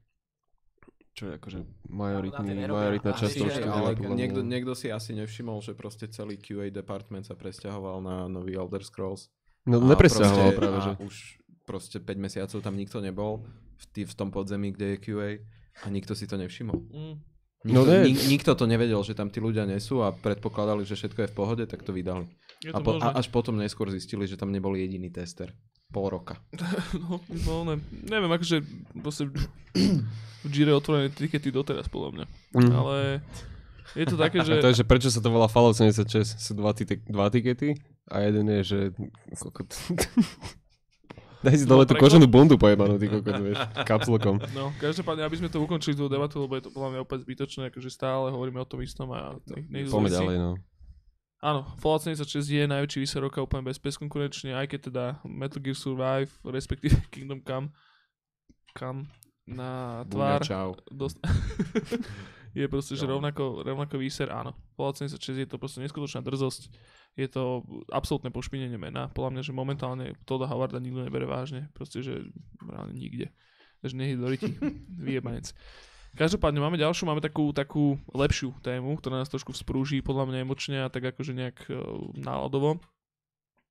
Čo 1.18 1.24
je 1.26 1.34
akože 1.34 1.58
majoritný, 1.88 2.48
majoritná 2.64 3.10
časť 3.12 3.34
toho 3.34 3.50
štúdia. 3.50 4.14
niekto, 4.14 4.40
niekto 4.40 4.72
si 4.72 4.86
asi 4.88 5.12
nevšimol, 5.12 5.58
že 5.58 5.74
proste 5.74 6.06
celý 6.06 6.38
QA 6.38 6.70
department 6.70 7.26
sa 7.26 7.34
presťahoval 7.34 7.98
na 8.00 8.16
nový 8.26 8.54
Elder 8.54 8.80
Scrolls. 8.80 9.26
No, 9.66 9.82
A 9.82 9.84
nepresťahoval 9.88 10.54
proste- 10.54 10.60
práve, 10.62 10.76
a 10.76 10.84
že. 10.84 10.92
už 11.02 11.14
proste 11.66 11.98
5 11.98 12.14
mesiacov 12.16 12.58
tam 12.62 12.72
nikto 12.72 12.98
nebol 12.98 13.42
v, 13.74 13.84
tý, 13.90 14.02
v 14.04 14.14
tom 14.14 14.30
podzemí, 14.30 14.70
kde 14.70 14.94
je 14.94 15.02
QA 15.02 15.30
a 15.76 15.86
nikto 15.90 16.14
si 16.14 16.24
to 16.24 16.38
nevšimol. 16.38 16.78
Mm. 16.86 17.14
Nikto, 17.58 17.74
No 17.74 17.82
nik, 17.84 18.18
nikto 18.30 18.54
to 18.54 18.64
nevedel, 18.64 19.02
že 19.02 19.12
tam 19.12 19.28
tí 19.28 19.42
ľudia 19.42 19.66
nie 19.66 19.76
sú 19.76 20.00
a 20.00 20.14
predpokladali, 20.14 20.86
že 20.86 20.94
všetko 20.94 21.18
je 21.20 21.28
v 21.28 21.36
pohode, 21.36 21.64
tak 21.66 21.82
to 21.82 21.90
vydali. 21.90 22.30
Je 22.62 22.70
A, 22.70 22.78
to 22.78 22.86
po, 22.86 22.94
možné. 22.94 23.02
a 23.04 23.18
až 23.18 23.26
potom 23.28 23.58
neskôr 23.58 23.90
zistili, 23.90 24.24
že 24.24 24.38
tam 24.38 24.48
nebol 24.48 24.72
jediný 24.72 25.10
tester. 25.10 25.50
Pol 25.89 26.06
roka. 26.12 26.36
No, 27.01 27.20
no 27.24 27.55
ne, 27.65 27.77
neviem, 28.05 28.28
akože 28.28 28.60
proste 29.01 29.28
v 29.28 30.47
Gire 30.48 30.73
otvorené 30.77 31.09
tikety 31.09 31.48
doteraz, 31.48 31.89
podľa 31.89 32.10
mňa. 32.12 32.27
Mm. 32.56 32.73
Ale 32.77 32.97
je 33.97 34.05
to 34.05 34.16
také, 34.20 34.40
že... 34.47 34.60
A 34.60 34.65
to 34.65 34.70
je, 34.73 34.85
že 34.85 34.89
prečo 34.89 35.09
sa 35.09 35.24
to 35.24 35.32
volá 35.32 35.48
Fallout 35.48 35.77
76? 35.81 36.36
Sú 36.36 36.52
dva, 36.52 36.77
tite- 36.77 37.01
dva 37.09 37.32
tikety 37.32 37.81
a 38.12 38.20
jeden 38.24 38.52
je, 38.60 38.60
že... 38.65 38.78
Daj 41.39 41.55
si 41.55 41.65
No, 41.70 41.78
dole 41.78 41.86
tú 41.86 41.94
preklad? 41.94 42.19
koženú 42.19 42.27
bundu 42.27 42.59
pojebanú, 42.59 42.98
ty 42.98 43.06
kokot, 43.06 43.39
vieš, 43.39 43.62
kapsulkom. 43.86 44.43
No, 44.59 44.74
každopádne, 44.82 45.23
aby 45.23 45.39
sme 45.39 45.47
to 45.47 45.62
ukončili 45.62 45.94
tú 45.94 46.10
debatu, 46.10 46.43
lebo 46.43 46.59
je 46.59 46.66
to 46.66 46.74
podľa 46.74 46.98
mňa 46.98 47.01
opäť 47.06 47.31
zbytočné, 47.31 47.70
akože 47.70 47.94
stále 47.94 48.35
hovoríme 48.35 48.59
o 48.59 48.66
tom 48.66 48.82
istom 48.82 49.06
a 49.15 49.39
nech, 49.47 49.70
nech 49.70 49.86
Poďme 49.86 50.10
ďalej, 50.10 50.35
no. 50.35 50.59
Áno, 51.39 51.70
Fallout 51.78 52.02
76 52.02 52.51
je 52.51 52.66
najväčší 52.66 52.98
výser 52.98 53.23
roka 53.23 53.39
úplne 53.39 53.62
bez 53.62 53.78
bezkonkurenčne, 53.78 54.59
aj 54.59 54.66
keď 54.74 54.81
teda 54.90 55.05
Metal 55.23 55.62
Gear 55.62 55.78
Survive, 55.78 56.35
respektíve 56.43 56.98
Kingdom 57.15 57.47
Come, 57.47 57.70
Come 58.74 59.06
na 59.47 60.02
tvár 60.10 60.43
Buňa, 60.43 60.51
čau. 60.51 60.70
dosť... 60.90 61.16
je 62.59 62.66
proste, 62.66 62.98
že 62.98 63.06
rovnako, 63.06 63.62
rovnako 63.62 64.02
výser, 64.02 64.35
áno. 64.35 64.52
Fallout 64.74 64.98
76 64.98 65.39
je 65.39 65.48
to 65.48 65.62
proste 65.62 65.78
neskutočná 65.78 66.27
drzosť. 66.27 66.74
Je 67.15 67.27
to 67.31 67.62
absolútne 67.90 68.35
pošpinenie 68.35 68.78
mena. 68.78 69.06
Podľa 69.10 69.31
mňa, 69.39 69.43
že 69.47 69.52
momentálne 69.55 70.06
Toda 70.27 70.47
Howarda 70.51 70.82
nikto 70.82 71.06
nebere 71.06 71.27
vážne. 71.27 71.70
Proste, 71.74 72.02
že 72.02 72.28
reálne 72.62 72.94
nikde. 72.94 73.31
Takže 73.82 73.94
nech 73.94 74.10
je 74.15 74.19
do 74.19 74.27
ryti. 74.27 74.51
Vyjebanec. 75.06 75.55
Každopádne 76.18 76.58
máme 76.58 76.74
ďalšiu, 76.74 77.06
máme 77.06 77.22
takú, 77.22 77.54
takú 77.54 77.94
lepšiu 78.10 78.50
tému, 78.58 78.98
ktorá 78.98 79.22
nás 79.22 79.30
trošku 79.30 79.54
vzprúží 79.54 80.02
podľa 80.02 80.26
mňa 80.26 80.38
emočne 80.42 80.76
a 80.82 80.90
tak 80.90 81.14
akože 81.14 81.30
nejak 81.30 81.70
uh, 81.70 81.78
náladovo. 82.18 82.82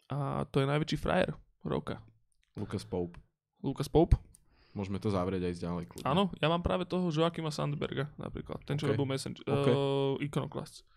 A 0.07 0.47
to 0.47 0.63
je 0.63 0.71
najväčší 0.71 0.95
frajer 0.95 1.35
roka. 1.67 1.99
Lucas 2.55 2.87
Pope. 2.87 3.19
Lucas 3.59 3.91
Pope. 3.91 4.15
Môžeme 4.71 4.95
to 4.95 5.11
zavrieť 5.11 5.43
aj 5.43 5.51
ísť 5.59 5.63
ďalej. 5.67 5.83
Kľudne. 5.91 6.07
Áno, 6.07 6.23
ja 6.39 6.47
mám 6.47 6.63
práve 6.63 6.87
toho 6.87 7.11
Joachima 7.11 7.51
Sandberga 7.51 8.07
napríklad. 8.15 8.63
Ten, 8.63 8.79
čo 8.79 8.87
Ok. 8.87 8.95
robil 8.95 9.11
Messenger, 9.11 9.43
Ok. 9.43 9.67
uh, 9.67 10.15
Iconoclast. 10.23 10.87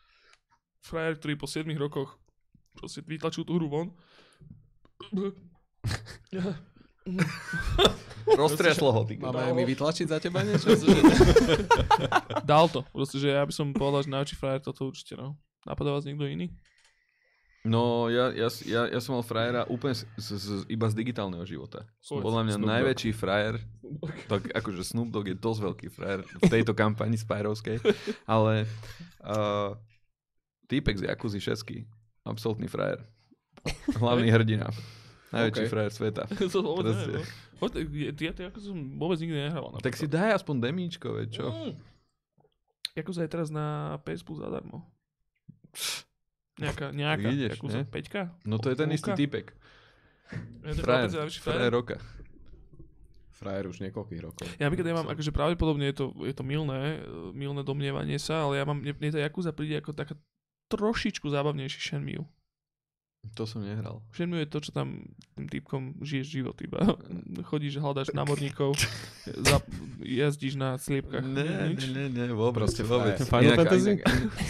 Frajer, 0.86 1.18
ktorý 1.18 1.34
po 1.34 1.50
7 1.50 1.66
rokoch 1.74 2.14
proste 2.78 3.02
vytlačil 3.02 3.42
tú 3.42 3.58
hru 3.58 3.66
von. 3.66 3.90
Roztriaslo 8.40 8.94
ho, 8.94 9.02
ty. 9.02 9.18
Máme 9.18 9.42
aj 9.42 9.54
my 9.56 9.64
vytlačiť 9.66 10.06
za 10.06 10.18
teba 10.22 10.46
niečo? 10.46 10.70
Dal 12.50 12.70
to. 12.70 12.86
Proste, 12.94 13.18
že 13.18 13.34
ja 13.34 13.42
by 13.42 13.50
som 13.50 13.74
povedal, 13.74 14.06
že 14.06 14.10
najväčší 14.14 14.36
frajer 14.38 14.60
toto 14.62 14.86
určite, 14.86 15.18
no. 15.18 15.34
Napadá 15.66 15.90
vás 15.90 16.06
niekto 16.06 16.24
iný? 16.30 16.52
No, 17.60 18.08
ja, 18.08 18.32
ja, 18.32 18.48
ja, 18.64 18.88
ja 18.88 19.00
som 19.04 19.20
mal 19.20 19.24
frajera 19.26 19.68
úplne 19.68 19.92
z, 19.92 20.08
z, 20.16 20.28
z, 20.40 20.62
iba 20.72 20.88
z 20.88 20.96
digitálneho 20.96 21.44
života. 21.44 21.84
Povedz. 22.00 22.24
Podľa 22.24 22.42
mňa 22.48 22.54
Snoop 22.56 22.64
Dogg. 22.64 22.72
najväčší 22.72 23.10
frajer, 23.12 23.54
tak 24.32 24.42
akože 24.56 24.80
Snoop 24.80 25.12
Dogg 25.12 25.28
je 25.28 25.36
dosť 25.36 25.60
veľký 25.68 25.88
frajer 25.92 26.20
v 26.24 26.42
tejto 26.48 26.72
kampani 26.72 27.20
Spyrovskej, 27.20 27.84
ale 28.24 28.64
uh, 29.20 29.76
týpek 30.72 31.04
z 31.04 31.12
Jakuzy 31.12 31.36
6, 31.36 31.84
absolútny 32.24 32.64
frajer. 32.64 33.04
Hlavný 33.92 34.32
hrdina. 34.32 34.72
Najväčší 35.30 35.64
Ok. 35.66 35.70
frajer 35.70 35.92
sveta. 35.94 36.22
to 36.54 36.58
vôbec 36.58 36.90
neviem, 36.90 37.22
no. 37.22 37.66
Ja, 37.94 38.10
ja 38.10 38.32
to 38.34 38.40
ako 38.50 38.58
som 38.58 38.76
vôbec 38.98 39.18
nikdy 39.22 39.36
nehral. 39.46 39.70
Tak 39.78 39.94
si 39.94 40.10
daj 40.10 40.42
aspoň 40.42 40.70
demíčko, 40.70 41.14
veď 41.14 41.28
čo? 41.30 41.46
Mm. 41.46 41.72
Ako 42.98 43.10
aj 43.14 43.30
teraz 43.30 43.48
na 43.54 43.96
PS 44.02 44.26
Plus 44.26 44.42
zadarmo. 44.42 44.82
Nejaká, 46.60 46.92
nejaká, 46.92 47.28
Ideš, 47.30 47.56
Yakuza 47.56 47.80
ne? 47.80 47.84
5 47.88 48.44
No 48.44 48.60
to 48.60 48.68
je 48.68 48.76
ten 48.76 48.90
istý 48.92 49.16
typek. 49.16 49.54
Je 50.62 50.74
Frajer, 50.76 51.30
frajer 51.30 51.72
roka. 51.72 51.96
Frajer 53.34 53.72
už 53.72 53.80
niekoľkých 53.80 54.20
rokov. 54.20 54.44
Ja 54.60 54.68
napríklad 54.68 54.86
ja 54.92 54.94
mám, 55.00 55.08
akože 55.08 55.32
pravdepodobne 55.32 55.88
je 55.90 55.96
to, 55.96 56.06
je 56.28 56.34
to 56.36 56.44
milné, 56.44 57.00
milné 57.32 57.64
domnievanie 57.64 58.20
sa, 58.20 58.44
ale 58.44 58.60
ja 58.60 58.68
mám, 58.68 58.76
mne, 58.78 58.92
mne 59.00 59.10
tá 59.16 59.20
Yakuza 59.24 59.56
príde 59.56 59.80
ako 59.80 59.96
taká 59.96 60.14
trošičku 60.68 61.24
zábavnejší 61.24 61.80
Shenmue. 61.80 62.28
To 63.36 63.44
som 63.44 63.60
nehral. 63.60 64.00
Shenmue 64.16 64.40
je 64.42 64.48
to, 64.48 64.58
čo 64.64 64.72
tam 64.72 65.04
tým 65.36 65.44
typkom 65.44 65.82
žiješ 66.00 66.26
život 66.40 66.56
iba. 66.64 66.96
Chodíš, 67.52 67.76
hľadáš 67.76 68.12
námorníkov, 68.16 68.72
za, 69.28 69.60
jazdíš 70.00 70.56
na 70.56 70.80
sliepkach. 70.80 71.20
Ne, 71.20 71.72
nič. 71.72 71.84
ne, 71.92 72.08
ne, 72.08 72.24
ne, 72.28 72.32
vôbec, 72.32 72.64
Proste 72.64 72.80
vôbec. 72.80 73.20
Final 73.20 73.52
Inak, 73.52 73.58
Fantasy? 73.60 73.84
inak, 73.92 74.00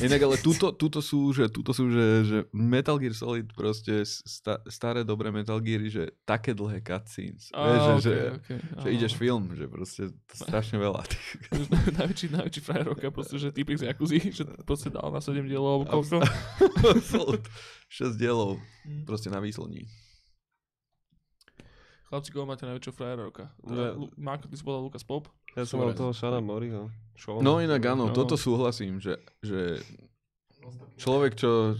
inak, 0.07 0.21
ale 0.23 0.37
túto, 0.39 0.71
túto 0.71 1.03
sú, 1.03 1.35
že, 1.35 1.51
túto 1.51 1.75
sú 1.75 1.91
že, 1.91 2.07
že 2.23 2.39
Metal 2.55 2.95
Gear 3.03 3.11
Solid 3.11 3.51
proste 3.55 4.07
sta, 4.07 4.63
staré 4.71 5.03
dobré 5.03 5.35
Metal 5.35 5.59
Geary, 5.59 5.91
že 5.91 6.15
také 6.23 6.55
dlhé 6.55 6.79
cutscenes. 6.79 7.51
Á, 7.51 7.67
Vieš, 7.67 7.83
že, 7.83 7.91
okej, 7.91 8.01
že, 8.01 8.15
okej, 8.39 8.59
že 8.63 8.89
áno. 8.89 8.97
ideš 8.97 9.13
film, 9.19 9.45
že 9.59 9.65
proste 9.67 10.03
strašne 10.31 10.79
veľa. 10.79 11.03
najväčší, 11.99 12.27
najväčší 12.39 12.61
frajer 12.63 12.87
roka, 12.87 13.11
proste, 13.11 13.35
že 13.35 13.51
typek 13.51 13.83
z 13.83 13.91
Yakuzy, 13.91 14.31
že 14.31 14.47
proste 14.63 14.95
dal 14.95 15.11
na 15.11 15.19
7 15.19 15.43
dielov, 15.43 15.91
koľko. 15.91 16.23
Absolut. 17.91 18.15
6 18.15 18.17
dielov 18.17 18.63
Mm. 18.81 19.03
proste 19.05 19.27
na 19.27 19.39
výslední. 19.39 19.83
Chlapci, 22.05 22.31
koho 22.31 22.43
máte 22.43 22.63
najväčšieho 22.65 22.95
frajera 22.97 23.23
roka? 23.25 23.45
Ne. 23.65 23.95
Lu- 23.97 24.11
Marko, 24.17 24.47
ty 24.47 24.55
si 24.55 24.63
povedal 24.63 24.83
Lucas 24.83 25.03
Pop? 25.03 25.31
Ja 25.53 25.63
som 25.63 25.79
mal 25.79 25.91
toho 25.93 26.11
Shana 26.11 26.39
Moriho. 26.39 26.91
No 27.39 27.59
inak 27.59 27.83
áno, 27.85 28.09
No. 28.09 28.13
toto 28.13 28.35
súhlasím, 28.35 28.99
že, 28.99 29.15
že 29.41 29.83
človek, 30.97 31.35
čo 31.35 31.75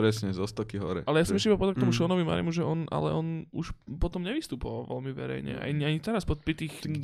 presne 0.00 0.32
zo 0.32 0.42
stoky 0.42 0.76
hore. 0.76 1.04
Ale 1.04 1.20
ja 1.20 1.24
som 1.24 1.36
že, 1.36 1.44
ešte 1.44 1.54
povedal 1.54 1.76
k 1.76 1.82
tomu 1.82 1.92
Mm. 1.92 1.98
Seanovi 2.00 2.24
Marimu, 2.24 2.50
že 2.50 2.62
on, 2.62 2.88
ale 2.88 3.12
on 3.12 3.26
už 3.50 3.70
potom 3.94 4.20
nevystupoval 4.20 4.88
veľmi 4.88 5.12
verejne. 5.12 5.52
Ani, 5.56 5.84
ani 5.84 5.98
teraz 5.98 6.24
pod, 6.24 6.40
pri 6.40 6.56
tých, 6.56 6.72
pri 6.80 6.96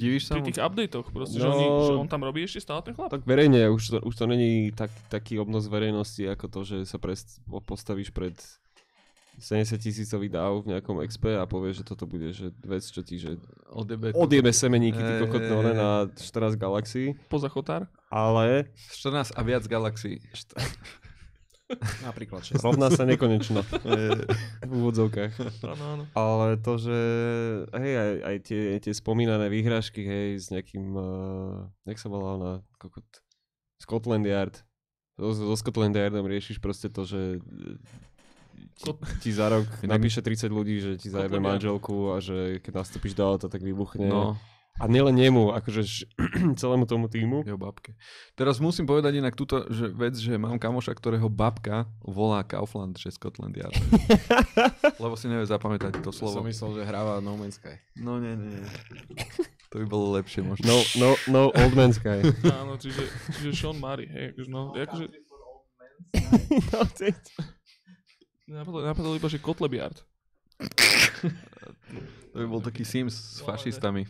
tých 0.42 0.56
updatech 0.56 1.06
proste, 1.06 1.36
že, 1.36 1.44
No. 1.44 1.52
oni, 1.52 1.66
že 1.84 1.92
on 1.94 2.08
tam 2.08 2.22
robí 2.22 2.40
ešte 2.40 2.58
stále 2.58 2.80
ten 2.80 2.92
chlap. 2.92 3.12
Tak 3.12 3.22
verejne, 3.22 3.68
už 3.68 3.82
to, 3.86 3.98
už 4.00 4.14
to 4.14 4.24
není 4.24 4.72
tak, 4.72 4.88
taký 5.06 5.36
obnos 5.36 5.66
verejnosti, 5.66 6.24
ako 6.24 6.48
to, 6.48 6.60
že 6.64 6.76
sa 6.82 6.96
prest, 6.96 7.44
po- 7.44 7.60
postavíš 7.60 8.08
pred 8.08 8.32
70 9.36 9.76
tisícový 9.76 10.32
dáv 10.32 10.64
v 10.64 10.72
nejakom 10.72 10.96
XP 11.02 11.36
a 11.36 11.44
povieš, 11.44 11.74
že 11.76 11.84
toto 11.84 12.08
bude 12.08 12.32
že 12.32 12.56
vec, 12.58 12.80
čo 12.82 13.04
ti 13.04 13.20
že 13.20 13.36
Odjebe 13.68 14.16
odjebe 14.16 14.48
semeníky, 14.48 14.96
ty 14.96 15.12
kokotné 15.20 15.52
one 15.52 15.70
hej. 15.70 15.76
na 15.76 15.88
14 16.08 16.56
galaxií, 16.56 17.12
Poza 17.28 17.52
chotár. 17.52 17.84
ale 18.08 18.72
14 18.96 19.36
a 19.36 19.40
viac 19.42 19.60
galaxií. 19.66 20.24
Napríklad 22.02 22.46
6. 22.46 22.62
rovná 22.62 22.88
sa 22.94 23.02
nekonečno 23.02 23.60
Eh, 23.90 24.22
v 24.62 24.72
úvodzovkách. 24.72 25.32
Áno, 25.66 25.84
áno. 25.98 26.04
Ale 26.14 26.58
to, 26.62 26.78
že 26.78 26.98
hej, 27.74 27.94
aj, 27.98 28.12
aj 28.22 28.36
tie, 28.46 28.60
tie 28.78 28.92
spomínané 28.94 29.50
výhražky, 29.50 30.02
hej, 30.02 30.28
s 30.38 30.46
nejakým, 30.54 30.94
uh, 30.94 31.66
jak 31.84 31.98
sa 31.98 32.06
volá 32.06 32.28
ona, 32.38 32.52
kokot, 32.78 33.02
Scotland 33.82 34.24
Yard. 34.24 34.62
So, 35.16 35.32
so 35.32 35.54
Scotland 35.56 35.96
Yardom 35.96 36.28
riešiš 36.28 36.60
proste 36.60 36.86
to, 36.92 37.02
že 37.02 37.40
ti, 38.76 38.84
Kot- 38.84 39.00
ti 39.24 39.32
za 39.32 39.48
rok 39.48 39.64
napíše 39.84 40.20
30 40.20 40.52
ľudí, 40.52 40.76
že 40.78 40.92
ti 41.00 41.08
zajebe 41.08 41.40
manželku 41.40 42.12
a 42.12 42.20
že 42.20 42.60
keď 42.60 42.84
nastúpiš 42.84 43.16
do 43.16 43.24
auta, 43.24 43.48
tak 43.48 43.64
vybuchne. 43.64 44.06
no, 44.06 44.36
A 44.76 44.84
nielen 44.86 45.16
nemu, 45.16 45.56
akože 45.56 45.82
celému 46.60 46.84
tomu 46.84 47.08
týmu. 47.08 47.42
jeho 47.48 47.56
babke. 47.56 47.96
Teraz 48.36 48.60
musím 48.60 48.84
povedať 48.84 49.16
inak 49.16 49.32
túto 49.32 49.64
že 49.72 49.88
vec, 49.88 50.12
že 50.20 50.36
mám 50.36 50.60
kamoša, 50.60 50.92
ktorého 50.92 51.32
babka 51.32 51.88
volá 52.04 52.44
Kaufland, 52.44 53.00
že 53.00 53.08
Scotland 53.08 53.56
Yard. 53.56 53.72
Lebo 55.00 55.16
si 55.16 55.32
nevie 55.32 55.48
zapamätať 55.48 56.04
to 56.04 56.12
Som 56.12 56.28
slovo. 56.28 56.44
myslel, 56.44 56.76
že 56.76 56.82
hráva 56.84 57.24
No 57.24 57.40
Man's 57.40 57.56
Sky. 57.56 57.80
No 57.96 58.20
nie, 58.20 58.36
nie. 58.36 58.60
nie. 58.60 58.68
To 59.72 59.82
by 59.82 59.86
bolo 59.88 60.14
lepšie 60.14 60.46
možno. 60.46 60.68
No, 60.68 60.76
no, 60.96 61.08
no, 61.26 61.40
old 61.50 61.74
man's 61.74 61.98
guy. 61.98 62.22
Áno, 62.46 62.78
čiže, 62.82 63.02
čiže 63.34 63.50
Sean 63.56 63.76
Murray, 63.80 64.06
hej, 64.06 64.36
akože 64.36 64.48
no, 64.48 64.70
akože, 64.72 65.04
no, 66.70 66.78
napadlo, 68.46 68.80
napadlo 68.86 69.12
iba, 69.18 69.26
že 69.26 69.42
Kotleb 69.42 69.74
Yard. 69.74 69.98
To 72.32 72.44
by 72.44 72.46
bol 72.48 72.60
taký 72.60 72.84
Sims 72.84 73.16
s 73.16 73.38
fašistami. 73.40 74.04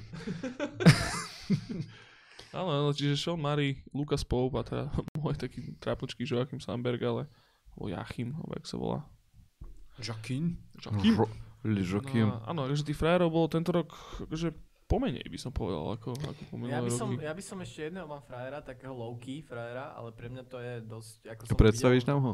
Áno, 2.56 2.90
čiže 2.90 3.20
Sean 3.20 3.38
Murray, 3.38 3.84
Lucas 3.92 4.24
Pope 4.24 4.58
a 4.58 4.62
teda 4.64 4.84
môj 5.22 5.36
taký 5.36 5.76
trápočký 5.78 6.24
Joachim 6.24 6.58
Samberg, 6.58 6.98
ale 7.04 7.22
alebo 7.76 7.92
Jachim, 7.92 8.32
alebo 8.40 8.52
jak 8.56 8.66
sa 8.66 8.76
volá. 8.80 9.00
Jacquin? 10.00 10.56
Joachim. 10.80 11.14
Joachim. 11.66 12.28
No, 12.32 12.40
áno, 12.48 12.60
akože 12.64 12.88
tých 12.88 12.98
frajerov 12.98 13.28
bolo 13.28 13.46
tento 13.52 13.74
rok 13.74 13.92
akože 14.24 14.54
pomenej 14.86 15.26
by 15.26 15.38
som 15.38 15.50
povedal, 15.50 15.98
ako, 15.98 16.14
ako 16.14 16.42
po 16.46 16.54
Ja 16.70 16.78
by, 16.78 16.90
som, 16.94 17.10
roky. 17.12 17.26
ja 17.26 17.34
by 17.34 17.42
som 17.42 17.58
ešte 17.58 17.90
jedného 17.90 18.06
mám 18.06 18.22
frajera, 18.22 18.62
takého 18.62 18.94
low-key 18.94 19.42
frajera, 19.42 19.92
ale 19.98 20.14
pre 20.14 20.30
mňa 20.30 20.42
to 20.46 20.62
je 20.62 20.74
dosť... 20.86 21.14
Ako 21.36 21.42
som 21.50 21.58
Predstavíš 21.58 22.06
videl, 22.06 22.14
nám 22.14 22.20
ho? 22.22 22.32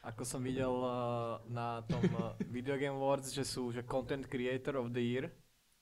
Ako 0.00 0.24
som 0.24 0.40
videl 0.40 0.72
uh, 0.72 1.36
na 1.48 1.84
tom 1.84 2.00
uh, 2.16 2.32
Video 2.48 2.76
Game 2.80 2.96
Awards, 2.96 3.32
že 3.32 3.44
sú 3.44 3.68
že 3.68 3.84
Content 3.84 4.24
Creator 4.24 4.80
of 4.80 4.92
the 4.92 5.02
Year, 5.02 5.28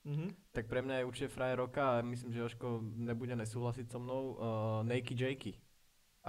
Mhm. 0.07 0.31
tak 0.55 0.71
pre 0.71 0.79
mňa 0.79 1.03
je 1.03 1.07
určite 1.11 1.27
frajer 1.27 1.59
roka 1.59 1.99
a 1.99 2.01
myslím, 2.01 2.31
že 2.31 2.39
Jožko 2.39 2.79
nebude 2.95 3.35
nesúhlasiť 3.35 3.91
so 3.91 3.99
mnou. 3.99 4.39
Uh, 4.39 4.79
Nakey 4.87 5.11
Jakey. 5.11 5.53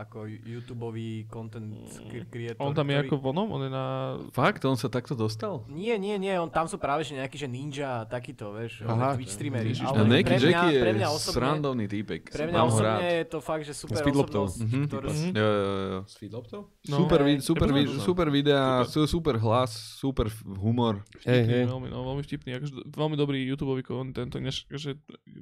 Ako 0.01 0.25
YouTubeový 0.25 1.09
content 1.27 1.69
cre- 1.85 2.25
creator. 2.25 2.57
On 2.59 2.73
tam 2.73 2.85
je 2.85 2.97
ktorý- 2.97 3.07
ako 3.07 3.17
vonom, 3.21 3.49
on 3.51 3.63
je 3.63 3.71
na... 3.71 3.85
Fakt? 4.31 4.65
On 4.65 4.73
sa 4.73 4.87
takto 4.87 5.13
dostal? 5.13 5.61
Nie, 5.67 5.95
nie, 5.95 6.17
nie, 6.17 6.33
on 6.35 6.49
tam 6.49 6.65
sú 6.65 6.77
práve 6.77 7.03
že 7.03 7.13
nejaký, 7.15 7.37
že 7.37 7.45
ninja 7.47 8.01
a 8.01 8.07
takýto, 8.07 8.51
vieš, 8.51 8.81
Aha. 8.83 9.13
Twitch 9.13 9.29
streamery. 9.31 9.71
Ježiš, 9.71 9.85
Ale 9.87 10.09
Nakey 10.09 10.25
pre 10.25 10.37
mňa, 10.39 10.49
Jackie 10.51 10.73
pre 10.75 10.89
je 10.89 10.97
mňa 10.97 11.09
osobne, 11.11 11.37
srandovný 11.37 11.87
týpek. 11.87 12.23
pre 12.27 12.45
mňa 12.47 12.57
ho 12.57 12.65
rád. 12.65 12.73
osobne 12.73 13.09
je 13.13 13.27
to 13.27 13.39
fakt, 13.41 13.63
že 13.63 13.73
super 13.75 13.97
S 13.99 14.01
osobnosť, 14.41 14.57
Mhm. 14.63 14.81
ktorý... 14.89 15.09
Mhm. 15.11 15.31
Jo, 15.31 15.49
jo, 15.51 15.69
jo. 15.69 16.01
S 16.03 16.15
feedloptou? 16.17 16.61
No, 16.83 16.97
super, 16.97 17.19
Hej, 17.21 17.35
super, 17.41 17.69
poznám. 17.69 18.01
super 18.01 18.27
videá, 18.29 18.65
super. 18.83 19.07
super 19.07 19.35
hlas, 19.37 19.71
super 19.95 20.27
humor. 20.57 21.05
Hej, 21.21 21.45
Vtipný, 21.45 21.53
hej. 21.53 21.65
Veľmi, 21.67 21.89
no, 21.89 21.99
veľmi 22.03 22.23
vtipný, 22.23 22.51
akože 22.57 22.73
veľmi 22.89 23.17
dobrý 23.17 23.39
YouTubeový 23.47 23.83
content, 23.83 24.33
než, 24.39 24.65
že 24.67 24.97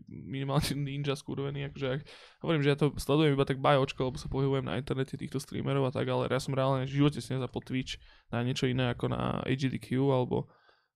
minimálne 0.06 0.48
ninja 0.88 1.14
skurvený, 1.14 1.68
akože 1.68 1.86
ak, 1.88 2.00
hovorím, 2.38 2.62
že 2.62 2.70
ja 2.70 2.78
to 2.78 2.94
sledujem 2.94 3.34
iba 3.34 3.42
tak 3.42 3.58
bajočko, 3.58 4.00
lebo 4.04 4.16
sa 4.16 4.26
pohybujem 4.26 4.64
na 4.64 4.76
internete 4.76 5.14
týchto 5.14 5.38
streamerov 5.38 5.86
a 5.86 5.92
tak, 5.92 6.06
ale 6.06 6.26
ja 6.26 6.38
som 6.38 6.54
reálne 6.54 6.86
v 6.86 6.94
živote 6.94 7.18
si 7.18 7.30
nezapol 7.30 7.60
Twitch 7.60 7.98
na 8.28 8.40
niečo 8.40 8.64
iné 8.64 8.90
ako 8.90 9.10
na 9.10 9.42
AGDQ 9.42 9.86
alebo 10.06 10.46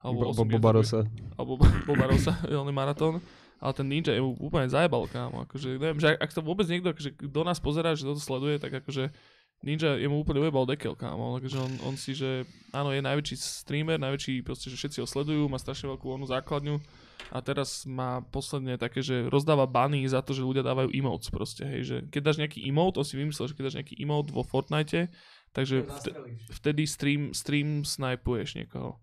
alebo 0.03 0.19
Bo- 0.19 0.35
bo- 0.35 0.43
8 0.43 0.55
Bobarosa. 0.59 1.01
alebo 1.39 1.53
Bobarosa, 1.89 2.35
reálny 2.43 2.75
maratón. 2.75 3.23
Ale 3.63 3.71
ten 3.71 3.87
ninja 3.87 4.11
je 4.11 4.19
úplne 4.19 4.67
zajebal, 4.67 5.07
kámo. 5.07 5.47
Akože, 5.47 5.79
neviem, 5.79 6.03
že 6.03 6.11
ak, 6.11 6.27
ak 6.27 6.31
to 6.35 6.43
vôbec 6.43 6.67
niekto, 6.67 6.91
akože, 6.91 7.15
kto 7.15 7.41
nás 7.47 7.63
pozerá, 7.63 7.95
že 7.95 8.03
toto 8.03 8.19
sleduje, 8.19 8.59
tak 8.59 8.75
akože 8.75 9.15
Ninja 9.63 9.95
je 9.95 10.11
mu 10.11 10.19
úplne 10.19 10.43
ujebal 10.43 10.67
dekel, 10.67 10.99
kámo. 10.99 11.39
Takže 11.39 11.57
on, 11.63 11.73
on 11.87 11.95
si, 11.95 12.19
že 12.19 12.43
áno, 12.75 12.91
je 12.91 12.99
najväčší 12.99 13.39
streamer, 13.39 13.95
najväčší, 14.03 14.43
proste, 14.43 14.67
že 14.67 14.75
všetci 14.75 14.99
ho 14.99 15.07
sledujú, 15.07 15.47
má 15.47 15.59
strašne 15.63 15.87
veľkú 15.95 16.07
onú 16.11 16.27
základňu 16.27 16.83
a 17.31 17.39
teraz 17.41 17.87
má 17.87 18.21
posledne 18.35 18.75
také, 18.75 19.01
že 19.01 19.31
rozdáva 19.31 19.65
bany 19.71 20.03
za 20.05 20.19
to, 20.21 20.35
že 20.35 20.43
ľudia 20.43 20.67
dávajú 20.67 20.91
emotes 20.91 21.31
proste, 21.31 21.63
hej, 21.63 21.83
že 21.87 21.97
keď 22.11 22.21
dáš 22.27 22.39
nejaký 22.43 22.59
emote, 22.67 22.99
on 22.99 23.07
si 23.07 23.15
vymyslel, 23.15 23.49
že 23.49 23.55
keď 23.55 23.65
dáš 23.71 23.79
nejaký 23.79 23.95
emote 24.03 24.35
vo 24.35 24.43
Fortnite, 24.43 25.09
takže 25.55 25.87
vte, 25.87 26.11
vtedy 26.59 26.83
stream, 26.85 27.23
stream 27.31 27.87
snipuješ 27.87 28.59
niekoho. 28.59 28.99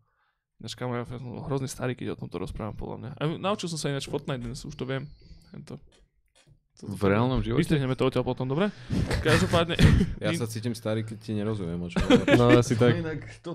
Ináč 0.59 0.75
kámo, 0.75 0.99
ja 0.99 1.07
som 1.07 1.39
hrozne 1.47 1.71
starý, 1.71 1.95
keď 1.95 2.19
o 2.19 2.19
tomto 2.19 2.35
rozprávam, 2.35 2.75
podľa 2.75 2.97
mňa. 2.99 3.11
A 3.15 3.21
naučil 3.39 3.71
som 3.71 3.79
sa 3.79 3.87
ináč 3.87 4.11
Fortnite 4.11 4.43
dnes, 4.43 4.67
už 4.67 4.75
to 4.75 4.83
viem. 4.83 5.07
Tento. 5.55 5.79
V 6.79 7.03
reálnom 7.11 7.43
živote? 7.43 7.59
Vystrihneme 7.59 7.91
to 7.99 8.07
odtiaľ 8.07 8.23
potom, 8.23 8.47
dobre? 8.47 8.71
Každopádne, 9.19 9.75
Ja 10.23 10.31
sa 10.31 10.47
cítim 10.47 10.71
starý, 10.71 11.03
keď 11.03 11.17
ti 11.19 11.31
nerozumiem, 11.35 11.75
o 11.75 11.91
hovoríš. 11.99 12.39
No 12.39 12.55
asi 12.55 12.79
tak. 12.79 12.95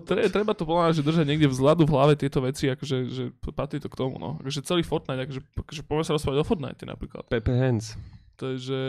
tre, 0.05 0.29
treba 0.29 0.53
to 0.53 0.69
mňa, 0.69 0.93
že 0.93 1.01
držať 1.01 1.25
niekde 1.25 1.49
vzhľadu 1.49 1.89
v 1.89 1.93
hlave 1.97 2.15
tieto 2.21 2.45
veci, 2.45 2.69
akože 2.69 2.97
že 3.09 3.25
patrí 3.57 3.81
to 3.81 3.89
k 3.89 3.97
tomu, 3.97 4.21
no. 4.21 4.37
Akože 4.45 4.61
celý 4.61 4.85
Fortnite, 4.85 5.25
akože, 5.25 5.41
akože 5.57 5.83
poďme 5.89 6.05
sa 6.05 6.13
rozprávať 6.21 6.39
o 6.43 6.47
Fortnite 6.47 6.85
napríklad. 6.85 7.25
Pepe 7.33 7.57
Hands. 7.57 7.97
To 8.37 8.53
je, 8.53 8.57
že 8.61 8.81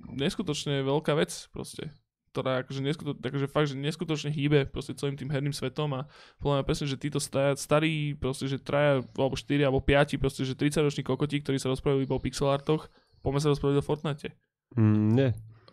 neskutočne 0.00 0.80
veľká 0.86 1.12
vec 1.18 1.34
proste 1.52 1.92
ktorá 2.38 2.62
akože, 2.62 2.80
neskuto, 2.84 3.12
akože 3.18 3.46
fakt, 3.50 3.72
že 3.72 3.76
neskutočne 3.80 4.30
hýbe 4.30 4.68
proste 4.70 4.94
celým 4.94 5.18
tým 5.18 5.26
herným 5.26 5.50
svetom 5.50 5.90
a 5.96 6.06
podľa 6.38 6.62
mňa 6.62 6.64
presne, 6.70 6.86
že 6.86 7.00
títo 7.00 7.18
sta- 7.18 7.58
starí, 7.58 8.14
proste, 8.14 8.46
že 8.46 8.62
traja, 8.62 9.02
alebo 9.18 9.34
štyri, 9.34 9.66
alebo 9.66 9.82
piati, 9.82 10.14
proste, 10.20 10.46
že 10.46 10.54
30 10.54 10.86
roční 10.86 11.02
kokoti, 11.02 11.42
ktorí 11.42 11.58
sa 11.58 11.72
rozprávajú 11.72 12.04
iba 12.04 12.14
o 12.14 12.22
pixel 12.22 12.46
artoch, 12.46 12.86
poďme 13.20 13.40
sa 13.40 13.48
rozprávať 13.52 13.76
o 13.80 13.84
Fortnite. 13.84 14.28
Mm, 14.76 15.06
nie. 15.14 15.28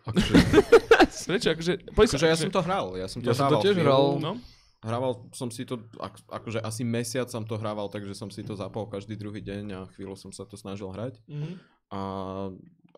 Akože, 0.06 0.32
Prečo? 1.30 1.48
Akože, 1.52 1.72
poď 1.92 2.06
Akože 2.14 2.26
ja 2.30 2.36
som 2.38 2.50
to 2.52 2.60
hral, 2.62 2.86
ja 2.94 3.06
som 3.10 3.18
to 3.20 3.26
Ja 3.30 3.34
som 3.34 3.50
to 3.50 3.58
tiež 3.62 3.76
hral. 3.82 4.22
No, 4.22 4.38
Hrával 4.86 5.18
som 5.34 5.50
si 5.50 5.66
to, 5.66 5.82
ak, 5.98 6.20
akože 6.30 6.62
asi 6.62 6.86
mesiac 6.86 7.26
som 7.26 7.42
to 7.42 7.58
hrával, 7.58 7.90
takže 7.90 8.14
som 8.14 8.30
si 8.30 8.46
to 8.46 8.54
zapol 8.54 8.86
každý 8.86 9.18
druhý 9.18 9.42
deň 9.42 9.64
a 9.74 9.80
chvíľu 9.96 10.14
som 10.14 10.30
sa 10.30 10.46
to 10.46 10.54
snažil 10.54 10.92
hrať. 10.94 11.18
mhm. 11.26 11.58
A 11.86 12.00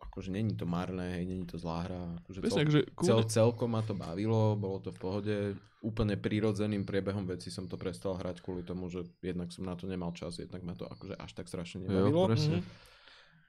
akože 0.08 0.32
není 0.32 0.56
to 0.56 0.64
marné, 0.64 1.20
hej, 1.20 1.24
není 1.28 1.44
to 1.44 1.60
zlá 1.60 1.84
hra. 1.84 2.16
Akože 2.24 2.40
Presne, 2.40 2.64
cel, 2.64 2.82
akože 2.88 3.04
cel, 3.04 3.20
celkom 3.28 3.68
ma 3.68 3.84
to 3.84 3.92
bavilo, 3.92 4.56
bolo 4.56 4.80
to 4.80 4.88
v 4.92 4.98
pohode. 4.98 5.34
Úplne 5.78 6.18
prirodzeným 6.18 6.82
priebehom 6.88 7.22
veci 7.28 7.52
som 7.54 7.68
to 7.70 7.76
prestal 7.78 8.16
hrať 8.18 8.42
kvôli 8.42 8.64
tomu, 8.66 8.88
že 8.90 9.04
jednak 9.22 9.52
som 9.52 9.62
na 9.68 9.76
to 9.76 9.86
nemal 9.86 10.10
čas, 10.16 10.40
jednak 10.40 10.64
ma 10.66 10.72
to 10.74 10.88
akože 10.88 11.14
až 11.20 11.30
tak 11.36 11.46
strašne 11.46 11.84
Jo, 11.84 11.92
nebavilo. 11.92 12.26
presne. 12.32 12.64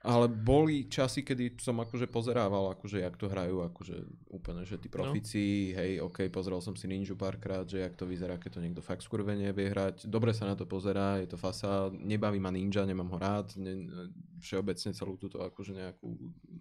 Ale 0.00 0.32
boli 0.32 0.88
časy, 0.88 1.20
kedy 1.20 1.60
som 1.60 1.76
akože 1.76 2.08
pozerával, 2.08 2.72
akože 2.72 3.04
jak 3.04 3.20
to 3.20 3.28
hrajú, 3.28 3.60
akože 3.68 4.00
úplne, 4.32 4.64
že 4.64 4.80
tí 4.80 4.88
profici, 4.88 5.76
hej, 5.76 6.00
ok, 6.00 6.32
pozrel 6.32 6.56
som 6.64 6.72
si 6.72 6.88
Ninja 6.88 7.12
párkrát, 7.12 7.68
že 7.68 7.84
jak 7.84 8.00
to 8.00 8.08
vyzerá, 8.08 8.40
keď 8.40 8.50
to 8.56 8.64
niekto 8.64 8.80
fakt 8.80 9.04
skurvene 9.04 9.52
vie 9.52 9.68
hrať. 9.68 10.08
Dobre 10.08 10.32
sa 10.32 10.48
na 10.48 10.56
to 10.56 10.64
pozerá, 10.64 11.20
je 11.20 11.28
to 11.28 11.36
fasa, 11.36 11.92
nebaví 11.92 12.40
ma 12.40 12.48
Ninja, 12.48 12.88
nemám 12.88 13.12
ho 13.12 13.18
rád, 13.20 13.52
ne, 13.60 13.92
všeobecne 14.40 14.96
celú 14.96 15.20
túto 15.20 15.36
akože 15.44 15.76
nejakú 15.76 16.08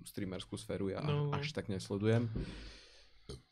streamerskú 0.04 0.60
sféru 0.60 0.92
ja 0.92 1.00
No. 1.00 1.32
až 1.32 1.56
tak 1.56 1.72
nesledujem. 1.72 2.28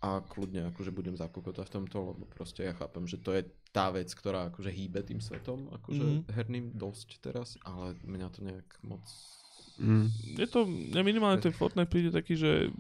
A 0.04 0.20
kľudne 0.20 0.68
akože 0.74 0.90
budem 0.92 1.16
zakokota 1.16 1.64
v 1.64 1.70
tomto, 1.80 2.12
lebo 2.12 2.28
proste 2.28 2.66
ja 2.66 2.74
chápem, 2.76 3.08
že 3.08 3.22
to 3.22 3.32
je 3.32 3.46
tá 3.72 3.88
vec, 3.94 4.10
ktorá 4.12 4.50
akože 4.52 4.68
hýbe 4.68 5.00
tým 5.06 5.22
svetom, 5.24 5.70
akože 5.70 6.04
Mhm. 6.04 6.22
herným 6.34 6.66
dosť 6.76 7.24
teraz, 7.24 7.56
ale 7.64 7.96
mňa 8.04 8.28
to 8.36 8.40
nejak 8.44 8.68
moc 8.84 9.06
Mm. 9.78 10.08
je 10.36 10.48
to, 10.48 10.66
minimálne 10.98 11.38
ten 11.40 11.52
Fortnite 11.52 11.86
príde 11.86 12.10
taký, 12.10 12.34
že 12.34 12.74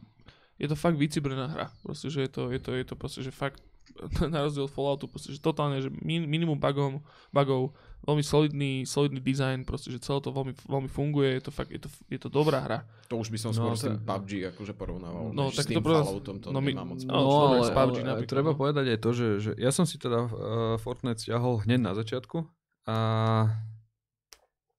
je 0.55 0.65
to 0.65 0.73
fakt 0.73 0.95
vycibrená 0.95 1.45
hra. 1.47 1.67
Proste, 1.79 2.07
že 2.07 2.21
je 2.21 2.29
to, 2.29 2.49
je 2.49 2.57
to, 2.57 2.71
je 2.71 2.83
to 2.83 2.93
proste, 2.93 3.21
že 3.21 3.29
fakt 3.29 3.61
na 4.25 4.41
rozdiel 4.41 4.65
od 4.65 4.69
Falloutu, 4.69 5.05
proste, 5.05 5.29
že 5.29 5.39
totálne, 5.39 5.79
že 5.79 5.87
min, 5.95 6.23
minimum 6.23 6.55
bugov, 6.55 6.99
bugov, 7.29 7.71
veľmi 8.03 8.19
solidný, 8.19 8.71
solidný 8.83 9.17
design, 9.17 9.63
proste, 9.63 9.89
že 9.89 9.97
celé 9.97 10.19
to 10.19 10.29
veľmi, 10.29 10.53
veľmi 10.59 10.85
funguje, 10.87 11.29
je 11.31 11.43
to 11.43 11.51
fakt, 11.51 11.69
je 11.69 11.79
to, 11.79 11.89
je 12.05 12.19
to 12.19 12.27
dobrá 12.27 12.59
hra. 12.59 12.79
To 13.07 13.15
už 13.15 13.29
by 13.29 13.39
som 13.39 13.49
No, 13.49 13.55
skôr 13.55 13.71
to- 13.71 13.79
s 13.79 13.83
tým 13.85 13.97
PUBG 13.99 14.31
akože 14.51 14.73
porovnával, 14.73 15.31
No, 15.31 15.47
než 15.47 15.55
tak 15.55 15.63
s 15.63 15.67
to 15.67 15.71
tým 15.71 15.81
pro- 15.81 16.03
Falloutom 16.03 16.35
to 16.37 16.47
no 16.47 16.59
my- 16.59 16.73
nemá 16.73 16.83
moc. 16.83 16.99
no, 16.99 17.09
No, 17.09 17.31
ale, 17.47 17.57
s 17.59 17.71
PUBG 17.71 17.95
ale 17.95 18.09
napríklad, 18.11 18.27
treba 18.27 18.51
no. 18.51 18.57
povedať 18.57 18.85
aj 18.87 18.99
to, 18.99 19.09
že, 19.11 19.27
že 19.39 19.51
ja 19.55 19.71
som 19.71 19.85
si 19.85 19.95
teda 19.95 20.19
uh, 20.19 20.29
Fortnite 20.75 21.17
stiahol 21.19 21.63
hneď 21.63 21.79
na 21.79 21.93
začiatku 21.93 22.43
a 22.83 22.95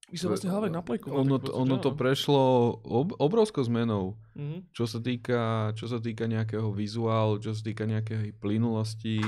Vy 0.09 0.17
sa 0.17 0.27
vlastne 0.27 0.49
hlavne 0.49 0.71
na 0.71 0.81
plejku. 0.81 1.07
ono, 1.07 1.37
to, 1.37 1.53
ono 1.53 1.77
to 1.77 1.93
prešlo 1.93 2.41
ob, 2.79 3.13
obrovskou 3.15 3.61
zmenou, 3.61 4.17
Mhm. 4.35 4.71
čo 4.71 4.85
sa 4.85 4.99
týka, 4.99 5.41
čo 5.73 5.85
sa 5.85 5.99
týka 5.99 6.25
nejakého 6.25 6.69
vizuálu, 6.71 7.37
čo 7.37 7.51
sa 7.51 7.61
týka 7.61 7.85
nejakej 7.85 8.33
plynulosti, 8.35 9.21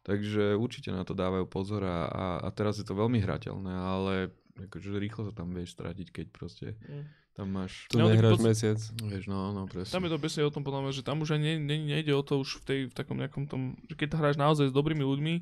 takže 0.00 0.54
určite 0.54 0.88
na 0.88 1.02
to 1.02 1.12
dávajú 1.12 1.44
pozor 1.44 1.82
a, 1.82 1.98
a, 2.04 2.26
a 2.40 2.48
teraz 2.50 2.76
je 2.76 2.84
to 2.84 2.92
veľmi 2.92 3.18
hrateľné, 3.18 3.70
ale 3.70 4.14
akože 4.58 4.88
rýchlo 4.94 5.22
sa 5.24 5.34
tam 5.34 5.50
vieš 5.50 5.74
stratiť, 5.74 6.08
keď 6.10 6.26
proste 6.28 6.66
Mhm. 6.80 7.04
tam 7.32 7.46
máš... 7.50 7.84
Tu 7.86 7.96
No, 7.96 8.06
nehráš 8.06 8.32
poc- 8.34 8.44
mesiac. 8.46 8.78
Vieš, 8.98 9.24
no, 9.26 9.50
no, 9.50 9.64
presne. 9.64 9.88
Tam 9.90 10.02
je 10.02 10.10
to 10.10 10.18
presne 10.18 10.42
o 10.42 10.50
tom, 10.50 10.60
podľa 10.60 10.80
mňa, 10.82 10.92
že 10.94 11.02
tam 11.02 11.16
už 11.18 11.32
ani 11.32 11.44
ne, 11.46 11.76
ne, 11.76 11.76
nejde 11.90 12.12
o 12.12 12.20
to 12.20 12.36
už 12.38 12.60
v, 12.60 12.62
tej, 12.62 12.80
v 12.86 12.94
takom 12.94 13.16
nejakom 13.16 13.44
tom, 13.44 13.60
že 13.84 13.94
keď 13.94 14.08
hráš 14.14 14.36
naozaj 14.36 14.68
s 14.68 14.74
dobrými 14.74 15.00
ľuďmi 15.02 15.34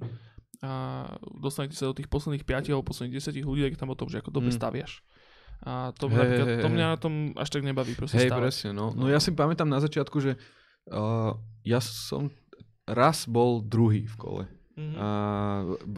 a 0.60 0.70
dostanete 1.34 1.72
sa 1.72 1.88
do 1.88 1.96
tých 1.96 2.06
posledných 2.06 2.44
5 2.44 2.68
alebo 2.68 2.84
posledných 2.84 3.16
10 3.16 3.40
ľudí, 3.42 3.64
tak 3.64 3.80
tam 3.80 3.90
o 3.90 3.96
tom, 3.96 4.08
že 4.08 4.20
ako 4.20 4.30
dobre 4.30 4.52
Mm. 4.52 4.58
staviaš. 4.60 5.00
A 5.60 5.92
to, 5.92 6.08
napríklad, 6.08 6.48
hej, 6.48 6.62
to 6.64 6.68
mňa 6.68 6.86
na 6.88 6.98
tom 6.98 7.14
až 7.36 7.48
tak 7.48 7.60
nebaví 7.60 7.92
proste 7.92 8.16
Hej, 8.16 8.32
presne, 8.32 8.72
no. 8.72 8.92
No 8.92 9.08
ja 9.08 9.20
si 9.20 9.28
pamätám 9.30 9.68
na 9.68 9.76
začiatku, 9.76 10.16
že 10.16 10.40
uh, 10.88 11.36
ja 11.64 11.80
som 11.80 12.32
raz 12.84 13.28
bol 13.28 13.60
druhý 13.60 14.04
v 14.04 14.16
kole. 14.16 14.44
Mhm. 14.76 14.94
A 14.96 15.06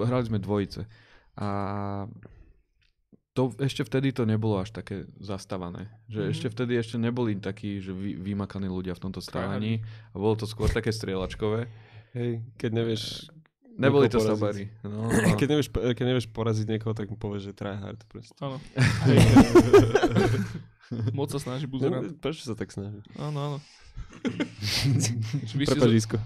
hrali 0.02 0.24
sme 0.26 0.38
dvojice. 0.38 0.86
A 1.38 1.48
to 3.32 3.48
ešte 3.56 3.80
vtedy 3.82 4.12
to 4.12 4.28
nebolo 4.28 4.60
až 4.60 4.74
také 4.74 5.08
zastavané. 5.16 5.88
Že 6.06 6.20
Mhm. 6.20 6.30
ešte 6.30 6.46
vtedy 6.52 6.72
ešte 6.76 6.96
neboli 6.98 7.32
takí, 7.38 7.80
že 7.80 7.90
vy, 7.90 8.14
vymakaní 8.14 8.66
ľudia 8.66 8.92
v 8.92 9.02
tomto 9.08 9.24
stávaní. 9.24 9.80
A 10.12 10.18
bolo 10.18 10.36
to 10.36 10.44
skôr 10.44 10.68
také 10.68 10.92
strieľačkové. 10.92 11.66
Hej, 12.12 12.44
keď 12.58 12.70
nevieš... 12.74 13.02
Neboli 13.74 14.06
to 14.06 14.18
poraziť. 14.18 14.66
No, 14.82 15.06
no. 15.06 15.34
Keď 15.34 15.46
nevieš, 15.48 15.68
keď 15.70 16.04
nevieš 16.04 16.26
poraziť 16.28 16.66
niekoho, 16.68 16.92
tak 16.92 17.06
mu 17.06 17.14
povieš, 17.14 17.44
že 17.44 17.52
tryhard 17.54 17.98
proste. 18.06 18.34
Áno. 18.38 18.58
Moc 21.12 21.28
sa 21.28 21.38
snaží 21.38 21.64
No, 21.64 21.70
buzerať. 21.70 22.00
prečo 22.18 22.42
sa 22.42 22.52
tak 22.52 22.68
snaží? 22.68 22.98
Áno, 23.16 23.38
áno. 23.38 23.58
Vy 25.50 25.64
si 25.64 25.72
Prepač, 25.72 25.82
zo- 25.82 25.94
Isko. 25.94 26.16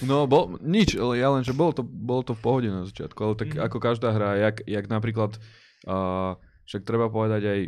No, 0.00 0.24
bol, 0.24 0.56
nič, 0.58 0.94
ale 0.94 1.16
ja 1.16 1.28
len, 1.28 1.40
že 1.40 1.52
bolo 1.52 1.70
to, 1.70 1.82
bolo 1.82 2.22
to 2.22 2.32
v 2.32 2.40
pohode 2.40 2.66
na 2.66 2.82
začiatku, 2.82 3.18
ale 3.18 3.34
tak 3.34 3.48
Mhm. 3.50 3.58
ako 3.62 3.76
každá 3.78 4.08
hra, 4.10 4.34
jak, 4.38 4.56
jak 4.62 4.84
napríklad, 4.86 5.36
uh, 5.84 6.34
však 6.64 6.82
treba 6.82 7.06
povedať 7.06 7.42
aj, 7.44 7.58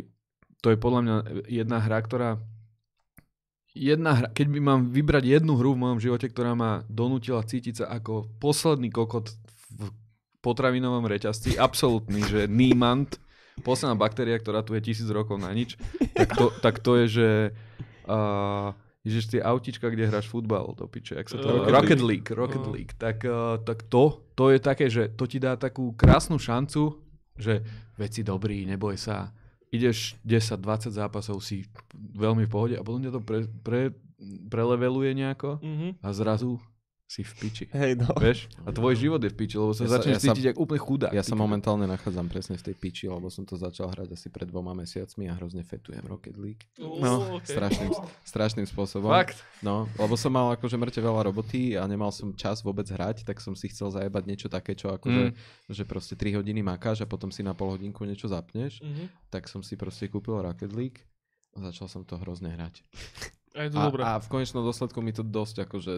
to 0.59 0.67
je 0.69 0.77
podľa 0.77 0.99
mňa 1.01 1.15
jedna 1.47 1.77
hra, 1.79 1.97
ktorá, 2.01 2.29
jedna 3.79 4.11
hra, 4.19 4.27
keď 4.35 4.47
by 4.51 4.59
mám 4.59 4.81
vybrať 4.91 5.39
jednu 5.39 5.55
hru 5.55 5.71
v 5.73 5.81
mojom 5.87 5.99
živote, 6.03 6.27
ktorá 6.27 6.51
ma 6.51 6.83
donútila 6.91 7.39
cítiť 7.39 7.83
sa 7.83 7.85
ako 7.95 8.27
posledný 8.43 8.91
kokot 8.91 9.31
v 9.71 9.95
potravinovom 10.43 11.07
reťazci, 11.07 11.55
absolútny, 11.55 12.19
že 12.27 12.51
Niemand, 12.51 13.15
posledná 13.63 13.95
baktéria, 13.95 14.35
ktorá 14.39 14.63
tu 14.63 14.75
je 14.75 14.83
tisíc 14.83 15.07
rokov 15.07 15.39
na 15.39 15.51
nič, 15.55 15.79
tak 16.11 16.35
to, 16.35 16.51
tak 16.59 16.83
to 16.83 16.99
je, 17.03 17.05
že 17.07 17.29
uh, 18.07 18.71
Ježiš, 19.03 19.31
tie 19.31 19.41
autička, 19.43 19.87
kde 19.87 20.11
hráš 20.11 20.27
futbal, 20.27 20.75
do 20.75 20.83
piče, 20.87 21.15
jak 21.15 21.31
sa 21.31 21.39
to 21.39 21.63
Rocket 21.63 21.71
Rocket 21.71 22.01
League, 22.03 22.27
Rocket 22.35 22.63
No. 22.63 22.71
League. 22.75 22.93
Tak, 22.99 23.23
uh, 23.23 23.59
tak 23.63 23.87
to, 23.87 24.27
to 24.35 24.51
je 24.51 24.59
také, 24.59 24.91
že 24.91 25.15
to 25.15 25.23
ti 25.23 25.39
dá 25.39 25.55
takú 25.55 25.95
krásnu 25.95 26.35
šancu, 26.35 26.99
že 27.39 27.63
veci 27.95 28.23
dobrý, 28.27 28.67
neboj 28.67 28.99
sa. 28.99 29.31
Ideš 29.69 30.17
10-20 30.25 30.89
zápasov 30.91 31.37
si 31.39 31.65
veľmi 32.17 32.45
v 32.45 32.51
pohode 32.51 32.75
a 32.75 32.81
potom 32.81 33.01
ťa 33.01 33.13
to 33.13 33.21
pre, 33.21 33.45
pre, 33.61 33.81
preleveluje 34.49 35.13
nejako 35.13 35.61
Mhm. 35.61 36.01
a 36.01 36.07
zrazu 36.11 36.57
si 37.09 37.25
v 37.25 37.33
piči. 37.41 37.65
Hej, 37.73 37.97
no. 37.97 38.13
Vieš? 38.13 38.45
A 38.61 38.69
tvoj 38.69 38.93
život 38.93 39.17
je 39.17 39.33
v 39.33 39.37
piči, 39.41 39.57
lebo 39.57 39.73
sa 39.73 39.81
Ja 39.89 39.97
začneš 39.97 40.21
ja 40.21 40.29
cítiť 40.29 40.45
ako 40.53 40.59
úplne 40.61 40.77
chudák. 40.77 41.09
Ja 41.09 41.25
sa 41.25 41.33
momentálne 41.33 41.89
nachádzam 41.89 42.29
presne 42.29 42.53
v 42.53 42.69
tej 42.69 42.75
piči, 42.77 43.09
lebo 43.09 43.33
som 43.33 43.49
to 43.49 43.57
začal 43.57 43.89
hrať 43.89 44.13
asi 44.13 44.29
pred 44.29 44.45
dvoma 44.45 44.77
mesiacmi 44.77 45.25
a 45.25 45.33
hrozne 45.33 45.65
fetujem 45.65 46.05
Rocket 46.05 46.37
League. 46.37 46.69
No, 46.77 47.41
okay. 47.41 47.49
Strašným, 47.57 47.89
strašným 48.21 48.67
spôsobom. 48.69 49.09
Fakt? 49.09 49.41
No, 49.65 49.89
lebo 49.97 50.13
som 50.13 50.29
mal 50.29 50.53
akože 50.53 50.77
mŕte 50.77 51.01
veľa 51.01 51.33
roboty 51.33 51.73
a 51.73 51.89
nemal 51.89 52.13
som 52.13 52.29
čas 52.37 52.61
vôbec 52.61 52.85
hrať, 52.85 53.25
tak 53.25 53.41
som 53.41 53.57
si 53.57 53.73
chcel 53.73 53.89
zajebať 53.89 54.23
niečo 54.29 54.45
také, 54.45 54.77
čo 54.77 54.93
akože, 54.93 55.33
Mm. 55.33 55.33
že 55.73 55.83
proste 55.89 56.13
3 56.13 56.37
hodiny 56.37 56.61
makáš 56.61 57.01
a 57.01 57.09
potom 57.09 57.33
si 57.33 57.41
na 57.41 57.57
pol 57.57 57.73
hodinku 57.73 58.05
niečo 58.05 58.29
zapneš, 58.29 58.85
Mhm. 58.85 59.33
tak 59.33 59.49
som 59.49 59.65
si 59.65 59.73
proste 59.73 60.05
kúpil 60.05 60.37
Rocket 60.37 60.69
League 60.77 61.01
a 61.57 61.65
začal 61.65 61.89
som 61.89 62.05
to 62.05 62.21
hrozne 62.21 62.53
hrať. 62.53 62.85
A 63.51 63.59
je 63.61 63.69
to 63.69 63.77
A, 63.77 63.83
dobré. 63.85 64.01
a 64.01 64.11
v 64.15 64.27
konečnom 64.27 64.61
dôsledku 64.61 64.99
mi 64.99 65.09
to 65.09 65.21
dosť 65.21 65.65
akože 65.65 65.93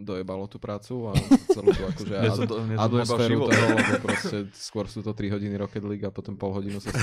dojebalo 0.00 0.46
tú 0.46 0.56
prácu 0.56 1.08
a 1.08 1.12
celú 1.54 1.68
tú 1.70 1.82
akože 1.86 2.14
ad- 2.14 2.44
to- 2.44 2.60
jebal 2.62 2.80
atmosféru 2.82 3.38
toho, 3.44 3.66
lebo 3.68 3.94
proste 4.00 4.36
skôr 4.52 4.84
sú 4.84 5.00
to 5.00 5.10
3 5.10 5.28
hodiny 5.30 5.54
Rocket 5.54 5.82
League 5.82 6.02
a 6.02 6.10
potom 6.10 6.32
pol 6.34 6.52
hodinu 6.52 6.76
sa. 6.78 6.88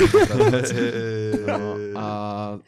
No, 1.46 1.70
a 1.94 2.06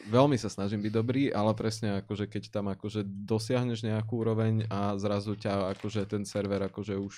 veľmi 0.06 0.36
sa 0.36 0.48
snažím 0.48 0.80
byť 0.80 0.94
dobrý, 0.94 1.24
ale 1.30 1.52
presne 1.54 2.00
akože 2.00 2.28
keď 2.28 2.44
tam 2.52 2.70
akože 2.70 3.02
dosiahneš 3.04 3.82
nejakú 3.84 4.20
úroveň 4.20 4.66
a 4.68 4.94
zrazu 4.96 5.34
ťa 5.34 5.74
akože 5.74 6.06
ten 6.06 6.24
server 6.24 6.62
akože 6.64 6.94
už 6.96 7.16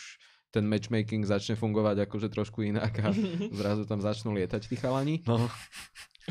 ten 0.50 0.66
matchmaking 0.66 1.22
začne 1.22 1.54
fungovať 1.54 2.08
akože 2.08 2.28
trošku 2.28 2.64
inak 2.64 2.94
a 3.00 3.12
zrazu 3.60 3.84
tam 3.84 4.00
začnú 4.00 4.34
lietať 4.34 4.62
tí 4.66 4.76
chalani 4.76 5.22
No. 5.28 5.46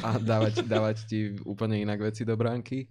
a 0.00 0.16
dávať, 0.16 0.64
dávať 0.64 0.96
ti 1.04 1.18
úplne 1.42 1.78
inak 1.78 2.00
veci 2.02 2.22
do 2.22 2.34
bránky. 2.34 2.88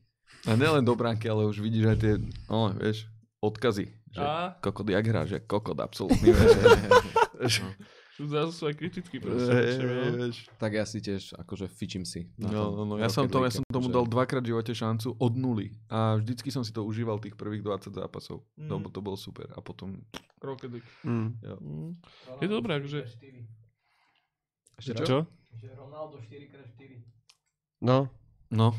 A 0.48 0.56
nielen 0.56 0.84
do 0.88 0.96
bránky, 0.96 1.28
ale 1.28 1.44
už 1.44 1.60
vidíš 1.60 1.92
aj 1.92 1.98
tie, 2.00 2.14
no, 2.48 2.72
vieš, 2.72 3.04
odkazy. 3.44 3.92
Že 4.16 4.24
A 4.24 4.56
kokot, 4.64 4.88
jak 4.88 5.06
hráš, 5.06 5.28
že 5.36 5.40
kokot, 5.44 5.76
absolútny, 5.76 6.32
vieš. 6.32 7.68
zrazu 8.16 8.52
sú 8.58 8.64
aj 8.72 8.76
kritickí 8.80 9.20
proste. 9.20 9.52
No. 9.84 10.24
vieš. 10.24 10.48
tak 10.56 10.72
ja 10.80 10.88
si 10.88 11.04
tiež 11.04 11.36
akože 11.36 11.68
fičím 11.68 12.08
si. 12.08 12.32
No, 12.40 12.72
no, 12.72 12.82
no. 12.88 12.94
Ja, 12.96 13.12
som 13.12 13.28
to, 13.28 13.44
ja 13.44 13.52
som 13.52 13.68
tomu 13.68 13.92
dal 13.92 14.08
dvakrát 14.08 14.40
v 14.42 14.56
živote 14.56 14.72
šancu 14.72 15.20
od 15.20 15.34
nuly. 15.36 15.76
A 15.92 16.16
vždycky 16.18 16.48
som 16.48 16.64
si 16.64 16.72
to 16.72 16.88
užíval 16.88 17.20
tých 17.20 17.36
prvých 17.36 17.62
20 17.62 17.92
zápasov. 17.92 18.48
Mhm. 18.56 18.72
Lebo 18.72 18.88
to 18.88 19.04
bolo 19.04 19.20
super. 19.20 19.52
A 19.52 19.60
potom... 19.60 20.00
Rocket 20.40 20.70
League. 20.70 20.88
Mm. 21.04 21.34
Mm. 21.44 21.92
Je 22.40 22.48
to 22.48 22.56
dobré, 22.62 22.78
akože... 22.80 23.04
Ešte? 24.78 25.02
Čo? 25.02 25.26
Že 25.58 25.74
Ronaldo 25.74 26.22
4x4. 26.22 27.02
No, 27.82 28.08
No. 28.48 28.72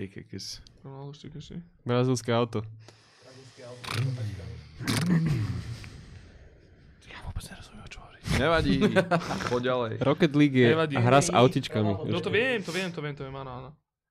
Ty 0.00 0.08
kekes. 0.08 0.64
Ronaldo 0.80 1.12
ešte 1.12 1.28
ešte. 1.28 1.60
brazilské 1.84 2.32
auto. 2.32 2.64
Brazilské 3.20 3.62
auto. 3.68 3.84
Ja 7.04 7.20
vôbec 7.28 7.44
nerozumiem, 7.44 7.84
čo 7.84 8.00
hovorí. 8.00 8.18
Nevadí. 8.40 8.74
Poď 9.52 9.62
ďalej. 9.68 9.92
Rocket 10.00 10.32
League 10.32 10.56
je 10.56 10.72
Nevadí. 10.72 10.96
hra 10.96 11.20
s 11.20 11.28
autičkami. 11.28 12.08
No 12.08 12.24
to 12.24 12.32
viem, 12.32 12.64
to 12.64 12.72
viem, 12.72 12.88
to 12.88 13.04
viem, 13.04 13.12
to 13.12 13.28
viem, 13.28 13.36
áno, 13.36 13.50
áno. 13.52 13.68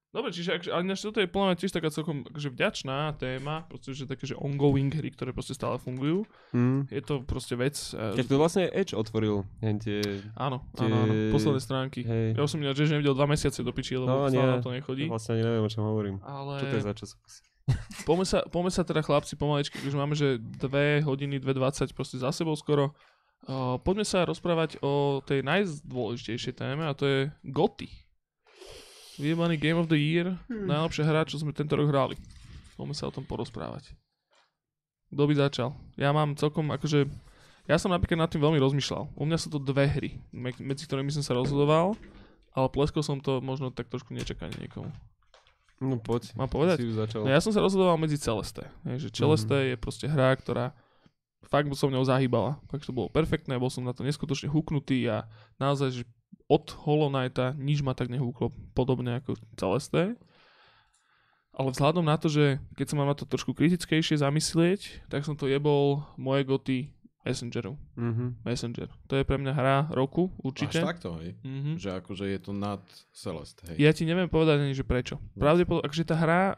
Dobre, 0.09 0.33
čiže 0.33 0.57
ak, 0.57 0.65
ale 0.67 0.81
ináč 0.81 1.05
toto 1.05 1.21
je 1.21 1.29
podľa 1.29 1.53
mňa 1.53 1.57
tiež 1.61 1.69
taká 1.69 1.93
celkom 1.93 2.25
akože 2.25 2.49
vďačná 2.49 3.13
téma, 3.15 3.69
pretože 3.69 4.09
také, 4.09 4.25
že 4.25 4.33
ongoing 4.33 4.89
hry, 4.89 5.13
ktoré 5.13 5.29
proste 5.29 5.53
stále 5.53 5.77
fungujú. 5.77 6.25
Mm. 6.49 6.89
Je 6.89 7.01
to 7.05 7.21
proste 7.21 7.53
vec. 7.53 7.77
eh, 7.93 8.17
Keď 8.17 8.25
to 8.25 8.41
vlastne 8.41 8.65
Edge 8.73 8.97
otvoril, 8.97 9.45
tie... 9.61 10.01
Áno, 10.33 10.65
tie- 10.73 10.89
áno, 10.89 11.05
áno, 11.05 11.13
posledné 11.29 11.61
stránky. 11.61 12.01
Hej. 12.01 12.33
Ja 12.33 12.41
som 12.43 12.57
ináč, 12.57 12.81
že 12.81 12.97
nevidel 12.97 13.13
dva 13.13 13.29
mesiace 13.29 13.61
do 13.61 13.69
piči, 13.69 13.93
lebo 13.95 14.09
No, 14.09 14.25
nie. 14.25 14.41
na 14.41 14.57
to 14.57 14.73
nechodí. 14.73 15.05
Vlastne 15.05 15.37
ani 15.37 15.45
neviem, 15.45 15.61
o 15.61 15.69
čom 15.69 15.85
hovorím. 15.85 16.17
Ale 16.25 16.57
Čo 16.57 16.65
to 16.65 16.75
je 16.75 16.85
za 16.89 16.93
časopis? 16.97 17.33
poďme, 18.09 18.25
sa, 18.25 18.41
poďme 18.49 18.71
sa 18.73 18.81
teda 18.81 19.05
chlapci 19.05 19.37
pomaličky, 19.37 19.77
už 19.85 19.93
máme, 19.93 20.17
že 20.17 20.41
2 20.41 21.05
hodiny, 21.05 21.37
2.20 21.37 21.93
proste 21.93 22.17
za 22.17 22.33
sebou 22.33 22.57
skoro. 22.57 22.97
Uh, 23.45 23.77
poďme 23.77 24.03
sa 24.03 24.25
rozprávať 24.25 24.81
o 24.81 25.21
tej 25.21 25.45
najdôležitejšej 25.45 26.53
téme 26.55 26.81
a 26.83 26.97
to 26.97 27.05
je 27.05 27.19
GOTY. 27.45 28.08
Vyjebaný 29.19 29.55
Game 29.55 29.75
of 29.75 29.85
the 29.85 29.95
Year, 29.95 30.33
najlepšia 30.47 31.03
hra, 31.03 31.21
čo 31.23 31.35
sme 31.35 31.51
tento 31.51 31.75
rok 31.75 31.85
hrali. 31.85 32.15
Poďme 32.73 32.95
sa 32.95 33.05
o 33.05 33.13
tom 33.13 33.23
porozprávať. 33.23 33.91
Kto 35.09 35.23
by 35.25 35.33
začal? 35.35 35.69
Ja 35.95 36.09
mám 36.09 36.33
celkom 36.33 36.69
akože... 36.69 37.09
Ja 37.65 37.75
som 37.75 37.91
napríklad 37.91 38.17
nad 38.17 38.29
tým 38.29 38.39
veľmi 38.39 38.57
rozmýšľal. 38.57 39.13
U 39.13 39.23
mňa 39.23 39.37
sú 39.37 39.49
to 39.49 39.59
dve 39.59 39.85
hry, 39.85 40.17
me- 40.31 40.57
medzi 40.57 40.87
ktorými 40.87 41.11
som 41.11 41.21
sa 41.21 41.35
rozhodoval, 41.35 41.93
ale 42.49 42.67
pleskol 42.67 43.03
som 43.03 43.19
to 43.19 43.37
možno 43.39 43.69
tak 43.69 43.85
trošku 43.87 44.09
nečakane 44.09 44.55
niekomu. 44.57 44.89
No 45.77 45.95
poď. 45.95 46.33
Mám 46.33 46.49
povedať? 46.49 46.79
Si 46.79 46.87
ju 46.87 46.95
začal. 46.95 47.23
No 47.23 47.29
ja 47.29 47.39
som 47.39 47.51
sa 47.51 47.59
rozhodoval 47.59 47.95
medzi 47.95 48.15
Celeste. 48.15 48.65
Hej, 48.83 49.07
že 49.07 49.09
Celeste 49.13 49.53
Mhm. 49.53 49.65
je 49.65 49.75
proste 49.75 50.05
hra, 50.05 50.33
ktorá 50.33 50.71
fakt 51.41 51.69
som 51.73 51.87
ňou 51.87 52.03
zahýbala. 52.03 52.57
Fakt 52.67 52.83
to 52.83 52.91
bolo 52.91 53.07
perfektné, 53.07 53.55
bol 53.55 53.69
som 53.69 53.81
na 53.81 53.93
to 53.93 54.01
neskutočne 54.01 54.47
huknutý 54.47 55.07
a 55.07 55.23
naozaj, 55.55 55.89
že 55.91 56.03
od 56.49 56.65
Hollow 56.81 57.13
Knighta 57.13 57.53
nič 57.55 57.85
ma 57.85 57.93
tak 57.93 58.09
nehúklo 58.09 58.49
podobne 58.73 59.21
ako 59.21 59.37
Celeste. 59.55 60.17
Ale 61.53 61.75
vzhľadom 61.75 62.07
na 62.07 62.15
to, 62.15 62.31
že 62.31 62.57
keď 62.79 62.85
sa 62.87 62.95
mám 62.95 63.11
na 63.11 63.17
to 63.17 63.27
trošku 63.27 63.51
kritickejšie 63.51 64.23
zamyslieť, 64.23 65.11
tak 65.11 65.27
som 65.27 65.35
to 65.35 65.45
jebol 65.45 66.07
moje 66.15 66.47
goty 66.47 66.79
Messengeru. 67.29 67.77
Mhm. 67.99 68.41
Messenger. 68.47 68.87
To 69.11 69.13
je 69.19 69.27
pre 69.27 69.37
mňa 69.37 69.53
hra 69.53 69.77
roku, 69.91 70.31
určite. 70.41 70.81
Až 70.81 70.97
takto, 70.97 71.19
hej. 71.21 71.35
Mhm. 71.45 71.77
Že 71.77 71.89
akože 72.01 72.25
je 72.25 72.39
to 72.39 72.51
nad 72.55 72.81
Celeste, 73.13 73.61
hej. 73.69 73.77
Ja 73.77 73.91
ti 73.93 74.07
neviem 74.07 74.31
povedať 74.31 74.63
ani, 74.65 74.73
že 74.73 74.87
prečo. 74.87 75.21
Pravdepodobne, 75.37 75.85
akože 75.85 76.07
tá 76.07 76.15
hra, 76.15 76.57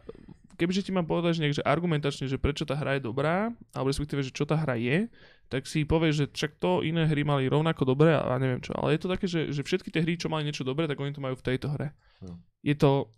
kebyže 0.61 0.85
ti 0.85 0.93
mám 0.93 1.09
povedať 1.09 1.37
že 1.37 1.41
nejak, 1.41 1.57
že 1.57 1.65
argumentačne, 1.65 2.29
že 2.29 2.37
prečo 2.37 2.69
tá 2.69 2.77
hra 2.77 3.01
je 3.01 3.09
dobrá, 3.09 3.49
alebo 3.73 3.89
respektíve, 3.89 4.21
že 4.21 4.29
čo 4.29 4.45
tá 4.45 4.53
hra 4.53 4.77
je, 4.77 5.09
tak 5.49 5.65
si 5.65 5.81
povieš, 5.81 6.13
že 6.13 6.25
však 6.29 6.61
to 6.61 6.85
iné 6.85 7.09
hry 7.09 7.25
mali 7.25 7.49
rovnako 7.49 7.81
dobré 7.89 8.13
a 8.13 8.37
neviem 8.37 8.61
čo. 8.61 8.77
Ale 8.77 8.93
je 8.93 9.01
to 9.01 9.09
také, 9.09 9.25
že, 9.25 9.49
že 9.49 9.65
všetky 9.65 9.89
tie 9.89 10.05
hry, 10.05 10.21
čo 10.21 10.29
mali 10.29 10.45
niečo 10.45 10.61
dobré, 10.61 10.85
tak 10.85 11.01
oni 11.01 11.17
to 11.17 11.25
majú 11.25 11.33
v 11.33 11.45
tejto 11.49 11.73
hre. 11.73 11.97
No. 12.21 12.37
Je 12.61 12.77
to 12.77 13.09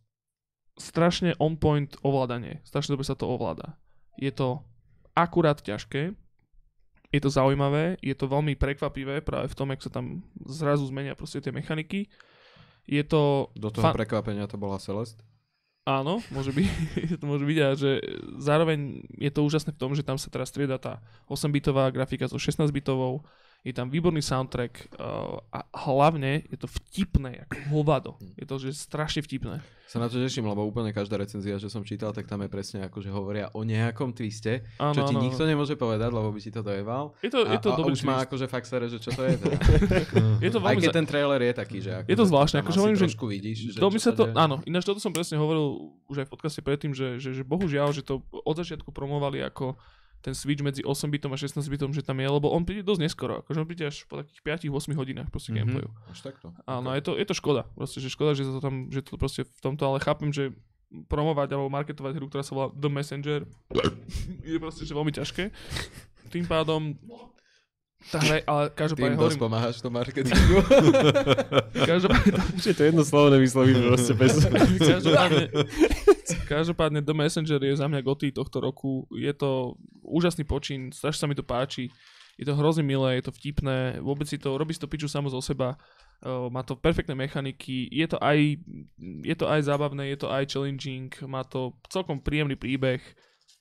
strašne 0.80 1.36
on 1.38 1.60
point 1.60 1.92
ovládanie. 2.02 2.64
Strašne 2.64 2.96
dobre 2.96 3.04
sa 3.04 3.20
to 3.20 3.28
ovláda. 3.28 3.76
Je 4.16 4.32
to 4.32 4.64
akurát 5.14 5.60
ťažké, 5.60 6.16
je 7.14 7.22
to 7.22 7.30
zaujímavé, 7.30 8.02
je 8.02 8.16
to 8.18 8.26
veľmi 8.26 8.58
prekvapivé 8.58 9.22
práve 9.22 9.46
v 9.46 9.58
tom, 9.58 9.70
jak 9.70 9.86
sa 9.86 9.92
tam 9.94 10.26
zrazu 10.50 10.90
zmenia 10.90 11.14
proste 11.14 11.38
tie 11.38 11.54
mechaniky. 11.54 12.10
Je 12.90 13.04
to... 13.06 13.54
Do 13.54 13.70
toho 13.70 13.86
fa- 13.86 13.94
prekvapenia 13.94 14.50
to 14.50 14.58
bola 14.58 14.82
Celeste? 14.82 15.22
Áno, 15.84 16.24
môže 16.32 16.56
byť, 16.56 16.68
to 17.20 17.26
môže 17.28 17.44
byť 17.44 17.58
a 17.60 17.68
že 17.76 18.00
zároveň 18.40 19.03
je 19.20 19.28
to 19.28 19.44
úžasné 19.44 19.76
v 19.76 19.80
tom, 19.84 19.92
že 19.92 20.08
tam 20.08 20.16
sa 20.16 20.32
teraz 20.32 20.48
strieda 20.48 20.80
tá 20.80 21.03
8-bitová 21.28 21.92
grafika 21.92 22.32
so 22.32 22.40
16-bitovou, 22.40 23.20
je 23.64 23.72
tam 23.72 23.88
výborný 23.88 24.19
soundtrack 24.19 25.00
uh, 25.00 25.40
a 25.48 25.64
hlavne 25.88 26.43
je 26.51 26.59
to 26.59 26.67
vtipné, 26.67 27.48
ako 27.48 27.56
hovado. 27.72 28.11
Je 28.35 28.43
to, 28.43 28.59
že 28.59 28.75
strašne 28.75 29.24
vtipné. 29.24 29.64
Sa 29.88 30.03
na 30.03 30.11
to 30.11 30.19
teším, 30.19 30.50
lebo 30.50 30.67
úplne 30.67 30.92
každá 30.92 31.16
recenzia, 31.16 31.56
že 31.56 31.72
som 31.72 31.85
čítal, 31.85 32.11
tak 32.11 32.27
tam 32.27 32.43
je 32.43 32.50
presne 32.51 32.83
ako, 32.83 33.00
že 33.00 33.08
hovoria 33.14 33.48
o 33.56 33.64
nejakom 33.64 34.11
twiste, 34.11 34.67
Áno, 34.82 34.92
čo 34.92 35.08
ti 35.08 35.16
áno, 35.16 35.24
nikto 35.24 35.43
nemôže 35.48 35.77
povedať, 35.80 36.09
lebo 36.11 36.33
by 36.33 36.40
ti 36.43 36.51
to 36.51 36.59
dojebal. 36.59 37.16
Je 37.24 37.30
to, 37.32 37.45
je 37.45 37.59
to 37.61 37.69
a, 37.72 37.77
dobrý 37.77 37.93
a 37.93 37.98
už 38.01 38.03
má 38.03 38.17
twist. 38.19 38.25
akože 38.27 38.45
fakt 38.51 38.67
sere, 38.67 38.90
že 38.92 38.98
čo 39.00 39.16
to 39.16 39.22
je 39.22 39.35
teda. 39.38 39.58
Je 40.43 40.50
to 40.51 40.59
Aj 40.59 40.66
veľmi 40.75 40.82
keď 40.83 40.92
za- 40.92 40.98
ten 41.00 41.06
trailer 41.08 41.40
je 41.40 41.53
taký, 41.56 41.77
že 41.80 41.92
ako, 42.03 42.08
Je 42.09 42.17
to 42.19 42.25
zvláštne, 42.27 42.58
akože 42.66 42.77
hovorím, 42.83 42.98
že 43.00 43.08
vidíš, 43.16 43.58
že 43.72 43.80
to 43.80 43.88
čo 43.88 44.01
sa 44.01 44.11
to, 44.11 44.24
áno, 44.35 44.59
ináč 44.67 44.83
toto 44.83 45.00
som 45.00 45.14
presne 45.16 45.40
hovoril 45.40 45.93
už 46.11 46.25
aj 46.25 46.27
v 46.27 46.32
podcaste 46.35 46.59
predtým, 46.66 46.92
že, 46.92 47.22
že, 47.22 47.32
že 47.32 47.43
bohužiaľ, 47.48 47.95
že 47.95 48.03
to 48.03 48.19
od 48.33 48.56
začiatku 48.59 48.92
promovali 48.92 49.40
ako 49.45 49.77
ten 50.24 50.32
switch 50.32 50.64
medzi 50.64 50.82
8 50.82 51.11
bitom 51.11 51.27
a 51.27 51.38
16 51.38 51.60
bitom, 51.68 51.92
že 51.92 52.00
tam 52.00 52.16
je, 52.16 52.26
lebo 52.26 52.48
on 52.48 52.64
príde 52.64 52.80
dosť 52.82 53.02
neskoro, 53.02 53.43
akože 53.43 53.60
on 53.60 53.68
príde 53.68 53.84
až 53.84 54.08
po 54.08 54.16
takých 54.16 54.40
5-8 54.40 54.95
hodinách 54.95 55.27
proste 55.27 55.52
Mhm. 55.52 55.58
gameplayu. 55.58 55.90
Až 56.08 56.19
takto. 56.24 56.56
Áno, 56.66 56.90
Ok. 56.90 56.95
je 56.95 57.03
to, 57.03 57.11
je 57.14 57.26
to 57.26 57.35
škoda. 57.35 57.61
Proste, 57.69 58.00
že 58.00 58.08
škoda, 58.08 58.32
že 58.32 58.48
to 58.48 58.58
tam, 58.58 58.88
že 58.88 59.03
to 59.03 59.14
proste 59.14 59.43
v 59.43 59.60
tomto, 59.61 59.84
ale 59.84 60.00
chápem, 60.00 60.32
že 60.32 60.56
promovať 61.03 61.50
alebo 61.52 61.68
marketovať 61.68 62.14
hru, 62.16 62.26
ktorá 62.27 62.40
sa 62.40 62.53
volá 62.53 62.68
The 62.72 62.88
Messenger, 62.88 63.43
je 64.42 64.58
proste 64.58 64.85
že 64.85 64.93
veľmi 64.93 65.11
ťažké. 65.11 65.52
Tým 66.30 66.45
pádom 66.45 66.95
tá 68.12 68.18
hra, 68.20 68.44
ale 68.44 68.64
Tým 68.68 68.78
každopádne 68.78 69.16
dosť 69.16 69.38
hovorím, 69.38 69.44
pomáhaš 69.48 69.76
v 69.80 69.84
tom 69.84 69.94
marketingu. 69.96 70.58
každopádne, 71.92 72.40
Už 72.60 72.66
je 72.68 72.76
to 72.76 72.84
jedno 72.84 73.04
slovo 73.08 73.28
nevyslovíš 73.32 73.78
proste 73.80 74.14
bez... 74.18 74.32
každopádne, 74.92 75.44
každopádne 76.46 77.00
The 77.00 77.16
Messenger 77.16 77.62
je 77.64 77.74
za 77.80 77.88
mňa 77.88 78.00
goty 78.04 78.36
tohto 78.36 78.60
roku. 78.60 79.08
Je 79.14 79.32
to 79.32 79.80
úžasný 80.04 80.44
počin, 80.44 80.92
strašne 80.92 81.24
sa 81.24 81.28
mi 81.30 81.36
to 81.38 81.46
páči. 81.46 81.88
Je 82.36 82.50
to 82.50 82.58
hrozne 82.58 82.82
milé, 82.82 83.22
je 83.22 83.30
to 83.30 83.36
vtipné, 83.38 84.02
vôbec 84.02 84.26
si 84.26 84.42
to, 84.42 84.58
robí 84.58 84.74
si 84.74 84.82
to 84.82 84.90
piču 84.90 85.06
samo 85.06 85.30
zo 85.30 85.38
seba. 85.40 85.78
Uh, 86.24 86.50
má 86.50 86.64
to 86.66 86.74
perfektné 86.74 87.14
mechaniky, 87.14 87.92
je 87.92 88.08
to 88.10 88.18
aj, 88.24 88.58
je 89.22 89.36
to 89.36 89.46
aj 89.46 89.60
zábavné, 89.68 90.08
je 90.08 90.18
to 90.24 90.32
aj 90.32 90.48
challenging, 90.48 91.12
má 91.28 91.44
to 91.44 91.76
celkom 91.92 92.18
príjemný 92.24 92.56
príbeh, 92.56 93.04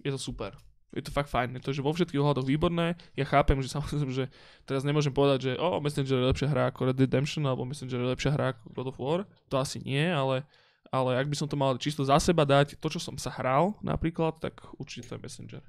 je 0.00 0.10
to 0.14 0.16
super. 0.16 0.54
Je 0.92 1.00
to 1.00 1.08
fakt 1.08 1.32
fajn, 1.32 1.56
je 1.56 1.64
to, 1.64 1.72
že 1.72 1.80
vo 1.80 1.96
všetkých 1.96 2.20
ohľadoch 2.20 2.44
výborné. 2.44 3.00
Ja 3.16 3.24
chápem, 3.24 3.56
že 3.64 3.72
samozrejme, 3.72 4.12
že 4.12 4.28
teraz 4.68 4.84
nemôžem 4.84 5.12
povedať, 5.12 5.38
že 5.40 5.52
o, 5.56 5.80
Messenger 5.80 6.20
je 6.20 6.28
lepšia 6.28 6.48
hra 6.52 6.68
ako 6.68 6.92
Red 6.92 7.00
Redemption, 7.00 7.48
alebo 7.48 7.64
Messenger 7.64 7.96
je 7.96 8.12
lepšia 8.12 8.36
hra 8.36 8.52
ako 8.52 8.62
God 8.76 8.88
of 8.92 9.00
War. 9.00 9.20
To 9.48 9.56
asi 9.56 9.80
nie, 9.80 10.04
ale, 10.04 10.44
ale 10.92 11.16
ak 11.16 11.32
by 11.32 11.36
som 11.36 11.48
to 11.48 11.56
mal 11.56 11.72
čisto 11.80 12.04
za 12.04 12.20
seba 12.20 12.44
dať, 12.44 12.76
to, 12.76 12.86
čo 12.92 13.00
som 13.00 13.16
sa 13.16 13.32
hral 13.32 13.80
napríklad, 13.80 14.36
tak 14.36 14.60
určite 14.76 15.08
to 15.08 15.16
je 15.16 15.24
Messenger. 15.24 15.62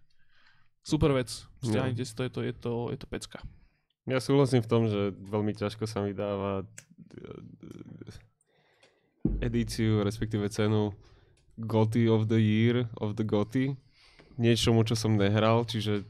Super 0.83 1.15
vec, 1.15 1.31
stiahnite 1.63 2.03
si 2.03 2.11
to, 2.11 2.27
je 2.27 2.31
to, 2.31 2.39
je 2.43 2.53
to, 2.59 2.73
je 2.91 2.97
to 2.99 3.07
pecka. 3.07 3.39
Ja 4.03 4.19
súhlasím 4.19 4.59
v 4.59 4.67
tom, 4.67 4.91
že 4.91 5.15
veľmi 5.15 5.55
ťažko 5.55 5.87
sa 5.87 6.03
mi 6.03 6.11
dáva 6.11 6.67
eh, 7.15 8.11
edíciu, 9.39 10.03
respektíve 10.03 10.51
cenu 10.51 10.91
Goty 11.55 12.11
of 12.11 12.27
the 12.27 12.35
Year, 12.35 12.91
of 12.99 13.15
the 13.15 13.23
Goty. 13.23 13.79
Niečomu, 14.37 14.81
čo 14.83 14.97
som 14.97 15.13
nehral, 15.13 15.65
čiže 15.65 16.05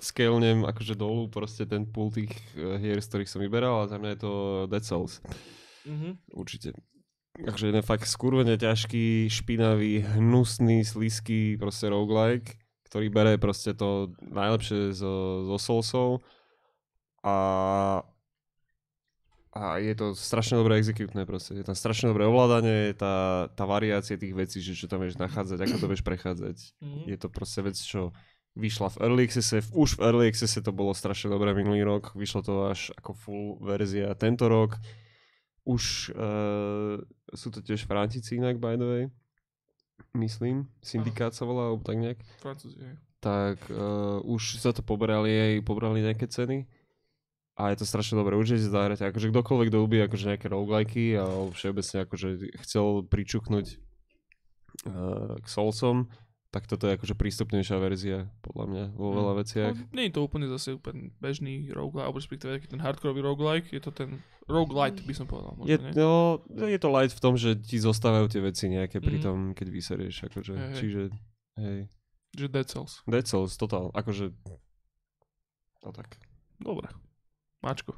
scalenem 0.00 0.64
akože 0.64 0.96
dolu 0.96 1.28
proste 1.28 1.68
ten 1.68 1.84
pool 1.84 2.08
tých 2.08 2.32
eh, 2.56 2.80
hier, 2.80 2.98
z 3.00 3.08
ktorých 3.08 3.30
som 3.30 3.40
vyberal 3.44 3.84
a 3.84 3.90
za 3.90 4.00
mňa 4.00 4.10
je 4.16 4.20
to 4.20 4.32
Dead 4.68 4.84
Souls. 4.84 5.20
Mhm. 5.84 6.20
Určite. 6.36 6.76
Takže 7.40 7.70
jeden 7.72 7.84
fakt 7.86 8.04
skurvene 8.04 8.58
ťažký, 8.58 9.30
špinavý, 9.30 10.04
hnusný, 10.18 10.84
slízky 10.84 11.56
proste 11.56 11.88
roguelike, 11.88 12.58
ktorý 12.90 13.06
bere 13.08 13.38
proste 13.38 13.72
to 13.72 14.12
najlepšie 14.18 14.92
zo, 14.92 15.46
zo 15.46 15.56
Soulsov 15.56 16.10
a, 17.22 17.36
a 19.50 19.82
je 19.82 19.94
to 19.98 20.14
strašne 20.14 20.62
dobre 20.62 20.78
exekutné 20.78 21.26
proste. 21.26 21.58
Je 21.58 21.66
tam 21.66 21.74
strašne 21.74 22.14
dobré 22.14 22.22
ovládanie, 22.22 22.94
tá, 22.94 23.50
tá 23.50 23.66
variácia 23.66 24.14
tých 24.14 24.30
vecí, 24.30 24.62
že 24.62 24.78
čo 24.78 24.86
tam 24.86 25.02
vieš 25.02 25.18
nachádzať, 25.18 25.58
ako 25.66 25.76
to 25.82 25.86
vieš 25.90 26.02
prechádzať. 26.06 26.56
Mhm. 26.78 27.00
Je 27.10 27.16
to 27.18 27.26
proste 27.26 27.60
vec, 27.66 27.74
čo 27.74 28.14
vyšla 28.54 28.94
v 28.94 28.96
Early 29.02 29.22
Accesse, 29.26 29.62
už 29.74 29.98
v 29.98 30.02
Early 30.06 30.24
Accesse 30.30 30.58
to 30.62 30.70
bolo 30.74 30.94
strašne 30.94 31.30
dobré 31.30 31.54
minulý 31.54 31.86
rok, 31.86 32.14
vyšlo 32.18 32.40
to 32.42 32.54
až 32.70 32.90
ako 32.98 33.10
full 33.14 33.46
verzia 33.62 34.14
tento 34.18 34.50
rok. 34.50 34.78
Už 35.66 36.14
uh, 36.16 36.98
sú 37.30 37.48
to 37.54 37.62
tiež 37.62 37.86
Francúzi 37.86 38.40
inak, 38.40 38.58
by 38.58 38.74
the 38.74 38.86
way. 38.86 39.04
Myslím, 40.16 40.66
syndikát 40.82 41.30
sa 41.36 41.46
volá, 41.46 41.70
alebo 41.70 41.84
tak 41.84 42.00
nejak. 42.00 42.18
Francúzi. 42.42 42.80
Tak 43.20 43.60
uh, 43.70 44.18
už 44.24 44.58
sa 44.58 44.74
to 44.74 44.82
pobrali 44.82 45.30
aj 45.30 45.52
pobrali 45.62 46.02
nejaké 46.02 46.26
ceny. 46.26 46.66
A 47.60 47.68
je 47.70 47.78
to 47.78 47.84
strašne 47.84 48.16
dobré, 48.16 48.32
určite 48.32 48.64
si 48.64 48.72
zahrať. 48.72 49.04
Akože 49.04 49.28
kdokoľvek 49.28 49.68
doľúbi 49.68 50.00
akože 50.02 50.32
nejaké 50.32 50.48
rogueliky 50.48 51.12
alebo 51.12 51.52
všeobecne 51.52 52.08
akože 52.08 52.28
chcel 52.64 53.04
pričuknúť 53.04 53.66
uh, 54.88 55.36
k 55.36 55.46
Soulsom, 55.46 56.08
tak 56.50 56.66
toto 56.66 56.88
je 56.88 56.96
akože 56.96 57.14
prístupnejšia 57.14 57.76
verzia, 57.78 58.18
podľa 58.42 58.64
mňa, 58.66 58.84
vo 58.96 59.08
veľa 59.12 59.34
veciach. 59.38 59.74
No, 59.76 59.86
nie 59.92 60.10
je 60.10 60.14
to 60.16 60.20
úplne 60.24 60.48
zase 60.48 60.74
úplne 60.74 61.14
bežný 61.20 61.70
roguelike, 61.70 62.02
alebo 62.02 62.18
respektíve 62.18 62.58
taký 62.58 62.66
ten 62.66 62.82
hardcoreový 62.82 63.20
roguelike, 63.22 63.68
je 63.70 63.78
to 63.78 63.92
ten 63.92 64.18
roguelite 64.50 65.06
by 65.06 65.14
som 65.14 65.30
povedal. 65.30 65.54
Možno, 65.54 65.70
Je, 65.70 65.76
nie? 65.78 65.92
no, 65.94 66.42
je 66.50 66.80
to 66.80 66.88
light 66.90 67.14
v 67.14 67.22
tom, 67.22 67.38
že 67.38 67.54
ti 67.54 67.78
zostávajú 67.78 68.26
tie 68.26 68.42
veci 68.42 68.66
nejaké 68.66 68.98
pri 68.98 69.20
Mhm. 69.20 69.22
tom, 69.22 69.36
keď 69.54 69.66
vyserieš, 69.70 70.26
akože, 70.26 70.54
hej. 70.58 70.74
čiže, 70.74 71.02
hej. 71.54 71.80
Že 72.34 72.46
Dead 72.50 72.66
Cells. 72.66 72.92
Dead 73.06 73.26
Souls, 73.26 73.54
totál, 73.54 73.94
akože, 73.94 74.34
no 75.82 75.90
tak. 75.94 76.18
Dobre. 76.58 76.90
Mačko. 77.60 77.96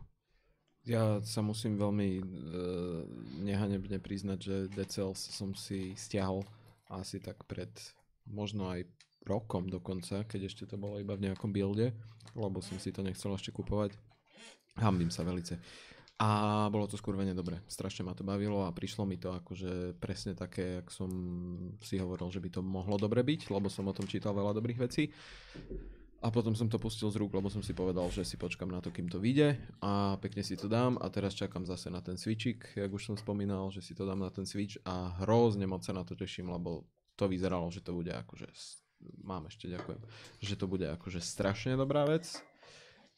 Ja 0.82 1.22
sa 1.22 1.46
musím 1.46 1.78
veľmi 1.78 2.08
uh, 2.18 2.26
nehanebne 3.46 4.02
priznať, 4.02 4.38
že 4.42 4.56
Cells 4.90 5.22
som 5.30 5.54
si 5.54 5.94
stiahol 5.94 6.42
asi 6.90 7.22
tak 7.22 7.46
pred 7.46 7.70
možno 8.26 8.66
aj 8.66 8.82
rokom 9.22 9.70
dokonca, 9.70 10.26
keď 10.26 10.50
ešte 10.50 10.66
to 10.66 10.74
bolo 10.74 10.98
iba 10.98 11.14
v 11.14 11.30
nejakom 11.30 11.54
builde, 11.54 11.94
lebo 12.34 12.58
som 12.58 12.76
si 12.82 12.90
to 12.90 13.06
nechcel 13.06 13.30
ešte 13.38 13.54
kupovať. 13.54 13.94
Hambím 14.82 15.14
sa 15.14 15.22
velice. 15.22 15.62
A 16.22 16.66
bolo 16.70 16.86
to 16.86 16.94
skurvene 16.98 17.34
dobre. 17.34 17.62
Strašne 17.66 18.06
ma 18.06 18.14
to 18.14 18.22
bavilo 18.22 18.62
a 18.62 18.74
prišlo 18.74 19.02
mi 19.06 19.18
to 19.18 19.34
akože 19.34 19.98
presne 19.98 20.38
také, 20.38 20.82
jak 20.82 20.90
som 20.90 21.10
si 21.82 21.98
hovoril, 21.98 22.30
že 22.30 22.38
by 22.38 22.48
to 22.50 22.60
mohlo 22.62 22.94
dobre 22.94 23.26
byť, 23.26 23.50
lebo 23.50 23.66
som 23.66 23.90
o 23.90 23.96
tom 23.96 24.06
čítal 24.06 24.34
veľa 24.34 24.54
dobrých 24.54 24.78
vecí. 24.82 25.10
A 26.22 26.30
potom 26.30 26.54
som 26.54 26.70
to 26.70 26.78
pustil 26.78 27.10
z 27.10 27.18
rúk, 27.18 27.34
lebo 27.34 27.50
som 27.50 27.66
si 27.66 27.74
povedal, 27.74 28.06
že 28.14 28.22
si 28.22 28.38
počkam 28.38 28.70
na 28.70 28.78
to, 28.78 28.94
kým 28.94 29.10
to 29.10 29.18
vyjde. 29.18 29.58
A 29.82 30.14
pekne 30.22 30.46
si 30.46 30.54
to 30.54 30.70
dám. 30.70 30.94
A 31.02 31.10
teraz 31.10 31.34
čakám 31.34 31.66
zase 31.66 31.90
na 31.90 31.98
ten 31.98 32.14
switchik, 32.14 32.78
jak 32.78 32.86
už 32.94 33.02
som 33.10 33.16
spomínal, 33.18 33.74
že 33.74 33.82
si 33.82 33.90
to 33.98 34.06
dám 34.06 34.22
na 34.22 34.30
ten 34.30 34.46
switch 34.46 34.78
a 34.86 35.18
hrozne 35.26 35.66
moc 35.66 35.82
sa 35.82 35.90
na 35.90 36.06
to 36.06 36.14
teším, 36.14 36.54
lebo 36.54 36.86
to 37.18 37.26
vyzeralo, 37.26 37.66
že 37.74 37.82
to 37.82 37.90
bude 37.90 38.14
akože, 38.14 38.46
mám 39.26 39.50
ešte, 39.50 39.66
ďakujem, 39.66 40.00
že 40.38 40.54
to 40.54 40.66
bude 40.70 40.86
akože 40.86 41.18
strašne 41.18 41.74
dobrá 41.74 42.06
vec. 42.06 42.38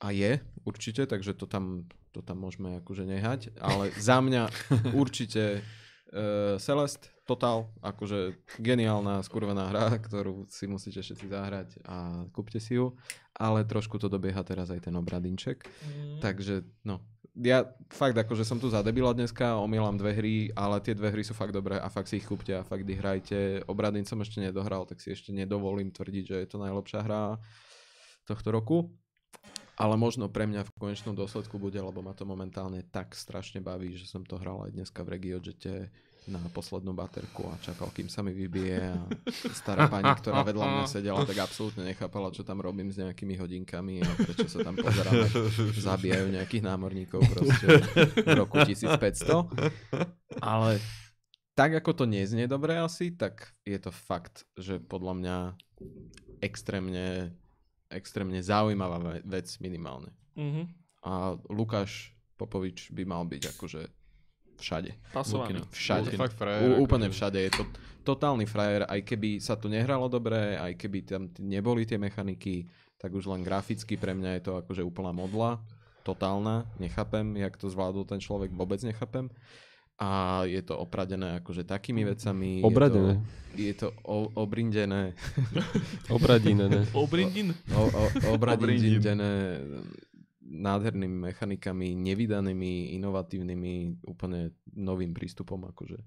A 0.00 0.10
je 0.10 0.40
určite, 0.64 1.04
takže 1.04 1.36
to 1.36 1.44
tam, 1.44 1.84
to 2.08 2.24
tam 2.24 2.40
môžeme 2.40 2.80
akože 2.80 3.04
nehať, 3.04 3.52
ale 3.60 3.92
za 4.00 4.24
mňa 4.24 4.48
určite 4.96 5.60
uh, 6.14 6.56
Celeste, 6.62 7.14
Total, 7.24 7.64
akože 7.80 8.36
geniálna 8.60 9.24
skurvená 9.24 9.72
hra, 9.72 9.96
ktorú 9.96 10.44
si 10.52 10.68
musíte 10.68 11.00
všetci 11.00 11.24
zahrať 11.32 11.68
a 11.88 12.28
kúpte 12.36 12.60
si 12.60 12.76
ju, 12.76 12.92
ale 13.32 13.64
trošku 13.64 13.96
to 13.96 14.12
dobieha 14.12 14.44
teraz 14.44 14.68
aj 14.68 14.84
ten 14.84 14.92
obradinček, 14.92 15.64
mm. 15.64 16.20
takže 16.20 16.68
no, 16.84 17.00
ja 17.32 17.64
fakt 17.88 18.12
akože 18.20 18.44
som 18.44 18.60
tu 18.60 18.68
za 18.68 18.84
debila 18.84 19.16
dneska, 19.16 19.56
omielam 19.56 19.96
dve 19.96 20.12
hry, 20.12 20.36
ale 20.52 20.84
tie 20.84 20.92
dve 20.92 21.16
hry 21.16 21.24
sú 21.24 21.32
fakt 21.32 21.56
dobré 21.56 21.80
a 21.80 21.88
fakt 21.88 22.12
si 22.12 22.20
ich 22.20 22.28
kúpte 22.28 22.52
a 22.52 22.60
fakt 22.60 22.84
ich 22.84 23.00
hrajte. 23.00 23.64
Obradin 23.64 24.04
som 24.04 24.20
ešte 24.20 24.44
nedohral, 24.44 24.84
tak 24.84 25.00
si 25.00 25.10
ešte 25.10 25.32
nedovolím 25.32 25.96
tvrdiť, 25.96 26.24
že 26.28 26.36
je 26.44 26.48
to 26.52 26.60
najlepšia 26.60 27.00
hra 27.08 27.40
tohto 28.28 28.52
roku. 28.52 28.92
Ale 29.74 29.98
možno 29.98 30.30
pre 30.30 30.46
mňa 30.46 30.70
v 30.70 30.74
konečnom 30.78 31.18
dôsledku 31.18 31.58
bude, 31.58 31.82
lebo 31.82 31.98
ma 31.98 32.14
to 32.14 32.22
momentálne 32.22 32.86
tak 32.94 33.18
strašne 33.18 33.58
baví, 33.58 33.98
že 33.98 34.06
som 34.06 34.22
to 34.22 34.38
hral 34.38 34.62
aj 34.66 34.74
dneska 34.74 35.02
v 35.02 35.18
Regiodžete 35.18 35.90
na 36.24 36.40
poslednú 36.56 36.96
baterku 36.96 37.44
a 37.52 37.60
čakal, 37.60 37.92
kým 37.92 38.08
sa 38.08 38.24
mi 38.24 38.32
vybije 38.32 38.80
a 38.80 38.96
stará 39.52 39.92
pani, 39.92 40.08
ktorá 40.08 40.40
vedľa 40.40 40.64
mňa 40.64 40.84
sedela, 40.88 41.20
tak 41.28 41.36
absolútne 41.36 41.84
nechápala, 41.84 42.32
čo 42.32 42.40
tam 42.40 42.64
robím 42.64 42.88
s 42.88 42.96
nejakými 42.96 43.36
hodinkami 43.36 44.00
a 44.00 44.08
prečo 44.16 44.48
sa 44.48 44.64
tam 44.64 44.72
pozeráme, 44.72 45.28
zabíjajú 45.76 46.32
nejakých 46.32 46.64
námorníkov 46.64 47.20
proste 47.28 47.66
v 48.24 48.32
roku 48.40 48.56
1500. 48.56 50.40
Ale 50.40 50.80
tak 51.52 51.76
ako 51.76 51.92
to 51.92 52.04
neznie 52.08 52.48
dobre 52.48 52.80
asi, 52.80 53.12
tak 53.12 53.52
je 53.68 53.76
to 53.76 53.92
fakt, 53.92 54.48
že 54.56 54.80
podľa 54.80 55.12
mňa 55.20 55.36
extrémne, 56.40 57.36
extrémne 57.90 58.40
zaujímavá 58.40 59.20
vec 59.24 59.48
minimálne. 59.60 60.12
Mm-hmm. 60.34 60.64
A 61.04 61.36
Lukáš 61.52 62.16
Popovič 62.34 62.90
by 62.90 63.04
mal 63.06 63.22
byť 63.28 63.42
akože 63.54 63.82
všade. 64.58 64.90
Pasovaný. 65.12 65.60
Lukino, 65.60 65.62
všade. 65.70 66.10
Fakt 66.16 66.36
frajer, 66.38 66.78
U, 66.78 66.86
úplne 66.86 67.10
akože. 67.10 67.16
všade. 67.16 67.38
Je 67.42 67.52
to 67.52 67.64
totálny 68.06 68.46
frajer, 68.46 68.82
aj 68.86 69.00
keby 69.02 69.42
sa 69.42 69.58
to 69.58 69.66
nehralo 69.66 70.06
dobre, 70.06 70.56
aj 70.58 70.74
keby 70.78 70.98
tam 71.06 71.30
neboli 71.42 71.84
tie 71.86 71.98
mechaniky, 71.98 72.66
tak 72.98 73.12
už 73.12 73.28
len 73.28 73.44
graficky 73.44 73.98
pre 73.98 74.14
mňa 74.14 74.40
je 74.40 74.42
to 74.44 74.52
akože 74.64 74.82
úplná 74.82 75.12
modla. 75.12 75.60
Totálna. 76.04 76.68
Nechápem, 76.76 77.36
jak 77.40 77.56
to 77.56 77.72
zvládol 77.72 78.04
ten 78.04 78.20
človek, 78.20 78.52
vôbec 78.52 78.80
nechápem. 78.84 79.32
A 79.94 80.42
je 80.50 80.58
to 80.66 80.74
opradené 80.74 81.38
akože 81.38 81.62
takými 81.62 82.02
vecami. 82.02 82.66
Obradené. 82.66 83.22
Je 83.54 83.54
to, 83.54 83.62
je 83.62 83.74
to 83.78 83.88
o, 84.02 84.26
obrindené. 84.34 85.14
Obradíne, 86.18 86.66
ne? 86.66 86.82
Obrindin? 86.90 87.54
O, 87.70 87.86
o, 87.86 88.02
obradindené 88.34 89.62
nádhernými 90.44 91.30
mechanikami, 91.30 91.94
nevydanými, 91.94 92.94
inovatívnymi, 93.00 94.04
úplne 94.06 94.54
novým 94.76 95.10
prístupom 95.16 95.62
akože 95.72 95.98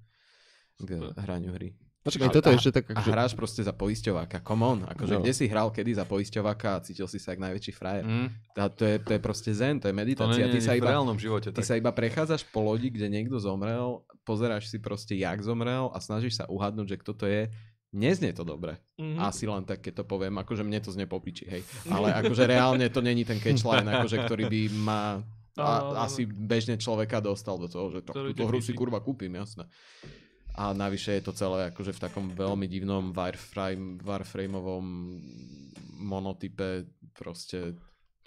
k 0.78 0.90
hraniu 1.18 1.58
hry. 1.58 1.74
Počkaj, 2.08 2.28
toto 2.32 2.48
je 2.48 2.58
ešte 2.58 2.72
tak, 2.74 2.84
A 2.88 2.92
akože... 2.96 3.10
hráš 3.12 3.34
proste 3.36 3.62
za 3.62 3.72
poisťováka, 3.72 4.40
come 4.40 4.64
on, 4.64 4.80
akože 4.88 5.14
No. 5.14 5.22
kde 5.22 5.34
si 5.36 5.46
hral 5.46 5.68
kedy 5.70 5.92
za 5.94 6.04
poisťováka 6.04 6.70
a 6.74 6.82
cítil 6.82 7.06
si 7.06 7.20
sa 7.20 7.36
jak 7.36 7.44
najväčší 7.44 7.72
frajer. 7.72 8.04
Mm, 8.08 8.28
A 8.56 8.64
to 8.72 8.84
je, 8.84 8.96
to 8.98 9.12
je 9.12 9.20
proste 9.20 9.52
zen, 9.52 9.78
to 9.78 9.92
je 9.92 9.94
to 9.94 10.00
meditácia. 10.00 10.40
nie 10.40 10.56
ty, 10.56 10.60
je 10.60 10.66
sa 10.66 10.74
v 10.74 10.80
iba, 10.80 10.90
reálnom 10.90 11.20
živote. 11.20 11.52
ty 11.52 11.60
Tak. 11.60 11.68
sa 11.68 11.76
iba 11.76 11.92
prechádzaš 11.92 12.48
po 12.48 12.64
lodi, 12.64 12.88
kde 12.88 13.08
niekto 13.08 13.36
zomrel, 13.38 14.02
pozeráš 14.24 14.72
si 14.72 14.80
proste, 14.80 15.14
jak 15.14 15.44
zomrel 15.44 15.92
a 15.92 16.00
snažíš 16.00 16.40
sa 16.40 16.48
uhadnúť, 16.48 16.96
že 16.96 16.98
kto 16.98 17.12
to 17.14 17.26
je. 17.28 17.52
Neznie 17.92 18.36
to 18.36 18.44
dobre. 18.44 18.80
Mhm. 19.00 19.16
Asi 19.18 19.48
len 19.48 19.64
tak, 19.64 19.80
keď 19.80 20.02
to 20.02 20.06
poviem, 20.06 20.36
akože 20.36 20.64
mne 20.64 20.80
to 20.80 20.92
znie 20.92 21.08
popiči, 21.08 21.48
hej. 21.48 21.62
Ale 21.88 22.12
akože 22.12 22.44
reálne 22.44 22.88
to 22.92 23.00
není 23.00 23.24
ten 23.24 23.40
catchline, 23.40 23.88
akože, 23.88 24.28
ktorý 24.28 24.44
by 24.46 24.62
ma 24.80 25.24
áno, 25.56 25.96
a, 25.96 26.06
asi 26.06 26.28
bežne 26.28 26.76
človeka 26.76 27.24
dostal 27.24 27.56
do 27.56 27.66
toho, 27.66 27.88
že 27.90 28.04
to, 28.04 28.12
túto 28.12 28.44
hru 28.44 28.60
si 28.60 28.76
kurva 28.76 29.00
kúpim, 29.00 29.32
jasné. 29.34 29.66
A 30.58 30.74
navyše 30.74 31.22
je 31.22 31.24
to 31.30 31.38
celé 31.38 31.70
akože 31.70 31.94
v 31.94 32.04
takom 32.04 32.26
veľmi 32.34 32.66
divnom 32.66 33.14
wireframe, 33.14 34.02
wireframeovom 34.02 34.86
monotype 36.02 36.90
proste. 37.14 37.78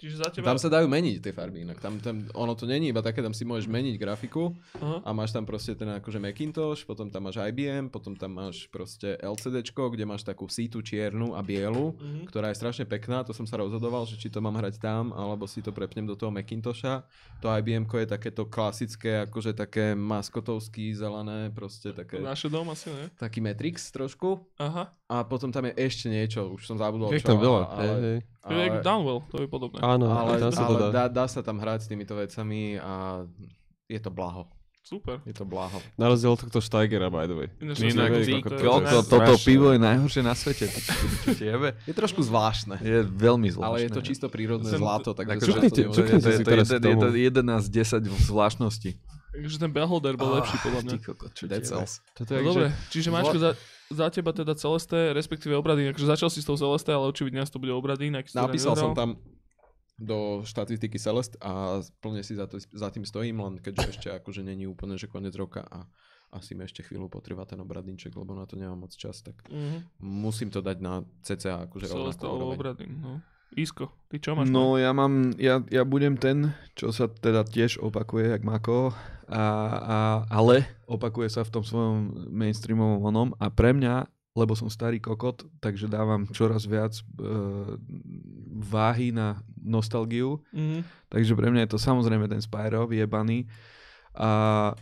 Čiže 0.01 0.15
za 0.17 0.27
teba... 0.33 0.49
Tam 0.49 0.57
sa 0.57 0.65
dajú 0.65 0.89
meniť 0.89 1.21
tie 1.21 1.29
farby 1.29 1.61
inak. 1.61 1.77
Tam, 1.77 2.01
tam, 2.01 2.25
ono 2.33 2.57
to 2.57 2.65
není 2.65 2.89
iba 2.89 2.99
také, 2.99 3.21
tam 3.21 3.31
si 3.31 3.45
môžeš 3.45 3.69
meniť 3.69 4.01
grafiku 4.01 4.49
Aha. 4.81 5.05
a 5.05 5.09
máš 5.13 5.29
tam 5.29 5.45
proste 5.45 5.77
ten 5.77 5.85
akože 5.85 6.17
Macintosh, 6.17 6.81
potom 6.83 7.07
tam 7.07 7.29
máš 7.29 7.37
IBM, 7.37 7.93
potom 7.93 8.17
tam 8.17 8.33
máš 8.33 8.65
proste 8.67 9.13
LCDčko, 9.21 9.93
kde 9.93 10.09
máš 10.09 10.25
takú 10.25 10.49
sítu 10.49 10.81
čiernu 10.81 11.37
a 11.37 11.45
bielu, 11.45 11.93
Mhm. 11.93 12.25
ktorá 12.25 12.49
je 12.49 12.57
strašne 12.57 12.89
pekná, 12.89 13.21
to 13.21 13.29
som 13.31 13.45
sa 13.45 13.61
rozhodoval, 13.61 14.09
že 14.09 14.17
či 14.17 14.33
to 14.33 14.41
mám 14.41 14.57
hrať 14.57 14.81
tam, 14.81 15.13
alebo 15.13 15.45
si 15.45 15.61
to 15.61 15.69
prepnem 15.69 16.09
do 16.09 16.17
toho 16.17 16.33
Macintosha. 16.33 17.05
To 17.39 17.53
IBM 17.53 17.85
je 17.85 18.09
takéto 18.09 18.49
klasické, 18.49 19.29
akože 19.29 19.53
také 19.53 19.93
maskotovský, 19.93 20.95
zelené, 20.95 21.53
proste 21.53 21.93
také, 21.93 22.17
Naše 22.17 22.49
dom 22.49 22.71
asi, 22.71 22.89
ne? 22.89 23.13
taký 23.19 23.37
Matrix 23.43 23.91
trošku. 23.91 24.41
Aha. 24.57 24.89
A 25.11 25.27
potom 25.27 25.51
tam 25.51 25.67
je 25.67 25.75
ešte 25.75 26.07
niečo, 26.07 26.55
už 26.55 26.63
som 26.63 26.79
zabudol 26.79 27.11
Je 27.11 27.19
tam 27.19 27.35
veľa. 27.35 27.63
ale, 27.67 28.23
jak 28.47 28.79
Downwell, 28.79 29.21
to 29.27 29.43
je 29.43 29.47
podobné. 29.47 29.83
Áno, 29.97 30.05
ale, 30.07 30.39
tam 30.39 30.51
sa 30.51 30.63
to 30.63 30.75
ale 30.75 30.79
dá. 30.79 30.89
dá, 30.89 31.03
dá 31.09 31.25
sa 31.27 31.41
tam 31.43 31.57
hrať 31.59 31.79
s 31.83 31.87
týmito 31.91 32.13
vecami 32.15 32.79
a 32.79 33.25
je 33.91 33.99
to 33.99 34.11
blaho. 34.13 34.47
Super. 34.81 35.21
Je 35.29 35.33
to 35.37 35.45
blaho. 35.45 35.77
Na 35.93 36.09
rozdiel 36.09 36.33
od 36.33 36.41
tohto 36.41 36.57
Steigera, 36.57 37.13
by 37.13 37.29
the 37.29 37.37
way. 37.37 37.47
Inak 37.61 38.11
to- 38.11 38.25
ty 38.25 38.33
to 38.89 38.99
toto 39.05 39.33
pivo 39.45 39.69
je 39.71 39.79
najhoršie 39.79 40.25
na 40.25 40.33
svete. 40.33 40.67
Jebe. 41.37 41.77
Je 41.85 41.93
trošku 41.93 42.25
zvláštne. 42.25 42.81
Je 42.81 43.05
veľmi 43.05 43.45
zvláštne. 43.53 43.71
Ale 43.71 43.77
je 43.85 43.89
to 43.93 44.01
čisto 44.01 44.25
prírodné 44.27 44.73
Sem- 44.73 44.81
zlato, 44.81 45.13
takže 45.13 45.47
cuknite 45.47 45.85
to, 45.85 46.01
je, 46.01 46.17
si 46.17 46.17
to, 46.17 46.29
je, 46.33 46.37
teraz 46.41 46.67
je, 46.73 46.81
to 46.81 46.89
tomu. 46.97 47.13
je 47.13 47.29
11 47.29 47.61
z 47.61 47.69
10 48.03 48.25
zvláštností. 48.25 48.91
Takže 49.31 49.57
ten 49.63 49.71
Beholder 49.71 50.19
bol 50.19 50.43
lepší 50.43 50.57
podľa 50.59 50.81
mňa. 50.83 50.91
Ty 50.91 50.97
kokos, 51.07 51.31
čo. 51.37 51.43
Toto 51.47 52.31
No 52.35 52.35
je, 52.35 52.43
dobre, 52.43 52.65
že... 52.67 52.91
čiže 52.91 53.09
Mačko, 53.15 53.37
za, 53.39 53.51
za 53.87 54.05
teba 54.11 54.35
teda 54.35 54.53
Celeste, 54.59 55.15
respektíve 55.15 55.55
Obradín, 55.55 55.87
akože 55.95 56.03
začal 56.03 56.27
si 56.27 56.43
s 56.43 56.47
tou 56.49 56.59
Celeste, 56.59 56.91
ale 56.91 57.07
očividne 57.07 57.47
to 57.47 57.61
bude 57.61 57.71
Obradín, 57.71 58.11
Napísal 58.11 58.75
som 58.75 58.91
tam 58.91 59.15
do 60.01 60.17
štatistiky 60.41 60.97
Celest 60.97 61.37
a 61.37 61.77
plne 61.95 62.19
si 62.19 62.33
za, 62.33 62.45
to, 62.45 62.57
za 62.57 62.89
tým 62.89 63.05
stojím, 63.05 63.37
len 63.39 63.55
keďže 63.55 63.85
ešte 63.91 64.07
akože 64.11 64.41
není 64.41 64.65
úplne, 64.65 64.97
že 64.97 65.05
koniec 65.05 65.31
roka 65.33 65.61
a 65.61 65.85
asi 66.31 66.51
mi 66.51 66.63
ešte 66.63 66.81
chvíľu 66.81 67.05
potreba 67.05 67.43
ten 67.43 67.59
obradníček, 67.59 68.11
lebo 68.11 68.31
na 68.31 68.43
to 68.43 68.55
nemám 68.55 68.81
moc 68.81 68.93
čas, 68.93 69.19
tak 69.19 69.37
Mhm. 69.45 70.01
musím 70.01 70.49
to 70.49 70.59
dať 70.59 70.77
na 70.79 70.93
cca 71.21 71.69
akože 71.69 71.85
Celeste 71.85 72.23
rovnakú. 72.23 72.51
Obradín, 72.51 72.97
no. 72.97 73.21
Isko, 73.51 73.91
ty 74.07 74.15
čo 74.15 74.31
máš? 74.31 74.47
No 74.47 74.79
ja 74.79 74.89
mám, 74.89 75.35
ja, 75.35 75.59
ja 75.67 75.83
budem 75.83 76.15
ten, 76.15 76.55
čo 76.71 76.89
sa 76.89 77.05
teda 77.05 77.43
tiež 77.43 77.77
opakuje, 77.77 78.31
jak 78.31 78.47
Mako, 78.47 78.95
a, 79.27 79.43
a, 79.75 79.97
ale 80.31 80.63
opakuje 80.87 81.27
sa 81.27 81.43
v 81.43 81.51
tom 81.51 81.63
svojom 81.63 81.97
mainstreamovom 82.31 83.03
onom 83.03 83.29
a 83.35 83.51
pre 83.51 83.75
mňa, 83.75 84.07
lebo 84.31 84.55
som 84.55 84.71
starý 84.71 85.03
kokot, 85.03 85.43
takže 85.59 85.91
dávam 85.91 86.23
čoraz 86.31 86.63
viac 86.63 86.95
e, 86.95 87.03
váhy 88.63 89.11
na 89.11 89.35
nostalgiu, 89.61 90.41
Mhm. 90.51 90.83
takže 91.07 91.33
pre 91.33 91.47
mňa 91.47 91.65
je 91.65 91.71
to 91.71 91.79
samozrejme 91.79 92.25
ten 92.27 92.41
Spyro 92.41 92.85
vyjebaný 92.85 93.45
a 94.11 94.29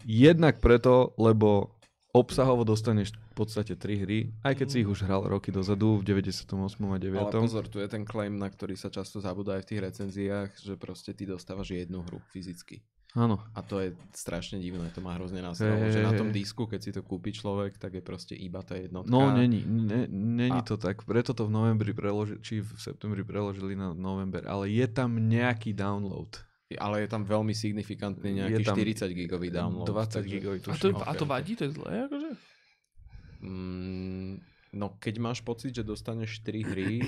jednak 0.03 0.57
preto, 0.57 1.13
lebo 1.15 1.77
obsahovo 2.09 2.65
dostaneš 2.65 3.13
v 3.13 3.33
podstate 3.37 3.77
tri 3.77 4.01
hry, 4.01 4.19
aj 4.41 4.57
keď 4.57 4.67
si 4.67 4.77
ich 4.81 4.89
už 4.89 5.05
hral 5.05 5.29
roky 5.29 5.53
dozadu 5.53 6.01
v 6.01 6.03
98. 6.03 6.57
a 6.89 6.97
9. 6.97 7.21
Ale 7.21 7.45
pozor, 7.45 7.69
tu 7.69 7.77
je 7.77 7.85
ten 7.85 8.01
claim, 8.01 8.33
na 8.33 8.49
ktorý 8.49 8.73
sa 8.73 8.89
často 8.89 9.21
zabúda 9.21 9.61
aj 9.61 9.63
v 9.63 9.69
tých 9.69 9.81
recenziách, 9.85 10.49
že 10.57 10.73
proste 10.73 11.13
ty 11.13 11.29
dostávaš 11.29 11.69
jednu 11.77 12.01
hru 12.01 12.17
fyzicky. 12.33 12.81
Áno. 13.17 13.41
A 13.57 13.65
to 13.65 13.81
je 13.81 13.97
strašne 14.13 14.61
divné, 14.61 14.93
to 14.93 15.01
má 15.01 15.17
hrozne 15.17 15.41
Hej, 15.41 15.97
že 15.97 16.05
na 16.05 16.13
tom 16.13 16.29
disku, 16.29 16.69
keď 16.69 16.79
si 16.79 16.91
to 16.93 17.01
kúpi 17.01 17.33
človek, 17.33 17.81
tak 17.81 17.97
je 17.97 18.03
proste 18.05 18.37
iba 18.37 18.61
tá 18.61 18.77
jednotka. 18.77 19.09
No, 19.09 19.33
není, 19.33 19.65
ne, 19.65 20.05
není 20.05 20.61
A- 20.61 20.65
to 20.65 20.77
tak. 20.77 21.01
Preto 21.09 21.33
to 21.33 21.49
v 21.49 21.51
novembri 21.51 21.89
preložili, 21.97 22.37
či 22.45 22.61
v 22.61 22.69
septembri 22.77 23.25
preložili 23.25 23.73
na 23.73 23.97
november, 23.97 24.45
ale 24.45 24.69
je 24.69 24.85
tam 24.85 25.17
nejaký 25.17 25.73
download. 25.73 26.37
Ale 26.77 27.01
je 27.01 27.09
tam 27.09 27.25
veľmi 27.25 27.49
signifikantný 27.49 28.45
nejaký 28.45 28.61
Je 28.61 28.67
tam 28.69 28.77
40 28.77 29.09
gigový 29.17 29.49
download. 29.49 29.89
20 29.89 30.21
takže- 30.21 30.29
gigový 30.29 30.57
A 30.61 30.61
to, 30.61 30.69
tuším. 30.69 31.01
a 31.01 31.11
to 31.17 31.25
vadí, 31.25 31.53
to 31.57 31.65
je 31.65 31.71
zlé, 31.73 31.93
akože? 32.05 32.31
Mm, 33.41 34.37
no 34.77 34.85
keď 35.01 35.15
máš 35.17 35.41
pocit, 35.41 35.73
že 35.73 35.81
dostaneš 35.81 36.45
3 36.45 36.61
hry 36.61 37.01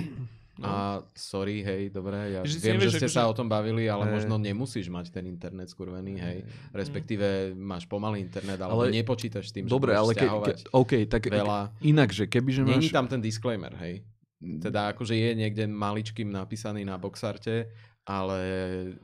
a 0.59 0.99
sorry, 1.15 1.63
hej, 1.63 1.89
dobre, 1.89 2.35
ja 2.35 2.43
Že 2.43 2.57
viem, 2.59 2.75
nevieš, 2.75 2.91
že 2.91 2.99
ste 2.99 3.07
akože- 3.07 3.17
sa 3.17 3.31
o 3.31 3.33
tom 3.33 3.47
bavili, 3.47 3.87
ale 3.87 4.03
Hej. 4.03 4.13
možno 4.13 4.35
nemusíš 4.35 4.91
mať 4.91 5.09
ten 5.09 5.23
internet 5.25 5.71
skurvený, 5.71 6.19
hej. 6.19 6.37
Respektíve 6.75 7.55
máš 7.55 7.87
pomalý 7.87 8.19
internet, 8.19 8.59
alebo 8.59 8.83
Ale- 8.83 8.91
nepočítaš 8.91 9.49
s 9.49 9.53
tým, 9.53 9.65
Dobre, 9.65 9.95
že 9.95 9.97
ale 9.97 10.11
ke, 10.13 10.27
ke, 10.27 10.53
OK, 10.69 10.91
tak 11.07 11.23
veľa. 11.25 11.71
inak, 11.79 12.11
že 12.11 12.27
keby, 12.27 12.49
že 12.51 12.61
máš... 12.61 12.71
Není 12.75 12.89
tam 12.91 13.07
ten 13.07 13.23
disclaimer, 13.23 13.71
hej. 13.79 14.03
Teda 14.41 14.89
akože 14.89 15.13
je 15.13 15.29
niekde 15.37 15.69
maličkým 15.69 16.27
napísaný 16.27 16.81
na 16.81 16.97
boxarte, 16.97 17.69
ale 18.01 18.39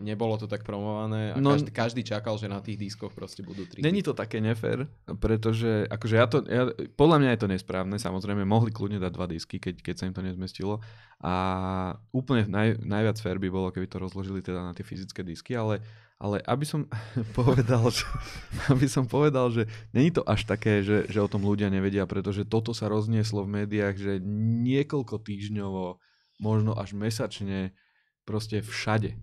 nebolo 0.02 0.42
to 0.42 0.50
tak 0.50 0.66
promované 0.66 1.34
a 1.34 1.38
No- 1.38 1.54
každý, 1.54 1.70
každý 1.70 2.02
čakal, 2.02 2.34
že 2.42 2.50
na 2.50 2.58
tých 2.66 2.82
diskoch 2.82 3.14
proste 3.14 3.46
budú 3.46 3.70
tri. 3.70 3.86
Není 3.86 4.02
to 4.02 4.18
také 4.18 4.42
nefér, 4.42 4.90
pretože 5.22 5.86
akože 5.86 6.16
ja 6.18 6.26
to, 6.26 6.42
ja, 6.50 6.74
podľa 6.98 7.18
mňa 7.22 7.30
je 7.38 7.42
to 7.46 7.48
nesprávne, 7.54 7.98
samozrejme 8.02 8.42
mohli 8.42 8.74
kľudne 8.74 8.98
dať 8.98 9.12
dva 9.14 9.30
disky, 9.30 9.62
keď, 9.62 9.86
keď 9.86 9.96
sa 10.02 10.08
im 10.10 10.16
to 10.18 10.26
nezmestilo 10.26 10.82
a 11.22 11.34
úplne 12.10 12.50
naj, 12.50 12.82
najviac 12.82 13.18
fér 13.22 13.38
by 13.38 13.50
bolo, 13.54 13.70
keby 13.70 13.86
to 13.86 14.02
rozložili 14.02 14.42
teda 14.42 14.66
na 14.66 14.74
tie 14.74 14.82
fyzické 14.82 15.22
disky, 15.22 15.54
ale, 15.54 15.78
ale 16.18 16.42
aby 16.50 16.66
som 16.66 16.90
povedal, 17.38 17.94
že, 17.94 18.06
aby 18.74 18.90
som 18.90 19.06
povedal, 19.06 19.54
že 19.54 19.70
není 19.94 20.10
to 20.10 20.26
až 20.26 20.50
také, 20.50 20.82
že, 20.82 21.06
že 21.06 21.22
o 21.22 21.30
tom 21.30 21.46
ľudia 21.46 21.70
nevedia, 21.70 22.10
pretože 22.10 22.50
toto 22.50 22.74
sa 22.74 22.90
roznieslo 22.90 23.46
v 23.46 23.62
médiách, 23.62 23.94
že 23.94 24.14
niekoľko 24.66 25.22
týždňovo, 25.22 26.02
možno 26.42 26.74
až 26.74 26.98
mesačne 26.98 27.78
proste 28.28 28.60
všade. 28.60 29.16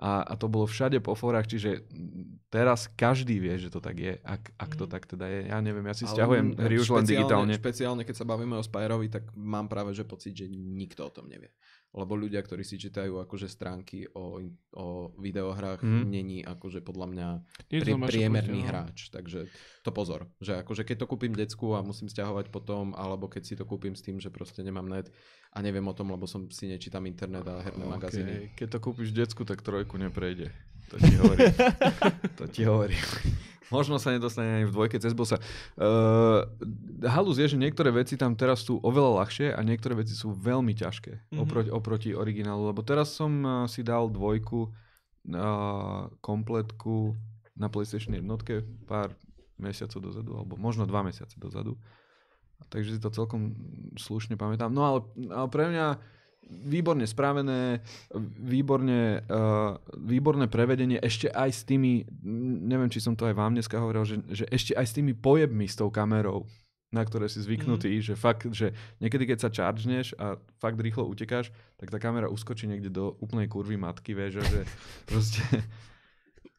A, 0.00 0.24
a 0.24 0.32
to 0.32 0.48
bolo 0.48 0.64
všade 0.64 0.96
po 1.04 1.12
forách, 1.12 1.44
čiže 1.44 1.84
mm, 1.84 2.48
teraz 2.48 2.88
každý 2.88 3.36
vie, 3.36 3.52
že 3.60 3.68
to 3.68 3.84
tak 3.84 4.00
je, 4.00 4.16
ak, 4.24 4.48
ak 4.56 4.72
to 4.72 4.88
Mhm. 4.88 4.92
tak 4.96 5.02
teda 5.04 5.28
je. 5.28 5.40
Ja 5.52 5.60
neviem, 5.60 5.84
ja 5.84 5.92
si 5.92 6.08
Ale 6.08 6.12
stiahujem 6.16 6.46
hry 6.56 6.76
už 6.80 6.88
len 6.90 7.04
digitálne. 7.04 7.52
Špeciálne, 7.52 8.02
keď 8.08 8.16
sa 8.16 8.24
bavíme 8.24 8.56
o 8.56 8.64
Spyrovi, 8.64 9.12
tak 9.12 9.28
mám 9.36 9.68
práve 9.68 9.92
že 9.92 10.08
pocit, 10.08 10.32
že 10.32 10.48
nikto 10.48 11.04
o 11.04 11.12
tom 11.12 11.28
nevie. 11.28 11.52
Lebo 11.92 12.16
ľudia, 12.16 12.40
ktorí 12.40 12.64
si 12.64 12.80
čítajú 12.80 13.20
akože 13.20 13.44
stránky 13.44 14.08
o, 14.16 14.40
o 14.72 14.86
videohrách, 15.20 15.84
Mhm. 15.84 16.00
není 16.08 16.38
akože 16.48 16.80
podľa 16.80 17.06
mňa 17.12 17.28
pri, 17.68 17.92
priemerný 18.00 18.64
hráč. 18.64 19.12
Takže 19.12 19.52
to 19.84 19.90
pozor, 19.92 20.32
že 20.40 20.64
akože 20.64 20.88
keď 20.88 20.96
to 21.04 21.10
kúpim 21.12 21.36
decku 21.36 21.76
a 21.76 21.84
musím 21.84 22.08
stiahovať 22.08 22.48
potom, 22.48 22.96
alebo 22.96 23.28
keď 23.28 23.42
si 23.44 23.52
to 23.52 23.68
kúpim 23.68 23.92
s 23.92 24.00
tým, 24.00 24.16
že 24.16 24.32
proste 24.32 24.64
nemám 24.64 24.88
net 24.88 25.12
a 25.50 25.58
neviem 25.58 25.82
o 25.82 25.94
tom, 25.94 26.14
lebo 26.14 26.30
som 26.30 26.46
si 26.54 26.70
nečítam 26.70 27.02
internet 27.10 27.42
a 27.50 27.58
herné 27.58 27.82
magazíny. 27.82 28.32
Okay. 28.32 28.46
Keď 28.54 28.68
to 28.70 28.78
kúpiš 28.78 29.10
decku, 29.10 29.42
tak 29.42 29.66
trojku 29.66 29.98
neprejde. 29.98 30.54
To 30.90 30.96
ti 30.98 31.14
hovorím. 31.18 31.50
to 32.38 32.44
ti 32.50 32.62
hovorím. 32.66 33.02
Možno 33.70 34.02
sa 34.02 34.10
nedostane 34.10 34.62
ani 34.62 34.66
v 34.66 34.74
dvojke 34.74 34.98
cez 34.98 35.14
bossa. 35.14 35.38
Uh, 35.78 36.42
halus 37.06 37.38
je, 37.38 37.54
že 37.54 37.58
niektoré 37.58 37.94
veci 37.94 38.18
tam 38.18 38.34
teraz 38.34 38.66
sú 38.66 38.82
oveľa 38.82 39.22
ľahšie 39.22 39.54
a 39.54 39.60
niektoré 39.62 39.94
veci 39.94 40.18
sú 40.18 40.34
veľmi 40.34 40.74
ťažké 40.74 41.12
Mhm. 41.14 41.22
mm-hmm. 41.22 41.42
oproti, 41.42 41.70
oproti 41.70 42.10
originálu. 42.10 42.74
Lebo 42.74 42.82
teraz 42.82 43.14
som 43.14 43.30
uh, 43.42 43.50
si 43.70 43.86
dal 43.86 44.10
dvojku 44.10 44.66
uh, 44.66 46.10
kompletku 46.18 47.14
na 47.54 47.70
PlayStation 47.70 48.14
jednotke 48.14 48.66
pár 48.90 49.14
mesiacov 49.60 50.02
dozadu, 50.02 50.30
alebo 50.34 50.58
možno 50.58 50.88
dva 50.88 51.06
mesiace 51.06 51.38
dozadu. 51.38 51.78
Takže 52.70 52.96
si 52.96 53.00
to 53.02 53.10
celkom 53.10 53.52
slušne 53.98 54.38
pamätám. 54.38 54.70
No 54.70 54.86
ale, 54.86 54.98
ale 55.28 55.48
pre 55.50 55.66
mňa 55.68 55.86
výborne 56.50 57.06
spravené, 57.06 57.78
výborne, 58.42 59.22
uh, 59.22 59.78
výborné 59.94 60.50
prevedenie, 60.50 60.98
ešte 60.98 61.30
aj 61.30 61.50
s 61.50 61.62
tými, 61.62 62.02
neviem, 62.66 62.90
či 62.90 62.98
som 62.98 63.14
to 63.14 63.26
aj 63.30 63.38
vám 63.38 63.54
dneska 63.54 63.78
hovoril, 63.78 64.02
že, 64.02 64.16
že 64.26 64.44
ešte 64.50 64.74
aj 64.74 64.86
s 64.90 64.96
tými 64.98 65.14
pojebmi 65.14 65.70
s 65.70 65.78
tou 65.78 65.94
kamerou, 65.94 66.50
na 66.90 67.06
ktoré 67.06 67.30
si 67.30 67.38
zvyknutý, 67.38 68.02
mm. 68.02 68.02
že 68.02 68.14
fakt, 68.18 68.50
že 68.50 68.74
niekedy 68.98 69.30
keď 69.30 69.38
sa 69.46 69.54
chargeneš 69.54 70.18
a 70.18 70.34
fakt 70.58 70.82
rýchlo 70.82 71.06
utekáš, 71.06 71.54
tak 71.78 71.94
tá 71.94 72.02
kamera 72.02 72.26
uskočí 72.26 72.66
niekde 72.66 72.90
do 72.90 73.14
úplnej 73.22 73.46
kurvy 73.46 73.78
matky, 73.78 74.10
vieš, 74.18 74.42
že 74.42 74.66
proste 75.10 75.42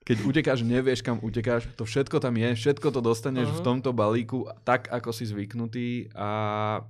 keď 0.02 0.18
utekáš, 0.26 0.66
nevieš 0.66 1.06
kam 1.06 1.22
utekáš, 1.22 1.70
to 1.78 1.86
všetko 1.86 2.18
tam 2.18 2.34
je, 2.34 2.50
všetko 2.58 2.88
to 2.90 3.00
dostaneš 3.06 3.54
Aha. 3.54 3.58
v 3.62 3.66
tomto 3.66 3.90
balíku 3.94 4.50
tak, 4.66 4.90
ako 4.90 5.14
si 5.14 5.30
zvyknutý 5.30 6.10
a 6.18 6.82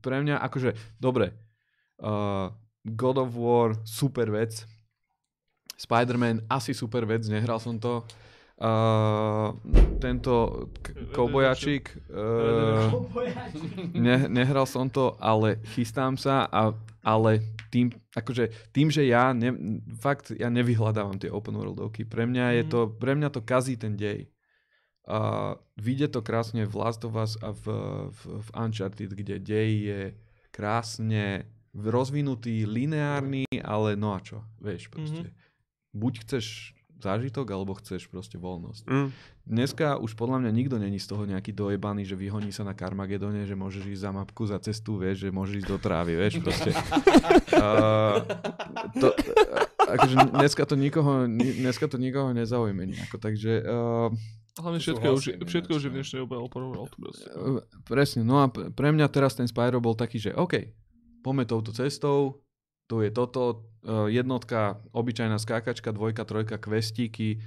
pre 0.00 0.24
mňa 0.24 0.40
akože, 0.40 0.72
dobre, 0.96 1.36
uh, 2.00 2.48
God 2.84 3.16
of 3.20 3.36
War, 3.36 3.76
super 3.84 4.32
vec, 4.32 4.64
Spider-Man, 5.76 6.48
asi 6.48 6.72
super 6.72 7.04
vec, 7.04 7.28
nehral 7.28 7.60
som 7.60 7.76
to, 7.76 8.00
uh, 8.56 9.50
tento 9.98 10.34
k- 10.76 10.94
koubojačik, 11.10 11.84
uh, 12.08 12.92
ne, 13.94 14.28
nehral 14.28 14.64
som 14.64 14.86
to, 14.86 15.16
ale 15.18 15.58
chystám 15.72 16.14
sa, 16.14 16.44
a, 16.44 16.70
ale 17.00 17.40
tým, 17.68 17.88
akože, 18.10 18.70
tým, 18.70 18.88
že 18.88 19.02
ja 19.04 19.32
ne, 19.32 19.50
fakt 19.96 20.30
ja 20.30 20.46
nevyhľadávam 20.46 21.18
tie 21.18 21.28
open 21.28 21.54
worldovky. 21.54 22.04
Pre 22.04 22.24
mňa 22.24 22.46
je 22.52 22.62
Mhm. 22.62 22.70
to, 22.70 22.80
pre 22.92 23.12
mňa 23.12 23.28
to 23.28 23.40
kazí 23.40 23.74
ten 23.74 23.94
dej. 23.94 24.30
Uh, 25.04 25.52
vidie 25.76 26.08
to 26.08 26.24
krásne 26.24 26.64
v 26.64 26.74
Last 26.74 27.04
of 27.04 27.12
Us 27.12 27.36
a 27.38 27.52
v, 27.52 27.64
v, 28.08 28.20
v 28.40 28.48
Uncharted, 28.56 29.12
kde 29.12 29.36
dej 29.36 29.70
je 29.82 30.00
krásne 30.48 31.44
rozvinutý, 31.76 32.64
lineárny, 32.64 33.44
ale 33.60 33.98
no 33.98 34.14
a 34.14 34.22
čo, 34.22 34.40
vieš 34.56 34.88
proste. 34.88 35.34
Buď 35.92 36.24
chceš 36.24 36.72
zážitok, 37.04 37.46
alebo 37.52 37.76
chceš 37.76 38.08
proste 38.08 38.40
voľnosť. 38.40 38.84
Mm. 38.88 39.08
Dneska 39.44 40.00
už 40.00 40.16
podľa 40.16 40.40
mňa 40.40 40.50
nikto 40.56 40.76
není 40.80 40.96
z 40.96 41.12
toho 41.12 41.28
nejaký 41.28 41.52
dojebaný, 41.52 42.08
že 42.08 42.16
vyhoní 42.16 42.48
sa 42.48 42.64
na 42.64 42.72
Karmagedone, 42.72 43.44
že 43.44 43.52
môžeš 43.52 43.84
ísť 43.84 44.02
za 44.08 44.10
mapku, 44.10 44.42
za 44.48 44.56
cestu, 44.58 44.96
vieš, 44.96 45.28
že 45.28 45.28
môžeš 45.28 45.54
ísť 45.64 45.68
do 45.68 45.78
trávy, 45.78 46.16
vieš, 46.16 46.40
proste. 46.40 46.72
uh, 47.60 48.24
to, 48.96 49.12
akože 49.84 50.16
dneska 50.32 50.64
to 50.64 50.74
nikoho, 50.80 51.28
ni- 51.28 51.60
dneska 51.60 51.84
to 51.86 52.00
nikoho 52.00 52.32
nezaujme 52.32 52.88
nejako, 52.88 53.20
takže 53.20 53.60
uh, 53.60 54.08
Hlavne 54.54 54.78
všetko, 54.78 55.06
už, 55.18 55.24
všetko 55.50 55.72
už 55.74 55.82
je 55.82 55.90
v 55.90 55.94
dnešnej 55.98 56.20
dobe 56.22 56.38
presne, 57.82 58.22
no 58.22 58.38
a 58.38 58.46
pre 58.46 58.94
mňa 58.94 59.10
teraz 59.10 59.34
ten 59.34 59.50
Spyro 59.50 59.82
bol 59.82 59.98
taký, 59.98 60.22
že 60.22 60.30
OK, 60.30 60.70
poďme 61.26 61.42
touto 61.42 61.74
cestou, 61.74 62.38
tu 62.86 63.00
je 63.00 63.10
toto, 63.10 63.68
uh, 63.84 64.06
jednotka, 64.08 64.80
obyčajná 64.92 65.40
skákačka, 65.40 65.92
dvojka, 65.92 66.24
trojka, 66.24 66.56
questíky, 66.60 67.40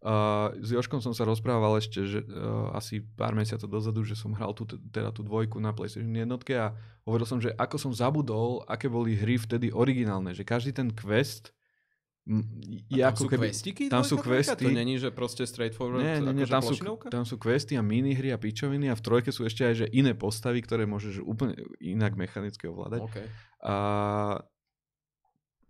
Uh, 0.00 0.56
s 0.64 0.72
Joškom 0.72 1.04
som 1.04 1.12
sa 1.12 1.28
rozprával 1.28 1.76
ešte 1.76 2.08
že, 2.08 2.24
uh, 2.24 2.72
asi 2.72 3.04
pár 3.04 3.36
mesiacov 3.36 3.68
dozadu, 3.68 4.00
že 4.00 4.16
som 4.16 4.32
hral 4.32 4.56
tú, 4.56 4.64
teda 4.64 5.12
tú 5.12 5.20
dvojku 5.20 5.60
na 5.60 5.76
PlayStation 5.76 6.08
jednotke 6.16 6.56
a 6.56 6.72
hovoril 7.04 7.28
som, 7.28 7.36
že 7.36 7.52
ako 7.52 7.76
som 7.76 7.92
zabudol, 7.92 8.64
aké 8.64 8.88
boli 8.88 9.12
hry 9.12 9.36
vtedy 9.36 9.68
originálne, 9.68 10.32
že 10.32 10.40
každý 10.40 10.72
ten 10.72 10.88
quest 10.88 11.52
je 12.88 13.00
tam 13.04 13.12
ako 13.12 13.20
sú 13.20 13.28
keby... 13.28 13.46
questiky? 13.52 13.84
tam 13.92 14.04
sú 14.04 14.16
questy. 14.24 14.64
To 14.64 14.72
není, 14.72 14.96
že 14.96 15.12
proste 15.12 15.44
straightforward 15.44 16.00
Nie, 16.00 16.16
nie, 16.20 16.32
nie, 16.32 16.48
akože 16.48 16.52
tam 16.52 16.62
sú, 16.64 16.74
tam 17.12 17.24
sú 17.28 17.36
questy 17.36 17.76
a 17.76 17.82
minihry 17.84 18.32
a 18.32 18.40
pičoviny 18.40 18.88
a 18.88 18.96
v 18.96 19.02
trojke 19.04 19.28
sú 19.34 19.44
ešte 19.44 19.68
aj 19.68 19.74
že 19.84 19.86
iné 19.92 20.16
postavy, 20.16 20.64
ktoré 20.64 20.88
môžeš 20.88 21.20
úplne 21.20 21.60
inak 21.76 22.16
mechanicky 22.16 22.68
ovládať. 22.68 23.04
OK. 23.04 23.16
A 23.68 23.74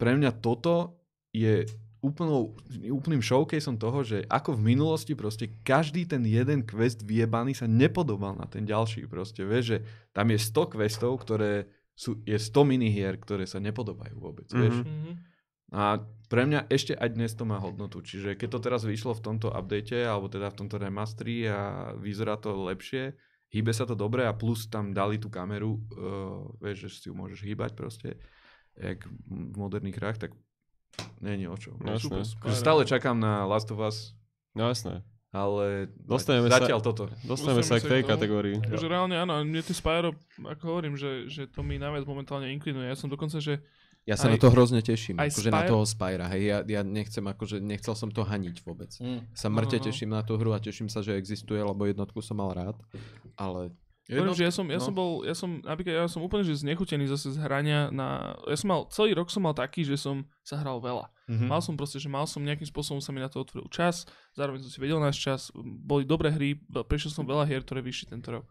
pre 0.00 0.16
mňa 0.16 0.40
toto 0.40 0.96
je 1.28 1.68
úplnou, 2.00 2.56
úplným 2.88 3.20
showcaseom 3.20 3.76
toho, 3.76 4.00
že 4.00 4.24
ako 4.32 4.56
v 4.56 4.72
minulosti 4.72 5.12
proste 5.12 5.52
každý 5.60 6.08
ten 6.08 6.24
jeden 6.24 6.64
quest 6.64 7.04
vyjebaný 7.04 7.52
sa 7.52 7.68
nepodobal 7.68 8.32
na 8.40 8.48
ten 8.48 8.64
ďalší 8.64 9.04
proste, 9.04 9.44
vieš, 9.44 9.64
že 9.76 9.78
tam 10.16 10.32
je 10.32 10.40
100 10.40 10.72
questov, 10.72 11.20
ktoré 11.20 11.68
sú, 11.92 12.16
je 12.24 12.40
100 12.40 12.56
minihier, 12.64 13.20
ktoré 13.20 13.44
sa 13.44 13.60
nepodobajú 13.60 14.16
vôbec, 14.16 14.48
mm-hmm. 14.48 14.62
vieš. 14.64 14.76
Mhm. 14.80 15.12
A 15.70 16.02
pre 16.26 16.50
mňa 16.50 16.66
ešte 16.66 16.98
aj 16.98 17.14
dnes 17.14 17.30
to 17.36 17.46
má 17.46 17.62
hodnotu, 17.62 18.02
čiže 18.02 18.34
keď 18.34 18.58
to 18.58 18.58
teraz 18.58 18.82
vyšlo 18.82 19.14
v 19.14 19.22
tomto 19.22 19.54
update, 19.54 20.02
alebo 20.02 20.26
teda 20.26 20.50
v 20.50 20.58
tomto 20.66 20.82
remastri 20.82 21.46
a 21.46 21.94
vyzerá 21.94 22.34
to 22.42 22.50
lepšie, 22.66 23.14
hýbe 23.54 23.70
sa 23.70 23.86
to 23.86 23.94
dobre 23.94 24.26
a 24.26 24.34
plus 24.34 24.66
tam 24.66 24.90
dali 24.90 25.22
tú 25.22 25.30
kameru, 25.30 25.78
uh, 25.78 26.42
vieš, 26.58 26.86
že 26.86 26.88
si 26.90 27.06
ju 27.06 27.14
môžeš 27.14 27.46
hýbať 27.46 27.78
proste, 27.78 28.18
jak 28.82 29.04
v 29.26 29.56
moderných 29.56 29.94
hrách, 29.94 30.18
tak 30.18 30.30
není 31.18 31.44
o 31.44 31.54
čo. 31.54 31.76
No, 31.76 31.94
Super, 31.94 32.20
jasné. 32.20 32.32
super. 32.32 32.48
Stále 32.52 32.82
čakám 32.82 33.14
na 33.14 33.44
Last 33.44 33.68
of 33.68 33.78
Us, 33.78 34.16
No 34.50 34.66
jasné. 34.66 35.04
ale 35.30 35.86
Dostaneme 35.96 36.48
sa- 36.48 36.58
zatiaľ 36.58 36.80
toto. 36.80 37.06
Dostaneme 37.22 37.62
sa 37.62 37.76
Dostaneme 37.76 37.78
k 37.78 37.82
sa 37.82 37.88
tej 37.88 38.00
k 38.00 38.02
tomu. 38.02 38.10
kategórii. 38.10 38.56
Že 38.58 38.86
reálne 38.88 39.14
áno, 39.14 39.32
mne 39.38 39.60
tie 39.60 39.72
Spyro, 39.72 40.10
ako 40.40 40.62
hovorím, 40.66 40.94
že, 40.94 41.10
že 41.26 41.42
to 41.46 41.60
mi 41.60 41.76
najviac 41.76 42.02
momentálne 42.02 42.50
inklinuje. 42.50 42.84
Ja 42.84 42.94
som 42.94 43.06
dokonca, 43.06 43.38
že 43.38 43.62
Ja 44.02 44.16
sa 44.16 44.26
Aj- 44.26 44.32
na 44.32 44.40
to 44.40 44.48
hrozne 44.48 44.80
teším, 44.80 45.20
aj 45.20 45.28
akože 45.28 45.50
na 45.50 45.60
Spyro- 45.60 45.70
toho 45.70 45.84
Spyra, 45.84 46.26
hej, 46.30 46.42
ja, 46.42 46.58
ja 46.66 46.80
nechcem, 46.82 47.20
akože 47.22 47.60
nechcel 47.60 47.92
som 47.92 48.08
to 48.08 48.24
haniť 48.24 48.56
vôbec. 48.60 48.88
Mm. 48.96 49.28
Sa 49.30 49.46
mŕte 49.46 49.76
No, 49.76 49.80
no. 49.82 49.86
teším 49.86 50.10
na 50.10 50.24
tú 50.24 50.34
hru 50.34 50.50
a 50.50 50.58
teším 50.58 50.88
sa, 50.88 50.98
že 50.98 51.14
existuje, 51.14 51.60
lebo 51.60 51.84
jednotku 51.84 52.16
som 52.18 52.32
mal 52.34 52.48
rád, 52.50 52.80
ale 53.36 53.76
Hovorím, 54.10 54.34
že 54.34 54.44
ja 54.46 54.52
som, 54.52 54.66
ja 54.66 54.80
no. 54.80 54.84
som 54.84 54.94
bol, 54.94 55.22
ja 55.22 55.34
som, 55.38 55.62
napríklad 55.62 55.94
ja 56.02 56.08
som 56.10 56.20
úplne 56.26 56.42
že 56.42 56.58
znechutený 56.58 57.06
zase 57.06 57.30
z 57.30 57.38
hrania 57.38 57.94
na, 57.94 58.34
ja 58.50 58.56
som 58.58 58.68
mal, 58.68 58.90
celý 58.90 59.14
rok 59.14 59.30
som 59.30 59.46
mal 59.46 59.54
taký, 59.54 59.86
že 59.86 59.94
som 59.94 60.26
sa 60.42 60.58
hral 60.58 60.82
veľa. 60.82 61.06
Mhm. 61.30 61.46
Mal 61.46 61.60
som 61.62 61.78
proste, 61.78 62.02
že 62.02 62.10
mal 62.10 62.26
som 62.26 62.42
nejakým 62.42 62.66
spôsobom 62.66 62.98
sa 62.98 63.14
mi 63.14 63.22
na 63.22 63.30
to 63.30 63.38
otvoril 63.38 63.70
čas, 63.70 64.04
zároveň 64.34 64.66
som 64.66 64.70
si 64.74 64.78
vedel 64.82 64.98
náš 64.98 65.22
čas, 65.22 65.40
boli 65.54 66.02
dobré 66.02 66.34
hry, 66.34 66.58
prešiel 66.90 67.14
som 67.14 67.22
veľa 67.22 67.46
hier, 67.46 67.62
ktoré 67.62 67.80
vyšli 67.80 68.10
tento 68.10 68.34
rok. 68.34 68.46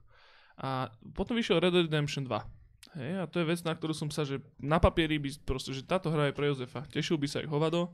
A 0.59 0.91
potom 1.15 1.35
vyšiel 1.39 1.63
Red 1.63 1.71
Dead 1.71 1.87
Redemption 1.87 2.27
2. 2.27 2.59
Hej, 2.95 3.11
a 3.21 3.25
to 3.27 3.43
je 3.43 3.47
vec, 3.47 3.59
na 3.67 3.75
ktorú 3.75 3.91
som 3.91 4.09
sa, 4.09 4.23
že 4.23 4.39
na 4.57 4.79
papieri 4.79 5.19
by 5.19 5.29
proste, 5.43 5.75
že 5.75 5.83
táto 5.83 6.09
hra 6.09 6.31
je 6.31 6.35
pre 6.35 6.47
Jozefa. 6.47 6.87
Tešil 6.87 7.19
by 7.19 7.27
sa 7.27 7.43
jak 7.43 7.51
hovado 7.51 7.91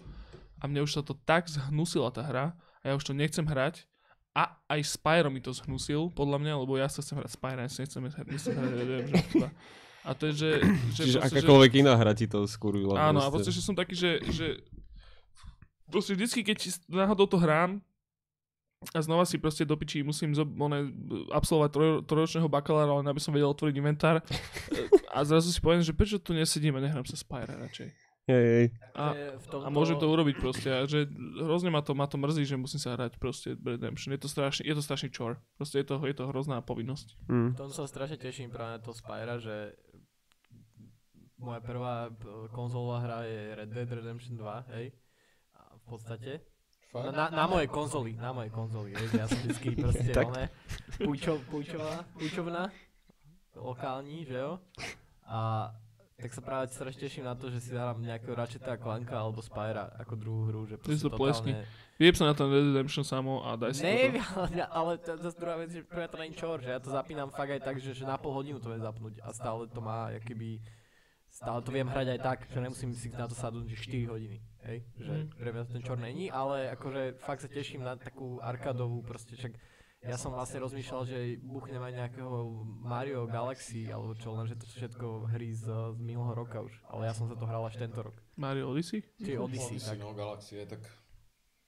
a 0.62 0.64
mne 0.70 0.86
už 0.86 0.98
sa 0.98 1.02
to 1.02 1.18
tak 1.26 1.50
zhnusila 1.50 2.14
tá 2.14 2.24
hra 2.24 2.56
a 2.82 2.84
ja 2.86 2.94
už 2.94 3.04
to 3.04 3.14
nechcem 3.18 3.44
hrať. 3.44 3.90
A 4.36 4.60
aj 4.68 5.00
Spyro 5.00 5.32
mi 5.32 5.40
to 5.40 5.56
zhnusil, 5.56 6.12
podľa 6.12 6.44
mňa, 6.44 6.54
lebo 6.60 6.76
ja 6.76 6.92
sa 6.92 7.00
chcem 7.00 7.16
hrať 7.16 7.40
Spyro, 7.40 7.60
ja 7.64 7.70
si 7.72 7.80
nechcem 7.80 8.02
nechcem 8.04 8.52
hrať 8.52 8.72
Redemption 8.76 9.48
2. 9.48 10.06
A 10.06 10.10
to 10.14 10.30
je, 10.30 10.34
že... 10.38 10.50
že 10.94 11.02
Čiže 11.02 11.18
proste, 11.18 11.18
že- 11.18 11.22
akákoľvek 11.24 11.72
iná 11.82 11.94
hra 11.98 12.14
ti 12.14 12.28
to 12.28 12.46
skurvila. 12.46 13.00
Áno, 13.00 13.24
a 13.24 13.32
proste, 13.32 13.50
že 13.50 13.64
som 13.64 13.74
taký, 13.74 13.96
že, 13.98 14.22
že 14.30 14.60
proste 15.90 16.14
vždycky, 16.14 16.46
keď 16.46 16.78
náhodou 16.92 17.26
to 17.26 17.40
hrám 17.42 17.82
a 18.94 19.00
znova 19.02 19.26
si 19.26 19.42
proste 19.42 19.66
do 19.66 19.74
piči 19.74 20.06
musím 20.06 20.38
zo, 20.38 20.46
one, 20.46 20.94
absolvovať 21.34 21.70
troj, 21.74 21.90
trojročného 22.06 22.46
bakalára, 22.46 23.02
len 23.02 23.08
aby 23.10 23.18
som 23.18 23.34
vedel 23.34 23.50
otvoriť 23.50 23.76
inventár 23.82 24.22
a 25.16 25.18
zrazu 25.26 25.50
si 25.50 25.58
poviem, 25.58 25.82
že 25.82 25.96
prečo 25.96 26.22
tu 26.22 26.38
nesedím 26.38 26.78
a 26.78 26.84
nehrám 26.86 27.08
sa 27.08 27.18
Spyra 27.18 27.58
radšej. 27.66 28.05
Hej, 28.26 28.46
hej. 28.50 28.68
A, 28.98 29.14
tomto... 29.38 29.66
a 29.66 29.70
môžem 29.70 30.02
to 30.02 30.10
urobiť 30.10 30.42
proste, 30.42 30.66
a 30.74 30.90
že 30.90 31.06
hrozne 31.38 31.70
ma 31.70 31.86
to, 31.86 31.94
ma 31.94 32.10
to 32.10 32.18
mrzí, 32.18 32.50
že 32.50 32.58
musím 32.58 32.82
sa 32.82 32.98
hrať 32.98 33.22
proste 33.22 33.54
Redemption. 33.54 34.18
Je 34.18 34.22
to 34.26 34.26
strašný, 34.26 34.66
je 34.66 34.74
to 34.74 34.82
strašný 34.82 35.10
čor. 35.14 35.38
Proste 35.62 35.86
je 35.86 35.86
to, 35.86 36.02
je 36.02 36.16
to 36.18 36.26
hrozná 36.34 36.58
povinnosť. 36.66 37.22
Mm. 37.30 37.54
V 37.54 37.58
tom 37.58 37.70
sa 37.70 37.86
strašne 37.86 38.18
teším 38.18 38.50
práve 38.50 38.78
na 38.78 38.82
to 38.82 38.98
Spyra, 38.98 39.38
že 39.38 39.78
moja 41.38 41.62
prvá 41.62 42.10
konzolová 42.50 43.06
hra 43.06 43.20
je 43.30 43.42
Red 43.62 43.70
Dead 43.70 43.90
Redemption 43.94 44.42
2, 44.42 44.74
hej. 44.74 44.90
A 45.54 45.78
v 45.78 45.84
podstate. 45.86 46.32
Na, 46.96 47.12
na, 47.12 47.26
na 47.30 47.46
mojej 47.46 47.70
konzoli, 47.70 48.18
na 48.18 48.32
mojej 48.34 48.50
konzoli, 48.50 48.96
vieš, 48.96 49.12
ja 49.20 49.28
som 49.30 49.38
vždycky 49.44 49.76
proste, 49.84 50.10
Tak. 50.16 50.32
oné, 50.32 50.50
púčo, 50.98 51.38
púčová, 51.52 52.08
púčovná, 52.16 52.72
lokální, 53.54 54.26
že 54.26 54.40
jo? 54.40 54.64
A 55.28 55.70
tak 56.16 56.32
sa 56.32 56.40
práve 56.40 56.72
strašne 56.72 57.02
teším 57.02 57.24
na 57.24 57.36
to, 57.36 57.52
že 57.52 57.60
si 57.60 57.72
dám 57.72 58.00
nejakého 58.00 58.32
Ratcheta 58.32 58.80
Clanka 58.80 59.14
alebo 59.14 59.44
Spyra 59.44 59.92
ako 60.00 60.14
druhú 60.16 60.42
hru, 60.48 60.62
že 60.64 60.76
proste 60.78 61.02
to 61.02 61.12
totálne... 61.12 61.68
Vyjeb 61.96 62.16
sa 62.16 62.28
na 62.28 62.34
ten 62.34 62.48
Red 62.48 62.72
Redemption 62.72 63.04
samo 63.04 63.40
a 63.42 63.56
daj 63.56 63.72
si 63.72 63.84
Ne, 63.84 64.16
to. 64.16 64.24
ale, 64.36 64.48
ale 64.66 64.92
to, 64.98 65.12
to 65.16 65.30
druhá 65.34 65.56
vec, 65.58 65.72
že 65.72 65.80
pre 65.82 66.04
mňa 66.04 66.10
to 66.10 66.18
není 66.18 66.34
čor, 66.34 66.58
že 66.60 66.70
ja 66.70 66.80
to 66.80 66.88
zapínam 66.88 67.28
fakt 67.30 67.52
aj 67.52 67.62
tak, 67.62 67.76
že, 67.78 67.92
že 67.92 68.04
na 68.04 68.16
pol 68.16 68.32
hodinu 68.32 68.60
to 68.60 68.68
viem 68.68 68.80
zapnúť 68.80 69.20
a 69.20 69.32
stále 69.32 69.68
to 69.68 69.80
má, 69.80 70.12
keby 70.20 70.60
stále 71.28 71.60
to 71.60 71.70
viem 71.70 71.84
hrať 71.86 72.08
aj 72.10 72.20
tak, 72.22 72.40
že 72.48 72.60
nemusím 72.60 72.92
si 72.92 73.12
na 73.12 73.28
to 73.28 73.36
sadnúť 73.36 73.68
že 73.70 73.78
4 73.86 74.08
hodiny, 74.08 74.38
hej, 74.66 74.78
že 74.98 75.14
Mhm. 75.14 75.36
pre 75.36 75.50
mňa 75.52 75.64
to 75.64 75.72
ten 75.74 75.84
čor 75.84 75.98
není, 75.98 76.28
ale 76.28 76.72
akože 76.72 77.02
fakt 77.18 77.44
sa 77.44 77.50
teším 77.50 77.80
na 77.82 77.96
takú 77.96 78.40
arkadovú, 78.40 79.00
proste 79.02 79.36
však 79.36 79.52
ja 80.06 80.18
som 80.22 80.30
vlastne 80.32 80.62
rozmýšľal, 80.62 81.02
že 81.10 81.18
buchnem 81.42 81.82
aj 81.82 81.94
nejakého 82.06 82.62
Mario 82.86 83.26
Galaxy, 83.26 83.90
alebo 83.90 84.14
čo, 84.14 84.38
lenže 84.38 84.56
to 84.56 84.66
sú 84.70 84.78
všetko 84.86 85.34
hry 85.34 85.50
z, 85.50 85.66
z 85.66 86.00
minulého 86.02 86.38
roka 86.38 86.62
už, 86.62 86.74
ale 86.90 87.10
ja 87.10 87.14
som 87.18 87.26
sa 87.26 87.34
to 87.34 87.46
hral 87.50 87.66
až 87.66 87.82
tento 87.82 88.06
rok. 88.06 88.16
Mario 88.38 88.70
Odyssey? 88.70 89.02
Či 89.18 89.42
Odyssey, 89.42 89.82
tak, 89.82 89.98
no, 89.98 90.14
Galaxie 90.14 90.62
je 90.62 90.68
tak 90.78 90.84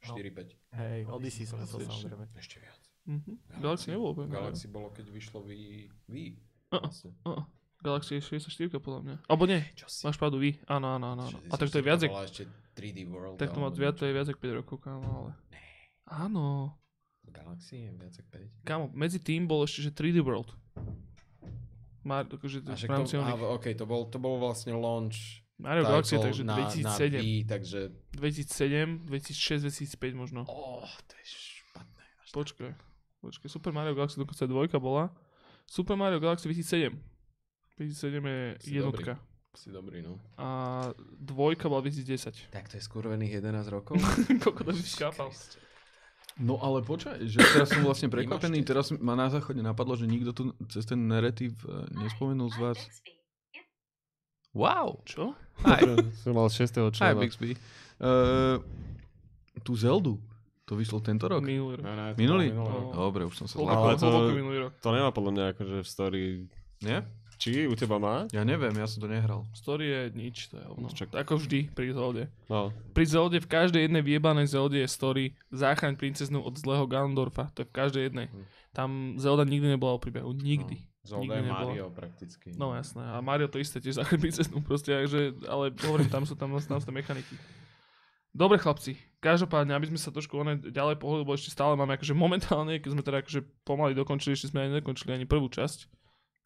4-5. 0.05 0.53
hej, 0.77 0.99
Odyssey 1.09 1.49
som 1.49 1.57
myslel 1.57 1.89
samozrejme. 1.89 2.25
Ešte 2.37 2.61
viac. 2.61 2.81
Mhm. 3.07 3.31
Galaxy 3.63 3.85
nebolo 3.89 4.09
úplne. 4.13 4.29
Galaxy 4.29 4.65
bolo, 4.69 4.93
keď 4.93 5.05
vyšlo 5.09 5.41
Wii. 5.41 5.89
Wii. 6.11 6.29
Uh-uh. 6.75 6.83
Vlastne. 6.83 7.15
Uh, 7.23 7.41
Galaxy 7.79 8.19
je 8.19 8.21
64 8.41 8.83
podľa 8.83 9.01
mňa. 9.05 9.15
Alebo 9.29 9.43
nie, 9.47 9.61
Čo 9.77 9.85
si? 9.87 10.01
máš 10.03 10.17
pravdu, 10.17 10.41
vy. 10.41 10.59
Áno, 10.65 10.97
áno, 10.97 11.13
áno. 11.13 11.23
áno. 11.29 11.37
A 11.47 11.55
tak 11.55 11.69
to 11.69 11.79
je 11.79 11.85
viac, 11.85 12.01
ešte 12.03 12.49
3D 12.75 13.05
World. 13.07 13.37
tak 13.37 13.53
to 13.53 13.61
má 13.61 13.69
viac, 13.69 13.95
to 13.95 14.09
je 14.09 14.13
viac 14.13 14.27
ako 14.27 14.39
5 14.41 14.59
rokov, 14.59 14.75
kámo, 14.81 15.07
ale... 15.07 15.31
Áno. 16.09 16.73
Galaxy 17.31 17.87
je 17.87 17.91
viac 17.93 18.13
ako 18.15 18.29
5. 18.63 18.67
Kámo, 18.67 18.85
medzi 18.93 19.19
tým 19.21 19.45
bol 19.45 19.63
ešte, 19.63 19.85
že 19.87 19.91
3D 19.91 20.23
World. 20.23 20.51
Má, 22.07 22.23
akože 22.23 22.63
rámci 22.63 23.15
to, 23.15 23.19
a, 23.19 23.27
oných. 23.27 23.41
OK, 23.59 23.65
to 23.75 23.83
bol, 23.83 24.07
to 24.07 24.17
bol 24.17 24.39
vlastne 24.39 24.71
launch 24.71 25.43
Mario 25.57 25.83
Galaxy, 25.89 26.21
takže 26.21 26.45
na, 26.45 26.53
na 26.53 26.69
2007. 26.69 27.17
Wii, 27.17 27.39
takže... 27.49 27.79
2007, 28.13 29.09
2006, 29.09 29.65
2005 29.65 30.13
možno. 30.13 30.45
Oh, 30.45 30.85
to 31.09 31.13
je 31.17 31.25
špatné. 31.25 32.03
Počkaj, 32.29 32.71
počkaj, 33.25 33.49
Super 33.49 33.73
Mario 33.73 33.97
Galaxy 33.97 34.21
dokonca 34.21 34.45
dvojka 34.45 34.77
bola. 34.77 35.09
Super 35.65 35.97
Mario 35.97 36.21
Galaxy 36.21 36.45
2007. 36.45 36.93
2007 37.81 38.21
je 38.21 38.39
Si 38.61 38.71
jednotka. 38.77 39.17
Si 39.57 39.73
dobrý, 39.73 40.05
no. 40.05 40.21
A 40.37 40.93
dvojka 41.17 41.65
bola 41.65 41.81
2010. 41.81 42.53
Tak 42.53 42.69
to 42.69 42.77
je 42.77 42.83
skurvených 42.85 43.41
11 43.41 43.73
rokov. 43.73 43.97
Koľko 44.45 44.61
to 44.61 44.71
si 44.77 44.85
skápal? 44.85 45.33
No 46.37 46.61
ale 46.61 46.85
počkaj, 46.85 47.17
že 47.25 47.41
teraz 47.41 47.73
som 47.73 47.81
vlastne 47.81 48.13
prekvapený, 48.13 48.61
teraz 48.61 48.93
ma 48.93 49.17
na 49.17 49.25
záchode 49.33 49.57
napadlo, 49.65 49.97
že 49.97 50.05
nikto 50.05 50.31
tu 50.37 50.43
cez 50.69 50.85
ten 50.85 51.09
narratív 51.09 51.57
eh, 51.65 51.89
nespomenul 51.97 52.53
z 52.53 52.57
vás. 52.61 52.79
Wow! 54.53 55.01
Čo? 55.05 55.33
Hi, 55.65 55.81
Som 56.21 56.37
mal 56.37 56.49
6. 56.49 56.61
hi 56.61 56.89
člena. 56.93 57.17
Bixby. 57.17 57.57
Uh, 57.97 58.61
tú 59.65 59.73
Zeldu, 59.73 60.21
to 60.69 60.77
vyšlo 60.77 61.01
tento 61.01 61.25
rok? 61.25 61.41
Minulý 61.41 61.81
rok. 61.81 61.85
No, 61.85 61.91
no, 61.93 62.03
Minulý? 62.13 62.47
No. 62.53 62.93
Dobre, 62.93 63.25
už 63.25 63.33
som 63.33 63.47
sa 63.49 63.57
zlákol. 63.57 63.97
to- 63.97 64.33
minulý. 64.33 64.69
To 64.81 64.89
nemá 64.93 65.09
podľa 65.09 65.31
mňa 65.33 65.45
akože 65.57 65.75
v 65.81 65.89
story... 65.89 66.21
Nie? 66.85 67.01
Či 67.37 67.65
u 67.65 67.73
teba 67.73 67.97
má? 67.97 68.25
Ja 68.29 68.41
neviem, 68.41 68.73
ja 68.73 68.83
som 68.83 68.97
to 68.97 69.05
nehral. 69.05 69.45
Story 69.53 69.85
je 69.85 70.01
nič, 70.11 70.49
to 70.49 70.57
je 70.57 70.65
hovno. 70.65 70.89
Čak- 70.89 71.13
Ako 71.13 71.37
vždy 71.37 71.69
pri 71.69 71.93
Zelde. 71.93 72.33
No. 72.49 72.73
Pri 72.91 73.05
Zelde, 73.05 73.37
v 73.37 73.45
každej 73.45 73.85
jednej 73.85 74.01
vyjebanej 74.01 74.49
Zelde 74.49 74.81
je 74.81 74.89
story 74.89 75.23
záchraň 75.47 75.93
princeznu 75.93 76.41
od 76.41 76.57
zlého 76.57 76.83
Ganondorfa. 76.83 77.53
To 77.53 77.61
je 77.61 77.69
v 77.69 77.73
každej 77.73 78.03
jednej. 78.03 78.27
Hm. 78.27 78.43
Tam 78.73 78.89
Zelda 79.15 79.41
nikdy 79.43 79.69
nebola 79.69 79.95
o 79.95 80.01
príbehu. 80.01 80.33
Nikdy. 80.33 80.77
Zelda 81.01 81.37
Nikdy 81.37 81.39
je. 81.39 81.53
Mario 81.53 81.85
prakticky. 81.89 82.47
No 82.53 82.73
jasné. 82.73 83.01
A 83.01 83.21
Mario 83.21 83.47
to 83.47 83.57
isté 83.57 83.77
tiež 83.77 84.01
záchraň 84.01 84.17
princeznu. 84.19 84.59
Proste, 84.61 84.91
takže, 84.91 85.33
ale 85.45 85.71
hovorím, 85.81 86.09
tam 86.09 86.25
sú 86.25 86.33
tam, 86.33 86.51
tam 86.51 86.77
sú 86.77 86.85
tam 86.85 86.93
mechaniky. 86.93 87.37
Dobre 88.33 88.57
chlapci, 88.57 88.93
každopádne, 89.17 89.73
aby 89.73 89.89
sme 89.89 89.97
sa 89.97 90.13
trošku 90.13 90.37
one 90.37 90.61
ďalej 90.61 91.01
pohli, 91.01 91.25
lebo 91.25 91.33
ešte 91.33 91.49
stále 91.49 91.73
máme 91.73 91.97
akože 91.97 92.13
momentálne, 92.13 92.77
keď 92.77 92.89
sme 92.93 93.01
teda 93.01 93.17
akože 93.21 93.41
pomaly 93.65 93.97
dokončili, 93.97 94.37
ešte 94.37 94.53
sme 94.53 94.61
ani 94.61 94.77
nedokončili 94.77 95.09
ani 95.09 95.25
prvú 95.25 95.49
časť. 95.49 95.89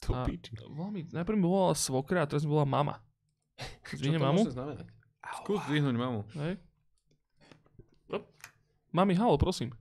To 0.08 0.18
A- 0.18 0.26
piči. 0.26 0.58
Veľmi, 0.58 1.14
najprv 1.14 1.38
mi 1.38 1.46
volala 1.46 1.78
svokra 1.78 2.26
a 2.26 2.30
teraz 2.30 2.42
mi 2.42 2.50
volá 2.50 2.66
mama. 2.66 2.98
Čo 3.86 4.02
to 4.02 4.18
mamu? 4.18 4.42
môže 4.42 4.56
znamenať? 4.58 4.88
Skús 5.42 5.62
dvihnúť 5.70 5.96
mamu. 5.96 6.26
Hej. 6.36 6.58
Op. 8.10 8.26
Mami, 8.92 9.14
halo, 9.16 9.38
prosím. 9.38 9.72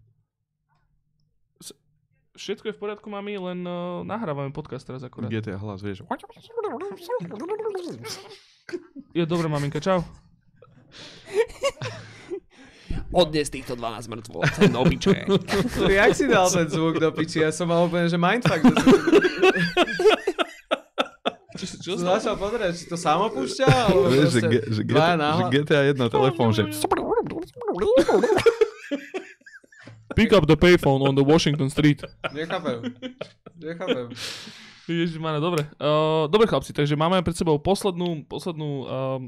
Všetko 2.40 2.72
je 2.72 2.74
v 2.76 2.80
poriadku, 2.80 3.10
mami, 3.12 3.36
len 3.36 3.60
uh, 3.68 4.00
nahrávame 4.00 4.48
podcast 4.48 4.86
teraz 4.86 5.04
akurát. 5.04 5.28
GTA 5.28 5.60
hlas, 5.60 5.84
vieš. 5.84 6.06
Je 9.12 9.24
dobré, 9.28 9.46
maminka, 9.50 9.76
čau. 9.82 10.00
Odnes 13.10 13.50
týchto 13.50 13.74
12 13.74 14.06
mŕtvol, 14.06 14.42
ten 14.54 14.70
obyče. 14.70 15.26
Jak 15.98 16.10
si 16.14 16.30
dal 16.30 16.46
ten 16.46 16.70
zvuk 16.70 17.02
do 17.02 17.10
piči? 17.10 17.42
Ja 17.42 17.50
som 17.50 17.66
mal 17.66 17.90
úplne, 17.90 18.06
že 18.06 18.14
mindfuck. 18.14 18.62
Čo, 21.58 21.66
čo 21.82 21.90
Som 21.98 22.06
sa... 22.06 22.22
začal 22.22 22.34
pozerať, 22.40 22.72
či 22.72 22.84
to 22.88 22.96
samo 22.96 23.28
púšťa, 23.34 23.66
alebo 23.68 24.08
Vieš, 24.08 24.32
že, 24.32 24.40
že, 24.64 24.82
GTA, 24.86 25.30
že. 25.36 25.42
GTA 25.52 25.82
1 25.92 26.08
telefón, 26.08 26.48
že... 26.56 26.62
Pick 30.16 30.32
up 30.32 30.48
the 30.48 30.56
payphone 30.56 31.04
on 31.04 31.12
the 31.18 31.26
Washington 31.26 31.68
Street. 31.68 32.00
Nechápem. 32.32 32.94
Nechápem. 33.60 34.08
Ježišmarja, 34.88 35.38
dobre. 35.38 35.62
Uh, 35.78 36.26
dobre 36.26 36.50
chlapci, 36.50 36.74
takže 36.74 36.98
máme 36.98 37.22
pred 37.22 37.36
sebou 37.36 37.60
poslednú, 37.62 38.26
poslednú 38.26 38.70
um, 38.86 39.20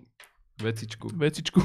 Vecičku. 0.59 1.13
vecičku. 1.15 1.63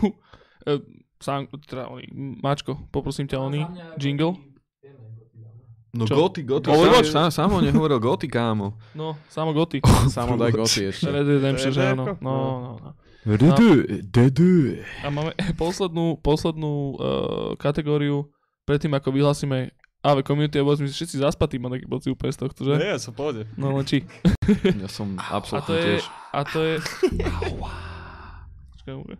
Uh, 0.67 0.81
sám, 1.17 1.47
teda 1.65 1.89
oný, 1.89 2.05
Mačko, 2.41 2.77
poprosím 2.89 3.25
ťa 3.25 3.37
oný, 3.39 3.61
jingle. 3.97 4.37
No 5.97 6.05
Čo? 6.05 6.13
Goty, 6.13 6.45
Goty. 6.45 6.67
Overwatch? 6.69 7.09
Sám, 7.09 7.33
sám, 7.33 7.49
samo 7.49 7.57
nehovoril 7.57 7.97
Goty, 7.97 8.27
kámo. 8.29 8.77
No, 8.93 9.17
samo 9.33 9.49
goty. 9.49 9.81
Samo 10.13 10.37
daj 10.37 10.53
goty 10.53 10.93
ešte. 10.93 11.09
Red 11.09 11.25
Dead 11.25 11.41
Redemption, 11.41 11.71
že 11.73 11.81
áno. 11.81 12.03
No, 12.21 12.33
no, 12.61 12.71
no. 12.77 12.89
Dedu, 13.25 13.81
dedu. 14.05 14.77
A 15.01 15.09
máme 15.09 15.33
poslednú, 15.57 16.21
poslednú 16.21 16.73
uh, 16.95 16.97
kategóriu, 17.57 18.29
predtým 18.63 18.93
ako 18.93 19.09
vyhlásime 19.09 19.73
AV 20.05 20.21
Community 20.21 20.61
Awards, 20.61 20.79
my 20.79 20.87
sme 20.87 20.95
všetci 21.01 21.17
zaspatí, 21.19 21.57
mám 21.57 21.73
taký 21.73 21.89
pocit 21.89 22.13
úplne 22.13 22.31
z 22.31 22.39
tohto, 22.45 22.61
že? 22.63 22.77
Nie, 22.77 22.93
ja 22.95 22.99
som 23.01 23.11
pohode. 23.17 23.49
No 23.57 23.73
len 23.73 23.83
či. 23.83 24.05
Ja 24.63 24.87
som 24.87 25.17
A 25.17 25.41
to 25.41 25.43
absolútne 25.43 25.75
je, 25.75 25.83
tiež. 25.97 26.03
a 26.31 26.39
to 26.45 26.59
je... 26.61 26.75
Počkaj, 28.77 28.93
môže. 28.95 29.15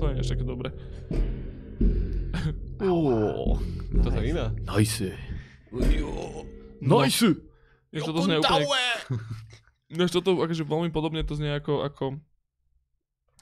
To 0.00 0.08
nie 0.08 0.24
je 0.24 0.32
také 0.32 0.44
dobré. 0.48 0.72
Toto 4.00 4.16
je 4.16 4.26
iná. 4.32 4.48
Nice. 4.64 5.12
No. 6.80 7.04
Nice. 7.04 7.28
Vieš, 7.92 8.02
toto 8.08 8.24
znie 8.24 8.40
úplne... 8.40 8.64
Vieš, 10.00 10.10
toto 10.22 10.38
akože 10.38 10.64
veľmi 10.64 10.88
podobne 10.94 11.20
to 11.26 11.34
znie 11.36 11.52
ako, 11.52 11.84
ako 11.84 12.04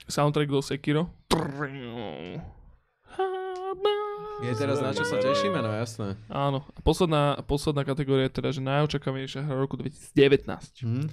soundtrack 0.09 0.49
do 0.51 0.65
Sekiro. 0.65 1.13
Je 4.39 4.55
teraz 4.55 4.79
na 4.79 4.95
čo 4.95 5.03
sa 5.03 5.19
tešíme, 5.19 5.59
no 5.59 5.75
jasné. 5.75 6.15
Áno. 6.31 6.63
A 6.75 6.79
posledná, 6.79 7.43
posledná 7.43 7.83
kategória 7.83 8.31
je 8.31 8.39
teda, 8.39 8.55
že 8.55 8.63
najočakávanejšia 8.63 9.43
hra 9.43 9.59
roku 9.59 9.75
2019. 9.75 10.87
Hm? 10.87 11.11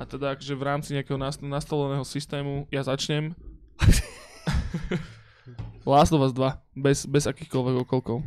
A 0.00 0.02
teda, 0.08 0.32
že 0.40 0.56
v 0.56 0.64
rámci 0.64 0.96
nejakého 0.96 1.20
nast- 1.20 1.44
nastoleného 1.44 2.08
systému 2.08 2.64
ja 2.72 2.80
začnem. 2.80 3.36
Last 5.86 6.10
of 6.10 6.20
Us 6.20 6.32
2, 6.32 6.40
bez, 6.74 7.04
bez 7.04 7.24
akýchkoľvek 7.24 7.76
okolkov. 7.82 8.24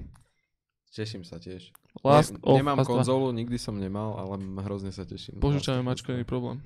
Teším 0.90 1.22
sa 1.22 1.38
tiež. 1.38 1.69
Last 2.00 2.34
ne, 2.34 2.42
of 2.42 2.56
nemám 2.56 2.77
Us 2.77 2.85
2. 2.85 2.93
konzolu, 2.95 3.30
nikdy 3.32 3.56
som 3.56 3.74
nemal, 3.74 4.16
ale 4.16 4.38
hrozne 4.64 4.90
sa 4.90 5.03
teším. 5.03 5.38
Požičame 5.38 5.82
mačko, 5.82 6.09
nie 6.11 6.22
je 6.22 6.27
problém. 6.27 6.58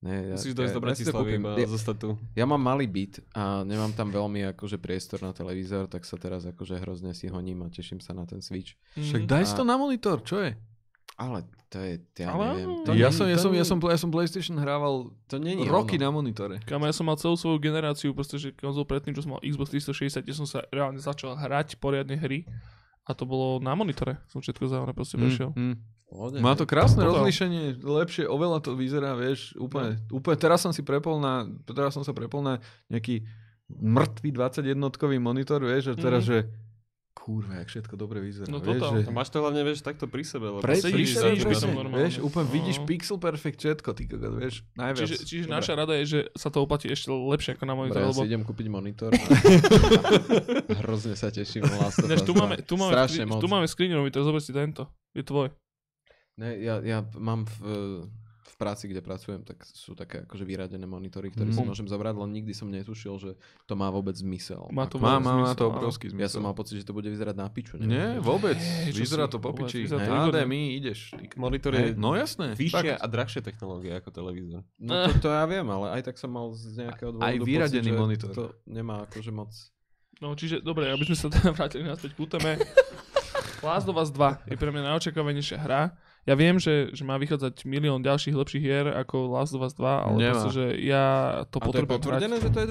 Nie, 0.00 0.20
ja, 0.26 0.36
Musíš 0.36 0.52
dojsť 0.52 0.68
do 0.70 0.80
ja, 0.82 0.84
ja, 0.84 0.92
si 0.92 1.04
to 1.06 1.16
Bratislavy 1.16 1.30
iba 1.34 1.50
ja, 1.54 1.64
zostať 1.64 1.96
tu. 1.96 2.10
ja 2.34 2.44
mám 2.44 2.60
malý 2.60 2.84
byt 2.84 3.24
a 3.32 3.64
nemám 3.64 3.88
tam 3.90 4.12
veľmi 4.12 4.52
akože 4.52 4.76
priestor 4.76 5.24
na 5.24 5.32
televízor, 5.32 5.88
tak 5.88 6.04
sa 6.04 6.16
teraz 6.16 6.44
akože 6.44 6.76
hrozne 6.76 7.16
si 7.16 7.24
honím 7.24 7.64
a 7.64 7.72
teším 7.72 8.00
sa 8.00 8.12
na 8.12 8.28
ten 8.28 8.44
Switch. 8.44 8.76
Však 8.92 9.24
Mhm. 9.24 9.26
daj 9.26 9.42
si 9.42 9.52
A- 9.52 9.56
to 9.56 9.64
na 9.64 9.76
monitor, 9.76 10.20
čo 10.20 10.44
je? 10.44 10.52
Ale 11.14 11.38
to 11.68 11.78
je, 11.78 11.92
ja 12.16 12.30
Ale 12.30 12.44
neviem. 12.54 12.68
To 12.82 12.90
ja, 12.90 13.06
není- 13.06 13.14
som, 13.14 13.24
ja, 13.24 13.34
to 13.34 13.42
som, 13.42 13.50
ja, 13.52 13.64
som, 13.64 13.76
ja 13.80 13.96
som 13.96 14.10
PlayStation 14.10 14.56
hrával 14.56 14.94
to 15.26 15.38
není 15.38 15.62
roky 15.64 15.94
ono. 15.94 16.02
na 16.02 16.10
monitore. 16.12 16.58
Kamo, 16.62 16.84
ja 16.84 16.94
som 16.94 17.04
mal 17.04 17.14
celú 17.14 17.34
svoju 17.34 17.58
generáciu, 17.58 18.10
proste, 18.10 18.34
že 18.34 18.50
konzol 18.50 18.82
predtým, 18.82 19.10
čo 19.10 19.22
som 19.22 19.32
mal 19.32 19.40
Xbox 19.40 19.70
360, 19.70 20.20
kde 20.20 20.34
som 20.34 20.44
sa 20.44 20.66
reálne 20.68 20.98
začal 20.98 21.34
hrať 21.34 21.78
poriadne 21.78 22.14
hry. 22.14 22.42
A 23.04 23.12
to 23.12 23.22
bolo 23.22 23.60
na 23.60 23.74
monitore. 23.74 24.16
Som 24.26 24.40
všetko 24.40 24.64
za 24.64 24.80
proste 24.88 25.14
prešiel. 25.14 25.52
Mm, 25.52 25.60
mm. 25.60 25.76
Pohode, 26.04 26.36
Má 26.40 26.54
to 26.54 26.64
krásne 26.64 26.98
Total. 26.98 27.20
rozlíšenie, 27.20 27.62
lepšie, 27.78 28.24
oveľa 28.24 28.58
to 28.60 28.72
vyzerá, 28.72 29.12
vieš, 29.12 29.52
úplne, 29.54 29.98
úplne, 30.08 30.36
teraz 30.36 30.62
som 30.62 30.72
si 30.72 30.80
prepol 30.80 31.18
na, 31.18 31.44
teraz 31.64 31.92
som 31.92 32.00
sa 32.00 32.10
prepol 32.10 32.40
na 32.40 32.58
nejaký 32.88 33.22
mŕtvý 33.68 34.30
21-kový 34.30 35.18
monitor, 35.18 35.60
vieš, 35.60 35.90
a 35.90 35.94
teraz, 35.96 36.22
Mhm. 36.22 36.28
že 36.28 36.36
kurva, 37.24 37.56
jak 37.56 37.68
všetko 37.70 37.94
dobre 37.96 38.20
vyzerá, 38.20 38.44
No 38.46 38.60
vieš, 38.60 38.76
totál. 38.76 39.00
že... 39.00 39.08
Máš 39.08 39.28
to 39.28 39.40
hlavne, 39.40 39.60
vieš, 39.62 39.80
takto 39.80 40.04
pri 40.04 40.20
sebe, 40.22 40.44
lebo 40.46 40.60
Pre, 40.60 40.76
sedíš, 40.76 40.92
pri 40.92 41.04
sedíš 41.08 41.16
sebe, 41.16 41.32
pri 41.32 41.44
presne, 41.46 41.64
tom 41.64 41.72
normálne. 41.74 41.98
vieš, 41.98 42.14
úplne 42.20 42.46
vidíš 42.46 42.76
No. 42.76 42.84
pixel 42.84 43.16
perfect 43.16 43.58
všetko, 43.58 43.88
ty 43.90 44.02
kokot, 44.04 44.32
vieš, 44.36 44.54
najviac. 44.74 45.00
Čiže, 45.00 45.16
čiže 45.24 45.44
Dobre. 45.44 45.56
naša 45.56 45.72
rada 45.74 45.94
je, 45.94 46.04
že 46.04 46.18
sa 46.34 46.48
to 46.48 46.58
oplatí 46.60 46.86
ešte 46.86 47.08
lepšie 47.08 47.50
ako 47.50 47.64
na 47.64 47.72
Dobre, 47.72 47.80
monitore, 47.80 48.02
ja 48.02 48.08
lebo 48.10 48.20
si 48.20 48.28
idem 48.28 48.42
kúpiť 48.42 48.66
monitor. 48.68 49.10
A 49.10 49.20
hrozne 50.82 51.14
sa 51.14 51.28
teším. 51.28 51.64
Ináč, 51.64 51.96
Us 51.96 52.20
tu 52.20 52.30
2. 52.30 52.36
máme, 52.36 52.54
tu 52.60 52.74
máme, 52.76 52.92
Strašne 52.92 53.24
tu 53.24 53.46
máme 53.46 53.64
screen 53.64 53.96
monitor, 53.96 54.20
zober 54.20 54.38
si 54.38 54.52
tento. 54.52 54.84
Je 55.10 55.22
tvoj. 55.22 55.48
Ne, 56.36 56.58
ja, 56.58 56.76
ja 56.78 57.00
mám 57.14 57.46
v, 57.46 57.54
v 58.54 58.56
práci, 58.56 58.86
kde 58.86 59.00
pracujem, 59.00 59.42
tak 59.42 59.58
sú 59.64 59.92
také 59.92 60.22
akože 60.22 60.42
vyradené 60.42 60.84
monitory, 60.84 61.28
ktoré 61.28 61.50
Mhm. 61.50 61.52
si 61.52 61.62
môžem 61.64 61.84
zobrať, 61.84 62.14
len 62.16 62.30
nikdy 62.32 62.50
som 62.50 62.66
netušil, 62.66 63.14
že 63.16 63.30
to 63.64 63.74
má 63.74 63.88
vôbec 63.88 64.14
zmysel. 64.14 64.70
Má 64.70 64.86
to 64.86 64.96
Má, 64.96 65.18
má, 65.18 65.42
má 65.42 65.52
to 65.52 65.66
obrovský 65.68 66.06
zmysel. 66.06 66.22
ja 66.22 66.30
som 66.30 66.40
mal 66.40 66.52
pocit, 66.52 66.76
že 66.76 66.84
to 66.84 66.90
bude 66.90 67.04
vyzerať 67.04 67.34
na 67.34 67.46
piču. 67.46 67.74
Nie, 67.76 68.14
neviem, 68.14 68.22
vôbec, 68.22 68.54
čo 68.54 68.94
vyzerá 68.96 69.26
to 69.26 69.36
po 69.36 69.50
piči. 69.52 69.84
HDMI 69.84 70.78
ideš. 70.78 71.18
Monitor 71.34 71.72
je 71.72 71.92
No 71.94 72.14
jasné. 72.14 72.54
vyššia 72.54 72.94
fakt. 72.94 73.02
a 73.02 73.06
drahšia 73.06 73.42
technológia 73.42 73.98
ako 73.98 74.08
televízor. 74.08 74.62
No 74.76 75.10
to, 75.10 75.18
to 75.18 75.28
ja 75.28 75.44
viem, 75.44 75.66
ale 75.66 75.86
aj 75.92 76.02
tak 76.04 76.16
som 76.16 76.28
mal 76.28 76.48
z 76.50 76.78
nejakého 76.80 77.10
dôvodu 77.10 77.26
Aj 77.26 77.34
vyradený 77.36 77.82
pocit, 77.82 77.90
že 77.90 77.98
monitor. 77.98 78.30
To 78.32 78.44
nemá 78.64 79.02
akože 79.04 79.30
moc... 79.30 79.50
No 80.16 80.30
čiže, 80.32 80.60
dobre, 80.60 80.86
aby 80.86 81.02
sme 81.04 81.16
sa 81.16 81.26
teda 81.26 81.50
vrátili 81.58 81.82
naspäť 81.82 82.14
ku 82.14 82.24
téme. 82.24 82.54
Last 83.60 83.84
of 83.84 83.96
Us 83.96 84.08
2 84.08 84.46
je 84.46 84.54
pre 84.54 84.68
mňa 84.68 84.82
najočakávanejšia 84.86 85.58
hra. 85.58 85.96
Ja 86.24 86.32
viem, 86.32 86.56
že, 86.56 86.88
že 86.90 87.02
má 87.02 87.14
vychádzať 87.14 87.64
milión 87.64 88.00
ďalších 88.00 88.32
lepších 88.32 88.58
hier 88.58 88.88
ako 88.88 89.28
Last 89.28 89.52
of 89.52 89.60
Us 89.60 89.72
2, 89.72 89.84
ale 89.84 90.16
Nemá. 90.16 90.32
proste, 90.32 90.50
že 90.50 90.64
ja 90.80 91.04
to 91.44 91.60
A 91.60 91.68
to 91.68 91.68
je 91.68 91.68
potrebujem 91.84 91.92
potvrdené, 91.94 92.34
hrať. 92.34 92.42
že 92.42 92.48
to 92.48 92.58
je 92.58 92.68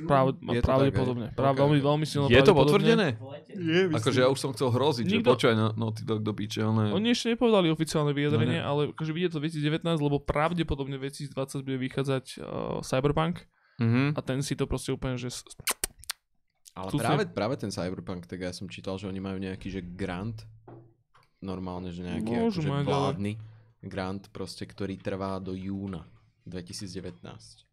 2019? 0.00 0.08
Práv, 0.08 0.24
Je 0.32 0.58
to 0.58 0.64
pravdepodobne. 0.64 1.26
tak, 1.30 1.44
Ok, 1.44 1.56
veľmi, 1.56 1.78
veľmi 1.78 2.04
silno 2.04 2.26
Je 2.26 2.40
to 2.40 2.52
potvrdené? 2.52 3.20
Je, 3.48 3.80
Akože 3.90 4.18
ja 4.18 4.28
už 4.28 4.38
som 4.38 4.50
chcel 4.50 4.68
hroziť, 4.70 5.04
že 5.04 5.14
Nikto- 5.14 5.30
počkaj, 5.30 5.52
no, 5.52 5.66
no 5.72 5.86
ty 5.90 6.02
do, 6.02 6.32
piče, 6.32 6.60
ale... 6.60 6.88
Oni 6.90 7.08
ešte 7.10 7.30
nepovedali 7.30 7.68
oficiálne 7.68 8.10
vyjadrenie, 8.10 8.56
No 8.56 8.64
ne. 8.64 8.64
ale 8.64 8.80
akože 8.90 9.12
vidie 9.12 9.28
to 9.28 9.36
2019, 9.38 9.84
lebo 9.98 10.16
pravdepodobne 10.18 10.96
2020 10.96 11.36
bude 11.60 11.76
vychádzať 11.78 12.24
uh, 12.34 12.44
Cyberpunk 12.80 13.44
Mhm. 13.74 14.14
a 14.14 14.20
ten 14.20 14.38
si 14.38 14.54
to 14.54 14.64
proste 14.64 14.88
úplne, 14.88 15.14
že 15.14 15.28
Ale 16.72 16.90
práve, 16.92 17.22
práve 17.28 17.54
ten 17.56 17.68
Cyberpunk, 17.68 18.24
tak 18.24 18.40
ja 18.40 18.50
som 18.50 18.66
čítal, 18.66 18.96
že 18.96 19.04
oni 19.04 19.18
majú 19.18 19.36
nejaký, 19.36 19.68
že 19.68 19.80
grant, 19.80 20.42
normálne, 21.44 21.92
že 21.92 22.00
nejaký 22.00 22.32
Môžu 22.32 22.58
akože 22.58 22.70
mať, 22.70 22.80
ale- 22.80 22.88
vládny 22.88 23.32
grant, 23.84 24.24
proste, 24.30 24.64
ktorý 24.64 24.96
trvá 24.96 25.36
do 25.38 25.52
júna 25.52 26.08
2019. 26.48 27.68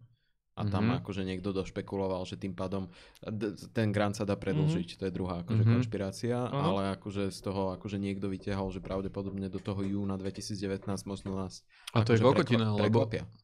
A 0.52 0.68
tam 0.68 0.84
Mhm. 0.86 1.00
akože 1.00 1.24
niekto 1.24 1.50
došpekuloval, 1.52 2.22
že 2.24 2.36
tým 2.36 2.52
pádom 2.52 2.92
d- 3.24 3.56
ten 3.72 3.90
grant 3.90 4.14
sa 4.14 4.28
dá 4.28 4.36
predlžiť, 4.36 5.00
to 5.00 5.08
je 5.08 5.12
druhá 5.12 5.42
akože 5.42 5.64
Mhm. 5.64 5.74
konšpirácia, 5.74 6.38
Áno. 6.44 6.76
ale 6.76 6.94
akože 6.94 7.32
z 7.32 7.40
toho 7.42 7.72
akože 7.72 7.96
niekto 7.98 8.28
vytiahol, 8.28 8.68
že 8.70 8.80
pravdepodobne 8.80 9.48
do 9.48 9.58
toho 9.58 9.80
júna 9.82 10.20
2019 10.20 11.08
možno 11.08 11.34
nás 11.34 11.64
A 11.96 12.04
to 12.04 12.12
je 12.12 12.20
akože 12.20 12.28
kokotina, 12.28 12.68
prekva- 12.70 12.84
lebo. 12.84 13.00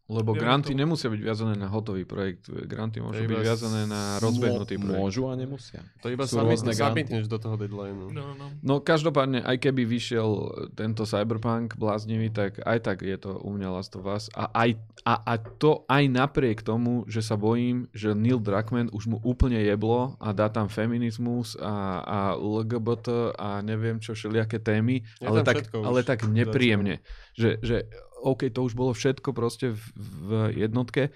Lebo 0.07 0.31
Viem 0.31 0.39
granty 0.39 0.71
to. 0.71 0.79
nemusia 0.79 1.11
byť 1.11 1.19
viazané 1.19 1.53
na 1.53 1.67
hotový 1.67 2.07
projekt. 2.07 2.47
Granty 2.47 3.03
môžu 3.03 3.19
To 3.19 3.27
byť 3.27 3.43
viazané 3.43 3.81
na 3.83 4.15
rozbehnutý 4.17 4.79
Mô- 4.79 4.83
projekt. 4.87 5.01
Môžu 5.03 5.23
a 5.27 5.33
nemusia. 5.35 5.79
To 5.99 6.07
iba 6.07 6.23
zapietneš 6.23 7.27
do 7.27 7.35
toho 7.35 7.59
deadlineu. 7.59 8.07
no, 8.07 8.31
no, 8.31 8.33
no. 8.33 8.45
No 8.63 8.73
každopádne, 8.79 9.43
aj 9.43 9.59
keby 9.59 9.83
vyšiel 9.83 10.29
tento 10.73 11.03
Cyberpunk 11.03 11.75
bláznivý, 11.75 12.31
tak 12.31 12.63
aj 12.63 12.79
tak 12.79 12.97
je 13.03 13.19
to 13.19 13.35
u 13.35 13.51
mňa 13.51 13.67
Last 13.67 13.99
of 13.99 14.07
Us. 14.07 14.31
A, 14.31 14.47
aj, 14.55 14.79
a, 15.03 15.27
a 15.27 15.33
to 15.35 15.83
aj 15.85 16.03
napriek 16.07 16.63
tomu, 16.63 17.03
že 17.03 17.19
sa 17.19 17.35
bojím, 17.35 17.91
že 17.91 18.15
Neil 18.15 18.39
Druckmann 18.39 18.87
už 18.95 19.11
mu 19.11 19.19
úplne 19.21 19.59
jeblo 19.59 20.15
a 20.17 20.31
dá 20.31 20.47
tam 20.47 20.71
feminizmus 20.71 21.59
a, 21.59 21.73
a 21.99 22.17
LGBT 22.33 23.35
a 23.35 23.59
neviem 23.59 23.99
čo, 23.99 24.15
všelijaké 24.15 24.63
témy, 24.63 25.03
Je 25.19 25.27
ale 25.27 25.43
tak, 25.43 25.67
ale 25.75 25.99
už. 25.99 26.07
tak 26.07 26.23
nepríjemne. 26.23 27.03
Že, 27.35 27.49
že 27.61 27.77
OK, 28.23 28.49
to 28.49 28.65
už 28.65 28.73
bolo 28.73 28.91
všetko 28.93 29.33
proste 29.33 29.73
v, 29.73 29.83
v 29.97 30.31
jednotke, 30.57 31.13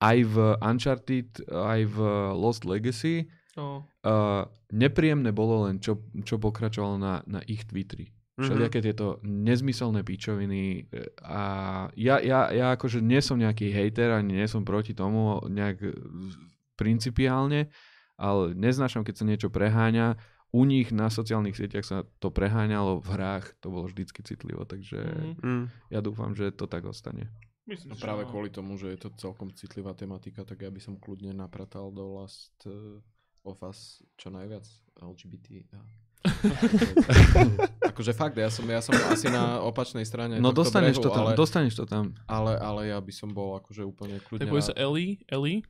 aj 0.00 0.18
v 0.24 0.36
Uncharted, 0.64 1.30
aj 1.50 1.80
v 1.90 1.96
Lost 2.32 2.64
Legacy, 2.64 3.28
no. 3.58 3.84
Uh, 4.00 4.48
nepríjemné 4.72 5.34
bolo 5.34 5.68
len, 5.68 5.76
čo, 5.82 6.00
čo 6.24 6.40
pokračovalo 6.40 6.96
na, 6.96 7.20
na 7.28 7.40
ich 7.44 7.68
Twitteri. 7.68 8.08
Mhm. 8.40 8.44
Všelijaké 8.48 8.78
tieto 8.80 9.20
nezmyselné 9.20 10.00
pičoviny 10.00 10.88
e, 10.88 11.12
a 11.20 11.42
ja, 11.92 12.16
ja, 12.24 12.48
ja 12.48 12.66
akože 12.72 13.04
nie 13.04 13.20
som 13.20 13.36
nejaký 13.36 13.68
hejter 13.68 14.16
ani 14.16 14.40
nie 14.40 14.48
som 14.48 14.64
proti 14.64 14.96
tomu 14.96 15.44
nejak 15.44 15.76
principiálne, 16.80 17.68
ale 18.16 18.56
neznášam, 18.56 19.04
keď 19.04 19.14
sa 19.20 19.28
niečo 19.28 19.48
preháňa. 19.52 20.16
U 20.50 20.64
nich 20.64 20.90
na 20.90 21.06
sociálnych 21.06 21.54
sieťach 21.54 21.82
sa 21.82 21.98
to 22.18 22.28
preháňalo, 22.28 22.98
v 22.98 23.08
hrách 23.08 23.54
to 23.58 23.68
bolo 23.68 23.86
vždycky 23.86 24.18
citlivo, 24.20 24.64
takže 24.64 24.98
Mhm. 24.98 25.40
Mm. 25.40 25.64
ja 25.88 26.00
dúfam, 26.00 26.32
že 26.32 26.50
to 26.50 26.66
tak 26.66 26.82
ostane. 26.84 27.30
Myslím, 27.64 27.92
No 27.92 27.94
že 27.94 28.02
práve 28.02 28.22
áno. 28.24 28.30
kvôli 28.30 28.50
tomu, 28.50 28.74
že 28.74 28.90
je 28.90 28.98
to 28.98 29.14
celkom 29.14 29.50
citlivá 29.50 29.94
tematika, 29.94 30.42
tak 30.42 30.58
ja 30.60 30.68
by 30.68 30.80
som 30.80 30.96
kľudne 30.96 31.30
napratal 31.30 31.88
do 31.88 32.18
Last 32.18 32.50
uh, 32.64 32.98
of 33.42 33.62
Us 33.62 34.02
čo 34.16 34.26
najviac 34.28 34.66
LGBT. 34.98 35.70
A... 35.70 35.80
akože 37.86 38.12
fakt, 38.12 38.36
ja 38.36 38.48
som, 38.48 38.66
ja 38.66 38.80
som 38.80 38.92
asi 39.06 39.28
na 39.28 39.62
opačnej 39.62 40.04
strane 40.04 40.36
No 40.36 40.50
dostaneš 40.50 40.98
brehu, 40.98 41.04
to 41.04 41.10
tam, 41.10 41.24
ale, 41.24 41.32
dostaneš 41.34 41.74
to 41.74 41.84
tam. 41.86 42.12
ale, 42.26 42.52
ale 42.54 42.80
ja 42.88 42.98
by 42.98 43.08
som 43.08 43.30
bol 43.30 43.56
akože 43.56 43.82
úplne 43.82 44.18
kľudne 44.20 44.44
Tak 44.44 44.52
sa. 44.62 44.74
Ellie, 44.74 45.22
Ellie, 45.26 45.62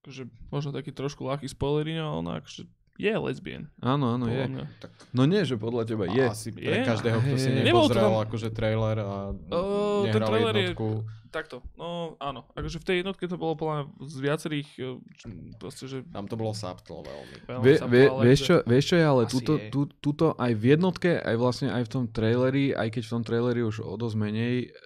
akože 0.00 0.22
možno 0.48 0.70
taký 0.70 0.90
trošku 0.90 1.24
ľahký 1.24 1.46
spoilerino, 1.46 2.02
ale 2.04 2.18
ona 2.20 2.32
akože 2.38 2.62
je 2.94 3.08
lesbian. 3.10 3.66
Áno, 3.78 4.12
áno, 4.12 4.26
podľa 4.26 4.36
je. 4.38 4.52
mňa. 4.52 4.64
No 5.10 5.22
nie, 5.24 5.42
že 5.42 5.56
podľa 5.56 5.82
teba 5.84 6.04
je. 6.06 6.24
Asi 6.24 6.50
pre 6.50 6.62
Je? 6.62 6.84
každého, 6.84 7.18
kto 7.18 7.34
si 7.36 7.48
nepozrel 7.50 8.10
tam- 8.10 8.22
akože 8.22 8.48
trailer 8.48 8.96
a 8.98 9.16
Uh, 9.48 10.04
ten 10.04 10.12
nehral 10.14 10.28
trailer 10.28 10.52
je- 10.52 10.62
jednotku. 10.66 10.88
Takto, 11.28 11.64
no 11.74 11.88
áno. 12.18 12.44
Akože 12.52 12.76
v 12.76 12.84
tej 12.84 12.96
jednotke 13.00 13.24
to 13.24 13.34
bolo 13.34 13.56
podľa 13.56 13.78
z 13.98 14.16
viacerých, 14.20 14.68
eh, 14.76 14.84
č- 15.14 15.32
proste, 15.56 15.84
že... 15.86 16.04
Tam 16.06 16.28
to 16.28 16.36
bolo 16.36 16.52
subtle 16.52 17.00
veľmi. 17.00 17.36
Vie, 17.58 17.76
vie, 17.82 18.04
vieš, 18.22 18.40
čo, 18.44 18.54
vieš 18.62 18.84
čo 18.86 18.96
je, 18.96 19.04
ale 19.06 19.22
Asi 19.22 19.32
tuto, 19.32 19.52
je. 19.56 19.68
tu, 19.68 19.80
tuto 19.98 20.36
aj 20.36 20.52
v 20.52 20.64
jednotke, 20.68 21.16
aj 21.16 21.34
vlastne 21.34 21.68
aj 21.70 21.82
v 21.82 21.90
tom 21.90 22.04
traileri, 22.06 22.70
aj 22.70 22.88
keď 22.90 23.02
v 23.02 23.10
tom 23.10 23.22
traileri 23.22 23.60
už 23.62 23.80
o 23.80 23.96
dosť 23.96 24.16
menej, 24.18 24.76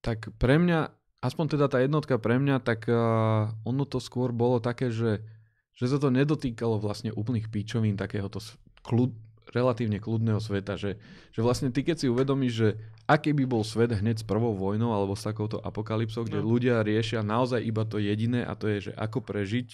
tak 0.00 0.34
pre 0.36 0.56
mňa, 0.56 0.90
aspoň 1.20 1.44
teda 1.48 1.66
tá 1.68 1.78
jednotka 1.78 2.14
pre 2.16 2.36
mňa, 2.36 2.56
tak 2.60 2.86
uh, 2.86 2.98
ono 3.62 3.82
to 3.84 3.98
skôr 3.98 4.30
bolo 4.32 4.58
také, 4.58 4.90
že, 4.90 5.22
že 5.76 5.86
sa 5.86 6.00
to 6.00 6.08
nedotýkalo 6.08 6.80
vlastne 6.80 7.12
úplných 7.12 7.46
píčovín 7.46 7.94
takéhoto 7.94 8.40
kľud, 8.82 9.12
relatívne 9.46 10.02
kľudného 10.02 10.40
sveta, 10.40 10.74
že, 10.74 10.98
že 11.30 11.40
vlastne 11.40 11.70
ty 11.70 11.80
keď 11.80 11.96
si 11.96 12.06
uvedomíš, 12.08 12.52
že 12.52 12.68
aký 13.06 13.30
by 13.30 13.44
bol 13.46 13.62
svet 13.62 13.94
hneď 13.94 14.18
s 14.18 14.26
prvou 14.26 14.52
vojnou 14.52 14.90
alebo 14.90 15.14
s 15.14 15.22
takouto 15.22 15.60
apokalypsou, 15.60 16.24
kde 16.24 16.42
No. 16.42 16.50
ľudia 16.50 16.82
riešia 16.82 17.22
naozaj 17.22 17.62
iba 17.62 17.84
to 17.84 17.96
jediné 17.96 18.42
a 18.42 18.52
to 18.52 18.66
je, 18.66 18.90
že 18.90 18.92
ako 18.96 19.22
prežiť, 19.22 19.68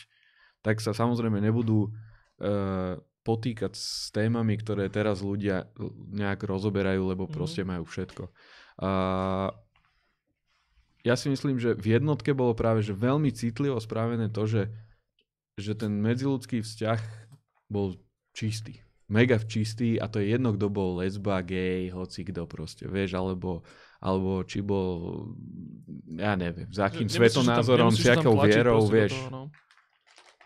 tak 0.60 0.78
sa 0.78 0.92
samozrejme 0.92 1.40
nebudú 1.40 1.88
uh, 1.88 3.00
potýkať 3.22 3.72
s 3.72 4.10
témami, 4.10 4.58
ktoré 4.58 4.90
teraz 4.90 5.22
ľudia 5.22 5.70
l- 5.72 5.94
nejak 6.10 6.42
rozoberajú, 6.42 7.02
lebo 7.08 7.24
Mhm. 7.24 7.32
proste 7.32 7.62
majú 7.62 7.86
všetko. 7.86 8.28
Uh, 8.76 9.48
ja 11.02 11.18
si 11.18 11.26
myslím, 11.26 11.58
že 11.58 11.74
v 11.74 11.98
jednotke 11.98 12.30
bolo 12.30 12.54
práve 12.54 12.78
že 12.80 12.94
veľmi 12.94 13.32
citlivo 13.32 13.78
spravené 13.78 14.28
to, 14.28 14.46
že 14.46 14.70
že 15.56 15.76
ten 15.76 15.92
medziludský 16.00 16.64
vzťah 16.64 17.00
bol 17.68 18.00
čistý. 18.32 18.80
Mega 19.12 19.36
čistý 19.36 20.00
a 20.00 20.08
to 20.08 20.24
je 20.24 20.32
jedno, 20.32 20.56
kto 20.56 20.72
bol 20.72 21.04
lesba, 21.04 21.44
gay, 21.44 21.92
hoci 21.92 22.24
kto 22.24 22.48
proste, 22.48 22.88
vieš, 22.88 23.12
alebo, 23.12 23.60
alebo 24.00 24.40
či 24.48 24.64
bol, 24.64 25.28
ja 26.16 26.32
neviem, 26.32 26.64
za 26.72 26.88
akým 26.88 27.12
svetonázorom, 27.12 27.92
s 27.92 28.08
akou 28.08 28.40
vierou, 28.40 28.88
vieš. 28.88 29.12
toho, 29.12 29.28
no. 29.28 29.42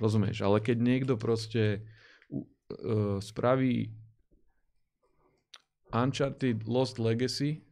Rozumieš, 0.02 0.42
ale 0.42 0.58
keď 0.58 0.76
niekto 0.82 1.14
proste 1.14 1.86
uh, 2.28 3.22
spraví 3.22 3.94
Uncharted 5.94 6.66
Lost 6.66 6.98
Legacy 6.98 7.62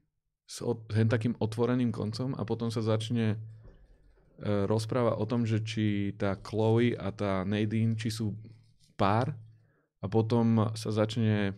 s 0.46 0.62
od, 0.62 0.86
hen 0.94 1.10
takým 1.10 1.34
otvoreným 1.42 1.90
koncom 1.90 2.38
a 2.38 2.46
potom 2.46 2.70
sa 2.70 2.80
začne 2.80 3.42
rozpráva 4.42 5.14
o 5.14 5.24
tom, 5.24 5.46
že 5.46 5.62
či 5.62 6.12
tá 6.18 6.34
Chloe 6.42 6.98
a 6.98 7.14
tá 7.14 7.46
Nadine, 7.46 7.94
či 7.94 8.10
sú 8.10 8.34
pár 8.98 9.34
a 10.02 10.06
potom 10.10 10.68
sa 10.74 10.90
začne 10.90 11.56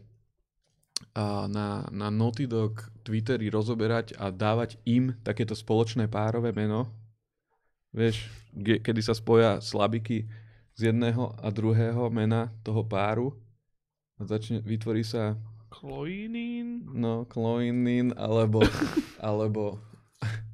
uh, 1.16 1.44
na, 1.50 1.88
na 1.90 2.08
Naughty 2.12 2.46
Dog 2.46 2.84
Twittery 3.02 3.50
rozoberať 3.50 4.14
a 4.20 4.30
dávať 4.30 4.78
im 4.86 5.16
takéto 5.24 5.56
spoločné 5.56 6.06
párové 6.06 6.55
meno. 6.55 6.90
Vieš, 7.96 8.28
kedy 8.55 9.00
sa 9.00 9.16
spoja 9.16 9.58
slabiky 9.58 10.28
z 10.76 10.92
jedného 10.92 11.32
a 11.40 11.48
druhého 11.48 12.12
mena 12.12 12.52
toho 12.60 12.84
páru 12.84 13.32
a 14.20 14.28
začne, 14.28 14.60
vytvorí 14.60 15.00
sa 15.00 15.40
Chloinin? 15.72 16.84
no, 16.92 17.24
Chloinin 17.32 18.12
alebo, 18.16 18.60
alebo 19.20 19.80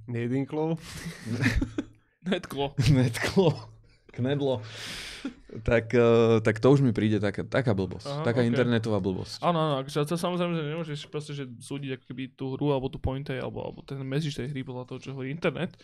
Nedinklo. 0.06 0.78
Netklo. 2.22 2.74
Knedlo, 2.78 3.48
Knedlo. 4.16 4.60
Tak, 5.64 5.94
uh, 5.94 6.42
tak 6.44 6.60
to 6.60 6.68
už 6.72 6.84
mi 6.84 6.92
príde 6.92 7.16
taká, 7.22 7.46
taká 7.46 7.72
blbosť. 7.72 8.08
Aha, 8.08 8.24
taká 8.26 8.44
ok. 8.44 8.48
internetová 8.48 8.98
blbosť. 9.00 9.40
Áno, 9.40 9.58
áno, 9.58 9.74
akože 9.80 10.04
to 10.04 10.16
samozrejme, 10.18 10.52
že 10.52 10.62
nemôžeš 10.64 10.98
proste 11.08 11.32
že 11.32 11.44
súdiť 11.48 12.00
ako 12.00 12.04
keby 12.10 12.22
tú 12.36 12.44
hru 12.56 12.74
alebo 12.74 12.92
tú 12.92 12.98
pointe 13.00 13.32
alebo, 13.32 13.64
alebo 13.64 13.80
ten 13.86 14.00
message 14.04 14.36
tej 14.36 14.50
hry 14.52 14.60
podľa 14.66 14.84
toho, 14.88 14.98
čo 15.00 15.08
hovorí 15.16 15.32
internet. 15.32 15.76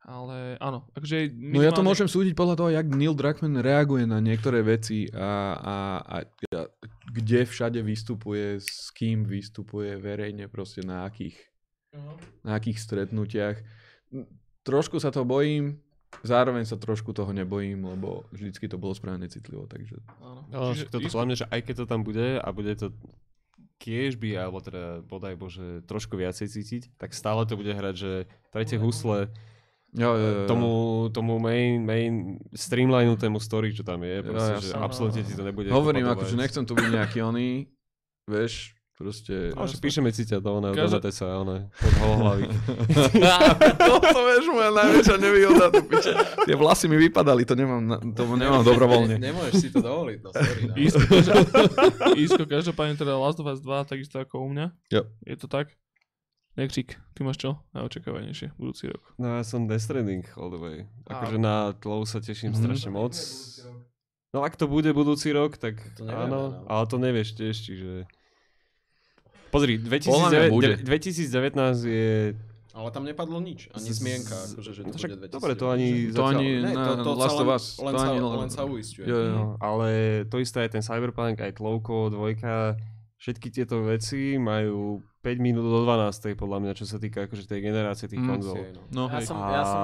Ale 0.00 0.56
áno, 0.56 0.88
akože 0.96 1.28
No 1.36 1.60
ja 1.60 1.76
to 1.76 1.84
môžem 1.84 2.08
súdiť 2.08 2.32
podľa 2.32 2.56
toho, 2.56 2.70
jak 2.72 2.88
Neil 2.88 3.12
Druckmann 3.12 3.60
reaguje 3.60 4.08
na 4.08 4.16
niektoré 4.16 4.64
veci 4.64 5.04
a, 5.12 5.60
a, 5.60 5.76
a, 6.00 6.16
a 6.24 6.60
kde 7.12 7.44
všade 7.44 7.84
vystupuje, 7.84 8.56
s 8.64 8.88
kým 8.96 9.28
vystupuje 9.28 10.00
verejne, 10.00 10.48
proste 10.48 10.80
na 10.80 11.04
akých, 11.04 11.36
Aha. 11.92 12.16
na 12.48 12.56
akých 12.56 12.80
stretnutiach. 12.80 13.60
Trošku 14.66 15.00
sa 15.00 15.08
to 15.08 15.24
bojím, 15.24 15.80
zároveň 16.26 16.66
sa 16.66 16.76
trošku 16.76 17.14
toho 17.14 17.32
nebojím, 17.32 17.86
lebo 17.86 18.28
vždycky 18.34 18.66
to 18.68 18.76
bolo 18.76 18.92
spravené 18.92 19.30
citlivo, 19.30 19.64
takže 19.70 19.96
Áno. 20.20 20.42
No, 20.50 20.74
Čiže 20.74 20.90
toto 20.90 21.08
isko- 21.08 21.16
hlavne, 21.16 21.34
že 21.38 21.46
aj 21.48 21.60
keď 21.64 21.74
to 21.80 21.86
tam 21.86 22.00
bude 22.02 22.36
a 22.36 22.48
bude 22.52 22.72
to 22.76 22.92
kiež 23.80 24.20
by, 24.20 24.36
alebo 24.36 24.60
teda 24.60 25.00
bodaj 25.08 25.40
bože 25.40 25.80
trošku 25.88 26.20
viacej 26.20 26.52
cítiť, 26.52 26.82
tak 27.00 27.16
stále 27.16 27.48
to 27.48 27.56
bude 27.56 27.72
hrať, 27.72 27.94
že 27.96 28.12
tretie 28.52 28.76
husle 28.76 29.32
jo, 29.96 30.12
jo, 30.12 30.28
jo. 30.44 30.46
tomu, 30.46 30.72
tomu 31.08 31.40
main, 31.40 31.80
main 31.80 32.36
streamlinutému 32.52 33.40
story, 33.40 33.72
čo 33.72 33.80
tam 33.80 34.04
je, 34.04 34.20
proste, 34.20 34.52
že 34.60 34.76
jasné. 34.76 34.84
absolútne 34.84 35.22
ti 35.24 35.32
to 35.32 35.42
nebude 35.42 35.72
Hovorím, 35.72 36.12
akože 36.12 36.36
nechcem 36.36 36.68
tu 36.68 36.76
byť 36.76 36.88
nejaký 36.92 37.18
oný, 37.24 37.72
vieš, 38.28 38.76
proste... 39.00 39.48
Ale 39.50 39.64
že 39.64 39.76
píšeme 39.76 40.12
si 40.12 40.22
ťa 40.22 40.36
do 40.38 40.50
oného, 40.54 40.70
do 40.70 40.78
Každá- 40.78 41.00
Netesa, 41.00 41.26
one, 41.34 41.72
pod 41.72 41.92
holohlavy. 41.96 42.44
Toto 43.88 44.18
vieš, 44.20 44.44
moja 44.46 44.70
najväčšia 44.70 45.16
nevýhoda, 45.16 45.64
tu 45.70 45.80
piče. 45.82 46.12
Tie 46.44 46.54
vlasy 46.54 46.84
mi 46.84 47.00
vypadali, 47.00 47.42
to 47.42 47.54
nemám, 47.54 47.80
na- 47.82 48.00
to 48.04 48.22
nemám 48.28 48.60
dobrovoľne. 48.60 49.16
Ne, 49.16 49.32
nemôžeš 49.32 49.54
si 49.56 49.68
to 49.70 49.80
dovoliť, 49.80 50.18
no 50.20 50.28
sorry. 50.30 50.60
No. 50.62 50.74
Isko, 50.76 51.00
každopádne- 51.02 52.14
Isko, 52.14 52.42
každopádne 52.44 52.94
teda 52.94 53.12
Last 53.14 53.38
of 53.38 53.48
Us 53.48 53.58
2, 53.58 53.64
takisto 53.86 54.16
ako 54.16 54.34
u 54.38 54.48
mňa. 54.50 54.66
Jo. 54.90 55.02
Je 55.22 55.34
to 55.34 55.46
tak? 55.46 55.72
Nekřík, 56.52 56.92
ty 57.14 57.20
máš 57.22 57.38
čo? 57.38 57.56
Najočakávanejšie 57.72 58.52
budúci 58.54 58.84
rok. 58.86 59.14
No 59.16 59.32
ja 59.32 59.42
som 59.42 59.64
Death 59.64 59.80
Stranding 59.82 60.28
all 60.34 60.50
the 60.50 60.58
way. 60.58 60.76
Akože 61.06 61.38
na 61.38 61.72
tlou 61.74 62.04
sa 62.04 62.18
teším 62.18 62.52
Mhm. 62.52 62.58
strašne 62.58 62.90
moc. 62.90 63.14
No 64.30 64.42
ak 64.42 64.54
to 64.54 64.66
bude 64.66 64.86
budúci 64.90 65.30
rok, 65.30 65.56
tak 65.56 65.78
To 65.96 66.04
nevieme, 66.04 66.26
áno, 66.28 66.40
no. 66.52 66.66
ale 66.66 66.84
to 66.84 66.96
nevieš 66.96 67.34
tiež, 67.34 67.56
čiže... 67.56 67.90
Pozri, 69.50 69.74
Podľa 69.76 70.28
mňa 70.28 70.40
2009, 70.46 70.54
bude. 70.54 70.70
2019 70.78 71.84
je... 71.84 72.08
Ale 72.70 72.88
tam 72.94 73.02
nepadlo 73.02 73.42
nič, 73.42 73.66
ani 73.74 73.90
zmienka, 73.90 74.30
akože, 74.46 74.70
že 74.70 74.80
to 74.86 74.88
no 74.88 74.94
však 74.94 75.10
bude 75.10 75.26
2000. 75.26 75.34
dobre, 75.34 75.52
to 75.52 75.66
ani 75.68 75.88
To 76.06 76.14
zatiaľ- 76.14 76.30
ani 76.30 76.48
Ne, 76.62 76.72
to, 76.72 76.92
to 77.02 77.10
Last 77.12 77.34
of 77.34 77.42
len, 77.42 77.50
Us, 77.50 77.64
len, 77.76 77.94
sa, 77.94 78.08
len 78.14 78.48
sa 78.48 78.62
uistuje. 78.62 79.04
Jo, 79.04 79.18
jo. 79.20 79.32
No, 79.32 79.44
ale 79.58 79.88
to 80.24 80.38
isté 80.38 80.62
aj 80.62 80.70
ten 80.70 80.82
Cyberpunk, 80.82 81.36
aj 81.36 81.58
Tlovko, 81.58 82.08
dvojka, 82.08 82.78
všetky 83.18 83.50
tieto 83.50 83.82
veci 83.82 84.38
majú 84.38 85.02
5 85.20 85.36
minút 85.36 85.66
do 85.66 85.82
12. 85.82 86.32
podľa 86.32 86.58
mňa, 86.62 86.72
čo 86.72 86.86
sa 86.86 86.96
týka 86.96 87.26
akože 87.26 87.44
tej 87.44 87.60
generácie 87.60 88.06
tých 88.06 88.22
Mm, 88.22 88.30
konzol. 88.30 88.56
No. 88.72 88.80
No, 88.88 89.02
Ja 89.10 89.20
som, 89.20 89.36
ja 89.36 89.62
som, 89.66 89.82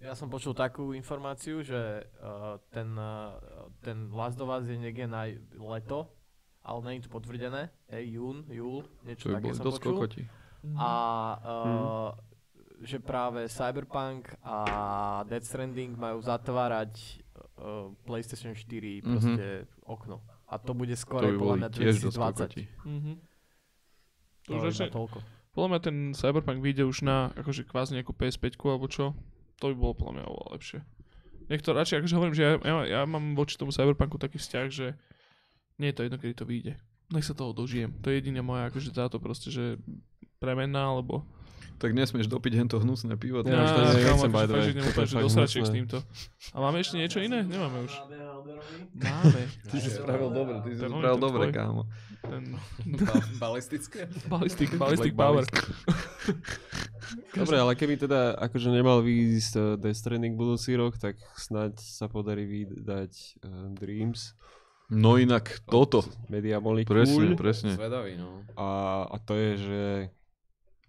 ja 0.00 0.12
som 0.14 0.28
počul 0.30 0.54
takú 0.54 0.94
informáciu, 0.94 1.60
že 1.60 1.76
uh, 2.16 2.56
ten, 2.70 2.94
uh, 2.94 3.34
ten 3.80 4.08
Last 4.08 4.38
of 4.38 4.48
Us 4.48 4.64
je 4.64 4.78
niekde 4.78 5.04
na 5.04 5.26
leto, 5.58 6.06
ale 6.64 6.78
nie 6.82 6.92
je 6.98 7.04
to 7.04 7.12
potvrdené, 7.12 7.68
hej, 7.92 8.04
jún, 8.16 8.48
júl, 8.48 8.88
niečo 9.04 9.28
to 9.28 9.36
také 9.36 9.52
som 9.52 9.64
dosť 9.68 9.78
počul. 9.78 9.92
kokoti. 10.00 10.22
A 10.80 10.90
uh, 11.38 12.08
že 12.80 12.96
práve 12.98 13.44
Cyberpunk 13.46 14.32
a 14.40 14.56
Death 15.28 15.44
Stranding 15.44 15.92
majú 15.94 16.24
zatvárať 16.24 17.20
uh, 17.60 17.92
PlayStation 18.02 18.56
4 18.56 19.04
proste 19.04 19.46
okno. 19.84 20.24
A 20.48 20.56
to 20.56 20.72
bude 20.72 20.92
skôr 20.96 21.20
by 21.24 21.36
podľa 21.36 21.56
mňa 21.60 21.68
tiež 21.68 21.94
dosť 22.00 22.16
2020. 22.16 22.24
kokoti. 22.32 22.62
Mhm. 22.84 23.12
To 24.44 24.52
To 24.52 24.68
už 24.68 24.76
iba 24.76 24.88
toľko. 24.92 25.18
podľa 25.52 25.68
mňa 25.68 25.80
ten 25.80 25.96
Cyberpunk 26.12 26.58
vyjde 26.60 26.84
už 26.84 26.98
na 27.04 27.32
akože 27.32 27.64
kvázi 27.64 27.96
nejakú 27.96 28.12
PS5 28.12 28.44
alebo 28.60 28.88
čo. 28.88 29.12
To 29.60 29.68
by 29.68 29.74
bolo 29.76 29.92
podľa 29.92 30.12
mňa 30.20 30.24
oveľa 30.28 30.48
lepšie. 30.56 30.78
Nech 31.44 31.60
to 31.60 31.76
radšej, 31.76 32.00
akože 32.00 32.16
hovorím, 32.16 32.36
že 32.36 32.42
ja, 32.42 32.52
ja, 32.56 32.74
ja 32.88 33.00
mám 33.04 33.36
voči 33.36 33.56
tomu 33.56 33.68
Cyberpunku 33.68 34.16
taký 34.16 34.40
vzťah, 34.40 34.66
že 34.68 34.96
nie 35.78 35.90
je 35.90 35.96
to 35.96 36.02
jedno, 36.06 36.16
kedy 36.18 36.34
to 36.34 36.46
vyjde. 36.46 36.74
Nech 37.12 37.26
sa 37.26 37.36
toho 37.36 37.52
dožijem. 37.52 37.92
To 38.00 38.08
je 38.10 38.18
jediná 38.18 38.40
moja 38.40 38.70
akože 38.72 38.90
táto 38.94 39.20
proste, 39.20 39.52
že 39.52 39.76
premenná, 40.40 40.88
alebo... 40.90 41.26
Tak 41.74 41.90
nesmieš 41.90 42.30
dopiť 42.30 42.54
hento 42.54 42.78
hnusné 42.78 43.18
pivo. 43.18 43.42
Ja, 43.42 43.66
to 43.66 43.82
to- 43.82 43.98
nechcem, 43.98 44.06
kámo, 44.06 44.24
by 44.30 44.46
the 44.46 44.54
way. 44.54 44.70
To 44.94 45.02
je 45.02 45.26
dosračiek 45.26 45.66
s 45.66 45.74
týmto. 45.74 45.98
A 46.54 46.62
máme 46.62 46.78
ešte 46.78 46.94
niečo 46.94 47.18
iné? 47.18 47.42
Nemáme 47.42 47.90
už. 47.90 47.92
Máme. 48.94 49.40
Ty 49.74 49.76
si 49.82 49.90
spravil 49.90 50.30
dobre, 50.30 50.62
ty 50.62 50.70
si 50.70 50.78
spravil 50.78 51.18
dobre, 51.18 51.50
kámo. 51.50 51.90
Ten 52.22 52.54
Ba- 52.94 53.26
balistické? 53.50 54.06
ballistic 54.30 54.70
Black 54.78 55.18
power. 55.18 55.42
Dobre, 57.34 57.56
ale 57.58 57.74
keby 57.74 58.06
teda 58.06 58.38
akože 58.38 58.70
nemal 58.70 59.02
výjsť 59.02 59.52
uh, 59.58 59.62
Death 59.74 59.98
Stranding 59.98 60.38
budúci 60.38 60.78
rok, 60.78 60.94
tak 60.96 61.18
snáď 61.34 61.74
sa 61.82 62.06
podarí 62.06 62.46
vydať 62.46 63.42
uh, 63.42 63.74
Dreams. 63.74 64.38
No 64.94 65.16
inak 65.16 65.60
toto. 65.64 66.06
Media 66.26 66.56
Molecule. 66.56 66.94
Presne, 66.96 67.34
presne. 67.34 67.70
Zvedavý, 67.72 68.14
no. 68.14 68.46
A, 68.54 68.66
a 69.04 69.16
to 69.18 69.34
je, 69.34 69.50
že... 69.58 69.82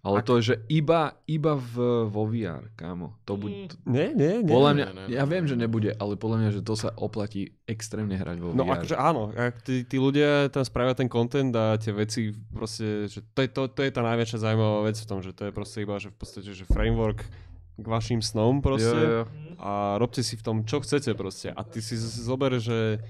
Ale 0.00 0.22
to 0.22 0.38
je, 0.38 0.42
že 0.44 0.64
iba, 0.68 1.18
iba 1.26 1.58
v, 1.58 1.74
vo 2.06 2.24
VR, 2.24 2.70
kámo. 2.72 3.18
To 3.26 3.34
buď, 3.34 3.74
Nie, 3.82 4.14
nie, 4.14 4.38
nie. 4.38 4.46
podľa 4.46 4.72
mňa, 4.72 4.86
ne, 4.86 5.02
ne, 5.02 5.10
ja 5.10 5.26
viem, 5.26 5.42
že 5.42 5.58
nebude, 5.58 5.90
ale 5.90 6.14
podľa 6.14 6.38
mňa, 6.38 6.50
že 6.52 6.62
to 6.62 6.78
sa 6.78 6.94
oplatí 6.94 7.58
extrémne 7.66 8.14
hrať 8.14 8.38
vo 8.38 8.54
No 8.54 8.62
VR. 8.62 8.78
akože 8.78 8.94
áno, 8.94 9.34
ak 9.34 9.66
tí, 9.66 9.82
tí 9.82 9.98
ľudia 9.98 10.46
tam 10.46 10.62
spravia 10.62 10.94
ten 10.94 11.10
content 11.10 11.50
a 11.50 11.74
tie 11.74 11.90
veci 11.90 12.30
proste, 12.48 13.10
že 13.10 13.18
to 13.26 13.42
je, 13.42 13.48
to, 13.50 13.66
to 13.66 13.80
je 13.82 13.90
tá 13.90 13.98
najväčšia 14.00 14.38
zaujímavá 14.40 14.86
vec 14.86 14.94
v 14.94 15.06
tom, 15.06 15.18
že 15.18 15.34
to 15.34 15.42
je 15.42 15.52
proste 15.52 15.82
iba, 15.82 15.98
že 15.98 16.08
v 16.08 16.16
podstate, 16.16 16.50
že 16.52 16.62
framework 16.64 17.26
k 17.74 17.84
vašim 17.84 18.20
snom 18.20 18.62
proste 18.62 18.86
Jo, 18.86 19.10
jo. 19.18 19.24
a 19.58 19.70
robte 19.98 20.22
si 20.22 20.32
v 20.32 20.42
tom, 20.44 20.62
čo 20.62 20.78
chcete 20.78 21.12
proste. 21.12 21.50
A 21.50 21.60
ty 21.60 21.82
si 21.82 21.92
z- 21.92 22.22
zober, 22.22 22.56
že 22.56 23.02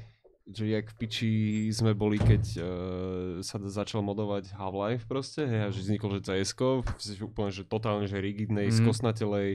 že 0.48 0.64
jak 0.64 0.86
v 0.86 0.96
piči 0.96 1.30
sme 1.70 1.90
boli, 1.92 2.16
keď 2.16 2.42
uh, 2.54 2.64
sa 3.40 3.58
začal 3.60 3.98
modovať 4.00 4.52
Half-Life 4.52 5.04
proste, 5.04 5.42
hej, 5.42 5.60
a 5.60 5.68
že 5.68 5.82
vznikol, 5.82 6.14
že 6.14 6.22
CS-ko, 6.24 6.86
úplne, 7.20 7.50
že 7.50 7.62
totálne, 7.62 8.04
že 8.04 8.16
rigidnej, 8.16 8.66
Mhm. 8.66 8.72
mm. 8.72 8.80
skosnatelej, 8.80 9.48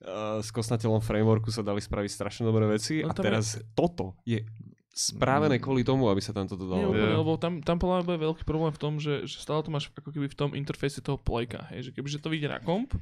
uh, 0.00 0.38
skosnatelom 0.40 1.00
frameworku 1.00 1.48
sa 1.48 1.60
dali 1.60 1.78
spraviť 1.78 2.06
strašne 2.08 2.44
dobré 2.44 2.66
veci 2.66 3.00
No 3.00 3.10
a 3.10 3.12
tam 3.12 3.20
je- 3.20 3.28
teraz 3.28 3.46
toto 3.72 4.14
je 4.22 4.46
spravené 4.90 5.56
kvôli 5.56 5.82
tomu, 5.82 6.06
aby 6.06 6.20
sa 6.20 6.30
tam 6.30 6.44
toto 6.44 6.66
Nie, 6.66 6.72
dalo. 6.78 6.92
úplne, 6.92 7.08
Jo. 7.08 7.18
lebo 7.18 7.32
tam, 7.36 7.52
tam 7.58 7.76
podľa 7.76 8.04
mňa 8.04 8.16
veľký 8.22 8.44
problém 8.44 8.68
v 8.68 8.78
tom, 8.78 8.92
že, 8.96 9.24
že 9.24 9.40
stále 9.40 9.58
to 9.58 9.70
máš 9.70 9.88
ako 9.90 10.12
keby 10.12 10.28
v 10.28 10.36
tom 10.36 10.50
interfejse 10.52 11.00
toho 11.00 11.16
playka, 11.16 11.64
hej, 11.68 11.88
že 11.88 11.90
kebyže 11.90 12.20
to 12.20 12.28
vyjde 12.28 12.46
na 12.48 12.60
komp, 12.60 12.92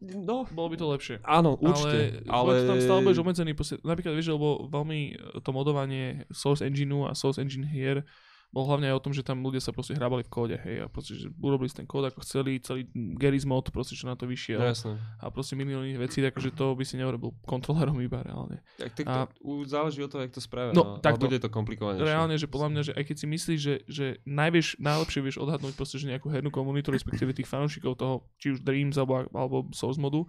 No, 0.00 0.48
bolo 0.48 0.72
by 0.72 0.76
to 0.80 0.86
lepšie. 0.88 1.16
áno, 1.28 1.60
určite. 1.60 2.24
Ale, 2.24 2.56
Ale, 2.56 2.68
tam 2.68 2.76
stále 2.80 3.00
budeš 3.04 3.20
obmedzený, 3.20 3.52
napríklad 3.84 4.16
vieš, 4.16 4.32
lebo 4.32 4.64
veľmi 4.72 5.00
e, 5.12 5.44
to 5.44 5.50
modovanie 5.52 6.24
Source 6.32 6.64
Engineu 6.64 7.04
a 7.04 7.12
Source 7.12 7.36
Engine 7.36 7.68
hier 7.68 8.08
bol 8.54 8.70
hlavne 8.70 8.86
aj 8.86 8.96
o 8.96 9.02
tom, 9.02 9.10
že 9.10 9.26
tam 9.26 9.42
ľudia 9.42 9.58
sa 9.58 9.74
proste 9.74 9.98
hrábali 9.98 10.22
v 10.22 10.30
kóde, 10.30 10.56
hej, 10.62 10.76
a 10.78 10.86
proste, 10.86 11.18
že 11.18 11.26
urobili 11.42 11.66
si 11.66 11.82
ten 11.82 11.90
kód 11.90 12.06
ako 12.06 12.22
chceli, 12.22 12.62
celý 12.62 12.86
Gary's 13.18 13.42
mod, 13.42 13.74
proste, 13.74 13.98
čo 13.98 14.06
na 14.06 14.14
to 14.14 14.30
vyšiel. 14.30 14.62
No 14.62 14.70
jasné. 14.70 14.94
A 15.18 15.26
proste 15.34 15.58
milión 15.58 15.82
iných 15.82 15.98
vecí, 16.06 16.22
takže 16.22 16.54
to 16.54 16.78
by 16.78 16.86
si 16.86 16.94
neurobil 16.94 17.34
kontrolerom 17.42 17.98
iba 17.98 18.22
reálne. 18.22 18.62
Tak, 18.78 18.94
tak 18.94 19.04
A- 19.10 19.26
to, 19.26 19.66
záleží 19.66 19.98
od 20.06 20.14
toho, 20.14 20.22
jak 20.22 20.30
to 20.30 20.38
spravia. 20.38 20.70
No, 20.70 20.84
No, 20.84 21.02
tak 21.02 21.16
bude 21.16 21.40
to 21.40 21.48
komplikované. 21.48 21.98
Reálne, 21.98 22.36
že 22.36 22.44
podľa 22.46 22.68
mňa, 22.70 22.82
že 22.84 22.92
aj 22.92 23.04
keď 23.08 23.16
si 23.16 23.26
myslíš, 23.26 23.58
že, 23.58 23.74
že 23.88 24.06
najvieš, 24.28 24.78
najlepšie 24.78 25.20
vieš 25.24 25.40
odhadnúť 25.40 25.72
proste, 25.74 25.96
že 25.96 26.06
nejakú 26.06 26.28
hernú 26.28 26.52
komunitu, 26.52 26.92
respektíve 26.92 27.32
tých 27.32 27.48
fanúšikov 27.48 27.96
toho, 27.96 28.28
či 28.36 28.52
už 28.52 28.60
Dreams 28.60 28.94
alebo, 29.00 29.24
alebo 29.32 29.66
Source 29.72 29.96
modu, 29.96 30.28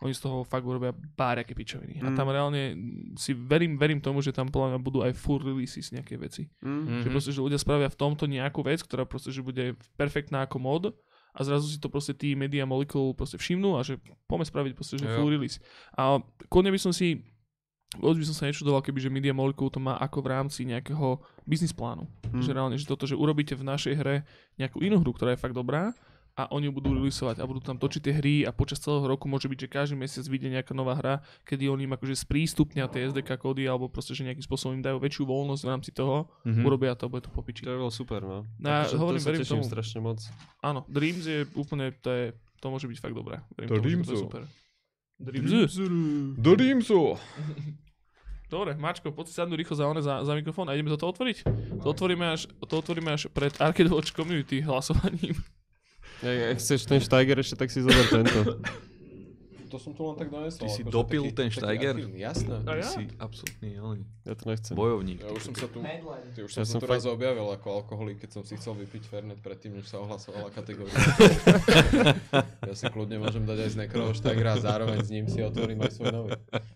oni 0.00 0.16
z 0.16 0.20
toho 0.20 0.42
fakt 0.42 0.64
urobia 0.64 0.90
báriaké 0.92 1.52
pičoviny. 1.52 2.00
A 2.00 2.08
Mm. 2.08 2.16
tam 2.16 2.28
reálne 2.28 2.62
si 3.16 3.36
verím, 3.36 3.76
verím 3.76 4.00
tomu, 4.00 4.24
že 4.24 4.32
tam 4.32 4.48
podľa 4.48 4.74
mňa 4.74 4.80
budú 4.80 4.98
aj 5.04 5.12
full 5.12 5.38
releases 5.38 5.92
nejaké 5.92 6.16
veci. 6.16 6.48
Mm. 6.64 7.04
Že 7.04 7.08
proste, 7.12 7.30
že 7.36 7.40
ľudia 7.40 7.60
spravia 7.60 7.92
v 7.92 8.00
tomto 8.00 8.24
nejakú 8.24 8.64
vec, 8.64 8.80
ktorá 8.80 9.04
proste, 9.04 9.28
že 9.28 9.44
bude 9.44 9.76
perfektná 9.94 10.48
ako 10.48 10.56
mod 10.56 10.82
a 11.30 11.40
zrazu 11.44 11.68
si 11.68 11.76
to 11.76 11.86
proste 11.86 12.16
tí 12.16 12.32
Media 12.32 12.64
Molecule 12.64 13.12
proste 13.12 13.36
všimnú 13.36 13.76
a 13.76 13.84
že 13.84 14.00
poďme 14.24 14.48
spraviť 14.48 14.72
proste, 14.72 14.96
že 14.96 15.04
Jo. 15.04 15.20
full 15.20 15.30
release. 15.30 15.60
A 15.92 16.18
kľudne 16.48 16.72
by 16.72 16.80
som 16.80 16.90
si 16.90 17.20
Vôbec 17.90 18.22
by 18.22 18.30
som 18.30 18.38
sa 18.38 18.46
nečudoval, 18.46 18.86
keby 18.86 19.02
že 19.02 19.10
Media 19.10 19.34
Molecule 19.34 19.66
to 19.66 19.82
má 19.82 19.98
ako 19.98 20.22
v 20.22 20.30
rámci 20.30 20.62
nejakého 20.62 21.18
biznis 21.42 21.74
plánu. 21.74 22.06
Mm. 22.30 22.38
Že 22.38 22.50
reálne, 22.54 22.76
že 22.78 22.86
toto, 22.86 23.02
že 23.02 23.18
urobíte 23.18 23.58
v 23.58 23.66
našej 23.66 23.98
hre 23.98 24.22
nejakú 24.62 24.78
inú 24.78 25.02
hru, 25.02 25.10
ktorá 25.10 25.34
je 25.34 25.42
fakt 25.42 25.58
dobrá 25.58 25.90
a 26.40 26.48
oni 26.48 26.66
ju 26.66 26.72
budú 26.72 26.88
releaseovať 26.90 27.36
a 27.36 27.44
budú 27.44 27.60
tam 27.60 27.76
točiť 27.76 28.00
tie 28.00 28.14
hry 28.14 28.34
a 28.42 28.50
počas 28.50 28.78
celého 28.78 29.04
roku 29.04 29.26
môže 29.26 29.44
byť, 29.44 29.58
že 29.58 29.68
každý 29.68 29.94
mesiac 29.94 30.24
vyjde 30.24 30.48
nejaká 30.50 30.72
nová 30.72 30.94
hra, 30.94 31.14
kedy 31.42 31.66
oni 31.66 31.84
im 31.84 31.92
akože 31.92 32.16
sprístupnia 32.16 32.86
tie 32.86 33.04
SDK 33.06 33.36
kódy 33.36 33.64
alebo 33.64 33.86
proste, 33.86 34.10
že 34.10 34.22
nejakým 34.22 34.40
spôsobom 34.40 34.72
im 34.72 34.82
dajú 34.82 34.96
väčšiu 34.96 35.24
voľnosť 35.24 35.60
v 35.60 35.68
rámci 35.68 35.90
toho, 35.90 36.24
Mhm. 36.42 36.62
urobia 36.62 36.92
to 36.92 37.04
a 37.04 37.10
bude 37.10 37.22
to 37.22 37.30
popičiť. 37.30 37.62
To 37.62 37.70
by 37.70 37.78
bolo 37.78 37.92
super, 37.92 38.20
no. 38.20 38.38
No 38.56 38.66
ja 38.66 38.82
Takže 38.82 38.96
hovorím, 38.96 39.16
to 39.16 39.22
sa 39.22 39.28
verím 39.28 39.40
teším 39.40 39.54
tomu. 39.56 39.68
strašne 39.68 39.98
moc. 40.00 40.18
Áno, 40.60 40.80
Dreams 40.86 41.24
je 41.24 41.38
úplne, 41.52 41.92
to, 41.94 42.08
je, 42.08 42.24
to 42.56 42.66
môže 42.66 42.86
byť 42.86 42.98
fakt 42.98 43.12
dobré. 43.12 43.44
Verím 43.52 43.68
tomu, 43.68 43.84
že 43.84 44.02
to 44.02 44.12
je 44.12 44.22
super. 44.22 44.42
Dreams. 45.18 45.76
Do 46.34 46.52
Dreamsu! 46.54 47.20
Dobre, 48.48 48.74
Mačko, 48.74 49.12
poď 49.12 49.26
si 49.26 49.34
sadnú 49.36 49.54
rýchlo 49.54 49.76
za, 49.76 49.86
one, 49.86 50.00
za, 50.00 50.24
za 50.24 50.32
mikrofón 50.32 50.66
a 50.66 50.74
ideme 50.74 50.90
toto 50.90 51.06
otvoriť. 51.06 51.46
To 51.78 51.86
otvoríme 51.86 52.26
až, 52.26 52.50
to 52.58 52.74
otvoríme 52.74 53.06
až 53.08 53.28
pred 53.28 53.54
Arcade 53.56 53.86
Watch 53.86 54.10
Community 54.10 54.58
hlasovaním. 54.60 55.38
Ja, 56.20 56.52
ak 56.52 56.58
chceš 56.58 56.84
ten 56.84 57.00
Steiger 57.00 57.36
ešte, 57.36 57.56
tak 57.56 57.68
si 57.68 57.80
zober 57.80 58.04
tento. 58.06 58.60
To 59.70 59.78
som 59.78 59.94
tu 59.94 60.02
len 60.02 60.18
tak 60.18 60.34
donesol. 60.34 60.66
Ty 60.66 60.68
si 60.68 60.82
akože 60.82 60.90
dopil 60.90 61.22
taký- 61.24 61.36
ten 61.38 61.48
Steiger? 61.48 61.94
Jasné. 61.94 62.58
A 62.58 62.66
Ty 62.66 62.74
ja? 62.74 62.90
si 62.90 63.02
absolútny 63.16 63.68
oný, 63.78 64.02
Ja 64.26 64.34
to 64.34 64.44
nechcem. 64.50 64.74
bojovník. 64.74 65.22
Ja 65.22 65.30
už 65.30 65.42
som 65.46 65.54
sa 65.54 65.70
tu, 65.70 65.78
ty 66.34 66.38
už 66.42 66.50
Ja 66.50 66.54
som 66.58 66.64
sa 66.66 66.72
som 66.74 66.80
tu 66.82 66.90
fakt- 66.90 66.98
raz 66.98 67.04
objavil 67.06 67.46
ako 67.46 67.66
alkoholik, 67.78 68.18
keď 68.18 68.30
som 68.34 68.42
si 68.42 68.58
chcel 68.58 68.74
vypiť 68.74 69.02
Fernet 69.06 69.38
predtým, 69.38 69.78
než 69.78 69.86
sa 69.86 70.02
ohlasovala 70.02 70.50
kategória. 70.50 70.90
ja 72.66 72.74
si 72.74 72.86
kľudne 72.90 73.22
môžem 73.22 73.46
dať 73.46 73.58
aj 73.60 73.70
z 73.70 73.76
Necroho 73.78 74.10
Steigera 74.10 74.54
a 74.54 74.60
zároveň 74.60 74.98
s 75.00 75.08
ním 75.08 75.24
si 75.24 75.38
otvorím 75.38 75.80
aj 75.80 75.92
svoj 75.94 76.10
nový. 76.10 76.30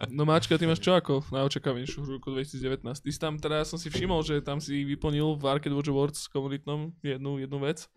No 0.08 0.22
Mačka, 0.22 0.54
ty 0.54 0.64
máš 0.64 0.78
čo 0.78 0.94
ako 0.94 1.26
najočakávanejšiu 1.28 1.98
hru 1.98 2.22
roku 2.22 2.30
2019? 2.30 2.78
Ty 3.02 3.10
si 3.10 3.18
tam 3.18 3.34
teraz 3.36 3.68
som 3.68 3.78
si 3.78 3.90
všimol, 3.90 4.22
že 4.22 4.38
tam 4.38 4.62
si 4.62 4.86
vyplnil 4.86 5.34
v 5.34 5.42
Arcade 5.44 5.74
Watch 5.74 5.90
Awards 5.90 6.30
komunitnom 6.30 6.94
jednu, 7.02 7.42
jednu 7.42 7.58
vec. 7.58 7.90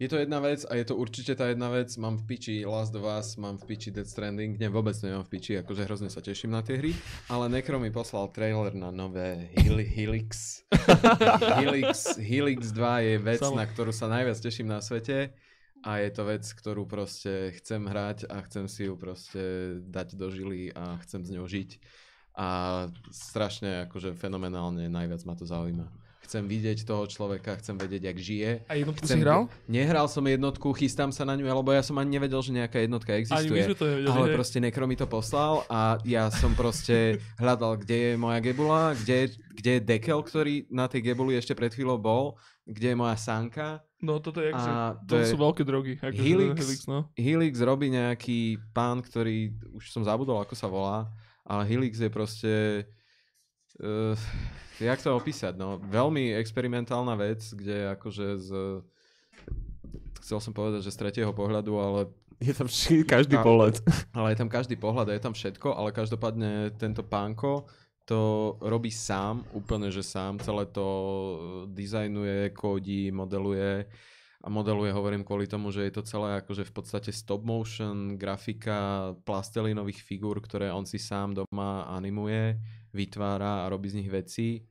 Je 0.00 0.08
to 0.08 0.16
jedna 0.16 0.40
vec 0.40 0.64
a 0.64 0.80
je 0.80 0.88
to 0.88 0.96
určite 0.96 1.36
tá 1.36 1.52
jedna 1.52 1.68
vec. 1.68 1.92
Mám 2.00 2.24
v 2.24 2.32
piči 2.32 2.64
Last 2.64 2.96
of 2.96 3.04
Us, 3.04 3.36
mám 3.36 3.60
v 3.60 3.68
piči 3.68 3.92
Death 3.92 4.08
Stranding. 4.08 4.56
Nie, 4.56 4.72
vôbec 4.72 4.96
nemám 5.04 5.28
v 5.28 5.36
piči, 5.36 5.60
akože 5.60 5.84
hrozne 5.84 6.08
sa 6.08 6.24
teším 6.24 6.56
na 6.56 6.64
tie 6.64 6.80
hry. 6.80 6.96
Ale 7.28 7.52
Necro 7.52 7.76
mi 7.76 7.92
poslal 7.92 8.32
trailer 8.32 8.72
na 8.72 8.88
nové 8.88 9.52
Hel- 9.60 9.84
Helix. 10.00 10.64
Helix. 11.60 12.16
Helix 12.16 12.72
2 12.72 12.80
je 12.80 13.14
vec, 13.20 13.44
Samo. 13.44 13.60
na 13.60 13.68
ktorú 13.68 13.92
sa 13.92 14.08
najviac 14.08 14.40
teším 14.40 14.72
na 14.72 14.80
svete. 14.80 15.36
A 15.84 16.00
je 16.00 16.08
to 16.16 16.24
vec, 16.24 16.48
ktorú 16.48 16.88
proste 16.88 17.52
chcem 17.60 17.84
hrať 17.84 18.24
a 18.32 18.40
chcem 18.48 18.72
si 18.72 18.88
ju 18.88 18.96
proste 18.96 19.84
dať 19.84 20.16
do 20.16 20.32
žily 20.32 20.72
a 20.72 20.96
chcem 21.04 21.28
s 21.28 21.28
ňou 21.28 21.44
žiť. 21.44 21.76
A 22.40 22.48
strašne 23.12 23.84
akože 23.84 24.16
fenomenálne 24.16 24.88
najviac 24.88 25.20
ma 25.28 25.36
to 25.36 25.44
zaujíma. 25.44 25.92
Chcem 26.30 26.46
vidieť 26.46 26.86
toho 26.86 27.10
človeka, 27.10 27.58
chcem 27.58 27.74
vedieť, 27.74 28.06
jak 28.06 28.18
žije. 28.22 28.50
A 28.70 28.78
jednotku 28.78 29.02
si 29.02 29.18
Chcem- 29.18 29.26
hral? 29.26 29.50
Nehral 29.66 30.06
som 30.06 30.22
jednotku, 30.22 30.70
chystám 30.78 31.10
sa 31.10 31.26
na 31.26 31.34
ňu, 31.34 31.42
lebo 31.42 31.74
ja 31.74 31.82
som 31.82 31.98
ani 31.98 32.22
nevedel, 32.22 32.38
že 32.38 32.54
nejaká 32.54 32.86
jednotka 32.86 33.18
Ani 33.18 33.26
existuje. 33.26 33.66
sme 33.66 33.74
to 33.74 33.86
nevedeli. 33.90 34.14
Ale 34.14 34.26
hej. 34.30 34.36
proste 34.38 34.58
Nekro 34.62 34.86
mi 34.86 34.94
to 34.94 35.10
poslal 35.10 35.66
a 35.66 35.98
ja 36.06 36.30
som 36.30 36.54
proste 36.54 37.18
hľadal, 37.42 37.82
kde 37.82 37.96
je 37.98 38.12
moja 38.14 38.38
gebula, 38.38 38.94
kde, 38.94 39.34
kde 39.58 39.70
je 39.74 39.80
dekel, 39.82 40.22
ktorý 40.22 40.70
na 40.70 40.86
tej 40.86 41.10
gebuli 41.10 41.34
ešte 41.34 41.50
pred 41.58 41.74
chvíľou 41.74 41.98
bol, 41.98 42.38
kde 42.62 42.94
je 42.94 42.96
moja 43.02 43.18
sanka. 43.18 43.82
No 43.98 44.22
toto 44.22 44.38
je, 44.38 44.54
A 44.54 44.94
to, 45.02 45.18
to 45.18 45.26
je 45.26 45.34
sú 45.34 45.36
veľké 45.36 45.66
drogy. 45.66 45.98
Helix. 45.98 46.62
Helix 46.62 46.80
no. 46.86 47.10
Helix 47.18 47.58
robí 47.58 47.90
nejaký 47.90 48.54
pán, 48.70 49.02
ktorý, 49.02 49.50
už 49.74 49.90
som 49.90 50.06
zabudol, 50.06 50.38
ako 50.38 50.54
sa 50.54 50.70
volá, 50.70 51.10
ale 51.42 51.66
Helix 51.66 51.98
je 51.98 52.06
proste... 52.06 52.54
Uh, 53.80 54.12
jak 54.76 55.00
to 55.00 55.16
opísať, 55.16 55.56
no, 55.56 55.80
veľmi 55.80 56.36
experimentálna 56.36 57.16
vec, 57.16 57.40
kde 57.52 57.96
akože 57.96 58.26
z... 58.36 58.48
Chcel 60.20 60.38
som 60.38 60.52
povedať, 60.52 60.84
že 60.84 60.92
z 60.92 61.00
tretieho 61.00 61.32
pohľadu, 61.32 61.72
ale 61.76 62.00
Je 62.40 62.52
tam 62.52 62.68
vši- 62.68 63.04
každý 63.04 63.36
A- 63.36 63.44
pohľad. 63.44 63.80
ale 64.16 64.32
je 64.32 64.38
tam 64.40 64.48
každý 64.48 64.76
pohľad 64.76 65.12
a 65.12 65.16
je 65.16 65.22
tam 65.22 65.32
všetko, 65.32 65.76
ale 65.76 65.92
každopádne 65.92 66.72
tento 66.76 67.04
pánko 67.04 67.68
to 68.04 68.56
robí 68.58 68.88
sám, 68.90 69.44
úplne 69.52 69.86
že 69.86 70.02
sám, 70.02 70.40
celé 70.40 70.66
to 70.66 70.82
e, 70.82 71.36
dizajnuje, 71.70 72.50
kódi, 72.50 73.12
modeluje 73.12 73.86
a 74.40 74.48
modeluje, 74.48 74.90
hovorím 74.90 75.22
kvôli 75.22 75.44
tomu, 75.46 75.68
že 75.70 75.84
je 75.86 75.92
to 75.94 76.02
celé 76.02 76.40
akože 76.40 76.64
v 76.64 76.72
podstate 76.72 77.12
stop 77.12 77.44
motion, 77.44 78.16
grafika, 78.16 79.12
plastelinových 79.22 80.00
figúr, 80.02 80.40
ktoré 80.42 80.72
on 80.72 80.88
si 80.88 80.96
sám 80.98 81.36
doma 81.38 81.86
animuje, 81.86 82.56
vytvára 82.92 83.64
a 83.64 83.68
robí 83.68 83.88
z 83.88 83.94
nich 84.02 84.10
veci. 84.10 84.66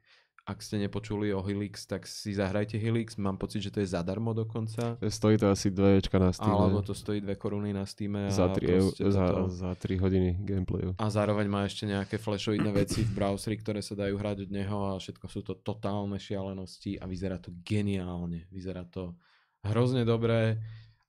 Ak 0.50 0.66
ste 0.66 0.82
nepočuli 0.82 1.30
o 1.30 1.46
Helix, 1.46 1.86
tak 1.86 2.10
si 2.10 2.34
zahrajte 2.34 2.82
Helix, 2.82 3.22
mám 3.22 3.38
pocit, 3.38 3.62
že 3.62 3.70
to 3.70 3.86
je 3.86 3.94
zadarmo 3.94 4.34
dokonca. 4.34 4.98
Stojí 4.98 5.38
to 5.38 5.46
asi 5.46 5.70
2 5.70 6.02
Ečka 6.02 6.18
na 6.18 6.34
Steam. 6.34 6.50
Alebo 6.50 6.82
to 6.82 6.98
stojí 6.98 7.22
2 7.22 7.38
koruny 7.38 7.70
na 7.70 7.86
Steam. 7.86 8.18
za 8.34 8.50
3, 8.50 8.66
eur, 8.66 8.90
proste 8.90 9.12
za, 9.14 9.46
za 9.46 9.70
3 9.78 10.02
hodiny 10.02 10.42
gameplayu. 10.42 10.98
a 10.98 11.06
zároveň 11.06 11.46
má 11.46 11.70
ešte 11.70 11.86
nejaké 11.86 12.18
flashoidné 12.18 12.74
veci 12.74 13.06
v 13.06 13.14
browseri, 13.14 13.62
ktoré 13.62 13.86
sa 13.86 13.94
dajú 13.94 14.18
hrať 14.18 14.50
od 14.50 14.50
neho 14.50 14.78
a 14.90 14.98
všetko 14.98 15.26
sú 15.30 15.46
to 15.46 15.54
totálne 15.54 16.18
šialenosti 16.18 16.98
a 16.98 17.06
vyzerá 17.06 17.38
to 17.38 17.54
geniálne. 17.62 18.50
Vyzerá 18.50 18.90
to 18.90 19.14
hrozne 19.62 20.02
dobré 20.02 20.58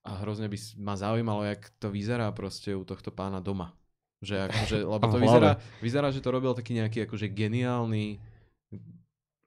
a 0.05 0.21
hrozne 0.21 0.53
by 0.53 0.57
ma 0.77 0.93
zaujímalo, 0.93 1.49
jak 1.49 1.65
to 1.81 1.89
vyzerá 1.89 2.29
proste 2.29 2.77
u 2.77 2.85
tohto 2.85 3.09
pána 3.09 3.41
doma. 3.41 3.73
Že 4.21 4.35
akože, 4.47 4.77
lebo 4.93 5.03
to 5.09 5.17
vyzerá, 5.17 5.51
vyzerá, 5.81 6.07
že 6.13 6.21
to 6.21 6.29
robil 6.29 6.53
taký 6.53 6.77
nejaký 6.77 7.09
akože 7.09 7.27
geniálny 7.29 8.21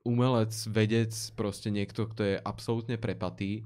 umelec, 0.05 0.53
vedec, 0.69 1.13
proste 1.33 1.73
niekto, 1.73 2.05
kto 2.05 2.23
je 2.23 2.37
absolútne 2.37 3.01
prepatý. 3.01 3.65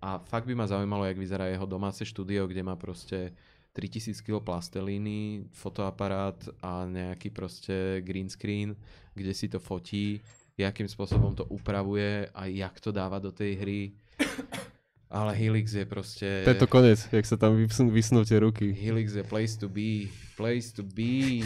A 0.00 0.22
fakt 0.22 0.48
by 0.48 0.54
ma 0.56 0.70
zaujímalo, 0.70 1.04
jak 1.04 1.18
vyzerá 1.18 1.50
jeho 1.50 1.66
domáce 1.68 2.06
štúdio, 2.06 2.48
kde 2.48 2.62
má 2.64 2.78
proste 2.78 3.34
3000 3.74 4.22
kg 4.22 4.40
plastelíny, 4.40 5.44
fotoaparát 5.52 6.40
a 6.62 6.88
nejaký 6.88 7.30
proste 7.30 8.00
green 8.00 8.30
screen, 8.30 8.74
kde 9.14 9.32
si 9.34 9.46
to 9.50 9.60
fotí, 9.60 10.22
jakým 10.56 10.88
spôsobom 10.88 11.36
to 11.36 11.44
upravuje 11.52 12.26
a 12.34 12.46
jak 12.46 12.80
to 12.80 12.90
dáva 12.90 13.18
do 13.20 13.30
tej 13.30 13.52
hry. 13.60 13.80
Ale 15.10 15.34
Helix 15.34 15.74
je 15.74 15.82
proste... 15.82 16.46
To 16.46 16.54
je 16.54 16.60
to 16.62 16.70
konec, 16.70 17.02
jak 17.10 17.26
sa 17.26 17.34
tam 17.34 17.58
vysnú, 17.58 17.90
vysnú 17.90 18.22
tie 18.22 18.38
ruky. 18.38 18.70
Helix 18.70 19.18
je 19.18 19.26
place 19.26 19.58
to 19.58 19.66
be. 19.66 20.06
Place 20.38 20.70
to 20.70 20.86
be. 20.86 21.42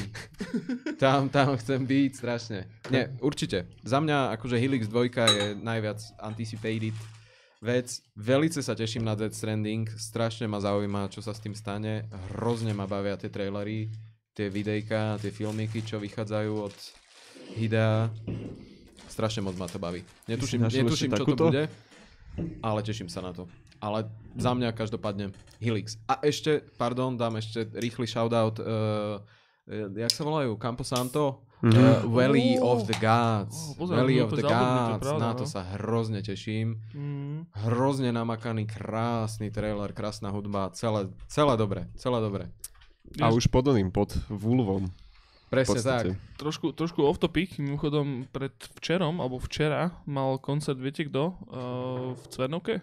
Tam, 1.02 1.26
tam 1.32 1.58
chcem 1.58 1.82
byť 1.82 2.10
strašne. 2.14 2.68
Nie, 2.92 3.10
určite. 3.18 3.66
Za 3.82 3.98
mňa 3.98 4.36
akože 4.38 4.60
Helix 4.60 4.86
2 4.86 5.10
je 5.10 5.46
najviac 5.58 5.98
anticipated 6.22 6.94
vec. 7.64 7.88
Velice 8.14 8.60
sa 8.60 8.76
teším 8.76 9.02
na 9.02 9.16
Death 9.16 9.34
Stranding. 9.34 9.88
Strašne 9.96 10.44
ma 10.44 10.60
zaujíma, 10.60 11.08
čo 11.08 11.24
sa 11.24 11.32
s 11.32 11.40
tým 11.40 11.56
stane. 11.56 12.04
Hrozne 12.36 12.76
ma 12.76 12.84
bavia 12.84 13.16
tie 13.16 13.32
trailery, 13.32 13.88
tie 14.36 14.52
videjka, 14.52 15.16
tie 15.18 15.32
filmiky, 15.32 15.80
čo 15.80 15.96
vychádzajú 15.96 16.52
od 16.52 16.76
Hidea. 17.56 18.12
Strašne 19.08 19.40
moc 19.40 19.56
ma 19.56 19.66
to 19.66 19.80
baví. 19.80 20.04
Netuším, 20.28 20.68
netuším 20.68 21.10
čo 21.16 21.24
to 21.24 21.48
bude, 21.48 21.64
ale 22.60 22.80
teším 22.82 23.06
sa 23.08 23.20
na 23.20 23.30
to. 23.30 23.46
Ale 23.78 24.08
za 24.34 24.56
mňa 24.56 24.72
každopádne 24.72 25.30
Helix. 25.60 26.00
A 26.08 26.18
ešte, 26.24 26.64
pardon, 26.80 27.14
dám 27.14 27.36
ešte 27.36 27.68
rýchly 27.76 28.08
shoutout. 28.08 28.56
Uh, 28.58 29.20
jak 29.92 30.12
sa 30.12 30.24
volajú? 30.24 30.56
Camposanto? 30.56 31.44
Mhm. 31.64 31.72
Uh, 31.72 32.00
Valley 32.12 32.60
Oh. 32.60 32.76
of 32.76 32.84
the 32.84 32.96
Gods. 33.00 33.56
Oh, 33.72 33.84
pozor, 33.84 33.96
Valley 33.96 34.20
to 34.20 34.28
of 34.28 34.30
the 34.36 34.44
Gods. 34.44 35.00
pravda, 35.00 35.16
na 35.16 35.32
to 35.32 35.44
no. 35.44 35.52
sa 35.52 35.60
hrozne 35.76 36.20
teším. 36.20 36.76
Mm. 36.92 37.48
Hrozne 37.64 38.12
namakaný, 38.12 38.68
krásny 38.68 39.48
trailer, 39.48 39.96
krásna 39.96 40.28
hudba. 40.28 40.68
Celé, 40.76 41.08
celé 41.24 41.54
dobre, 41.56 41.88
celé 41.96 42.20
dobre. 42.20 42.44
A 43.20 43.32
už 43.32 43.48
pod 43.48 43.64
oným, 43.64 43.88
pod 43.88 44.12
Vulvom. 44.28 44.88
Presne 45.46 45.78
tak. 45.78 46.04
Trošku, 46.34 46.72
trošku 46.72 47.00
off 47.00 47.16
topic, 47.16 47.56
mimochodom 47.56 48.26
pred 48.28 48.50
včerom, 48.74 49.18
alebo 49.18 49.38
včera 49.38 50.02
mal 50.04 50.36
koncert, 50.36 50.76
viete 50.76 51.04
kto? 51.04 51.36
Uh, 51.46 52.12
v 52.12 52.24
Cvernovke? 52.28 52.74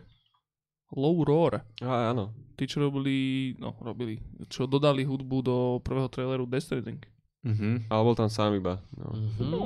Low 0.92 1.20
Roar. 1.22 1.64
Á, 1.80 2.12
áno. 2.12 2.32
Tí, 2.56 2.66
čo 2.66 2.80
robili, 2.82 3.16
no 3.56 3.76
robili, 3.78 4.20
čo 4.48 4.66
dodali 4.66 5.02
hudbu 5.02 5.38
do 5.40 5.56
prvého 5.80 6.08
traileru 6.08 6.44
Death 6.46 6.68
Stranding. 6.68 7.00
Mhm. 7.42 7.90
Ale 7.90 8.02
bol 8.02 8.14
tam 8.14 8.28
sám 8.28 8.54
iba. 8.54 8.78
No. 8.94 9.18
No, 9.42 9.60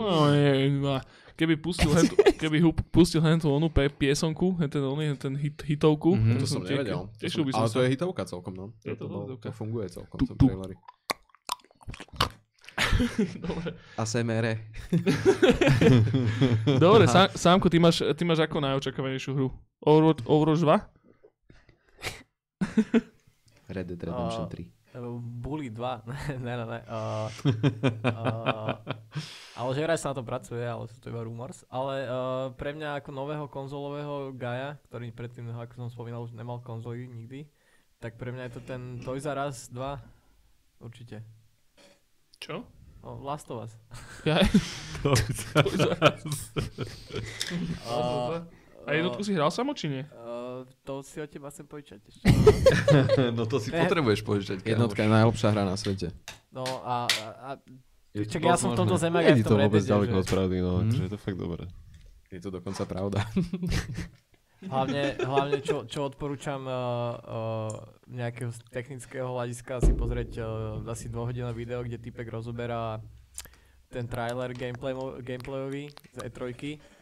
no. 0.72 0.96
Keby 1.36 1.60
pustil 1.60 1.92
hen, 1.92 2.08
keby 2.42 2.58
hu, 2.58 2.72
pustil 2.90 3.20
hen 3.20 3.36
tú 3.36 3.52
onú 3.52 3.68
pe, 3.68 3.86
piesonku, 3.86 4.56
hen 4.56 4.72
ten, 4.72 4.80
oný, 4.80 5.12
hen 5.12 5.20
ten 5.20 5.36
hit, 5.36 5.60
hitovku, 5.60 6.16
Mhm, 6.16 6.40
to 6.40 6.40
to 6.40 6.48
som 6.48 6.62
tie- 6.62 6.80
nevedel. 6.80 7.12
Tešil 7.20 7.44
by 7.44 7.52
som 7.52 7.60
Ale 7.60 7.68
sa. 7.68 7.74
to 7.74 7.82
je 7.82 7.90
hitovka 7.92 8.24
celkom, 8.24 8.54
no. 8.54 8.66
Je 8.80 8.94
to 8.94 9.06
bol- 9.06 9.28
hitovka. 9.28 9.46
to 9.46 9.52
funguje 9.52 9.88
celkom 9.92 10.18
Tu, 10.18 10.26
tu. 10.32 10.48
traileri. 10.48 10.76
Dobre, 13.46 13.74
ASMR. 13.96 14.46
Dobre 16.84 17.08
Sá, 17.08 17.32
Sámko, 17.32 17.70
ty 17.72 17.80
máš, 17.80 18.04
ty 18.16 18.24
máš 18.28 18.44
ako 18.44 18.60
najočakávanejšiu 18.60 19.32
hru? 19.36 19.48
Overwatch, 19.80 20.24
Overwatch 20.28 20.62
2? 20.64 20.76
Red 23.76 23.88
Dead 23.88 24.02
Redemption 24.04 24.48
3. 24.48 24.72
Uh, 24.96 25.20
Bully 25.20 25.68
2, 25.68 26.08
ne, 26.40 26.56
ne, 26.56 26.66
ne. 26.66 26.80
Uh, 26.88 27.28
uh, 28.08 28.80
ale 29.60 29.70
že 29.76 29.84
vraj 29.84 30.00
sa 30.00 30.16
na 30.16 30.16
to 30.16 30.24
pracuje, 30.24 30.64
ale 30.64 30.88
sú 30.88 31.04
to 31.04 31.12
iba 31.12 31.20
rumors. 31.24 31.68
Ale 31.68 32.08
uh, 32.08 32.48
pre 32.56 32.72
mňa 32.72 33.04
ako 33.04 33.10
nového 33.12 33.46
konzolového 33.52 34.32
gaja, 34.40 34.80
ktorý 34.88 35.12
predtým, 35.12 35.52
ako 35.52 35.88
som 35.88 35.92
spomínal, 35.92 36.24
už 36.24 36.32
nemal 36.32 36.64
konzoly 36.64 37.12
nikdy, 37.12 37.44
tak 38.00 38.16
pre 38.16 38.32
mňa 38.32 38.48
je 38.48 38.54
to 38.56 38.62
ten 38.64 39.04
Toys 39.04 39.28
R 39.28 39.40
Us 39.52 39.68
2. 39.68 39.84
Určite. 40.80 41.35
Čo? 42.40 42.66
Oh, 43.06 43.22
Last 43.22 43.52
of 43.54 43.70
Us. 43.70 43.74
Ja, 44.26 44.42
Uh, 47.86 48.42
a 48.86 48.94
jednotku 48.94 49.22
si 49.22 49.34
hral 49.34 49.50
samo, 49.54 49.74
či 49.78 49.90
nie? 49.90 50.04
Uh, 50.14 50.66
to 50.82 51.02
si 51.02 51.22
od 51.22 51.30
teba 51.30 51.50
chcem 51.50 51.66
požičať 51.66 52.02
ešte. 52.06 52.26
no 53.38 53.46
to 53.46 53.58
si 53.62 53.70
Ne. 53.70 53.86
potrebuješ 53.86 54.22
požičať. 54.22 54.58
Jednotka 54.62 55.06
je 55.06 55.10
najlepšia 55.10 55.54
hra 55.54 55.64
na 55.66 55.78
svete. 55.78 56.14
No 56.50 56.66
a, 56.86 57.06
a, 57.06 57.26
a 57.42 57.50
Je 58.14 58.26
čak 58.26 58.42
to 58.42 58.50
ja 58.50 58.58
som 58.58 58.74
v 58.74 58.78
tomto 58.78 58.98
Nie 58.98 59.34
aj 59.34 59.38
je 59.38 59.42
v 59.42 59.46
to 59.46 59.50
tom 59.54 59.60
Red 59.62 59.66
vôbec 59.70 59.84
ďaleko 59.86 60.16
od 60.18 60.28
pravdy, 60.28 60.58
no. 60.62 60.72
Mhm. 60.82 60.98
Je 61.02 61.10
to 61.10 61.18
fakt 61.18 61.38
dobré. 61.38 61.64
Je 62.34 62.40
to 62.42 62.50
dokonca 62.50 62.84
pravda. 62.86 63.20
Hlavne, 64.64 65.20
hlavne 65.20 65.60
čo, 65.60 65.84
čo 65.84 66.08
odporúčam 66.08 66.64
uh, 66.64 66.72
uh, 66.72 67.72
nejakého 68.08 68.56
technického 68.72 69.28
hľadiska 69.28 69.84
si 69.84 69.92
pozrieť 69.92 70.40
uh, 70.40 70.48
asi 70.88 71.12
dvohodinový 71.12 71.68
video, 71.68 71.84
kde 71.84 72.00
typek 72.00 72.32
rozoberá 72.32 73.04
ten 73.92 74.08
trailer 74.08 74.52
gameplay, 74.56 74.96
gameplayový 75.22 75.92
z 75.92 76.20
E3 76.28 76.42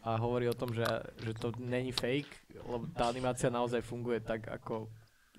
a 0.03 0.17
hovorí 0.19 0.49
o 0.49 0.57
tom, 0.57 0.73
že, 0.75 0.85
že 1.23 1.32
to 1.38 1.53
není 1.57 1.90
fake, 1.93 2.30
lebo 2.67 2.85
tá 2.93 3.07
animácia 3.07 3.49
naozaj 3.49 3.82
funguje 3.82 4.19
tak 4.19 4.49
ako 4.49 4.90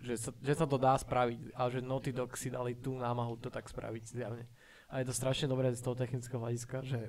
že 0.05 0.15
sa, 0.21 0.31
že 0.45 0.55
sa 0.55 0.67
to 0.69 0.77
dá 0.77 0.93
spraviť 1.01 1.57
a 1.57 1.63
že 1.73 1.81
Naughty 1.81 2.13
Dog 2.13 2.37
si 2.37 2.53
dali 2.53 2.77
tú 2.77 2.93
námahu 2.93 3.41
to 3.41 3.49
tak 3.49 3.65
spraviť 3.65 4.03
zjavne. 4.05 4.45
A 4.93 5.01
je 5.01 5.09
to 5.09 5.17
strašne 5.17 5.49
dobré 5.49 5.73
z 5.73 5.81
toho 5.81 5.97
technického 5.97 6.39
hľadiska, 6.45 6.85
že, 6.85 7.09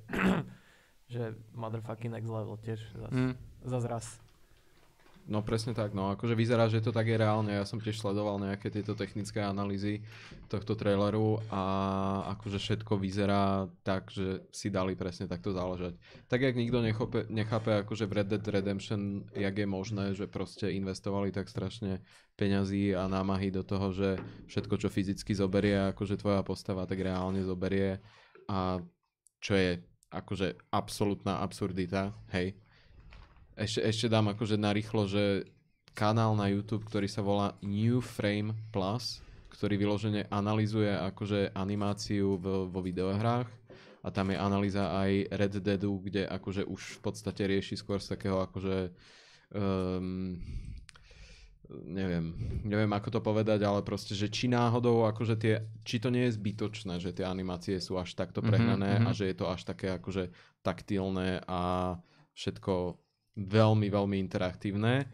že 1.13 1.35
motherfucking 1.51 2.15
next 2.15 2.31
level 2.31 2.55
tiež 2.55 2.79
zas, 2.95 3.11
Mm. 3.11 3.33
zas 3.67 3.83
raz. 3.83 4.05
No 5.25 5.41
presne 5.41 5.73
tak, 5.73 5.97
no 5.97 6.13
akože 6.13 6.37
vyzerá, 6.37 6.69
že 6.69 6.85
to 6.85 6.93
tak 6.93 7.09
je 7.09 7.17
reálne. 7.17 7.49
Ja 7.49 7.65
som 7.65 7.81
tiež 7.81 7.97
sledoval 7.97 8.37
nejaké 8.37 8.69
tieto 8.69 8.93
technické 8.93 9.41
analýzy 9.41 10.05
tohto 10.45 10.77
traileru 10.77 11.41
a 11.49 11.63
akože 12.37 12.61
všetko 12.61 12.93
vyzerá 13.01 13.65
tak, 13.81 14.13
že 14.13 14.45
si 14.53 14.69
dali 14.69 14.93
presne 14.93 15.25
takto 15.25 15.49
záležať. 15.49 15.97
Tak 16.29 16.45
jak 16.45 16.53
nikto 16.53 16.77
nechope, 16.85 17.25
nechápe 17.33 17.73
akože 17.81 18.05
v 18.05 18.15
Red 18.21 18.37
Dead 18.37 18.45
Redemption, 18.45 19.25
jak 19.33 19.57
je 19.57 19.65
možné, 19.65 20.13
že 20.13 20.29
proste 20.29 20.69
investovali 20.69 21.33
tak 21.33 21.49
strašne 21.49 22.05
peňazí 22.37 22.93
a 22.93 23.09
námahy 23.09 23.49
do 23.49 23.65
toho, 23.65 23.97
že 23.97 24.21
všetko, 24.45 24.77
čo 24.77 24.93
fyzicky 24.93 25.33
zoberie, 25.33 25.89
akože 25.89 26.21
tvoja 26.21 26.45
postava, 26.45 26.85
tak 26.85 27.01
reálne 27.01 27.41
zoberie 27.41 27.97
a 28.45 28.77
čo 29.41 29.57
je 29.57 29.81
akože 30.13 30.69
absolútna 30.69 31.41
absurdita, 31.41 32.13
hej. 32.29 32.53
Ešte, 33.55 33.79
ešte 33.87 34.07
dám 34.11 34.35
akože 34.35 34.59
narýchlo, 34.59 35.07
že 35.07 35.47
kanál 35.95 36.35
na 36.35 36.51
YouTube, 36.51 36.83
ktorý 36.83 37.07
sa 37.07 37.23
volá 37.23 37.55
New 37.63 38.03
Frame 38.03 38.51
Plus, 38.75 39.23
ktorý 39.47 39.79
vyložene 39.79 40.27
analizuje 40.27 40.91
akože 40.91 41.55
animáciu 41.55 42.35
v, 42.35 42.67
vo 42.67 42.79
videohrách 42.83 43.47
a 44.03 44.07
tam 44.11 44.29
je 44.29 44.37
analýza 44.37 44.91
aj 44.91 45.31
Red 45.31 45.53
Deadu, 45.63 46.03
kde 46.03 46.27
akože 46.27 46.67
už 46.67 46.99
v 46.99 47.01
podstate 47.01 47.47
rieši 47.47 47.79
skôr 47.79 48.03
z 48.03 48.11
takého 48.19 48.43
akože 48.43 48.91
um, 49.55 50.35
neviem, 51.71 52.35
neviem 52.67 52.91
ako 52.91 53.17
to 53.17 53.19
povedať, 53.23 53.63
ale 53.63 53.81
proste, 53.81 54.13
že 54.13 54.27
či 54.27 54.51
náhodou, 54.51 55.07
akože 55.07 55.35
tie, 55.39 55.63
či 55.87 56.03
to 56.03 56.11
nie 56.11 56.27
je 56.27 56.35
zbytočné, 56.35 56.99
že 56.99 57.15
tie 57.15 57.23
animácie 57.23 57.79
sú 57.79 57.95
až 57.95 58.13
takto 58.19 58.43
Mhm, 58.43 58.47
prehnané 58.51 58.91
mhm. 58.99 59.05
a 59.07 59.09
že 59.15 59.31
je 59.31 59.35
to 59.39 59.47
až 59.47 59.63
také 59.63 59.95
akože 59.95 60.29
taktilné 60.59 61.39
a 61.47 61.95
všetko 62.35 62.99
veľmi, 63.35 63.91
veľmi 63.91 64.15
interaktívne 64.15 65.11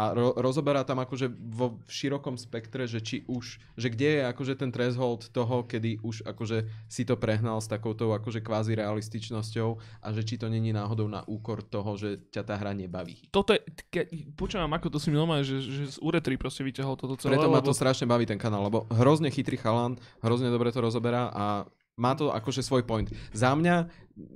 a 0.00 0.04
ro- 0.16 0.32
rozoberá 0.40 0.88
tam 0.88 1.04
akože 1.04 1.28
vo 1.28 1.76
širokom 1.84 2.40
spektre, 2.40 2.88
že 2.88 3.04
či 3.04 3.28
už, 3.28 3.60
že 3.76 3.92
kde 3.92 4.08
je 4.08 4.22
akože 4.24 4.54
ten 4.56 4.72
threshold 4.72 5.28
toho, 5.28 5.68
kedy 5.68 6.00
už 6.00 6.24
akože 6.24 6.64
si 6.88 7.04
to 7.04 7.20
prehnal 7.20 7.60
s 7.60 7.68
takouto 7.68 8.16
akože 8.16 8.40
kvázi 8.40 8.72
realističnosťou 8.72 9.68
a 10.00 10.08
že 10.16 10.24
či 10.24 10.40
to 10.40 10.48
není 10.48 10.72
náhodou 10.72 11.12
na 11.12 11.20
úkor 11.28 11.60
toho, 11.60 11.92
že 12.00 12.24
ťa 12.32 12.42
tá 12.48 12.56
hra 12.56 12.72
nebaví. 12.72 13.28
Toto 13.28 13.52
je, 13.52 13.60
ke, 13.92 14.08
počúvam, 14.32 14.72
ako 14.72 14.88
to 14.88 14.98
si 14.98 15.12
mi 15.12 15.20
normálne, 15.20 15.44
že, 15.44 15.60
že 15.60 15.92
z 15.92 15.98
Uretry 16.00 16.40
proste 16.40 16.64
vyťahol 16.64 16.96
toto 16.96 17.20
celé. 17.20 17.36
Preto 17.36 17.52
ma 17.52 17.60
to 17.60 17.70
lebo- 17.72 17.76
strašne 17.76 18.08
baví 18.08 18.24
ten 18.24 18.40
kanál, 18.40 18.64
lebo 18.64 18.88
hrozne 18.88 19.28
chytrý 19.28 19.60
chalan, 19.60 20.00
hrozne 20.24 20.48
dobre 20.48 20.72
to 20.72 20.80
rozoberá 20.80 21.28
a 21.36 21.68
má 21.98 22.14
to 22.14 22.30
akože 22.30 22.62
svoj 22.62 22.82
point. 22.82 23.10
Za 23.30 23.52
mňa 23.52 23.90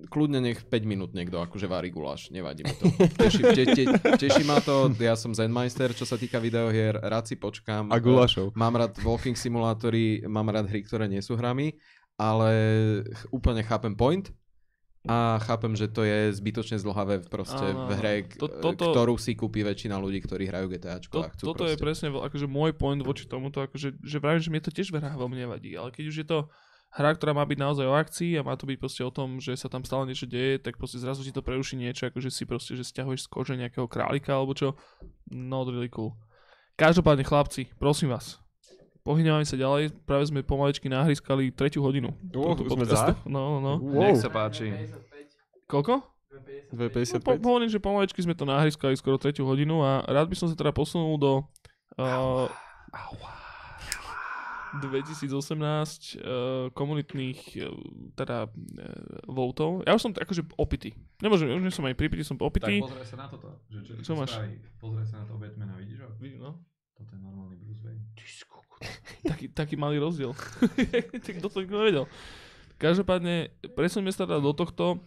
kľudne 0.07 0.39
nech 0.39 0.62
5 0.62 0.82
minút 0.82 1.10
niekto 1.10 1.39
akože 1.39 1.65
varí 1.65 1.89
guláš, 1.89 2.28
nevadí 2.28 2.62
mi 2.62 2.74
to. 2.74 2.86
Teší, 3.16 3.42
te, 3.49 3.65
te, 3.66 3.82
teší 4.16 4.42
ma 4.42 4.58
to, 4.58 4.91
ja 4.99 5.15
som 5.15 5.31
Zenmeister, 5.31 5.91
čo 5.91 6.02
sa 6.02 6.15
týka 6.15 6.39
videohier, 6.39 6.99
rád 6.99 7.26
si 7.26 7.34
počkám. 7.34 7.89
A 7.89 7.99
gulášov. 7.99 8.50
Mám 8.52 8.74
rád 8.76 8.99
walking 9.00 9.34
simulátory, 9.34 10.23
mám 10.24 10.47
rád 10.49 10.66
hry, 10.66 10.82
ktoré 10.82 11.07
nie 11.07 11.18
sú 11.18 11.34
hrami, 11.34 11.74
ale 12.15 12.50
úplne 13.31 13.62
chápem 13.62 13.91
point 13.92 14.31
a 15.02 15.42
chápem, 15.42 15.74
že 15.74 15.91
to 15.91 16.07
je 16.07 16.31
zbytočne 16.31 16.78
zdlhavé 16.78 17.26
proste 17.26 17.58
Áno, 17.58 17.91
v 17.91 17.99
hre, 17.99 18.15
to- 18.39 18.47
toto- 18.47 18.94
ktorú 18.94 19.18
si 19.18 19.34
kúpi 19.34 19.66
väčšina 19.66 19.99
ľudí, 19.99 20.23
ktorí 20.23 20.47
hrajú 20.47 20.70
GTAčko 20.70 21.10
To, 21.10 21.23
a 21.26 21.31
chcú 21.34 21.42
toto 21.42 21.66
je 21.66 21.74
proste. 21.74 21.82
presne 21.82 22.08
veľ- 22.15 22.23
akože 22.31 22.47
môj 22.47 22.70
point 22.78 23.02
voči 23.02 23.26
tomuto, 23.26 23.58
akože, 23.58 23.99
že 23.99 24.16
vravím, 24.23 24.39
že 24.39 24.50
mne 24.55 24.62
to 24.62 24.70
tiež 24.70 24.94
veľa 24.94 25.18
veľmi 25.18 25.42
nevadí, 25.42 25.74
ale 25.74 25.91
keď 25.91 26.05
už 26.07 26.16
je 26.23 26.26
to 26.31 26.39
hra, 26.92 27.10
ktorá 27.16 27.32
má 27.32 27.44
byť 27.48 27.58
naozaj 27.58 27.86
o 27.88 27.96
akcii 27.96 28.36
a 28.36 28.44
má 28.44 28.52
to 28.56 28.68
byť 28.68 28.76
proste 28.76 29.02
o 29.02 29.10
tom, 29.12 29.40
že 29.40 29.56
sa 29.56 29.72
tam 29.72 29.80
stále 29.82 30.04
niečo 30.04 30.28
deje, 30.28 30.60
tak 30.60 30.76
proste 30.76 31.00
zrazu 31.00 31.24
ti 31.24 31.32
to 31.32 31.40
preruší 31.40 31.80
niečo, 31.80 32.12
akože 32.12 32.28
si 32.28 32.44
proste, 32.44 32.76
že 32.76 32.84
stiahuješ 32.84 33.26
z 33.26 33.28
kože 33.32 33.54
nejakého 33.56 33.88
králika 33.88 34.36
alebo 34.36 34.52
čo. 34.52 34.76
Not 35.32 35.72
really 35.72 35.88
cool. 35.88 36.12
Každopádne 36.76 37.24
chlapci, 37.24 37.72
prosím 37.80 38.12
vás, 38.12 38.40
pohyneme 39.04 39.44
sa 39.44 39.56
ďalej, 39.56 39.92
práve 40.04 40.28
sme 40.28 40.44
pomaličky 40.44 40.88
nahryskali 40.92 41.52
tretiu 41.52 41.80
hodinu. 41.80 42.12
Oh, 42.36 42.56
sme 42.56 42.84
za? 42.84 43.16
No, 43.24 43.60
no. 43.60 43.80
Nech 43.80 44.20
sa 44.20 44.28
páči. 44.28 44.72
Koľko? 45.68 46.12
2,55? 46.72 47.12
No, 47.12 47.20
po, 47.20 47.32
hovorím, 47.36 47.68
že 47.68 47.76
pomaličky 47.76 48.24
sme 48.24 48.32
to 48.32 48.48
nahryskali 48.48 48.96
skoro 48.96 49.20
tretiu 49.20 49.44
hodinu 49.44 49.84
a 49.84 50.00
rád 50.08 50.32
by 50.32 50.36
som 50.36 50.48
sa 50.48 50.56
teda 50.56 50.72
posunul 50.72 51.20
do 51.20 51.32
uh, 52.00 52.48
2018 54.81 55.28
uh, 55.28 56.73
komunitných 56.73 57.41
uh, 57.60 57.68
teda 58.17 58.49
uh, 58.49 58.52
votov. 59.28 59.84
Ja 59.84 59.92
už 59.92 60.09
som 60.09 60.12
akože 60.17 60.49
opitý. 60.57 60.97
Nemôžem, 61.20 61.52
už 61.52 61.60
nie 61.60 61.75
som 61.75 61.84
aj 61.84 61.97
pripitý, 61.99 62.25
som 62.25 62.41
opitý. 62.41 62.81
pozrieť 62.81 63.12
sa 63.12 63.17
na 63.20 63.26
toto. 63.28 63.60
Že 63.68 63.78
čo, 63.84 63.92
Čo 64.01 64.12
máš? 64.17 64.33
Pozrieť 64.81 65.09
sa 65.12 65.17
na 65.20 65.25
toho 65.28 65.36
Batmana, 65.36 65.76
vidíš 65.76 66.07
ho? 66.07 66.09
Vidím, 66.17 66.41
no. 66.41 66.57
Toto 66.97 67.12
je 67.12 67.20
normálny 67.20 67.57
Bruce 67.60 67.83
Wayne. 67.84 68.12
taký, 69.31 69.47
taký 69.51 69.75
malý 69.78 70.02
rozdiel. 70.02 70.34
tak 71.25 71.36
to 71.39 71.49
nikto 71.62 71.76
nevedel. 71.76 72.05
Každopádne, 72.78 73.55
presuňme 73.78 74.10
sa 74.10 74.26
teda 74.26 74.42
do 74.42 74.52
tohto. 74.55 74.99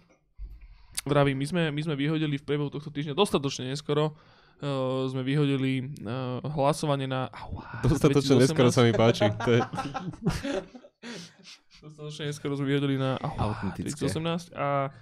Vravím, 1.03 1.37
my 1.37 1.45
sme, 1.45 1.63
my 1.75 1.81
sme 1.83 1.95
vyhodili 1.99 2.39
v 2.39 2.45
priebehu 2.47 2.71
tohto 2.71 2.87
týždňa 2.89 3.13
dostatočne 3.13 3.67
neskoro. 3.69 4.15
Uh, 4.55 5.03
sme 5.11 5.19
vyhodili 5.19 5.83
uh, 6.07 6.39
hlasovanie 6.55 7.11
na 7.11 7.27
Aua, 7.27 7.67
Dostatočne 7.83 8.39
2018. 8.39 8.43
neskoro 8.47 8.69
sa 8.71 8.81
mi 8.87 8.95
páči. 8.95 9.27
To 9.43 9.49
je, 9.51 9.59
Dostatočne 11.83 12.23
neskoro 12.31 12.55
sme 12.55 12.71
vyhodili 12.71 12.95
na 12.95 13.19
Aua, 13.19 13.51
Autentické. 13.51 14.07
2018 14.07 14.55
a 14.55 14.95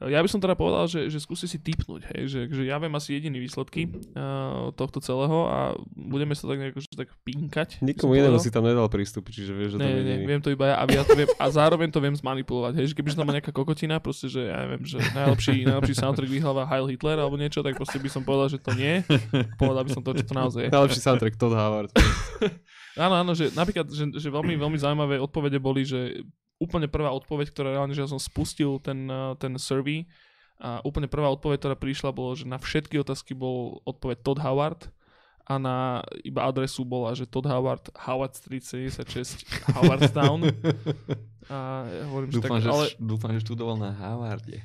Ja 0.00 0.24
by 0.24 0.28
som 0.32 0.40
teda 0.40 0.56
povedal, 0.56 0.88
že, 0.88 1.12
že 1.12 1.20
skúsi 1.20 1.44
si 1.44 1.60
typnúť, 1.60 2.08
hej, 2.08 2.24
že, 2.24 2.40
že 2.48 2.64
ja 2.64 2.80
viem 2.80 2.88
asi 2.96 3.20
jediný 3.20 3.36
výsledky 3.36 3.92
uh, 4.16 4.72
tohto 4.72 4.96
celého 5.04 5.44
a 5.44 5.76
budeme 5.92 6.32
sa 6.32 6.48
tak 6.48 6.56
nejako 6.56 6.80
že 6.80 6.96
tak 6.96 7.12
pinkať. 7.20 7.84
Nikomu 7.84 8.16
inému 8.16 8.40
si 8.40 8.48
tam 8.48 8.64
nedal 8.64 8.88
prístup, 8.88 9.28
čiže 9.28 9.52
vieš, 9.52 9.76
že 9.76 9.84
je 9.84 10.00
ne, 10.00 10.24
iný. 10.24 10.24
viem 10.24 10.40
to 10.40 10.48
iba 10.48 10.72
ja 10.72 10.80
a, 10.80 10.88
ja 10.88 11.04
to 11.04 11.12
viem, 11.12 11.28
a 11.28 11.46
zároveň 11.52 11.92
to 11.92 12.00
viem 12.00 12.16
zmanipulovať. 12.16 12.80
Hej, 12.80 12.86
že 12.88 12.94
kebyže 12.96 13.20
tam 13.20 13.28
má 13.28 13.36
nejaká 13.36 13.52
kokotina, 13.52 14.00
proste, 14.00 14.32
že 14.32 14.48
ja 14.48 14.64
neviem, 14.64 14.88
že 14.88 15.04
najlepší, 15.12 15.68
najlepší 15.68 15.94
soundtrack 16.00 16.32
vyhráva 16.32 16.64
Heil 16.64 16.88
Hitler 16.88 17.20
alebo 17.20 17.36
niečo, 17.36 17.60
tak 17.60 17.76
proste 17.76 18.00
by 18.00 18.08
som 18.08 18.24
povedal, 18.24 18.56
že 18.56 18.58
to 18.58 18.72
nie. 18.72 19.04
Povedal 19.60 19.84
by 19.84 19.90
som 19.92 20.00
to, 20.00 20.16
čo 20.16 20.24
to 20.24 20.32
naozaj 20.32 20.60
je. 20.64 20.70
Najlepší 20.72 21.00
soundtrack 21.04 21.36
Todd 21.36 21.52
Howard. 21.52 21.92
Áno, 22.96 23.14
áno, 23.20 23.32
že 23.36 23.52
napríklad, 23.54 23.86
že, 23.92 24.10
že 24.16 24.28
veľmi, 24.32 24.58
veľmi 24.58 24.78
zaujímavé 24.80 25.20
odpovede 25.22 25.62
boli, 25.62 25.86
že 25.86 26.26
úplne 26.60 26.86
prvá 26.86 27.10
odpoveď, 27.16 27.50
ktorá 27.50 27.74
reálne, 27.74 27.96
že 27.96 28.04
ja 28.04 28.12
som 28.12 28.20
spustil 28.20 28.76
ten, 28.84 29.08
uh, 29.08 29.32
ten 29.40 29.56
survey 29.56 30.04
a 30.60 30.84
úplne 30.84 31.08
prvá 31.08 31.32
odpoveď, 31.32 31.56
ktorá 31.56 31.76
prišla, 31.80 32.12
bolo, 32.12 32.36
že 32.36 32.44
na 32.44 32.60
všetky 32.60 33.00
otázky 33.00 33.32
bol 33.32 33.80
odpoveď 33.88 34.20
Todd 34.20 34.44
Howard 34.44 34.92
a 35.48 35.56
na 35.56 36.04
iba 36.20 36.44
adresu 36.44 36.84
bola, 36.84 37.16
že 37.16 37.24
Todd 37.24 37.48
Howard, 37.48 37.88
Howard 37.96 38.36
Street 38.36 38.62
76, 38.62 39.48
Howardstown. 39.72 40.46
A 41.50 41.88
ja 41.90 42.04
hovorím, 42.06 42.28
že 42.30 42.36
Dúfam, 42.38 42.60
tak, 42.60 42.62
že, 42.62 42.70
ale 42.70 42.86
dúfam, 43.00 43.30
že 43.34 43.40
študoval 43.42 43.76
na 43.80 43.90
Harvarde. 43.90 44.62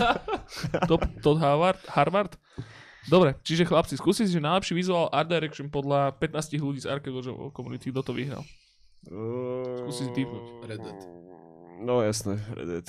top, 0.90 1.00
Todd 1.24 1.40
Howard, 1.40 1.80
Harvard. 1.88 2.36
Dobre, 3.08 3.38
čiže 3.40 3.64
chlapci, 3.64 3.96
skúsi 3.96 4.28
si, 4.28 4.36
že 4.36 4.44
najlepší 4.44 4.76
visuál 4.76 5.08
art 5.08 5.30
direction 5.30 5.72
podľa 5.72 6.12
15 6.20 6.60
ľudí 6.60 6.84
z 6.84 6.90
Dojo 6.90 7.54
community, 7.54 7.88
kto 7.88 8.02
to 8.04 8.12
vyhral. 8.12 8.44
Skúsi 9.06 10.04
si 10.04 10.12
typnúť. 10.12 10.46
Red 10.64 10.80
Dead. 10.80 11.00
No 11.78 12.00
jasné, 12.00 12.40
Red 12.50 12.68
Dead. 12.68 12.88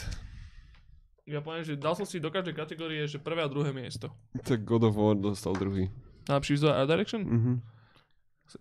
Ja 1.25 1.41
poviem, 1.41 1.65
že 1.65 1.73
dal 1.73 1.93
som 1.93 2.05
si 2.05 2.21
do 2.21 2.29
každej 2.29 2.53
kategórie, 2.53 3.01
že 3.03 3.17
prvé 3.17 3.41
a 3.41 3.49
druhé 3.49 3.73
miesto. 3.73 4.13
Tak 4.39 4.61
God 4.61 4.85
of 4.85 4.93
War 4.93 5.13
dostal 5.13 5.57
druhý. 5.57 5.89
Najlepší 6.25 6.51
visuál 6.53 6.73
art 6.75 6.87
direction? 6.87 7.21
Mhm. 7.21 7.53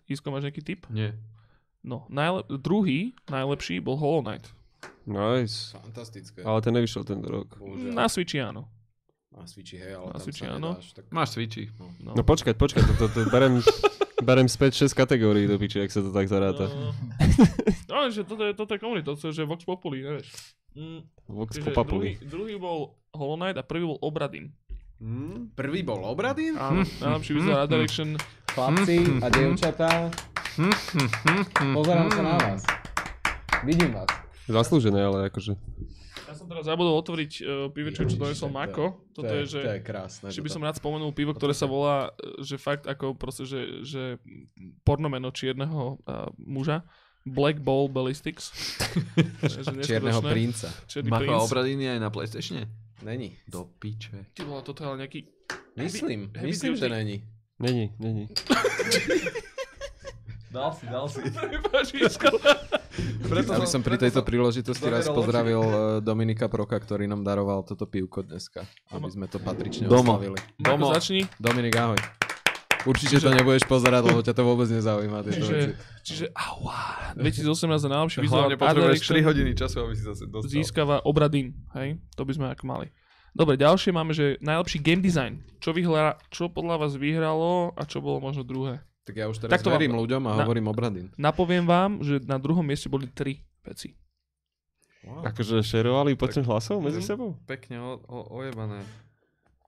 Isko, 0.09 0.33
máš 0.33 0.49
nejaký 0.49 0.65
tip? 0.65 0.89
Nie. 0.89 1.13
No, 1.85 2.09
najle- 2.09 2.49
druhý, 2.57 3.13
najlepší 3.29 3.85
bol 3.85 4.01
Hollow 4.01 4.25
Knight. 4.25 4.49
Nice. 5.05 5.77
Fantastické. 5.77 6.41
Ale 6.41 6.65
ten 6.65 6.73
nevyšiel 6.73 7.05
tento 7.05 7.29
rok. 7.29 7.61
Bohužiaľ. 7.61 7.93
Na 7.93 8.09
Switchi 8.09 8.41
áno. 8.41 8.65
Na 9.29 9.45
Switchi, 9.45 9.77
hej, 9.77 9.93
ale 9.93 10.09
Na 10.09 10.17
tam 10.17 10.25
Switchi, 10.25 10.43
sa 10.43 10.57
áno. 10.57 10.69
nedáš, 10.73 10.87
tak... 10.97 11.05
Máš 11.13 11.29
switchy. 11.37 11.65
No. 12.01 12.17
No 12.17 12.23
počkať, 12.25 12.55
počkať, 12.57 12.83
to, 12.87 12.95
to, 12.97 13.07
to 13.11 13.21
berem, 13.29 13.61
berem 14.25 14.49
späť 14.49 14.89
6 14.89 14.97
kategórií 14.97 15.45
do 15.45 15.61
piči, 15.61 15.85
ak 15.85 15.93
sa 15.93 16.01
to 16.01 16.11
tak 16.11 16.27
zaráta. 16.27 16.67
No, 16.73 16.91
no 17.93 18.09
že 18.09 18.25
toto 18.25 18.43
je, 18.49 18.53
toto 18.57 18.73
je 18.75 18.81
komunita, 18.81 19.13
to 19.15 19.31
je 19.31 19.37
že 19.37 19.45
Vox 19.45 19.63
Populi, 19.63 20.01
nevieš. 20.03 20.33
Mm, 20.75 21.05
Vox 21.31 21.55
čiže 21.55 21.71
druhý, 21.71 21.77
Populi. 21.77 22.09
druhý 22.25 22.55
bol 22.59 22.99
Hollow 23.15 23.39
Knight 23.39 23.61
a 23.61 23.63
prvý 23.63 23.87
bol 23.87 24.01
Obradin. 24.03 24.51
Prvý 25.55 25.85
bol 25.85 26.01
Obradin? 26.03 26.57
Áno, 26.57 26.83
najlepší 26.83 27.33
visuál 27.37 27.69
art 27.69 27.71
direction. 27.71 28.17
Chlapci 28.55 29.21
a 29.21 29.27
dievčatá, 29.29 29.91
pozerám 31.75 32.09
sa 32.09 32.23
na 32.23 32.35
vás. 32.39 32.63
Vidím 33.67 33.93
vás. 33.93 34.09
Zaslúžené, 34.47 35.03
ale 35.03 35.29
akože. 35.29 35.59
Ja 36.25 36.33
som 36.33 36.47
teraz 36.49 36.65
zabudol 36.65 36.97
otvoriť 37.05 37.33
uh, 37.41 37.47
pivečku, 37.69 38.09
čo 38.09 38.17
donesol 38.17 38.49
to 38.49 38.57
Mako. 38.57 38.87
Toto 39.13 39.33
je, 39.33 39.45
že... 39.45 39.61
To 39.61 39.75
je 39.77 39.83
krásne. 39.85 40.27
Ešte 40.33 40.45
by 40.45 40.51
som 40.53 40.65
rád 40.65 40.77
spomenul 40.81 41.13
pivo, 41.13 41.37
ktoré 41.37 41.53
sa 41.53 41.69
volá, 41.69 42.13
e, 42.17 42.41
že 42.41 42.57
fakt 42.57 42.89
ako 42.89 43.13
proste, 43.13 43.45
že, 43.45 43.85
že 43.85 44.03
pornomeno 44.89 45.29
čierneho 45.29 46.01
uh, 46.05 46.33
muža. 46.41 46.85
Black 47.25 47.61
Ball 47.61 47.89
Ballistics. 47.89 48.53
Čierneho 49.89 50.21
princa. 50.21 50.69
Čierny 50.85 51.09
Mako 51.09 51.25
princ. 51.25 51.45
obradiny 51.49 51.85
aj 51.97 51.99
na 52.01 52.09
Playstatione? 52.13 52.69
Není. 53.01 53.33
Do 53.49 53.65
piče. 53.81 54.29
Ty 54.37 54.45
vole, 54.45 54.61
toto 54.61 54.85
je 54.85 54.87
ale 54.93 54.97
nejaký... 55.09 55.25
Myslím, 55.77 56.33
heavy 56.37 56.53
myslím, 56.53 56.73
duty. 56.77 56.81
že 56.85 56.89
není. 56.89 57.17
Není, 57.61 57.85
není. 57.97 58.25
Dal 60.55 60.71
si, 60.73 60.87
dal 60.87 61.09
si. 61.11 61.19
Ja 63.35 63.59
by 63.61 63.67
som 63.67 63.83
pri 63.83 63.99
tejto 63.99 64.23
príležitosti 64.23 64.87
raz 64.87 65.11
pozdravil 65.11 65.61
eh, 65.61 65.75
Dominika 66.01 66.47
Proka, 66.47 66.79
ktorý 66.79 67.11
nám 67.11 67.27
daroval 67.27 67.67
toto 67.67 67.85
pivko 67.89 68.23
dneska, 68.23 68.63
aby 68.95 69.09
sme 69.11 69.27
to 69.27 69.43
patrične 69.43 69.91
Domo. 69.91 70.17
oslavili. 70.17 70.39
Domo. 70.57 70.95
začni. 70.95 71.27
Dominik, 71.39 71.75
ahoj. 71.75 71.99
Určite 72.85 73.17
to 73.17 73.33
nebudeš 73.33 73.65
pozerať, 73.65 74.13
lebo 74.13 74.21
ťa 74.21 74.37
to 74.37 74.43
vôbec 74.45 74.69
nezaujíma. 74.69 75.25
Tieto 75.25 75.41
Čiže, 75.41 75.57
veci. 75.57 75.73
čiže 76.05 76.25
aua, 76.37 77.17
2018 77.17 77.49
je 77.81 77.91
najlepší 77.91 78.19
visuál 78.21 78.45
Hlavne 78.45 78.57
potrebuješ 78.61 79.01
direction 79.01 79.25
3 79.25 79.29
hodiny 79.33 79.51
času, 79.57 79.77
aby 79.89 79.93
si 79.97 80.05
zase 80.05 80.25
dostal. 80.29 80.53
získava 80.53 81.01
Obradin, 81.09 81.57
hej? 81.81 81.97
To 82.21 82.29
by 82.29 82.33
sme 82.37 82.47
ak 82.53 82.61
mali. 82.61 82.93
Dobre, 83.33 83.57
ďalšie 83.57 83.91
máme, 83.91 84.13
že 84.13 84.37
najlepší 84.45 84.79
game 84.85 85.01
design. 85.01 85.43
Čo, 85.65 85.73
vyhla, 85.73 86.21
čo 86.29 86.53
podľa 86.53 86.87
vás 86.87 86.93
vyhralo 86.95 87.73
a 87.75 87.83
čo 87.89 88.05
bolo 88.05 88.21
možno 88.21 88.45
druhé? 88.45 88.85
Tak 89.05 89.15
ja 89.15 89.27
už 89.27 89.37
teraz 89.39 89.53
Takto 89.53 89.69
vám- 89.69 89.77
verím 89.77 89.95
ľuďom 89.95 90.23
a 90.23 90.33
na- 90.33 90.43
hovorím 90.43 90.67
Obradin. 90.67 91.07
Napoviem 91.15 91.63
vám, 91.63 92.01
že 92.01 92.21
na 92.21 92.37
druhom 92.37 92.63
mieste 92.63 92.89
boli 92.89 93.05
tri 93.07 93.37
veci. 93.61 93.93
Akože 95.05 95.61
šerovali 95.61 96.15
počet 96.15 96.41
hlasov 96.43 96.81
medzi 96.81 96.99
Mhm. 96.99 97.07
sebou? 97.07 97.37
Pekne 97.45 97.77
o, 97.79 98.01
o, 98.01 98.19
ojebané. 98.35 98.81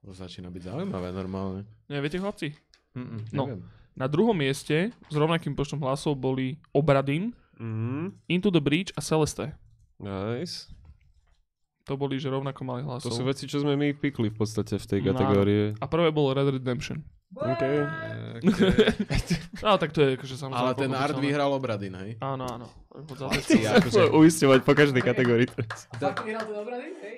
To 0.01 0.11
začína 0.11 0.49
byť 0.49 0.63
zaujímavé 0.65 1.11
normálne. 1.11 1.69
Neviete, 1.85 2.17
chlapci? 2.17 2.57
Mm-mm. 2.95 3.29
No. 3.31 3.45
Neviem. 3.45 3.63
Na 3.93 4.07
druhom 4.07 4.33
mieste 4.33 4.89
s 4.89 5.15
rovnakým 5.15 5.53
počtom 5.53 5.77
hlasov 5.79 6.15
boli 6.15 6.57
Obradin, 6.71 7.37
Mhm. 7.55 8.13
Into 8.27 8.49
the 8.49 8.59
Breach 8.59 8.93
a 8.93 9.01
Celeste. 9.01 9.53
Nice. 9.97 10.69
To 11.85 11.95
boli, 11.95 12.17
že 12.17 12.29
rovnako 12.29 12.61
mali 12.63 12.81
To 12.81 12.89
hlasov. 12.91 13.11
sú 13.11 13.23
veci, 13.23 13.45
čo 13.45 13.57
sme 13.59 13.73
my 13.73 13.93
pikli 13.93 14.29
v 14.29 14.37
podstate 14.37 14.75
v 14.75 14.87
tej 14.87 15.01
kategórie. 15.03 15.63
A 15.75 15.85
prvé 15.85 16.09
bolo 16.09 16.33
Red 16.33 16.51
Redemption. 16.51 17.01
OK. 17.37 17.63
No 19.63 19.77
tak 19.83 19.91
to 19.91 20.01
je 20.01 20.09
akože 20.15 20.35
samozrejme. 20.39 20.63
Ale 20.63 20.73
ten 20.79 20.93
art 20.95 21.19
vyhral 21.19 21.51
Obradin, 21.53 21.93
hej? 21.99 22.15
Áno, 22.23 22.47
áno. 22.47 22.67
Chlapci, 22.97 23.67
akože, 23.77 24.09
Uisťovať 24.15 24.61
po 24.63 24.73
každej 24.73 25.03
kategórii. 25.05 25.49
Fakt 26.01 26.23
vyhral 26.25 26.47
ten 26.47 26.57
obrady? 26.57 26.89
Hej? 27.03 27.17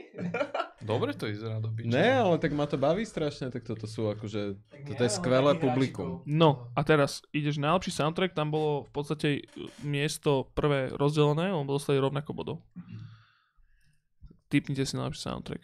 Dobre 0.82 1.14
to 1.14 1.30
vyzerá 1.30 1.62
do 1.62 1.70
piče. 1.70 1.92
ne, 1.92 2.18
ale 2.18 2.40
tak 2.42 2.50
ma 2.50 2.66
to 2.66 2.74
baví 2.80 3.06
strašne, 3.06 3.52
tak 3.54 3.62
toto 3.62 3.86
sú 3.86 4.10
akože, 4.10 4.58
toto 4.90 5.02
je 5.06 5.10
skvelé 5.12 5.54
publikum. 5.54 6.24
No 6.26 6.72
a 6.74 6.80
teraz 6.82 7.22
ideš 7.30 7.60
najlepší 7.62 7.94
soundtrack, 7.94 8.34
tam 8.34 8.50
bolo 8.50 8.88
v 8.88 8.90
podstate 8.90 9.28
uh, 9.54 9.70
miesto 9.86 10.50
prvé 10.56 10.90
rozdelené, 10.90 11.54
on 11.54 11.68
dostali 11.68 12.02
rovnako 12.02 12.30
bodov. 12.34 12.56
Typnite 14.48 14.82
si 14.82 14.96
najlepší 14.98 15.22
soundtrack. 15.22 15.62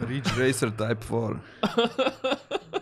Ridge 0.00 0.30
Racer 0.36 0.68
Type 0.70 1.00
4. 1.00 1.40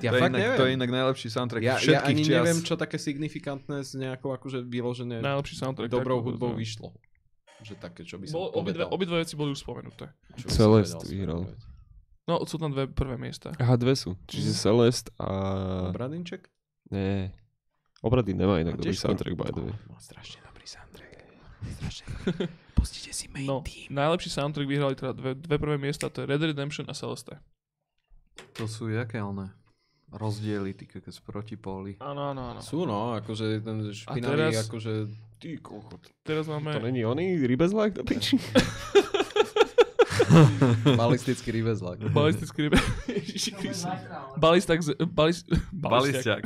Ja 0.03 0.11
to, 0.13 0.17
je 0.19 0.21
fakt 0.21 0.33
inak, 0.35 0.41
neviem. 0.43 0.59
to 0.59 0.65
je 0.67 0.73
inak 0.75 0.91
najlepší 0.91 1.29
soundtrack 1.31 1.63
Ja, 1.65 1.75
ja 1.75 1.81
všetkých 1.81 2.11
ani 2.11 2.23
čias. 2.27 2.37
neviem, 2.43 2.59
čo 2.61 2.75
také 2.77 2.97
signifikantné 3.01 3.81
s 3.81 3.95
nejakou 3.97 4.35
akože 4.35 4.61
vyložené 4.67 5.23
Najlepší 5.23 5.55
soundtrack. 5.57 5.89
dobrou 5.89 6.21
hudbou 6.21 6.53
uh, 6.53 6.59
vyšlo. 6.59 6.93
Že 7.65 7.75
také, 7.81 8.03
čo 8.05 8.19
by 8.21 8.29
som 8.29 8.35
Bol, 8.37 8.47
povedal. 8.53 8.91
obidve 8.93 9.17
veci 9.23 9.39
boli 9.39 9.55
už 9.55 9.63
spomenuté. 9.65 10.11
Čo 10.37 10.51
Celest 10.51 11.01
vyhral. 11.09 11.49
No, 12.29 12.43
sú 12.45 12.57
tam 12.61 12.73
dve 12.75 12.89
prvé 12.91 13.17
miesta. 13.17 13.55
Aha, 13.57 13.79
dve 13.81 13.95
sú. 13.97 14.19
Čiže 14.29 14.53
Celest 14.53 15.09
a... 15.17 15.29
Obradinček? 15.95 16.51
Nie. 16.93 17.33
Obrady 18.05 18.37
nemá 18.37 18.61
inak 18.61 18.77
A 18.77 18.79
dobrý 18.85 18.93
soundtrack, 18.93 19.33
by 19.39 19.49
the 19.55 19.63
way. 19.65 19.75
No, 19.89 19.97
strašne 19.97 20.45
dobrý 20.45 20.67
soundtrack. 20.69 21.13
Pustite 22.85 23.17
si 23.17 23.33
main 23.33 23.49
No, 23.49 23.65
najlepší 23.89 24.29
soundtrack 24.29 24.69
vyhrali 24.69 24.93
teda 24.93 25.17
dve, 25.17 25.33
dve 25.33 25.57
prvé 25.57 25.81
miesta, 25.81 26.13
to 26.13 26.21
je 26.21 26.29
Red 26.29 26.45
Redemption 26.45 26.85
a 26.85 26.93
Celeste. 26.93 27.41
To 28.61 28.69
sú 28.69 28.93
jaké 28.93 29.25
one? 29.25 29.49
Rozdiely, 30.13 30.77
ty 30.77 30.85
kokos 30.85 31.17
protipóly. 31.25 31.97
Áno, 31.97 32.37
áno, 32.37 32.53
áno. 32.53 32.61
Sú 32.61 32.85
no, 32.85 33.17
akože 33.17 33.65
ten 33.65 33.89
špinavý, 33.89 34.53
teraz- 34.53 34.69
akože... 34.69 35.09
Ty 35.41 35.49
kokot. 35.65 36.13
Teraz 36.21 36.45
To 36.45 36.61
máme... 36.61 36.77
není 36.85 37.09
oný 37.09 37.41
rybezlák 37.41 37.97
do 37.97 38.05
piči? 38.05 38.37
Balistický 40.97 41.57
rivezlak. 41.57 42.05
Balistický 42.13 42.69
rybe... 42.69 42.77
Ježiši 43.09 43.51
Kriste. 43.57 43.89
Balistak 44.37 44.85
z... 44.85 44.93
Balis... 45.09 45.49
Balistiak. 45.73 46.45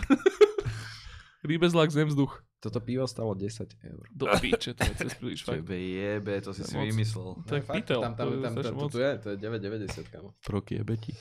Rybezlak 1.43 1.91
zem 1.91 2.09
vzduch. 2.09 2.47
Toto 2.59 2.83
pivo 2.83 3.07
stalo 3.07 3.39
10 3.39 3.71
eur. 3.87 4.03
Do 4.11 4.27
piče, 4.43 4.75
to 4.75 4.83
je 4.83 4.95
cez 4.99 5.15
príliš 5.15 5.47
fakt. 5.47 5.63
Tebe 5.63 5.79
jebe, 5.79 6.43
to 6.43 6.51
si 6.51 6.67
To 6.67 6.69
si 6.69 6.75
moc. 6.75 6.85
vymyslel. 6.91 7.29
To 7.47 7.53
je 7.55 7.63
Fakt, 7.63 7.77
pytel. 7.79 8.01
Tam, 8.03 8.13
tam, 8.19 8.27
to 8.27 8.35
tam, 8.43 8.53
tam, 8.59 8.91
to 8.91 8.99
je, 8.99 9.13
to 9.23 9.29
je 9.31 9.37
9,90 9.39 10.11
kamo. 10.11 10.35
Proky 10.43 10.75
jebeti. 10.83 11.15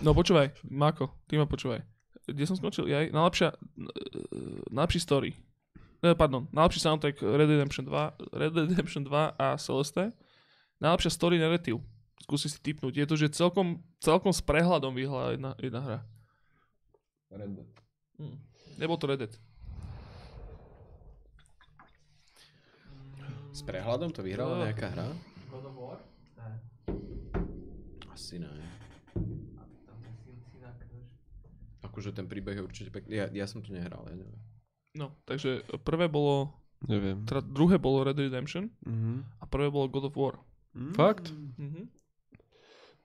No 0.00 0.16
počúvaj, 0.16 0.56
Mako, 0.64 1.12
ty 1.28 1.36
ma 1.36 1.44
počúvaj. 1.44 1.84
Kde 2.24 2.44
som 2.48 2.56
skončil? 2.56 2.88
Ja, 2.88 3.04
najlepšia, 3.04 3.52
eh, 3.52 3.56
najlepší 4.72 5.00
story. 5.04 5.36
Eh, 6.00 6.16
pardon, 6.16 6.48
najlepší 6.56 6.80
soundtrack 6.80 7.20
Red 7.20 7.48
Redemption 7.52 7.84
2, 7.84 8.16
Red 8.32 8.56
Redemption 8.56 9.04
2 9.04 9.36
a 9.36 9.60
Celeste. 9.60 10.16
Najlepšia 10.80 11.12
story 11.12 11.36
narrative. 11.36 11.84
Skúsi 12.24 12.48
si 12.48 12.56
typnúť. 12.56 12.96
Je 12.96 13.04
to, 13.04 13.16
že 13.20 13.28
celkom, 13.36 13.84
celkom 14.00 14.32
s 14.32 14.40
prehľadom 14.40 14.96
vyhla 14.96 15.36
jedna, 15.36 15.52
jedna 15.60 15.80
hra. 15.84 15.98
Hm. 18.16 18.36
Nebol 18.80 18.96
to 18.96 19.04
Red 19.04 19.20
Dead. 19.20 19.32
S 23.50 23.60
prehľadom 23.60 24.10
to 24.10 24.20
vyhrala 24.20 24.56
No. 24.56 24.62
nejaká 24.64 24.88
hra? 24.88 25.08
God 25.48 25.64
of 25.64 25.74
War? 25.74 25.98
Ne. 26.36 26.50
Asi 28.08 28.38
ne. 28.38 28.50
Akože 31.82 32.12
ten 32.12 32.24
príbeh 32.24 32.54
je 32.54 32.62
určite 32.62 32.90
pekný. 32.90 33.16
Ja, 33.16 33.26
ja 33.28 33.46
som 33.46 33.58
to 33.58 33.70
nehral, 33.70 34.06
ja 34.06 34.14
neviem. 34.14 34.40
No, 34.92 35.14
takže 35.24 35.62
prvé 35.82 36.06
bolo, 36.06 36.50
Neviem. 36.82 37.22
teda 37.24 37.42
druhé 37.42 37.76
bolo 37.76 38.02
Red 38.02 38.16
Redemption 38.16 38.70
Mhm. 38.80 39.38
a 39.38 39.44
prvé 39.44 39.68
bolo 39.68 39.86
God 39.86 40.06
of 40.06 40.14
War. 40.14 40.38
Fakt? 40.94 41.34
Mhm. 41.56 41.90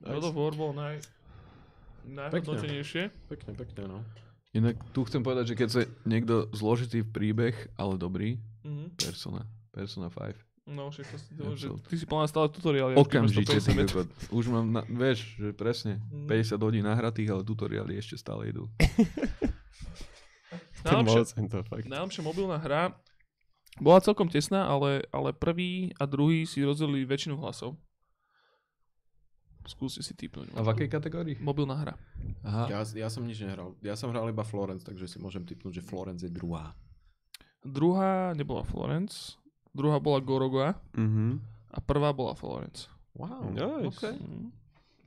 God 0.03 0.23
of 0.23 0.33
War 0.33 0.53
bolo 0.53 0.73
naj... 0.75 1.01
najhodnotenejšie. 2.05 3.09
Pekne, 3.25 3.51
pekne, 3.51 3.81
no. 3.87 3.99
Inak 4.51 4.77
tu 4.93 5.03
chcem 5.03 5.19
povedať, 5.19 5.51
že 5.51 5.57
keď 5.57 5.69
sa 5.69 5.81
niekto 6.03 6.47
zložitý 6.51 7.01
príbeh, 7.01 7.51
ale 7.75 7.97
dobrý, 7.97 8.37
Mhm. 8.61 8.95
Persona. 8.95 9.45
Persona 9.75 10.07
5. 10.07 10.39
No, 10.65 10.87
však 10.89 11.05
to, 11.05 11.17
si- 11.19 11.35
Ja 11.35 11.51
že 11.53 11.67
to- 11.67 11.77
ty 11.83 11.93
si 11.93 12.07
plná 12.07 12.25
stále 12.25 12.47
tutoriály. 12.47 12.95
Okamžite, 12.95 13.53
ty. 13.53 13.75
Už 14.31 14.47
mám, 14.47 14.65
na, 14.71 14.81
vieš, 14.81 15.35
že 15.35 15.51
presne, 15.51 15.99
Mm. 16.09 16.25
50 16.25 16.57
hodín 16.57 16.81
nahratých, 16.81 17.29
ale 17.29 17.43
tutoriály 17.43 17.93
ešte 17.95 18.15
stále 18.15 18.49
idú. 18.49 18.65
To 20.85 21.01
najlepšia 21.01 22.21
mobilná 22.21 22.57
hra 22.57 22.93
bola 23.75 23.99
celkom 23.99 24.29
tesná, 24.29 24.69
ale, 24.69 25.03
ale 25.09 25.33
prvý 25.33 25.91
a 25.97 26.05
druhý 26.05 26.45
si 26.45 26.61
rozdelili 26.61 27.03
väčšinu 27.03 27.35
hlasov. 27.35 27.75
Skúste 29.65 29.99
si 29.99 30.13
typnúť. 30.13 30.53
A 30.53 30.61
v 30.61 30.69
akej 30.69 30.87
kategórii? 30.87 31.35
Mobilná 31.41 31.73
hra. 31.75 31.93
Aha. 32.45 32.69
Ja, 32.69 32.79
ja 32.85 33.09
som 33.09 33.25
nič 33.25 33.41
nehral. 33.41 33.73
Ja 33.81 33.97
som 33.97 34.13
hral 34.13 34.29
iba 34.29 34.45
Florence, 34.45 34.85
takže 34.85 35.09
si 35.09 35.17
môžem 35.17 35.41
typnúť, 35.41 35.81
že 35.81 35.83
Florence 35.83 36.21
je 36.21 36.29
druhá. 36.29 36.77
Druhá 37.65 38.37
nebola 38.37 38.61
Florence, 38.61 39.41
druhá 39.75 39.99
bola 39.99 40.17
Gorogoa 40.17 40.79
Mhm. 40.95 41.43
a 41.69 41.79
prvá 41.79 42.09
bola 42.09 42.31
Florence. 42.33 42.87
Wow. 43.13 43.51
Nice. 43.51 43.91
Okay. 43.93 44.15
Mm. 44.15 44.51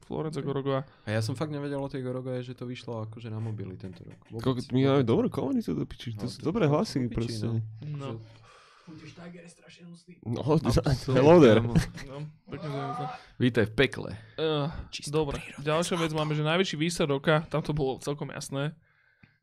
Florence 0.00 0.36
a 0.36 0.42
Gorogoa. 0.42 0.80
A 1.04 1.10
ja 1.10 1.20
som 1.20 1.32
fakt 1.32 1.48
nevedel 1.48 1.76
o 1.76 1.84
tej 1.84 2.00
Gorogoje, 2.00 2.40
že 2.42 2.52
to 2.52 2.64
vyšlo 2.64 3.04
akože 3.04 3.28
na 3.28 3.36
mobily 3.36 3.76
tento 3.76 4.00
rok. 4.00 4.16
Vôbec, 4.26 4.40
Koľko, 4.40 4.60
my 4.70 4.80
máme 4.82 5.04
dobrú 5.04 5.28
komunitu 5.28 5.72
do 5.72 5.84
piči, 5.84 6.12
to 6.12 6.24
No, 6.24 6.30
sú 6.30 6.40
dobré 6.40 6.64
hlasy 6.64 7.04
piči, 7.04 7.12
proste. 7.12 7.44
No, 7.82 8.16
Fuji 8.88 9.12
Tiger 9.12 9.44
je 9.44 9.52
strašne 9.52 9.84
hustý. 9.84 10.16
No, 10.24 10.40
hello 11.12 11.36
there. 11.38 11.60
no. 11.60 11.76
Vítaj 13.36 13.68
v 13.68 13.74
pekle. 13.76 14.10
Uh, 14.34 14.72
dobre, 15.06 15.44
ďalšia 15.58 15.96
vec 15.98 16.10
máme, 16.10 16.32
že 16.32 16.40
najväčší 16.40 16.76
výsad 16.78 17.04
roka, 17.04 17.44
tam 17.46 17.60
to 17.60 17.70
bolo 17.70 18.00
celkom 18.00 18.32
jasné. 18.32 18.72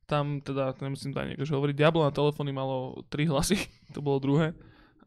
Tam 0.05 0.37
teda, 0.37 0.73
nemusím 0.79 1.13
dať 1.13 1.33
niekto 1.33 1.45
hovoriť, 1.45 1.75
Diablo 1.75 2.01
na 2.01 2.09
telefóny 2.09 2.49
malo 2.49 3.05
3 3.09 3.25
hlasy, 3.27 3.57
to 3.93 4.01
bolo 4.01 4.17
druhé. 4.17 4.57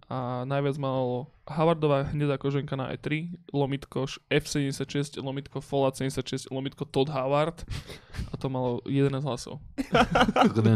A 0.08 0.16
najviac 0.42 0.80
malo 0.80 1.28
Havardová 1.44 2.08
hnedá 2.08 2.34
koženka 2.34 2.72
na 2.72 2.88
E3, 2.88 3.28
lomitko 3.52 4.08
š- 4.08 4.16
F76, 4.26 4.88
lomitko 5.18 5.60
Fallout 5.60 5.94
76, 5.94 6.48
lomitko 6.48 6.84
Todd 6.84 7.08
Howard. 7.08 7.60
A 8.26 8.34
to 8.34 8.48
malo 8.48 8.80
11 8.84 9.20
hlasov. 9.20 9.60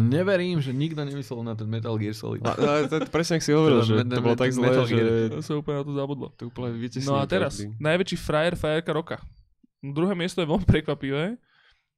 Neverím, 0.05 0.61
že 0.61 0.71
nikto 0.71 1.01
nemyslel 1.01 1.41
na 1.43 1.55
ten 1.55 1.65
Metal 1.65 1.97
Gear 1.97 2.13
Solid. 2.13 2.45
A, 2.45 2.53
a 2.53 2.73
to, 2.85 3.09
presne, 3.09 3.41
ak 3.41 3.43
si 3.43 3.51
hovoril, 3.51 3.81
že 3.81 4.05
to 4.05 4.21
bolo 4.21 4.37
tak 4.37 4.53
Metal 4.53 4.85
že 4.85 5.01
sa 5.41 5.53
úplne 5.55 5.81
na 5.81 5.85
to 5.85 5.93
zabudlo. 5.93 6.27
to 6.35 6.43
úplne. 6.49 6.77
No 7.03 7.17
a 7.17 7.25
teraz, 7.25 7.57
najväčší 7.79 8.17
frajer, 8.19 8.53
frajerka 8.53 8.93
roka. 8.93 9.17
Druhé 9.81 10.13
miesto 10.13 10.39
je 10.39 10.47
veľmi 10.47 10.65
prekvapivé. 10.65 11.41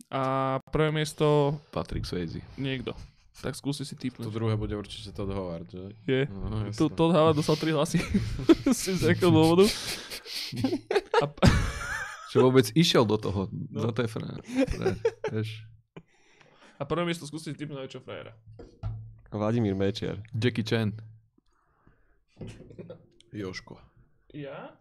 A 0.06 0.22
prvé 0.70 0.90
miesto 0.90 1.58
Patrick 1.70 2.06
Swayze. 2.06 2.42
niekto. 2.54 2.94
Tak 3.34 3.54
skúste 3.54 3.82
si 3.82 3.94
To 3.94 4.00
typnúť. 4.00 4.30
druhé 4.30 4.54
bude 4.54 4.72
určite 4.72 5.10
Todd 5.10 5.28
Howard, 5.28 5.66
že? 5.66 5.90
Je. 6.04 6.22
No. 6.28 6.70
Todd 6.70 7.10
Howard 7.10 7.34
dostal 7.34 7.56
3 7.56 7.74
hlasy. 7.74 7.98
Z 8.70 9.02
nejakého 9.02 9.28
dôvodu. 9.28 9.66
A, 11.18 11.26
Že 12.30 12.36
vôbec 12.40 12.66
išiel 12.74 13.02
do 13.02 13.14
toho, 13.14 13.46
No. 13.70 13.86
do 13.86 13.90
tej 13.90 14.06
fra. 14.06 14.38
fra- 14.42 14.98
vieš. 15.30 15.62
a 16.74 16.82
prvé 16.82 17.02
miesto 17.04 17.22
skúste 17.24 17.50
si 17.50 17.56
typnúť 17.56 17.78
najväčšieho 17.80 18.02
frajera. 18.02 18.32
Vladimír 19.30 19.74
Mečiar. 19.74 20.18
Jackie 20.32 20.62
Chan. 20.62 20.94
Joško. 23.30 23.78
Ja? 24.30 24.74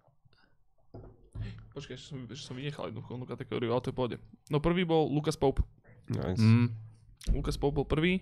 Počkaj, 1.74 1.94
ešte 1.96 2.08
som, 2.08 2.18
ešte 2.24 2.46
som 2.48 2.56
vynechal 2.56 2.90
jednu 2.90 3.02
kategóriu, 3.24 3.70
ale 3.70 3.82
to 3.82 3.90
je 3.90 3.98
pôjde. 3.98 4.18
No 4.48 4.58
prvý 4.58 4.86
bol 4.86 5.06
Lucas 5.06 5.34
Pope. 5.34 5.66
Nice. 6.06 6.38
Mm. 6.38 6.70
Lucas 7.34 7.58
Pope 7.58 7.82
bol 7.82 7.88
prvý. 7.88 8.22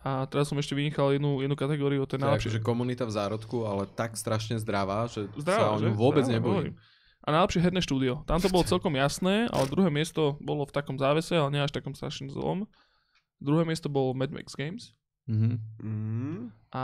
A 0.00 0.24
teraz 0.24 0.48
som 0.48 0.56
ešte 0.56 0.72
vynechal 0.72 1.12
jednu, 1.12 1.38
jednu 1.38 1.52
kategóriu, 1.52 2.02
to 2.08 2.16
je 2.16 2.24
najlepšie. 2.24 2.48
akože 2.48 2.60
komunita 2.60 3.04
v 3.04 3.12
zárodku, 3.12 3.68
ale 3.68 3.84
tak 3.86 4.16
strašne 4.16 4.56
zdravá, 4.56 5.04
že 5.06 5.28
Zdravá, 5.36 5.60
sa 5.60 5.76
o 5.76 5.78
ňu 5.78 5.92
vôbec 5.92 6.24
Zdravá, 6.24 6.40
nebojím. 6.40 6.74
A 7.22 7.28
najlepšie 7.30 7.60
herné 7.60 7.78
štúdio. 7.78 8.24
Tam 8.24 8.40
to 8.40 8.50
bolo 8.50 8.66
celkom 8.66 8.96
jasné, 8.96 9.46
ale 9.46 9.70
druhé 9.70 9.88
miesto 9.88 10.34
bolo 10.40 10.64
v 10.64 10.74
takom 10.74 10.96
závese, 10.96 11.38
ale 11.38 11.52
nie 11.52 11.62
až 11.62 11.70
takom 11.70 11.92
strašne 11.92 12.26
zlom. 12.26 12.66
Druhé 13.38 13.62
miesto 13.62 13.86
bol 13.86 14.10
Mad 14.12 14.30
Max 14.30 14.54
Games 14.54 14.90
Mhm. 15.22 15.54
Mm. 15.78 16.50
a 16.72 16.82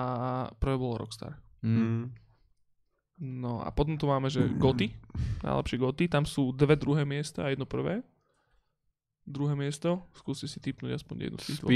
prvé 0.54 0.78
bolo 0.78 1.02
Rockstar. 1.02 1.42
Mm. 1.58 1.74
Mm. 1.74 2.04
No 3.18 3.58
a 3.58 3.74
potom 3.74 3.98
tu 3.98 4.06
máme, 4.06 4.30
že 4.30 4.46
Goty, 4.54 4.94
najlepšie 5.42 5.74
Goty, 5.76 6.04
tam 6.06 6.22
sú 6.22 6.54
dve 6.54 6.78
druhé 6.78 7.02
miesta 7.02 7.42
a 7.42 7.50
jedno 7.50 7.66
prvé. 7.66 8.06
Druhé 9.26 9.52
miesto, 9.52 10.06
skúste 10.14 10.46
si 10.46 10.62
typnúť 10.62 10.94
aspoň 10.94 11.16
jednu 11.26 11.38
z 11.42 11.44
tých 11.44 11.58
dvoch. 11.58 11.70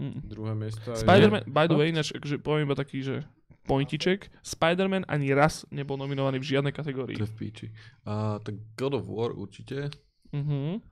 Mm. 0.00 0.20
Druhé 0.24 0.52
miesto 0.56 0.88
je... 0.92 1.04
Spider-Man, 1.04 1.44
by 1.48 1.66
the 1.68 1.76
way, 1.76 1.92
ináč, 1.92 2.16
akože 2.16 2.40
poviem 2.40 2.64
iba 2.68 2.76
taký, 2.76 3.04
že 3.04 3.24
pointiček, 3.68 4.32
Spider-Man 4.42 5.06
ani 5.06 5.30
raz 5.36 5.62
nebol 5.70 5.94
nominovaný 5.94 6.42
v 6.42 6.46
žiadnej 6.56 6.74
kategórii. 6.74 7.14
To 7.18 7.26
je 7.26 7.30
v 7.30 7.36
píči. 7.38 7.66
A 8.08 8.42
tak 8.42 8.58
God 8.74 8.98
of 8.98 9.06
War 9.06 9.30
určite. 9.36 9.92
Mhm. 10.34 10.82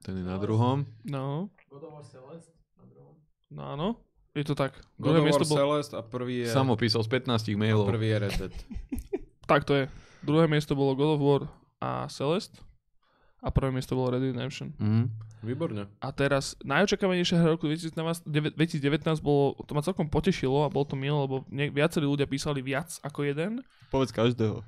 Ten 0.00 0.14
je 0.16 0.24
na 0.24 0.40
druhom. 0.40 0.88
No, 1.04 1.52
God 1.68 1.84
of 1.84 1.92
War 1.92 2.04
Celeste 2.04 2.56
na 2.80 2.84
druhom. 2.88 3.14
no 3.52 3.62
áno, 3.64 3.88
je 4.32 4.44
to 4.46 4.54
tak. 4.56 4.72
God 4.96 5.16
Druhé 5.16 5.18
of 5.20 5.36
War 5.36 5.42
bol... 5.44 5.58
Celeste 5.58 5.94
a 5.96 6.02
prvý 6.04 6.46
je... 6.46 6.48
Sam 6.48 6.70
opísal 6.70 7.04
z 7.04 7.08
15 7.12 7.50
a 7.50 7.54
mailov. 7.58 7.86
prvý 7.88 8.08
je 8.14 8.18
Red 8.18 8.34
Dead. 8.38 8.54
Tak 9.50 9.66
to 9.66 9.74
je. 9.74 9.84
Druhé 10.22 10.46
miesto 10.46 10.78
bolo 10.78 10.94
God 10.94 11.18
of 11.18 11.20
War 11.20 11.42
a 11.82 12.06
Celeste. 12.06 12.62
A 13.40 13.48
prvé 13.48 13.72
miesto 13.72 13.96
bolo 13.96 14.12
Red 14.12 14.20
Dead 14.20 14.36
Redemption. 14.36 14.76
Mm. 14.76 15.08
Výborne. 15.40 15.88
A 15.98 16.12
teraz 16.12 16.52
najočakávanejšia 16.60 17.40
hra 17.40 17.56
roku 17.56 17.64
2019, 17.64 18.28
deve- 18.28 18.52
2019 18.52 19.24
bolo, 19.24 19.56
to 19.64 19.72
ma 19.72 19.80
celkom 19.80 20.04
potešilo 20.06 20.64
a 20.64 20.68
bolo 20.68 20.84
to 20.84 20.92
milé, 20.92 21.16
lebo 21.16 21.48
nie, 21.48 21.72
viacerí 21.72 22.04
ľudia 22.04 22.28
písali 22.28 22.60
viac 22.60 23.00
ako 23.00 23.24
jeden. 23.24 23.64
Povedz 23.88 24.12
každého. 24.12 24.60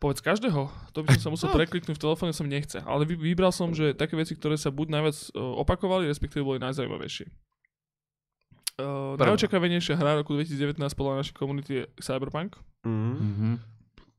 Povedz 0.00 0.24
každého, 0.24 0.72
to 0.96 1.04
by 1.04 1.12
som 1.20 1.28
sa 1.28 1.30
musel 1.36 1.48
prekliknúť 1.60 1.92
v 1.92 2.04
telefóne, 2.08 2.32
som 2.32 2.48
nechce. 2.48 2.80
Ale 2.80 3.04
vy, 3.04 3.20
vybral 3.20 3.52
som, 3.52 3.76
že 3.76 3.92
také 3.92 4.16
veci, 4.16 4.32
ktoré 4.32 4.56
sa 4.56 4.72
buď 4.72 4.96
najviac 4.96 5.16
uh, 5.36 5.60
opakovali, 5.60 6.08
respektíve 6.08 6.40
boli 6.40 6.56
najzaujímavejšie. 6.56 7.28
Uh, 8.80 9.12
najočakávanejšia 9.20 9.92
hra 9.92 10.24
roku 10.24 10.32
2019 10.32 10.80
podľa 10.96 11.20
našej 11.20 11.36
komunity 11.36 11.70
je 11.74 11.84
Cyberpunk, 12.00 12.56
Mm. 12.80 13.12
Mhm. 13.12 13.50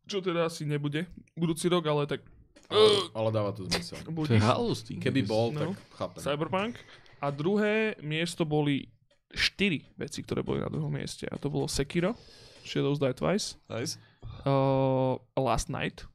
čo 0.06 0.22
teda 0.22 0.46
asi 0.46 0.70
nebude 0.70 1.10
budúci 1.34 1.66
rok, 1.66 1.82
ale 1.90 2.06
tak 2.06 2.22
Ale, 2.68 2.88
ale 3.12 3.30
dáva 3.30 3.52
to 3.52 3.68
zmysel. 3.68 4.00
To 4.00 4.32
je 4.32 4.40
halus. 4.40 4.80
Keby 4.88 5.22
bol, 5.24 5.52
No. 5.52 5.60
tak 5.60 5.70
chápem. 5.94 6.22
Cyberpunk. 6.24 6.74
A 7.20 7.28
druhé 7.30 8.00
miesto 8.00 8.48
boli 8.48 8.88
štyri 9.30 9.84
veci, 9.96 10.20
ktoré 10.20 10.40
boli 10.42 10.60
na 10.60 10.68
druhom 10.68 10.90
mieste. 10.90 11.28
A 11.28 11.36
to 11.36 11.48
bolo 11.48 11.68
Sekiro, 11.68 12.16
Shadows 12.64 12.98
Die 12.98 13.12
Twice, 13.12 13.60
Nice. 13.68 14.00
uh, 14.44 15.20
Last 15.36 15.68
Night. 15.68 16.08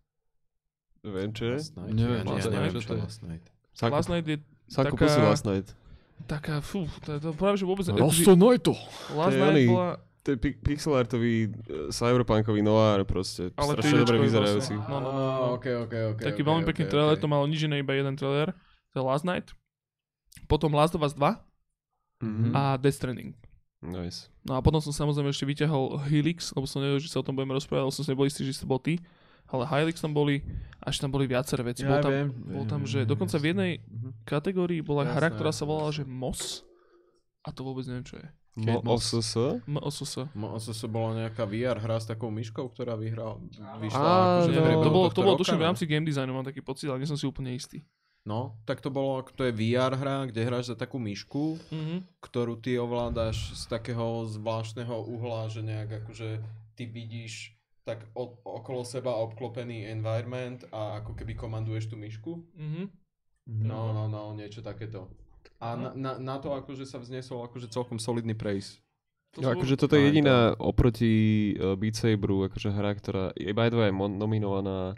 Viem, 1.05 1.31
čo 1.31 1.45
je. 1.47 1.57
Last 1.61 1.77
Night? 1.77 1.93
Neviem, 1.95 2.25
je, 2.27 2.43
neviem, 2.51 2.73
čo 2.75 2.89
to 2.89 2.95
je. 2.97 3.03
Last 3.05 3.23
Night. 3.23 3.45
Last 3.79 4.09
Night 4.09 4.27
je 4.27 4.37
Sako 4.67 4.97
taká- 4.99 5.23
Last 5.23 5.45
Night. 5.47 5.69
taká, 6.27 6.59
fú, 6.59 6.89
to, 7.05 7.21
to 7.21 7.31
práve, 7.37 7.61
že 7.61 7.69
vôbec... 7.69 7.85
Last 7.87 7.95
To 7.95 9.37
je 9.37 9.39
Night 9.39 9.69
bola... 9.71 9.91
To 10.27 10.35
je 10.35 10.37
pi- 10.37 10.59
pixelartový 10.59 11.55
cyberpunkový 11.89 12.59
noir 12.59 13.07
proste. 13.07 13.55
Ale 13.55 13.73
strašne 13.73 14.03
dobre 14.03 14.19
vyzerajúci. 14.19 14.75
vlastne. 14.75 14.91
No, 14.91 14.99
no, 14.99 15.09
no, 15.09 15.23
Á, 15.23 15.39
no. 15.39 15.47
ok, 15.55 15.67
ok, 15.81 15.95
ok. 16.13 16.21
Taký 16.21 16.43
ok, 16.43 16.47
veľmi 16.47 16.63
ok, 16.63 16.69
pekný 16.69 16.85
ok. 16.85 16.91
trailer, 16.91 17.15
to 17.15 17.27
malo 17.27 17.47
nič 17.47 17.63
iné, 17.63 17.79
iba 17.79 17.93
jeden 17.93 18.13
trailer. 18.13 18.51
To 18.91 18.97
je 18.97 19.05
Last 19.05 19.23
Night. 19.23 19.55
Potom 20.45 20.71
Last 20.71 20.93
of 20.93 21.01
Us 21.01 21.15
2 21.15 21.39
Mhm. 22.19 22.51
a 22.51 22.75
Death 22.75 22.97
Stranding. 22.97 23.39
Nice. 23.79 24.27
No 24.43 24.57
a 24.57 24.61
potom 24.61 24.81
som 24.81 24.91
samozrejme 24.91 25.29
ešte 25.29 25.45
vyťahol 25.45 26.01
Helix, 26.03 26.51
lebo 26.51 26.65
som 26.65 26.81
nevedel, 26.81 26.99
že 26.99 27.07
sa 27.07 27.21
o 27.21 27.25
tom 27.25 27.33
budeme 27.33 27.55
rozprávať, 27.55 27.83
ale 27.83 27.93
som 27.93 28.03
si 28.03 28.11
nebol 28.11 28.25
istý, 28.25 28.43
že 28.43 28.57
to 28.57 28.67
bol 28.67 28.81
ty. 28.81 28.99
Ale 29.47 29.63
Helix 29.63 30.01
tam 30.01 30.11
boli, 30.11 30.43
až 30.81 30.99
tam 30.99 31.07
boli 31.09 31.25
viaceré 31.25 31.63
veci. 31.63 31.87
bol 31.87 32.01
tam, 32.01 32.11
bol 32.51 32.65
tam 32.65 32.83
že 32.83 33.05
dokonca 33.05 33.37
v 33.37 33.47
jednej 33.47 33.73
kategórii 34.25 34.83
bola 34.83 35.05
Jasné, 35.05 35.15
hra, 35.15 35.29
ktorá 35.31 35.53
sa 35.53 35.63
volala, 35.63 35.93
že 35.93 36.03
MOS. 36.03 36.67
A 37.41 37.55
to 37.55 37.63
vôbec 37.63 37.87
neviem, 37.87 38.03
čo 38.03 38.19
je. 38.19 38.27
Moss. 38.57 39.13
OSS? 39.13 39.61
MOSS. 39.65 40.33
Mo- 40.33 40.57
Asi 40.57 40.73
to 40.73 40.89
bola 40.89 41.13
nejaká 41.19 41.45
VR 41.45 41.77
hra 41.77 41.97
s 41.97 42.05
takou 42.05 42.29
myškou, 42.29 42.67
ktorá 42.67 42.97
vyhral, 42.97 43.37
vyšla 43.77 44.01
Á, 44.01 44.17
akože 44.43 44.51
no. 44.51 44.81
To 44.81 44.91
bolo, 44.91 45.07
to 45.09 45.21
bolo 45.21 45.37
tuším 45.37 45.57
v 45.57 45.63
ne? 45.63 45.69
rámci 45.69 45.85
game 45.85 46.03
designu, 46.03 46.33
mám 46.33 46.43
taký 46.43 46.61
pocit, 46.61 46.89
ale 46.89 46.99
nie 46.99 47.07
som 47.07 47.15
si 47.15 47.25
úplne 47.25 47.53
istý. 47.53 47.85
No, 48.25 48.59
tak 48.65 48.81
to 48.81 48.89
bolo, 48.89 49.23
to 49.23 49.45
je 49.45 49.53
VR 49.53 49.93
hra, 49.93 50.27
kde 50.27 50.41
hráš 50.43 50.67
za 50.67 50.75
takú 50.75 50.97
myšku, 50.97 51.61
Mhm. 51.71 51.97
ktorú 52.19 52.57
ty 52.57 52.75
ovládaš 52.75 53.55
z 53.55 53.69
takého 53.69 54.25
zvláštneho 54.27 55.05
uhla, 55.07 55.47
že 55.47 55.61
nejak 55.61 56.03
akože 56.03 56.41
ty 56.75 56.85
vidíš 56.85 57.55
tak 57.85 58.03
o, 58.13 58.35
okolo 58.43 58.83
seba 58.83 59.15
obklopený 59.15 59.87
environment 59.87 60.67
a 60.73 60.99
ako 60.99 61.15
keby 61.15 61.37
komanduješ 61.37 61.87
tú 61.87 61.95
myšku. 61.95 62.43
Mhm. 62.57 62.91
No, 63.63 63.95
no, 63.95 64.09
no, 64.09 64.35
niečo 64.35 64.59
takéto. 64.59 65.07
A 65.57 65.75
na, 65.75 65.91
na, 65.93 66.13
na 66.17 66.37
to 66.37 66.53
akože 66.53 66.83
sa 66.83 66.97
vznesol 66.97 67.45
akože 67.45 67.69
celkom 67.69 67.97
solidný 67.97 68.33
praise. 68.33 68.79
To 69.33 69.41
No, 69.41 69.49
sú- 69.49 69.55
akože 69.55 69.75
toto 69.77 69.95
je 69.95 70.01
Aj 70.01 70.07
jediná 70.07 70.37
oproti 70.57 71.13
uh, 71.55 71.75
Beat 71.75 71.95
Saberu, 71.95 72.45
akože 72.45 72.69
hra, 72.69 72.91
ktorá 72.93 73.25
je 73.33 73.51
by 73.51 73.69
the 73.69 73.77
way 73.77 73.91
nominovaná 73.93 74.97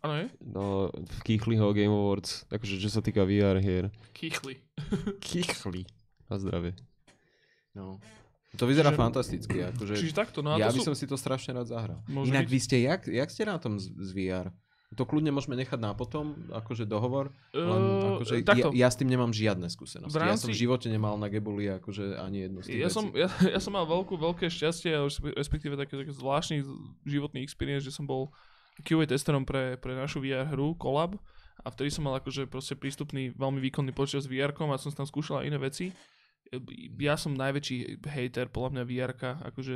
Áno, 0.00 0.14
je? 0.14 0.26
no, 0.40 0.64
v 0.88 1.18
Kichliho 1.22 1.70
Game 1.70 1.90
Awards, 1.90 2.46
akože 2.46 2.78
čo 2.78 2.88
sa 2.88 3.00
týka 3.00 3.22
VR 3.22 3.58
hier. 3.58 3.92
Kýchli. 4.12 4.56
Kichli. 5.20 5.82
Na 6.26 6.36
zdravie. 6.36 6.72
No. 7.72 8.00
To 8.54 8.64
vyzerá 8.64 8.88
Čiže- 8.88 8.98
fantasticky. 8.98 9.56
Akože 9.62 9.94
Čiže 9.94 10.14
takto, 10.14 10.40
no 10.40 10.56
ja 10.56 10.68
to 10.68 10.74
by 10.74 10.80
sú... 10.80 10.86
som 10.86 10.94
si 10.94 11.04
to 11.04 11.14
strašne 11.14 11.52
rád 11.52 11.68
zahral. 11.68 12.00
Môže 12.06 12.30
Inak 12.30 12.46
byť. 12.46 12.50
vy 12.50 12.58
ste, 12.58 12.76
jak, 12.80 13.04
jak 13.04 13.28
ste 13.28 13.44
na 13.44 13.56
tom 13.56 13.76
z, 13.76 13.92
z 13.92 14.10
VR? 14.10 14.48
To 14.94 15.02
kľudne 15.02 15.34
môžeme 15.34 15.58
nechať 15.58 15.82
na 15.82 15.98
potom, 15.98 16.46
akože 16.46 16.86
dohovor, 16.86 17.34
len 17.50 17.82
akože 18.22 18.46
takto. 18.46 18.70
ja, 18.70 18.86
ja 18.86 18.88
s 18.88 18.94
tým 18.94 19.10
nemám 19.10 19.34
žiadne 19.34 19.66
skúsenosti. 19.66 20.14
V 20.14 20.22
Ja 20.22 20.38
som 20.38 20.46
rámci- 20.46 20.54
v 20.54 20.62
živote 20.62 20.86
nemal 20.86 21.18
na 21.18 21.26
Gebuli 21.26 21.66
akože 21.66 22.14
ani 22.14 22.46
jednu 22.46 22.62
z 22.62 22.66
tých 22.70 22.78
Ja 22.78 22.86
vecí. 22.86 22.94
som, 22.94 23.04
ja, 23.10 23.26
ja 23.50 23.58
som 23.58 23.74
mal 23.74 23.82
veľkú, 23.82 24.14
veľké 24.14 24.46
šťastie, 24.46 24.94
respektíve 25.34 25.74
také, 25.74 25.98
také 25.98 26.14
zvláštny 26.14 26.62
životný 27.02 27.42
experience, 27.42 27.82
že 27.82 27.90
som 27.90 28.06
bol 28.06 28.30
QA 28.86 29.10
testerom 29.10 29.42
pre, 29.42 29.74
pre 29.74 29.98
našu 29.98 30.22
VR 30.22 30.46
hru 30.46 30.78
Collab 30.78 31.18
a 31.64 31.68
vtedy 31.74 31.90
som 31.90 32.06
mal 32.06 32.22
akože 32.22 32.46
proste 32.46 32.78
prístupný 32.78 33.34
veľmi 33.34 33.58
výkonný 33.58 33.90
počítač 33.90 34.22
s 34.22 34.30
vr 34.30 34.54
a 34.54 34.78
som 34.78 34.94
tam 34.94 35.08
skúšal 35.08 35.42
aj 35.42 35.50
iné 35.50 35.58
veci. 35.58 35.90
Ja 37.02 37.18
som 37.18 37.34
najväčší 37.34 38.06
hater 38.06 38.46
podľa 38.54 38.70
mňa 38.70 38.82
vr 38.86 39.10
akože 39.50 39.74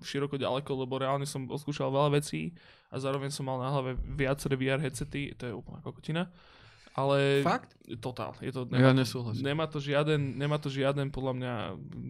široko 0.00 0.40
ďaleko, 0.40 0.70
lebo 0.80 0.96
reálne 0.96 1.28
som 1.28 1.44
skúšal 1.44 1.92
veľa 1.92 2.16
vecí 2.24 2.56
a 2.90 2.96
zároveň 2.98 3.30
som 3.30 3.44
mal 3.46 3.60
na 3.60 3.70
hlave 3.70 3.98
viaceré 4.02 4.56
VR 4.56 4.80
headsety, 4.80 5.34
to 5.36 5.46
je 5.46 5.54
úplná 5.54 5.80
kokotina. 5.84 6.30
Ale 6.96 7.44
Fakt? 7.44 7.75
Totál, 8.02 8.34
je 8.42 8.50
to, 8.50 8.66
Ja 8.74 8.90
nemá, 8.90 8.98
nesúhlasím. 8.98 9.46
nemá 9.46 9.70
to 9.70 9.78
žiaden, 9.78 10.34
nemá 10.34 10.58
to 10.58 10.66
žiaden, 10.66 11.14
podľa 11.14 11.32
mňa, 11.38 11.52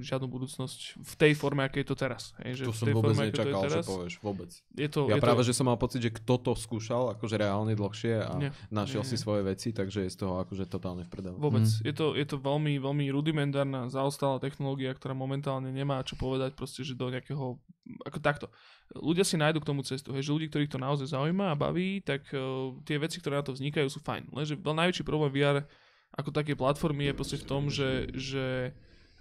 žiadnu 0.01 0.25
budúcnosť 0.25 0.97
v 0.97 1.15
tej 1.21 1.33
forme, 1.37 1.69
aké 1.69 1.85
je 1.85 1.89
to 1.93 1.97
teraz. 1.97 2.33
Hej, 2.41 2.65
že 2.65 2.65
To 2.65 2.73
som 2.73 2.89
vôbec 2.89 3.13
forme, 3.13 3.29
ako 3.29 3.37
to 3.37 3.41
je 3.45 3.45
nečakal, 3.45 3.61
že 3.61 3.69
teraz, 3.69 3.85
povieš. 3.85 4.15
Vôbec. 4.25 4.51
Je 4.73 4.89
to, 4.89 5.01
Ja 5.13 5.21
je 5.21 5.23
práve, 5.23 5.41
to, 5.45 5.49
že 5.49 5.53
som 5.53 5.69
mal 5.69 5.77
pocit, 5.77 6.01
že 6.01 6.09
kto 6.17 6.35
to 6.41 6.53
skúšal, 6.57 7.13
akože 7.13 7.37
reálne 7.37 7.77
dlhšie 7.77 8.15
a 8.25 8.33
Nie, 8.41 8.51
našiel 8.73 9.05
nie, 9.05 9.11
si 9.13 9.17
nie. 9.21 9.23
svoje 9.29 9.43
veci, 9.45 9.69
takže 9.77 10.09
je 10.09 10.11
z 10.13 10.17
toho 10.17 10.41
akože 10.41 10.65
totálne 10.65 11.05
v 11.05 11.11
prdele. 11.13 11.37
Vôbec. 11.37 11.69
Mm. 11.69 11.85
Je, 11.85 11.93
to, 11.93 12.07
je 12.17 12.25
to 12.25 12.37
veľmi, 12.41 12.81
veľmi 12.81 13.05
rudimentárna, 13.13 13.93
zaostalá 13.93 14.41
technológia, 14.41 14.97
ktorá 14.97 15.13
momentálne 15.13 15.69
nemá 15.69 16.01
čo 16.09 16.17
povedať 16.17 16.57
proste, 16.57 16.81
že 16.89 16.97
do 16.97 17.13
nejakého, 17.13 17.61
ako 18.09 18.19
takto. 18.25 18.49
Ľudia 18.97 19.27
si 19.27 19.35
nájdu 19.35 19.61
k 19.61 19.69
tomu 19.69 19.83
cestu, 19.83 20.15
hej, 20.15 20.25
že 20.25 20.31
ľudí, 20.31 20.47
ktorých 20.47 20.71
to 20.71 20.79
naozaj 20.79 21.11
zaujíma 21.11 21.53
a 21.53 21.59
baví, 21.59 22.01
tak 22.07 22.23
uh, 22.31 22.71
tie 22.87 22.97
veci, 23.03 23.19
ktoré 23.19 23.43
na 23.43 23.45
to 23.45 23.51
vznikajú, 23.51 23.91
sú 23.91 23.99
fajn. 23.99 24.31
Lenže 24.31 24.55
najväčší 24.57 25.03
problém 25.03 25.35
VR 25.35 25.66
ako 26.15 26.31
také 26.31 26.55
platformy 26.55 27.10
je 27.10 27.15
proste 27.17 27.36
v 27.41 27.47
tom, 27.49 27.68
že, 27.73 28.10
že 28.15 28.76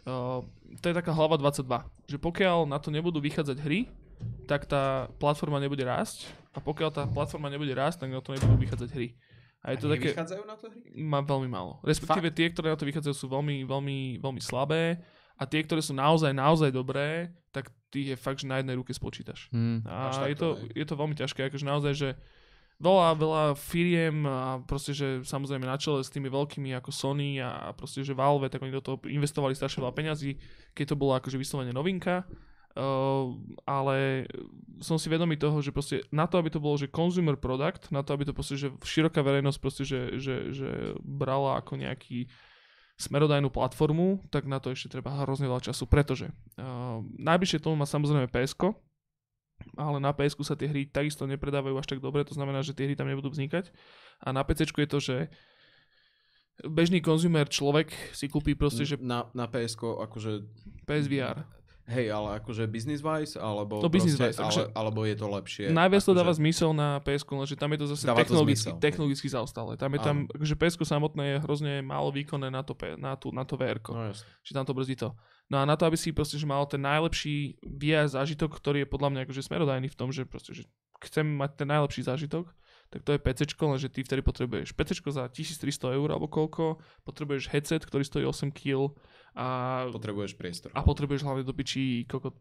uh, 0.05 0.45
to 0.79 0.85
je 0.91 0.95
taká 0.95 1.11
hlava 1.11 1.35
22. 1.39 1.65
Že 2.11 2.17
pokiaľ 2.21 2.69
na 2.69 2.77
to 2.77 2.93
nebudú 2.93 3.17
vychádzať 3.19 3.57
hry, 3.63 3.89
tak 4.45 4.69
tá 4.69 5.11
platforma 5.19 5.59
nebude 5.59 5.83
rásť 5.83 6.29
a 6.55 6.63
pokiaľ 6.63 6.89
tá 6.93 7.03
platforma 7.09 7.51
nebude 7.51 7.73
rásť, 7.75 8.05
tak 8.05 8.13
na 8.13 8.23
to 8.23 8.31
nebudú 8.31 8.55
vychádzať 8.61 8.89
hry. 8.95 9.17
A 9.65 9.73
je 9.73 9.77
to 9.81 9.87
také... 9.89 10.13
Vychádzajú 10.13 10.43
na 10.45 10.55
to 10.55 10.69
hry? 10.69 10.81
Má 10.93 11.19
veľmi 11.25 11.49
málo. 11.49 11.81
Respektíve 11.81 12.29
tie, 12.29 12.53
ktoré 12.53 12.69
na 12.69 12.77
to 12.77 12.85
vychádzajú, 12.85 13.15
sú 13.17 13.27
veľmi, 13.27 13.65
veľmi, 13.65 14.21
veľmi 14.21 14.41
slabé 14.41 15.01
a 15.35 15.43
tie, 15.43 15.65
ktoré 15.65 15.81
sú 15.81 15.91
naozaj, 15.91 16.31
naozaj 16.31 16.69
dobré, 16.69 17.33
tak 17.49 17.73
tých 17.89 18.13
je 18.13 18.17
fakt, 18.19 18.39
že 18.39 18.47
na 18.47 18.61
jednej 18.61 18.77
ruke 18.77 18.93
spočítaš. 18.93 19.49
Hm. 19.51 19.83
Až 19.83 20.15
A 20.21 20.29
je 20.29 20.37
to, 20.37 20.47
je 20.71 20.85
to 20.85 20.95
veľmi 20.95 21.15
ťažké, 21.17 21.49
akože 21.49 21.65
naozaj, 21.65 21.93
že 21.97 22.09
veľa, 22.79 23.07
veľa 23.15 23.43
firiem 23.55 24.27
a 24.27 24.59
proste, 24.67 24.91
že 24.91 25.23
samozrejme 25.23 25.63
na 25.63 25.79
čele 25.79 26.03
s 26.03 26.11
tými 26.11 26.27
veľkými 26.27 26.75
ako 26.75 26.91
Sony 26.91 27.39
a 27.39 27.71
proste, 27.71 28.03
že 28.03 28.17
Valve, 28.17 28.51
tak 28.51 28.63
oni 28.63 28.75
do 28.75 28.83
toho 28.83 28.97
investovali 29.07 29.55
strašne 29.55 29.83
veľa 29.83 29.95
peňazí, 29.95 30.35
keď 30.75 30.85
to 30.91 30.99
bola 30.99 31.23
akože 31.23 31.39
vyslovene 31.39 31.71
novinka. 31.71 32.27
Uh, 32.75 33.39
ale 33.63 34.27
som 34.83 34.99
si 34.99 35.07
vedomý 35.07 35.39
toho, 35.39 35.63
že 35.63 35.71
proste 35.71 36.03
na 36.11 36.27
to, 36.27 36.35
aby 36.43 36.51
to 36.51 36.59
bolo, 36.59 36.75
že 36.75 36.91
consumer 36.91 37.39
product, 37.39 37.87
na 37.87 38.03
to, 38.03 38.11
aby 38.11 38.27
to 38.27 38.35
proste, 38.35 38.59
že 38.59 38.67
široká 38.83 39.23
verejnosť 39.23 39.59
proste, 39.63 39.87
že, 39.87 40.19
že, 40.19 40.51
že 40.51 40.69
brala 40.99 41.63
ako 41.63 41.79
nejaký 41.79 42.27
smerodajnú 42.99 43.47
platformu, 43.47 44.19
tak 44.27 44.43
na 44.43 44.59
to 44.59 44.75
ešte 44.75 44.91
treba 44.91 45.23
hrozne 45.23 45.47
veľa 45.47 45.71
času, 45.71 45.87
pretože 45.87 46.27
uh, 46.59 46.99
najbližšie 47.15 47.63
tomu 47.63 47.79
má 47.79 47.87
samozrejme 47.87 48.27
PSK, 48.27 48.75
ale 49.73 49.97
na 49.97 50.13
PSK 50.13 50.45
sa 50.45 50.53
tie 50.53 50.69
hry 50.69 50.85
takisto 50.85 51.25
nepredávajú 51.25 51.75
až 51.81 51.87
tak 51.89 51.99
dobre, 51.99 52.21
to 52.21 52.37
znamená, 52.37 52.61
že 52.61 52.77
tie 52.77 52.85
hry 52.85 52.95
tam 52.95 53.09
nebudú 53.09 53.33
vznikať. 53.33 53.73
A 54.21 54.29
na 54.29 54.45
PC 54.45 54.69
je 54.69 54.89
to, 54.89 54.99
že 55.01 55.17
bežný 56.63 57.01
konzumer 57.03 57.49
človek 57.49 57.91
si 58.15 58.31
kúpi 58.31 58.55
proste, 58.55 58.87
že 58.87 58.95
Na, 59.01 59.27
na 59.35 59.49
PSK 59.49 60.05
akože 60.07 60.45
PSVR. 60.87 61.43
Hej, 61.85 62.09
ale 62.09 62.41
akože 62.41 62.65
business 62.65 63.05
wise, 63.05 63.37
alebo, 63.37 63.77
No, 63.77 63.93
business 63.93 64.17
proste, 64.17 64.41
wise, 64.41 64.41
ale, 64.41 64.73
alebo 64.73 65.05
je 65.05 65.15
to 65.21 65.27
lepšie. 65.29 65.65
Najviac 65.69 66.01
to 66.01 66.11
akože, 66.11 66.17
dáva 66.17 66.33
zmysel 66.33 66.69
na 66.73 66.97
PSK, 67.05 67.29
lenže 67.29 67.55
tam 67.61 67.69
je 67.69 67.77
to 67.77 67.87
zase 67.93 68.03
Dáva 68.09 68.17
to 68.17 68.21
technologicky, 68.25 68.65
zmysel, 68.65 68.73
hej. 68.73 68.81
technologicky 68.81 69.27
zaostalé. 69.29 69.71
Tam 69.77 69.91
je 69.93 69.99
tam, 70.01 70.15
akože 70.33 70.55
PSK 70.57 70.81
samotné 70.81 71.23
je 71.29 71.35
hrozne 71.45 71.73
málo 71.85 72.09
výkonné 72.09 72.49
na 72.49 72.65
to, 72.65 72.73
na, 72.97 73.13
tú, 73.13 73.29
na 73.29 73.45
to 73.45 73.53
VR. 73.53 73.77
No 73.85 74.09
jasne. 74.09 74.25
že 74.41 74.51
tam 74.57 74.65
to 74.65 74.73
brzdí 74.73 74.97
to. 74.97 75.13
No 75.45 75.61
a 75.61 75.63
na 75.69 75.77
to, 75.77 75.85
aby 75.85 75.93
si 75.93 76.09
proste, 76.09 76.41
že 76.41 76.49
mal 76.49 76.65
ten 76.65 76.81
najlepší 76.81 77.61
VR 77.61 78.09
zážitok, 78.09 78.49
ktorý 78.57 78.81
je 78.81 78.89
podľa 78.89 79.09
mňa 79.13 79.21
akože 79.29 79.45
smerodajný 79.45 79.85
v 79.85 79.97
tom, 79.97 80.09
že 80.09 80.25
proste, 80.25 80.57
že 80.57 80.65
chcem 81.05 81.21
mať 81.21 81.53
ten 81.53 81.69
najlepší 81.69 82.01
zážitok, 82.01 82.49
tak 82.89 83.01
to 83.05 83.13
je 83.13 83.19
PC, 83.21 83.53
lenže 83.53 83.89
ty 83.93 84.01
vtedy 84.01 84.21
potrebuješ 84.25 84.73
PC 84.73 85.05
za 85.05 85.29
1300 85.29 85.97
eur 85.97 86.09
alebo 86.09 86.25
koľko, 86.25 86.81
potrebuješ 87.05 87.49
headset, 87.53 87.85
ktorý 87.85 88.01
stojí 88.05 88.25
8 88.25 88.49
kg 88.49 88.93
a, 89.35 89.47
Potrebuješ 89.87 90.33
priestor. 90.33 90.71
a 90.71 90.79
potrebuješ 90.79 91.21
hlavne 91.21 91.43
do 91.43 91.51
pičí 91.51 92.03
koko, 92.03 92.31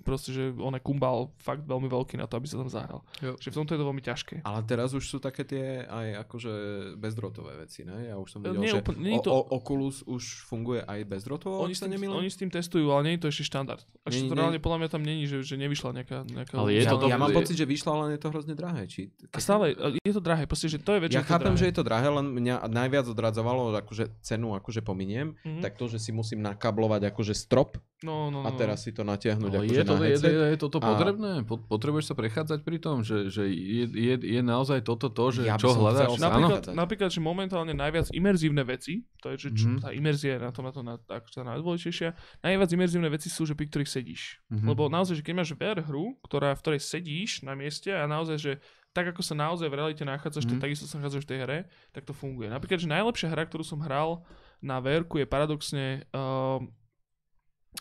proste, 0.00 0.30
že 0.30 0.50
on 0.52 0.72
je 0.72 0.82
kumbal 0.82 1.30
fakt 1.36 1.62
veľmi 1.62 1.86
veľký 1.86 2.14
na 2.14 2.26
to, 2.26 2.34
aby 2.34 2.44
sa 2.44 2.58
tam 2.58 2.66
zahral. 2.66 3.06
Jo. 3.18 3.34
Že 3.36 3.48
v 3.48 3.56
tomto 3.56 3.70
je 3.70 3.78
to 3.78 3.86
veľmi 3.86 4.02
ťažké. 4.02 4.34
Ale 4.42 4.60
teraz 4.62 4.90
už 4.90 5.04
sú 5.04 5.16
také 5.16 5.42
tie 5.42 5.64
aj 5.82 6.26
akože 6.26 6.52
bezdrotové 6.96 7.54
veci, 7.56 7.82
ne? 7.82 8.10
Ja 8.10 8.16
už 8.16 8.28
som 8.28 8.40
E, 8.40 8.50
videl, 8.50 8.60
nie 8.60 8.68
že 8.68 8.80
úplne- 8.80 8.98
nie 9.00 9.14
o, 9.14 9.22
to- 9.22 9.30
o, 9.30 9.40
Oculus 9.52 10.02
už 10.04 10.22
funguje 10.44 10.82
aj 10.82 11.06
bezdrotovo, 11.06 11.62
Oni 11.62 11.70
ak 11.70 11.76
s, 11.76 11.78
sa 11.78 11.86
tým, 11.86 11.94
nemýlim? 11.94 12.16
oni 12.16 12.28
s 12.28 12.36
tým 12.36 12.50
testujú, 12.50 12.86
ale 12.88 13.00
nie 13.04 13.14
je 13.14 13.22
to 13.22 13.28
ešte 13.30 13.44
štandard. 13.46 13.82
Nie, 14.04 14.26
to 14.26 14.34
reálne 14.34 14.58
podľa 14.58 14.78
mňa 14.80 14.88
tam 14.88 15.02
není, 15.02 15.24
že, 15.24 15.40
že 15.40 15.54
nevyšla 15.54 15.94
nejaká... 15.94 16.26
nejaká 16.26 16.54
Ale 16.56 16.72
je 16.72 16.82
ja, 16.82 16.90
to 16.90 16.98
ja 17.00 17.02
dobre- 17.06 17.20
mám 17.20 17.30
je- 17.30 17.38
pocit, 17.38 17.54
že 17.54 17.64
vyšla, 17.64 17.92
len 17.96 18.10
je 18.10 18.20
to 18.20 18.28
hrozne 18.28 18.54
drahé. 18.54 18.82
Či... 18.84 19.00
A 19.28 19.38
stále, 19.38 19.70
je 19.96 20.10
to 20.10 20.18
drahé, 20.18 20.44
proste, 20.44 20.66
že 20.66 20.76
to 20.76 20.92
je 20.92 21.00
väčšia 21.00 21.14
Ja 21.16 21.24
chápem, 21.24 21.54
že 21.54 21.64
je 21.64 21.76
to 21.76 21.84
drahé, 21.84 22.08
len 22.08 22.26
mňa 22.26 22.66
najviac 22.66 23.06
odradzovalo, 23.06 23.70
akože 23.76 24.18
cenu 24.20 24.52
akože 24.52 24.80
pominiem, 24.80 25.38
Mhm. 25.40 25.60
tak 25.60 25.76
to, 25.76 25.86
že 25.86 25.98
si 25.98 26.10
musím 26.10 26.39
nakablovať 26.40 27.06
akože 27.06 27.32
strop 27.32 27.76
No, 28.00 28.26
no, 28.26 28.40
no. 28.40 28.48
a 28.48 28.56
teraz 28.56 28.80
si 28.80 28.90
to 28.90 29.04
natiahnuť 29.04 29.50
Ale 29.50 29.60
akože 29.62 29.76
je, 29.76 29.84
to, 29.84 29.92
na 29.92 30.00
je, 30.00 30.08
headset. 30.08 30.32
je, 30.32 30.44
je 30.46 30.58
toto 30.58 30.78
a- 30.78 30.86
potrebné? 30.86 31.32
Po- 31.42 31.60
Potrebuješ 31.60 32.06
sa 32.06 32.14
prechádzať 32.14 32.60
pri 32.60 32.78
tom, 32.78 32.96
že, 33.00 33.28
že 33.28 33.44
je, 33.44 33.84
je, 33.84 34.14
je 34.16 34.40
naozaj 34.40 34.80
toto 34.80 35.06
to, 35.06 35.24
že 35.30 35.44
Ja 35.44 35.54
čo 35.54 35.70
hľadáš? 35.70 36.16
Napríklad, 36.16 36.62
Áno. 36.66 36.80
napríklad, 36.80 37.08
že 37.08 37.20
momentálne 37.20 37.70
najviac 37.70 38.08
imerzívne 38.08 38.64
veci, 38.64 39.04
to 39.18 39.28
je, 39.30 39.36
že 39.38 39.48
čo, 39.54 39.66
Mhm. 39.68 39.78
tá 39.78 39.88
imerzia 39.92 40.32
je 40.32 40.40
na 40.40 40.48
tom, 40.48 40.64
na 40.64 40.72
tom 40.72 40.80
na, 40.82 40.96
tak, 40.96 41.28
tá 41.28 41.44
najdôležitejšia, 41.44 42.08
najviac 42.40 42.70
imerzívne 42.72 43.08
veci 43.10 43.28
sú, 43.28 43.44
že 43.44 43.52
pri 43.52 43.68
ktorých 43.68 43.92
sedíš. 43.92 44.40
Mhm. 44.48 44.64
Lebo 44.64 44.88
naozaj, 44.88 45.14
že 45.14 45.22
keď 45.22 45.34
máš 45.36 45.52
VR 45.52 45.80
hru, 45.82 46.16
ktorá, 46.22 46.52
v 46.52 46.62
ktorej 46.62 46.80
sedíš 46.80 47.30
na 47.42 47.52
mieste 47.52 47.92
a 47.92 48.08
naozaj, 48.08 48.36
že 48.38 48.52
tak 48.90 49.06
ako 49.06 49.20
sa 49.20 49.36
naozaj 49.36 49.68
v 49.68 49.76
realite 49.76 50.02
nachádzaš, 50.02 50.48
tak 50.48 50.58
takisto 50.58 50.82
sa 50.82 50.96
nachádzaš 50.96 51.22
v 51.22 51.30
tej 51.30 51.38
hre, 51.38 51.58
tak 51.92 52.02
to 52.02 52.10
funguje. 52.10 52.48
Napríklad, 52.48 52.80
že 52.80 52.88
najlepšia 52.88 53.28
hra, 53.28 53.44
ktorú 53.44 53.62
som 53.62 53.78
hral 53.78 54.24
na 54.60 54.80
VR 54.80 55.04
je 55.04 55.26
paradoxne 55.26 56.04
uh, 56.12 56.60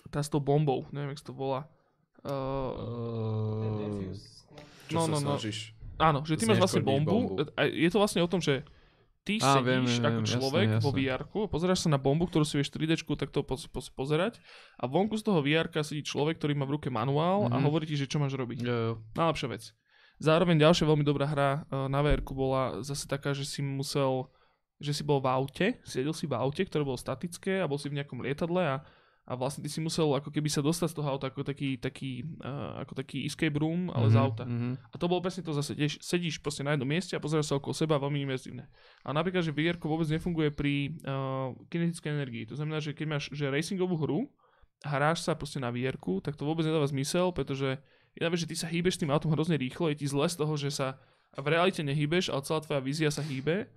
tá 0.10 0.24
s 0.24 0.30
tou 0.32 0.40
bombou, 0.40 0.88
neviem, 0.92 1.12
jak 1.14 1.22
to 1.24 1.34
volá. 1.36 1.68
Uh, 2.24 4.12
Čo 4.90 4.96
no, 4.96 5.02
sa 5.06 5.12
no, 5.12 5.18
no. 5.20 5.26
snažíš? 5.36 5.76
Áno, 6.00 6.24
že 6.24 6.40
ty 6.40 6.48
máš 6.48 6.64
vlastne 6.64 6.80
bombu. 6.84 7.36
bombu. 7.36 7.52
A 7.60 7.68
je 7.68 7.90
to 7.92 8.00
vlastne 8.00 8.24
o 8.24 8.30
tom, 8.32 8.40
že 8.40 8.64
ty 9.28 9.36
Á, 9.44 9.60
sedíš 9.60 9.68
viem, 9.68 9.84
viem, 9.84 10.00
ako 10.00 10.20
človek 10.24 10.68
jasné, 10.80 10.84
vo 10.84 10.92
jasné. 10.96 11.04
vr 11.12 11.22
pozeráš 11.52 11.80
sa 11.84 11.90
na 11.92 12.00
bombu, 12.00 12.26
ktorú 12.32 12.48
si 12.48 12.56
vieš 12.56 12.72
3D 12.72 12.96
takto 13.20 13.44
poz, 13.44 13.68
poz, 13.68 13.92
pozerať 13.92 14.40
a 14.80 14.88
vonku 14.88 15.20
z 15.20 15.24
toho 15.28 15.44
vr 15.44 15.68
sedí 15.84 16.02
človek, 16.02 16.40
ktorý 16.40 16.56
má 16.56 16.64
v 16.64 16.80
ruke 16.80 16.88
manuál 16.88 17.52
a 17.52 17.60
Mhm. 17.60 17.64
hovorí 17.68 17.86
ti, 17.86 18.00
že 18.00 18.08
čo 18.08 18.18
máš 18.18 18.34
robiť. 18.40 18.64
Jo, 18.64 18.74
jo. 18.74 18.94
Najlepšia 19.20 19.48
vec. 19.52 19.64
Zároveň 20.20 20.56
ďalšia 20.60 20.88
veľmi 20.88 21.04
dobrá 21.04 21.28
hra 21.28 21.50
eh, 21.68 21.88
na 21.92 22.00
vr 22.00 22.24
bola 22.32 22.80
zase 22.84 23.04
taká, 23.08 23.36
že 23.36 23.44
si 23.44 23.60
musel 23.60 24.32
že 24.80 24.96
si 24.96 25.04
bol 25.04 25.20
v 25.20 25.28
aute, 25.28 25.68
sedel 25.84 26.16
si 26.16 26.24
v 26.26 26.34
aute, 26.34 26.64
ktoré 26.64 26.82
bolo 26.82 26.96
statické 26.96 27.60
a 27.60 27.68
bol 27.68 27.76
si 27.76 27.92
v 27.92 28.00
nejakom 28.00 28.24
lietadle 28.24 28.64
a, 28.64 28.76
a 29.28 29.32
vlastne 29.36 29.60
ty 29.62 29.70
si 29.70 29.78
musel 29.78 30.10
ako 30.16 30.32
keby 30.32 30.48
sa 30.48 30.64
dostať 30.64 30.90
z 30.90 30.96
toho 30.96 31.08
auta 31.12 31.30
ako 31.30 31.44
taký, 31.46 31.78
taký, 31.78 32.24
uh, 32.42 32.80
ako 32.82 32.98
taký 32.98 33.28
escape 33.28 33.60
room, 33.60 33.92
ale 33.92 34.10
z 34.10 34.18
Mhm, 34.18 34.24
auta. 34.24 34.44
mhm. 34.48 34.80
A 34.90 34.96
to 34.98 35.06
bolo 35.06 35.22
presne 35.22 35.44
to 35.46 35.54
zase, 35.54 35.76
sedíš, 35.76 36.00
sedíš 36.02 36.36
proste 36.40 36.64
na 36.64 36.74
jednom 36.74 36.88
mieste 36.88 37.14
a 37.14 37.22
pozeráš 37.22 37.52
sa 37.52 37.60
okolo 37.60 37.76
seba 37.76 38.00
veľmi 38.00 38.24
imerzívne. 38.26 38.66
A 39.06 39.14
napríklad, 39.14 39.44
že 39.46 39.54
VR 39.54 39.78
vôbec 39.78 40.08
nefunguje 40.10 40.50
pri 40.50 40.98
uh, 41.04 41.54
kinetickej 41.70 42.10
energii. 42.10 42.44
To 42.50 42.56
znamená, 42.58 42.80
že 42.82 42.96
keď 42.96 43.06
máš 43.06 43.30
že 43.30 43.52
racingovú 43.52 44.00
hru 44.00 44.20
hráš 44.80 45.28
sa 45.28 45.36
proste 45.36 45.60
na 45.60 45.70
VR, 45.76 46.00
tak 46.24 46.40
to 46.40 46.48
vôbec 46.48 46.64
nedáva 46.64 46.88
zmysel, 46.88 47.36
pretože 47.36 47.78
jedna 48.16 48.30
vec, 48.32 48.40
že 48.40 48.48
ty 48.48 48.56
sa 48.56 48.72
hýbeš 48.72 48.96
tým 48.96 49.12
autom 49.12 49.32
hrozne 49.36 49.60
rýchlo, 49.60 49.92
je 49.92 50.00
ti 50.00 50.08
zle 50.08 50.24
z 50.24 50.40
toho, 50.40 50.56
že 50.56 50.72
sa 50.72 50.96
v 51.36 51.46
realite 51.52 51.84
nehýbeš, 51.84 52.32
ale 52.32 52.42
celá 52.48 52.64
tvoja 52.64 52.80
vízia 52.82 53.12
sa 53.12 53.22
hýbe. 53.22 53.68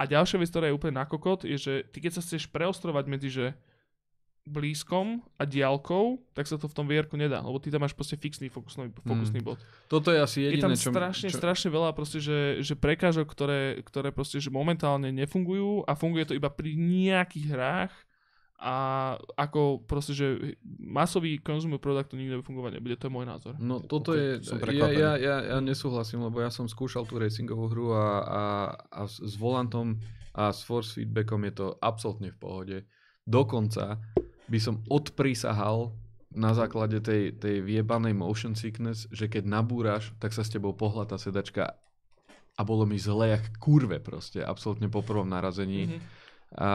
A 0.00 0.08
ďalšia 0.08 0.40
vec, 0.40 0.48
ktorá 0.48 0.72
je 0.72 0.76
úplne 0.76 0.96
na 0.96 1.04
kokot, 1.04 1.44
je, 1.44 1.60
že 1.60 1.74
ty 1.92 2.00
keď 2.00 2.16
sa 2.16 2.24
chceš 2.24 2.48
preostrovať 2.48 3.04
medzi, 3.04 3.28
že 3.28 3.46
blízkom 4.48 5.20
a 5.36 5.44
diálkou, 5.44 6.18
tak 6.32 6.48
sa 6.48 6.56
to 6.56 6.64
v 6.64 6.74
tom 6.74 6.88
vr 6.88 7.04
nedá, 7.12 7.44
lebo 7.44 7.60
ty 7.60 7.68
tam 7.68 7.84
máš 7.84 7.92
proste 7.92 8.16
fixný 8.16 8.48
fokusný, 8.48 8.90
fokusný 9.04 9.44
bod. 9.44 9.60
Toto 9.86 10.08
je 10.08 10.18
asi 10.18 10.38
Je 10.42 10.56
jediné, 10.56 10.74
tam 10.74 10.74
čo... 10.74 10.90
strašne, 10.90 11.28
čo... 11.28 11.38
strašne 11.38 11.68
veľa 11.68 11.92
proste, 11.92 12.18
že, 12.18 12.64
že 12.64 12.74
prekážok, 12.74 13.28
ktoré, 13.28 13.78
ktoré 13.84 14.08
proste, 14.10 14.40
že 14.40 14.48
momentálne 14.48 15.12
nefungujú 15.12 15.84
a 15.84 15.92
funguje 15.92 16.24
to 16.24 16.34
iba 16.34 16.48
pri 16.48 16.72
nejakých 16.74 17.46
hrách 17.52 17.92
a 18.60 18.76
ako 19.40 19.88
proste, 19.88 20.12
že 20.12 20.56
masový 20.76 21.40
consumer 21.40 21.80
product 21.80 22.12
to 22.12 22.20
nikdy 22.20 22.36
fungovať 22.44 22.76
nebude, 22.76 23.00
to 23.00 23.08
je 23.08 23.16
môj 23.16 23.24
názor. 23.24 23.56
No 23.56 23.80
toto 23.80 24.12
je, 24.12 24.36
ja, 24.76 24.88
ja, 24.92 25.12
ja, 25.16 25.36
ja 25.56 25.58
nesúhlasím, 25.64 26.20
lebo 26.28 26.44
ja 26.44 26.52
som 26.52 26.68
skúšal 26.68 27.08
tú 27.08 27.16
racingovú 27.16 27.72
hru 27.72 27.86
a, 27.96 28.08
a, 28.20 28.42
a 28.92 29.00
s, 29.08 29.34
volantom 29.40 29.96
a 30.36 30.52
s 30.52 30.60
force 30.60 30.92
feedbackom 30.92 31.40
je 31.48 31.52
to 31.56 31.66
absolútne 31.80 32.36
v 32.36 32.38
pohode. 32.38 32.76
Dokonca 33.24 33.96
by 34.44 34.58
som 34.60 34.84
odprísahal 34.92 35.96
na 36.36 36.52
základe 36.52 37.00
tej, 37.00 37.40
tej 37.40 37.64
vyjebanej 37.64 38.12
motion 38.12 38.52
sickness, 38.52 39.08
že 39.08 39.32
keď 39.32 39.48
nabúraš, 39.48 40.12
tak 40.20 40.36
sa 40.36 40.44
s 40.44 40.52
tebou 40.52 40.76
pohľa 40.76 41.08
tá 41.08 41.16
sedačka 41.16 41.80
a 42.54 42.60
bolo 42.60 42.84
mi 42.84 43.00
zle 43.00 43.40
jak 43.40 43.56
kurve 43.56 44.04
proste, 44.04 44.44
absolútne 44.44 44.92
po 44.92 45.00
prvom 45.00 45.32
narazení. 45.32 45.96
Mhm. 45.96 45.98
A 46.60 46.70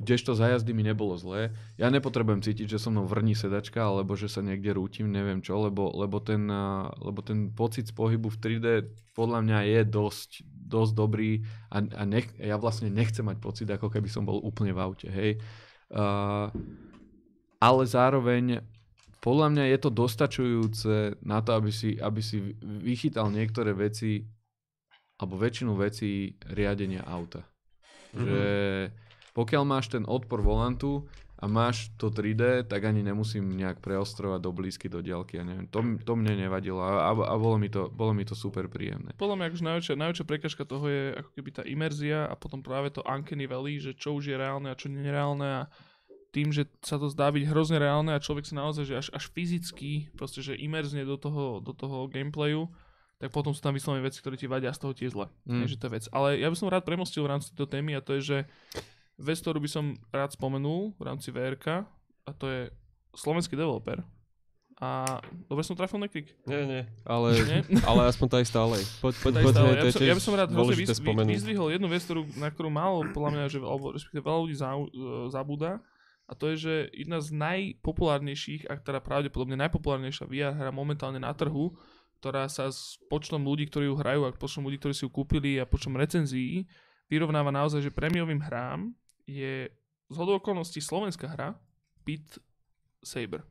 kdežto 0.00 0.32
za 0.32 0.48
jazdy 0.48 0.72
mi 0.72 0.80
nebolo 0.80 1.14
zlé. 1.20 1.52
Ja 1.76 1.92
nepotrebujem 1.92 2.40
cítiť, 2.40 2.66
že 2.66 2.80
so 2.80 2.88
mnou 2.88 3.04
vrní 3.04 3.36
sedačka, 3.36 3.84
alebo 3.84 4.16
že 4.16 4.32
sa 4.32 4.40
niekde 4.40 4.72
rútim, 4.72 5.12
neviem 5.12 5.44
čo, 5.44 5.60
lebo, 5.60 5.92
lebo, 5.92 6.18
ten, 6.24 6.48
lebo 6.98 7.20
ten 7.20 7.52
pocit 7.52 7.92
z 7.92 7.94
pohybu 7.94 8.32
v 8.32 8.40
3D 8.40 8.66
podľa 9.12 9.44
mňa 9.44 9.58
je 9.68 9.80
dosť, 9.84 10.30
dosť 10.48 10.92
dobrý 10.96 11.44
a, 11.68 11.84
a 11.84 12.02
nech, 12.08 12.32
ja 12.40 12.56
vlastne 12.56 12.88
nechcem 12.88 13.22
mať 13.22 13.36
pocit, 13.38 13.68
ako 13.68 13.92
keby 13.92 14.08
som 14.08 14.24
bol 14.24 14.40
úplne 14.40 14.72
v 14.72 14.80
aute, 14.80 15.08
hej. 15.12 15.36
Uh, 15.92 16.48
ale 17.60 17.82
zároveň 17.84 18.64
podľa 19.20 19.52
mňa 19.52 19.64
je 19.68 19.78
to 19.84 19.90
dostačujúce 19.92 20.94
na 21.20 21.44
to, 21.44 21.52
aby 21.52 21.68
si, 21.68 22.00
aby 22.00 22.24
si 22.24 22.56
vychytal 22.64 23.28
niektoré 23.28 23.76
veci 23.76 24.24
alebo 25.20 25.36
väčšinu 25.36 25.76
vecí 25.76 26.40
riadenia 26.48 27.04
auta. 27.04 27.44
Mm-hmm. 28.16 28.24
Že 28.24 28.42
pokiaľ 29.40 29.64
máš 29.64 29.88
ten 29.88 30.04
odpor 30.04 30.44
volantu 30.44 31.08
a 31.40 31.48
máš 31.48 31.88
to 31.96 32.12
3D, 32.12 32.68
tak 32.68 32.84
ani 32.84 33.00
nemusím 33.00 33.56
nejak 33.56 33.80
preostrovať 33.80 34.44
do 34.44 34.52
blízky, 34.52 34.92
do 34.92 35.00
diaľky. 35.00 35.40
Ja 35.40 35.44
neviem. 35.48 35.64
To, 35.72 35.80
to 36.04 36.12
mne 36.12 36.36
nevadilo 36.36 36.84
a, 36.84 37.08
a 37.16 37.34
bolo, 37.40 37.56
mi 37.56 37.72
to, 37.72 37.88
bolo 37.88 38.12
mi 38.12 38.28
to 38.28 38.36
super 38.36 38.68
príjemné. 38.68 39.16
Podľa 39.16 39.40
mňa 39.40 39.46
akože 39.48 39.64
najväčšia, 39.64 39.94
najväčšia 39.96 40.26
prekažka 40.28 40.68
toho 40.68 40.84
je 40.92 41.16
ako 41.16 41.30
keby 41.32 41.50
tá 41.56 41.62
imerzia 41.64 42.28
a 42.28 42.36
potom 42.36 42.60
práve 42.60 42.92
to 42.92 43.00
uncanny 43.08 43.48
valley, 43.48 43.80
že 43.80 43.96
čo 43.96 44.20
už 44.20 44.28
je 44.28 44.36
reálne 44.36 44.68
a 44.68 44.76
čo 44.76 44.92
nie 44.92 45.00
je 45.00 45.16
reálne 45.16 45.48
a 45.48 45.62
tým, 46.30 46.52
že 46.52 46.68
sa 46.84 47.00
to 47.00 47.08
zdá 47.08 47.32
byť 47.32 47.48
hrozne 47.48 47.80
reálne 47.80 48.12
a 48.12 48.22
človek 48.22 48.44
sa 48.44 48.60
naozaj, 48.60 48.84
že 48.86 48.94
až, 49.00 49.08
až 49.16 49.24
fyzicky, 49.32 50.12
proste, 50.14 50.44
že 50.44 50.60
imerzne 50.60 51.08
do 51.08 51.16
toho, 51.16 51.58
do 51.64 51.72
toho 51.72 52.06
gameplayu, 52.06 52.68
tak 53.20 53.34
potom 53.36 53.52
sú 53.52 53.60
tam 53.60 53.76
vyslovené 53.76 54.00
veci, 54.00 54.22
ktoré 54.24 54.36
ti 54.36 54.48
vadia 54.48 54.72
a 54.72 54.76
z 54.76 54.80
toho 54.80 54.92
ti 54.96 55.04
je 55.04 55.12
zle. 55.12 55.28
Mm. 55.44 55.64
Mm. 55.64 55.68
že 55.68 55.76
to 55.76 55.86
je 55.88 55.94
vec. 56.00 56.04
Ale 56.08 56.40
ja 56.40 56.48
by 56.48 56.56
som 56.56 56.72
rád 56.72 56.88
premostil 56.88 57.26
v 57.26 57.36
rámci 57.36 57.52
tejto 57.52 57.68
témy 57.68 57.98
a 57.98 58.00
to 58.00 58.16
je, 58.16 58.22
že 58.24 58.38
vec, 59.20 59.38
ktorú 59.38 59.60
by 59.60 59.70
som 59.70 59.84
rád 60.10 60.32
spomenul 60.32 60.96
v 60.96 61.02
rámci 61.04 61.28
VRK 61.28 61.84
a 62.24 62.30
to 62.32 62.48
je 62.48 62.60
slovenský 63.14 63.54
developer. 63.54 64.00
A 64.80 65.20
dobre 65.44 65.60
som 65.60 65.76
trafil 65.76 66.00
nekrik? 66.00 66.32
Nie, 66.48 66.64
nie, 66.64 66.82
ale, 67.04 67.36
Nie? 67.44 67.60
ale 67.90 68.08
aspoň 68.08 68.26
to 68.32 68.36
aj 68.40 68.46
stále. 68.48 68.76
Poď, 69.04 69.14
poď, 69.20 69.32
Tak 69.36 69.44
poď, 69.44 69.52
stále, 69.52 69.68
ja, 69.68 69.84
by 69.84 69.92
som, 69.92 70.00
ja 70.08 70.14
by 70.16 70.22
som 70.24 70.34
rád 70.40 70.50
dôležité 70.56 70.92
vys, 70.96 71.00
vy, 71.04 71.04
spomenúť. 71.04 71.34
vyzdvihol 71.36 71.68
jednu 71.68 71.88
vec, 71.92 72.02
ktorú, 72.08 72.22
na 72.40 72.48
ktorú 72.48 72.70
málo, 72.72 73.04
podľa 73.12 73.30
mňa, 73.36 73.44
že, 73.52 73.58
alebo 73.60 73.92
respektíve 73.92 74.24
veľa 74.24 74.40
ľudí 74.40 74.56
zau, 74.56 74.88
zabúda. 75.28 75.84
A 76.24 76.32
to 76.32 76.48
je, 76.54 76.56
že 76.56 76.74
jedna 76.96 77.20
z 77.20 77.28
najpopulárnejších, 77.36 78.72
a 78.72 78.80
ktorá 78.80 79.04
pravdepodobne 79.04 79.60
najpopulárnejšia 79.60 80.24
VR 80.30 80.56
hra 80.56 80.72
momentálne 80.72 81.20
na 81.20 81.36
trhu, 81.36 81.76
ktorá 82.24 82.48
sa 82.48 82.72
s 82.72 82.96
počtom 83.12 83.44
ľudí, 83.44 83.68
ktorí 83.68 83.84
ju 83.84 84.00
hrajú 84.00 84.24
a 84.24 84.32
počtom 84.32 84.64
ľudí, 84.64 84.80
ktorí 84.80 84.96
si 84.96 85.04
ju 85.04 85.10
kúpili 85.12 85.60
a 85.60 85.68
počtom 85.68 85.92
recenzií 85.92 86.64
vyrovnáva 87.10 87.50
naozaj, 87.50 87.82
že 87.82 87.90
prémiovým 87.90 88.38
hrám 88.38 88.94
je 89.30 89.54
z 90.10 90.16
okolností 90.18 90.82
slovenská 90.82 91.30
hra 91.30 91.54
Beat 92.02 92.42
Saber. 93.00 93.46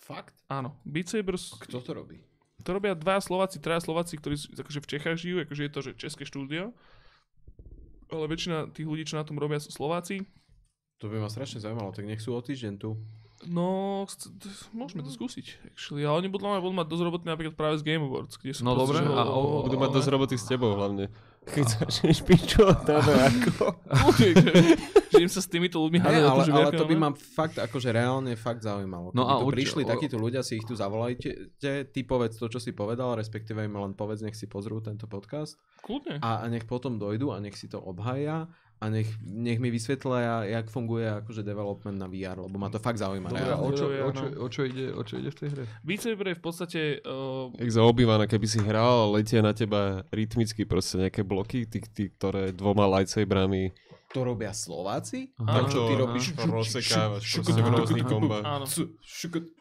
Fakt? 0.00 0.32
Áno, 0.48 0.80
Beat 0.88 1.12
Saber 1.12 1.36
Kto 1.36 1.84
to 1.84 1.92
robí? 1.92 2.18
to 2.60 2.76
robia 2.76 2.92
dva 2.92 3.16
Slováci, 3.20 3.56
traja 3.56 3.80
Slováci, 3.80 4.20
ktorí 4.20 4.36
akože 4.36 4.80
v 4.84 4.88
Čechách 4.88 5.16
žijú, 5.16 5.36
akože 5.40 5.62
je 5.64 5.72
to, 5.72 5.80
že 5.80 5.90
české 5.96 6.28
štúdio. 6.28 6.76
Ale 8.10 8.26
väčšina 8.26 8.74
tých 8.74 8.84
ľudí, 8.84 9.06
čo 9.06 9.16
na 9.16 9.24
tom 9.24 9.38
robia, 9.40 9.62
sú 9.62 9.72
Slováci. 9.72 10.26
To 11.00 11.08
by 11.08 11.16
ma 11.24 11.32
strašne 11.32 11.62
zaujímalo, 11.62 11.96
tak 11.96 12.04
nech 12.04 12.20
sú 12.20 12.36
o 12.36 12.40
týždeň 12.42 12.74
tu. 12.76 13.00
No, 13.48 14.04
môžeme 14.76 15.00
to 15.00 15.08
skúsiť. 15.08 15.72
Actually. 15.72 16.04
Ale 16.04 16.20
oni 16.20 16.28
budú, 16.28 16.44
budú 16.44 16.76
mať 16.76 16.88
dosť 16.92 17.02
roboty 17.08 17.24
napríklad 17.24 17.56
práve 17.56 17.80
z 17.80 17.88
Game 17.88 18.04
Awards, 18.04 18.36
kde 18.36 18.52
sú 18.52 18.60
No 18.68 18.76
dobre, 18.76 19.00
a 19.00 19.24
o- 19.24 19.64
Budú 19.64 19.80
mať 19.80 19.96
dosť 19.96 20.08
roboty 20.12 20.36
s 20.36 20.44
tebou 20.44 20.76
hlavne. 20.76 21.08
Keď 21.50 21.66
začneš 21.66 22.18
pičo 22.22 22.70
od 22.70 22.80
tebe 22.86 23.12
ako. 23.12 23.74
že, 24.16 24.28
že 25.10 25.18
im 25.18 25.30
sa 25.30 25.42
s 25.42 25.48
týmito 25.50 25.82
ľuďmi 25.82 25.98
hádať 25.98 26.22
ale, 26.22 26.42
to, 26.46 26.52
ale 26.54 26.70
to 26.78 26.86
by 26.86 26.96
ma 26.96 27.10
fakt, 27.12 27.58
akože 27.58 27.90
reálne 27.90 28.32
fakt 28.38 28.62
zaujímalo. 28.62 29.10
No 29.12 29.26
a 29.26 29.42
tu 29.42 29.50
prišli 29.50 29.82
takíto 29.82 30.16
ľudia, 30.16 30.46
si 30.46 30.62
ich 30.62 30.66
tu 30.66 30.78
zavolajte, 30.78 31.58
ty 31.90 32.00
povedz 32.06 32.38
to, 32.38 32.46
čo 32.46 32.62
si 32.62 32.70
povedal, 32.70 33.18
respektíve 33.18 33.66
im 33.66 33.74
len 33.74 33.92
povedz, 33.98 34.22
nech 34.22 34.38
si 34.38 34.46
pozrú 34.46 34.78
tento 34.78 35.10
podcast 35.10 35.58
Kľudne. 35.82 36.22
a, 36.22 36.42
a 36.42 36.46
nech 36.46 36.64
potom 36.64 36.96
dojdu 36.96 37.34
a 37.34 37.42
nech 37.42 37.58
si 37.58 37.66
to 37.66 37.82
obhaja 37.82 38.46
a 38.80 38.88
nech, 38.88 39.12
nech 39.20 39.60
mi 39.60 39.68
vysvetlia, 39.68 40.44
jak 40.48 40.72
funguje 40.72 41.04
akože 41.04 41.44
development 41.44 42.00
na 42.00 42.08
VR, 42.08 42.40
lebo 42.40 42.56
ma 42.56 42.72
to 42.72 42.80
fakt 42.80 42.96
zaujíma. 42.96 43.28
Dobre, 43.28 43.52
o 43.52 43.68
čo, 43.76 43.84
o, 43.92 44.10
čo, 44.10 44.24
o, 44.40 44.46
čo 44.48 44.60
ide, 44.64 44.86
o 44.96 45.02
čo 45.04 45.20
ide 45.20 45.28
v 45.28 45.36
tej 45.36 45.48
hre? 45.52 45.64
Beat 45.84 46.00
Saber 46.00 46.26
je 46.32 46.36
v 46.40 46.42
podstate... 46.42 46.80
Uh, 47.04 47.52
Jak 47.60 47.70
za 47.76 47.84
obývané, 47.84 48.24
keby 48.24 48.46
si 48.48 48.56
hral, 48.64 49.12
letia 49.12 49.44
na 49.44 49.52
teba 49.52 50.00
rytmicky 50.08 50.64
proste 50.64 50.96
nejaké 50.96 51.20
bloky, 51.20 51.68
tí, 51.68 51.84
tí 51.92 52.08
ktoré 52.08 52.56
dvoma 52.56 52.88
lightsaberami. 52.88 53.76
To 54.16 54.24
robia 54.24 54.56
Slováci? 54.56 55.36
Aha. 55.44 55.60
To, 55.60 55.62
čo 55.68 55.78
ty 55.84 55.94
robíš? 56.00 56.24
Rozsekávaš 56.40 57.22
proste 57.36 57.52
šuk- 57.52 58.08
komba. 58.08 58.40
áno, 58.42 58.64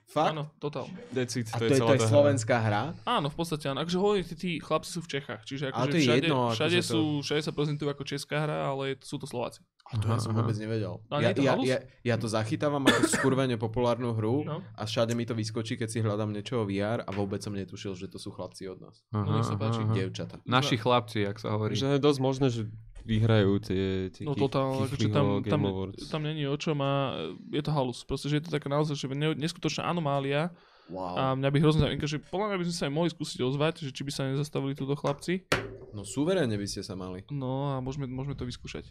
Fakt? 0.10 0.34
áno, 0.34 0.50
totál. 0.58 0.90
Decid, 1.10 1.46
A 1.54 1.62
to, 1.62 1.70
to 1.70 1.74
je, 1.74 1.80
to 1.80 1.94
je 1.94 2.02
slovenská 2.02 2.58
hra? 2.60 2.98
Áno, 3.06 3.30
v 3.30 3.38
podstate 3.38 3.70
áno. 3.70 3.86
Akože 3.86 3.98
hovorím, 3.98 4.26
tí, 4.26 4.34
tí 4.34 4.52
chlapci 4.58 4.90
sú 4.90 5.06
v 5.06 5.10
Čechách, 5.14 5.46
čiže 5.46 5.70
akože 5.70 5.86
to 5.86 5.96
je 5.96 6.02
všade, 6.02 6.18
jedno, 6.26 6.38
akože 6.50 6.58
všade, 6.58 6.80
to- 6.80 6.90
sú, 6.90 7.02
všade 7.22 7.42
sa 7.46 7.52
prezentujú 7.54 7.88
ako 7.88 8.04
česká 8.04 8.38
hra, 8.42 8.58
ale 8.68 8.98
sú 9.00 9.16
to 9.16 9.30
Slováci. 9.30 9.62
A 9.90 9.98
to 9.98 10.06
ja 10.06 10.22
som 10.22 10.34
vôbec 10.34 10.54
nevedel. 10.54 11.02
A 11.10 11.18
Ja, 11.18 11.30
je 11.30 11.36
to 11.36 11.42
ja, 11.42 11.54
ja, 11.62 11.78
ja 12.04 12.16
to 12.18 12.26
zachytávam 12.26 12.86
ako 12.86 13.10
skurvene 13.10 13.58
populárnu 13.58 14.14
hru 14.14 14.46
No. 14.46 14.62
a 14.74 14.86
všade 14.86 15.14
mi 15.14 15.26
to 15.26 15.34
vyskočí, 15.34 15.78
keď 15.78 15.90
si 15.90 15.98
hľadám 16.00 16.30
niečo 16.30 16.62
o 16.62 16.66
VR 16.66 17.02
a 17.02 17.10
vôbec 17.10 17.42
som 17.42 17.54
netušil, 17.54 17.94
že 17.94 18.06
to 18.06 18.18
sú 18.18 18.30
chlapci 18.30 18.66
od 18.66 18.78
nás. 18.80 19.02
No, 19.10 19.26
nech 19.26 19.46
sa 19.46 19.58
páči. 19.58 19.82
Dievčata. 19.90 20.42
Naši 20.46 20.78
chlapci, 20.78 21.26
jak 21.26 21.38
sa 21.38 21.54
hovorí. 21.54 21.74
Že 21.74 21.98
je 21.98 22.02
dosť 22.02 22.20
možné, 22.20 22.48
že 22.50 22.62
vyhrajú 23.10 23.52
tie, 23.66 24.14
tie 24.14 24.24
No 24.24 24.38
totál, 24.38 24.86
akože 24.86 25.10
tam, 25.10 25.42
tam, 25.42 25.62
tam 25.98 26.22
není 26.22 26.46
o 26.46 26.54
čom 26.54 26.78
a 26.86 27.18
je 27.50 27.62
to 27.66 27.74
halus. 27.74 28.06
Proste, 28.06 28.30
že 28.30 28.38
je 28.38 28.44
to 28.46 28.52
taká 28.54 28.70
naozaj 28.70 28.94
že 28.94 29.10
ne, 29.10 29.34
neskutočná 29.34 29.90
anomália 29.90 30.54
Wow. 30.90 31.14
a 31.14 31.24
mňa 31.38 31.50
by 31.54 31.58
hrozne 31.62 31.82
zaujímalo, 31.86 32.10
že 32.10 32.18
podľa 32.18 32.46
mňa 32.50 32.58
by 32.58 32.66
sme 32.66 32.74
sa 32.74 32.84
aj 32.90 32.94
mohli 32.98 33.10
skúsiť 33.14 33.40
ozvať, 33.46 33.74
že 33.86 33.94
či 33.94 34.02
by 34.02 34.10
sa 34.10 34.26
nezastavili 34.26 34.74
túto 34.74 34.98
chlapci. 34.98 35.46
No 35.94 36.02
suverénne 36.02 36.58
by 36.58 36.66
ste 36.66 36.82
sa 36.82 36.98
mali. 36.98 37.22
No 37.30 37.78
a 37.78 37.78
môžeme, 37.78 38.10
môžeme 38.10 38.34
to 38.34 38.42
vyskúšať. 38.42 38.90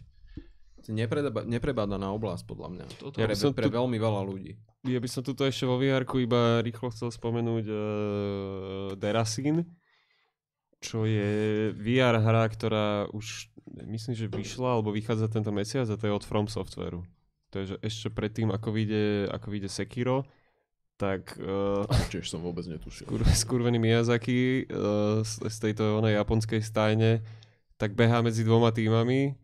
To 0.79 0.87
je 0.87 0.95
Nepredeba, 0.95 1.43
neprebádaná 1.43 2.07
oblasť 2.15 2.47
podľa 2.47 2.67
mňa. 2.71 2.85
Toto. 2.95 3.19
Ja 3.19 3.27
Pre, 3.27 3.35
by 3.35 3.39
som 3.39 3.51
pre 3.51 3.67
tu- 3.67 3.75
veľmi 3.75 3.99
veľa 3.99 4.21
ľudí. 4.23 4.55
Ja 4.87 5.03
by 5.03 5.09
som 5.11 5.27
tuto 5.27 5.43
ešte 5.43 5.67
vo 5.67 5.75
vr 5.75 6.07
iba 6.23 6.63
rýchlo 6.63 6.87
chcel 6.95 7.11
spomenúť 7.11 7.65
uh, 7.67 7.79
Derasin, 8.95 9.67
čo 10.79 11.03
je 11.03 11.27
VR 11.75 12.23
hra, 12.23 12.47
ktorá 12.47 13.11
už 13.11 13.48
myslím, 13.69 14.15
že 14.17 14.31
vyšla 14.31 14.79
alebo 14.79 14.89
vychádza 14.89 15.29
tento 15.29 15.53
mesiac 15.53 15.85
a 15.89 15.95
to 15.97 16.05
je 16.09 16.13
od 16.13 16.25
From 16.25 16.47
Softwareu. 16.49 17.05
To 17.49 17.55
je, 17.61 17.65
že 17.73 17.77
ešte 17.81 18.07
predtým, 18.13 18.53
ako 18.53 18.69
vyjde, 18.69 19.29
ako 19.33 19.47
vyjde 19.49 19.69
Sekiro, 19.69 20.25
tak 20.99 21.39
uh, 21.39 21.87
Tiež 22.11 22.27
som 22.27 22.43
vôbec 22.43 22.67
netušil. 22.67 23.07
skur, 23.07 23.23
skurvený 23.23 23.79
Miyazaki 23.79 24.67
uh, 24.67 25.23
z, 25.23 25.47
z 25.47 25.57
tejto 25.57 26.03
onej 26.03 26.19
japonskej 26.19 26.59
stajne 26.59 27.23
tak 27.79 27.95
behá 27.95 28.19
medzi 28.19 28.43
dvoma 28.43 28.75
týmami, 28.75 29.39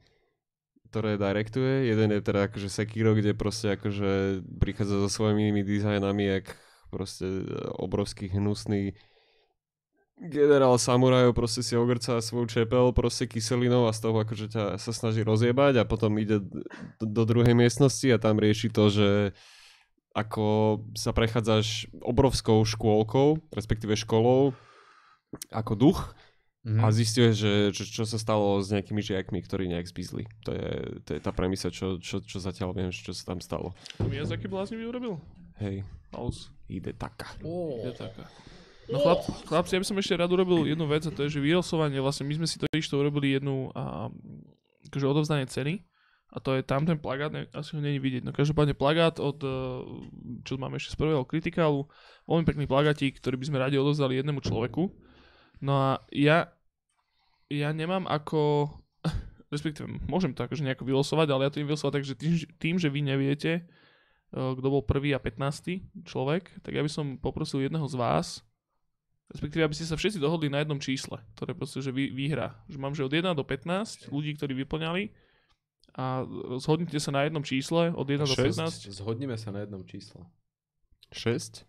ktoré 0.92 1.16
direktuje. 1.16 1.88
Jeden 1.88 2.12
je 2.12 2.20
teda 2.20 2.52
akože 2.52 2.68
Sekiro, 2.68 3.16
kde 3.16 3.32
proste 3.32 3.80
akože 3.80 4.44
prichádza 4.60 5.00
so 5.00 5.10
svojimi 5.10 5.64
dizajnami, 5.64 6.24
jak 6.40 6.52
proste 6.92 7.24
e, 7.24 7.44
obrovský 7.80 8.28
hnusný 8.36 8.92
generál 10.16 10.80
samurajov 10.80 11.36
proste 11.36 11.60
si 11.60 11.76
ogrcá 11.76 12.20
svoju 12.24 12.48
čepel 12.48 12.96
proste 12.96 13.28
kyselinou 13.28 13.88
a 13.88 13.96
z 13.96 14.00
toho 14.00 14.18
akože 14.24 14.48
ťa 14.52 14.64
sa 14.80 14.92
snaží 14.96 15.22
rozjebať 15.22 15.84
a 15.84 15.88
potom 15.90 16.16
ide 16.16 16.40
do, 16.40 16.64
do 17.04 17.24
druhej 17.28 17.52
miestnosti 17.52 18.08
a 18.08 18.22
tam 18.22 18.40
rieši 18.40 18.72
to, 18.72 18.88
že 18.88 19.10
ako 20.16 20.80
sa 20.96 21.12
prechádzaš 21.12 21.92
obrovskou 22.00 22.64
škôlkou, 22.64 23.52
respektíve 23.52 24.00
školou, 24.00 24.56
ako 25.52 25.74
duch 25.76 26.00
Mhm. 26.66 26.82
a 26.82 26.90
zistuješ, 26.90 27.34
že, 27.38 27.54
že 27.78 27.84
čo 27.86 28.10
sa 28.10 28.18
stalo 28.18 28.58
s 28.58 28.74
nejakými 28.74 28.98
žiakmi, 28.98 29.38
ktorí 29.46 29.70
nejak 29.70 29.86
zmizli. 29.86 30.26
To 30.50 30.50
je, 30.50 30.98
to 31.06 31.10
je 31.14 31.20
tá 31.22 31.30
premisa, 31.30 31.70
čo, 31.70 32.02
čo, 32.02 32.26
čo 32.26 32.42
zatiaľ 32.42 32.74
viem, 32.74 32.90
čo 32.90 33.14
sa 33.14 33.38
tam 33.38 33.38
stalo. 33.38 33.78
To 34.02 34.10
Miyazaki 34.10 34.50
bláznivý 34.50 34.90
urobil? 34.90 35.22
Hej, 35.62 35.86
House. 36.10 36.50
ide 36.66 36.90
taká. 36.98 37.30
Je 37.86 37.94
taká. 37.94 38.26
No 38.86 39.02
chlap, 39.02 39.26
chlapci, 39.50 39.74
ja 39.76 39.82
by 39.82 39.88
som 39.88 39.98
ešte 39.98 40.14
rád 40.14 40.30
urobil 40.30 40.70
jednu 40.70 40.86
vec 40.86 41.02
a 41.10 41.12
to 41.14 41.26
je, 41.26 41.38
že 41.38 41.42
vyrosovanie, 41.42 41.98
vlastne 41.98 42.30
my 42.30 42.38
sme 42.38 42.48
si 42.48 42.62
to 42.62 42.70
to 42.70 42.96
urobili 43.02 43.34
jednu 43.34 43.74
a, 43.74 44.14
akože 44.86 45.06
odovzdanie 45.10 45.50
ceny 45.50 45.82
a 46.36 46.38
to 46.44 46.52
je 46.60 46.68
tam 46.68 46.84
ten 46.84 47.00
plagát, 47.00 47.32
ne, 47.32 47.48
asi 47.56 47.78
ho 47.78 47.82
není 47.82 47.96
vidieť, 47.96 48.28
no 48.28 48.36
každopádne 48.36 48.76
plagát 48.76 49.24
od, 49.24 49.40
eh, 49.40 49.56
čo 50.44 50.60
máme 50.60 50.76
ešte 50.76 50.94
z 50.94 51.00
prvého 51.00 51.24
kritikálu, 51.24 51.88
veľmi 52.28 52.44
pekný 52.44 52.66
plagátik, 52.68 53.24
ktorý 53.24 53.40
by 53.40 53.46
sme 53.48 53.62
radi 53.64 53.80
odovzdali 53.80 54.20
jednému 54.20 54.44
človeku. 54.44 54.92
No 55.64 55.74
a 55.80 55.90
ja, 56.12 56.52
ja 57.48 57.72
nemám 57.72 58.04
ako, 58.12 58.68
respektíve 59.54 59.88
môžem 60.12 60.36
to 60.36 60.44
akože 60.44 60.68
nejako 60.68 60.84
vylosovať, 60.84 61.28
ale 61.32 61.48
ja 61.48 61.52
to 61.56 61.64
im 61.64 61.72
vylosovať 61.72 61.94
tak, 61.96 62.06
že 62.06 62.20
tým, 62.20 62.34
tým, 62.60 62.76
že 62.84 62.92
vy 62.92 63.00
neviete, 63.00 63.64
eh, 63.64 64.52
kto 64.60 64.68
bol 64.68 64.84
prvý 64.84 65.16
a 65.16 65.24
15. 65.24 65.88
človek, 66.04 66.52
tak 66.68 66.76
ja 66.76 66.84
by 66.84 66.92
som 66.92 67.16
poprosil 67.16 67.64
jedného 67.64 67.88
z 67.88 67.96
vás, 67.96 68.44
respektíve 69.34 69.66
aby 69.66 69.76
ste 69.76 69.90
sa 69.90 69.98
všetci 69.98 70.22
dohodli 70.22 70.52
na 70.52 70.62
jednom 70.62 70.78
čísle, 70.78 71.22
ktoré 71.38 71.58
proste, 71.58 71.82
že 71.82 71.90
vy, 71.90 72.14
vyhrá. 72.14 72.54
Že 72.70 72.78
mám, 72.78 72.94
že 72.94 73.06
od 73.06 73.14
1 73.14 73.34
do 73.34 73.44
15 73.44 74.14
ľudí, 74.14 74.38
ktorí 74.38 74.54
vyplňali 74.66 75.10
a 75.96 76.28
zhodnite 76.60 77.00
sa 77.00 77.16
na 77.16 77.24
jednom 77.24 77.42
čísle 77.42 77.96
od 77.96 78.06
1 78.06 78.28
do 78.28 78.36
Šesť? 78.36 78.92
15. 78.92 79.00
Zhodnime 79.00 79.40
sa 79.40 79.50
na 79.56 79.64
jednom 79.64 79.82
čísle. 79.88 80.28
6? 81.16 81.64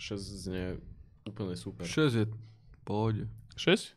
6 0.00 0.16
znie 0.18 0.80
úplne 1.28 1.54
super. 1.54 1.84
6 1.84 2.16
je 2.16 2.26
pohode. 2.82 3.28
6? 3.54 3.92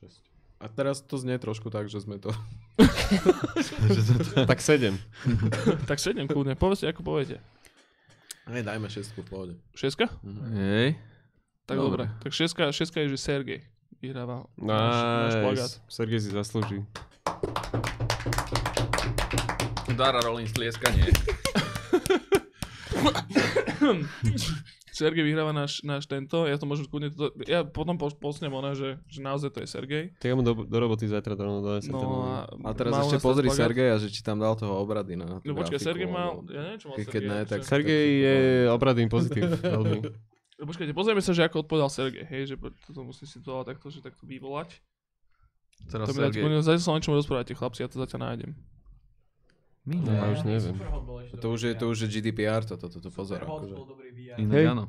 6. 0.00 0.60
A 0.60 0.72
teraz 0.72 1.04
to 1.04 1.20
znie 1.20 1.36
trošku 1.36 1.68
tak, 1.68 1.88
že 1.88 2.00
sme 2.04 2.20
to... 2.20 2.32
Tak 4.50 4.60
7. 4.60 4.92
tak 5.90 5.98
7 6.00 6.28
kľudne, 6.28 6.58
povedzte 6.58 6.90
ako 6.90 7.00
poviete. 7.06 7.40
Hej, 8.46 8.62
dajme 8.62 8.86
6 8.86 9.16
v 9.16 9.24
pohode. 9.26 9.54
6? 9.74 10.06
Hej. 10.54 11.00
Tak 11.66 11.76
Dobre. 11.76 12.06
dobre. 12.06 12.22
Tak 12.22 12.30
6, 12.30 12.70
6 12.70 12.94
je, 12.96 13.10
že 13.10 13.18
Sergej 13.18 13.60
vyhráva 13.98 14.46
náš, 14.54 14.94
náš 14.94 15.34
plagát. 15.36 15.70
Nice. 15.72 15.82
Sergej 15.88 16.20
si 16.20 16.30
zaslúži. 16.30 16.78
Dara 19.92 20.22
Rolling 20.22 20.46
tlieskanie. 20.46 21.10
Sergej 24.96 25.26
vyhráva 25.26 25.52
náš, 25.52 25.84
náš 25.84 26.08
tento, 26.08 26.48
ja 26.48 26.56
to 26.56 26.64
môžem 26.64 26.88
kľudne, 26.88 27.12
to, 27.12 27.28
ja 27.44 27.60
potom 27.60 28.00
po, 28.00 28.08
posnem 28.08 28.48
ona, 28.48 28.72
že, 28.72 28.96
že 29.04 29.20
naozaj 29.20 29.52
to 29.52 29.60
je 29.60 29.68
Sergej. 29.68 30.04
Tak 30.16 30.32
ja 30.32 30.34
mu 30.34 30.40
do, 30.40 30.56
do 30.56 30.76
roboty 30.78 31.04
zajtra 31.04 31.36
rovno 31.36 31.60
donesem. 31.60 31.92
No 31.92 32.00
ten- 32.00 32.64
a, 32.64 32.72
A 32.72 32.72
teraz 32.72 32.96
ešte 33.04 33.20
pozri 33.20 33.44
plagát. 33.44 33.60
Sergeja, 33.68 33.94
že 33.98 34.08
či 34.08 34.24
tam 34.24 34.40
dal 34.40 34.56
toho 34.56 34.72
obrady 34.78 35.12
na 35.12 35.36
tú 35.36 35.44
No 35.44 35.52
počkaj, 35.52 35.76
Sergej 35.76 36.08
mal, 36.08 36.40
ja 36.48 36.62
neviem, 36.62 36.80
čo 36.80 36.88
mal 36.88 36.96
Keď 36.96 37.04
Sergej. 37.04 37.26
ne, 37.26 37.36
akože- 37.36 37.50
tak- 37.50 37.62
Sergej 37.66 38.04
je 38.16 38.36
obradný 38.70 39.04
pozitív. 39.10 39.42
veľmi. 39.58 39.98
Počkajte, 40.56 40.92
pozrieme 40.92 41.20
sa, 41.20 41.30
že 41.30 41.44
ako 41.44 41.62
odpovedal 41.62 41.88
Sergej, 41.88 42.24
hej, 42.24 42.42
že 42.48 42.54
toto 42.56 43.04
musím 43.04 43.28
si 43.28 43.38
to 43.38 43.60
takto, 43.60 43.86
že 43.86 44.00
takto 44.00 44.24
vyvolať. 44.24 44.80
Teraz 45.86 46.08
To 46.08 46.12
mi 46.12 46.20
dáte, 46.22 46.40
Sergej. 46.40 46.64
zatiaľ 46.64 46.80
sa 46.80 46.90
o 46.90 46.96
niečom 46.96 47.14
rozprávate, 47.14 47.52
chlapci, 47.52 47.84
ja 47.84 47.88
to 47.88 48.00
zatiaľ 48.00 48.20
nájdem. 48.26 48.50
My 49.84 49.94
No, 50.00 50.10
ja 50.10 50.24
už 50.32 50.40
neviem. 50.42 50.74
To 51.36 51.46
už 51.52 51.60
je, 51.62 51.72
to 51.76 51.84
už 51.86 51.98
je 52.02 52.08
GDPR, 52.10 52.64
toto, 52.64 52.88
toto, 52.88 53.06
pozor. 53.06 53.38
Superhot 53.38 53.60
Akože. 53.62 53.74
bol 53.76 53.86
dobrý 53.86 54.08
VR. 54.10 54.36
Inak 54.40 54.56
Hej. 54.56 54.66
áno. 54.72 54.84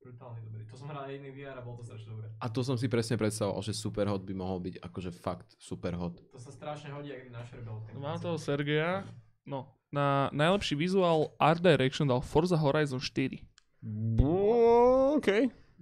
Brutálne 0.00 0.40
dobrý. 0.42 0.62
To 0.66 0.74
som 0.74 0.86
hral 0.88 1.04
jediný 1.06 1.30
VR 1.30 1.56
a 1.56 1.62
bol 1.62 1.74
to 1.76 1.84
strašne 1.84 2.08
dobré. 2.10 2.26
A 2.34 2.46
to 2.48 2.60
som 2.60 2.74
si 2.74 2.86
presne 2.86 3.14
predstavoval, 3.14 3.60
že 3.60 3.70
Superhot 3.70 4.22
by 4.22 4.34
mohol 4.34 4.58
byť 4.60 4.74
akože 4.80 5.10
fakt 5.12 5.54
Superhot. 5.56 6.18
To 6.32 6.40
sa 6.40 6.50
strašne 6.50 6.90
hodí, 6.90 7.12
ak 7.12 7.28
na 7.28 7.44
šerbel. 7.44 7.76
No, 7.86 7.98
Mám 8.00 8.18
toho 8.18 8.34
Sergeja, 8.34 9.06
no, 9.44 9.68
na 9.88 10.26
najlepší 10.32 10.74
vizuál 10.74 11.30
Art 11.36 11.60
Direction 11.60 12.04
dal 12.04 12.18
Forza 12.18 12.56
Horizon 12.56 12.98
4. 12.98 13.38
OK. 15.16 15.28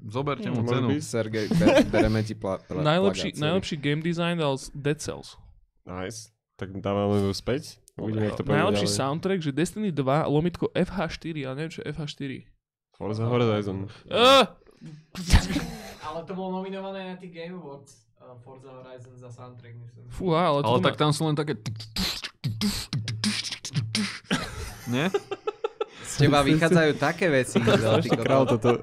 Zoberte 0.04 0.48
Hmm, 0.52 0.60
mu 0.60 0.68
cenu. 0.68 0.88
Sergej, 1.00 1.48
ber, 1.56 1.84
bereme 1.88 2.20
ti 2.20 2.36
pla, 2.36 2.60
pla, 2.60 2.82
Najlepší, 2.92 3.32
najlepší 3.34 3.76
game 3.80 4.02
design 4.02 4.36
dal 4.36 4.60
Dead 4.76 5.00
Cells. 5.00 5.40
Nice. 5.82 6.28
Tak 6.54 6.70
dávame 6.76 7.18
ju 7.18 7.32
späť. 7.32 7.80
Uvidíme, 7.96 8.26
jak 8.26 8.36
to 8.36 8.44
Najlepší 8.44 8.84
ďalej. 8.84 9.00
soundtrack, 9.00 9.40
že 9.40 9.50
Destiny 9.50 9.90
2, 9.90 10.26
lomitko 10.26 10.66
FH4, 10.70 11.34
ale 11.46 11.54
neviem, 11.56 11.72
čo 11.72 11.80
je 11.80 11.88
FH4. 11.90 12.30
Forza 12.94 13.24
Horizon. 13.24 13.86
Uh, 14.06 14.44
Ale 16.06 16.20
to 16.26 16.34
bolo 16.34 16.60
nominované 16.60 17.10
na 17.10 17.16
tých 17.16 17.32
Game 17.32 17.56
Awards. 17.56 18.06
Uh, 18.18 18.34
Forza 18.38 18.70
Horizon 18.70 19.14
za 19.16 19.30
soundtrack, 19.30 19.74
myslím. 19.78 20.04
fúha, 20.10 20.42
ale, 20.44 20.60
Ale 20.62 20.78
tak 20.80 20.94
tam 20.94 21.10
sú 21.10 21.24
len 21.24 21.34
také... 21.34 21.54
Nie? 24.86 25.08
Z 26.14 26.30
teba 26.30 26.46
vychádzajú 26.46 26.92
také 26.94 27.26
veci. 27.26 27.58
Král 27.58 28.46
toto. 28.46 28.78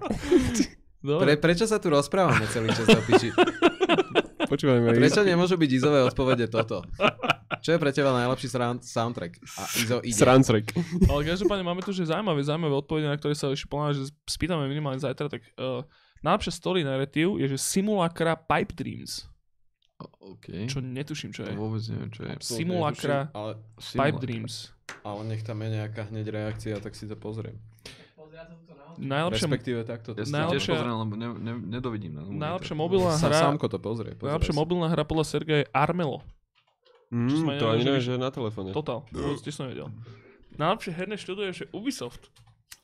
Pre, 1.01 1.33
prečo 1.39 1.63
sa 1.63 1.79
tu 1.79 1.87
rozprávame 1.89 2.43
celý 2.51 2.75
čas 2.75 2.85
do 2.85 3.01
piči? 3.07 3.31
Počúvajme. 4.51 4.91
Prečo 4.91 5.23
nemôžu 5.23 5.55
byť 5.55 5.71
Izové 5.71 6.03
odpovede 6.03 6.51
toto? 6.51 6.83
Čo 7.63 7.73
je 7.73 7.79
pre 7.79 7.95
teba 7.95 8.11
najlepší 8.11 8.51
sran- 8.51 8.83
soundtrack? 8.83 9.39
A 9.55 9.61
Izo 9.79 9.97
ide. 10.03 10.17
Srancrek. 10.17 10.75
Ale 11.07 11.23
každopádne 11.23 11.63
máme 11.63 11.79
tu 11.79 11.95
že 11.95 12.03
zaujímavé, 12.03 12.43
zaujímavé 12.43 12.75
odpovede, 12.75 13.07
na 13.07 13.15
ktoré 13.15 13.31
sa 13.31 13.47
ešte 13.47 13.71
plánujem, 13.71 14.03
že 14.03 14.11
spýtame 14.27 14.67
minimálne 14.67 14.99
zajtra, 14.99 15.31
tak 15.31 15.47
uh, 15.55 15.87
najlepšia 16.19 16.51
story 16.51 16.83
narratív 16.83 17.39
je, 17.39 17.47
že 17.47 17.57
Simulacra 17.61 18.35
Pipe 18.35 18.75
Dreams, 18.75 19.30
OK. 20.19 20.65
čo 20.65 20.79
netuším, 20.79 21.31
čo 21.31 21.43
je. 21.43 21.49
To 21.49 21.59
vôbec 21.59 21.81
neviem, 21.85 22.09
čo 22.09 22.21
je. 22.23 22.31
Simulacra 22.39 23.27
netuším, 23.27 23.37
Ale, 23.37 23.51
Pipe 23.55 23.81
Simulacra. 23.81 24.19
Dreams. 24.19 24.55
ale 25.01 25.19
nech 25.25 25.41
tam 25.41 25.57
je 25.57 25.69
nejaká 25.71 26.01
hneď 26.07 26.25
reakcia, 26.27 26.75
tak 26.77 26.93
si 26.93 27.05
to 27.05 27.15
pozriem. 27.15 27.57
Najlepšia, 28.91 29.47
Respektíve 29.47 29.79
takto. 29.81 30.11
Ja 30.11 30.19
to 30.19 30.21
si 30.21 30.29
to 30.29 30.35
tiež 30.35 30.35
Najlepšia- 30.35 30.73
pozriem, 30.75 30.95
lebo 30.99 31.13
ne, 31.15 31.27
ne, 31.31 31.53
nedovidím. 31.71 32.11
Na 32.11 32.21
najlepšia 32.27 32.75
mobilná 32.75 33.15
Sa, 33.15 33.31
hra, 33.31 33.39
Samko 33.47 33.65
to 33.65 33.79
pozrie. 33.79 34.11
pozrie 34.13 34.29
najlepšia 34.29 34.51
si. 34.51 34.59
mobilná 34.59 34.87
hra 34.87 35.03
podľa 35.03 35.25
Sergeja 35.25 35.59
je 35.63 35.67
Armelo. 35.71 36.19
Mm, 37.07 37.55
to 37.55 37.65
ani 37.67 37.83
neviem, 37.83 38.03
že 38.03 38.15
na 38.15 38.29
telefóne. 38.29 38.71
Total, 38.71 39.03
tiež 39.11 39.51
som 39.53 39.65
nevedel. 39.65 39.87
Najlepšie 40.53 40.91
herné 40.91 41.15
štúdio 41.15 41.47
je 41.49 41.55
že 41.55 41.65
Ubisoft. 41.71 42.27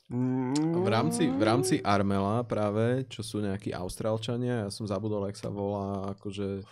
V 0.08 0.88
rámci, 0.88 1.28
v 1.28 1.44
rámci 1.44 1.76
Armela 1.82 2.40
práve, 2.42 3.04
čo 3.08 3.20
sú 3.20 3.44
nejakí 3.44 3.76
Austrálčania, 3.76 4.64
ja 4.64 4.70
som 4.72 4.88
zabudol, 4.88 5.28
jak 5.28 5.36
sa 5.36 5.52
volá, 5.52 6.16
akože, 6.16 6.64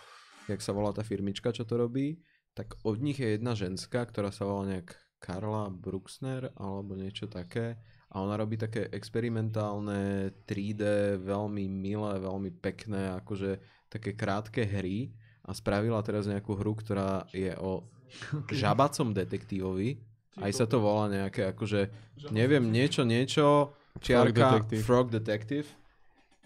jak 0.46 0.60
sa 0.62 0.72
volá 0.72 0.94
tá 0.94 1.02
firmička, 1.02 1.54
čo 1.54 1.66
to 1.66 1.78
robí, 1.78 2.18
tak 2.56 2.78
od 2.86 2.98
nich 3.02 3.20
je 3.20 3.36
jedna 3.36 3.52
ženská, 3.52 4.06
ktorá 4.08 4.32
sa 4.32 4.48
volá 4.48 4.64
nejak 4.78 4.96
Karla 5.20 5.68
Bruxner, 5.68 6.54
alebo 6.56 6.96
niečo 6.96 7.28
také. 7.28 7.76
A 8.14 8.22
ona 8.22 8.38
robí 8.38 8.56
také 8.56 8.86
experimentálne 8.94 10.32
3D, 10.46 11.16
veľmi 11.20 11.66
milé, 11.68 12.12
veľmi 12.22 12.50
pekné, 12.62 13.12
akože 13.20 13.60
také 13.90 14.14
krátke 14.14 14.64
hry 14.64 15.12
a 15.44 15.52
spravila 15.52 16.00
teraz 16.00 16.24
nejakú 16.30 16.54
hru, 16.56 16.78
ktorá 16.78 17.26
je 17.34 17.52
o 17.58 17.84
žabacom 18.54 19.12
detektívovi. 19.12 20.00
Aj 20.36 20.52
sa 20.52 20.68
to 20.68 20.80
volá 20.80 21.08
nejaké 21.08 21.48
akože, 21.48 21.88
neviem, 22.28 22.68
niečo, 22.68 23.08
niečo, 23.08 23.72
čiarka 24.00 24.60
Detective. 24.60 24.84
Frog 24.84 25.08
Detective. 25.08 25.68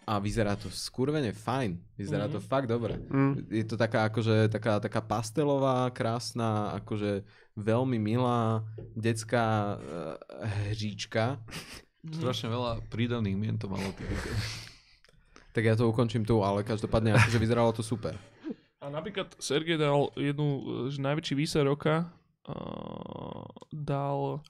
A 0.08 0.18
vyzerá 0.18 0.56
to 0.56 0.72
skurvene 0.72 1.30
fajn. 1.30 1.78
Vyzerá 1.94 2.26
to 2.26 2.40
fakt 2.42 2.66
dobre. 2.66 2.98
Mm. 3.10 3.46
Je 3.46 3.64
to 3.64 3.76
taká 3.78 4.10
akože, 4.10 4.50
taká, 4.50 4.80
taká 4.80 5.00
pastelová, 5.04 5.86
krásna, 5.94 6.74
akože 6.82 7.22
veľmi 7.54 8.00
milá 8.00 8.64
detská 8.96 9.76
uh, 9.76 9.80
hříčka. 10.72 11.38
Strašne 12.18 12.48
veľa 12.48 12.80
prídavných 12.88 13.36
mien 13.36 13.56
to 13.60 13.68
malo. 13.68 13.86
Tak 15.50 15.66
ja 15.66 15.74
to 15.74 15.90
ukončím 15.90 16.22
tu, 16.22 16.46
ale 16.46 16.62
každopádne 16.62 17.10
akože 17.10 17.42
vyzeralo 17.42 17.74
to 17.74 17.82
super. 17.82 18.14
A 18.78 18.86
napríklad 18.86 19.34
Sergej 19.42 19.82
dal 19.82 20.14
jednu, 20.14 20.62
že 20.86 21.02
najväčší 21.02 21.34
výser 21.34 21.66
roka, 21.66 22.06
uh, 22.46 23.44
dal 23.74 24.46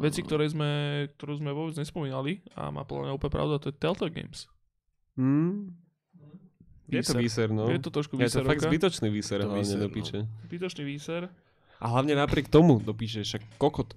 veci, 0.00 0.24
ktoré 0.24 0.48
sme, 0.48 1.04
ktorú 1.20 1.38
sme 1.38 1.52
vôbec 1.52 1.76
nespomínali 1.76 2.40
a 2.56 2.72
má 2.72 2.82
mňa 2.82 3.12
úplne 3.12 3.32
pravdu, 3.32 3.52
a 3.54 3.62
to 3.62 3.68
je 3.68 3.76
Telltale 3.76 4.08
Games. 4.08 4.48
Mm. 5.18 5.74
Je 6.88 7.02
to 7.02 7.18
výser, 7.18 7.50
no. 7.50 7.68
Je 7.68 7.76
to 7.76 7.90
trošku 7.90 8.16
je 8.16 8.30
to 8.30 8.40
výser 8.40 8.44
fakt 8.46 8.62
zbytočný 8.64 9.08
výser, 9.10 9.44
To 9.44 9.52
hlavne 9.52 9.60
výser, 9.60 9.76
do 9.76 9.88
no. 9.88 9.92
piče. 9.92 10.18
Zbytočný 10.48 10.82
výser. 10.86 11.22
A 11.78 11.84
hlavne 11.86 12.16
napriek 12.16 12.48
tomu 12.48 12.80
do 12.80 12.96
piče, 12.96 13.22
však 13.22 13.42
kokot. 13.56 13.92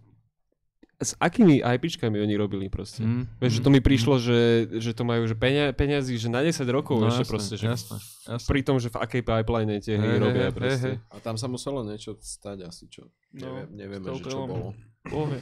S 1.00 1.17
akými 1.17 1.66
IPčkami 1.66 2.14
oni 2.14 2.38
robili 2.38 2.69
proste? 2.69 3.01
Mm, 3.01 3.25
Vieš, 3.41 3.58
že 3.58 3.61
to 3.64 3.74
mi 3.74 3.82
prišlo, 3.82 4.22
že, 4.22 4.40
že 4.77 4.93
to 4.93 5.01
majú 5.01 5.25
že 5.25 5.33
peňa, 5.33 5.74
peniazy, 5.74 6.14
že 6.14 6.30
na 6.30 6.45
10 6.45 6.61
rokov 6.69 7.01
No, 7.01 7.09
ešte 7.09 7.25
jasné, 7.25 7.32
proste, 7.33 7.53
že 7.58 7.66
jasné, 7.66 7.98
jasné. 8.30 8.45
pri 8.45 8.61
tom, 8.61 8.77
že 8.77 8.93
v 8.93 8.98
akej 9.01 9.22
pipeline 9.25 9.82
tie 9.82 9.98
hry 9.98 10.22
robia 10.22 10.53
proste. 10.53 10.77
hej, 10.77 10.77
hej. 10.77 10.95
A 11.09 11.17
tam 11.17 11.41
sa 11.41 11.50
muselo 11.50 11.82
niečo 11.82 12.22
stať 12.22 12.69
asi, 12.69 12.85
čo 12.85 13.09
No, 13.33 13.50
neviem, 13.50 13.67
nevieme, 13.74 14.08
že 14.14 14.30
čo 14.30 14.45
bolo. 14.45 14.77
Bohe. 15.08 15.41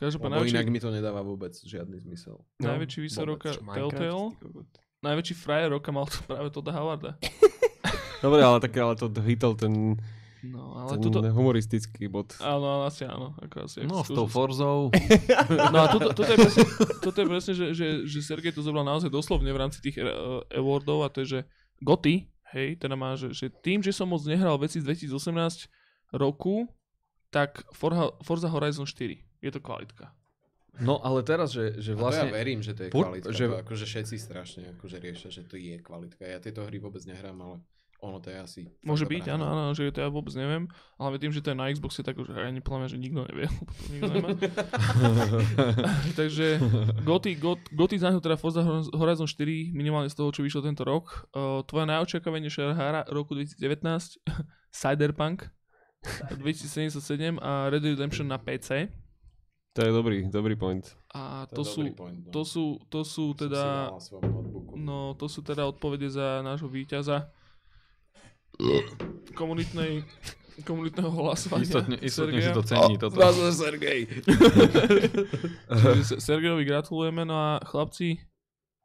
Každopádne 0.00 0.40
Lebo 0.40 0.48
najväčší, 0.48 0.56
inak 0.56 0.68
mi 0.72 0.80
to 0.80 0.88
nedáva 0.88 1.20
vôbec 1.20 1.52
žiadny 1.52 2.00
zmysel. 2.00 2.40
najväčší 2.56 2.98
výsor 3.04 3.28
roka 3.28 3.52
Telltale, 3.52 4.32
najväčší 5.04 5.34
frajer 5.36 5.68
roka 5.76 5.92
mal 5.92 6.08
to 6.08 6.24
práve 6.30 6.48
Toda 6.48 6.72
Howarda. 6.72 7.20
Dobre, 8.24 8.40
ale 8.40 8.64
tak 8.64 8.72
ale 8.80 8.96
to 8.96 9.12
hitol 9.20 9.52
ten, 9.56 10.00
No, 10.40 10.72
ale 10.72 10.96
ten 10.96 11.04
tuto... 11.04 11.20
humoristický 11.20 12.08
bod. 12.08 12.32
Áno, 12.40 12.64
áno, 12.64 12.84
asi 12.88 13.04
áno. 13.04 13.36
Ako 13.44 13.68
asi, 13.68 13.84
No, 13.84 14.00
s 14.00 14.08
tou 14.08 14.24
Forzou. 14.24 14.88
No 15.72 15.84
a 15.84 15.86
toto, 15.92 16.16
toto, 16.16 16.32
je 16.32 16.38
presne, 16.40 16.64
toto 17.04 17.16
je 17.20 17.26
presne, 17.28 17.52
že, 17.52 17.66
že, 17.76 17.86
že 18.08 18.18
Sergej 18.24 18.56
to 18.56 18.64
zobral 18.64 18.88
naozaj 18.88 19.12
doslovne 19.12 19.52
v 19.52 19.60
rámci 19.60 19.84
tých 19.84 20.00
uh, 20.00 20.40
awardov 20.48 21.04
a 21.04 21.12
to 21.12 21.24
je, 21.24 21.26
že 21.28 21.40
Goty, 21.84 22.24
hej, 22.56 22.80
teda 22.80 22.96
má, 22.96 23.20
že, 23.20 23.36
že 23.36 23.52
tým, 23.52 23.84
že 23.84 23.92
som 23.92 24.08
moc 24.08 24.24
nehral 24.24 24.56
veci 24.56 24.80
z 24.80 24.88
2018 24.88 25.68
roku, 26.16 26.64
tak 27.28 27.68
Forza, 27.76 28.16
Forza 28.24 28.48
Horizon 28.48 28.88
4 28.88 29.29
je 29.40 29.50
to 29.50 29.60
kvalitka. 29.60 30.12
No 30.78 31.02
ale 31.02 31.26
teraz, 31.26 31.50
že, 31.50 31.82
že 31.82 31.92
Vlastne, 31.98 31.98
vlastne... 31.98 32.22
to 32.22 32.28
ja 32.30 32.38
verím, 32.40 32.60
že 32.62 32.72
to 32.78 32.82
je 32.86 32.90
kvalitka. 32.94 33.34
že- 33.34 33.50
To 33.50 33.58
akože 33.66 33.84
všetci 33.90 34.16
strašne 34.16 34.62
akože 34.78 34.96
riešia, 35.02 35.28
že 35.34 35.42
to 35.42 35.58
je 35.58 35.76
kvalitka. 35.82 36.22
Ja 36.22 36.38
tieto 36.38 36.62
hry 36.62 36.78
vôbec 36.78 37.02
nehrám, 37.04 37.36
ale 37.42 37.56
ono 38.00 38.16
to 38.16 38.32
je 38.32 38.38
asi... 38.40 38.60
Môže 38.80 39.04
byť, 39.04 39.28
áno, 39.28 39.44
áno, 39.44 39.62
že 39.76 39.92
to 39.92 40.00
ja 40.00 40.08
vôbec 40.08 40.32
neviem, 40.32 40.72
ale 40.96 41.20
tým, 41.20 41.36
že 41.36 41.44
to 41.44 41.52
je 41.52 41.58
na 41.60 41.68
Xboxe, 41.68 42.00
tak 42.00 42.16
už 42.16 42.32
ani 42.32 42.64
podľa 42.64 42.96
že 42.96 42.96
nikto 42.96 43.28
nevie, 43.28 43.44
nikto 43.92 44.08
nemá. 44.08 44.28
Takže 46.20 46.56
Goty, 47.04 47.36
Got, 47.36 47.60
Goty 47.76 47.96
za 48.00 48.16
teda 48.16 48.40
Forza 48.40 48.64
Horizon 48.96 49.28
4, 49.28 49.76
minimálne 49.76 50.08
z 50.08 50.16
toho, 50.16 50.32
čo 50.32 50.40
vyšlo 50.40 50.64
tento 50.64 50.80
rok. 50.86 51.28
Uh, 51.36 51.60
tvoja 51.68 51.84
najočakávanejšia 51.84 52.72
hra 52.72 53.04
roku 53.12 53.36
2019, 53.36 54.16
Cyberpunk 54.80 55.52
2077 56.40 57.36
a 57.36 57.68
Red 57.68 57.84
Dead 57.84 57.92
Redemption 58.00 58.32
na 58.32 58.40
PC. 58.40 58.88
To 59.72 59.86
je 59.86 59.90
dobrý, 59.94 60.26
dobrý 60.26 60.58
point. 60.58 60.82
A 61.14 61.46
To, 61.46 61.62
to, 61.62 61.62
je 61.62 61.70
sú, 61.70 61.80
dobrý 61.86 61.94
point, 61.94 62.18
no. 62.26 62.30
to 62.34 62.42
sú, 62.42 62.64
to 62.90 63.00
sú 63.06 63.38
teda, 63.38 63.94
no 64.74 65.14
to 65.14 65.30
sú 65.30 65.46
teda 65.46 65.62
odpovede 65.70 66.10
za 66.10 66.42
nášho 66.42 66.66
víťaza 66.66 67.30
komunitnej, 69.34 70.02
komunitného 70.68 71.10
hlasovania. 71.10 71.64
Istotne, 71.64 71.96
istotne 72.02 72.40
si 72.42 72.52
to 72.52 72.64
cení 72.66 72.98
toto. 72.98 73.16
Sergej. 73.54 74.00
Takže 75.70 76.04
Se- 76.04 76.20
Sergejovi 76.20 76.66
gratulujeme, 76.66 77.24
no 77.24 77.38
a 77.38 77.62
chlapci, 77.64 78.20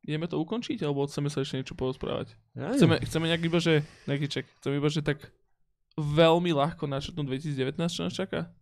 ideme 0.05 0.29
to 0.29 0.37
ukončiť, 0.39 0.85
alebo 0.85 1.09
chceme 1.09 1.27
sa 1.33 1.41
ešte 1.41 1.59
niečo 1.59 1.75
porozprávať? 1.75 2.37
Ja 2.55 2.77
Chceme, 2.77 3.01
chceme 3.03 3.25
nejak 3.27 3.43
iba, 3.43 3.59
že, 3.59 3.81
nejaký 4.05 4.27
ček, 4.29 4.45
chceme 4.61 4.77
iba, 4.79 4.87
že 4.87 5.01
tak 5.01 5.33
veľmi 5.97 6.53
ľahko 6.53 6.87
načrtnúť 6.87 7.41
2019, 7.41 7.75
čo 7.89 8.05
nás 8.05 8.13
čaká? 8.15 8.53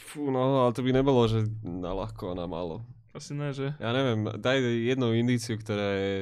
Fú, 0.00 0.28
no, 0.28 0.40
ale 0.62 0.72
to 0.72 0.80
by 0.80 0.90
nebolo, 0.90 1.26
že 1.26 1.42
na 1.60 1.90
ľahko 1.92 2.32
a 2.32 2.38
na 2.38 2.46
málo. 2.46 2.86
Asi 3.10 3.32
ne, 3.32 3.50
že? 3.50 3.74
Ja 3.76 3.90
neviem, 3.90 4.30
daj 4.36 4.58
jednu 4.62 5.10
indíciu, 5.12 5.54
ktorá 5.54 5.88
je, 5.92 6.14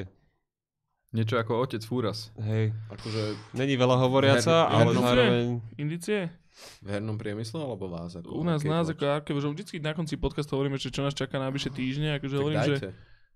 Niečo 1.13 1.37
ako 1.37 1.63
otec 1.63 1.81
Fúras. 1.81 2.29
hej, 2.37 2.75
Akože 2.91 3.37
není 3.53 3.73
veľa 3.75 3.97
hovoriaca, 3.99 4.55
Her- 4.59 4.69
ale 4.71 4.83
hernom- 4.87 5.05
zároveň... 5.05 5.45
Indície? 5.77 6.29
v 6.57 6.89
hernom 6.89 7.21
priemysle, 7.21 7.61
alebo 7.61 7.85
vás? 7.87 8.17
Ako 8.17 8.33
U 8.33 8.41
nás, 8.41 8.65
nás 8.65 8.89
ako 8.89 9.05
Arkev, 9.07 9.37
že 9.37 9.45
vždycky 9.47 9.77
na 9.77 9.93
konci 9.93 10.17
podcastu 10.17 10.57
hovoríme, 10.57 10.81
že 10.81 10.89
čo 10.89 11.05
nás 11.05 11.13
čaká 11.13 11.37
najbližšie 11.37 11.69
týždne, 11.71 12.17
akože 12.17 12.33
Tak 12.33 12.41
hovorím, 12.41 12.61
že 12.65 12.75
dajte. 12.81 12.91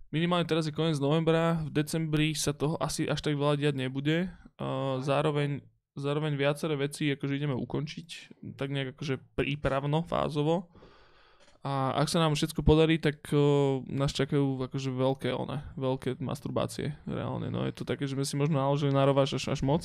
minimálne 0.08 0.48
teraz 0.48 0.64
je 0.64 0.72
koniec 0.72 0.96
novembra, 0.96 1.60
v 1.60 1.70
decembri 1.70 2.32
sa 2.32 2.56
toho 2.56 2.80
asi 2.80 3.04
až 3.04 3.20
tak 3.20 3.36
veľa 3.36 3.60
diať 3.60 3.76
nebude. 3.76 4.32
Uh, 4.56 5.04
zároveň, 5.04 5.60
zároveň 5.98 6.38
viaceré 6.38 6.74
veci 6.78 7.10
akože 7.10 7.36
ideme 7.36 7.56
ukončiť, 7.56 8.08
tak 8.54 8.70
nejak 8.70 8.94
akože 8.94 9.18
prípravno, 9.34 10.06
fázovo. 10.06 10.70
A 11.60 11.92
ak 11.92 12.08
sa 12.08 12.24
nám 12.24 12.32
všetko 12.32 12.64
podarí, 12.64 12.96
tak 12.96 13.20
uh, 13.36 13.84
nás 13.84 14.16
čakajú 14.16 14.64
akože 14.64 14.96
veľké 14.96 15.28
one, 15.36 15.60
veľké 15.76 16.16
masturbácie 16.16 16.96
reálne. 17.04 17.52
No 17.52 17.68
je 17.68 17.76
to 17.76 17.84
také, 17.84 18.08
že 18.08 18.16
sme 18.16 18.24
si 18.24 18.32
možno 18.40 18.56
naložili 18.56 18.96
na 18.96 19.04
rováš 19.04 19.36
až, 19.36 19.52
až 19.52 19.60
moc. 19.60 19.84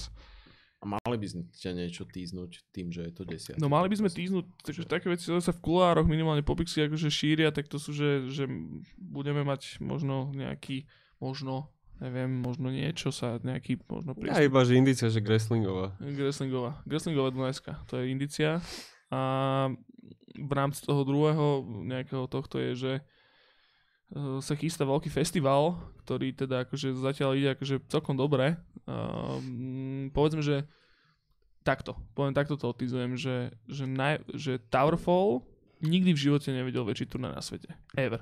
A 0.80 0.88
mali 0.88 1.18
by 1.20 1.28
ste 1.28 1.76
niečo 1.76 2.08
týznúť 2.08 2.64
tým, 2.72 2.96
že 2.96 3.10
je 3.10 3.14
to 3.16 3.28
desiatý. 3.28 3.60
No 3.60 3.68
mali 3.68 3.92
by 3.92 4.00
sme 4.00 4.08
týznúť, 4.08 4.46
takže 4.64 4.88
také 4.88 5.12
veci, 5.12 5.28
sa 5.28 5.52
v 5.52 5.64
kulároch 5.64 6.08
minimálne 6.08 6.46
po 6.48 6.56
Pixi 6.56 6.88
akože 6.88 7.12
šíria, 7.12 7.52
tak 7.52 7.68
to 7.68 7.76
sú, 7.76 7.92
že, 7.92 8.32
že 8.32 8.48
budeme 8.96 9.44
mať 9.44 9.84
možno 9.84 10.32
nejaký, 10.32 10.88
možno, 11.20 11.75
neviem, 12.00 12.28
možno 12.28 12.68
niečo 12.68 13.10
sa, 13.12 13.40
nejaký, 13.40 13.80
možno 13.88 14.14
Ja 14.20 14.36
prístup. 14.38 14.48
iba, 14.52 14.60
že 14.68 14.74
indícia, 14.76 15.08
že 15.08 15.24
Greslingová. 15.24 15.96
Greslingová. 16.00 16.72
Greslingová 16.84 17.30
Dunajska, 17.32 17.84
to 17.88 18.00
je 18.02 18.12
indícia. 18.12 18.60
A 19.14 19.20
v 20.36 20.52
rámci 20.52 20.84
toho 20.84 21.08
druhého 21.08 21.64
nejakého 21.88 22.28
tohto 22.28 22.60
je, 22.60 22.72
že 22.76 22.94
eh, 23.00 24.40
sa 24.44 24.54
chystá 24.60 24.84
veľký 24.84 25.08
festival, 25.08 25.80
ktorý 26.04 26.36
teda 26.36 26.68
akože 26.68 26.94
zatiaľ 27.00 27.32
ide 27.40 27.50
akože 27.56 27.88
celkom 27.88 28.20
dobre. 28.20 28.60
Um, 28.86 30.14
povedzme, 30.14 30.46
že 30.46 30.68
takto, 31.66 31.98
poviem 32.14 32.36
takto 32.38 32.54
to 32.60 32.70
otizujem, 32.70 33.18
že, 33.18 33.50
že, 33.66 33.90
naj, 33.90 34.22
že 34.38 34.62
Towerfall 34.70 35.42
nikdy 35.82 36.14
v 36.14 36.24
živote 36.30 36.54
nevidel 36.54 36.86
väčší 36.86 37.10
turnaj 37.10 37.34
na 37.34 37.42
svete. 37.42 37.74
Ever. 37.98 38.22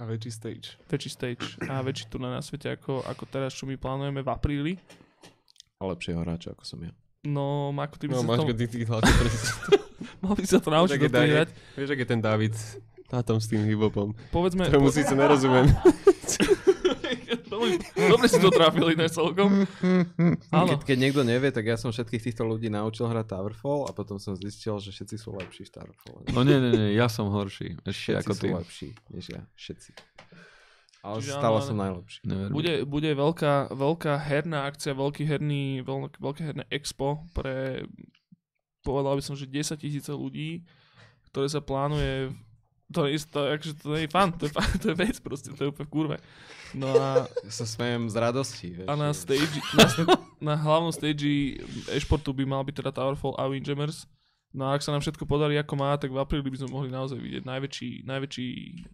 A 0.00 0.08
väčší 0.08 0.32
stage. 0.32 0.80
Väčší 0.88 1.10
stage 1.12 1.44
a 1.68 1.84
väčší 1.84 2.08
turnaj 2.08 2.32
na 2.32 2.40
svete 2.40 2.72
ako, 2.72 3.04
ako 3.04 3.28
teraz, 3.28 3.52
čo 3.52 3.68
my 3.68 3.76
plánujeme 3.76 4.24
v 4.24 4.28
apríli. 4.32 4.72
A 5.76 5.84
lepšieho 5.92 6.24
hráča, 6.24 6.56
ako 6.56 6.64
som 6.64 6.80
ja. 6.80 6.92
No, 7.20 7.68
ako 7.68 8.00
ty 8.00 8.08
by 8.08 8.16
No, 8.16 8.24
sa 8.24 8.28
máš 8.32 8.38
to, 8.40 8.56
tých 8.56 8.88
mal 10.24 10.32
by 10.32 10.44
sa 10.48 10.56
to 10.56 10.72
naučiť 10.72 10.96
do 11.04 11.20
hrať. 11.20 11.48
Vieš, 11.76 11.90
ak 11.92 12.00
je 12.00 12.08
ten 12.08 12.20
David, 12.24 12.56
tá 13.12 13.20
tam 13.20 13.36
s 13.36 13.52
tým 13.52 13.60
hip-hopom, 13.68 14.16
Povedzme, 14.32 14.64
ktorému 14.72 14.88
síce 14.88 15.12
nerozumiem. 15.12 15.68
Dobre, 17.50 17.78
dobre 17.94 18.26
si 18.26 18.38
to 18.42 18.50
trafili, 18.50 18.98
ne 18.98 19.06
celkom. 19.06 19.66
Áno. 20.50 20.70
Keď, 20.74 20.80
keď 20.82 20.96
niekto 20.98 21.22
nevie, 21.22 21.50
tak 21.54 21.66
ja 21.66 21.78
som 21.78 21.94
všetkých 21.94 22.30
týchto 22.30 22.42
ľudí 22.42 22.66
naučil 22.70 23.06
hrať 23.06 23.26
Towerfall 23.30 23.86
a 23.86 23.94
potom 23.94 24.18
som 24.18 24.34
zistil, 24.34 24.78
že 24.82 24.90
všetci 24.90 25.16
sú 25.18 25.34
lepší 25.38 25.70
v 25.70 25.72
Towerfall. 25.78 26.18
No 26.34 26.42
nie, 26.42 26.58
nie, 26.58 26.70
nie, 26.74 26.90
ja 26.98 27.06
som 27.06 27.30
horší. 27.30 27.78
Ešte 27.86 28.18
Všetci 28.18 28.22
ako 28.22 28.32
sú 28.34 28.42
ty. 28.42 28.48
lepší, 28.50 28.88
než 29.14 29.24
ja. 29.30 29.40
Všetci. 29.54 29.90
Ale 31.00 31.16
Čiže 31.24 31.32
stále 31.32 31.58
áno, 31.58 31.66
som 31.66 31.76
najlepší. 31.80 32.20
Bude, 32.52 32.74
bude 32.84 33.10
veľká, 33.16 33.72
veľká 33.72 34.12
herná 34.20 34.68
akcia, 34.68 34.92
veľký 34.92 35.24
herný, 35.24 35.80
veľk, 35.80 36.20
veľké 36.20 36.42
herné 36.44 36.64
expo 36.68 37.24
pre, 37.32 37.88
povedal 38.84 39.16
by 39.16 39.22
som, 39.24 39.32
že 39.32 39.48
10 39.48 39.80
tisíce 39.80 40.12
ľudí, 40.12 40.68
ktoré 41.32 41.48
sa 41.48 41.64
plánuje, 41.64 42.36
to 42.90 43.06
je, 43.06 43.18
to, 43.26 43.40
akože 43.54 43.72
to 43.78 43.86
nie 43.94 44.04
je 44.06 44.10
fan, 44.10 44.30
to 44.34 44.46
je, 44.46 44.52
fan, 44.52 44.70
to 44.82 44.86
je 44.90 44.96
vec 44.98 45.16
proste, 45.22 45.50
to 45.54 45.60
je 45.62 45.70
úplne 45.70 45.86
v 45.86 45.92
kurve. 45.94 46.16
No 46.74 46.90
a, 46.94 47.26
Ja 47.26 47.52
sa 47.52 47.66
smejem 47.66 48.06
z 48.10 48.16
radosti. 48.18 48.68
Vieš, 48.74 48.86
a 48.86 48.94
na 48.94 49.10
stage, 49.10 49.58
na, 49.74 49.86
na 50.38 50.54
hlavnom 50.54 50.94
stage 50.94 51.58
e-športu 51.90 52.30
by 52.30 52.46
mal 52.46 52.62
byť 52.62 52.82
teda 52.82 52.94
Towerfall 52.94 53.34
a 53.38 53.50
Windjammers. 53.50 54.06
No 54.50 54.66
a 54.66 54.74
ak 54.74 54.82
sa 54.82 54.90
nám 54.90 55.02
všetko 55.02 55.30
podarí 55.30 55.54
ako 55.58 55.74
má, 55.78 55.94
tak 55.94 56.10
v 56.10 56.18
apríli 56.18 56.50
by 56.50 56.58
sme 56.66 56.74
mohli 56.74 56.90
naozaj 56.90 57.18
vidieť 57.18 57.46
najväčší, 57.46 57.90
najväčší 58.06 58.46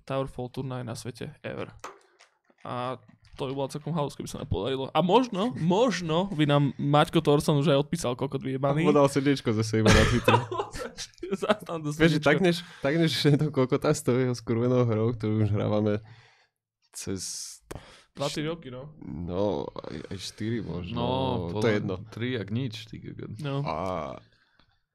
Towerfall 0.05 0.53
turnaj 0.53 0.85
na 0.85 0.93
svete 0.93 1.33
ever. 1.41 1.73
A 2.65 3.01
to 3.37 3.47
by 3.47 3.53
bola 3.53 3.69
celkom 3.69 3.93
halus, 3.93 4.17
keby 4.17 4.29
sa 4.33 4.41
nám 4.41 4.49
podarilo. 4.49 4.89
A 4.91 5.05
možno, 5.05 5.53
možno 5.61 6.33
by 6.33 6.49
nám 6.49 6.73
Maťko 6.81 7.21
Thorson 7.21 7.61
už 7.61 7.77
aj 7.77 7.85
odpísal 7.85 8.17
kokot 8.17 8.41
vyjebaný. 8.41 8.89
Podal 8.89 9.07
srdiečko 9.13 9.53
ze 9.53 9.63
seba 9.63 9.93
na 9.93 10.03
Twitter. 10.09 10.35
Zas 11.45 11.61
tam 11.69 11.85
do 11.85 11.93
Vieš, 11.93 12.01
že 12.01 12.19
srdiečka. 12.19 12.29
takneš, 12.33 12.57
takneš 12.81 13.13
to 13.37 13.47
kokota 13.53 13.93
s 13.93 14.01
tou 14.01 14.17
jeho 14.17 14.33
skurvenou 14.33 14.89
hrou, 14.89 15.13
ktorú 15.13 15.45
už 15.45 15.53
hrávame 15.53 16.01
cez... 16.97 17.53
20 18.17 18.49
roky, 18.49 18.73
no. 18.73 18.97
No, 19.05 19.69
aj, 19.77 20.09
aj 20.09 20.17
4 20.41 20.65
možno. 20.65 20.97
No, 20.97 21.09
to 21.61 21.69
je 21.69 21.85
jedno. 21.85 22.01
Tri, 22.09 22.41
ak 22.41 22.49
nič. 22.49 22.89
Ty 22.89 22.97
no. 23.45 23.61
A, 23.61 23.77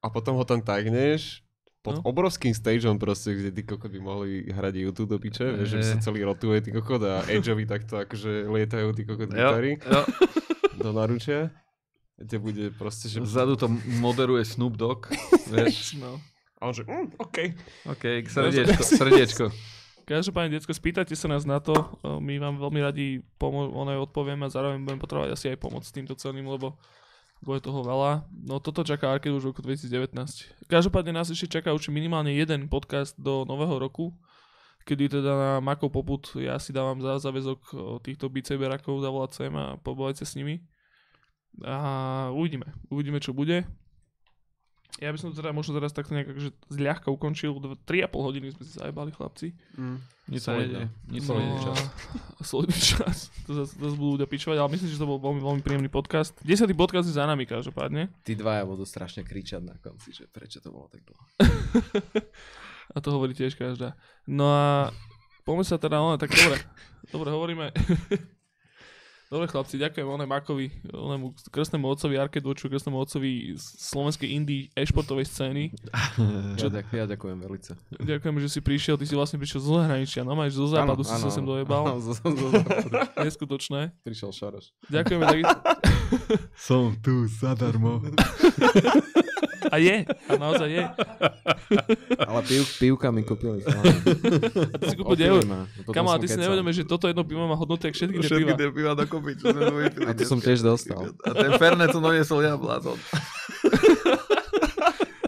a 0.02 0.08
potom 0.10 0.42
ho 0.42 0.46
tam 0.50 0.66
tagneš 0.66 1.46
pod 1.82 1.98
No. 1.98 2.06
obrovským 2.06 2.52
stageom 2.52 2.96
proste, 2.96 3.34
kde 3.34 3.50
ty 3.52 3.62
kokot 3.64 3.88
by 3.88 4.00
mohli 4.00 4.30
hrať 4.46 4.74
YouTube 4.80 5.10
do 5.10 5.18
piče, 5.18 5.50
vieš, 5.52 5.68
že 5.68 5.78
Eh. 5.78 5.88
sa 5.88 5.98
celý 6.00 6.22
rotuje 6.22 6.62
ty 6.62 6.70
kokot 6.72 7.02
a 7.02 7.26
Edgeovi 7.26 7.66
takto 7.66 7.98
akože 7.98 8.46
lietajú 8.48 8.88
ty 8.92 9.02
kokot 9.04 9.28
Jo, 9.28 9.34
gitary 9.34 9.72
jo. 9.76 10.02
do 10.78 10.90
naručia. 10.92 11.50
Kde 12.16 12.38
bude 12.38 12.66
proste, 12.72 13.10
že... 13.10 13.18
Vzadu 13.18 13.56
to 13.56 13.66
moderuje 13.98 14.46
Snoop 14.46 14.76
Dogg. 14.76 15.10
Vieš. 15.50 15.98
no. 15.98 16.22
A 16.56 16.70
on 16.70 16.72
že, 16.72 16.86
mm, 16.86 17.18
OK. 17.18 17.38
OK, 17.90 18.04
srdiečko, 18.24 18.82
srdiečko. 18.84 19.46
Každopádne, 20.04 20.54
decko, 20.54 20.70
spýtajte 20.70 21.14
sa 21.14 21.26
nás 21.26 21.42
na 21.44 21.58
to, 21.58 21.74
e, 22.04 22.10
my 22.20 22.38
vám 22.38 22.56
veľmi 22.58 22.78
radi 22.80 23.08
pomo- 23.36 23.70
ono 23.72 23.98
odpovieme 24.00 24.44
a 24.44 24.54
zároveň 24.54 24.78
budeme 24.80 25.00
potrebovať 25.00 25.30
asi 25.32 25.46
aj 25.48 25.58
pomoc 25.58 25.82
s 25.82 25.90
týmto 25.90 26.14
celým, 26.14 26.46
lebo 26.46 26.78
bude 27.42 27.60
toho 27.66 27.82
veľa. 27.82 28.30
No 28.46 28.62
toto 28.62 28.86
čaká 28.86 29.10
Arcade 29.10 29.34
už 29.34 29.44
v 29.44 29.50
roku 29.50 29.62
2019. 29.66 30.14
Každopádne 30.70 31.18
nás 31.18 31.28
ešte 31.34 31.60
čaká 31.60 31.74
už 31.74 31.90
minimálne 31.90 32.30
jeden 32.30 32.70
podcast 32.70 33.18
do 33.18 33.44
nového 33.50 33.82
roku, 33.82 34.14
kedy 34.86 35.10
teda 35.10 35.34
na 35.34 35.52
Makov 35.58 35.90
poput 35.90 36.24
ja 36.38 36.62
si 36.62 36.70
dávam 36.70 37.02
za 37.02 37.18
záväzok 37.18 37.60
týchto 38.06 38.30
Beat 38.30 38.50
Saberakov 38.50 39.02
zavolať 39.02 39.32
sem 39.34 39.54
a 39.58 39.78
pobavať 39.82 40.22
sa 40.22 40.26
s 40.30 40.38
nimi. 40.38 40.62
A 41.66 42.30
uvidíme. 42.32 42.70
Uvidíme, 42.88 43.20
čo 43.20 43.34
bude. 43.36 43.66
Ja 45.00 45.10
by 45.10 45.18
som 45.18 45.32
to 45.32 45.40
teda 45.40 45.56
možno 45.56 45.80
teraz 45.80 45.96
takto 45.96 46.12
nejak 46.12 46.36
že 46.36 46.52
zľahka 46.68 47.08
ukončil. 47.08 47.56
Dv- 47.58 47.80
3,5 47.88 48.12
hodiny 48.28 48.46
sme 48.52 48.64
si 48.68 48.74
zajebali, 48.76 49.16
chlapci. 49.16 49.56
Nič 50.28 50.42
sa 50.44 50.60
nedie. 50.60 50.92
Nič 51.08 51.24
sa 51.24 51.34
nedie. 51.40 51.58
čas. 51.64 51.80
Solidný 52.52 52.76
čas. 52.78 53.18
To 53.48 53.56
zase, 53.56 53.80
zase 53.80 53.96
budú 53.96 54.20
ľudia 54.20 54.28
pičovať, 54.28 54.58
ale 54.60 54.70
myslím, 54.76 54.90
že 54.92 55.00
to 55.00 55.08
bol 55.08 55.18
veľmi, 55.18 55.42
veľmi 55.42 55.62
príjemný 55.64 55.88
podcast. 55.88 56.36
Desiatý 56.44 56.76
podcast 56.76 57.08
je 57.08 57.16
za 57.16 57.24
nami 57.24 57.48
každopádne. 57.48 58.12
Tí 58.28 58.36
dvaja 58.36 58.68
budú 58.68 58.84
strašne 58.84 59.24
kričať 59.24 59.64
na 59.64 59.80
konci, 59.80 60.12
že 60.12 60.28
prečo 60.28 60.60
to 60.60 60.70
bolo 60.70 60.92
tak 60.92 61.02
dlho. 61.08 61.24
A 62.94 63.00
to 63.00 63.16
hovorí 63.16 63.32
tiež 63.32 63.56
každá. 63.56 63.96
No 64.28 64.52
a 64.52 64.92
poďme 65.48 65.64
sa 65.64 65.80
teda, 65.80 66.04
no, 66.04 66.20
tak 66.20 66.36
dobre. 66.36 66.60
Dobre, 67.08 67.30
hovoríme. 67.32 67.66
Dobre 69.32 69.48
chlapci, 69.48 69.80
ďakujem 69.80 70.04
oné 70.12 70.28
Makovi, 70.28 70.68
onému 70.92 71.32
krstnému 71.56 71.88
otcovi 71.88 72.20
Arkedoču, 72.20 72.68
krstnému 72.68 73.00
otcovi 73.00 73.56
slovenskej 73.56 74.28
indie 74.28 74.68
e-športovej 74.76 75.24
scény. 75.24 75.72
Ja, 76.60 76.68
ďak, 76.68 76.92
ja 76.92 77.06
ďakujem 77.08 77.40
veľmi. 77.40 77.60
Ďakujem, 78.04 78.36
že 78.44 78.50
si 78.52 78.60
prišiel, 78.60 79.00
ty 79.00 79.08
si 79.08 79.16
vlastne 79.16 79.40
prišiel 79.40 79.64
zo 79.64 79.80
zahraničia, 79.80 80.28
no 80.28 80.36
máš 80.36 80.60
zo 80.60 80.68
západu 80.68 81.08
si 81.08 81.16
sa 81.16 81.32
sem 81.32 81.48
dojebal. 81.48 81.96
Áno, 81.96 82.04
zo, 82.04 82.12
zo, 82.20 82.48
západu. 82.52 82.92
Neskutočné. 83.26 83.96
Prišiel 84.04 84.36
Šoroš. 84.36 84.76
Ďakujeme 84.92 85.24
takisto. 85.24 85.58
Som 86.68 87.00
tu 87.00 87.24
zadarmo. 87.32 88.04
A 89.70 89.78
je, 89.78 90.08
a 90.08 90.34
naozaj 90.42 90.70
je. 90.74 90.86
Ale 92.18 92.40
piv, 92.48 92.64
pivka 92.82 93.14
mi 93.14 93.22
kúpili. 93.22 93.62
A 93.62 94.76
ty 94.82 94.86
si 94.90 94.96
kúpil 94.98 95.18
9 95.22 95.30
eur. 95.30 95.42
Kamo, 95.94 96.10
a 96.10 96.18
ty 96.18 96.26
si 96.26 96.40
neuvedomuješ, 96.42 96.82
že 96.82 96.86
toto 96.90 97.06
jedno 97.06 97.22
pivo 97.22 97.46
má 97.46 97.54
hodnotu, 97.54 97.86
jak 97.86 97.94
všetky 97.94 98.18
tie 98.18 98.26
Všetky 98.26 98.46
piva. 98.50 98.58
tie 98.58 98.70
piva 98.74 98.94
dokopy, 98.98 99.32
čo 99.38 99.46
sme 99.54 99.70
vypili. 99.86 100.06
A 100.10 100.12
to 100.18 100.24
som 100.26 100.40
tiež 100.42 100.66
dostal. 100.66 101.14
A 101.22 101.30
ten 101.38 101.52
Fernet 101.62 101.94
som 101.94 102.02
doniesol 102.02 102.42
ja, 102.42 102.58
blázon. 102.58 102.98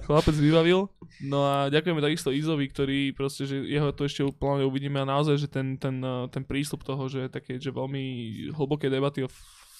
Chlapec 0.04 0.36
vybavil. 0.36 0.90
No 1.24 1.48
a 1.48 1.72
ďakujeme 1.72 2.04
takisto 2.04 2.36
Izovi, 2.36 2.68
ktorý 2.68 3.16
proste, 3.16 3.48
že 3.48 3.64
jeho 3.64 3.96
to 3.96 4.04
ešte 4.04 4.28
úplne 4.28 4.68
uvidíme 4.68 5.00
a 5.00 5.08
naozaj, 5.08 5.40
že 5.40 5.48
ten, 5.48 5.80
ten, 5.80 6.04
eh, 6.04 6.28
ten 6.28 6.44
prístup 6.44 6.84
toho, 6.84 7.08
že 7.08 7.32
také, 7.32 7.56
že 7.56 7.72
veľmi 7.72 8.04
hlboké 8.52 8.92
debaty 8.92 9.24
o 9.24 9.32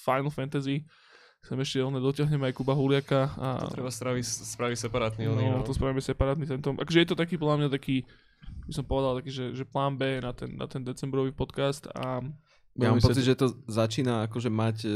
Final 0.04 0.32
Fantasy 0.32 0.88
sem 1.44 1.60
ešte 1.60 1.84
oné 1.84 2.00
dotiahneme 2.00 2.48
aj 2.48 2.54
Kuba 2.56 2.72
Huliaka 2.72 3.36
a 3.36 3.68
To 3.68 3.76
treba 3.76 3.92
spraviť, 3.92 4.24
spraviť 4.24 4.78
separátny 4.88 5.28
no, 5.28 5.36
no. 5.36 5.60
to 5.60 5.76
spravíme 5.76 6.00
separátny 6.00 6.48
tento. 6.48 6.72
Akože 6.72 7.04
je 7.04 7.08
to 7.12 7.16
taký 7.20 7.36
podľa 7.36 7.56
mňa 7.60 7.68
taký, 7.68 8.08
by 8.64 8.72
som 8.72 8.84
povedal 8.88 9.20
taký, 9.20 9.30
že, 9.30 9.44
že 9.52 9.64
plán 9.68 10.00
B 10.00 10.24
na 10.24 10.32
ten, 10.32 10.56
na 10.56 10.64
ten 10.64 10.80
decembrový 10.80 11.36
podcast 11.36 11.84
a 11.92 12.24
Ja 12.74 12.90
mám 12.90 12.98
pocit, 12.98 13.22
že 13.22 13.38
to 13.38 13.54
začína 13.70 14.26
akože 14.26 14.50
mať 14.50 14.76
e, 14.82 14.90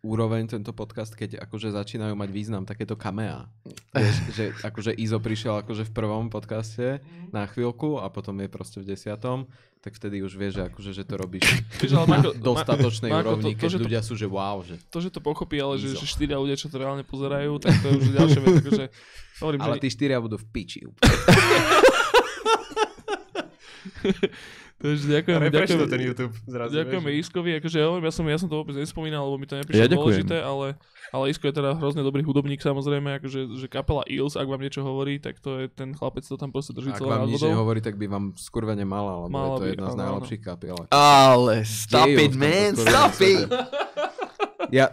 úroveň 0.00 0.48
tento 0.48 0.72
podcast, 0.72 1.12
keď 1.12 1.36
akože 1.36 1.68
začínajú 1.76 2.16
mať 2.16 2.30
význam 2.32 2.64
takéto 2.64 2.96
kamea. 2.96 3.44
Vieš, 3.92 4.16
že 4.40 4.44
akože 4.64 4.96
Izo 4.96 5.20
prišiel 5.20 5.60
akože 5.60 5.84
v 5.84 5.92
prvom 5.92 6.32
podcaste 6.32 7.04
na 7.28 7.44
chvíľku 7.44 8.00
a 8.00 8.08
potom 8.08 8.40
je 8.40 8.48
proste 8.48 8.80
v 8.80 8.88
desiatom, 8.96 9.44
tak 9.84 10.00
vtedy 10.00 10.24
už 10.24 10.32
vieš, 10.32 10.56
že 10.56 10.62
akože, 10.72 10.90
že 10.96 11.04
to 11.04 11.20
robíš 11.20 11.44
ale 11.92 12.08
na 12.08 12.24
Marko- 12.24 12.40
dostatočnej 12.40 13.12
Marko, 13.12 13.36
to- 13.36 13.36
úrovni, 13.36 13.52
to, 13.52 13.60
keď 13.60 13.68
že 13.68 13.76
to- 13.76 13.84
ľudia 13.84 14.00
sú, 14.00 14.14
že 14.16 14.24
wow, 14.24 14.56
že... 14.64 14.80
to, 14.88 14.98
že 15.04 15.12
to 15.12 15.20
pochopí, 15.20 15.60
ale 15.60 15.76
že, 15.76 15.92
Izo. 15.92 16.00
že 16.00 16.08
štyria 16.08 16.40
ľudia, 16.40 16.56
čo 16.56 16.72
to 16.72 16.80
reálne 16.80 17.04
pozerajú, 17.04 17.60
tak 17.60 17.84
to 17.84 17.92
je 17.92 18.00
už 18.00 18.16
ďalšia 18.16 18.40
vec. 18.40 18.54
Akože, 18.64 18.84
hovorím, 19.44 19.60
Ale 19.60 19.76
že, 19.76 19.80
tí 19.84 19.88
štyria 19.92 20.16
budú 20.24 20.40
v 20.40 20.46
piči. 20.48 20.80
takže 24.84 25.04
ďakujem, 25.08 25.38
ďakujem, 25.48 25.78
to 25.80 25.88
ten 25.88 26.02
YouTube 26.04 26.34
zrazu, 26.44 26.76
ďakujeme 26.76 27.08
vieš. 27.08 27.20
Iskovi, 27.24 27.50
akože 27.56 27.76
ja, 27.80 27.88
ja, 27.88 28.12
som, 28.12 28.24
ja 28.28 28.36
som 28.36 28.48
to 28.52 28.56
vôbec 28.60 28.76
nespomínal, 28.76 29.24
lebo 29.24 29.40
mi 29.40 29.48
to 29.48 29.56
neprišlo 29.56 29.80
Ja 29.80 29.88
ďakujem. 29.88 30.28
dôležité, 30.28 30.36
ale, 30.44 30.76
ale 31.08 31.24
Isko 31.32 31.48
je 31.48 31.54
teda 31.56 31.72
hrozne 31.80 32.04
dobrý 32.04 32.20
hudobník 32.20 32.60
samozrejme, 32.60 33.16
akože 33.16 33.56
že 33.56 33.66
kapela 33.72 34.04
Eels, 34.04 34.36
ak 34.36 34.44
vám 34.44 34.60
niečo 34.60 34.84
hovorí, 34.84 35.16
tak 35.16 35.40
to 35.40 35.64
je 35.64 35.72
ten 35.72 35.96
chlapec, 35.96 36.28
to 36.28 36.36
tam 36.36 36.52
proste 36.52 36.76
drží 36.76 36.92
Ak 36.92 37.00
celé 37.00 37.08
vám 37.08 37.24
nad 37.24 37.32
nič 37.32 37.40
nehovorí, 37.40 37.80
tak 37.80 37.96
by 37.96 38.04
vám 38.12 38.36
skurve 38.36 38.76
nemala, 38.76 39.24
lebo 39.24 39.32
Mala 39.32 39.56
je 39.56 39.56
to 39.56 39.64
by, 39.64 39.70
jedna 39.72 39.88
z 39.88 39.96
najlepších 40.04 40.42
kapiel. 40.44 40.76
Ale 40.92 41.64
stop 41.64 42.12
it, 42.12 42.36
man, 42.36 42.76
stop 42.76 43.16
it! 43.24 43.48
Ja, 44.68 44.92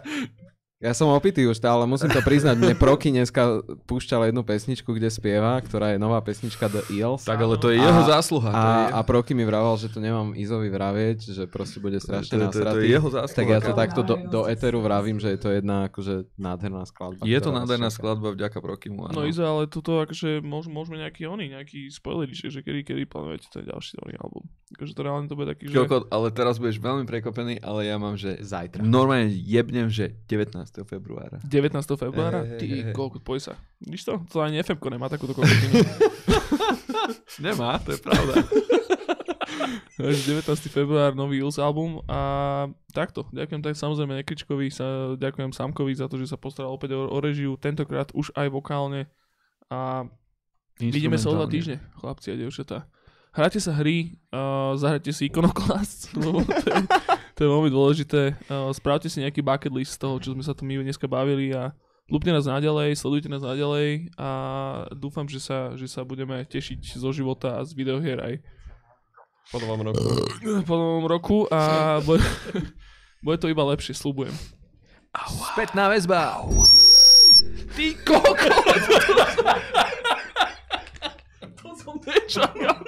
ja 0.82 0.92
som 0.92 1.06
opitý 1.14 1.46
už, 1.46 1.62
ale 1.62 1.86
musím 1.86 2.10
to 2.10 2.18
priznať, 2.18 2.58
mne 2.58 2.74
Proky 2.74 3.14
dneska 3.14 3.62
púšťal 3.86 4.34
jednu 4.34 4.42
pesničku, 4.42 4.90
kde 4.90 5.06
spieva, 5.14 5.54
ktorá 5.62 5.94
je 5.94 5.98
nová 6.02 6.18
pesnička 6.18 6.66
The 6.66 6.90
Eels. 6.90 7.22
Tak 7.22 7.38
ale 7.38 7.54
to 7.54 7.70
je 7.70 7.78
jeho 7.78 8.02
A- 8.02 8.08
zásluha. 8.10 8.50
to 8.50 8.58
je 8.58 8.84
A, 8.90 8.98
a 8.98 9.00
Proky 9.06 9.30
mi 9.38 9.46
vraval, 9.46 9.78
že 9.78 9.86
to 9.86 10.02
nemám 10.02 10.34
Izovi 10.34 10.66
vravieť, 10.66 11.18
že 11.30 11.44
proste 11.46 11.78
bude 11.78 12.02
to, 12.02 12.10
strašne 12.10 12.34
to, 12.34 12.34
to, 12.34 12.42
to 12.42 12.42
je 12.42 12.50
nasratý. 12.50 12.84
jeho 12.90 13.08
zásluha. 13.14 13.38
Tak 13.38 13.46
ja 13.46 13.60
to 13.62 13.72
takto 13.78 14.00
do, 14.02 14.14
do 14.26 14.40
Eteru 14.50 14.82
vravím, 14.82 15.22
že 15.22 15.30
je 15.30 15.38
to 15.38 15.48
jedna 15.54 15.86
akože 15.86 16.26
nádherná 16.34 16.82
skladba. 16.82 17.22
Je 17.22 17.38
to 17.38 17.54
nádherná 17.54 17.86
čaká. 17.86 17.96
skladba 18.02 18.28
vďaka 18.34 18.58
Prokimu. 18.58 19.06
áno. 19.06 19.14
No 19.14 19.22
Izo, 19.22 19.46
ale 19.46 19.70
tuto 19.70 20.02
akože 20.02 20.42
môž, 20.42 20.66
môžeme 20.66 20.98
nejaký 20.98 21.30
oný, 21.30 21.54
nejaký 21.54 21.94
spoiler, 21.94 22.26
že 22.26 22.58
kedy, 22.58 22.82
kedy 22.82 23.06
plánujete 23.06 23.46
ten 23.54 23.62
ďalší 23.70 24.02
dobrý 24.02 24.18
album. 24.18 24.50
Akože 24.74 24.92
to 24.96 25.00
reálne 25.04 25.28
to 25.30 25.36
bude 25.38 25.46
taký, 25.46 25.68
že... 25.68 25.76
Kokot, 25.78 26.08
ale 26.08 26.32
teraz 26.32 26.56
budeš 26.56 26.80
veľmi 26.80 27.04
prekopený, 27.04 27.60
ale 27.60 27.86
ja 27.86 28.00
mám, 28.00 28.16
že 28.16 28.40
Zajtra. 28.40 28.80
normálne 28.80 29.28
jebnem, 29.28 29.92
že 29.92 30.16
19. 30.26 30.71
februára. 30.88 31.36
19. 31.44 31.76
februára? 32.00 32.40
Hej, 32.42 32.48
hej, 32.48 32.58
Ty 32.58 32.66
koľko, 32.96 33.20
poj 33.20 33.38
sa. 33.40 33.54
Vidíš 33.84 34.08
to? 34.08 34.14
To 34.32 34.40
ani 34.40 34.64
FMko 34.64 34.88
nemá 34.88 35.12
takúto 35.12 35.36
kokotinu. 35.36 35.84
Nemá, 37.44 37.76
to 37.80 37.92
je 37.92 38.00
pravda. 38.00 38.34
Takže 40.02 40.42
19. 40.42 40.72
február, 40.72 41.12
nový 41.12 41.44
Ills 41.44 41.60
album 41.60 42.00
a 42.08 42.66
takto. 42.90 43.28
Ďakujem 43.30 43.60
tak 43.60 43.76
samozrejme 43.76 44.18
Nekričkovi, 44.24 44.66
sa, 44.72 45.14
ďakujem 45.14 45.52
Samkovi 45.52 45.92
za 45.94 46.08
to, 46.08 46.16
že 46.18 46.32
sa 46.32 46.40
postaral 46.40 46.72
opäť 46.72 46.96
o, 46.96 47.06
o 47.06 47.18
režiu, 47.20 47.54
tentokrát 47.60 48.08
už 48.16 48.32
aj 48.34 48.48
vokálne 48.50 49.06
a 49.68 50.08
vidíme 50.80 51.20
sa 51.20 51.30
o 51.30 51.38
dva 51.38 51.46
týždne, 51.46 51.78
chlapci 52.00 52.34
a 52.34 52.36
devčatá. 52.40 52.88
Hráte 53.32 53.64
sa 53.64 53.72
hry, 53.72 54.12
uh, 54.28 54.76
zahrajte 54.76 55.08
si 55.08 55.32
Iconoclast, 55.32 56.12
lebo 56.20 56.44
to 56.44 56.68
je, 56.68 56.84
to 57.32 57.40
je 57.40 57.48
veľmi 57.48 57.72
dôležité. 57.72 58.36
Uh, 58.44 58.68
spravte 58.76 59.08
si 59.08 59.24
nejaký 59.24 59.40
bucket 59.40 59.72
list 59.72 59.96
z 59.96 60.04
toho, 60.04 60.20
čo 60.20 60.36
sme 60.36 60.44
sa 60.44 60.52
tu 60.52 60.68
my 60.68 60.84
dneska 60.84 61.08
bavili 61.08 61.48
a 61.56 61.72
lúpte 62.12 62.28
nás 62.28 62.44
naďalej, 62.44 62.92
sledujte 62.92 63.32
nás 63.32 63.40
naďalej 63.40 64.12
a 64.20 64.28
dúfam, 64.92 65.24
že 65.24 65.40
sa, 65.40 65.72
že 65.80 65.88
sa 65.88 66.04
budeme 66.04 66.44
tešiť 66.44 67.00
zo 67.00 67.08
života 67.08 67.56
a 67.56 67.64
z 67.64 67.72
videohier 67.72 68.20
aj 68.20 68.34
Po 69.48 69.56
novom 69.64 69.80
roku. 69.80 70.04
po 70.68 70.74
novom 70.76 71.06
roku 71.08 71.38
a 71.48 72.04
bude, 72.04 72.20
bude 73.24 73.40
to 73.40 73.48
iba 73.48 73.64
lepšie, 73.64 73.96
slúbujem. 73.96 74.36
Spätná 75.56 75.88
väzba. 75.88 76.36
Ty 77.72 77.86
kokot! 78.04 78.80
to 81.64 81.68
som 81.80 81.96
nečakal. 82.04 82.84